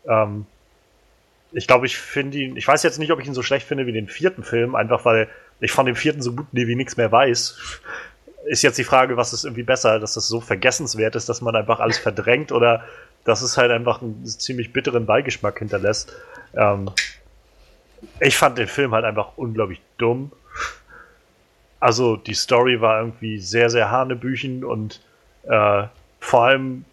Ähm, 0.09 0.47
ich 1.53 1.66
glaube, 1.66 1.86
ich 1.86 1.97
finde 1.97 2.39
ihn, 2.39 2.57
ich 2.57 2.66
weiß 2.66 2.82
jetzt 2.82 2.98
nicht, 2.98 3.12
ob 3.12 3.20
ich 3.20 3.27
ihn 3.27 3.35
so 3.35 3.43
schlecht 3.43 3.66
finde 3.66 3.86
wie 3.86 3.93
den 3.93 4.09
vierten 4.09 4.43
Film, 4.43 4.74
einfach 4.74 5.05
weil 5.05 5.28
ich 5.61 5.73
von 5.73 5.86
dem 5.86 5.97
vierten 5.97 6.20
so 6.20 6.35
gut 6.35 6.47
wie 6.53 6.74
nichts 6.74 6.97
mehr 6.97 7.11
weiß. 7.11 7.57
Ist 8.47 8.62
jetzt 8.62 8.78
die 8.78 8.85
Frage, 8.85 9.16
was 9.16 9.32
ist 9.32 9.44
irgendwie 9.44 9.62
besser, 9.62 9.98
dass 9.98 10.15
das 10.15 10.28
so 10.28 10.40
vergessenswert 10.40 11.16
ist, 11.16 11.28
dass 11.28 11.40
man 11.40 11.57
einfach 11.57 11.81
alles 11.81 11.98
verdrängt 11.98 12.53
oder 12.53 12.85
dass 13.24 13.43
es 13.43 13.57
halt 13.57 13.70
einfach 13.70 14.03
einen 14.03 14.24
ziemlich 14.24 14.73
bitteren 14.73 15.07
Beigeschmack 15.07 15.59
hinterlässt. 15.59 16.15
Ähm, 16.55 16.90
ich 18.20 18.36
fand 18.36 18.59
den 18.59 18.69
Film 18.69 18.93
halt 18.93 19.05
einfach 19.05 19.36
unglaublich 19.36 19.81
dumm. 19.98 20.32
Also 21.81 22.16
die 22.16 22.35
Story 22.35 22.81
war 22.81 23.01
irgendwie 23.01 23.39
sehr, 23.39 23.69
sehr 23.70 23.90
hanebüchen 23.90 24.65
und 24.65 25.01
äh, 25.44 25.85
vor 26.20 26.44
allem 26.44 26.85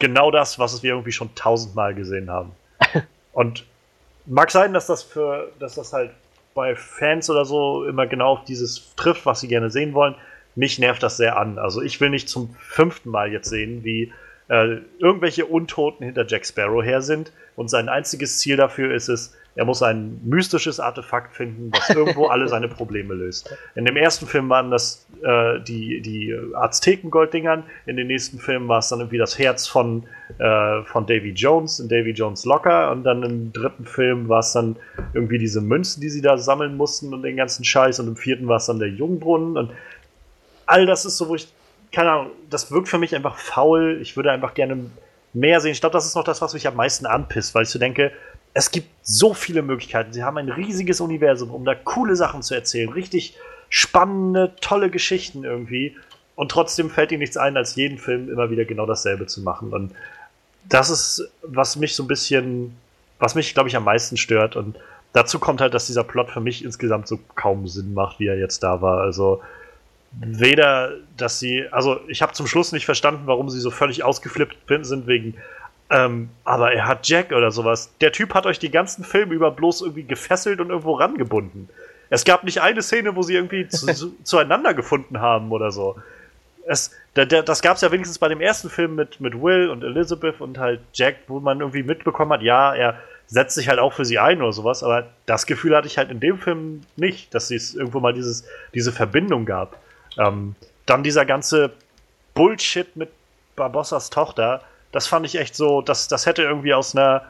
genau 0.00 0.32
das, 0.32 0.58
was 0.58 0.82
wir 0.82 0.90
irgendwie 0.90 1.12
schon 1.12 1.34
tausendmal 1.36 1.94
gesehen 1.94 2.30
haben. 2.30 2.50
Und 3.32 3.64
mag 4.26 4.50
sein, 4.50 4.72
dass 4.72 4.86
das 4.86 5.04
für, 5.04 5.52
dass 5.60 5.76
das 5.76 5.92
halt 5.92 6.10
bei 6.54 6.74
Fans 6.74 7.30
oder 7.30 7.44
so 7.44 7.84
immer 7.84 8.06
genau 8.06 8.32
auf 8.32 8.44
dieses 8.44 8.94
trifft, 8.96 9.24
was 9.24 9.40
sie 9.40 9.48
gerne 9.48 9.70
sehen 9.70 9.94
wollen. 9.94 10.16
Mich 10.56 10.80
nervt 10.80 11.02
das 11.02 11.16
sehr 11.16 11.36
an. 11.38 11.58
Also 11.58 11.80
ich 11.80 12.00
will 12.00 12.10
nicht 12.10 12.28
zum 12.28 12.54
fünften 12.58 13.10
Mal 13.10 13.30
jetzt 13.30 13.48
sehen, 13.48 13.84
wie 13.84 14.12
äh, 14.48 14.78
irgendwelche 14.98 15.46
Untoten 15.46 16.04
hinter 16.04 16.26
Jack 16.26 16.44
Sparrow 16.44 16.82
her 16.82 17.02
sind 17.02 17.32
und 17.54 17.70
sein 17.70 17.88
einziges 17.88 18.40
Ziel 18.40 18.56
dafür 18.56 18.92
ist 18.92 19.08
es, 19.08 19.36
er 19.60 19.66
muss 19.66 19.82
ein 19.82 20.18
mystisches 20.24 20.80
Artefakt 20.80 21.36
finden, 21.36 21.70
was 21.70 21.90
irgendwo 21.90 22.28
alle 22.28 22.48
seine 22.48 22.66
Probleme 22.66 23.12
löst. 23.12 23.54
In 23.74 23.84
dem 23.84 23.94
ersten 23.94 24.26
Film 24.26 24.48
waren 24.48 24.70
das 24.70 25.06
äh, 25.22 25.60
die, 25.60 26.00
die 26.00 26.34
Azteken-Golddingern, 26.54 27.64
in 27.84 27.98
den 27.98 28.06
nächsten 28.06 28.38
Filmen 28.38 28.68
war 28.68 28.78
es 28.78 28.88
dann 28.88 29.00
irgendwie 29.00 29.18
das 29.18 29.38
Herz 29.38 29.66
von, 29.66 30.04
äh, 30.38 30.82
von 30.84 31.04
Davy 31.04 31.32
Jones 31.32 31.78
in 31.78 31.90
Davy 31.90 32.12
Jones 32.12 32.46
Locker 32.46 32.90
und 32.90 33.04
dann 33.04 33.22
im 33.22 33.52
dritten 33.52 33.84
Film 33.84 34.30
war 34.30 34.38
es 34.38 34.52
dann 34.52 34.76
irgendwie 35.12 35.36
diese 35.36 35.60
Münzen, 35.60 36.00
die 36.00 36.08
sie 36.08 36.22
da 36.22 36.38
sammeln 36.38 36.78
mussten 36.78 37.12
und 37.12 37.22
den 37.22 37.36
ganzen 37.36 37.62
Scheiß 37.62 38.00
und 38.00 38.08
im 38.08 38.16
vierten 38.16 38.48
war 38.48 38.56
es 38.56 38.64
dann 38.64 38.78
der 38.78 38.88
Jungbrunnen 38.88 39.58
und 39.58 39.72
all 40.64 40.86
das 40.86 41.04
ist 41.04 41.18
so, 41.18 41.28
wo 41.28 41.34
ich, 41.34 41.52
keine 41.92 42.12
Ahnung, 42.12 42.30
das 42.48 42.72
wirkt 42.72 42.88
für 42.88 42.96
mich 42.96 43.14
einfach 43.14 43.36
faul. 43.36 43.98
Ich 44.00 44.16
würde 44.16 44.32
einfach 44.32 44.54
gerne 44.54 44.86
mehr 45.32 45.60
sehen. 45.60 45.72
Ich 45.72 45.80
glaube, 45.80 45.92
das 45.92 46.06
ist 46.06 46.14
noch 46.14 46.24
das, 46.24 46.40
was 46.42 46.54
mich 46.54 46.66
am 46.66 46.76
meisten 46.76 47.06
anpisst, 47.06 47.54
weil 47.54 47.62
ich 47.64 47.68
so 47.68 47.78
denke, 47.78 48.12
es 48.54 48.70
gibt 48.70 48.88
so 49.02 49.34
viele 49.34 49.62
Möglichkeiten. 49.62 50.12
Sie 50.12 50.24
haben 50.24 50.38
ein 50.38 50.48
riesiges 50.48 51.00
Universum, 51.00 51.50
um 51.50 51.64
da 51.64 51.74
coole 51.74 52.16
Sachen 52.16 52.42
zu 52.42 52.54
erzählen. 52.54 52.88
Richtig 52.88 53.36
spannende, 53.68 54.52
tolle 54.60 54.90
Geschichten 54.90 55.44
irgendwie. 55.44 55.96
Und 56.34 56.50
trotzdem 56.50 56.90
fällt 56.90 57.12
ihnen 57.12 57.20
nichts 57.20 57.36
ein, 57.36 57.56
als 57.56 57.76
jeden 57.76 57.98
Film 57.98 58.30
immer 58.30 58.50
wieder 58.50 58.64
genau 58.64 58.86
dasselbe 58.86 59.26
zu 59.26 59.42
machen. 59.42 59.72
Und 59.72 59.92
das 60.68 60.90
ist, 60.90 61.30
was 61.42 61.76
mich 61.76 61.94
so 61.94 62.02
ein 62.02 62.08
bisschen, 62.08 62.76
was 63.18 63.34
mich, 63.34 63.54
glaube 63.54 63.68
ich, 63.68 63.76
am 63.76 63.84
meisten 63.84 64.16
stört. 64.16 64.56
Und 64.56 64.76
dazu 65.12 65.38
kommt 65.38 65.60
halt, 65.60 65.74
dass 65.74 65.86
dieser 65.86 66.04
Plot 66.04 66.30
für 66.30 66.40
mich 66.40 66.64
insgesamt 66.64 67.06
so 67.06 67.20
kaum 67.34 67.68
Sinn 67.68 67.94
macht, 67.94 68.18
wie 68.18 68.26
er 68.26 68.38
jetzt 68.38 68.62
da 68.62 68.82
war. 68.82 69.00
Also 69.00 69.40
weder, 70.12 70.94
dass 71.16 71.38
sie, 71.38 71.66
also 71.70 72.00
ich 72.08 72.22
habe 72.22 72.32
zum 72.32 72.46
Schluss 72.46 72.72
nicht 72.72 72.84
verstanden, 72.84 73.22
warum 73.26 73.48
sie 73.48 73.60
so 73.60 73.70
völlig 73.70 74.02
ausgeflippt 74.02 74.56
sind 74.82 75.06
wegen, 75.06 75.36
ähm, 75.90 76.30
aber 76.44 76.72
er 76.72 76.86
hat 76.86 77.08
Jack 77.08 77.32
oder 77.32 77.50
sowas. 77.50 77.92
Der 78.00 78.12
Typ 78.12 78.34
hat 78.34 78.46
euch 78.46 78.58
die 78.58 78.70
ganzen 78.70 79.04
Filme 79.04 79.34
über 79.34 79.50
bloß 79.50 79.82
irgendwie 79.82 80.04
gefesselt 80.04 80.60
und 80.60 80.70
irgendwo 80.70 80.94
rangebunden. 80.94 81.68
Es 82.10 82.24
gab 82.24 82.44
nicht 82.44 82.60
eine 82.60 82.82
Szene, 82.82 83.16
wo 83.16 83.22
sie 83.22 83.34
irgendwie 83.34 83.68
zu, 83.68 83.86
zu, 83.86 84.14
zueinander 84.22 84.72
gefunden 84.74 85.20
haben 85.20 85.50
oder 85.50 85.72
so. 85.72 85.96
Es, 86.66 86.92
da, 87.14 87.24
da, 87.24 87.42
das 87.42 87.62
gab 87.62 87.74
es 87.76 87.82
ja 87.82 87.90
wenigstens 87.90 88.18
bei 88.18 88.28
dem 88.28 88.40
ersten 88.40 88.70
Film 88.70 88.94
mit, 88.94 89.20
mit 89.20 89.34
Will 89.34 89.68
und 89.68 89.82
Elizabeth 89.82 90.40
und 90.40 90.58
halt 90.58 90.80
Jack, 90.92 91.16
wo 91.26 91.40
man 91.40 91.58
irgendwie 91.58 91.82
mitbekommen 91.82 92.32
hat, 92.32 92.42
ja, 92.42 92.72
er 92.74 93.00
setzt 93.26 93.54
sich 93.54 93.68
halt 93.68 93.78
auch 93.78 93.92
für 93.92 94.04
sie 94.04 94.18
ein 94.18 94.42
oder 94.42 94.52
sowas, 94.52 94.82
aber 94.82 95.08
das 95.26 95.46
Gefühl 95.46 95.76
hatte 95.76 95.86
ich 95.86 95.98
halt 95.98 96.10
in 96.10 96.20
dem 96.20 96.38
Film 96.38 96.82
nicht, 96.96 97.34
dass 97.34 97.50
es 97.50 97.74
irgendwo 97.74 98.00
mal 98.00 98.12
dieses, 98.12 98.44
diese 98.74 98.92
Verbindung 98.92 99.44
gab. 99.44 99.78
Ähm, 100.18 100.54
dann 100.86 101.02
dieser 101.02 101.24
ganze 101.24 101.72
Bullshit 102.34 102.94
mit 102.96 103.10
Barbossas 103.56 104.10
Tochter, 104.10 104.62
das 104.92 105.06
fand 105.06 105.26
ich 105.26 105.38
echt 105.38 105.54
so, 105.54 105.82
das, 105.82 106.08
das 106.08 106.26
hätte 106.26 106.42
irgendwie 106.42 106.74
aus 106.74 106.96
einer, 106.96 107.22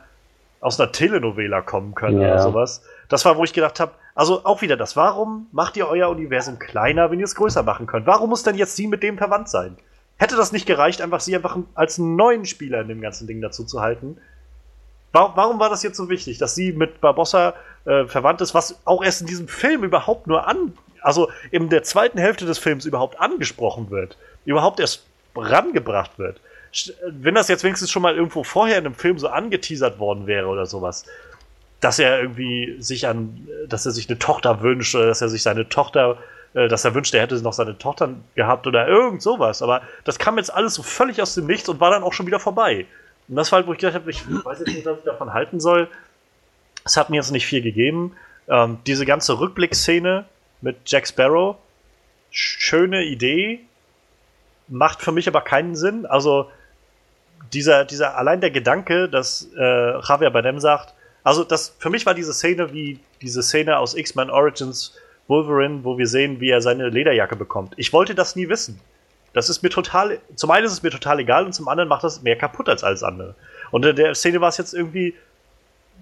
aus 0.60 0.80
einer 0.80 0.92
Telenovela 0.92 1.60
kommen 1.62 1.94
können 1.94 2.20
Ja. 2.20 2.28
oder 2.28 2.42
sowas. 2.42 2.82
Das 3.08 3.24
war, 3.24 3.36
wo 3.36 3.44
ich 3.44 3.52
gedacht 3.52 3.80
habe, 3.80 3.92
also 4.14 4.44
auch 4.44 4.62
wieder 4.62 4.76
das, 4.76 4.96
warum 4.96 5.46
macht 5.52 5.76
ihr 5.76 5.88
euer 5.88 6.08
Universum 6.08 6.58
kleiner, 6.58 7.10
wenn 7.10 7.18
ihr 7.18 7.24
es 7.24 7.34
größer 7.34 7.62
machen 7.62 7.86
könnt? 7.86 8.06
Warum 8.06 8.30
muss 8.30 8.42
denn 8.42 8.56
jetzt 8.56 8.76
sie 8.76 8.86
mit 8.86 9.02
dem 9.02 9.18
verwandt 9.18 9.48
sein? 9.48 9.76
Hätte 10.18 10.36
das 10.36 10.52
nicht 10.52 10.66
gereicht, 10.66 11.00
einfach 11.00 11.20
sie 11.20 11.34
einfach 11.34 11.56
als 11.74 11.96
neuen 11.98 12.44
Spieler 12.44 12.82
in 12.82 12.88
dem 12.88 13.00
ganzen 13.00 13.26
Ding 13.26 13.40
dazu 13.40 13.64
zu 13.64 13.80
halten? 13.80 14.18
Warum, 15.12 15.32
warum 15.34 15.58
war 15.58 15.70
das 15.70 15.82
jetzt 15.82 15.96
so 15.96 16.08
wichtig, 16.08 16.38
dass 16.38 16.54
sie 16.54 16.72
mit 16.72 17.00
Barbossa 17.00 17.54
äh, 17.86 18.04
verwandt 18.04 18.40
ist, 18.42 18.54
was 18.54 18.80
auch 18.84 19.02
erst 19.02 19.22
in 19.22 19.26
diesem 19.26 19.48
Film 19.48 19.82
überhaupt 19.82 20.26
nur 20.26 20.46
an, 20.46 20.74
also 21.00 21.30
in 21.50 21.68
der 21.70 21.82
zweiten 21.82 22.18
Hälfte 22.18 22.44
des 22.44 22.58
Films 22.58 22.84
überhaupt 22.84 23.18
angesprochen 23.18 23.90
wird, 23.90 24.18
überhaupt 24.44 24.78
erst 24.78 25.04
rangebracht 25.34 26.18
wird? 26.18 26.40
Wenn 27.08 27.34
das 27.34 27.48
jetzt 27.48 27.64
wenigstens 27.64 27.90
schon 27.90 28.02
mal 28.02 28.14
irgendwo 28.14 28.44
vorher 28.44 28.78
in 28.78 28.86
einem 28.86 28.94
Film 28.94 29.18
so 29.18 29.28
angeteasert 29.28 29.98
worden 29.98 30.26
wäre 30.26 30.46
oder 30.46 30.66
sowas, 30.66 31.04
dass 31.80 31.98
er 31.98 32.20
irgendwie 32.20 32.76
sich 32.80 33.06
an, 33.08 33.48
dass 33.68 33.86
er 33.86 33.92
sich 33.92 34.08
eine 34.08 34.18
Tochter 34.18 34.62
wünscht 34.62 34.94
oder 34.94 35.06
dass 35.06 35.22
er 35.22 35.28
sich 35.28 35.42
seine 35.42 35.68
Tochter, 35.68 36.18
äh, 36.54 36.68
dass 36.68 36.84
er 36.84 36.94
wünscht, 36.94 37.14
er 37.14 37.22
hätte 37.22 37.40
noch 37.42 37.54
seine 37.54 37.78
Tochter 37.78 38.10
gehabt 38.34 38.66
oder 38.66 38.86
irgend 38.86 39.22
sowas. 39.22 39.62
Aber 39.62 39.82
das 40.04 40.18
kam 40.18 40.36
jetzt 40.36 40.52
alles 40.52 40.74
so 40.74 40.82
völlig 40.82 41.20
aus 41.22 41.34
dem 41.34 41.46
Nichts 41.46 41.68
und 41.68 41.80
war 41.80 41.90
dann 41.90 42.02
auch 42.02 42.12
schon 42.12 42.26
wieder 42.26 42.38
vorbei. 42.38 42.86
Und 43.28 43.36
das 43.36 43.50
war 43.50 43.58
halt, 43.58 43.66
wo 43.66 43.72
ich 43.72 43.78
gedacht 43.78 43.94
habe, 43.94 44.10
ich 44.10 44.22
weiß 44.28 44.58
jetzt 44.60 44.68
nicht, 44.68 44.86
was 44.86 44.98
ich 44.98 45.04
davon 45.04 45.32
halten 45.32 45.58
soll. 45.58 45.88
Es 46.84 46.96
hat 46.96 47.10
mir 47.10 47.16
jetzt 47.16 47.30
nicht 47.30 47.46
viel 47.46 47.62
gegeben. 47.62 48.14
Ähm, 48.48 48.78
diese 48.86 49.06
ganze 49.06 49.38
Rückblickszene 49.40 50.24
mit 50.60 50.76
Jack 50.86 51.06
Sparrow, 51.08 51.56
sch- 52.32 52.56
schöne 52.58 53.04
Idee, 53.04 53.60
macht 54.68 55.00
für 55.02 55.12
mich 55.12 55.28
aber 55.28 55.40
keinen 55.40 55.76
Sinn. 55.76 56.04
Also 56.06 56.50
dieser, 57.52 57.84
dieser, 57.84 58.16
allein 58.16 58.40
der 58.40 58.50
Gedanke, 58.50 59.08
dass 59.08 59.48
äh, 59.56 60.00
Javier 60.00 60.30
Bardem 60.30 60.60
sagt, 60.60 60.94
Also, 61.22 61.44
das, 61.44 61.74
für 61.78 61.90
mich 61.90 62.06
war 62.06 62.14
diese 62.14 62.32
Szene 62.32 62.72
wie 62.72 62.98
diese 63.20 63.42
Szene 63.42 63.78
aus 63.78 63.94
X-Men 63.94 64.30
Origins 64.30 64.94
Wolverine, 65.28 65.84
wo 65.84 65.96
wir 65.98 66.06
sehen, 66.06 66.40
wie 66.40 66.50
er 66.50 66.60
seine 66.60 66.88
Lederjacke 66.88 67.36
bekommt. 67.36 67.74
Ich 67.76 67.92
wollte 67.92 68.14
das 68.14 68.36
nie 68.36 68.48
wissen. 68.48 68.80
Das 69.32 69.48
ist 69.48 69.62
mir 69.62 69.70
total, 69.70 70.18
zum 70.34 70.50
einen 70.50 70.66
ist 70.66 70.72
es 70.72 70.82
mir 70.82 70.90
total 70.90 71.20
egal 71.20 71.44
und 71.44 71.52
zum 71.52 71.68
anderen 71.68 71.88
macht 71.88 72.02
das 72.02 72.22
mehr 72.22 72.36
kaputt 72.36 72.68
als 72.68 72.82
alles 72.82 73.02
andere. 73.02 73.34
Und 73.70 73.86
in 73.86 73.94
der 73.94 74.14
Szene 74.14 74.40
war 74.40 74.48
es 74.48 74.56
jetzt 74.56 74.74
irgendwie, 74.74 75.14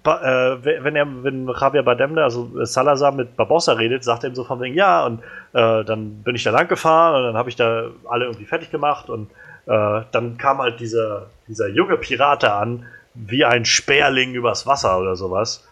äh, 0.05 0.09
wenn 0.09 0.95
er, 0.95 1.05
wenn 1.23 1.47
Javier 1.47 1.83
Bardem, 1.83 2.17
also 2.17 2.49
Salazar 2.65 3.11
mit 3.11 3.35
Barbossa 3.35 3.73
redet, 3.73 4.03
sagt 4.03 4.23
er 4.23 4.29
ihm 4.31 4.35
so 4.35 4.43
von 4.43 4.59
wegen, 4.61 4.73
ja, 4.73 5.05
und 5.05 5.19
äh, 5.53 5.83
dann 5.83 6.23
bin 6.23 6.35
ich 6.35 6.43
da 6.43 6.51
lang 6.51 6.67
gefahren 6.67 7.15
und 7.17 7.23
dann 7.23 7.37
habe 7.37 7.49
ich 7.49 7.55
da 7.55 7.91
alle 8.09 8.25
irgendwie 8.25 8.45
fertig 8.45 8.71
gemacht 8.71 9.09
und 9.09 9.29
äh, 9.69 10.01
dann 10.11 10.37
kam 10.39 10.57
halt 10.57 10.79
dieser, 10.79 11.27
dieser 11.47 11.67
junge 11.67 11.97
Pirat 11.97 12.41
da 12.41 12.59
an, 12.59 12.87
wie 13.13 13.45
ein 13.45 13.65
Sperling 13.65 14.33
übers 14.33 14.65
Wasser 14.65 14.99
oder 14.99 15.15
sowas. 15.15 15.63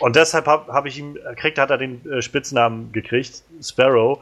Und 0.00 0.16
deshalb 0.16 0.46
habe 0.46 0.72
hab 0.72 0.86
ich 0.86 0.98
ihm, 0.98 1.18
kriegt, 1.36 1.58
hat 1.58 1.68
er 1.68 1.76
den 1.76 2.10
äh, 2.10 2.22
Spitznamen 2.22 2.90
gekriegt, 2.92 3.42
Sparrow. 3.62 4.20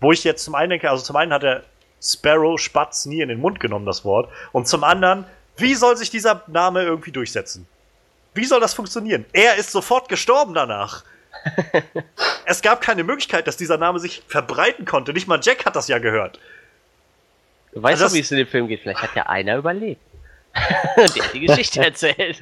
Wo 0.00 0.12
ich 0.12 0.24
jetzt 0.24 0.44
zum 0.44 0.54
einen 0.54 0.70
denke, 0.70 0.90
also 0.90 1.02
zum 1.02 1.16
einen 1.16 1.32
hat 1.32 1.42
er 1.42 1.62
Sparrow 2.02 2.60
Spatz 2.60 3.06
nie 3.06 3.22
in 3.22 3.30
den 3.30 3.40
Mund 3.40 3.60
genommen, 3.60 3.86
das 3.86 4.04
Wort. 4.04 4.30
Und 4.52 4.68
zum 4.68 4.84
anderen, 4.84 5.24
wie 5.56 5.74
soll 5.74 5.96
sich 5.96 6.10
dieser 6.10 6.42
Name 6.46 6.82
irgendwie 6.82 7.12
durchsetzen? 7.12 7.66
Wie 8.34 8.44
soll 8.44 8.60
das 8.60 8.74
funktionieren? 8.74 9.24
Er 9.32 9.54
ist 9.54 9.70
sofort 9.70 10.10
gestorben 10.10 10.52
danach. 10.52 11.02
es 12.44 12.60
gab 12.60 12.82
keine 12.82 13.04
Möglichkeit, 13.04 13.46
dass 13.46 13.56
dieser 13.56 13.78
Name 13.78 14.00
sich 14.00 14.22
verbreiten 14.28 14.84
konnte. 14.84 15.14
Nicht 15.14 15.28
mal 15.28 15.40
Jack 15.42 15.64
hat 15.64 15.76
das 15.76 15.88
ja 15.88 15.98
gehört. 15.98 16.38
Du 17.74 17.82
weißt 17.82 18.00
Also 18.02 18.06
doch, 18.06 18.14
wie 18.14 18.20
es 18.20 18.30
in 18.30 18.38
dem 18.38 18.46
Film 18.46 18.68
geht. 18.68 18.80
Vielleicht 18.80 19.02
hat 19.02 19.14
ja 19.16 19.24
einer 19.26 19.56
überlebt. 19.56 20.00
Der 20.96 21.24
die 21.32 21.40
Geschichte 21.40 21.80
erzählt. 21.84 22.40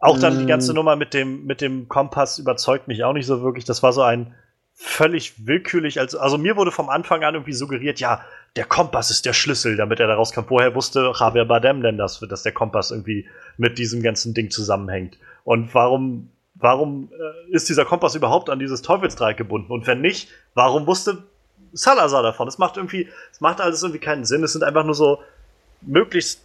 Auch 0.00 0.18
dann 0.18 0.38
die 0.38 0.44
Mm. 0.44 0.48
ganze 0.48 0.74
Nummer 0.74 0.96
mit 0.96 1.14
dem, 1.14 1.46
mit 1.46 1.60
dem 1.60 1.88
Kompass 1.88 2.38
überzeugt 2.38 2.88
mich 2.88 3.04
auch 3.04 3.12
nicht 3.12 3.26
so 3.26 3.42
wirklich. 3.42 3.64
Das 3.64 3.82
war 3.82 3.92
so 3.92 4.02
ein 4.02 4.34
völlig 4.74 5.46
willkürlich. 5.46 6.00
Also, 6.00 6.18
also 6.18 6.38
mir 6.38 6.56
wurde 6.56 6.72
vom 6.72 6.88
Anfang 6.88 7.22
an 7.22 7.34
irgendwie 7.34 7.52
suggeriert, 7.52 8.00
ja, 8.00 8.24
der 8.56 8.64
Kompass 8.64 9.10
ist 9.10 9.26
der 9.26 9.34
Schlüssel, 9.34 9.76
damit 9.76 10.00
er 10.00 10.06
da 10.08 10.14
rauskam. 10.14 10.44
Vorher 10.44 10.74
wusste 10.74 11.12
Javier 11.14 11.44
Bardem 11.44 11.82
denn 11.82 11.98
das, 11.98 12.18
dass 12.18 12.42
der 12.42 12.52
Kompass 12.52 12.90
irgendwie 12.90 13.28
mit 13.58 13.78
diesem 13.78 14.02
ganzen 14.02 14.34
Ding 14.34 14.50
zusammenhängt. 14.50 15.18
Und 15.44 15.72
warum, 15.74 16.30
warum 16.54 17.10
äh, 17.12 17.52
ist 17.54 17.68
dieser 17.68 17.84
Kompass 17.84 18.14
überhaupt 18.16 18.50
an 18.50 18.58
dieses 18.58 18.82
Teufelsdreieck 18.82 19.36
gebunden? 19.36 19.70
Und 19.70 19.86
wenn 19.86 20.00
nicht, 20.00 20.28
warum 20.54 20.86
wusste 20.86 21.24
Salazar 21.72 22.22
davon? 22.22 22.48
Es 22.48 22.58
macht 22.58 22.76
irgendwie, 22.76 23.08
es 23.32 23.40
macht 23.40 23.60
alles 23.60 23.82
irgendwie 23.82 24.00
keinen 24.00 24.24
Sinn. 24.24 24.42
Es 24.44 24.52
sind 24.52 24.64
einfach 24.64 24.84
nur 24.84 24.94
so 24.94 25.22
möglichst 25.82 26.40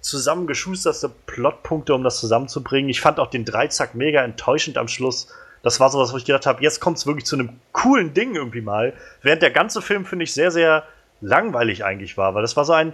zusammengeschusterte 0.00 1.10
Plotpunkte, 1.26 1.94
um 1.94 2.04
das 2.04 2.20
zusammenzubringen. 2.20 2.88
Ich 2.88 3.00
fand 3.00 3.18
auch 3.18 3.28
den 3.28 3.44
Dreizack 3.44 3.94
mega 3.94 4.22
enttäuschend 4.22 4.78
am 4.78 4.88
Schluss. 4.88 5.28
Das 5.62 5.80
war 5.80 5.90
sowas, 5.90 6.12
wo 6.12 6.16
ich 6.16 6.24
gedacht 6.24 6.46
habe, 6.46 6.62
jetzt 6.62 6.80
kommt 6.80 6.98
es 6.98 7.06
wirklich 7.06 7.26
zu 7.26 7.36
einem 7.36 7.58
coolen 7.72 8.14
Ding 8.14 8.34
irgendwie 8.34 8.60
mal. 8.60 8.92
Während 9.22 9.42
der 9.42 9.50
ganze 9.50 9.82
Film, 9.82 10.04
finde 10.04 10.24
ich, 10.24 10.32
sehr, 10.32 10.50
sehr 10.50 10.84
langweilig 11.20 11.84
eigentlich 11.84 12.16
war, 12.16 12.34
weil 12.34 12.42
das 12.42 12.56
war 12.56 12.64
so 12.64 12.72
ein, 12.72 12.92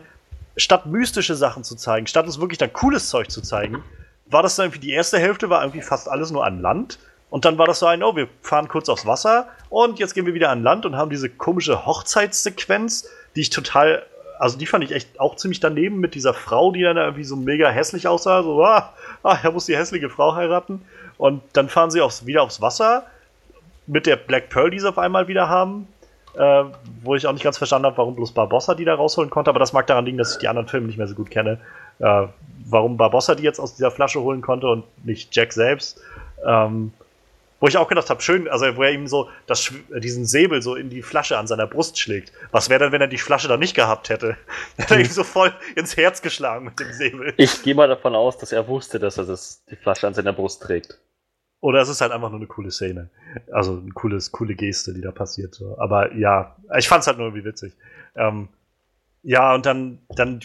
statt 0.56 0.86
mystische 0.86 1.34
Sachen 1.34 1.62
zu 1.62 1.76
zeigen, 1.76 2.06
statt 2.06 2.24
uns 2.24 2.40
wirklich 2.40 2.58
dann 2.58 2.72
cooles 2.72 3.08
Zeug 3.08 3.30
zu 3.30 3.42
zeigen, 3.42 3.82
war 4.26 4.42
das 4.42 4.56
dann 4.56 4.66
irgendwie 4.66 4.80
die 4.80 4.92
erste 4.92 5.18
Hälfte, 5.18 5.50
war 5.50 5.62
irgendwie 5.62 5.82
fast 5.82 6.08
alles 6.08 6.30
nur 6.30 6.44
an 6.44 6.60
Land. 6.60 6.98
Und 7.30 7.44
dann 7.44 7.58
war 7.58 7.66
das 7.66 7.80
so 7.80 7.86
ein, 7.86 8.02
oh, 8.02 8.14
wir 8.14 8.28
fahren 8.42 8.68
kurz 8.68 8.88
aufs 8.88 9.06
Wasser 9.06 9.48
und 9.68 9.98
jetzt 9.98 10.14
gehen 10.14 10.26
wir 10.26 10.34
wieder 10.34 10.50
an 10.50 10.62
Land 10.62 10.86
und 10.86 10.96
haben 10.96 11.10
diese 11.10 11.28
komische 11.28 11.84
Hochzeitssequenz, 11.84 13.08
die 13.34 13.40
ich 13.40 13.50
total, 13.50 14.04
also 14.38 14.56
die 14.56 14.66
fand 14.66 14.84
ich 14.84 14.92
echt 14.92 15.18
auch 15.18 15.36
ziemlich 15.36 15.60
daneben 15.60 15.98
mit 15.98 16.14
dieser 16.14 16.34
Frau, 16.34 16.70
die 16.70 16.82
dann 16.82 16.96
irgendwie 16.96 17.24
so 17.24 17.34
mega 17.36 17.68
hässlich 17.68 18.06
aussah. 18.06 18.42
So, 18.42 18.64
ah, 18.64 18.92
ah 19.22 19.38
er 19.42 19.50
muss 19.50 19.66
die 19.66 19.76
hässliche 19.76 20.10
Frau 20.10 20.34
heiraten. 20.34 20.82
Und 21.18 21.42
dann 21.54 21.68
fahren 21.68 21.90
sie 21.90 22.00
aufs, 22.00 22.26
wieder 22.26 22.42
aufs 22.42 22.60
Wasser 22.60 23.04
mit 23.86 24.06
der 24.06 24.16
Black 24.16 24.48
Pearl, 24.50 24.70
die 24.70 24.78
sie 24.78 24.88
auf 24.88 24.98
einmal 24.98 25.28
wieder 25.28 25.48
haben. 25.48 25.88
Äh, 26.36 26.64
wo 27.04 27.14
ich 27.14 27.28
auch 27.28 27.32
nicht 27.32 27.44
ganz 27.44 27.58
verstanden 27.58 27.86
habe, 27.86 27.96
warum 27.96 28.16
bloß 28.16 28.32
Barbossa 28.32 28.74
die 28.74 28.84
da 28.84 28.96
rausholen 28.96 29.30
konnte, 29.30 29.50
aber 29.50 29.60
das 29.60 29.72
mag 29.72 29.86
daran 29.86 30.04
liegen, 30.04 30.18
dass 30.18 30.32
ich 30.32 30.38
die 30.38 30.48
anderen 30.48 30.66
Filme 30.66 30.88
nicht 30.88 30.98
mehr 30.98 31.06
so 31.06 31.14
gut 31.14 31.30
kenne. 31.30 31.60
Äh, 32.00 32.26
warum 32.64 32.96
Barbossa 32.96 33.36
die 33.36 33.44
jetzt 33.44 33.60
aus 33.60 33.76
dieser 33.76 33.92
Flasche 33.92 34.20
holen 34.20 34.40
konnte 34.40 34.66
und 34.66 34.84
nicht 35.04 35.34
Jack 35.34 35.52
selbst. 35.52 36.00
Ähm, 36.44 36.92
wo 37.64 37.68
ich 37.68 37.78
auch 37.78 37.88
gedacht 37.88 38.10
habe, 38.10 38.20
schön, 38.20 38.46
also 38.46 38.76
wo 38.76 38.82
er 38.82 38.92
ihm 38.92 39.06
so 39.06 39.30
das, 39.46 39.72
diesen 39.96 40.26
Säbel 40.26 40.60
so 40.60 40.74
in 40.74 40.90
die 40.90 41.00
Flasche 41.00 41.38
an 41.38 41.46
seiner 41.46 41.66
Brust 41.66 41.98
schlägt. 41.98 42.30
Was 42.50 42.68
wäre 42.68 42.80
denn, 42.80 42.92
wenn 42.92 43.00
er 43.00 43.06
die 43.06 43.16
Flasche 43.16 43.48
dann 43.48 43.58
nicht 43.58 43.74
gehabt 43.74 44.10
hätte? 44.10 44.36
Hätte 44.76 44.96
er 44.96 45.00
ihm 45.00 45.06
so 45.06 45.24
voll 45.24 45.50
ins 45.74 45.96
Herz 45.96 46.20
geschlagen 46.20 46.66
mit 46.66 46.78
dem 46.78 46.92
Säbel. 46.92 47.32
Ich 47.38 47.62
gehe 47.62 47.74
mal 47.74 47.88
davon 47.88 48.14
aus, 48.14 48.36
dass 48.36 48.52
er 48.52 48.68
wusste, 48.68 48.98
dass 48.98 49.16
er 49.16 49.24
das, 49.24 49.64
die 49.70 49.76
Flasche 49.76 50.06
an 50.06 50.12
seiner 50.12 50.34
Brust 50.34 50.62
trägt. 50.62 51.00
Oder 51.62 51.80
es 51.80 51.88
ist 51.88 52.02
halt 52.02 52.12
einfach 52.12 52.28
nur 52.28 52.38
eine 52.38 52.48
coole 52.48 52.70
Szene. 52.70 53.08
Also 53.50 53.78
eine 53.78 53.92
cooles, 53.92 54.30
coole 54.30 54.56
Geste, 54.56 54.92
die 54.92 55.00
da 55.00 55.10
passiert. 55.10 55.54
So. 55.54 55.78
Aber 55.78 56.14
ja, 56.14 56.56
ich 56.76 56.86
fand's 56.86 57.06
halt 57.06 57.16
nur 57.16 57.28
irgendwie 57.28 57.46
witzig. 57.46 57.72
Ähm, 58.14 58.48
ja, 59.22 59.54
und 59.54 59.64
dann, 59.64 60.00
dann 60.10 60.40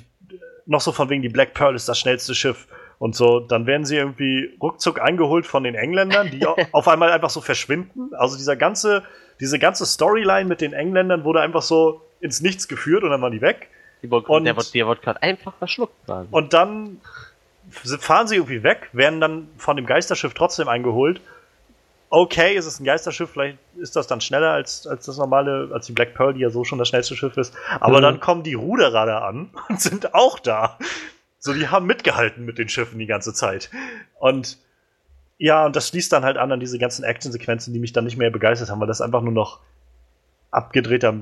noch 0.65 0.79
so 0.79 0.93
von 0.93 1.09
wegen, 1.09 1.21
die 1.21 1.27
Black 1.27 1.53
Pearl 1.53 1.75
ist 1.75 1.89
das 1.89 1.99
schnellste 1.99 2.33
Schiff 2.33 2.69
und 2.99 3.15
so. 3.15 3.39
Dann 3.39 3.65
werden 3.65 3.85
sie 3.85 3.95
irgendwie 3.97 4.55
ruckzuck 4.61 5.01
eingeholt 5.01 5.47
von 5.47 5.63
den 5.63 5.73
Engländern, 5.75 6.29
die 6.29 6.45
au- 6.45 6.55
auf 6.71 6.87
einmal 6.87 7.11
einfach 7.11 7.29
so 7.31 7.41
verschwinden. 7.41 8.13
Also 8.13 8.37
dieser 8.37 8.55
ganze, 8.55 9.03
diese 9.39 9.57
ganze 9.57 9.85
Storyline 9.85 10.47
mit 10.47 10.61
den 10.61 10.73
Engländern 10.73 11.23
wurde 11.23 11.41
einfach 11.41 11.61
so 11.63 12.01
ins 12.21 12.41
Nichts 12.41 12.67
geführt 12.67 13.03
und 13.03 13.09
dann 13.09 13.21
waren 13.21 13.31
die 13.31 13.41
weg. 13.41 13.69
Die 14.03 14.11
wollte- 14.11 14.27
Und- 14.31 14.45
der 14.45 14.55
wird, 14.55 14.73
der 14.73 14.87
wird 14.87 15.01
gerade 15.01 15.21
einfach 15.23 15.53
verschluckt 15.55 15.93
quasi. 16.05 16.27
Und 16.31 16.53
dann 16.53 16.99
fahren 17.71 18.27
sie 18.27 18.35
irgendwie 18.35 18.63
weg, 18.63 18.89
werden 18.93 19.19
dann 19.21 19.47
von 19.57 19.75
dem 19.75 19.85
Geisterschiff 19.85 20.33
trotzdem 20.33 20.67
eingeholt. 20.67 21.21
Okay, 22.11 22.55
es 22.55 22.65
ist 22.65 22.79
ein 22.79 22.85
Geisterschiff, 22.85 23.29
vielleicht 23.29 23.59
ist 23.77 23.95
das 23.95 24.07
dann 24.07 24.19
schneller 24.19 24.51
als, 24.53 24.87
als 24.87 25.05
das 25.05 25.17
normale, 25.17 25.69
als 25.71 25.85
die 25.85 25.91
Black 25.91 26.15
Pearl, 26.15 26.33
die 26.33 26.39
ja 26.39 26.49
so 26.49 26.63
schon 26.63 26.79
das 26.79 26.87
schnellste 26.87 27.15
Schiff 27.15 27.37
ist. 27.37 27.53
Aber 27.79 27.99
Mhm. 27.99 28.01
dann 28.01 28.19
kommen 28.19 28.41
die 28.41 28.55
Ruderer 28.55 29.05
da 29.05 29.19
an 29.19 29.51
und 29.69 29.79
sind 29.79 30.15
auch 30.15 30.39
da. 30.39 30.79
So, 31.39 31.53
die 31.53 31.67
haben 31.69 31.85
mitgehalten 31.87 32.45
mit 32.45 32.57
den 32.57 32.69
Schiffen 32.69 32.99
die 32.99 33.05
ganze 33.05 33.33
Zeit. 33.33 33.69
Und 34.19 34.57
ja, 35.37 35.65
und 35.65 35.75
das 35.75 35.87
schließt 35.87 36.11
dann 36.11 36.23
halt 36.25 36.37
an 36.37 36.51
an 36.51 36.59
diese 36.59 36.77
ganzen 36.79 37.03
Action-Sequenzen, 37.05 37.73
die 37.73 37.79
mich 37.79 37.93
dann 37.93 38.03
nicht 38.03 38.17
mehr 38.17 38.29
begeistert 38.29 38.69
haben, 38.69 38.81
weil 38.81 38.87
das 38.87 38.99
einfach 39.01 39.21
nur 39.21 39.31
noch 39.31 39.59
abgedrehter, 40.51 41.13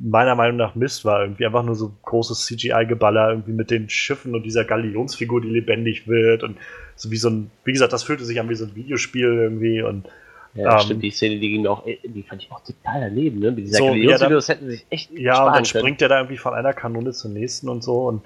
meiner 0.00 0.36
Meinung 0.36 0.56
nach 0.58 0.74
Mist 0.76 1.04
war. 1.04 1.22
Irgendwie 1.22 1.44
einfach 1.46 1.64
nur 1.64 1.74
so 1.74 1.92
großes 2.04 2.44
CGI-Geballer, 2.46 3.30
irgendwie 3.30 3.52
mit 3.52 3.70
den 3.70 3.88
Schiffen 3.88 4.34
und 4.34 4.44
dieser 4.44 4.64
Galionsfigur, 4.64 5.40
die 5.40 5.48
lebendig 5.48 6.06
wird 6.06 6.44
und 6.44 6.56
so 6.94 7.10
wie 7.10 7.16
so 7.16 7.30
ein, 7.30 7.50
wie 7.64 7.72
gesagt, 7.72 7.92
das 7.92 8.04
fühlte 8.04 8.24
sich 8.24 8.38
an 8.38 8.48
wie 8.48 8.54
so 8.54 8.64
ein 8.64 8.74
Videospiel 8.76 9.24
irgendwie 9.26 9.82
und 9.82 10.08
Ja, 10.54 10.74
Ähm, 10.74 10.80
stimmt, 10.80 11.02
die 11.02 11.10
Szene, 11.10 11.38
die 11.38 11.50
ging 11.50 11.62
mir 11.62 11.70
auch, 11.70 11.84
die 11.84 12.22
fand 12.22 12.42
ich 12.42 12.50
auch 12.50 12.64
total 12.64 13.00
daneben, 13.02 13.38
ne? 13.38 13.50
Mit 13.50 13.66
dieser 13.66 13.78
So, 13.78 13.94
er 13.94 14.18
dann- 14.18 14.32
das 14.32 14.48
hätten 14.48 14.68
sich 14.68 14.86
echt 14.88 15.10
ja, 15.12 15.44
und 15.46 15.52
dann 15.54 15.64
springt 15.66 16.00
er 16.00 16.08
da 16.08 16.18
irgendwie 16.18 16.38
von 16.38 16.54
einer 16.54 16.72
Kanone 16.72 17.12
zur 17.12 17.30
nächsten 17.30 17.68
und 17.68 17.84
so 17.84 18.06
und 18.08 18.24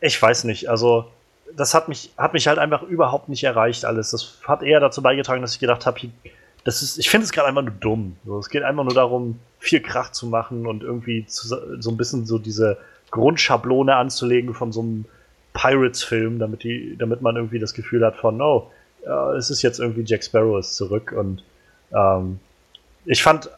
ich 0.00 0.20
weiß 0.20 0.44
nicht, 0.44 0.68
also 0.68 1.06
das 1.54 1.74
hat 1.74 1.88
mich, 1.88 2.12
hat 2.16 2.32
mich 2.32 2.48
halt 2.48 2.58
einfach 2.58 2.82
überhaupt 2.82 3.28
nicht 3.28 3.44
erreicht 3.44 3.84
alles. 3.84 4.10
Das 4.10 4.38
hat 4.46 4.62
eher 4.62 4.80
dazu 4.80 5.02
beigetragen, 5.02 5.42
dass 5.42 5.54
ich 5.54 5.60
gedacht 5.60 5.86
habe, 5.86 6.00
das 6.64 6.82
ist, 6.82 6.98
ich 6.98 7.08
finde 7.08 7.24
es 7.24 7.32
gerade 7.32 7.48
einfach 7.48 7.62
nur 7.62 7.74
dumm. 7.78 8.16
So, 8.24 8.38
es 8.38 8.48
geht 8.48 8.62
einfach 8.62 8.84
nur 8.84 8.94
darum, 8.94 9.38
viel 9.60 9.80
Krach 9.80 10.10
zu 10.10 10.26
machen 10.26 10.66
und 10.66 10.82
irgendwie 10.82 11.24
zu, 11.26 11.46
so 11.80 11.90
ein 11.90 11.96
bisschen 11.96 12.26
so 12.26 12.38
diese 12.38 12.78
Grundschablone 13.10 13.94
anzulegen 13.94 14.52
von 14.54 14.72
so 14.72 14.80
einem 14.80 15.04
Pirates-Film, 15.54 16.38
damit 16.38 16.66
damit 16.98 17.22
man 17.22 17.36
irgendwie 17.36 17.58
das 17.58 17.72
Gefühl 17.72 18.04
hat 18.04 18.16
von, 18.16 18.40
oh, 18.42 18.70
es 19.38 19.50
ist 19.50 19.62
jetzt 19.62 19.78
irgendwie 19.78 20.02
Jack 20.04 20.24
Sparrow 20.24 20.58
ist 20.58 20.74
zurück 20.74 21.14
und 21.16 21.44
ähm, 21.92 22.40
ich 23.04 23.22
fand 23.22 23.48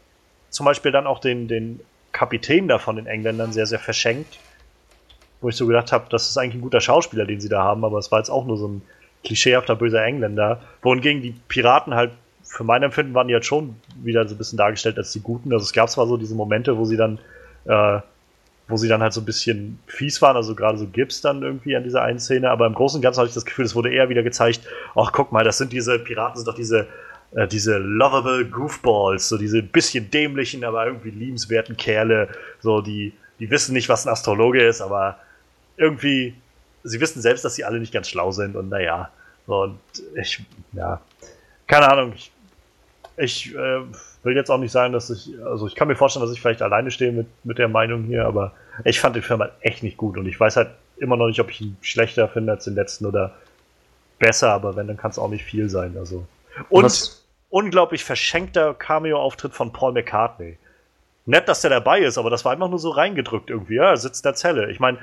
zum 0.50 0.66
Beispiel 0.66 0.92
dann 0.92 1.06
auch 1.06 1.18
den, 1.18 1.48
den 1.48 1.80
Kapitän 2.12 2.68
da 2.68 2.78
von 2.78 2.96
den 2.96 3.06
Engländern 3.06 3.52
sehr, 3.52 3.66
sehr 3.66 3.78
verschenkt. 3.78 4.38
Wo 5.40 5.48
ich 5.48 5.56
so 5.56 5.66
gedacht 5.66 5.92
habe, 5.92 6.06
das 6.10 6.28
ist 6.28 6.36
eigentlich 6.36 6.56
ein 6.56 6.62
guter 6.62 6.80
Schauspieler, 6.80 7.24
den 7.24 7.40
sie 7.40 7.48
da 7.48 7.62
haben, 7.62 7.84
aber 7.84 7.98
es 7.98 8.10
war 8.10 8.18
jetzt 8.18 8.30
auch 8.30 8.44
nur 8.44 8.56
so 8.56 8.68
ein 8.68 8.82
klischeehafter 9.24 9.76
böser 9.76 10.04
Engländer. 10.04 10.60
Wohingegen 10.82 11.22
die 11.22 11.34
Piraten 11.48 11.94
halt, 11.94 12.12
für 12.44 12.64
mein 12.64 12.82
Empfinden, 12.82 13.14
waren 13.14 13.28
die 13.28 13.34
halt 13.34 13.44
schon 13.44 13.76
wieder 14.02 14.26
so 14.26 14.34
ein 14.34 14.38
bisschen 14.38 14.56
dargestellt 14.56 14.96
als 14.96 15.12
die 15.12 15.20
Guten. 15.20 15.52
Also 15.52 15.64
es 15.64 15.72
gab 15.72 15.90
zwar 15.90 16.06
so 16.06 16.16
diese 16.16 16.34
Momente, 16.34 16.76
wo 16.76 16.84
sie 16.84 16.96
dann, 16.96 17.18
äh, 17.66 18.00
wo 18.68 18.76
sie 18.76 18.88
dann 18.88 19.02
halt 19.02 19.12
so 19.12 19.20
ein 19.20 19.26
bisschen 19.26 19.78
fies 19.86 20.20
waren, 20.22 20.36
also 20.36 20.54
gerade 20.54 20.78
so 20.78 20.86
Gibbs 20.86 21.20
dann 21.20 21.42
irgendwie 21.42 21.76
an 21.76 21.84
dieser 21.84 22.02
einen 22.02 22.18
Szene, 22.18 22.50
aber 22.50 22.66
im 22.66 22.74
Großen 22.74 22.98
und 22.98 23.02
Ganzen 23.02 23.18
habe 23.18 23.28
ich 23.28 23.34
das 23.34 23.44
Gefühl, 23.44 23.64
es 23.64 23.74
wurde 23.74 23.92
eher 23.92 24.08
wieder 24.08 24.22
gezeigt, 24.22 24.62
ach 24.94 25.12
guck 25.12 25.30
mal, 25.30 25.44
das 25.44 25.58
sind 25.58 25.72
diese 25.72 25.98
Piraten, 25.98 26.36
sind 26.36 26.48
doch 26.48 26.54
diese 26.54 26.86
äh, 27.32 27.46
diese 27.46 27.76
lovable 27.78 28.46
Goofballs, 28.46 29.28
so 29.28 29.36
diese 29.36 29.62
bisschen 29.62 30.10
dämlichen, 30.10 30.64
aber 30.64 30.86
irgendwie 30.86 31.10
liebenswerten 31.10 31.76
Kerle, 31.76 32.28
so 32.60 32.80
die, 32.80 33.12
die 33.38 33.50
wissen 33.50 33.74
nicht, 33.74 33.88
was 33.88 34.06
ein 34.06 34.12
Astrologe 34.12 34.66
ist, 34.66 34.80
aber 34.80 35.18
irgendwie, 35.78 36.34
sie 36.84 37.00
wissen 37.00 37.22
selbst, 37.22 37.44
dass 37.44 37.54
sie 37.54 37.64
alle 37.64 37.80
nicht 37.80 37.92
ganz 37.92 38.08
schlau 38.08 38.30
sind 38.32 38.56
und 38.56 38.68
naja, 38.68 39.10
und 39.46 39.78
ich, 40.14 40.40
ja, 40.72 41.00
keine 41.66 41.90
Ahnung, 41.90 42.12
ich, 42.14 42.30
ich 43.16 43.54
äh, 43.54 43.80
will 44.22 44.36
jetzt 44.36 44.50
auch 44.50 44.58
nicht 44.58 44.72
sagen, 44.72 44.92
dass 44.92 45.08
ich, 45.10 45.30
also 45.44 45.66
ich 45.66 45.74
kann 45.74 45.88
mir 45.88 45.96
vorstellen, 45.96 46.24
dass 46.24 46.34
ich 46.34 46.40
vielleicht 46.40 46.62
alleine 46.62 46.90
stehe 46.90 47.12
mit, 47.12 47.26
mit 47.44 47.58
der 47.58 47.68
Meinung 47.68 48.04
hier, 48.04 48.26
aber 48.26 48.52
ich 48.84 49.00
fand 49.00 49.16
den 49.16 49.22
Film 49.22 49.40
halt 49.40 49.52
echt 49.60 49.82
nicht 49.82 49.96
gut 49.96 50.18
und 50.18 50.26
ich 50.26 50.38
weiß 50.38 50.56
halt 50.56 50.70
immer 50.98 51.16
noch 51.16 51.28
nicht, 51.28 51.40
ob 51.40 51.50
ich 51.50 51.60
ihn 51.60 51.76
schlechter 51.80 52.28
finde 52.28 52.52
als 52.52 52.64
den 52.64 52.74
letzten 52.74 53.06
oder 53.06 53.34
besser, 54.18 54.52
aber 54.52 54.76
wenn, 54.76 54.86
dann 54.86 54.96
kann 54.96 55.10
es 55.10 55.18
auch 55.18 55.28
nicht 55.28 55.44
viel 55.44 55.68
sein. 55.68 55.96
Also. 55.98 56.26
Und 56.68 56.84
Was- 56.84 57.24
unglaublich 57.50 58.04
verschenkter 58.04 58.74
Cameo-Auftritt 58.74 59.54
von 59.54 59.72
Paul 59.72 59.92
McCartney. 59.92 60.58
Nett, 61.24 61.48
dass 61.48 61.60
der 61.60 61.70
dabei 61.70 62.00
ist, 62.00 62.18
aber 62.18 62.30
das 62.30 62.44
war 62.44 62.52
einfach 62.52 62.68
nur 62.68 62.78
so 62.78 62.90
reingedrückt 62.90 63.50
irgendwie. 63.50 63.74
Ja, 63.76 63.90
er 63.90 63.96
sitzt 63.96 64.24
in 64.24 64.28
der 64.28 64.34
Zelle. 64.34 64.70
Ich 64.70 64.80
meine, 64.80 64.98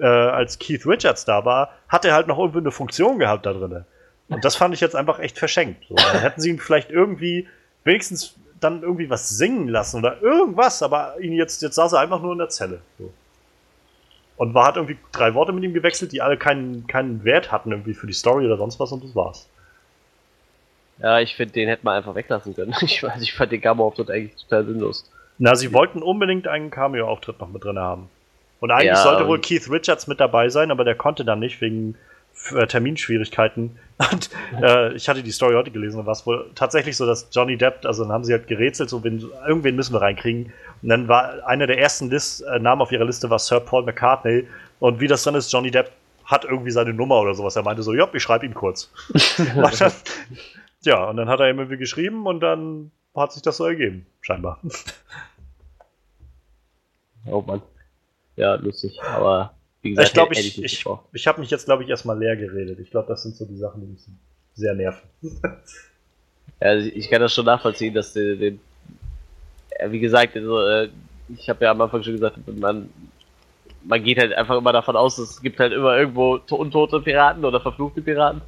äh, 0.00 0.06
als 0.06 0.58
Keith 0.58 0.86
Richards 0.86 1.24
da 1.24 1.44
war, 1.44 1.70
hat 1.88 2.04
er 2.04 2.14
halt 2.14 2.26
noch 2.26 2.38
irgendwie 2.38 2.58
eine 2.58 2.70
Funktion 2.70 3.18
gehabt 3.18 3.46
da 3.46 3.52
drin. 3.52 3.84
Und 4.28 4.44
das 4.44 4.56
fand 4.56 4.74
ich 4.74 4.80
jetzt 4.80 4.96
einfach 4.96 5.18
echt 5.18 5.38
verschenkt. 5.38 5.84
So, 5.88 5.94
dann 5.94 6.20
hätten 6.20 6.40
sie 6.40 6.50
ihn 6.50 6.58
vielleicht 6.58 6.90
irgendwie 6.90 7.48
wenigstens 7.84 8.34
dann 8.60 8.82
irgendwie 8.82 9.10
was 9.10 9.28
singen 9.28 9.68
lassen 9.68 9.98
oder 9.98 10.22
irgendwas, 10.22 10.82
aber 10.82 11.20
ihn 11.20 11.34
jetzt, 11.34 11.62
jetzt 11.62 11.74
saß 11.74 11.92
er 11.92 12.00
einfach 12.00 12.22
nur 12.22 12.32
in 12.32 12.38
der 12.38 12.48
Zelle. 12.48 12.80
So. 12.98 13.12
Und 14.36 14.54
war 14.54 14.66
hat 14.66 14.76
irgendwie 14.76 14.98
drei 15.12 15.34
Worte 15.34 15.52
mit 15.52 15.62
ihm 15.62 15.74
gewechselt, 15.74 16.12
die 16.12 16.22
alle 16.22 16.36
keinen, 16.36 16.86
keinen 16.86 17.24
Wert 17.24 17.52
hatten 17.52 17.70
irgendwie 17.70 17.94
für 17.94 18.06
die 18.06 18.14
Story 18.14 18.46
oder 18.46 18.56
sonst 18.56 18.80
was 18.80 18.90
und 18.90 19.04
das 19.04 19.14
war's. 19.14 19.48
Ja, 20.98 21.20
ich 21.20 21.36
finde, 21.36 21.52
den 21.52 21.68
hätte 21.68 21.84
man 21.84 21.96
einfach 21.96 22.14
weglassen 22.14 22.54
können. 22.54 22.74
Ich 22.82 23.02
weiß, 23.02 23.20
ich 23.20 23.34
fand 23.34 23.52
den 23.52 23.60
Gamma-Auftritt 23.60 24.10
eigentlich 24.10 24.36
total 24.42 24.64
sinnlos. 24.64 25.10
Na, 25.38 25.54
sie 25.56 25.72
wollten 25.72 26.02
unbedingt 26.02 26.46
einen 26.46 26.70
Cameo-Auftritt 26.70 27.40
noch 27.40 27.48
mit 27.48 27.64
drin 27.64 27.78
haben. 27.78 28.08
Und 28.64 28.70
eigentlich 28.70 28.86
Ja, 28.86 29.02
sollte 29.02 29.28
wohl 29.28 29.42
Keith 29.42 29.70
Richards 29.70 30.06
mit 30.06 30.20
dabei 30.20 30.48
sein, 30.48 30.70
aber 30.70 30.84
der 30.84 30.94
konnte 30.94 31.22
dann 31.22 31.38
nicht 31.38 31.60
wegen 31.60 31.96
äh, 32.50 32.66
Terminschwierigkeiten. 32.66 33.78
Und 34.10 34.30
äh, 34.62 34.94
ich 34.94 35.06
hatte 35.06 35.22
die 35.22 35.32
Story 35.32 35.52
heute 35.52 35.70
gelesen 35.70 36.00
und 36.00 36.06
war 36.06 36.14
es 36.14 36.24
wohl 36.24 36.50
tatsächlich 36.54 36.96
so, 36.96 37.04
dass 37.04 37.28
Johnny 37.30 37.58
Depp, 37.58 37.84
also 37.84 38.04
dann 38.04 38.12
haben 38.12 38.24
sie 38.24 38.32
halt 38.32 38.46
gerätselt, 38.46 38.88
so 38.88 39.04
wen, 39.04 39.22
irgendwen 39.46 39.76
müssen 39.76 39.92
wir 39.92 40.00
reinkriegen. 40.00 40.50
Und 40.80 40.88
dann 40.88 41.08
war 41.08 41.46
einer 41.46 41.66
der 41.66 41.78
ersten 41.78 42.08
List, 42.08 42.40
äh, 42.40 42.58
Namen 42.58 42.80
auf 42.80 42.90
ihrer 42.90 43.04
Liste 43.04 43.28
war 43.28 43.38
Sir 43.38 43.60
Paul 43.60 43.82
McCartney. 43.84 44.48
Und 44.80 44.98
wie 44.98 45.08
das 45.08 45.24
dann 45.24 45.34
ist, 45.34 45.52
Johnny 45.52 45.70
Depp 45.70 45.90
hat 46.24 46.46
irgendwie 46.46 46.70
seine 46.70 46.94
Nummer 46.94 47.20
oder 47.20 47.34
sowas. 47.34 47.56
Er 47.56 47.64
meinte 47.64 47.82
so, 47.82 47.92
ja, 47.92 48.08
ich 48.14 48.22
schreibe 48.22 48.46
ihm 48.46 48.54
kurz. 48.54 48.90
Und 49.56 49.78
dann, 49.78 49.92
ja, 50.84 51.04
und 51.04 51.18
dann 51.18 51.28
hat 51.28 51.38
er 51.40 51.50
ihm 51.50 51.58
irgendwie 51.58 51.76
geschrieben 51.76 52.26
und 52.26 52.40
dann 52.40 52.92
hat 53.14 53.34
sich 53.34 53.42
das 53.42 53.58
so 53.58 53.66
ergeben, 53.66 54.06
scheinbar. 54.22 54.58
Oh 57.26 57.42
Mann. 57.42 57.60
Ja, 58.36 58.54
lustig. 58.56 58.98
Aber 59.02 59.54
wie 59.82 59.90
gesagt, 59.90 60.08
Ich 60.08 60.14
glaube, 60.14 60.32
ich, 60.34 60.62
ich, 60.62 60.84
ich 61.12 61.26
habe 61.26 61.40
mich 61.40 61.50
jetzt, 61.50 61.66
glaube 61.66 61.84
ich, 61.84 61.88
erstmal 61.88 62.18
leer 62.18 62.36
geredet. 62.36 62.78
Ich 62.80 62.90
glaube, 62.90 63.08
das 63.08 63.22
sind 63.22 63.36
so 63.36 63.44
die 63.46 63.56
Sachen, 63.56 63.80
die 63.80 63.86
mich 63.86 64.02
sehr 64.54 64.74
nerven. 64.74 65.08
Ja, 66.60 66.68
Also 66.70 66.88
ich 66.92 67.08
kann 67.10 67.20
das 67.20 67.34
schon 67.34 67.46
nachvollziehen, 67.46 67.94
dass 67.94 68.12
den, 68.12 68.38
den 68.38 68.60
wie 69.86 70.00
gesagt, 70.00 70.36
also, 70.36 70.60
äh, 70.66 70.88
ich 71.28 71.48
habe 71.48 71.64
ja 71.64 71.70
am 71.70 71.80
Anfang 71.80 72.02
schon 72.02 72.12
gesagt, 72.14 72.38
man, 72.58 72.88
man 73.84 74.04
geht 74.04 74.18
halt 74.18 74.32
einfach 74.34 74.58
immer 74.58 74.72
davon 74.72 74.96
aus, 74.96 75.18
es 75.18 75.40
gibt 75.42 75.58
halt 75.60 75.72
immer 75.72 75.96
irgendwo 75.98 76.38
to- 76.38 76.56
untote 76.56 77.00
Piraten 77.00 77.44
oder 77.44 77.60
verfluchte 77.60 78.02
Piraten. 78.02 78.42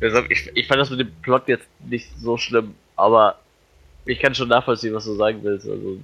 Deshalb, 0.00 0.30
ich, 0.30 0.50
ich 0.54 0.66
fand 0.66 0.80
das 0.80 0.90
mit 0.90 1.00
dem 1.00 1.12
Plot 1.22 1.48
jetzt 1.48 1.68
nicht 1.80 2.10
so 2.18 2.36
schlimm, 2.36 2.74
aber 2.96 3.36
ich 4.06 4.18
kann 4.20 4.34
schon 4.34 4.48
nachvollziehen, 4.48 4.94
was 4.94 5.04
du 5.04 5.14
sagen 5.14 5.40
willst. 5.42 5.68
Also, 5.68 5.98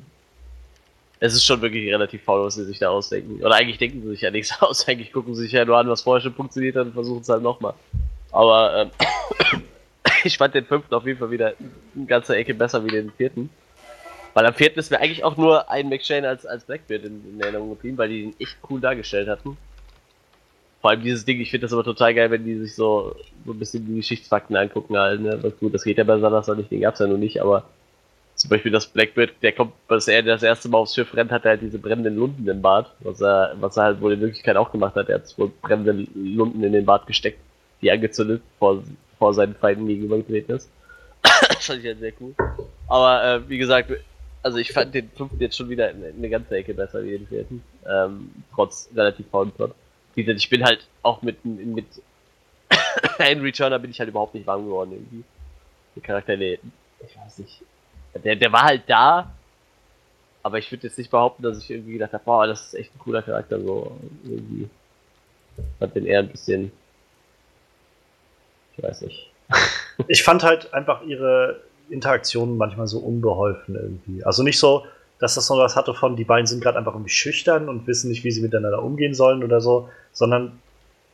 es 1.21 1.35
ist 1.35 1.45
schon 1.45 1.61
wirklich 1.61 1.93
relativ 1.93 2.23
faul, 2.23 2.45
was 2.45 2.55
sie 2.55 2.65
sich 2.65 2.79
da 2.79 2.91
ausdenken. 2.91 3.43
Oder 3.45 3.57
eigentlich 3.57 3.79
denken 3.79 4.03
sie 4.03 4.11
sich 4.11 4.21
ja 4.21 4.31
nichts 4.31 4.55
aus, 4.61 4.87
eigentlich 4.87 5.13
gucken 5.13 5.35
sie 5.35 5.43
sich 5.43 5.53
ja 5.53 5.65
nur 5.65 5.77
an, 5.77 5.89
was 5.89 6.03
vorher 6.03 6.23
schon 6.23 6.35
funktioniert 6.35 6.77
hat 6.77 6.87
und 6.87 6.93
versuchen 6.93 7.23
es 7.23 7.29
halt 7.29 7.43
nochmal. 7.43 7.75
Aber 8.31 8.91
ähm, 9.53 9.63
ich 10.25 10.39
fand 10.39 10.55
den 10.55 10.67
fünften 10.67 10.95
auf 10.95 11.07
jeden 11.07 11.19
Fall 11.19 11.31
wieder 11.31 11.55
eine 11.97 12.07
ganze 12.07 12.37
Ecke 12.37 12.55
besser 12.55 12.85
wie 12.85 12.91
den 12.91 13.11
vierten. 13.11 13.51
Weil 14.35 14.47
am 14.47 14.55
vierten 14.55 14.79
ist 14.79 14.91
mir 14.91 15.01
eigentlich 15.01 15.25
auch 15.25 15.37
nur 15.37 15.69
ein 15.71 15.89
McShane 15.89 16.29
als, 16.29 16.47
als 16.47 16.65
Blackbeard 16.65 17.05
in, 17.05 17.25
in 17.33 17.41
Erinnerung 17.41 17.71
geblieben, 17.71 17.99
weil 17.99 18.09
die 18.11 18.23
ihn 18.23 18.37
echt 18.39 18.57
cool 18.71 18.81
dargestellt 18.81 19.29
hatten. 19.29 19.57
Vor 20.81 20.91
allem 20.91 21.03
dieses 21.03 21.25
Ding, 21.25 21.41
ich 21.41 21.51
finde 21.51 21.65
das 21.65 21.73
aber 21.73 21.83
total 21.83 22.15
geil, 22.15 22.31
wenn 22.31 22.45
die 22.45 22.57
sich 22.57 22.77
so, 22.77 23.17
so 23.45 23.53
ein 23.53 23.59
bisschen 23.59 23.85
die 23.87 23.97
Geschichtsfakten 23.97 24.55
angucken 24.55 24.97
halt, 24.97 25.21
ne? 25.21 25.37
Was 25.43 25.59
gut, 25.59 25.75
das 25.75 25.83
geht 25.83 25.99
ja 25.99 26.05
bei 26.05 26.21
Salazar 26.21 26.55
nicht, 26.55 26.71
den 26.71 26.83
gab's 26.83 27.01
ja 27.01 27.09
noch 27.09 27.17
nicht, 27.17 27.43
aber 27.43 27.65
zum 28.39 28.51
Beispiel 28.51 28.71
das 28.71 28.87
Blackbeard, 28.87 29.33
der 29.43 29.53
kommt, 29.53 29.73
was 29.89 30.07
er 30.07 30.23
das 30.23 30.45
erste 30.45 30.69
Mal 30.69 30.79
aufs 30.79 30.95
Schiff 30.95 31.13
rennt, 31.15 31.33
hat 31.33 31.45
er 31.45 31.51
halt 31.51 31.63
diese 31.63 31.79
brennenden 31.79 32.17
Lunden 32.17 32.49
im 32.49 32.63
Bad, 32.63 32.89
was 33.01 33.21
er, 33.21 33.57
was 33.59 33.77
er 33.77 33.83
halt 33.83 34.01
wohl 34.01 34.13
in 34.13 34.21
Wirklichkeit 34.21 34.57
auch 34.57 34.71
gemacht 34.71 34.95
hat. 34.95 35.09
Er 35.09 35.17
hat 35.17 35.37
wohl 35.37 35.51
brennende 35.61 36.07
Lunden 36.15 36.63
in 36.63 36.73
den 36.73 36.87
Bad 36.87 37.09
gesteckt, 37.09 37.41
die 37.83 37.91
angezündet, 37.91 38.41
vor, 38.61 38.85
vor 39.19 39.35
seinen 39.35 39.57
Feinden 39.57 39.89
gegenübergetreten 39.89 40.55
ist. 40.55 40.71
das 41.23 41.57
fand 41.67 41.81
ich 41.81 41.87
halt 41.87 41.99
sehr 41.99 42.13
cool. 42.21 42.33
Aber 42.87 43.25
äh, 43.25 43.49
wie 43.49 43.59
gesagt, 43.59 43.91
also 44.45 44.59
ich 44.59 44.73
fand 44.73 44.95
den 44.95 45.11
fünften 45.11 45.41
jetzt 45.41 45.57
schon 45.57 45.69
wieder 45.69 45.89
eine 45.89 46.29
ganze 46.29 46.57
Ecke 46.57 46.75
besser 46.75 47.03
wie 47.03 47.19
den 47.19 47.27
vierten. 47.27 47.61
Ähm, 47.89 48.31
trotz 48.55 48.89
relativ 48.95 49.27
faulen 49.31 49.51
Plot. 49.51 49.75
Wie 50.15 50.23
gesagt, 50.23 50.39
ich 50.39 50.49
bin 50.49 50.63
halt 50.65 50.87
auch 51.03 51.23
mit, 51.23 51.45
mit 51.45 51.87
Henry 53.19 53.51
Turner 53.51 53.81
bin 53.81 53.91
ich 53.91 53.99
halt 53.99 54.11
überhaupt 54.11 54.35
nicht 54.35 54.47
warm 54.47 54.65
geworden 54.65 54.93
irgendwie. 54.93 55.25
Der 55.97 56.03
Charakter, 56.05 56.37
nee, 56.37 56.61
ich 57.05 57.17
weiß 57.17 57.39
nicht. 57.39 57.63
Der, 58.25 58.37
der 58.37 58.53
war 58.53 58.63
halt 58.63 58.83
da, 58.87 59.33
aber 60.43 60.59
ich 60.59 60.71
würde 60.71 60.87
jetzt 60.87 60.99
nicht 60.99 61.11
behaupten, 61.11 61.43
dass 61.43 61.59
ich 61.59 61.71
irgendwie 61.71 61.95
gedacht 61.95 62.13
habe, 62.13 62.25
boah, 62.25 62.47
das 62.47 62.67
ist 62.67 62.75
echt 62.75 62.95
ein 62.95 62.99
cooler 62.99 63.23
Charakter, 63.23 63.61
so 63.61 63.97
irgendwie. 64.25 64.69
Fand 65.79 65.95
den 65.97 66.07
eher 66.07 66.21
ein 66.21 66.29
bisschen. 66.29 66.73
Ich 68.77 68.83
weiß 68.83 69.03
nicht. 69.03 69.31
Ich 70.07 70.23
fand 70.23 70.45
halt 70.45 70.73
einfach 70.73 71.03
ihre 71.03 71.59
Interaktionen 71.91 72.57
manchmal 72.57 72.87
so 72.87 73.01
unbeholfen 73.01 73.75
irgendwie. 73.75 74.25
Also 74.25 74.45
nicht 74.45 74.61
so, 74.61 74.87
dass 75.19 75.35
das 75.35 75.49
so 75.49 75.59
was 75.59 75.75
hatte 75.75 75.93
von, 75.93 76.15
die 76.15 76.25
beiden 76.25 76.47
sind 76.47 76.63
gerade 76.63 76.79
einfach 76.79 76.95
irgendwie 76.95 77.11
schüchtern 77.11 77.69
und 77.69 77.89
wissen 77.89 78.09
nicht, 78.09 78.23
wie 78.23 78.31
sie 78.31 78.41
miteinander 78.41 78.81
umgehen 78.81 79.15
sollen 79.15 79.43
oder 79.43 79.61
so, 79.61 79.89
sondern 80.13 80.61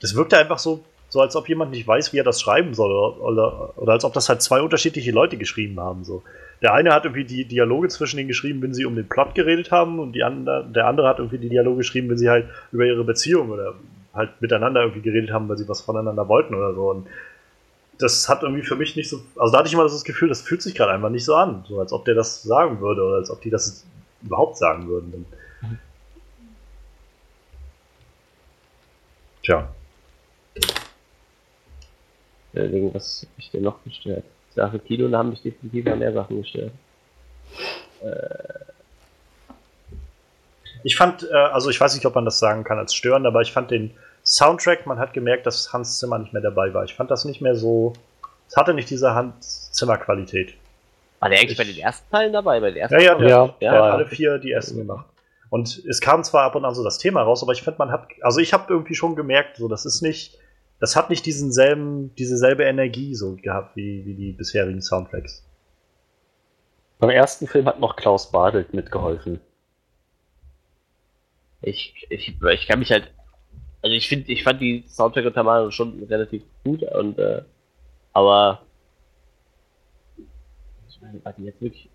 das 0.00 0.14
wirkte 0.14 0.36
einfach 0.36 0.58
so, 0.58 0.84
so 1.08 1.20
als 1.20 1.34
ob 1.36 1.48
jemand 1.48 1.70
nicht 1.70 1.86
weiß, 1.86 2.12
wie 2.12 2.18
er 2.18 2.24
das 2.24 2.40
schreiben 2.40 2.74
soll 2.74 2.92
oder, 2.92 3.20
oder, 3.22 3.78
oder 3.78 3.92
als 3.92 4.04
ob 4.04 4.12
das 4.12 4.28
halt 4.28 4.42
zwei 4.42 4.60
unterschiedliche 4.60 5.12
Leute 5.12 5.38
geschrieben 5.38 5.80
haben. 5.80 6.04
So. 6.04 6.22
Der 6.64 6.72
eine 6.72 6.94
hat 6.94 7.04
irgendwie 7.04 7.24
die 7.24 7.44
Dialoge 7.44 7.88
zwischen 7.88 8.16
denen 8.16 8.28
geschrieben, 8.28 8.62
wenn 8.62 8.72
sie 8.72 8.86
um 8.86 8.96
den 8.96 9.06
Plot 9.06 9.34
geredet 9.34 9.70
haben 9.70 9.98
und 9.98 10.12
die 10.12 10.24
andere, 10.24 10.66
der 10.66 10.86
andere 10.86 11.06
hat 11.06 11.18
irgendwie 11.18 11.36
die 11.36 11.50
Dialoge 11.50 11.76
geschrieben, 11.76 12.08
wenn 12.08 12.16
sie 12.16 12.30
halt 12.30 12.48
über 12.72 12.86
ihre 12.86 13.04
Beziehung 13.04 13.50
oder 13.50 13.74
halt 14.14 14.40
miteinander 14.40 14.80
irgendwie 14.80 15.02
geredet 15.02 15.30
haben, 15.30 15.46
weil 15.46 15.58
sie 15.58 15.68
was 15.68 15.82
voneinander 15.82 16.26
wollten 16.26 16.54
oder 16.54 16.72
so. 16.72 16.90
Und 16.90 17.06
das 17.98 18.30
hat 18.30 18.42
irgendwie 18.42 18.62
für 18.62 18.76
mich 18.76 18.96
nicht 18.96 19.10
so. 19.10 19.20
Also 19.36 19.52
da 19.52 19.58
hatte 19.58 19.68
ich 19.68 19.74
immer 19.74 19.82
das 19.82 20.04
Gefühl, 20.04 20.30
das 20.30 20.40
fühlt 20.40 20.62
sich 20.62 20.74
gerade 20.74 20.92
einfach 20.92 21.10
nicht 21.10 21.26
so 21.26 21.34
an. 21.34 21.66
So 21.68 21.80
als 21.80 21.92
ob 21.92 22.06
der 22.06 22.14
das 22.14 22.42
sagen 22.42 22.80
würde 22.80 23.02
oder 23.02 23.16
als 23.16 23.28
ob 23.28 23.42
die 23.42 23.50
das 23.50 23.84
überhaupt 24.22 24.56
sagen 24.56 24.88
würden. 24.88 25.26
Tja. 29.42 29.68
Äh, 32.54 32.60
Irgendwas 32.60 33.20
hat 33.20 33.36
mich 33.36 33.50
denn 33.50 33.64
noch 33.64 33.84
gestört. 33.84 34.24
Sache 34.54 34.78
Kilo, 34.78 35.08
da 35.08 35.18
haben 35.18 35.30
mich 35.30 35.42
definitiv 35.42 35.84
noch 35.86 35.96
mehr 35.96 36.12
Sachen 36.12 36.40
gestört. 36.42 36.72
Ich 40.82 40.96
fand, 40.96 41.28
äh, 41.30 41.34
also 41.34 41.70
ich 41.70 41.80
weiß 41.80 41.94
nicht, 41.94 42.04
ob 42.06 42.14
man 42.14 42.24
das 42.24 42.38
sagen 42.38 42.64
kann 42.64 42.78
als 42.78 42.94
störend, 42.94 43.26
aber 43.26 43.40
ich 43.40 43.52
fand 43.52 43.70
den 43.70 43.92
Soundtrack, 44.24 44.86
man 44.86 44.98
hat 44.98 45.12
gemerkt, 45.12 45.46
dass 45.46 45.72
Hans 45.72 45.98
Zimmer 45.98 46.18
nicht 46.18 46.32
mehr 46.32 46.42
dabei 46.42 46.72
war. 46.74 46.84
Ich 46.84 46.94
fand 46.94 47.10
das 47.10 47.24
nicht 47.24 47.40
mehr 47.40 47.54
so. 47.54 47.92
Es 48.48 48.56
hatte 48.56 48.74
nicht 48.74 48.90
diese 48.90 49.14
Hans 49.14 49.70
Zimmer-Qualität. 49.72 50.54
War 51.20 51.28
der 51.30 51.38
eigentlich 51.38 51.52
Ich- 51.52 51.58
bei 51.58 51.64
den 51.64 51.78
ersten 51.78 52.10
Teilen 52.10 52.32
dabei? 52.32 52.60
Bei 52.60 52.70
den 52.70 52.76
ersten 52.78 52.94
Ja, 52.94 53.00
ja, 53.00 53.14
der, 53.14 53.28
Ja, 53.28 53.54
der 53.60 53.72
war 53.72 53.82
hat 53.84 53.92
alle 53.92 54.06
vier 54.06 54.38
die 54.38 54.52
ersten 54.52 54.76
gemacht. 54.78 55.06
Und 55.50 55.82
es 55.88 56.00
kam 56.00 56.24
zwar 56.24 56.44
ab 56.44 56.54
und 56.56 56.64
an 56.64 56.74
so 56.74 56.82
das 56.82 56.98
Thema 56.98 57.22
raus, 57.22 57.42
aber 57.42 57.52
ich 57.52 57.62
finde, 57.62 57.78
man 57.78 57.90
hat, 57.90 58.08
also 58.22 58.40
ich 58.40 58.52
habe 58.52 58.72
irgendwie 58.72 58.94
schon 58.94 59.14
gemerkt, 59.14 59.56
so 59.56 59.68
das 59.68 59.86
ist 59.86 60.02
nicht, 60.02 60.36
das 60.80 60.96
hat 60.96 61.10
nicht 61.10 61.24
diesen 61.26 61.52
selben, 61.52 62.14
diese 62.16 62.36
selbe 62.36 62.64
Energie 62.64 63.14
so 63.14 63.36
gehabt 63.36 63.76
wie, 63.76 64.04
wie 64.04 64.14
die 64.14 64.32
bisherigen 64.32 64.82
Soundtracks. 64.82 65.44
Beim 66.98 67.10
ersten 67.10 67.46
Film 67.46 67.66
hat 67.66 67.80
noch 67.80 67.96
Klaus 67.96 68.30
Badelt 68.30 68.74
mitgeholfen. 68.74 69.40
Ich, 71.62 72.06
ich, 72.10 72.36
ich 72.40 72.66
kann 72.66 72.78
mich 72.78 72.92
halt. 72.92 73.10
Also 73.82 73.94
ich 73.94 74.08
finde, 74.08 74.32
ich 74.32 74.42
fand 74.42 74.60
die 74.60 74.84
Soundtrack 74.86 75.26
und 75.26 75.34
Tamaro 75.34 75.70
schon 75.70 76.02
relativ 76.04 76.42
gut 76.64 76.82
und 76.82 77.18
äh, 77.18 77.42
aber 78.14 78.62
ich 80.88 81.00
meine, 81.02 81.22
war 81.24 81.32
die 81.34 81.44
jetzt 81.44 81.60
wirklich 81.60 81.90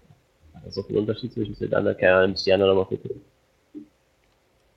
so 0.69 0.83
viel 0.83 0.97
Unterschied 0.97 1.33
zwischen 1.33 1.57
den 1.57 1.73
anderen? 1.73 1.97
Keine 1.97 2.15
Ahnung, 2.15 2.31
muss 2.31 2.43
die 2.43 2.53
anderen 2.53 2.75
nochmal 2.75 2.97
gucken. 2.97 3.21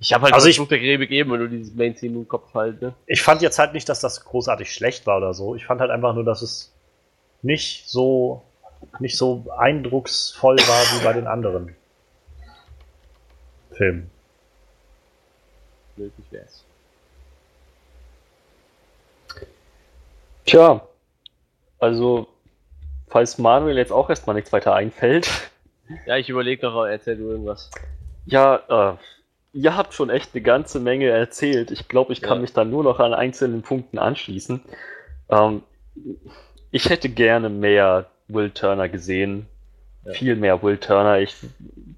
Ich 0.02 0.12
habe 0.12 0.24
halt 0.24 0.34
Also 0.34 0.48
ich- 0.48 0.56
versucht, 0.56 0.72
der 0.72 0.80
Rebe 0.80 1.06
gegeben, 1.06 1.30
wenn 1.30 1.38
du 1.40 1.48
dieses 1.48 1.72
Main-Theme 1.74 2.16
im 2.18 2.28
Kopf 2.28 2.52
halt, 2.54 2.82
ne? 2.82 2.92
Ich 3.06 3.22
fand 3.22 3.40
jetzt 3.40 3.58
halt 3.60 3.72
nicht, 3.72 3.88
dass 3.88 4.00
das 4.00 4.24
großartig 4.24 4.72
schlecht 4.74 5.06
war 5.06 5.18
oder 5.18 5.32
so. 5.32 5.54
Ich 5.54 5.64
fand 5.64 5.80
halt 5.80 5.92
einfach 5.92 6.12
nur, 6.14 6.24
dass 6.24 6.42
es 6.42 6.72
nicht 7.42 7.88
so, 7.88 8.42
nicht 8.98 9.16
so 9.16 9.46
eindrucksvoll 9.56 10.56
war 10.58 10.82
wie 11.00 11.04
bei 11.04 11.12
den 11.12 11.28
anderen 11.28 11.76
Filmen. 13.70 14.10
Möglich 15.96 16.26
wär's. 16.32 16.64
Tja, 20.44 20.80
also, 21.78 22.26
falls 23.08 23.38
Manuel 23.38 23.76
jetzt 23.76 23.92
auch 23.92 24.10
erstmal 24.10 24.34
nichts 24.34 24.52
weiter 24.52 24.74
einfällt, 24.74 25.30
Ja, 26.06 26.16
ich 26.16 26.28
überlege 26.28 26.66
noch, 26.66 26.84
erzähl 26.86 27.16
du 27.16 27.30
irgendwas. 27.30 27.70
ja, 28.26 28.92
äh, 28.92 28.96
ihr 29.52 29.76
habt 29.76 29.94
schon 29.94 30.10
echt 30.10 30.30
eine 30.34 30.42
ganze 30.42 30.80
Menge 30.80 31.08
erzählt. 31.08 31.70
Ich 31.70 31.88
glaube, 31.88 32.12
ich 32.12 32.22
kann 32.22 32.38
Ja. 32.38 32.42
mich 32.42 32.52
da 32.52 32.64
nur 32.64 32.82
noch 32.84 33.00
an 33.00 33.14
einzelnen 33.14 33.62
Punkten 33.62 33.98
anschließen. 33.98 34.62
Ähm, 35.28 35.62
ich 36.70 36.88
hätte 36.88 37.08
gerne 37.08 37.48
mehr 37.48 38.06
Will 38.28 38.50
Turner 38.50 38.88
gesehen. 38.88 39.46
Ja. 40.04 40.12
Viel 40.12 40.36
mehr 40.36 40.62
Will 40.62 40.78
Turner. 40.78 41.20
Ich 41.20 41.36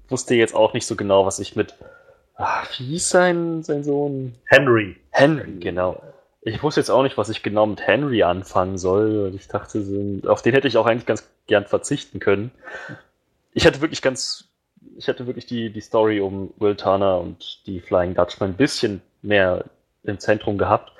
wusste 0.09 0.35
jetzt 0.35 0.53
auch 0.53 0.73
nicht 0.73 0.85
so 0.85 0.95
genau, 0.95 1.25
was 1.25 1.39
ich 1.39 1.55
mit. 1.55 1.75
Ach, 2.35 2.67
wie 2.77 2.83
hieß 2.83 3.09
sein, 3.09 3.63
sein 3.63 3.83
Sohn? 3.83 4.35
Henry. 4.45 4.97
Henry, 5.11 5.53
genau. 5.59 6.01
Ich 6.41 6.61
wusste 6.61 6.81
jetzt 6.81 6.91
auch 6.91 7.01
nicht, 7.01 7.17
was 7.17 7.29
ich 7.29 7.41
genau 7.41 7.65
mit 7.65 7.87
Henry 7.87 8.21
anfangen 8.21 8.77
soll. 8.77 9.31
Ich 9.35 9.47
dachte, 9.47 9.83
auf 10.27 10.41
den 10.41 10.53
hätte 10.53 10.67
ich 10.67 10.77
auch 10.77 10.85
eigentlich 10.85 11.05
ganz 11.07 11.27
gern 11.47 11.65
verzichten 11.65 12.19
können. 12.19 12.51
Ich 13.53 13.65
hatte 13.65 13.81
wirklich 13.81 14.01
ganz, 14.01 14.49
ich 14.97 15.07
hatte 15.07 15.27
wirklich 15.27 15.45
die, 15.45 15.69
die 15.69 15.81
Story 15.81 16.19
um 16.19 16.53
Will 16.57 16.75
Turner 16.75 17.19
und 17.19 17.65
die 17.65 17.79
Flying 17.79 18.13
Dutchman 18.13 18.51
ein 18.51 18.57
bisschen 18.57 19.01
mehr 19.21 19.65
im 20.03 20.19
Zentrum 20.19 20.57
gehabt. 20.57 20.91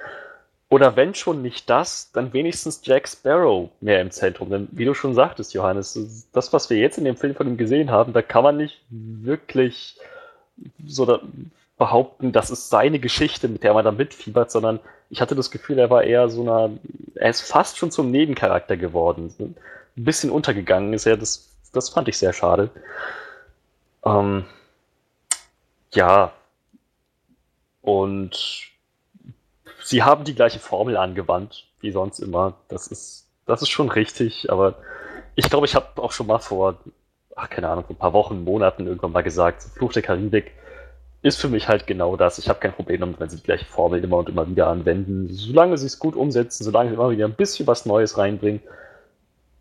Oder 0.69 0.95
wenn 0.95 1.13
schon 1.13 1.41
nicht 1.41 1.69
das, 1.69 2.11
dann 2.11 2.33
wenigstens 2.33 2.81
Jack 2.83 3.07
Sparrow 3.07 3.69
mehr 3.81 4.01
im 4.01 4.11
Zentrum. 4.11 4.49
Denn 4.49 4.67
wie 4.71 4.85
du 4.85 4.93
schon 4.93 5.13
sagtest, 5.13 5.53
Johannes, 5.53 6.27
das, 6.33 6.51
was 6.53 6.69
wir 6.69 6.77
jetzt 6.77 6.97
in 6.97 7.05
dem 7.05 7.17
Film 7.17 7.35
von 7.35 7.47
ihm 7.47 7.57
gesehen 7.57 7.91
haben, 7.91 8.13
da 8.13 8.21
kann 8.21 8.43
man 8.43 8.57
nicht 8.57 8.81
wirklich 8.89 9.97
so 10.85 11.19
behaupten, 11.77 12.31
das 12.31 12.49
ist 12.49 12.69
seine 12.69 12.99
Geschichte, 12.99 13.47
mit 13.47 13.63
der 13.63 13.73
man 13.73 13.85
da 13.85 13.91
mitfiebert, 13.91 14.49
sondern 14.49 14.79
ich 15.09 15.21
hatte 15.21 15.35
das 15.35 15.51
Gefühl, 15.51 15.77
er 15.77 15.89
war 15.89 16.03
eher 16.03 16.29
so 16.29 16.41
einer, 16.41 16.71
er 17.15 17.29
ist 17.29 17.41
fast 17.41 17.77
schon 17.77 17.91
zum 17.91 18.11
Nebencharakter 18.11 18.75
geworden. 18.75 19.33
Ein 19.39 19.55
bisschen 19.95 20.31
untergegangen 20.31 20.93
ist 20.93 21.05
er, 21.05 21.17
das, 21.17 21.49
das 21.73 21.89
fand 21.89 22.07
ich 22.07 22.17
sehr 22.17 22.33
schade. 22.33 22.69
Ähm, 24.05 24.45
ja. 25.91 26.31
Und 27.81 28.71
sie 29.83 30.03
haben 30.03 30.23
die 30.23 30.35
gleiche 30.35 30.59
Formel 30.59 30.97
angewandt, 30.97 31.67
wie 31.81 31.91
sonst 31.91 32.19
immer. 32.19 32.53
Das 32.67 32.87
ist, 32.87 33.27
das 33.45 33.61
ist 33.61 33.69
schon 33.69 33.89
richtig, 33.89 34.51
aber 34.51 34.75
ich 35.35 35.49
glaube, 35.49 35.65
ich 35.65 35.75
habe 35.75 36.01
auch 36.01 36.11
schon 36.11 36.27
mal 36.27 36.39
vor, 36.39 36.75
ach, 37.35 37.49
keine 37.49 37.69
Ahnung, 37.69 37.85
ein 37.89 37.95
paar 37.95 38.13
Wochen, 38.13 38.43
Monaten 38.43 38.87
irgendwann 38.87 39.11
mal 39.11 39.23
gesagt, 39.23 39.63
Fluch 39.63 39.93
der 39.93 40.01
Karibik 40.01 40.51
ist 41.21 41.41
für 41.41 41.49
mich 41.49 41.67
halt 41.67 41.87
genau 41.87 42.15
das. 42.15 42.37
Ich 42.37 42.49
habe 42.49 42.59
kein 42.59 42.73
Problem 42.73 43.01
damit, 43.01 43.19
wenn 43.19 43.29
sie 43.29 43.37
die 43.37 43.43
gleiche 43.43 43.65
Formel 43.65 44.03
immer 44.03 44.17
und 44.17 44.29
immer 44.29 44.47
wieder 44.47 44.67
anwenden. 44.67 45.27
Solange 45.31 45.77
sie 45.77 45.87
es 45.87 45.99
gut 45.99 46.15
umsetzen, 46.15 46.63
solange 46.63 46.89
sie 46.89 46.95
immer 46.95 47.09
wieder 47.09 47.25
ein 47.25 47.33
bisschen 47.33 47.65
was 47.67 47.85
Neues 47.85 48.17
reinbringen, 48.17 48.61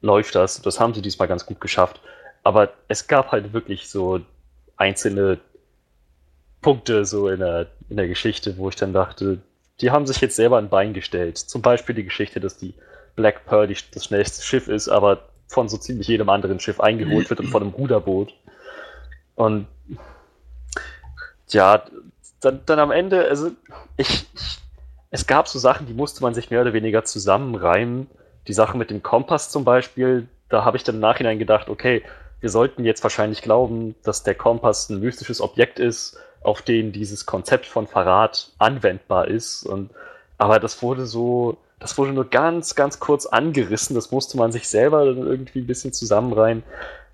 läuft 0.03 0.35
das. 0.35 0.61
Das 0.61 0.79
haben 0.79 0.93
sie 0.93 1.01
diesmal 1.01 1.29
ganz 1.29 1.47
gut 1.47 1.61
geschafft. 1.63 2.01
Aber 2.43 2.71
es 2.89 3.09
gab 3.09 3.33
halt 3.33 3.55
wirklich 3.55 3.89
so 3.89 4.21
einzelne 4.77 5.39
Punkte 6.61 7.05
so 7.05 7.29
in 7.29 7.41
der, 7.41 7.67
in 7.89 7.97
der 7.97 8.09
Geschichte, 8.09 8.57
wo 8.57 8.69
ich 8.69 8.77
dann 8.77 8.93
dachte, 8.93 9.39
die 9.81 9.91
haben 9.91 10.07
sich 10.07 10.21
jetzt 10.21 10.37
selber 10.37 10.59
ein 10.59 10.69
Bein 10.69 10.95
gestellt. 10.95 11.37
Zum 11.39 11.63
Beispiel 11.63 11.95
die 11.95 12.05
Geschichte, 12.05 12.41
dass 12.41 12.57
die 12.57 12.75
Black 13.17 13.45
Pearl 13.47 13.67
die, 13.67 13.77
das 13.93 14.05
schnellste 14.05 14.43
Schiff 14.45 14.69
ist, 14.69 14.89
aber 14.89 15.29
von 15.47 15.69
so 15.69 15.77
ziemlich 15.77 16.09
jedem 16.09 16.29
anderen 16.29 16.61
Schiff 16.61 16.81
eingeholt 16.81 17.29
wird 17.31 17.41
und 17.41 17.49
von 17.49 17.63
einem 17.63 17.73
Ruderboot. 17.73 18.33
Und 19.35 19.67
ja, 21.49 21.85
dann, 22.41 22.61
dann 22.67 22.79
am 22.79 22.91
Ende, 22.91 23.29
also 23.29 23.51
ich, 23.97 24.27
ich, 24.35 24.59
es 25.11 25.27
gab 25.27 25.49
so 25.49 25.59
Sachen, 25.59 25.87
die 25.87 25.95
musste 25.95 26.23
man 26.23 26.35
sich 26.35 26.51
mehr 26.51 26.63
oder 26.63 26.73
weniger 26.73 27.05
zusammenreimen. 27.05 28.09
Die 28.49 28.53
Sache 28.53 28.77
mit 28.77 28.91
dem 28.91 29.03
Kompass 29.03 29.51
zum 29.51 29.65
Beispiel, 29.65 30.29
da 30.49 30.65
habe 30.65 30.77
ich 30.77 30.85
dann 30.85 30.97
im 30.97 31.01
Nachhinein 31.01 31.39
gedacht, 31.39 31.69
okay, 31.69 32.03
wir 32.41 32.51
sollten 32.51 32.85
jetzt 32.85 33.03
wahrscheinlich 33.03 33.43
glauben, 33.43 33.95
dass 34.03 34.23
der 34.23 34.35
Kompass 34.35 34.91
ein 34.91 35.01
mystisches 35.01 35.41
Objekt 35.41 35.79
ist, 35.79 36.17
auf 36.43 36.63
den 36.63 36.93
dieses 36.93 37.27
Konzept 37.27 37.67
von 37.67 37.87
Verrat 37.87 38.53
anwendbar 38.59 39.29
ist. 39.29 39.65
Und, 39.65 39.91
aber 40.39 40.61
das 40.61 40.83
wurde 40.83 41.07
so, 41.07 41.57
das 41.81 41.97
wurde 41.99 42.13
nur 42.13 42.29
ganz, 42.29 42.75
ganz 42.75 43.01
kurz 43.01 43.27
angerissen. 43.27 43.95
Das 43.95 44.11
musste 44.11 44.37
man 44.37 44.53
sich 44.53 44.69
selber 44.69 45.05
irgendwie 45.05 45.61
ein 45.61 45.67
bisschen 45.67 45.93
zusammenreihen. 45.93 46.63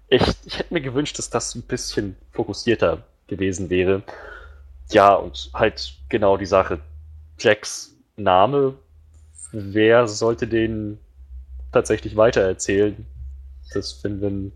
Ich, 0.08 0.22
ich 0.44 0.58
hätte 0.58 0.74
mir 0.74 0.80
gewünscht, 0.80 1.18
dass 1.18 1.30
das 1.30 1.54
ein 1.54 1.62
bisschen 1.62 2.16
fokussierter 2.32 3.04
gewesen 3.28 3.70
wäre. 3.70 4.02
Ja, 4.90 5.14
und 5.14 5.50
halt 5.54 5.94
genau 6.08 6.36
die 6.36 6.46
Sache. 6.46 6.80
Jacks 7.38 7.94
Name, 8.16 8.74
wer 9.52 10.08
sollte 10.08 10.48
den 10.48 10.98
tatsächlich 11.72 12.16
weitererzählen? 12.16 13.06
Das, 13.72 14.02
wenn, 14.02 14.20
wenn, 14.20 14.52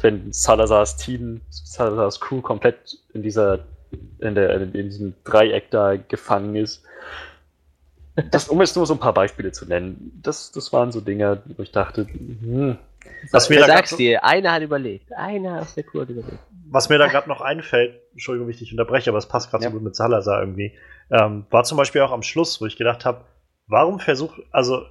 wenn 0.00 0.32
Salazars 0.32 0.96
Team, 0.96 1.40
Salazars 1.50 2.20
Crew 2.20 2.40
komplett 2.40 2.98
in 3.14 3.22
dieser, 3.22 3.60
in, 4.18 4.34
der, 4.34 4.60
in 4.60 4.72
diesem 4.72 5.14
Dreieck 5.24 5.70
da 5.70 5.96
gefangen 5.96 6.56
ist. 6.56 6.84
Das, 8.30 8.48
um 8.48 8.60
jetzt 8.60 8.76
nur 8.76 8.86
so 8.86 8.94
ein 8.94 9.00
paar 9.00 9.14
Beispiele 9.14 9.52
zu 9.52 9.66
nennen, 9.66 10.20
das, 10.22 10.52
das 10.52 10.72
waren 10.72 10.92
so 10.92 11.00
Dinge, 11.00 11.42
wo 11.56 11.62
ich 11.62 11.72
dachte, 11.72 12.06
hm, 12.06 12.76
was 13.30 13.48
mir 13.48 13.60
da 13.60 13.66
sagst 13.66 13.98
dir, 13.98 14.24
einer 14.24 14.52
hat 14.52 14.62
überlebt. 14.62 15.12
Einer 15.12 15.60
aus 15.60 15.74
der 15.74 15.84
Kur 15.84 16.02
hat 16.02 16.10
überlebt. 16.10 16.38
Was 16.68 16.88
mir 16.88 16.98
da 16.98 17.06
gerade 17.06 17.28
noch 17.28 17.40
einfällt, 17.40 18.00
Entschuldigung, 18.12 18.48
wie 18.48 18.52
ich 18.52 18.58
dich 18.58 18.70
unterbreche, 18.70 19.10
aber 19.10 19.18
es 19.18 19.26
passt 19.26 19.50
gerade 19.50 19.64
ja. 19.64 19.70
so 19.70 19.74
gut 19.74 19.82
mit 19.82 19.96
Salazar 19.96 20.40
irgendwie, 20.40 20.72
ähm, 21.10 21.46
war 21.50 21.64
zum 21.64 21.78
Beispiel 21.78 22.00
auch 22.02 22.12
am 22.12 22.22
Schluss, 22.22 22.60
wo 22.60 22.66
ich 22.66 22.76
gedacht 22.76 23.04
habe, 23.04 23.24
warum 23.66 23.98
versucht, 23.98 24.40
also 24.50 24.86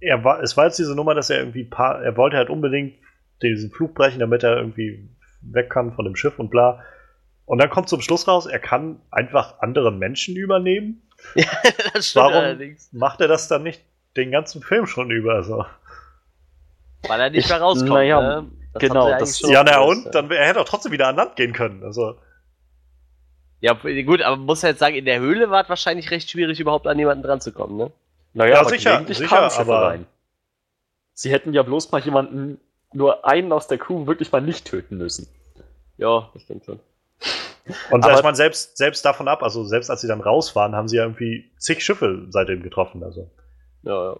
er 0.00 0.22
war, 0.24 0.42
es 0.42 0.56
war 0.56 0.66
jetzt 0.66 0.78
diese 0.78 0.94
Nummer, 0.94 1.14
dass 1.14 1.30
er 1.30 1.38
irgendwie 1.38 1.64
paar, 1.64 2.02
er 2.02 2.16
wollte 2.16 2.36
halt 2.36 2.50
unbedingt 2.50 2.94
diesen 3.42 3.70
Flug 3.70 3.94
brechen, 3.94 4.20
damit 4.20 4.42
er 4.42 4.56
irgendwie 4.56 5.08
weg 5.42 5.70
kann 5.70 5.92
von 5.92 6.04
dem 6.04 6.16
Schiff 6.16 6.38
und 6.38 6.50
bla. 6.50 6.82
Und 7.44 7.58
dann 7.58 7.70
kommt 7.70 7.88
zum 7.88 8.00
Schluss 8.00 8.26
raus, 8.26 8.46
er 8.46 8.58
kann 8.58 9.00
einfach 9.10 9.60
andere 9.60 9.92
Menschen 9.92 10.36
übernehmen. 10.36 11.02
Ja, 11.34 11.46
das 11.94 12.10
stimmt 12.10 12.24
Warum 12.26 12.44
allerdings. 12.44 12.92
macht 12.92 13.22
er 13.22 13.26
das 13.26 13.48
dann 13.48 13.62
nicht 13.62 13.82
den 14.16 14.30
ganzen 14.30 14.62
Film 14.62 14.86
schon 14.86 15.10
über? 15.10 15.42
So? 15.42 15.64
Weil 17.08 17.20
er 17.20 17.30
nicht 17.30 17.48
mehr 17.48 17.58
rauskommt. 17.58 17.90
Naja, 17.90 18.20
ne? 18.20 18.50
das 18.74 18.80
genau. 18.80 19.08
Das, 19.18 19.40
ja, 19.40 19.64
na 19.64 19.80
und? 19.80 20.14
Dann, 20.14 20.30
er 20.30 20.46
hätte 20.46 20.60
auch 20.60 20.68
trotzdem 20.68 20.92
wieder 20.92 21.08
an 21.08 21.16
Land 21.16 21.36
gehen 21.36 21.54
können. 21.54 21.82
Also. 21.82 22.18
Ja, 23.60 23.72
gut, 23.72 24.20
aber 24.20 24.36
man 24.36 24.46
muss 24.46 24.62
ja 24.62 24.68
jetzt 24.68 24.78
sagen, 24.78 24.94
in 24.94 25.06
der 25.06 25.20
Höhle 25.20 25.48
war 25.50 25.62
es 25.62 25.68
wahrscheinlich 25.68 26.10
recht 26.10 26.30
schwierig, 26.30 26.60
überhaupt 26.60 26.86
an 26.86 26.98
jemanden 26.98 27.22
dran 27.22 27.40
zu 27.40 27.52
kommen, 27.52 27.78
ne? 27.78 27.90
Naja, 28.34 28.56
ja, 28.56 28.64
sicher, 28.68 29.02
sicher 29.08 29.58
aber 29.58 29.82
rein. 29.82 30.06
Sie 31.14 31.32
hätten 31.32 31.54
ja 31.54 31.62
bloß 31.62 31.90
mal 31.90 32.02
jemanden, 32.02 32.60
nur 32.92 33.26
einen 33.26 33.52
aus 33.52 33.66
der 33.66 33.78
Crew 33.78 34.06
wirklich 34.06 34.32
mal 34.32 34.40
nicht 34.40 34.66
töten 34.66 34.96
müssen. 34.96 35.28
Ja, 35.98 36.30
das 36.32 36.42
stimmt 36.42 36.64
schon. 36.64 36.80
Und 37.90 38.04
aber, 38.04 38.14
ich 38.14 38.22
meine, 38.22 38.36
selbst, 38.36 38.76
selbst 38.76 39.04
davon 39.04 39.28
ab, 39.28 39.42
also 39.42 39.64
selbst 39.64 39.90
als 39.90 40.00
sie 40.00 40.08
dann 40.08 40.20
raus 40.20 40.54
waren, 40.54 40.74
haben 40.74 40.88
sie 40.88 40.96
ja 40.96 41.02
irgendwie 41.02 41.50
zig 41.58 41.84
Schiffe 41.84 42.26
seitdem 42.30 42.62
getroffen. 42.62 43.02
Also. 43.02 43.30
Ja, 43.82 44.16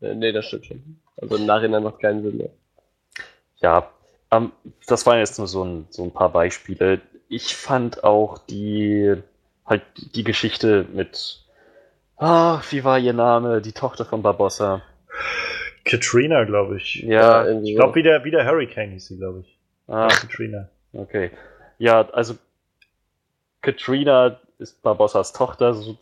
ja. 0.00 0.14
Nee, 0.14 0.32
das 0.32 0.46
stimmt 0.46 0.66
schon. 0.66 1.00
Also 1.16 1.36
im 1.36 1.46
Nachhinein 1.46 1.82
macht 1.82 2.00
keinen 2.00 2.22
Sinn 2.22 2.36
mehr. 2.38 2.50
Ja, 3.56 3.90
ähm, 4.30 4.52
das 4.86 5.04
waren 5.06 5.18
jetzt 5.18 5.38
nur 5.38 5.48
so 5.48 5.64
ein, 5.64 5.86
so 5.90 6.04
ein 6.04 6.12
paar 6.12 6.30
Beispiele. 6.30 7.00
Ich 7.28 7.56
fand 7.56 8.04
auch 8.04 8.38
die, 8.38 9.16
halt 9.66 9.82
die 10.14 10.24
Geschichte 10.24 10.86
mit, 10.92 11.44
ah, 12.16 12.62
wie 12.70 12.84
war 12.84 12.98
ihr 12.98 13.12
Name? 13.12 13.60
Die 13.60 13.72
Tochter 13.72 14.04
von 14.04 14.22
Barbossa. 14.22 14.82
Katrina, 15.88 16.44
glaube 16.44 16.76
ich. 16.76 16.96
Ja, 16.96 17.46
ja 17.46 17.60
ich 17.60 17.74
glaube, 17.74 17.94
wie 17.94 18.02
der, 18.02 18.24
wie 18.24 18.30
der 18.30 18.46
Hurricane 18.46 18.90
hieß 18.92 19.06
sie, 19.06 19.16
glaube 19.18 19.40
ich. 19.40 19.58
Ah, 19.86 20.08
Katrina. 20.08 20.68
Okay. 20.92 21.30
Ja, 21.78 22.08
also 22.10 22.34
Katrina 23.62 24.40
ist 24.58 24.82
Barbossas 24.82 25.32
Tochter, 25.32 25.74
so 25.74 25.96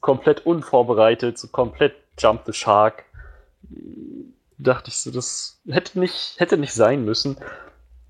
komplett 0.00 0.46
unvorbereitet, 0.46 1.38
so 1.38 1.48
komplett 1.48 1.94
Jump 2.18 2.42
the 2.46 2.52
Shark 2.52 3.04
dachte 4.62 4.88
ich 4.88 4.96
so, 4.96 5.10
das 5.10 5.60
hätte 5.68 5.98
nicht, 5.98 6.38
hätte 6.38 6.56
nicht 6.56 6.74
sein 6.74 7.04
müssen. 7.04 7.36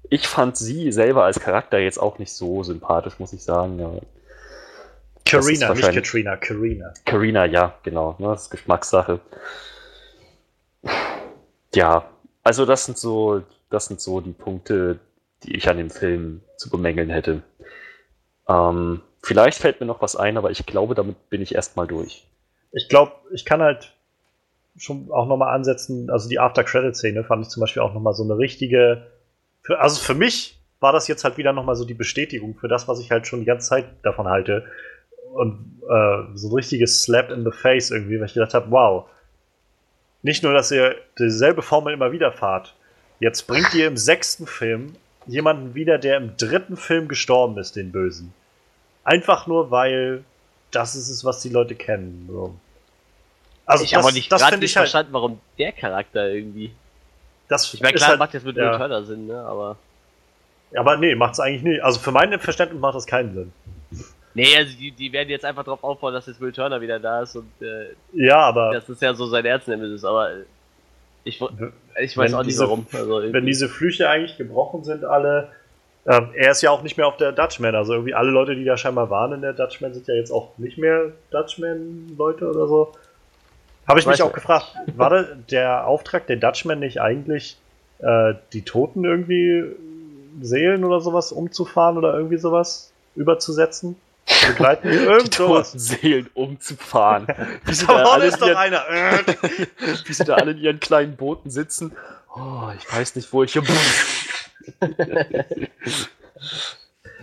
Ich 0.09 0.27
fand 0.27 0.57
sie 0.57 0.91
selber 0.93 1.25
als 1.25 1.39
Charakter 1.39 1.79
jetzt 1.79 1.99
auch 1.99 2.19
nicht 2.19 2.33
so 2.33 2.63
sympathisch, 2.63 3.19
muss 3.19 3.33
ich 3.33 3.43
sagen. 3.43 4.01
Karina, 5.25 5.75
nicht 5.75 5.93
Katrina, 5.93 6.37
Karina. 6.37 6.93
Karina, 7.05 7.45
ja, 7.45 7.75
genau. 7.85 8.17
Ne, 8.19 8.29
das 8.29 8.45
ist 8.45 8.51
Geschmackssache. 8.51 9.21
Ja, 11.75 12.11
also 12.43 12.67
das 12.67 12.85
sind 12.85 12.99
so, 12.99 13.43
das 13.71 13.87
sind 13.87 14.01
so 14.01 14.21
die 14.21 14.33
Punkte, 14.33 14.99
die 15.45 15.57
ich 15.57 15.69
an 15.69 15.77
dem 15.77 15.91
Film 15.91 16.43
zu 16.57 16.71
bemängeln 16.71 17.11
hätte. 17.11 17.43
Ähm, 18.49 19.03
vielleicht 19.23 19.59
fällt 19.59 19.81
mir 19.81 19.87
noch 19.87 20.03
was 20.03 20.17
ein, 20.17 20.37
aber 20.37 20.51
ich 20.51 20.67
glaube, 20.67 20.95
damit 20.95 21.31
bin 21.31 21.43
ich 21.43 21.55
erstmal 21.55 21.87
durch. 21.87 22.27
Ich 22.73 22.89
glaube, 22.89 23.13
ich 23.33 23.45
kann 23.45 23.63
halt 23.63 23.95
schon 24.77 25.11
auch 25.11 25.27
nochmal 25.27 25.55
ansetzen. 25.55 26.11
Also 26.11 26.29
die 26.29 26.39
After-Credit-Szene 26.39 27.25
fand 27.25 27.45
ich 27.45 27.51
zum 27.51 27.61
Beispiel 27.61 27.83
auch 27.83 27.95
nochmal 27.95 28.15
so 28.15 28.25
eine 28.25 28.39
richtige. 28.39 29.07
Für, 29.63 29.79
also 29.81 30.01
für 30.01 30.15
mich 30.15 30.59
war 30.81 30.93
das 30.93 31.09
jetzt 31.09 31.25
halt 31.25 31.37
wieder 31.37 31.53
nochmal 31.53 31.77
so 31.77 31.85
die 31.85 31.95
Bestätigung 31.95 32.55
für 32.55 32.69
das, 32.69 32.89
was 32.89 33.01
ich 33.01 33.11
halt 33.11 33.27
schon 33.27 33.41
die 33.41 33.47
ganze 33.47 33.69
Zeit 33.69 33.87
davon 34.03 34.29
halte. 34.29 34.65
Und 35.35 35.81
äh, 35.89 36.37
so 36.37 36.49
ein 36.49 36.55
richtiges 36.55 37.03
Slap 37.03 37.31
in 37.31 37.45
the 37.45 37.53
Face 37.53 37.91
irgendwie, 37.91 38.19
weil 38.19 38.27
ich 38.27 38.35
gedacht 38.35 38.55
habe, 38.55 38.71
wow. 38.71 39.09
Nicht 40.23 40.43
nur, 40.43 40.53
dass 40.53 40.71
ihr 40.71 40.97
dieselbe 41.19 41.63
Formel 41.63 41.95
immer 41.95 42.13
wieder 42.13 42.33
fahrt. 42.33 42.75
Jetzt 43.21 43.47
bringt 43.47 43.75
ihr 43.75 43.87
im 43.87 43.97
sechsten 43.97 44.47
Film 44.47 44.95
jemanden 45.27 45.75
wieder, 45.75 45.99
der 45.99 46.17
im 46.17 46.37
dritten 46.37 46.77
Film 46.77 47.09
gestorben 47.09 47.59
ist, 47.59 47.77
den 47.77 47.93
Bösen. 47.93 48.33
Einfach 49.05 49.47
nur, 49.47 49.71
weil 49.71 50.25
das 50.71 50.95
ist 50.95 51.09
es, 51.09 51.25
was 51.25 51.41
die 51.41 51.49
Leute 51.49 51.75
kennen. 51.75 52.29
So. 52.31 52.55
Also 53.67 53.85
ich 53.85 53.95
habe 53.95 54.07
auch 54.07 54.13
nicht, 54.13 54.31
das 54.31 54.43
nicht 54.43 54.63
ich 54.63 54.77
halt, 54.77 54.89
verstanden, 54.89 55.13
warum 55.13 55.41
der 55.59 55.73
Charakter 55.73 56.29
irgendwie. 56.29 56.73
das 57.49 57.73
Ich 57.73 57.81
meine, 57.81 57.95
klar, 57.95 58.11
halt, 58.11 58.19
macht 58.19 58.35
jetzt 58.35 58.45
mit 58.45 58.57
ja. 58.57 58.73
Will 58.73 58.79
Turner 58.79 59.05
Sinn, 59.05 59.27
ne? 59.27 59.41
Aber. 59.41 59.77
aber 60.75 60.97
nee, 60.97 61.15
macht 61.15 61.35
es 61.35 61.41
eigentlich 61.41 61.63
nicht. 61.63 61.83
Also 61.83 62.01
für 62.01 62.13
mein 62.13 62.39
Verständnis 62.41 62.81
macht 62.81 62.95
das 62.95 63.07
keinen 63.07 63.33
Sinn. 63.35 63.53
Nee, 64.35 64.57
also 64.57 64.77
die, 64.79 64.93
die 64.93 65.13
werden 65.13 65.29
jetzt 65.29 65.45
einfach 65.45 65.65
drauf 65.65 65.83
aufbauen, 65.83 66.15
dass 66.15 66.27
jetzt 66.27 66.41
Will 66.41 66.53
Turner 66.53 66.81
wieder 66.81 67.01
da 67.01 67.23
ist 67.23 67.35
und 67.37 67.51
äh, 67.61 67.87
Ja, 68.13 68.39
aber 68.39 68.73
das 68.73 68.89
ist 68.89 69.03
ja 69.03 69.13
so 69.15 69.27
sein 69.27 69.45
Erznemesis, 69.45 70.05
aber 70.05 70.31
äh, 70.31 70.35
ich, 71.25 71.41
ich 72.01 72.17
weiß 72.17 72.17
Wenn 72.17 72.35
auch 72.35 72.39
nicht 72.39 72.51
diese- 72.51 72.65
warum. 72.65 72.87
Also 72.93 73.23
wenn 73.33 73.45
diese 73.47 73.69
Flüche 73.69 74.09
eigentlich 74.09 74.37
gebrochen 74.39 74.85
sind, 74.85 75.05
alle. 75.05 75.49
Ähm, 76.07 76.31
er 76.35 76.53
ist 76.53 76.63
ja 76.63 76.71
auch 76.71 76.83
nicht 76.83 76.97
mehr 76.97 77.07
auf 77.07 77.19
der 77.19 77.33
Dutchman. 77.33 77.75
Also 77.75 77.93
irgendwie 77.93 78.15
alle 78.15 78.31
Leute, 78.31 78.55
die 78.57 78.65
da 78.65 78.77
scheinbar 78.79 79.11
waren 79.11 79.33
in 79.33 79.43
der 79.43 79.53
Dutchman, 79.53 79.93
sind 79.93 80.07
ja 80.09 80.15
jetzt 80.15 80.31
auch 80.31 80.57
nicht 80.57 80.79
mehr 80.79 81.13
Dutchman-Leute 81.31 82.49
oder 82.49 82.67
so. 82.69 82.93
Habe 83.87 83.99
ich 84.01 84.07
mich 84.07 84.23
auch 84.23 84.27
nicht. 84.27 84.35
gefragt, 84.37 84.67
war 84.97 85.11
da 85.11 85.23
der 85.51 85.87
Auftrag 85.87 86.27
der 86.27 86.37
Dutchman 86.37 86.79
nicht 86.79 87.01
eigentlich, 87.03 87.59
äh, 87.99 88.35
die 88.55 88.63
Toten 88.63 89.05
irgendwie 89.05 89.65
Seelen 90.41 90.85
oder 90.85 91.01
sowas 91.01 91.33
umzufahren 91.33 91.99
oder 91.99 92.15
irgendwie 92.15 92.39
sowas 92.39 92.93
überzusetzen? 93.15 93.97
Begleiten? 94.49 94.89
Irgend 94.89 95.33
Die 95.35 95.37
sowas. 95.37 95.69
toten 95.73 95.79
Seelen 95.79 96.31
umzufahren. 96.35 97.27
Wie 97.65 97.75
sie, 97.75 97.87
Da 97.87 98.05
alle 98.05 98.27
ist 98.27 98.35
in 98.35 98.41
doch 98.41 98.47
ihren, 98.49 98.57
einer. 98.57 98.85
Wie 100.05 100.13
sie 100.13 100.25
da 100.25 100.35
alle 100.35 100.53
in 100.53 100.59
ihren 100.59 100.81
kleinen 100.81 101.17
Booten 101.17 101.51
sitzen. 101.51 101.97
Oh, 102.35 102.71
ich 102.79 102.93
weiß 102.93 103.17
nicht, 103.17 103.33
wo 103.33 103.43
ich 103.43 103.53
hier. 103.53 103.63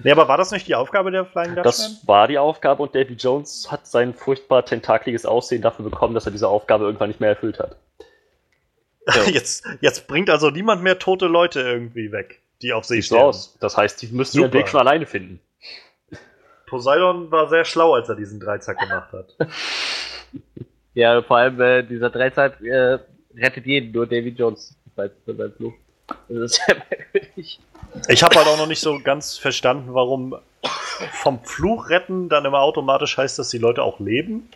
Nee, 0.03 0.11
aber 0.11 0.27
war 0.27 0.37
das 0.37 0.51
nicht 0.51 0.67
die 0.67 0.75
Aufgabe 0.75 1.09
der 1.11 1.25
Flying 1.25 1.55
Dutchman? 1.55 1.63
Das 1.63 2.01
war 2.05 2.27
die 2.27 2.37
Aufgabe 2.37 2.83
und 2.83 2.93
Davy 2.93 3.13
Jones 3.15 3.71
hat 3.71 3.87
sein 3.87 4.13
furchtbar 4.13 4.63
tentakliges 4.63 5.25
Aussehen 5.25 5.63
dafür 5.63 5.83
bekommen, 5.85 6.13
dass 6.13 6.25
er 6.27 6.31
diese 6.31 6.47
Aufgabe 6.47 6.85
irgendwann 6.85 7.07
nicht 7.09 7.19
mehr 7.19 7.31
erfüllt 7.31 7.57
hat. 7.57 7.77
Jetzt, 9.31 9.65
jetzt 9.81 10.07
bringt 10.07 10.29
also 10.29 10.51
niemand 10.51 10.83
mehr 10.83 10.99
tote 10.99 11.25
Leute 11.25 11.61
irgendwie 11.61 12.11
weg, 12.11 12.41
die 12.61 12.73
auf 12.73 12.85
See 12.85 13.01
so 13.01 13.15
stehen. 13.15 13.25
aus. 13.25 13.57
Das 13.59 13.75
heißt, 13.75 13.99
die 14.01 14.07
müssen 14.07 14.39
ihren. 14.39 14.53
Weg 14.53 14.69
schon 14.69 14.79
alleine 14.81 15.07
finden. 15.07 15.39
Poseidon 16.67 17.31
war 17.31 17.49
sehr 17.49 17.65
schlau, 17.65 17.95
als 17.95 18.07
er 18.09 18.15
diesen 18.15 18.39
Dreizack 18.39 18.79
gemacht 18.79 19.11
hat. 19.11 19.35
ja, 20.93 21.21
vor 21.23 21.37
allem 21.37 21.59
äh, 21.59 21.83
dieser 21.83 22.11
Dreizeit 22.11 22.61
äh, 22.61 22.99
rettet 23.35 23.65
jeden, 23.65 23.91
nur 23.91 24.05
Davy 24.05 24.29
Jones 24.29 24.75
bei 24.95 25.09
seinem 25.25 25.53
Fluch. 25.53 25.73
Das 26.27 26.37
ist 26.51 26.61
sehr 26.65 26.75
merkwürdig. 26.89 27.59
Ich 28.09 28.23
habe 28.23 28.35
halt 28.35 28.47
auch 28.47 28.57
noch 28.57 28.67
nicht 28.67 28.81
so 28.81 28.99
ganz 28.99 29.37
verstanden, 29.37 29.93
warum 29.93 30.35
vom 31.13 31.43
Fluch 31.43 31.89
retten 31.89 32.29
dann 32.29 32.45
immer 32.45 32.59
automatisch 32.59 33.17
heißt, 33.17 33.39
dass 33.39 33.49
die 33.49 33.57
Leute 33.57 33.81
auch 33.81 33.99
leben. 33.99 34.49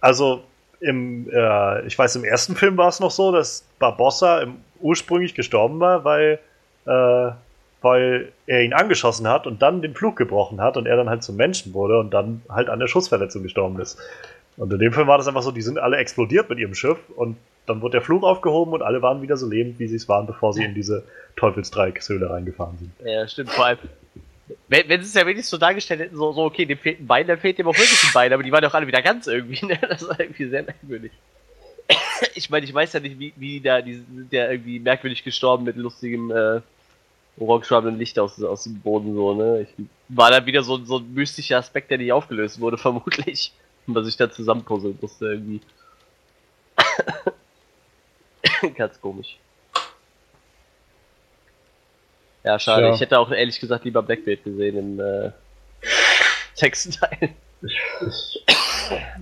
Also 0.00 0.42
im, 0.80 1.28
äh, 1.30 1.86
ich 1.86 1.98
weiß, 1.98 2.16
im 2.16 2.24
ersten 2.24 2.56
Film 2.56 2.76
war 2.76 2.88
es 2.88 3.00
noch 3.00 3.10
so, 3.10 3.32
dass 3.32 3.64
Barbossa 3.78 4.40
im, 4.40 4.56
ursprünglich 4.80 5.34
gestorben 5.34 5.80
war, 5.80 6.04
weil, 6.04 6.38
äh, 6.86 7.30
weil 7.80 8.32
er 8.46 8.62
ihn 8.62 8.72
angeschossen 8.72 9.28
hat 9.28 9.46
und 9.46 9.62
dann 9.62 9.82
den 9.82 9.94
Fluch 9.94 10.14
gebrochen 10.14 10.60
hat 10.60 10.76
und 10.76 10.86
er 10.86 10.96
dann 10.96 11.08
halt 11.08 11.22
zum 11.22 11.36
Menschen 11.36 11.74
wurde 11.74 11.98
und 11.98 12.10
dann 12.12 12.42
halt 12.48 12.68
an 12.68 12.80
der 12.80 12.88
Schussverletzung 12.88 13.42
gestorben 13.42 13.78
ist. 13.80 13.98
Und 14.56 14.72
in 14.72 14.80
dem 14.80 14.92
Film 14.92 15.06
war 15.06 15.18
das 15.18 15.28
einfach 15.28 15.42
so, 15.42 15.52
die 15.52 15.62
sind 15.62 15.78
alle 15.78 15.98
explodiert 15.98 16.50
mit 16.50 16.58
ihrem 16.58 16.74
Schiff 16.74 16.98
und 17.14 17.36
dann 17.66 17.80
wurde 17.80 17.92
der 17.92 18.02
Fluch 18.02 18.22
aufgehoben 18.22 18.72
und 18.72 18.82
alle 18.82 19.02
waren 19.02 19.22
wieder 19.22 19.36
so 19.36 19.48
lebend, 19.48 19.78
wie 19.78 19.86
sie 19.86 19.96
es 19.96 20.08
waren, 20.08 20.26
bevor 20.26 20.52
sie 20.52 20.64
in 20.64 20.74
diese 20.74 21.04
Teufelsdreieckhöhle 21.36 22.28
reingefahren 22.28 22.78
sind. 22.78 22.90
Ja, 23.04 23.28
stimmt, 23.28 23.50
vor 23.50 23.66
allem. 23.66 23.78
Wenn, 24.68 24.88
wenn 24.88 25.02
sie 25.02 25.08
es 25.08 25.14
ja 25.14 25.26
wenigstens 25.26 25.50
so 25.50 25.58
dargestellt 25.58 26.00
hätten, 26.00 26.16
so, 26.16 26.32
so 26.32 26.44
okay, 26.44 26.64
dem 26.64 26.78
fehlt 26.78 27.00
ein 27.00 27.06
Bein, 27.06 27.26
dann 27.26 27.38
fehlt 27.38 27.58
dem 27.58 27.68
auch 27.68 27.74
wirklich 27.74 28.02
ein 28.02 28.12
Bein, 28.14 28.32
aber 28.32 28.42
die 28.42 28.50
waren 28.50 28.62
doch 28.62 28.72
alle 28.72 28.86
wieder 28.86 29.02
ganz 29.02 29.26
irgendwie, 29.26 29.64
ne? 29.66 29.78
Das 29.80 30.08
war 30.08 30.18
irgendwie 30.18 30.48
sehr 30.48 30.62
merkwürdig. 30.62 31.12
Ich 32.34 32.50
meine, 32.50 32.64
ich 32.64 32.74
weiß 32.74 32.94
ja 32.94 33.00
nicht, 33.00 33.18
wie, 33.18 33.32
wie 33.36 33.60
da, 33.60 33.80
die 33.80 33.94
sind 33.94 34.32
ja 34.32 34.50
irgendwie 34.50 34.80
merkwürdig 34.80 35.22
gestorben 35.22 35.64
mit 35.64 35.76
lustigem, 35.76 36.30
äh, 36.30 36.60
orangefarbenen 37.40 37.98
Licht 37.98 38.18
aus, 38.18 38.42
aus 38.42 38.64
dem 38.64 38.80
Boden, 38.80 39.14
so, 39.14 39.34
ne? 39.34 39.62
Ich, 39.62 39.68
war 40.08 40.30
da 40.30 40.44
wieder 40.44 40.62
so, 40.62 40.84
so 40.84 40.98
ein 40.98 41.14
mystischer 41.14 41.58
Aspekt, 41.58 41.90
der 41.90 41.98
nicht 41.98 42.12
aufgelöst 42.12 42.60
wurde, 42.60 42.78
vermutlich. 42.78 43.52
Was 43.86 44.06
ich 44.06 44.16
da 44.16 44.30
zusammenpuzzeln 44.30 44.98
musste, 45.00 45.26
irgendwie. 45.26 45.60
Ganz 48.74 49.00
komisch. 49.00 49.38
Ja, 52.44 52.58
schade. 52.58 52.82
Tja. 52.82 52.94
Ich 52.94 53.00
hätte 53.00 53.18
auch 53.18 53.30
ehrlich 53.30 53.58
gesagt 53.58 53.84
lieber 53.84 54.02
Blackbeard 54.02 54.44
gesehen 54.44 54.76
im 54.76 55.00
äh, 55.00 55.30
Textteil. 56.56 57.30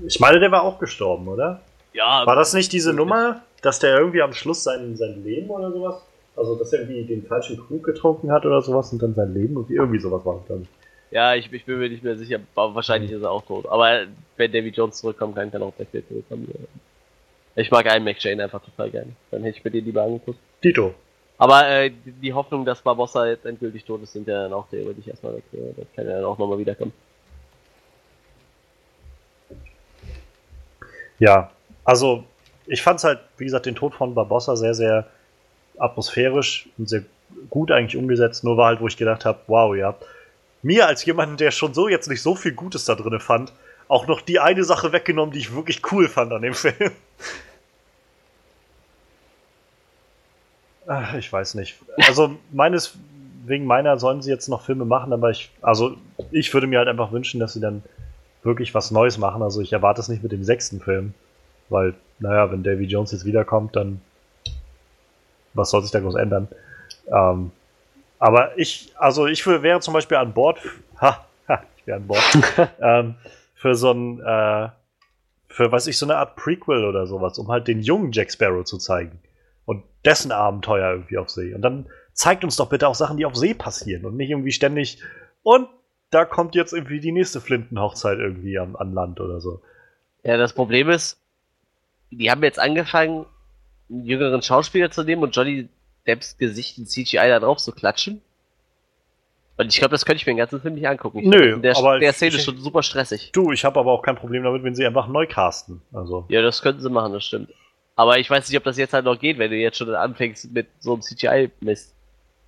Ich 0.06 0.20
meine, 0.20 0.40
der 0.40 0.50
war 0.50 0.62
auch 0.62 0.78
gestorben, 0.78 1.28
oder? 1.28 1.60
Ja, 1.92 2.26
War 2.26 2.36
das 2.36 2.52
nicht 2.52 2.72
diese 2.72 2.92
Nummer, 2.92 3.42
dass 3.62 3.78
der 3.78 3.96
irgendwie 3.96 4.20
am 4.20 4.34
Schluss 4.34 4.62
sein, 4.62 4.96
sein 4.96 5.24
Leben 5.24 5.48
oder 5.48 5.72
sowas? 5.72 6.02
Also, 6.36 6.54
dass 6.56 6.72
er 6.72 6.80
irgendwie 6.80 7.04
den 7.04 7.26
falschen 7.26 7.56
Krug 7.56 7.82
getrunken 7.82 8.30
hat 8.30 8.44
oder 8.44 8.60
sowas 8.60 8.92
und 8.92 9.02
dann 9.02 9.14
sein 9.14 9.32
Leben 9.32 9.56
und 9.56 9.70
irgendwie 9.70 9.98
sowas 9.98 10.24
war 10.24 10.42
glaube 10.46 10.62
ich. 10.62 10.68
ja 11.10 11.34
ich, 11.34 11.50
ich 11.50 11.64
bin 11.64 11.78
mir 11.78 11.88
nicht 11.88 12.04
mehr 12.04 12.16
sicher, 12.16 12.40
aber 12.54 12.74
wahrscheinlich 12.74 13.10
ist 13.10 13.22
er 13.22 13.30
auch 13.30 13.44
tot. 13.44 13.66
Aber 13.66 14.06
wenn 14.36 14.52
Davy 14.52 14.68
Jones 14.68 14.98
zurückkommen 14.98 15.34
kann, 15.34 15.50
kann 15.50 15.62
auch 15.62 15.72
Blackbeard 15.72 16.06
zurückkommen. 16.08 16.52
Ich 17.54 17.70
mag 17.70 17.90
einen 17.90 18.04
McShane 18.04 18.42
einfach 18.42 18.62
total 18.62 18.90
gerne. 18.90 19.12
Dann 19.30 19.42
hätte 19.42 19.56
ich 19.56 19.64
mir 19.64 19.70
den 19.70 19.86
lieber 19.86 20.02
angeguckt. 20.02 20.38
Tito. 20.60 20.94
Aber 21.38 21.68
äh, 21.68 21.90
die, 22.04 22.32
Hoffnung, 22.32 22.64
dass 22.64 22.82
Barbossa 22.82 23.26
jetzt 23.26 23.44
endgültig 23.44 23.84
tot 23.84 24.02
ist, 24.02 24.12
sind 24.12 24.28
ja 24.28 24.42
dann 24.42 24.52
auch 24.52 24.68
theoretisch 24.68 25.06
erstmal 25.06 25.36
weg. 25.36 25.44
Das 25.52 25.86
kann 25.94 26.06
ja 26.06 26.16
dann 26.16 26.24
auch 26.24 26.38
nochmal 26.38 26.58
wiederkommen. 26.58 26.92
Ja, 31.18 31.50
also 31.84 32.24
ich 32.66 32.82
fand 32.82 32.98
es 32.98 33.04
halt, 33.04 33.20
wie 33.38 33.44
gesagt, 33.44 33.66
den 33.66 33.74
Tod 33.74 33.94
von 33.94 34.14
Barbossa 34.14 34.56
sehr, 34.56 34.74
sehr 34.74 35.06
atmosphärisch 35.78 36.68
und 36.78 36.88
sehr 36.88 37.02
gut 37.50 37.70
eigentlich 37.70 37.96
umgesetzt. 37.96 38.44
Nur 38.44 38.56
war 38.56 38.68
halt, 38.68 38.80
wo 38.80 38.86
ich 38.86 38.96
gedacht 38.96 39.24
habe, 39.24 39.38
wow, 39.46 39.74
ja, 39.76 39.94
mir 40.62 40.86
als 40.86 41.04
jemand, 41.04 41.40
der 41.40 41.50
schon 41.50 41.74
so 41.74 41.88
jetzt 41.88 42.08
nicht 42.08 42.22
so 42.22 42.34
viel 42.34 42.52
Gutes 42.52 42.84
da 42.84 42.94
drin 42.94 43.20
fand, 43.20 43.52
auch 43.88 44.06
noch 44.06 44.20
die 44.20 44.40
eine 44.40 44.64
Sache 44.64 44.92
weggenommen, 44.92 45.32
die 45.32 45.38
ich 45.38 45.54
wirklich 45.54 45.80
cool 45.92 46.08
fand 46.08 46.32
an 46.32 46.42
dem 46.42 46.54
Film. 46.54 46.90
Ach, 50.86 51.14
ich 51.14 51.32
weiß 51.32 51.54
nicht. 51.54 51.76
Also 51.96 52.36
meines 52.52 52.96
wegen 53.46 53.64
meiner 53.64 53.98
sollen 53.98 54.22
sie 54.22 54.30
jetzt 54.30 54.48
noch 54.48 54.62
Filme 54.62 54.84
machen, 54.84 55.12
aber 55.12 55.30
ich, 55.30 55.50
also 55.62 55.96
ich 56.30 56.52
würde 56.52 56.66
mir 56.66 56.78
halt 56.78 56.88
einfach 56.88 57.12
wünschen, 57.12 57.40
dass 57.40 57.52
sie 57.52 57.60
dann 57.60 57.82
wirklich 58.42 58.74
was 58.74 58.90
Neues 58.90 59.18
machen. 59.18 59.42
Also 59.42 59.60
ich 59.60 59.72
erwarte 59.72 60.00
es 60.00 60.08
nicht 60.08 60.22
mit 60.22 60.32
dem 60.32 60.44
sechsten 60.44 60.80
Film, 60.80 61.14
weil, 61.68 61.94
naja, 62.18 62.50
wenn 62.50 62.62
Davy 62.62 62.84
Jones 62.84 63.12
jetzt 63.12 63.24
wiederkommt, 63.24 63.76
dann 63.76 64.00
was 65.56 65.70
soll 65.70 65.82
sich 65.82 65.90
da 65.90 66.00
groß 66.00 66.14
ändern? 66.16 66.48
Ähm, 67.08 67.50
aber 68.18 68.56
ich, 68.58 68.92
also 68.96 69.26
ich 69.26 69.46
wär- 69.46 69.62
wäre 69.62 69.80
zum 69.80 69.94
Beispiel 69.94 70.16
an 70.16 70.32
Bord, 70.32 70.58
ha, 71.00 71.26
ha 71.48 71.62
ich 71.76 71.86
wäre 71.86 71.98
an 71.98 72.06
Bord, 72.06 72.22
ähm, 72.80 73.14
für 73.54 73.74
so 73.74 73.92
ein, 73.92 74.20
äh, 74.20 74.68
für 75.48 75.72
was 75.72 75.86
ich, 75.86 75.98
so 75.98 76.06
eine 76.06 76.16
Art 76.16 76.36
Prequel 76.36 76.84
oder 76.84 77.06
sowas, 77.06 77.38
um 77.38 77.48
halt 77.48 77.68
den 77.68 77.80
jungen 77.80 78.12
Jack 78.12 78.30
Sparrow 78.32 78.64
zu 78.64 78.78
zeigen 78.78 79.18
und 79.64 79.82
dessen 80.04 80.32
Abenteuer 80.32 80.92
irgendwie 80.92 81.18
auf 81.18 81.30
See. 81.30 81.54
Und 81.54 81.62
dann 81.62 81.86
zeigt 82.12 82.44
uns 82.44 82.56
doch 82.56 82.68
bitte 82.68 82.88
auch 82.88 82.94
Sachen, 82.94 83.16
die 83.16 83.26
auf 83.26 83.36
See 83.36 83.54
passieren 83.54 84.04
und 84.04 84.16
nicht 84.16 84.30
irgendwie 84.30 84.52
ständig 84.52 85.02
und 85.42 85.68
da 86.10 86.24
kommt 86.24 86.54
jetzt 86.54 86.72
irgendwie 86.72 87.00
die 87.00 87.12
nächste 87.12 87.40
Flintenhochzeit 87.40 88.18
irgendwie 88.18 88.58
an, 88.58 88.76
an 88.76 88.92
Land 88.92 89.20
oder 89.20 89.40
so. 89.40 89.60
Ja, 90.22 90.36
das 90.36 90.52
Problem 90.52 90.88
ist, 90.88 91.18
die 92.10 92.30
haben 92.30 92.42
jetzt 92.42 92.58
angefangen, 92.58 93.26
einen 93.90 94.04
jüngeren 94.04 94.42
Schauspieler 94.42 94.90
zu 94.90 95.02
nehmen 95.04 95.22
und 95.22 95.34
Johnny 95.34 95.68
Depps 96.06 96.36
Gesicht 96.38 96.78
in 96.78 96.86
CGI 96.86 97.28
da 97.28 97.40
drauf 97.40 97.58
zu 97.58 97.72
klatschen. 97.72 98.20
Und 99.58 99.68
ich 99.72 99.78
glaube, 99.78 99.92
das 99.92 100.04
könnte 100.04 100.20
ich 100.20 100.26
mir 100.26 100.32
den 100.34 100.38
ganzen 100.38 100.60
Film 100.60 100.74
nicht 100.74 100.86
angucken. 100.86 101.18
Ich 101.20 101.26
Nö, 101.26 101.48
glaub, 101.52 101.62
der, 101.62 101.76
aber 101.78 101.98
der 101.98 102.10
ich- 102.10 102.16
Szene 102.16 102.30
ist 102.34 102.40
ich- 102.40 102.44
schon 102.44 102.58
super 102.58 102.82
stressig. 102.82 103.30
Du, 103.32 103.52
ich 103.52 103.64
habe 103.64 103.80
aber 103.80 103.90
auch 103.90 104.02
kein 104.02 104.16
Problem 104.16 104.42
damit, 104.42 104.62
wenn 104.62 104.74
sie 104.74 104.84
einfach 104.86 105.08
neu 105.08 105.26
casten. 105.26 105.80
Also. 105.92 106.26
Ja, 106.28 106.42
das 106.42 106.60
könnten 106.60 106.82
sie 106.82 106.90
machen, 106.90 107.12
das 107.14 107.24
stimmt. 107.24 107.50
Aber 107.96 108.18
ich 108.18 108.28
weiß 108.28 108.46
nicht, 108.48 108.58
ob 108.58 108.64
das 108.64 108.76
jetzt 108.76 108.92
halt 108.92 109.06
noch 109.06 109.18
geht, 109.18 109.38
wenn 109.38 109.50
du 109.50 109.56
jetzt 109.56 109.78
schon 109.78 109.94
anfängst 109.94 110.52
mit 110.52 110.66
so 110.80 110.92
einem 110.92 111.00
CGI-Mist. 111.02 111.94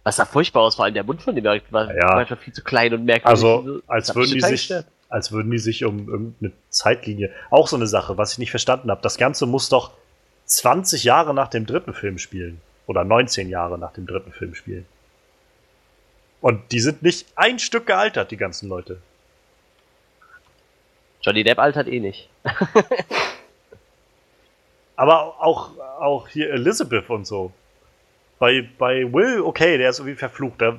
Was 0.04 0.16
sah 0.16 0.26
furchtbar 0.26 0.60
aus, 0.62 0.74
vor 0.76 0.84
allem 0.84 0.94
der 0.94 1.04
Mund 1.04 1.22
von 1.22 1.34
dem 1.34 1.44
war 1.44 1.58
war 1.70 1.94
Ja. 1.96 2.14
manchmal 2.14 2.38
viel 2.38 2.52
zu 2.52 2.62
klein 2.62 2.92
und 2.92 3.04
merkwürdig. 3.06 3.26
Also, 3.44 3.80
als 3.86 4.14
würden 4.14 4.34
die 4.34 4.40
sich, 4.42 4.70
als 5.08 5.32
würden 5.32 5.50
die 5.50 5.58
sich 5.58 5.84
um 5.86 6.06
irgendeine 6.08 6.52
Zeitlinie. 6.68 7.30
Auch 7.50 7.68
so 7.68 7.76
eine 7.76 7.86
Sache, 7.86 8.18
was 8.18 8.32
ich 8.34 8.38
nicht 8.38 8.50
verstanden 8.50 8.90
habe. 8.90 9.00
Das 9.00 9.16
Ganze 9.16 9.46
muss 9.46 9.70
doch 9.70 9.92
20 10.48 11.04
Jahre 11.04 11.32
nach 11.34 11.48
dem 11.48 11.66
dritten 11.66 11.94
Film 11.94 12.18
spielen. 12.18 12.60
Oder 12.86 13.04
19 13.04 13.48
Jahre 13.48 13.78
nach 13.78 13.92
dem 13.92 14.06
dritten 14.06 14.32
Film 14.32 14.54
spielen. 14.54 14.86
Und 16.40 16.72
die 16.72 16.80
sind 16.80 17.02
nicht 17.02 17.26
ein 17.36 17.58
Stück 17.58 17.86
gealtert, 17.86 18.30
die 18.30 18.36
ganzen 18.36 18.68
Leute. 18.68 19.00
Johnny 21.20 21.44
Depp 21.44 21.58
altert 21.58 21.88
eh 21.88 22.00
nicht. 22.00 22.30
Aber 24.96 25.40
auch, 25.40 25.78
auch 25.78 26.28
hier 26.28 26.50
Elizabeth 26.50 27.10
und 27.10 27.26
so. 27.26 27.52
Bei, 28.38 28.68
bei 28.78 29.12
Will, 29.12 29.42
okay, 29.42 29.78
der 29.78 29.90
ist 29.90 29.98
irgendwie 29.98 30.16
verflucht. 30.16 30.60
Da 30.60 30.78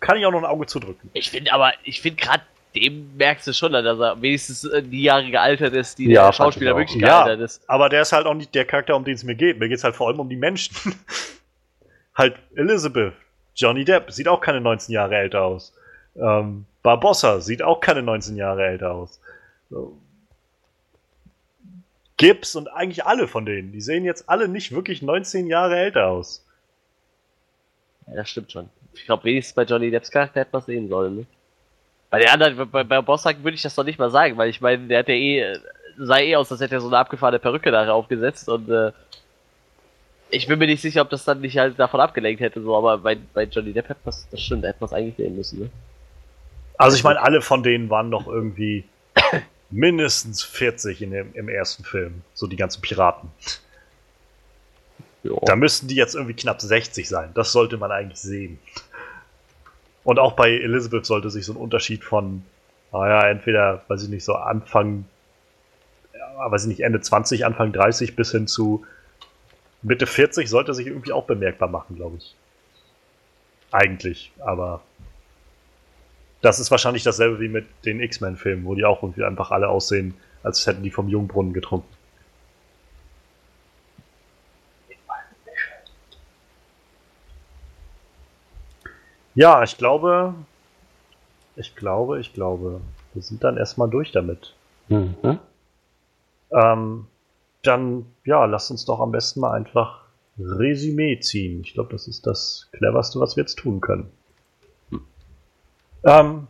kann 0.00 0.16
ich 0.16 0.24
auch 0.26 0.32
noch 0.32 0.38
ein 0.38 0.46
Auge 0.46 0.66
zudrücken. 0.66 1.10
Ich 1.12 1.30
finde 1.30 1.52
aber, 1.52 1.72
ich 1.84 2.00
finde 2.00 2.22
gerade 2.22 2.42
dem 2.74 3.16
merkst 3.16 3.46
du 3.46 3.52
schon, 3.52 3.72
dass 3.72 3.84
er 3.98 4.20
wenigstens 4.22 4.64
äh, 4.64 4.82
die 4.82 5.02
Jahre 5.02 5.30
gealtert 5.30 5.74
ist, 5.74 5.98
die 5.98 6.10
Ja, 6.10 6.26
der 6.26 6.32
Schauspieler 6.32 6.76
wirklich 6.76 7.00
Ja. 7.00 7.24
gealtert 7.24 7.40
ist. 7.44 7.62
Aber 7.68 7.88
der 7.88 8.02
ist 8.02 8.12
halt 8.12 8.26
auch 8.26 8.34
nicht 8.34 8.54
der 8.54 8.64
Charakter, 8.64 8.94
um 8.96 9.04
den 9.04 9.14
es 9.14 9.24
mir 9.24 9.34
geht. 9.34 9.58
Mir 9.58 9.68
geht 9.68 9.78
es 9.78 9.84
halt 9.84 9.96
vor 9.96 10.08
allem 10.08 10.20
um 10.20 10.28
die 10.28 10.36
Menschen. 10.36 10.74
halt 12.14 12.36
Elizabeth. 12.54 13.12
Johnny 13.56 13.84
Depp 13.84 14.10
sieht 14.12 14.28
auch 14.28 14.40
keine 14.40 14.60
19 14.60 14.92
Jahre 14.92 15.16
älter 15.16 15.42
aus. 15.42 15.72
Ähm, 16.16 16.64
Barbossa 16.82 17.40
sieht 17.40 17.62
auch 17.62 17.80
keine 17.80 18.02
19 18.02 18.36
Jahre 18.36 18.64
älter 18.66 18.92
aus. 18.92 19.20
So. 19.68 19.96
Gibbs 22.16 22.54
und 22.54 22.68
eigentlich 22.68 23.04
alle 23.06 23.28
von 23.28 23.46
denen, 23.46 23.72
die 23.72 23.80
sehen 23.80 24.04
jetzt 24.04 24.28
alle 24.28 24.46
nicht 24.48 24.72
wirklich 24.72 25.00
19 25.02 25.46
Jahre 25.46 25.76
älter 25.78 26.08
aus. 26.08 26.44
Ja, 28.06 28.16
das 28.16 28.30
stimmt 28.30 28.52
schon. 28.52 28.68
Ich 28.92 29.04
glaube, 29.06 29.24
wenigstens 29.24 29.54
bei 29.54 29.62
Johnny 29.64 29.90
Depps 29.90 30.10
Charakter 30.10 30.40
hätte 30.40 30.50
man 30.52 30.62
sehen 30.62 30.88
sollen, 30.88 31.16
ne? 31.16 31.26
Bei 32.10 32.18
den 32.18 32.28
anderen, 32.28 32.70
bei, 32.70 32.84
bei 32.84 33.00
Bosshack 33.00 33.42
würde 33.42 33.54
ich 33.54 33.62
das 33.62 33.74
doch 33.74 33.84
nicht 33.84 33.98
mal 33.98 34.10
sagen, 34.10 34.36
weil 34.36 34.50
ich 34.50 34.60
meine, 34.60 34.86
der 34.88 35.00
hat 35.00 35.08
ja 35.08 35.14
eh, 35.14 35.58
sah 35.96 36.18
eh 36.18 36.36
aus, 36.36 36.50
als 36.50 36.60
hätte 36.60 36.74
er 36.74 36.80
so 36.80 36.88
eine 36.88 36.98
abgefahrene 36.98 37.38
Perücke 37.38 37.70
da 37.70 37.90
aufgesetzt 37.92 38.48
und 38.48 38.68
äh, 38.68 38.92
ich 40.32 40.46
bin 40.46 40.58
mir 40.58 40.66
nicht 40.66 40.82
sicher, 40.82 41.02
ob 41.02 41.10
das 41.10 41.24
dann 41.24 41.40
nicht 41.40 41.58
halt 41.58 41.78
davon 41.78 42.00
abgelenkt 42.00 42.40
hätte, 42.40 42.62
so, 42.62 42.76
aber 42.76 42.98
bei, 42.98 43.16
bei 43.34 43.44
Johnny 43.44 43.72
Depp 43.72 43.88
hätte 43.88 44.00
das, 44.04 44.28
das 44.30 44.40
stimmt, 44.40 44.64
da 44.64 44.68
hätte 44.68 44.78
man 44.80 44.88
es 44.88 44.92
eigentlich 44.92 45.16
sehen 45.16 45.36
müssen, 45.36 45.60
ne? 45.60 45.70
Also 46.80 46.96
ich 46.96 47.04
meine, 47.04 47.20
alle 47.20 47.42
von 47.42 47.62
denen 47.62 47.90
waren 47.90 48.08
noch 48.08 48.26
irgendwie 48.26 48.84
mindestens 49.70 50.42
40 50.42 51.02
in 51.02 51.10
dem, 51.10 51.34
im 51.34 51.50
ersten 51.50 51.84
Film. 51.84 52.22
So 52.32 52.46
die 52.46 52.56
ganzen 52.56 52.80
Piraten. 52.80 53.28
Ja. 55.22 55.32
Da 55.42 55.56
müssten 55.56 55.88
die 55.88 55.94
jetzt 55.94 56.14
irgendwie 56.14 56.32
knapp 56.32 56.62
60 56.62 57.06
sein. 57.06 57.32
Das 57.34 57.52
sollte 57.52 57.76
man 57.76 57.92
eigentlich 57.92 58.18
sehen. 58.18 58.58
Und 60.04 60.18
auch 60.18 60.32
bei 60.32 60.50
Elizabeth 60.50 61.06
sollte 61.06 61.30
sich 61.30 61.44
so 61.44 61.52
ein 61.52 61.56
Unterschied 61.56 62.04
von, 62.04 62.42
naja, 62.92 63.28
entweder, 63.28 63.82
weiß 63.88 64.02
ich 64.04 64.08
nicht, 64.08 64.24
so 64.24 64.34
Anfang, 64.34 65.04
ja, 66.14 66.50
weiß 66.50 66.62
ich 66.62 66.68
nicht, 66.68 66.80
Ende 66.80 67.00
20, 67.00 67.44
Anfang 67.44 67.72
30 67.72 68.16
bis 68.16 68.30
hin 68.32 68.46
zu 68.46 68.84
Mitte 69.82 70.06
40 70.06 70.48
sollte 70.48 70.74
sich 70.74 70.86
irgendwie 70.86 71.12
auch 71.12 71.24
bemerkbar 71.24 71.68
machen, 71.68 71.96
glaube 71.96 72.16
ich. 72.18 72.34
Eigentlich, 73.72 74.32
aber 74.40 74.82
das 76.42 76.58
ist 76.58 76.70
wahrscheinlich 76.70 77.02
dasselbe 77.02 77.40
wie 77.40 77.48
mit 77.48 77.66
den 77.84 78.00
X-Men-Filmen, 78.00 78.64
wo 78.64 78.74
die 78.74 78.84
auch 78.84 79.02
irgendwie 79.02 79.24
einfach 79.24 79.50
alle 79.50 79.68
aussehen, 79.68 80.14
als 80.42 80.66
hätten 80.66 80.82
die 80.82 80.90
vom 80.90 81.08
Jungbrunnen 81.08 81.52
getrunken. 81.52 81.88
Ja, 89.34 89.62
ich 89.62 89.76
glaube, 89.78 90.34
ich 91.56 91.76
glaube, 91.76 92.20
ich 92.20 92.32
glaube, 92.32 92.80
wir 93.14 93.22
sind 93.22 93.44
dann 93.44 93.56
erstmal 93.56 93.88
durch 93.88 94.12
damit. 94.12 94.54
Mhm. 94.88 95.38
Ähm, 96.52 97.06
dann, 97.62 98.06
ja, 98.24 98.44
lasst 98.44 98.70
uns 98.70 98.84
doch 98.84 99.00
am 99.00 99.12
besten 99.12 99.40
mal 99.40 99.52
einfach 99.52 100.04
Resümee 100.38 101.20
ziehen. 101.20 101.60
Ich 101.60 101.74
glaube, 101.74 101.92
das 101.92 102.08
ist 102.08 102.26
das 102.26 102.68
cleverste, 102.72 103.20
was 103.20 103.36
wir 103.36 103.42
jetzt 103.42 103.58
tun 103.58 103.80
können. 103.80 104.10
Ähm, 106.04 106.46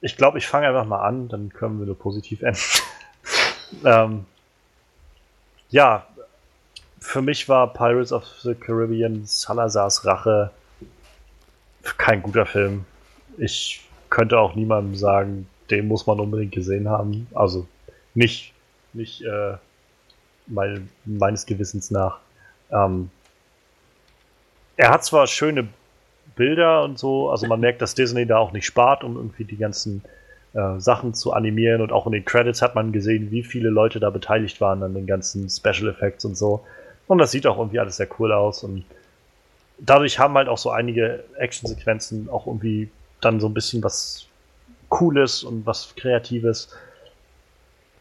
ich 0.00 0.16
glaube, 0.16 0.38
ich 0.38 0.46
fange 0.46 0.66
einfach 0.66 0.86
mal 0.86 1.02
an, 1.02 1.28
dann 1.28 1.50
können 1.50 1.78
wir 1.78 1.86
nur 1.86 1.98
positiv 1.98 2.42
enden. 2.42 2.60
ähm, 3.84 4.26
ja, 5.68 6.06
für 6.98 7.22
mich 7.22 7.48
war 7.48 7.72
Pirates 7.72 8.12
of 8.12 8.24
the 8.42 8.54
Caribbean 8.54 9.24
Salazars 9.24 10.04
Rache 10.04 10.50
kein 11.98 12.22
guter 12.22 12.46
Film. 12.46 12.84
Ich 13.38 13.82
könnte 14.08 14.38
auch 14.38 14.54
niemandem 14.54 14.96
sagen, 14.96 15.46
den 15.70 15.88
muss 15.88 16.06
man 16.06 16.20
unbedingt 16.20 16.52
gesehen 16.52 16.88
haben. 16.88 17.26
Also 17.34 17.66
nicht, 18.14 18.52
nicht 18.92 19.22
äh, 19.22 19.56
mein, 20.46 20.88
meines 21.04 21.46
Gewissens 21.46 21.90
nach. 21.90 22.18
Ähm, 22.72 23.10
er 24.76 24.90
hat 24.90 25.04
zwar 25.04 25.26
schöne 25.26 25.68
Bilder 26.36 26.84
und 26.84 26.98
so, 26.98 27.30
also 27.30 27.46
man 27.46 27.60
merkt, 27.60 27.82
dass 27.82 27.94
Disney 27.94 28.26
da 28.26 28.38
auch 28.38 28.52
nicht 28.52 28.64
spart, 28.64 29.04
um 29.04 29.16
irgendwie 29.16 29.44
die 29.44 29.56
ganzen 29.56 30.02
äh, 30.54 30.78
Sachen 30.78 31.12
zu 31.14 31.32
animieren 31.32 31.82
und 31.82 31.92
auch 31.92 32.06
in 32.06 32.12
den 32.12 32.24
Credits 32.24 32.62
hat 32.62 32.74
man 32.74 32.92
gesehen, 32.92 33.30
wie 33.30 33.42
viele 33.42 33.68
Leute 33.68 34.00
da 34.00 34.10
beteiligt 34.10 34.60
waren 34.60 34.82
an 34.82 34.94
den 34.94 35.06
ganzen 35.06 35.48
Special 35.50 35.88
Effects 35.88 36.24
und 36.24 36.36
so. 36.36 36.64
Und 37.06 37.18
das 37.18 37.30
sieht 37.32 37.46
auch 37.46 37.58
irgendwie 37.58 37.78
alles 37.78 37.96
sehr 37.96 38.08
cool 38.18 38.32
aus 38.32 38.64
und 38.64 38.84
dadurch 39.80 40.18
haben 40.18 40.34
halt 40.34 40.48
auch 40.48 40.58
so 40.58 40.70
einige 40.70 41.24
Actionsequenzen 41.36 42.28
auch 42.30 42.46
irgendwie 42.46 42.90
dann 43.20 43.40
so 43.40 43.48
ein 43.48 43.54
bisschen 43.54 43.82
was 43.82 44.26
Cooles 44.88 45.42
und 45.42 45.66
was 45.66 45.94
Kreatives. 45.96 46.74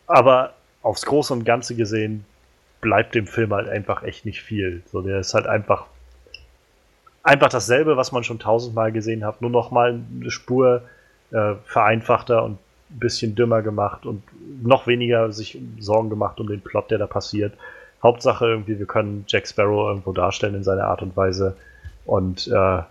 Aber 0.07 0.53
aufs 0.81 1.05
Große 1.05 1.33
und 1.33 1.45
Ganze 1.45 1.75
gesehen 1.75 2.25
bleibt 2.81 3.15
dem 3.15 3.27
Film 3.27 3.53
halt 3.53 3.67
einfach 3.67 4.03
echt 4.03 4.25
nicht 4.25 4.41
viel. 4.41 4.81
So, 4.91 5.01
der 5.01 5.19
ist 5.19 5.33
halt 5.33 5.45
einfach 5.47 5.87
einfach 7.23 7.49
dasselbe, 7.49 7.97
was 7.97 8.11
man 8.11 8.23
schon 8.23 8.39
tausendmal 8.39 8.91
gesehen 8.91 9.25
hat, 9.25 9.41
nur 9.41 9.51
noch 9.51 9.71
mal 9.71 9.99
eine 10.19 10.31
Spur 10.31 10.83
äh, 11.31 11.55
vereinfachter 11.65 12.43
und 12.43 12.53
ein 12.89 12.99
bisschen 12.99 13.35
dümmer 13.35 13.61
gemacht 13.61 14.05
und 14.05 14.23
noch 14.63 14.87
weniger 14.87 15.31
sich 15.31 15.59
Sorgen 15.79 16.09
gemacht 16.09 16.39
um 16.39 16.47
den 16.47 16.61
Plot, 16.61 16.89
der 16.89 16.97
da 16.97 17.07
passiert. 17.07 17.53
Hauptsache 18.01 18.45
irgendwie, 18.45 18.79
wir 18.79 18.85
können 18.85 19.25
Jack 19.27 19.47
Sparrow 19.47 19.89
irgendwo 19.89 20.13
darstellen 20.13 20.55
in 20.55 20.63
seiner 20.63 20.85
Art 20.85 21.01
und 21.01 21.15
Weise 21.15 21.55
und 22.05 22.47
äh, 22.47 22.81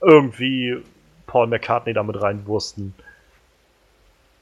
irgendwie 0.00 0.82
Paul 1.26 1.46
McCartney 1.46 1.92
damit 1.92 2.20
reinwursten. 2.20 2.94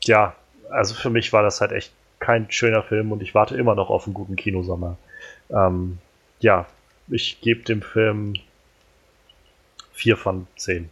Ja, 0.05 0.35
also 0.71 0.95
für 0.95 1.11
mich 1.11 1.33
war 1.33 1.43
das 1.43 1.61
halt 1.61 1.73
echt 1.73 1.93
kein 2.19 2.51
schöner 2.51 2.83
Film 2.83 3.13
und 3.13 3.23
ich 3.23 3.35
warte 3.35 3.57
immer 3.57 3.75
noch 3.75 3.91
auf 3.91 4.07
einen 4.07 4.15
guten 4.15 4.37
Kinosommer. 4.37 4.97
Ähm, 5.51 5.99
ja, 6.41 6.67
ich 7.09 7.41
gebe 7.41 7.63
dem 7.63 7.83
Film 7.83 8.35
4 9.93 10.17
von 10.17 10.47
10. 10.57 10.89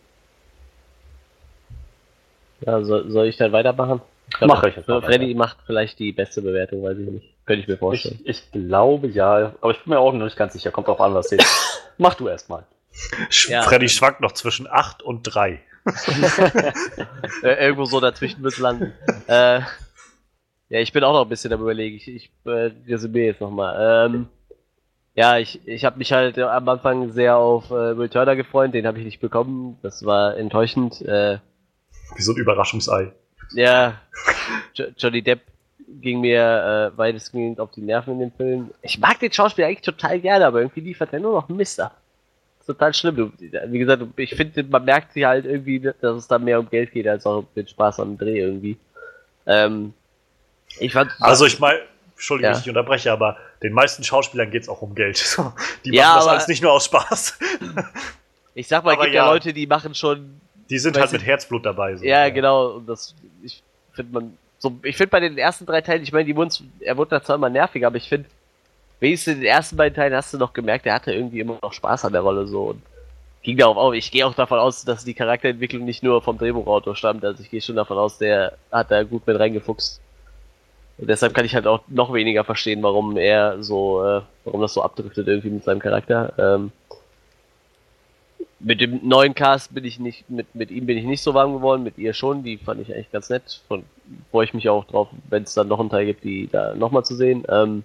Ja, 2.61 2.83
soll, 2.85 3.11
soll 3.11 3.27
ich 3.27 3.37
dann 3.37 3.53
weitermachen? 3.53 4.01
Ich 4.29 4.39
glaub, 4.39 4.49
Mach 4.49 4.63
ich 4.65 4.75
Freddy 4.75 5.29
weiter. 5.29 5.39
macht 5.39 5.57
vielleicht 5.67 5.99
die 5.99 6.13
beste 6.13 6.43
Bewertung, 6.43 6.83
weiß 6.83 6.99
ich 6.99 7.11
nicht. 7.11 7.27
Könnte 7.45 7.63
ich 7.63 7.69
mir 7.69 7.77
vorstellen. 7.77 8.21
Ich, 8.25 8.45
ich 8.45 8.53
glaube 8.53 9.09
ja, 9.09 9.53
aber 9.61 9.73
ich 9.73 9.83
bin 9.83 9.93
mir 9.93 9.99
auch 9.99 10.13
noch 10.13 10.25
nicht 10.25 10.37
ganz 10.37 10.53
sicher. 10.53 10.71
Kommt 10.71 10.87
drauf 10.87 11.01
an, 11.01 11.15
was 11.15 11.31
jetzt. 11.31 11.72
Mach 11.99 12.15
du 12.15 12.29
erstmal. 12.29 12.67
Ja. 13.49 13.63
Freddy 13.63 13.89
schwankt 13.89 14.21
noch 14.21 14.33
zwischen 14.33 14.67
8 14.69 15.03
und 15.03 15.23
3. 15.23 15.61
äh, 17.43 17.65
irgendwo 17.65 17.87
so 17.87 18.01
dazwischen 18.01 18.43
wird 18.43 18.59
landen. 18.59 18.93
äh, 19.27 19.61
ja, 20.69 20.79
ich 20.81 20.93
bin 20.93 21.05
auch 21.05 21.13
noch 21.13 21.23
ein 21.23 21.29
bisschen 21.29 21.53
am 21.53 21.61
überlegen. 21.61 21.97
Ich, 21.97 22.09
ich 22.09 22.31
äh, 22.45 22.71
resümiere 22.87 23.27
jetzt 23.27 23.41
nochmal. 23.41 24.07
Ähm, 24.07 24.29
ja, 25.15 25.39
ich, 25.39 25.61
ich 25.67 25.85
habe 25.85 25.99
mich 25.99 26.13
halt 26.13 26.39
am 26.39 26.69
Anfang 26.69 27.13
sehr 27.13 27.37
auf 27.37 27.71
äh, 27.71 27.97
Will 27.99 28.09
Turner 28.09 28.37
gefreut, 28.37 28.73
den 28.73 28.87
habe 28.87 28.99
ich 28.99 29.05
nicht 29.05 29.21
bekommen. 29.21 29.79
Das 29.83 30.05
war 30.05 30.37
enttäuschend. 30.37 31.03
Äh, 31.03 31.39
Wie 32.17 32.23
so 32.23 32.33
ein 32.33 32.39
Überraschungsei. 32.39 33.13
ja, 33.55 34.01
jo 34.75 34.87
Johnny 34.97 35.23
Depp 35.23 35.41
ging 36.01 36.21
mir 36.21 36.93
äh, 36.95 36.99
weitestgehend 36.99 37.61
auf 37.61 37.71
die 37.73 37.83
Nerven 37.83 38.15
in 38.15 38.21
dem 38.21 38.33
Film. 38.33 38.71
Ich 38.83 38.99
mag 38.99 39.19
den 39.21 39.33
Schauspieler 39.33 39.69
eigentlich 39.69 39.83
total 39.83 40.21
gerne, 40.21 40.47
aber 40.47 40.61
irgendwie 40.61 40.81
liefert 40.81 41.13
er 41.13 41.21
nur 41.21 41.33
noch 41.33 41.49
Mist 41.49 41.81
ab. 41.81 41.97
Total 42.67 42.95
schlimm. 42.95 43.33
Wie 43.39 43.79
gesagt, 43.79 44.03
ich 44.17 44.35
finde, 44.35 44.63
man 44.63 44.85
merkt 44.85 45.13
sie 45.13 45.27
halt 45.27 45.45
irgendwie, 45.45 45.81
dass 45.81 46.17
es 46.17 46.29
da 46.29 46.39
mehr 46.39 46.61
um 46.61 46.71
Geld 46.71 46.93
geht, 46.93 47.09
als 47.09 47.27
auch 47.27 47.39
um 47.39 47.47
den 47.57 47.67
Spaß 47.67 47.99
am 48.01 48.17
Dreh 48.17 48.39
irgendwie. 48.39 48.77
Ähm, 49.47 49.93
ich 50.79 50.93
fand. 50.93 51.11
Also 51.19 51.45
ich 51.45 51.59
meine, 51.59 51.81
Entschuldigung, 52.15 52.51
Ja. 52.51 52.53
dass 52.53 52.63
ich 52.63 52.69
unterbreche, 52.69 53.11
aber 53.11 53.37
den 53.65 53.73
meisten 53.73 54.05
Schauspielern 54.05 54.51
geht 54.51 54.63
es 54.63 54.69
auch 54.69 54.81
um 54.81 54.95
Geld. 54.95 55.19
Die 55.85 55.91
machen 55.91 55.95
Ja, 55.95 56.15
das 56.17 56.27
alles 56.29 56.49
nicht 56.49 56.63
nur 56.63 56.73
aus 56.73 56.85
Spaß. 56.85 57.39
ich 58.55 58.69
sag 58.69 58.85
mal, 58.85 58.95
es 58.95 59.01
gibt 59.01 59.15
ja. 59.15 59.25
ja. 59.27 59.33
Leute, 59.33 59.53
die 59.53 59.67
machen 59.67 59.95
schon. 59.95 60.41
Die 60.71 60.79
sind 60.79 60.97
halt 60.97 61.11
mit 61.11 61.27
Herzblut 61.27 61.67
dabei. 61.67 61.97
So. 61.97 62.05
Ja, 62.05 62.29
genau. 62.31 62.75
Und 62.77 62.89
das, 62.89 63.15
ich 63.43 63.63
finde 63.93 64.13
man. 64.13 64.39
So, 64.63 64.79
ich 64.85 64.97
finde 64.97 65.11
bei 65.11 65.19
den 65.19 65.37
ersten 65.39 65.67
drei 65.67 65.81
Teilen, 65.81 66.05
ich 66.05 66.13
meine, 66.13 66.25
die 66.25 66.37
wurden, 66.37 66.73
er 66.79 66.97
wurde 66.97 67.11
da 67.11 67.23
zwar 67.25 67.35
immer 67.35 67.51
nervig, 67.51 67.85
aber 67.85 67.97
ich 67.97 68.09
finde, 68.09 68.29
wenigstens 69.01 69.35
in 69.35 69.41
den 69.41 69.49
ersten 69.49 69.77
beiden 69.77 69.97
Teilen 69.97 70.15
hast 70.15 70.33
du 70.33 70.39
noch 70.39 70.53
gemerkt, 70.53 70.87
er 70.87 70.95
hatte 70.95 71.13
irgendwie 71.13 71.41
immer 71.41 71.59
noch 71.61 71.73
Spaß 71.73 72.05
an 72.05 72.13
der 72.13 72.21
Rolle 72.21 72.47
so 72.47 72.67
und 72.67 72.83
ging 73.43 73.57
darauf 73.57 73.77
auf. 73.77 73.93
Ich 73.95 74.13
gehe 74.13 74.25
auch 74.25 74.35
davon 74.35 74.61
aus, 74.61 74.85
dass 74.85 75.05
die 75.05 75.15
Charakterentwicklung 75.15 75.85
nicht 75.85 76.05
nur 76.05 76.23
vom 76.23 76.39
Drehbuchautor 76.39 76.95
stammt, 76.95 77.25
also 77.25 77.43
ich 77.43 77.51
gehe 77.51 77.61
schon 77.61 77.75
davon 77.75 77.99
aus, 77.99 78.19
der 78.19 78.57
hat 78.71 78.93
da 78.93 79.03
gut 79.03 79.27
mit 79.27 79.37
reingefuchst. 79.37 80.01
Und 80.99 81.11
deshalb 81.11 81.35
kann 81.35 81.45
ich 81.45 81.57
halt 81.57 81.67
auch 81.67 81.81
noch 81.89 82.13
weniger 82.13 82.45
verstehen, 82.45 82.85
warum 82.85 83.17
er 83.17 83.65
so, 83.65 84.05
äh, 84.05 84.21
warum 84.45 84.61
das 84.61 84.75
so 84.75 84.83
abdriftet 84.85 85.27
irgendwie 85.27 85.51
mit 85.51 85.65
seinem 85.65 85.81
Charakter. 85.81 86.35
Ähm, 86.39 86.71
mit 88.63 88.81
dem 88.81 89.01
neuen 89.07 89.35
Cast 89.35 89.75
bin 89.75 89.85
ich 89.85 89.99
nicht, 89.99 90.29
mit, 90.31 90.55
mit 90.55 90.71
ihm 90.71 90.87
bin 90.87 90.97
ich 90.99 91.05
nicht 91.05 91.23
so 91.23 91.35
warm 91.35 91.53
geworden, 91.55 91.83
mit 91.83 91.99
ihr 91.99 92.15
schon, 92.15 92.43
die 92.43 92.57
fand 92.59 92.81
ich 92.81 92.93
eigentlich 92.95 93.11
ganz 93.13 93.29
nett. 93.31 93.61
Von 93.69 93.85
freue 94.31 94.45
ich 94.45 94.55
mich 94.55 94.69
auch 94.69 94.85
drauf, 94.85 95.09
wenn 95.29 95.43
es 95.43 95.55
dann 95.55 95.69
noch 95.69 95.81
einen 95.81 95.91
Teil 95.91 96.07
gibt, 96.07 96.25
die 96.25 96.49
da 96.51 96.75
nochmal 96.75 97.05
zu 97.05 97.15
sehen. 97.15 97.45
Ähm, 97.49 97.85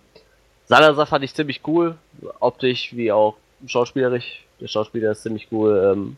Salazar 0.66 1.06
fand 1.06 1.24
ich 1.24 1.34
ziemlich 1.34 1.62
cool, 1.68 1.96
optisch 2.40 2.96
wie 2.96 3.12
auch 3.12 3.36
schauspielerisch. 3.66 4.44
Der 4.60 4.68
Schauspieler 4.68 5.12
ist 5.12 5.24
ziemlich 5.24 5.48
cool. 5.52 5.94
Ähm, 5.94 6.18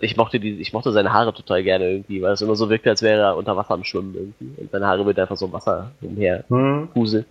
Ich 0.00 0.16
mochte 0.16 0.38
die, 0.38 0.60
ich 0.60 0.72
mochte 0.72 0.92
seine 0.92 1.12
Haare 1.12 1.32
total 1.34 1.62
gerne 1.62 1.90
irgendwie, 1.90 2.22
weil 2.22 2.32
es 2.32 2.42
immer 2.42 2.54
so 2.54 2.68
wirkte, 2.70 2.90
als 2.90 3.02
wäre 3.02 3.20
er 3.22 3.36
unter 3.36 3.56
Wasser 3.56 3.74
am 3.74 3.84
Schwimmen 3.84 4.14
irgendwie. 4.14 4.60
Und 4.60 4.70
seine 4.70 4.86
Haare 4.86 5.04
mit 5.04 5.18
einfach 5.18 5.36
so 5.36 5.46
im 5.46 5.52
Wasser 5.52 5.90
umher 6.00 6.44
Hm. 6.48 6.88
Huse. 6.94 7.24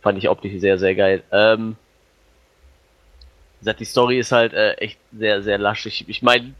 Fand 0.00 0.16
ich 0.16 0.28
optisch 0.30 0.58
sehr, 0.60 0.78
sehr 0.78 0.94
geil. 0.94 1.22
Ähm, 1.30 1.76
wie 3.60 3.64
gesagt, 3.64 3.80
die 3.80 3.84
Story 3.84 4.18
ist 4.18 4.32
halt 4.32 4.54
äh, 4.54 4.72
echt 4.74 4.98
sehr, 5.12 5.42
sehr 5.42 5.58
lasch. 5.58 5.84
Ich, 5.86 6.08
ich 6.08 6.22
meine, 6.22 6.54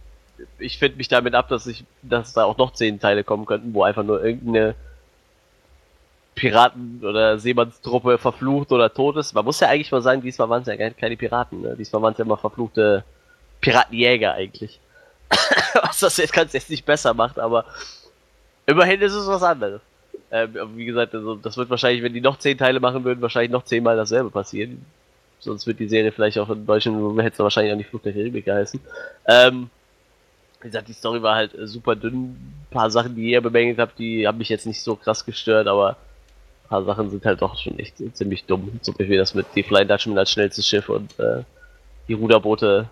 ich 0.58 0.78
finde 0.78 0.98
mich 0.98 1.08
damit 1.08 1.34
ab, 1.34 1.48
dass 1.48 1.66
ich, 1.66 1.84
dass 2.02 2.34
da 2.34 2.44
auch 2.44 2.58
noch 2.58 2.72
zehn 2.72 3.00
Teile 3.00 3.24
kommen 3.24 3.46
könnten, 3.46 3.72
wo 3.72 3.82
einfach 3.82 4.02
nur 4.02 4.22
irgendeine 4.22 4.74
Piraten- 6.34 7.02
oder 7.02 7.38
Seemannstruppe 7.38 8.18
verflucht 8.18 8.70
oder 8.72 8.92
tot 8.92 9.16
ist. 9.16 9.34
Man 9.34 9.44
muss 9.44 9.60
ja 9.60 9.68
eigentlich 9.68 9.90
mal 9.92 10.02
sagen, 10.02 10.22
diesmal 10.22 10.48
waren 10.48 10.62
es 10.62 10.68
ja 10.68 10.90
keine 10.90 11.16
Piraten, 11.16 11.62
ne? 11.62 11.76
Diesmal 11.76 12.02
waren 12.02 12.12
es 12.12 12.18
ja 12.18 12.24
immer 12.24 12.36
verfluchte 12.36 13.04
Piratenjäger 13.60 14.34
eigentlich. 14.34 14.78
was 15.82 16.00
das 16.00 16.16
jetzt 16.16 16.32
ganz 16.32 16.52
jetzt 16.52 16.70
nicht 16.70 16.84
besser 16.84 17.14
macht, 17.14 17.38
aber 17.38 17.64
immerhin 18.66 19.00
ist 19.00 19.14
es 19.14 19.26
was 19.26 19.42
anderes. 19.42 19.80
Ähm, 20.30 20.76
wie 20.76 20.84
gesagt, 20.84 21.14
also 21.14 21.34
das 21.36 21.56
wird 21.56 21.70
wahrscheinlich, 21.70 22.02
wenn 22.02 22.12
die 22.12 22.20
noch 22.20 22.38
zehn 22.38 22.58
Teile 22.58 22.80
machen 22.80 23.04
würden, 23.04 23.20
wahrscheinlich 23.20 23.50
noch 23.50 23.64
zehnmal 23.64 23.96
dasselbe 23.96 24.30
passieren. 24.30 24.84
Sonst 25.40 25.66
wird 25.66 25.80
die 25.80 25.88
Serie 25.88 26.12
vielleicht 26.12 26.38
auch 26.38 26.50
in 26.50 26.66
Deutschland, 26.66 27.18
hätte 27.20 27.32
es 27.32 27.38
wahrscheinlich 27.38 27.72
auch 27.72 27.78
nicht 27.78 27.88
Flucht 27.88 28.04
der 28.04 28.12
Karibik 28.12 28.44
geheißen. 28.44 28.78
Ähm, 29.26 29.70
wie 30.60 30.68
gesagt, 30.68 30.88
die 30.88 30.92
Story 30.92 31.22
war 31.22 31.36
halt 31.36 31.54
äh, 31.54 31.66
super 31.66 31.96
dünn. 31.96 32.36
Ein 32.36 32.66
paar 32.70 32.90
Sachen, 32.90 33.16
die 33.16 33.30
ihr 33.30 33.40
bemängelt 33.40 33.78
habt, 33.78 33.98
die 33.98 34.26
haben 34.26 34.38
mich 34.38 34.50
jetzt 34.50 34.66
nicht 34.66 34.82
so 34.82 34.94
krass 34.96 35.24
gestört, 35.24 35.66
aber 35.66 35.90
ein 35.90 36.68
paar 36.68 36.84
Sachen 36.84 37.10
sind 37.10 37.24
halt 37.24 37.40
doch 37.40 37.58
schon 37.58 37.78
echt 37.78 37.96
ziemlich 38.14 38.44
dumm. 38.44 38.78
Zum 38.82 38.94
Beispiel 38.94 39.16
das 39.16 39.34
mit 39.34 39.46
die 39.54 39.62
Flying 39.62 39.88
Dutchman 39.88 40.18
als 40.18 40.30
schnellstes 40.30 40.66
Schiff 40.66 40.90
und 40.90 41.18
äh, 41.18 41.42
die 42.06 42.14
Ruderboote 42.14 42.90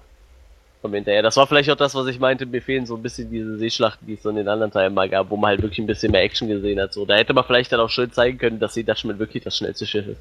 kommen 0.80 0.94
hinterher. 0.94 1.22
Das 1.22 1.36
war 1.36 1.46
vielleicht 1.46 1.68
auch 1.70 1.76
das, 1.76 1.94
was 1.94 2.06
ich 2.06 2.18
meinte. 2.18 2.46
Mir 2.46 2.62
fehlen 2.62 2.86
so 2.86 2.96
ein 2.96 3.02
bisschen 3.02 3.30
diese 3.30 3.58
Seeschlachten, 3.58 4.06
die 4.06 4.14
es 4.14 4.22
so 4.22 4.30
in 4.30 4.36
den 4.36 4.48
anderen 4.48 4.72
Teilen 4.72 4.94
mal 4.94 5.08
gab, 5.08 5.28
wo 5.28 5.36
man 5.36 5.48
halt 5.48 5.62
wirklich 5.62 5.80
ein 5.80 5.86
bisschen 5.86 6.12
mehr 6.12 6.22
Action 6.22 6.48
gesehen 6.48 6.80
hat. 6.80 6.94
So, 6.94 7.04
da 7.04 7.16
hätte 7.16 7.34
man 7.34 7.44
vielleicht 7.44 7.72
dann 7.72 7.80
auch 7.80 7.90
schön 7.90 8.10
zeigen 8.12 8.38
können, 8.38 8.58
dass 8.58 8.74
die 8.74 8.84
Dutchman 8.84 9.18
wirklich 9.18 9.44
das 9.44 9.56
schnellste 9.56 9.86
Schiff 9.86 10.06
ist. 10.06 10.20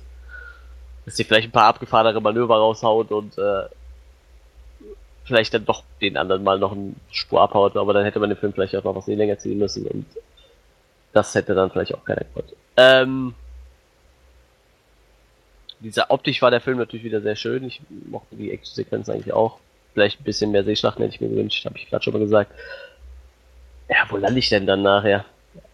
Dass 1.08 1.16
sie 1.16 1.24
vielleicht 1.24 1.48
ein 1.48 1.52
paar 1.52 1.68
abgefahrenere 1.68 2.19
Manöver 2.19 2.58
raushaut 2.58 3.11
und 3.11 3.38
äh, 3.38 3.64
vielleicht 5.24 5.53
dann 5.53 5.64
doch 5.64 5.84
den 6.02 6.18
anderen 6.18 6.44
mal 6.44 6.60
noch 6.60 6.74
eine 6.74 6.95
Spur 7.11 7.42
abhaut, 7.42 7.77
aber 7.77 7.94
dann 7.94 8.03
hätte 8.03 8.19
man 8.19 8.30
den 8.30 8.38
Film 8.38 8.52
vielleicht 8.52 8.76
auch 8.76 8.84
noch 8.84 8.94
was 8.94 9.08
länger 9.08 9.38
ziehen 9.38 9.58
müssen 9.58 9.88
und 9.88 10.06
das 11.14 11.34
hätte 11.34 11.56
dann 11.56 11.72
vielleicht 11.72 11.95
auch 11.95 12.03
keiner 12.03 12.26
gewollt. 12.26 12.53
Ähm, 12.76 13.36
dieser 15.80 16.11
optisch 16.11 16.42
war 16.42 16.52
der 16.52 16.60
Film 16.60 16.77
natürlich 16.77 17.06
wieder 17.06 17.22
sehr 17.22 17.38
schön. 17.38 17.64
Ich 17.64 17.80
mochte 18.10 18.36
die 18.36 18.52
Action-Sequenzen 18.52 19.14
eigentlich 19.14 19.34
auch. 19.34 19.60
Vielleicht 19.94 20.19
ein 20.19 20.26
bisschen 20.26 20.52
mehr 20.52 20.66
Seeschlachten 20.66 21.03
hätte 21.03 21.16
ich 21.16 21.22
mir 21.22 21.30
gewünscht, 21.30 21.66
habe 21.66 21.77
ich 21.77 21.90
gerade 21.90 22.03
schon 22.03 22.14
mal 22.14 22.19
gesagt. 22.19 22.52
Ja, 23.90 24.06
wo 24.10 24.18
lande 24.18 24.40
ich 24.40 24.50
denn 24.50 24.68
dann 24.68 24.82
nachher? 24.82 25.24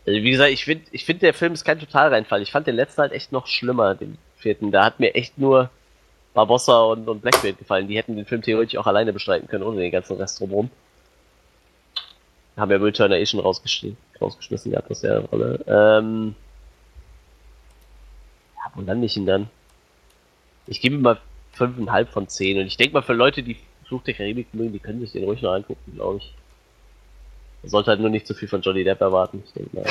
Also 0.05 0.21
wie 0.21 0.29
gesagt, 0.29 0.51
ich 0.51 0.63
finde, 0.63 0.85
ich 0.91 1.05
finde, 1.05 1.21
der 1.21 1.33
Film 1.33 1.53
ist 1.53 1.65
kein 1.65 1.79
Totalreinfall. 1.79 2.43
Ich 2.43 2.51
fand 2.51 2.67
den 2.67 2.75
letzten 2.75 3.01
halt 3.01 3.13
echt 3.13 3.31
noch 3.31 3.47
schlimmer, 3.47 3.95
den 3.95 4.19
vierten. 4.43 4.71
Da 4.71 4.85
hat 4.85 4.99
mir 4.99 5.15
echt 5.15 5.37
nur 5.37 5.69
Barbossa 6.33 6.83
und, 6.83 7.07
und 7.07 7.21
Blackbeard 7.21 7.57
gefallen. 7.57 7.87
Die 7.87 7.97
hätten 7.97 8.15
den 8.15 8.25
Film 8.25 8.41
theoretisch 8.41 8.77
auch 8.77 8.87
alleine 8.87 9.13
bestreiten 9.13 9.47
können, 9.47 9.63
ohne 9.63 9.81
den 9.81 9.91
ganzen 9.91 10.17
Rest 10.17 10.39
drumherum. 10.39 10.69
Haben 12.55 12.71
ja 12.71 12.81
Will 12.81 12.91
Turner 12.91 13.17
eh 13.17 13.25
schon 13.25 13.39
rausgeschmissen, 13.39 14.71
gehabt 14.71 14.91
aus 14.91 15.01
der 15.01 15.19
Rolle. 15.21 15.63
Ähm, 15.67 16.35
ja, 18.55 18.71
wo 18.75 18.81
lande 18.81 19.05
ich 19.07 19.17
ihn 19.17 19.25
dann? 19.25 19.49
Ich 20.67 20.79
gebe 20.79 20.95
ihm 20.95 21.01
mal 21.01 21.19
5,5 21.57 22.05
von 22.07 22.27
10 22.27 22.59
und 22.59 22.67
ich 22.67 22.77
denke 22.77 22.93
mal 22.93 23.01
für 23.01 23.13
Leute, 23.13 23.41
die 23.41 23.57
Fluch 23.85 24.03
der 24.03 24.13
Karibik 24.13 24.53
mögen, 24.53 24.71
die 24.71 24.79
können 24.79 25.01
sich 25.01 25.11
den 25.11 25.23
ruhig 25.23 25.41
noch 25.41 25.53
angucken, 25.53 25.93
glaube 25.95 26.17
ich. 26.17 26.33
Man 27.63 27.69
sollte 27.69 27.91
halt 27.91 27.99
nur 27.99 28.09
nicht 28.09 28.27
zu 28.27 28.33
viel 28.33 28.47
von 28.47 28.61
Johnny 28.61 28.83
Depp 28.83 29.01
erwarten. 29.01 29.43
Ich 29.45 29.53
denke 29.53 29.75
mal, 29.75 29.85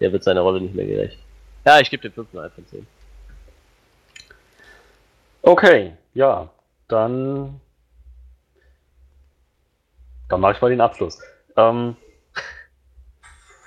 der 0.00 0.12
wird 0.12 0.24
seiner 0.24 0.40
Rolle 0.40 0.60
nicht 0.60 0.74
mehr 0.74 0.86
gerecht. 0.86 1.18
Ja, 1.64 1.78
ich 1.80 1.90
gebe 1.90 2.08
dem 2.08 2.12
5,5 2.12 2.50
von 2.50 2.66
10. 2.66 2.86
Okay, 5.42 5.94
ja, 6.14 6.48
dann. 6.88 7.60
Dann 10.28 10.40
mache 10.40 10.52
ich 10.52 10.60
mal 10.60 10.70
den 10.70 10.80
Abschluss. 10.80 11.18
Ähm, 11.56 11.96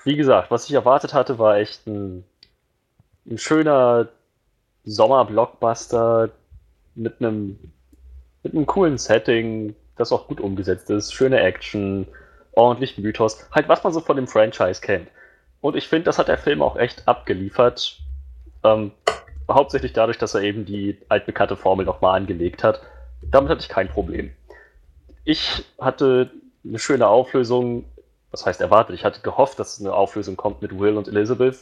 wie 0.05 0.15
gesagt, 0.15 0.49
was 0.49 0.65
ich 0.65 0.73
erwartet 0.73 1.13
hatte, 1.13 1.37
war 1.39 1.57
echt 1.57 1.85
ein, 1.87 2.23
ein 3.25 3.37
schöner 3.37 4.07
Sommer-Blockbuster 4.85 6.29
mit 6.95 7.19
einem, 7.19 7.59
mit 8.43 8.53
einem 8.53 8.65
coolen 8.65 8.97
Setting, 8.97 9.75
das 9.97 10.11
auch 10.11 10.27
gut 10.27 10.39
umgesetzt 10.39 10.89
ist, 10.89 11.13
schöne 11.13 11.39
Action, 11.39 12.07
ordentlich 12.53 12.97
Mythos, 12.97 13.49
halt 13.51 13.67
was 13.67 13.83
man 13.83 13.93
so 13.93 13.99
von 13.99 14.15
dem 14.15 14.27
Franchise 14.27 14.81
kennt. 14.81 15.09
Und 15.63 15.77
ich 15.77 15.87
finde, 15.87 16.03
das 16.03 16.19
hat 16.19 16.27
der 16.27 16.37
Film 16.37 16.61
auch 16.61 16.75
echt 16.75 17.07
abgeliefert. 17.07 17.97
Ähm, 18.65 18.91
hauptsächlich 19.49 19.93
dadurch, 19.93 20.17
dass 20.17 20.35
er 20.35 20.41
eben 20.41 20.65
die 20.65 20.97
altbekannte 21.07 21.55
Formel 21.55 21.85
nochmal 21.85 22.17
angelegt 22.17 22.65
hat. 22.65 22.81
Damit 23.21 23.49
hatte 23.49 23.61
ich 23.61 23.69
kein 23.69 23.87
Problem. 23.87 24.33
Ich 25.23 25.63
hatte 25.79 26.31
eine 26.65 26.79
schöne 26.79 27.07
Auflösung, 27.07 27.85
was 28.29 28.45
heißt 28.45 28.59
erwartet, 28.59 28.93
ich 28.95 29.05
hatte 29.05 29.21
gehofft, 29.21 29.57
dass 29.57 29.79
eine 29.79 29.93
Auflösung 29.93 30.35
kommt 30.35 30.61
mit 30.61 30.77
Will 30.77 30.97
und 30.97 31.07
Elizabeth 31.07 31.59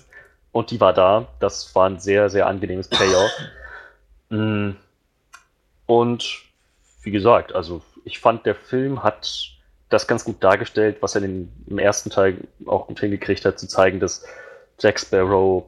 und 0.52 0.72
die 0.72 0.82
war 0.82 0.94
da. 0.94 1.28
Das 1.40 1.76
war 1.76 1.88
ein 1.88 2.00
sehr, 2.00 2.32
sehr 2.32 2.48
angenehmes 2.48 2.90
Payoff. 2.90 3.32
Mm. 4.34 4.78
Und 5.88 6.44
wie 7.02 7.12
gesagt, 7.12 7.54
also 7.54 7.82
ich 8.06 8.20
fand, 8.20 8.46
der 8.46 8.56
Film 8.56 9.04
hat 9.04 9.52
das 9.92 10.08
ganz 10.08 10.24
gut 10.24 10.44
dargestellt, 10.44 10.98
was 11.02 11.16
er 11.16 11.24
in, 11.24 11.52
im 11.68 11.78
ersten 11.78 12.10
Teil 12.10 12.38
auch 12.66 12.88
gut 12.88 13.00
hingekriegt 13.00 13.46
hat, 13.46 13.60
zu 13.60 13.68
zeigen, 13.68 14.00
dass 14.00 14.26
Jack 14.80 15.00
Sparrow 15.00 15.66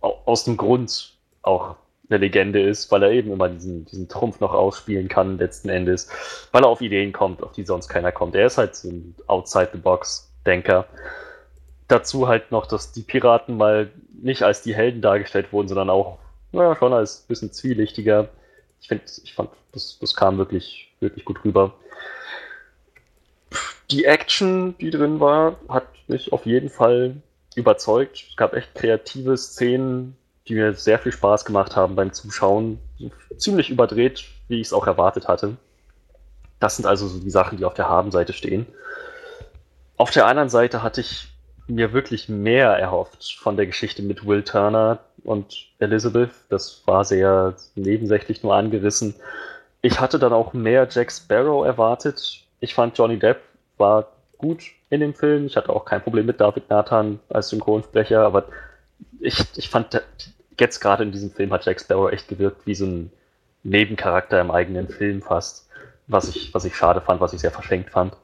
aus 0.00 0.44
dem 0.44 0.56
Grund 0.56 1.14
auch 1.42 1.76
eine 2.10 2.18
Legende 2.18 2.60
ist, 2.62 2.90
weil 2.90 3.02
er 3.02 3.10
eben 3.10 3.32
immer 3.32 3.48
diesen, 3.48 3.84
diesen 3.86 4.08
Trumpf 4.08 4.40
noch 4.40 4.52
ausspielen 4.52 5.08
kann, 5.08 5.38
letzten 5.38 5.68
Endes, 5.68 6.08
weil 6.52 6.62
er 6.62 6.68
auf 6.68 6.80
Ideen 6.80 7.12
kommt, 7.12 7.42
auf 7.42 7.52
die 7.52 7.64
sonst 7.64 7.88
keiner 7.88 8.12
kommt. 8.12 8.34
Er 8.34 8.46
ist 8.46 8.58
halt 8.58 8.76
so 8.76 8.88
ein 8.88 9.14
Outside-the-Box-Denker. 9.26 10.86
Dazu 11.88 12.28
halt 12.28 12.50
noch, 12.50 12.66
dass 12.66 12.92
die 12.92 13.02
Piraten 13.02 13.56
mal 13.56 13.90
nicht 14.22 14.42
als 14.42 14.62
die 14.62 14.74
Helden 14.74 15.00
dargestellt 15.00 15.52
wurden, 15.52 15.68
sondern 15.68 15.90
auch, 15.90 16.18
naja, 16.52 16.76
schon 16.76 16.92
als 16.92 17.22
ein 17.24 17.28
bisschen 17.28 17.52
zwielichtiger. 17.52 18.28
Ich 18.80 18.88
finde, 18.88 19.04
ich 19.22 19.34
fand, 19.34 19.50
das, 19.72 19.98
das 20.00 20.14
kam 20.14 20.38
wirklich, 20.38 20.94
wirklich 21.00 21.24
gut 21.24 21.44
rüber. 21.44 21.74
Die 23.90 24.04
Action, 24.04 24.76
die 24.78 24.90
drin 24.90 25.18
war, 25.18 25.56
hat 25.68 25.86
mich 26.08 26.32
auf 26.32 26.44
jeden 26.44 26.68
Fall 26.68 27.16
überzeugt. 27.54 28.26
Es 28.30 28.36
gab 28.36 28.54
echt 28.54 28.74
kreative 28.74 29.36
Szenen, 29.36 30.16
die 30.46 30.54
mir 30.54 30.74
sehr 30.74 30.98
viel 30.98 31.12
Spaß 31.12 31.44
gemacht 31.44 31.74
haben 31.74 31.96
beim 31.96 32.12
Zuschauen. 32.12 32.78
Ziemlich 33.36 33.70
überdreht, 33.70 34.24
wie 34.48 34.60
ich 34.60 34.68
es 34.68 34.72
auch 34.72 34.86
erwartet 34.86 35.28
hatte. 35.28 35.56
Das 36.60 36.76
sind 36.76 36.86
also 36.86 37.06
so 37.06 37.18
die 37.18 37.30
Sachen, 37.30 37.58
die 37.58 37.64
auf 37.64 37.74
der 37.74 37.88
Habenseite 37.88 38.32
stehen. 38.32 38.66
Auf 39.96 40.10
der 40.10 40.26
anderen 40.26 40.48
Seite 40.48 40.82
hatte 40.82 41.00
ich 41.00 41.28
mir 41.66 41.92
wirklich 41.92 42.28
mehr 42.28 42.70
erhofft 42.70 43.36
von 43.38 43.56
der 43.56 43.66
Geschichte 43.66 44.02
mit 44.02 44.26
Will 44.26 44.42
Turner 44.42 45.00
und 45.24 45.66
Elizabeth. 45.78 46.30
Das 46.48 46.82
war 46.86 47.04
sehr 47.04 47.54
nebensächlich 47.74 48.42
nur 48.42 48.54
angerissen. 48.54 49.14
Ich 49.82 50.00
hatte 50.00 50.18
dann 50.18 50.32
auch 50.32 50.52
mehr 50.52 50.88
Jack 50.90 51.12
Sparrow 51.12 51.64
erwartet. 51.64 52.44
Ich 52.60 52.74
fand 52.74 52.96
Johnny 52.96 53.18
Depp 53.18 53.40
war 53.78 54.08
gut 54.36 54.62
in 54.90 55.00
dem 55.00 55.14
Film. 55.14 55.46
Ich 55.46 55.56
hatte 55.56 55.70
auch 55.70 55.84
kein 55.84 56.02
Problem 56.02 56.26
mit 56.26 56.40
David 56.40 56.70
Nathan 56.70 57.20
als 57.28 57.48
Synchronsprecher, 57.48 58.24
aber 58.24 58.44
ich, 59.20 59.44
ich 59.56 59.68
fand 59.68 60.02
jetzt 60.58 60.80
gerade 60.80 61.02
in 61.02 61.12
diesem 61.12 61.30
Film 61.30 61.52
hat 61.52 61.64
Jack 61.64 61.80
Sparrow 61.80 62.10
echt 62.10 62.28
gewirkt 62.28 62.66
wie 62.66 62.74
so 62.74 62.86
ein 62.86 63.12
Nebencharakter 63.62 64.40
im 64.40 64.50
eigenen 64.50 64.88
Film 64.88 65.22
fast, 65.22 65.68
was 66.06 66.28
ich, 66.28 66.54
was 66.54 66.64
ich 66.64 66.74
schade 66.74 67.00
fand, 67.00 67.20
was 67.20 67.32
ich 67.32 67.40
sehr 67.40 67.50
verschenkt 67.50 67.90
fand. 67.90 68.16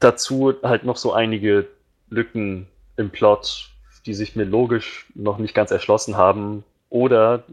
Dazu 0.00 0.54
halt 0.62 0.84
noch 0.84 0.96
so 0.96 1.12
einige 1.12 1.68
Lücken 2.08 2.68
im 2.96 3.10
Plot, 3.10 3.70
die 4.06 4.14
sich 4.14 4.36
mir 4.36 4.44
logisch 4.44 5.06
noch 5.14 5.38
nicht 5.38 5.54
ganz 5.54 5.70
erschlossen 5.70 6.16
haben 6.16 6.64
oder 6.90 7.44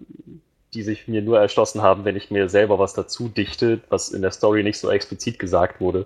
die 0.74 0.84
sich 0.84 1.08
mir 1.08 1.22
nur 1.22 1.40
erschlossen 1.40 1.82
haben, 1.82 2.06
wenn 2.06 2.16
ich 2.16 2.30
mir 2.30 2.50
selber 2.50 2.78
was 2.78 2.94
dazu 2.94 3.28
dichte, 3.28 3.80
was 3.90 4.10
in 4.10 4.22
der 4.22 4.32
Story 4.32 4.64
nicht 4.64 4.80
so 4.80 4.90
explizit 4.90 5.40
gesagt 5.40 5.82
wurde. 5.82 6.06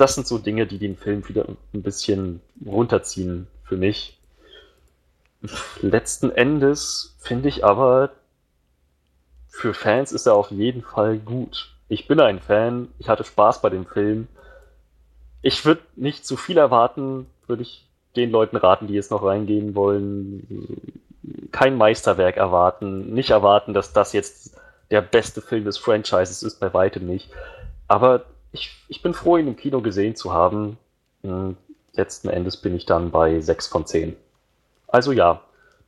Das 0.00 0.14
sind 0.14 0.26
so 0.26 0.38
Dinge, 0.38 0.66
die 0.66 0.78
den 0.78 0.96
Film 0.96 1.28
wieder 1.28 1.44
ein 1.74 1.82
bisschen 1.82 2.40
runterziehen 2.64 3.48
für 3.64 3.76
mich. 3.76 4.18
Letzten 5.82 6.30
Endes 6.30 7.14
finde 7.18 7.50
ich 7.50 7.66
aber, 7.66 8.08
für 9.50 9.74
Fans 9.74 10.12
ist 10.12 10.24
er 10.24 10.36
auf 10.36 10.50
jeden 10.50 10.80
Fall 10.80 11.18
gut. 11.18 11.74
Ich 11.90 12.08
bin 12.08 12.18
ein 12.18 12.40
Fan, 12.40 12.88
ich 12.98 13.10
hatte 13.10 13.24
Spaß 13.24 13.60
bei 13.60 13.68
dem 13.68 13.84
Film. 13.84 14.26
Ich 15.42 15.66
würde 15.66 15.82
nicht 15.96 16.24
zu 16.24 16.38
viel 16.38 16.56
erwarten, 16.56 17.26
würde 17.46 17.60
ich 17.60 17.86
den 18.16 18.30
Leuten 18.30 18.56
raten, 18.56 18.86
die 18.86 18.94
jetzt 18.94 19.10
noch 19.10 19.22
reingehen 19.22 19.74
wollen. 19.74 20.88
Kein 21.52 21.76
Meisterwerk 21.76 22.38
erwarten, 22.38 23.12
nicht 23.12 23.28
erwarten, 23.28 23.74
dass 23.74 23.92
das 23.92 24.14
jetzt 24.14 24.58
der 24.90 25.02
beste 25.02 25.42
Film 25.42 25.66
des 25.66 25.76
Franchises 25.76 26.42
ist, 26.42 26.58
bei 26.58 26.72
weitem 26.72 27.06
nicht. 27.06 27.28
Aber 27.86 28.24
ich, 28.52 28.84
ich 28.88 29.02
bin 29.02 29.14
froh, 29.14 29.36
ihn 29.36 29.48
im 29.48 29.56
Kino 29.56 29.80
gesehen 29.80 30.16
zu 30.16 30.32
haben. 30.32 30.78
Hm, 31.22 31.56
letzten 31.92 32.28
Endes 32.28 32.56
bin 32.56 32.74
ich 32.74 32.86
dann 32.86 33.10
bei 33.10 33.40
6 33.40 33.68
von 33.68 33.86
10. 33.86 34.16
Also 34.88 35.12
ja, 35.12 35.42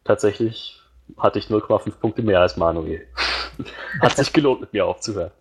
tatsächlich 0.04 0.80
hatte 1.18 1.38
ich 1.38 1.46
0,5 1.46 1.90
Punkte 1.98 2.22
mehr 2.22 2.40
als 2.40 2.56
Manuel. 2.56 3.06
Hat 4.00 4.16
sich 4.16 4.32
gelohnt, 4.32 4.60
mit 4.60 4.72
mir 4.72 4.86
aufzuhören. 4.86 5.32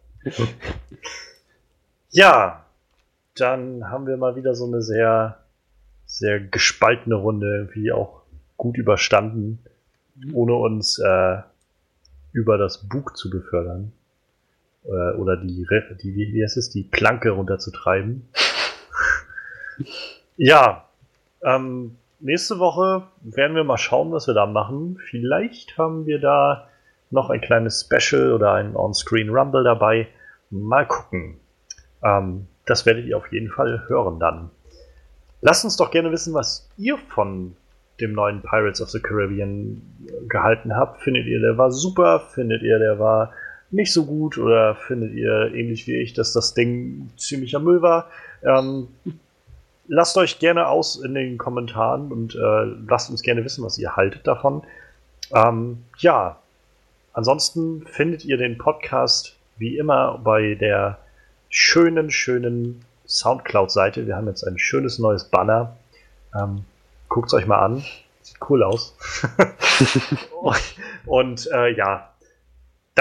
Ja, 2.09 2.66
dann 3.35 3.90
haben 3.90 4.06
wir 4.06 4.17
mal 4.17 4.35
wieder 4.35 4.53
so 4.53 4.66
eine 4.66 4.82
sehr, 4.82 5.40
sehr 6.06 6.40
gespaltene 6.40 7.16
Runde 7.16 7.48
irgendwie 7.48 7.91
auch 7.91 8.24
gut 8.58 8.77
überstanden, 8.77 9.59
ohne 10.33 10.56
uns 10.56 11.00
äh, 11.00 11.38
über 12.33 12.58
das 12.58 12.88
Bug 12.88 13.16
zu 13.17 13.30
befördern. 13.30 13.93
Äh, 14.85 15.15
oder 15.17 15.37
die, 15.37 15.65
die 16.03 16.15
wie, 16.15 16.33
wie 16.33 16.43
heißt 16.43 16.57
es, 16.57 16.69
die 16.69 16.83
Planke 16.83 17.31
runterzutreiben. 17.31 18.29
ja, 20.37 20.85
ähm, 21.43 21.97
nächste 22.19 22.59
Woche 22.59 23.07
werden 23.21 23.55
wir 23.55 23.63
mal 23.63 23.77
schauen, 23.77 24.11
was 24.11 24.27
wir 24.27 24.33
da 24.33 24.45
machen. 24.45 24.97
Vielleicht 25.09 25.77
haben 25.77 26.05
wir 26.05 26.19
da 26.19 26.67
noch 27.09 27.29
ein 27.29 27.41
kleines 27.41 27.81
Special 27.81 28.33
oder 28.33 28.53
ein 28.53 28.75
On-Screen 28.75 29.29
Rumble 29.29 29.63
dabei. 29.63 30.07
Mal 30.49 30.87
gucken. 30.87 31.39
Ähm, 32.03 32.47
das 32.65 32.85
werdet 32.85 33.05
ihr 33.05 33.17
auf 33.17 33.31
jeden 33.31 33.49
Fall 33.49 33.87
hören 33.87 34.19
dann. 34.19 34.49
Lasst 35.41 35.65
uns 35.65 35.75
doch 35.75 35.91
gerne 35.91 36.11
wissen, 36.11 36.33
was 36.33 36.69
ihr 36.77 36.97
von 36.97 37.55
dem 37.99 38.13
neuen 38.13 38.41
Pirates 38.41 38.81
of 38.81 38.89
the 38.89 38.99
Caribbean 38.99 39.81
gehalten 40.27 40.75
habt. 40.75 41.01
Findet 41.01 41.25
ihr, 41.25 41.39
der 41.39 41.57
war 41.57 41.71
super? 41.71 42.19
Findet 42.19 42.63
ihr, 42.63 42.79
der 42.79 42.99
war 42.99 43.31
nicht 43.72 43.93
so 43.93 44.06
gut? 44.06 44.38
Oder 44.38 44.75
findet 44.75 45.14
ihr, 45.14 45.51
ähnlich 45.53 45.88
wie 45.88 45.98
ich, 45.98 46.14
dass 46.14 46.33
das 46.33 46.53
Ding 46.53 47.09
ziemlicher 47.17 47.59
Müll 47.59 47.82
war? 47.82 48.09
Ähm, 48.43 48.88
lasst 49.88 50.17
euch 50.17 50.40
gerne 50.40 50.67
aus 50.67 50.98
in 50.98 51.14
den 51.14 51.38
Kommentaren 51.38 52.11
und 52.11 52.35
äh, 52.35 52.64
lasst 52.88 53.09
uns 53.09 53.22
gerne 53.22 53.43
wissen, 53.43 53.64
was 53.64 53.77
ihr 53.77 53.95
haltet 53.95 54.27
davon. 54.27 54.64
Ähm, 55.33 55.83
ja, 55.98 56.38
ansonsten 57.14 57.85
findet 57.88 58.25
ihr 58.25 58.38
den 58.38 58.58
Podcast 58.58 59.35
wie 59.58 59.77
immer 59.77 60.19
bei 60.24 60.56
der 60.56 60.98
schönen, 61.50 62.09
schönen 62.09 62.83
Soundcloud-Seite. 63.08 64.08
Wir 64.08 64.16
haben 64.16 64.27
jetzt 64.27 64.43
ein 64.43 64.58
schönes 64.58 65.00
neues 65.00 65.25
Banner. 65.25 65.77
Ähm, 66.40 66.66
Guckt 67.11 67.27
es 67.27 67.33
euch 67.33 67.45
mal 67.45 67.59
an. 67.59 67.83
Sieht 68.22 68.38
cool 68.50 68.64
aus. 68.64 68.95
und 71.06 71.50
äh, 71.51 71.75
ja, 71.75 72.10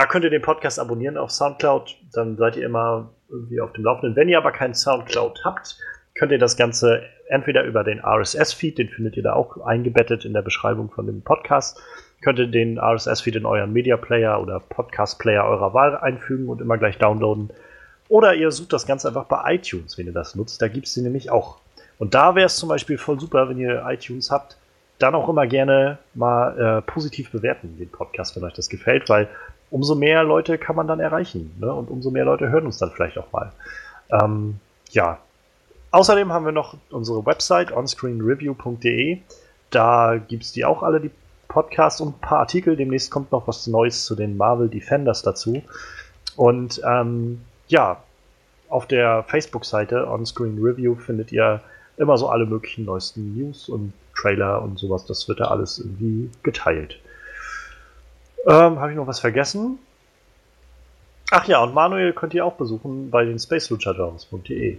da 0.00 0.06
könnt 0.06 0.24
ihr 0.24 0.30
den 0.30 0.40
Podcast 0.40 0.78
abonnieren 0.78 1.18
auf 1.18 1.30
Soundcloud. 1.30 1.94
Dann 2.14 2.38
seid 2.38 2.56
ihr 2.56 2.64
immer 2.64 3.10
irgendwie 3.28 3.60
auf 3.60 3.74
dem 3.74 3.84
Laufenden. 3.84 4.16
Wenn 4.16 4.30
ihr 4.30 4.38
aber 4.38 4.50
keinen 4.50 4.72
Soundcloud 4.72 5.42
habt, 5.44 5.76
könnt 6.14 6.32
ihr 6.32 6.38
das 6.38 6.56
Ganze 6.56 7.02
entweder 7.28 7.64
über 7.64 7.84
den 7.84 8.00
RSS-Feed, 8.02 8.78
den 8.78 8.88
findet 8.88 9.18
ihr 9.18 9.22
da 9.22 9.34
auch 9.34 9.58
eingebettet 9.58 10.24
in 10.24 10.32
der 10.32 10.40
Beschreibung 10.40 10.90
von 10.90 11.04
dem 11.04 11.20
Podcast, 11.20 11.78
könnt 12.24 12.38
ihr 12.38 12.46
den 12.46 12.78
RSS-Feed 12.78 13.36
in 13.36 13.44
euren 13.44 13.74
Media 13.74 13.98
Player 13.98 14.40
oder 14.40 14.58
Podcast-Player 14.60 15.44
eurer 15.44 15.74
Wahl 15.74 15.98
einfügen 15.98 16.48
und 16.48 16.62
immer 16.62 16.78
gleich 16.78 16.96
downloaden. 16.96 17.50
Oder 18.08 18.34
ihr 18.34 18.50
sucht 18.52 18.72
das 18.72 18.86
Ganze 18.86 19.08
einfach 19.08 19.26
bei 19.26 19.54
iTunes, 19.54 19.98
wenn 19.98 20.06
ihr 20.06 20.14
das 20.14 20.34
nutzt. 20.34 20.62
Da 20.62 20.68
gibt 20.68 20.86
es 20.86 20.94
die 20.94 21.02
nämlich 21.02 21.30
auch. 21.30 21.58
Und 21.98 22.14
da 22.14 22.34
wäre 22.34 22.46
es 22.46 22.56
zum 22.56 22.70
Beispiel 22.70 22.96
voll 22.96 23.20
super, 23.20 23.50
wenn 23.50 23.58
ihr 23.58 23.84
iTunes 23.86 24.30
habt, 24.30 24.56
dann 24.98 25.14
auch 25.14 25.28
immer 25.28 25.46
gerne 25.46 25.98
mal 26.14 26.58
äh, 26.58 26.82
positiv 26.90 27.30
bewerten, 27.30 27.76
den 27.78 27.90
Podcast, 27.90 28.34
wenn 28.34 28.44
euch 28.44 28.54
das 28.54 28.70
gefällt, 28.70 29.10
weil 29.10 29.28
umso 29.70 29.94
mehr 29.94 30.24
Leute 30.24 30.58
kann 30.58 30.76
man 30.76 30.88
dann 30.88 31.00
erreichen. 31.00 31.54
Ne? 31.60 31.72
Und 31.72 31.90
umso 31.90 32.10
mehr 32.10 32.24
Leute 32.24 32.48
hören 32.48 32.66
uns 32.66 32.78
dann 32.78 32.90
vielleicht 32.90 33.18
auch 33.18 33.30
mal. 33.32 33.52
Ähm, 34.10 34.58
ja. 34.90 35.18
Außerdem 35.92 36.32
haben 36.32 36.44
wir 36.44 36.52
noch 36.52 36.76
unsere 36.90 37.24
Website 37.26 37.72
onscreenreview.de. 37.72 39.18
Da 39.70 40.16
gibt 40.16 40.44
es 40.44 40.52
die 40.52 40.64
auch 40.64 40.82
alle, 40.82 41.00
die 41.00 41.10
Podcasts 41.48 42.00
und 42.00 42.16
ein 42.16 42.20
paar 42.20 42.40
Artikel. 42.40 42.76
Demnächst 42.76 43.10
kommt 43.10 43.32
noch 43.32 43.48
was 43.48 43.66
Neues 43.66 44.04
zu 44.04 44.14
den 44.14 44.36
Marvel 44.36 44.68
Defenders 44.68 45.22
dazu. 45.22 45.62
Und 46.36 46.80
ähm, 46.84 47.40
ja, 47.68 48.02
auf 48.68 48.86
der 48.86 49.24
Facebook-Seite 49.24 50.08
Onscreen 50.08 50.58
Review 50.62 50.94
findet 50.94 51.32
ihr 51.32 51.60
immer 51.96 52.16
so 52.16 52.28
alle 52.28 52.46
möglichen 52.46 52.84
neuesten 52.84 53.36
News 53.36 53.68
und 53.68 53.92
Trailer 54.16 54.62
und 54.62 54.78
sowas. 54.78 55.06
Das 55.06 55.28
wird 55.28 55.40
da 55.40 55.46
alles 55.46 55.78
irgendwie 55.78 56.30
geteilt. 56.42 57.00
Ähm, 58.46 58.78
Habe 58.80 58.90
ich 58.90 58.96
noch 58.96 59.06
was 59.06 59.20
vergessen? 59.20 59.78
Ach 61.30 61.46
ja, 61.46 61.62
und 61.62 61.74
Manuel 61.74 62.12
könnt 62.12 62.34
ihr 62.34 62.44
auch 62.44 62.54
besuchen 62.54 63.10
bei 63.10 63.24
den 63.24 63.38
spaceluchadons.de. 63.38 64.78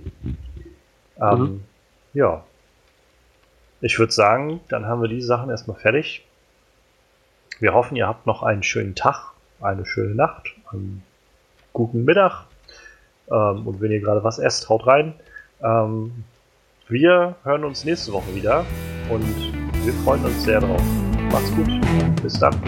Ähm, 1.22 1.40
mhm. 1.40 1.64
Ja. 2.14 2.43
Ich 3.80 3.98
würde 3.98 4.11
sagen, 4.11 4.59
dann 4.69 4.85
haben 4.85 5.01
wir 5.01 5.07
die 5.07 5.22
Sachen 5.22 5.49
erstmal 5.49 5.77
fertig. 5.77 6.25
Wir 7.59 7.73
hoffen, 7.73 7.95
ihr 7.95 8.07
habt 8.07 8.27
noch 8.27 8.43
einen 8.43 8.64
schönen 8.64 8.95
Tag, 8.95 9.33
eine 9.61 9.85
schöne 9.85 10.15
Nacht, 10.15 10.49
einen 10.72 11.03
guten 11.73 12.03
Mittag. 12.03 12.45
Ähm, 13.31 13.67
und 13.67 13.81
wenn 13.81 13.91
ihr 13.91 14.01
gerade 14.01 14.23
was 14.23 14.40
esst, 14.40 14.67
haut 14.69 14.85
rein. 14.88 15.14
Ähm, 15.64 16.23
wir 16.90 17.35
hören 17.43 17.64
uns 17.64 17.85
nächste 17.85 18.11
Woche 18.11 18.35
wieder 18.35 18.65
und 19.09 19.23
wir 19.85 19.93
freuen 20.03 20.25
uns 20.25 20.43
sehr 20.43 20.59
drauf. 20.59 20.81
Macht's 21.31 21.51
gut. 21.56 21.69
Bis 22.22 22.33
dann. 22.38 22.61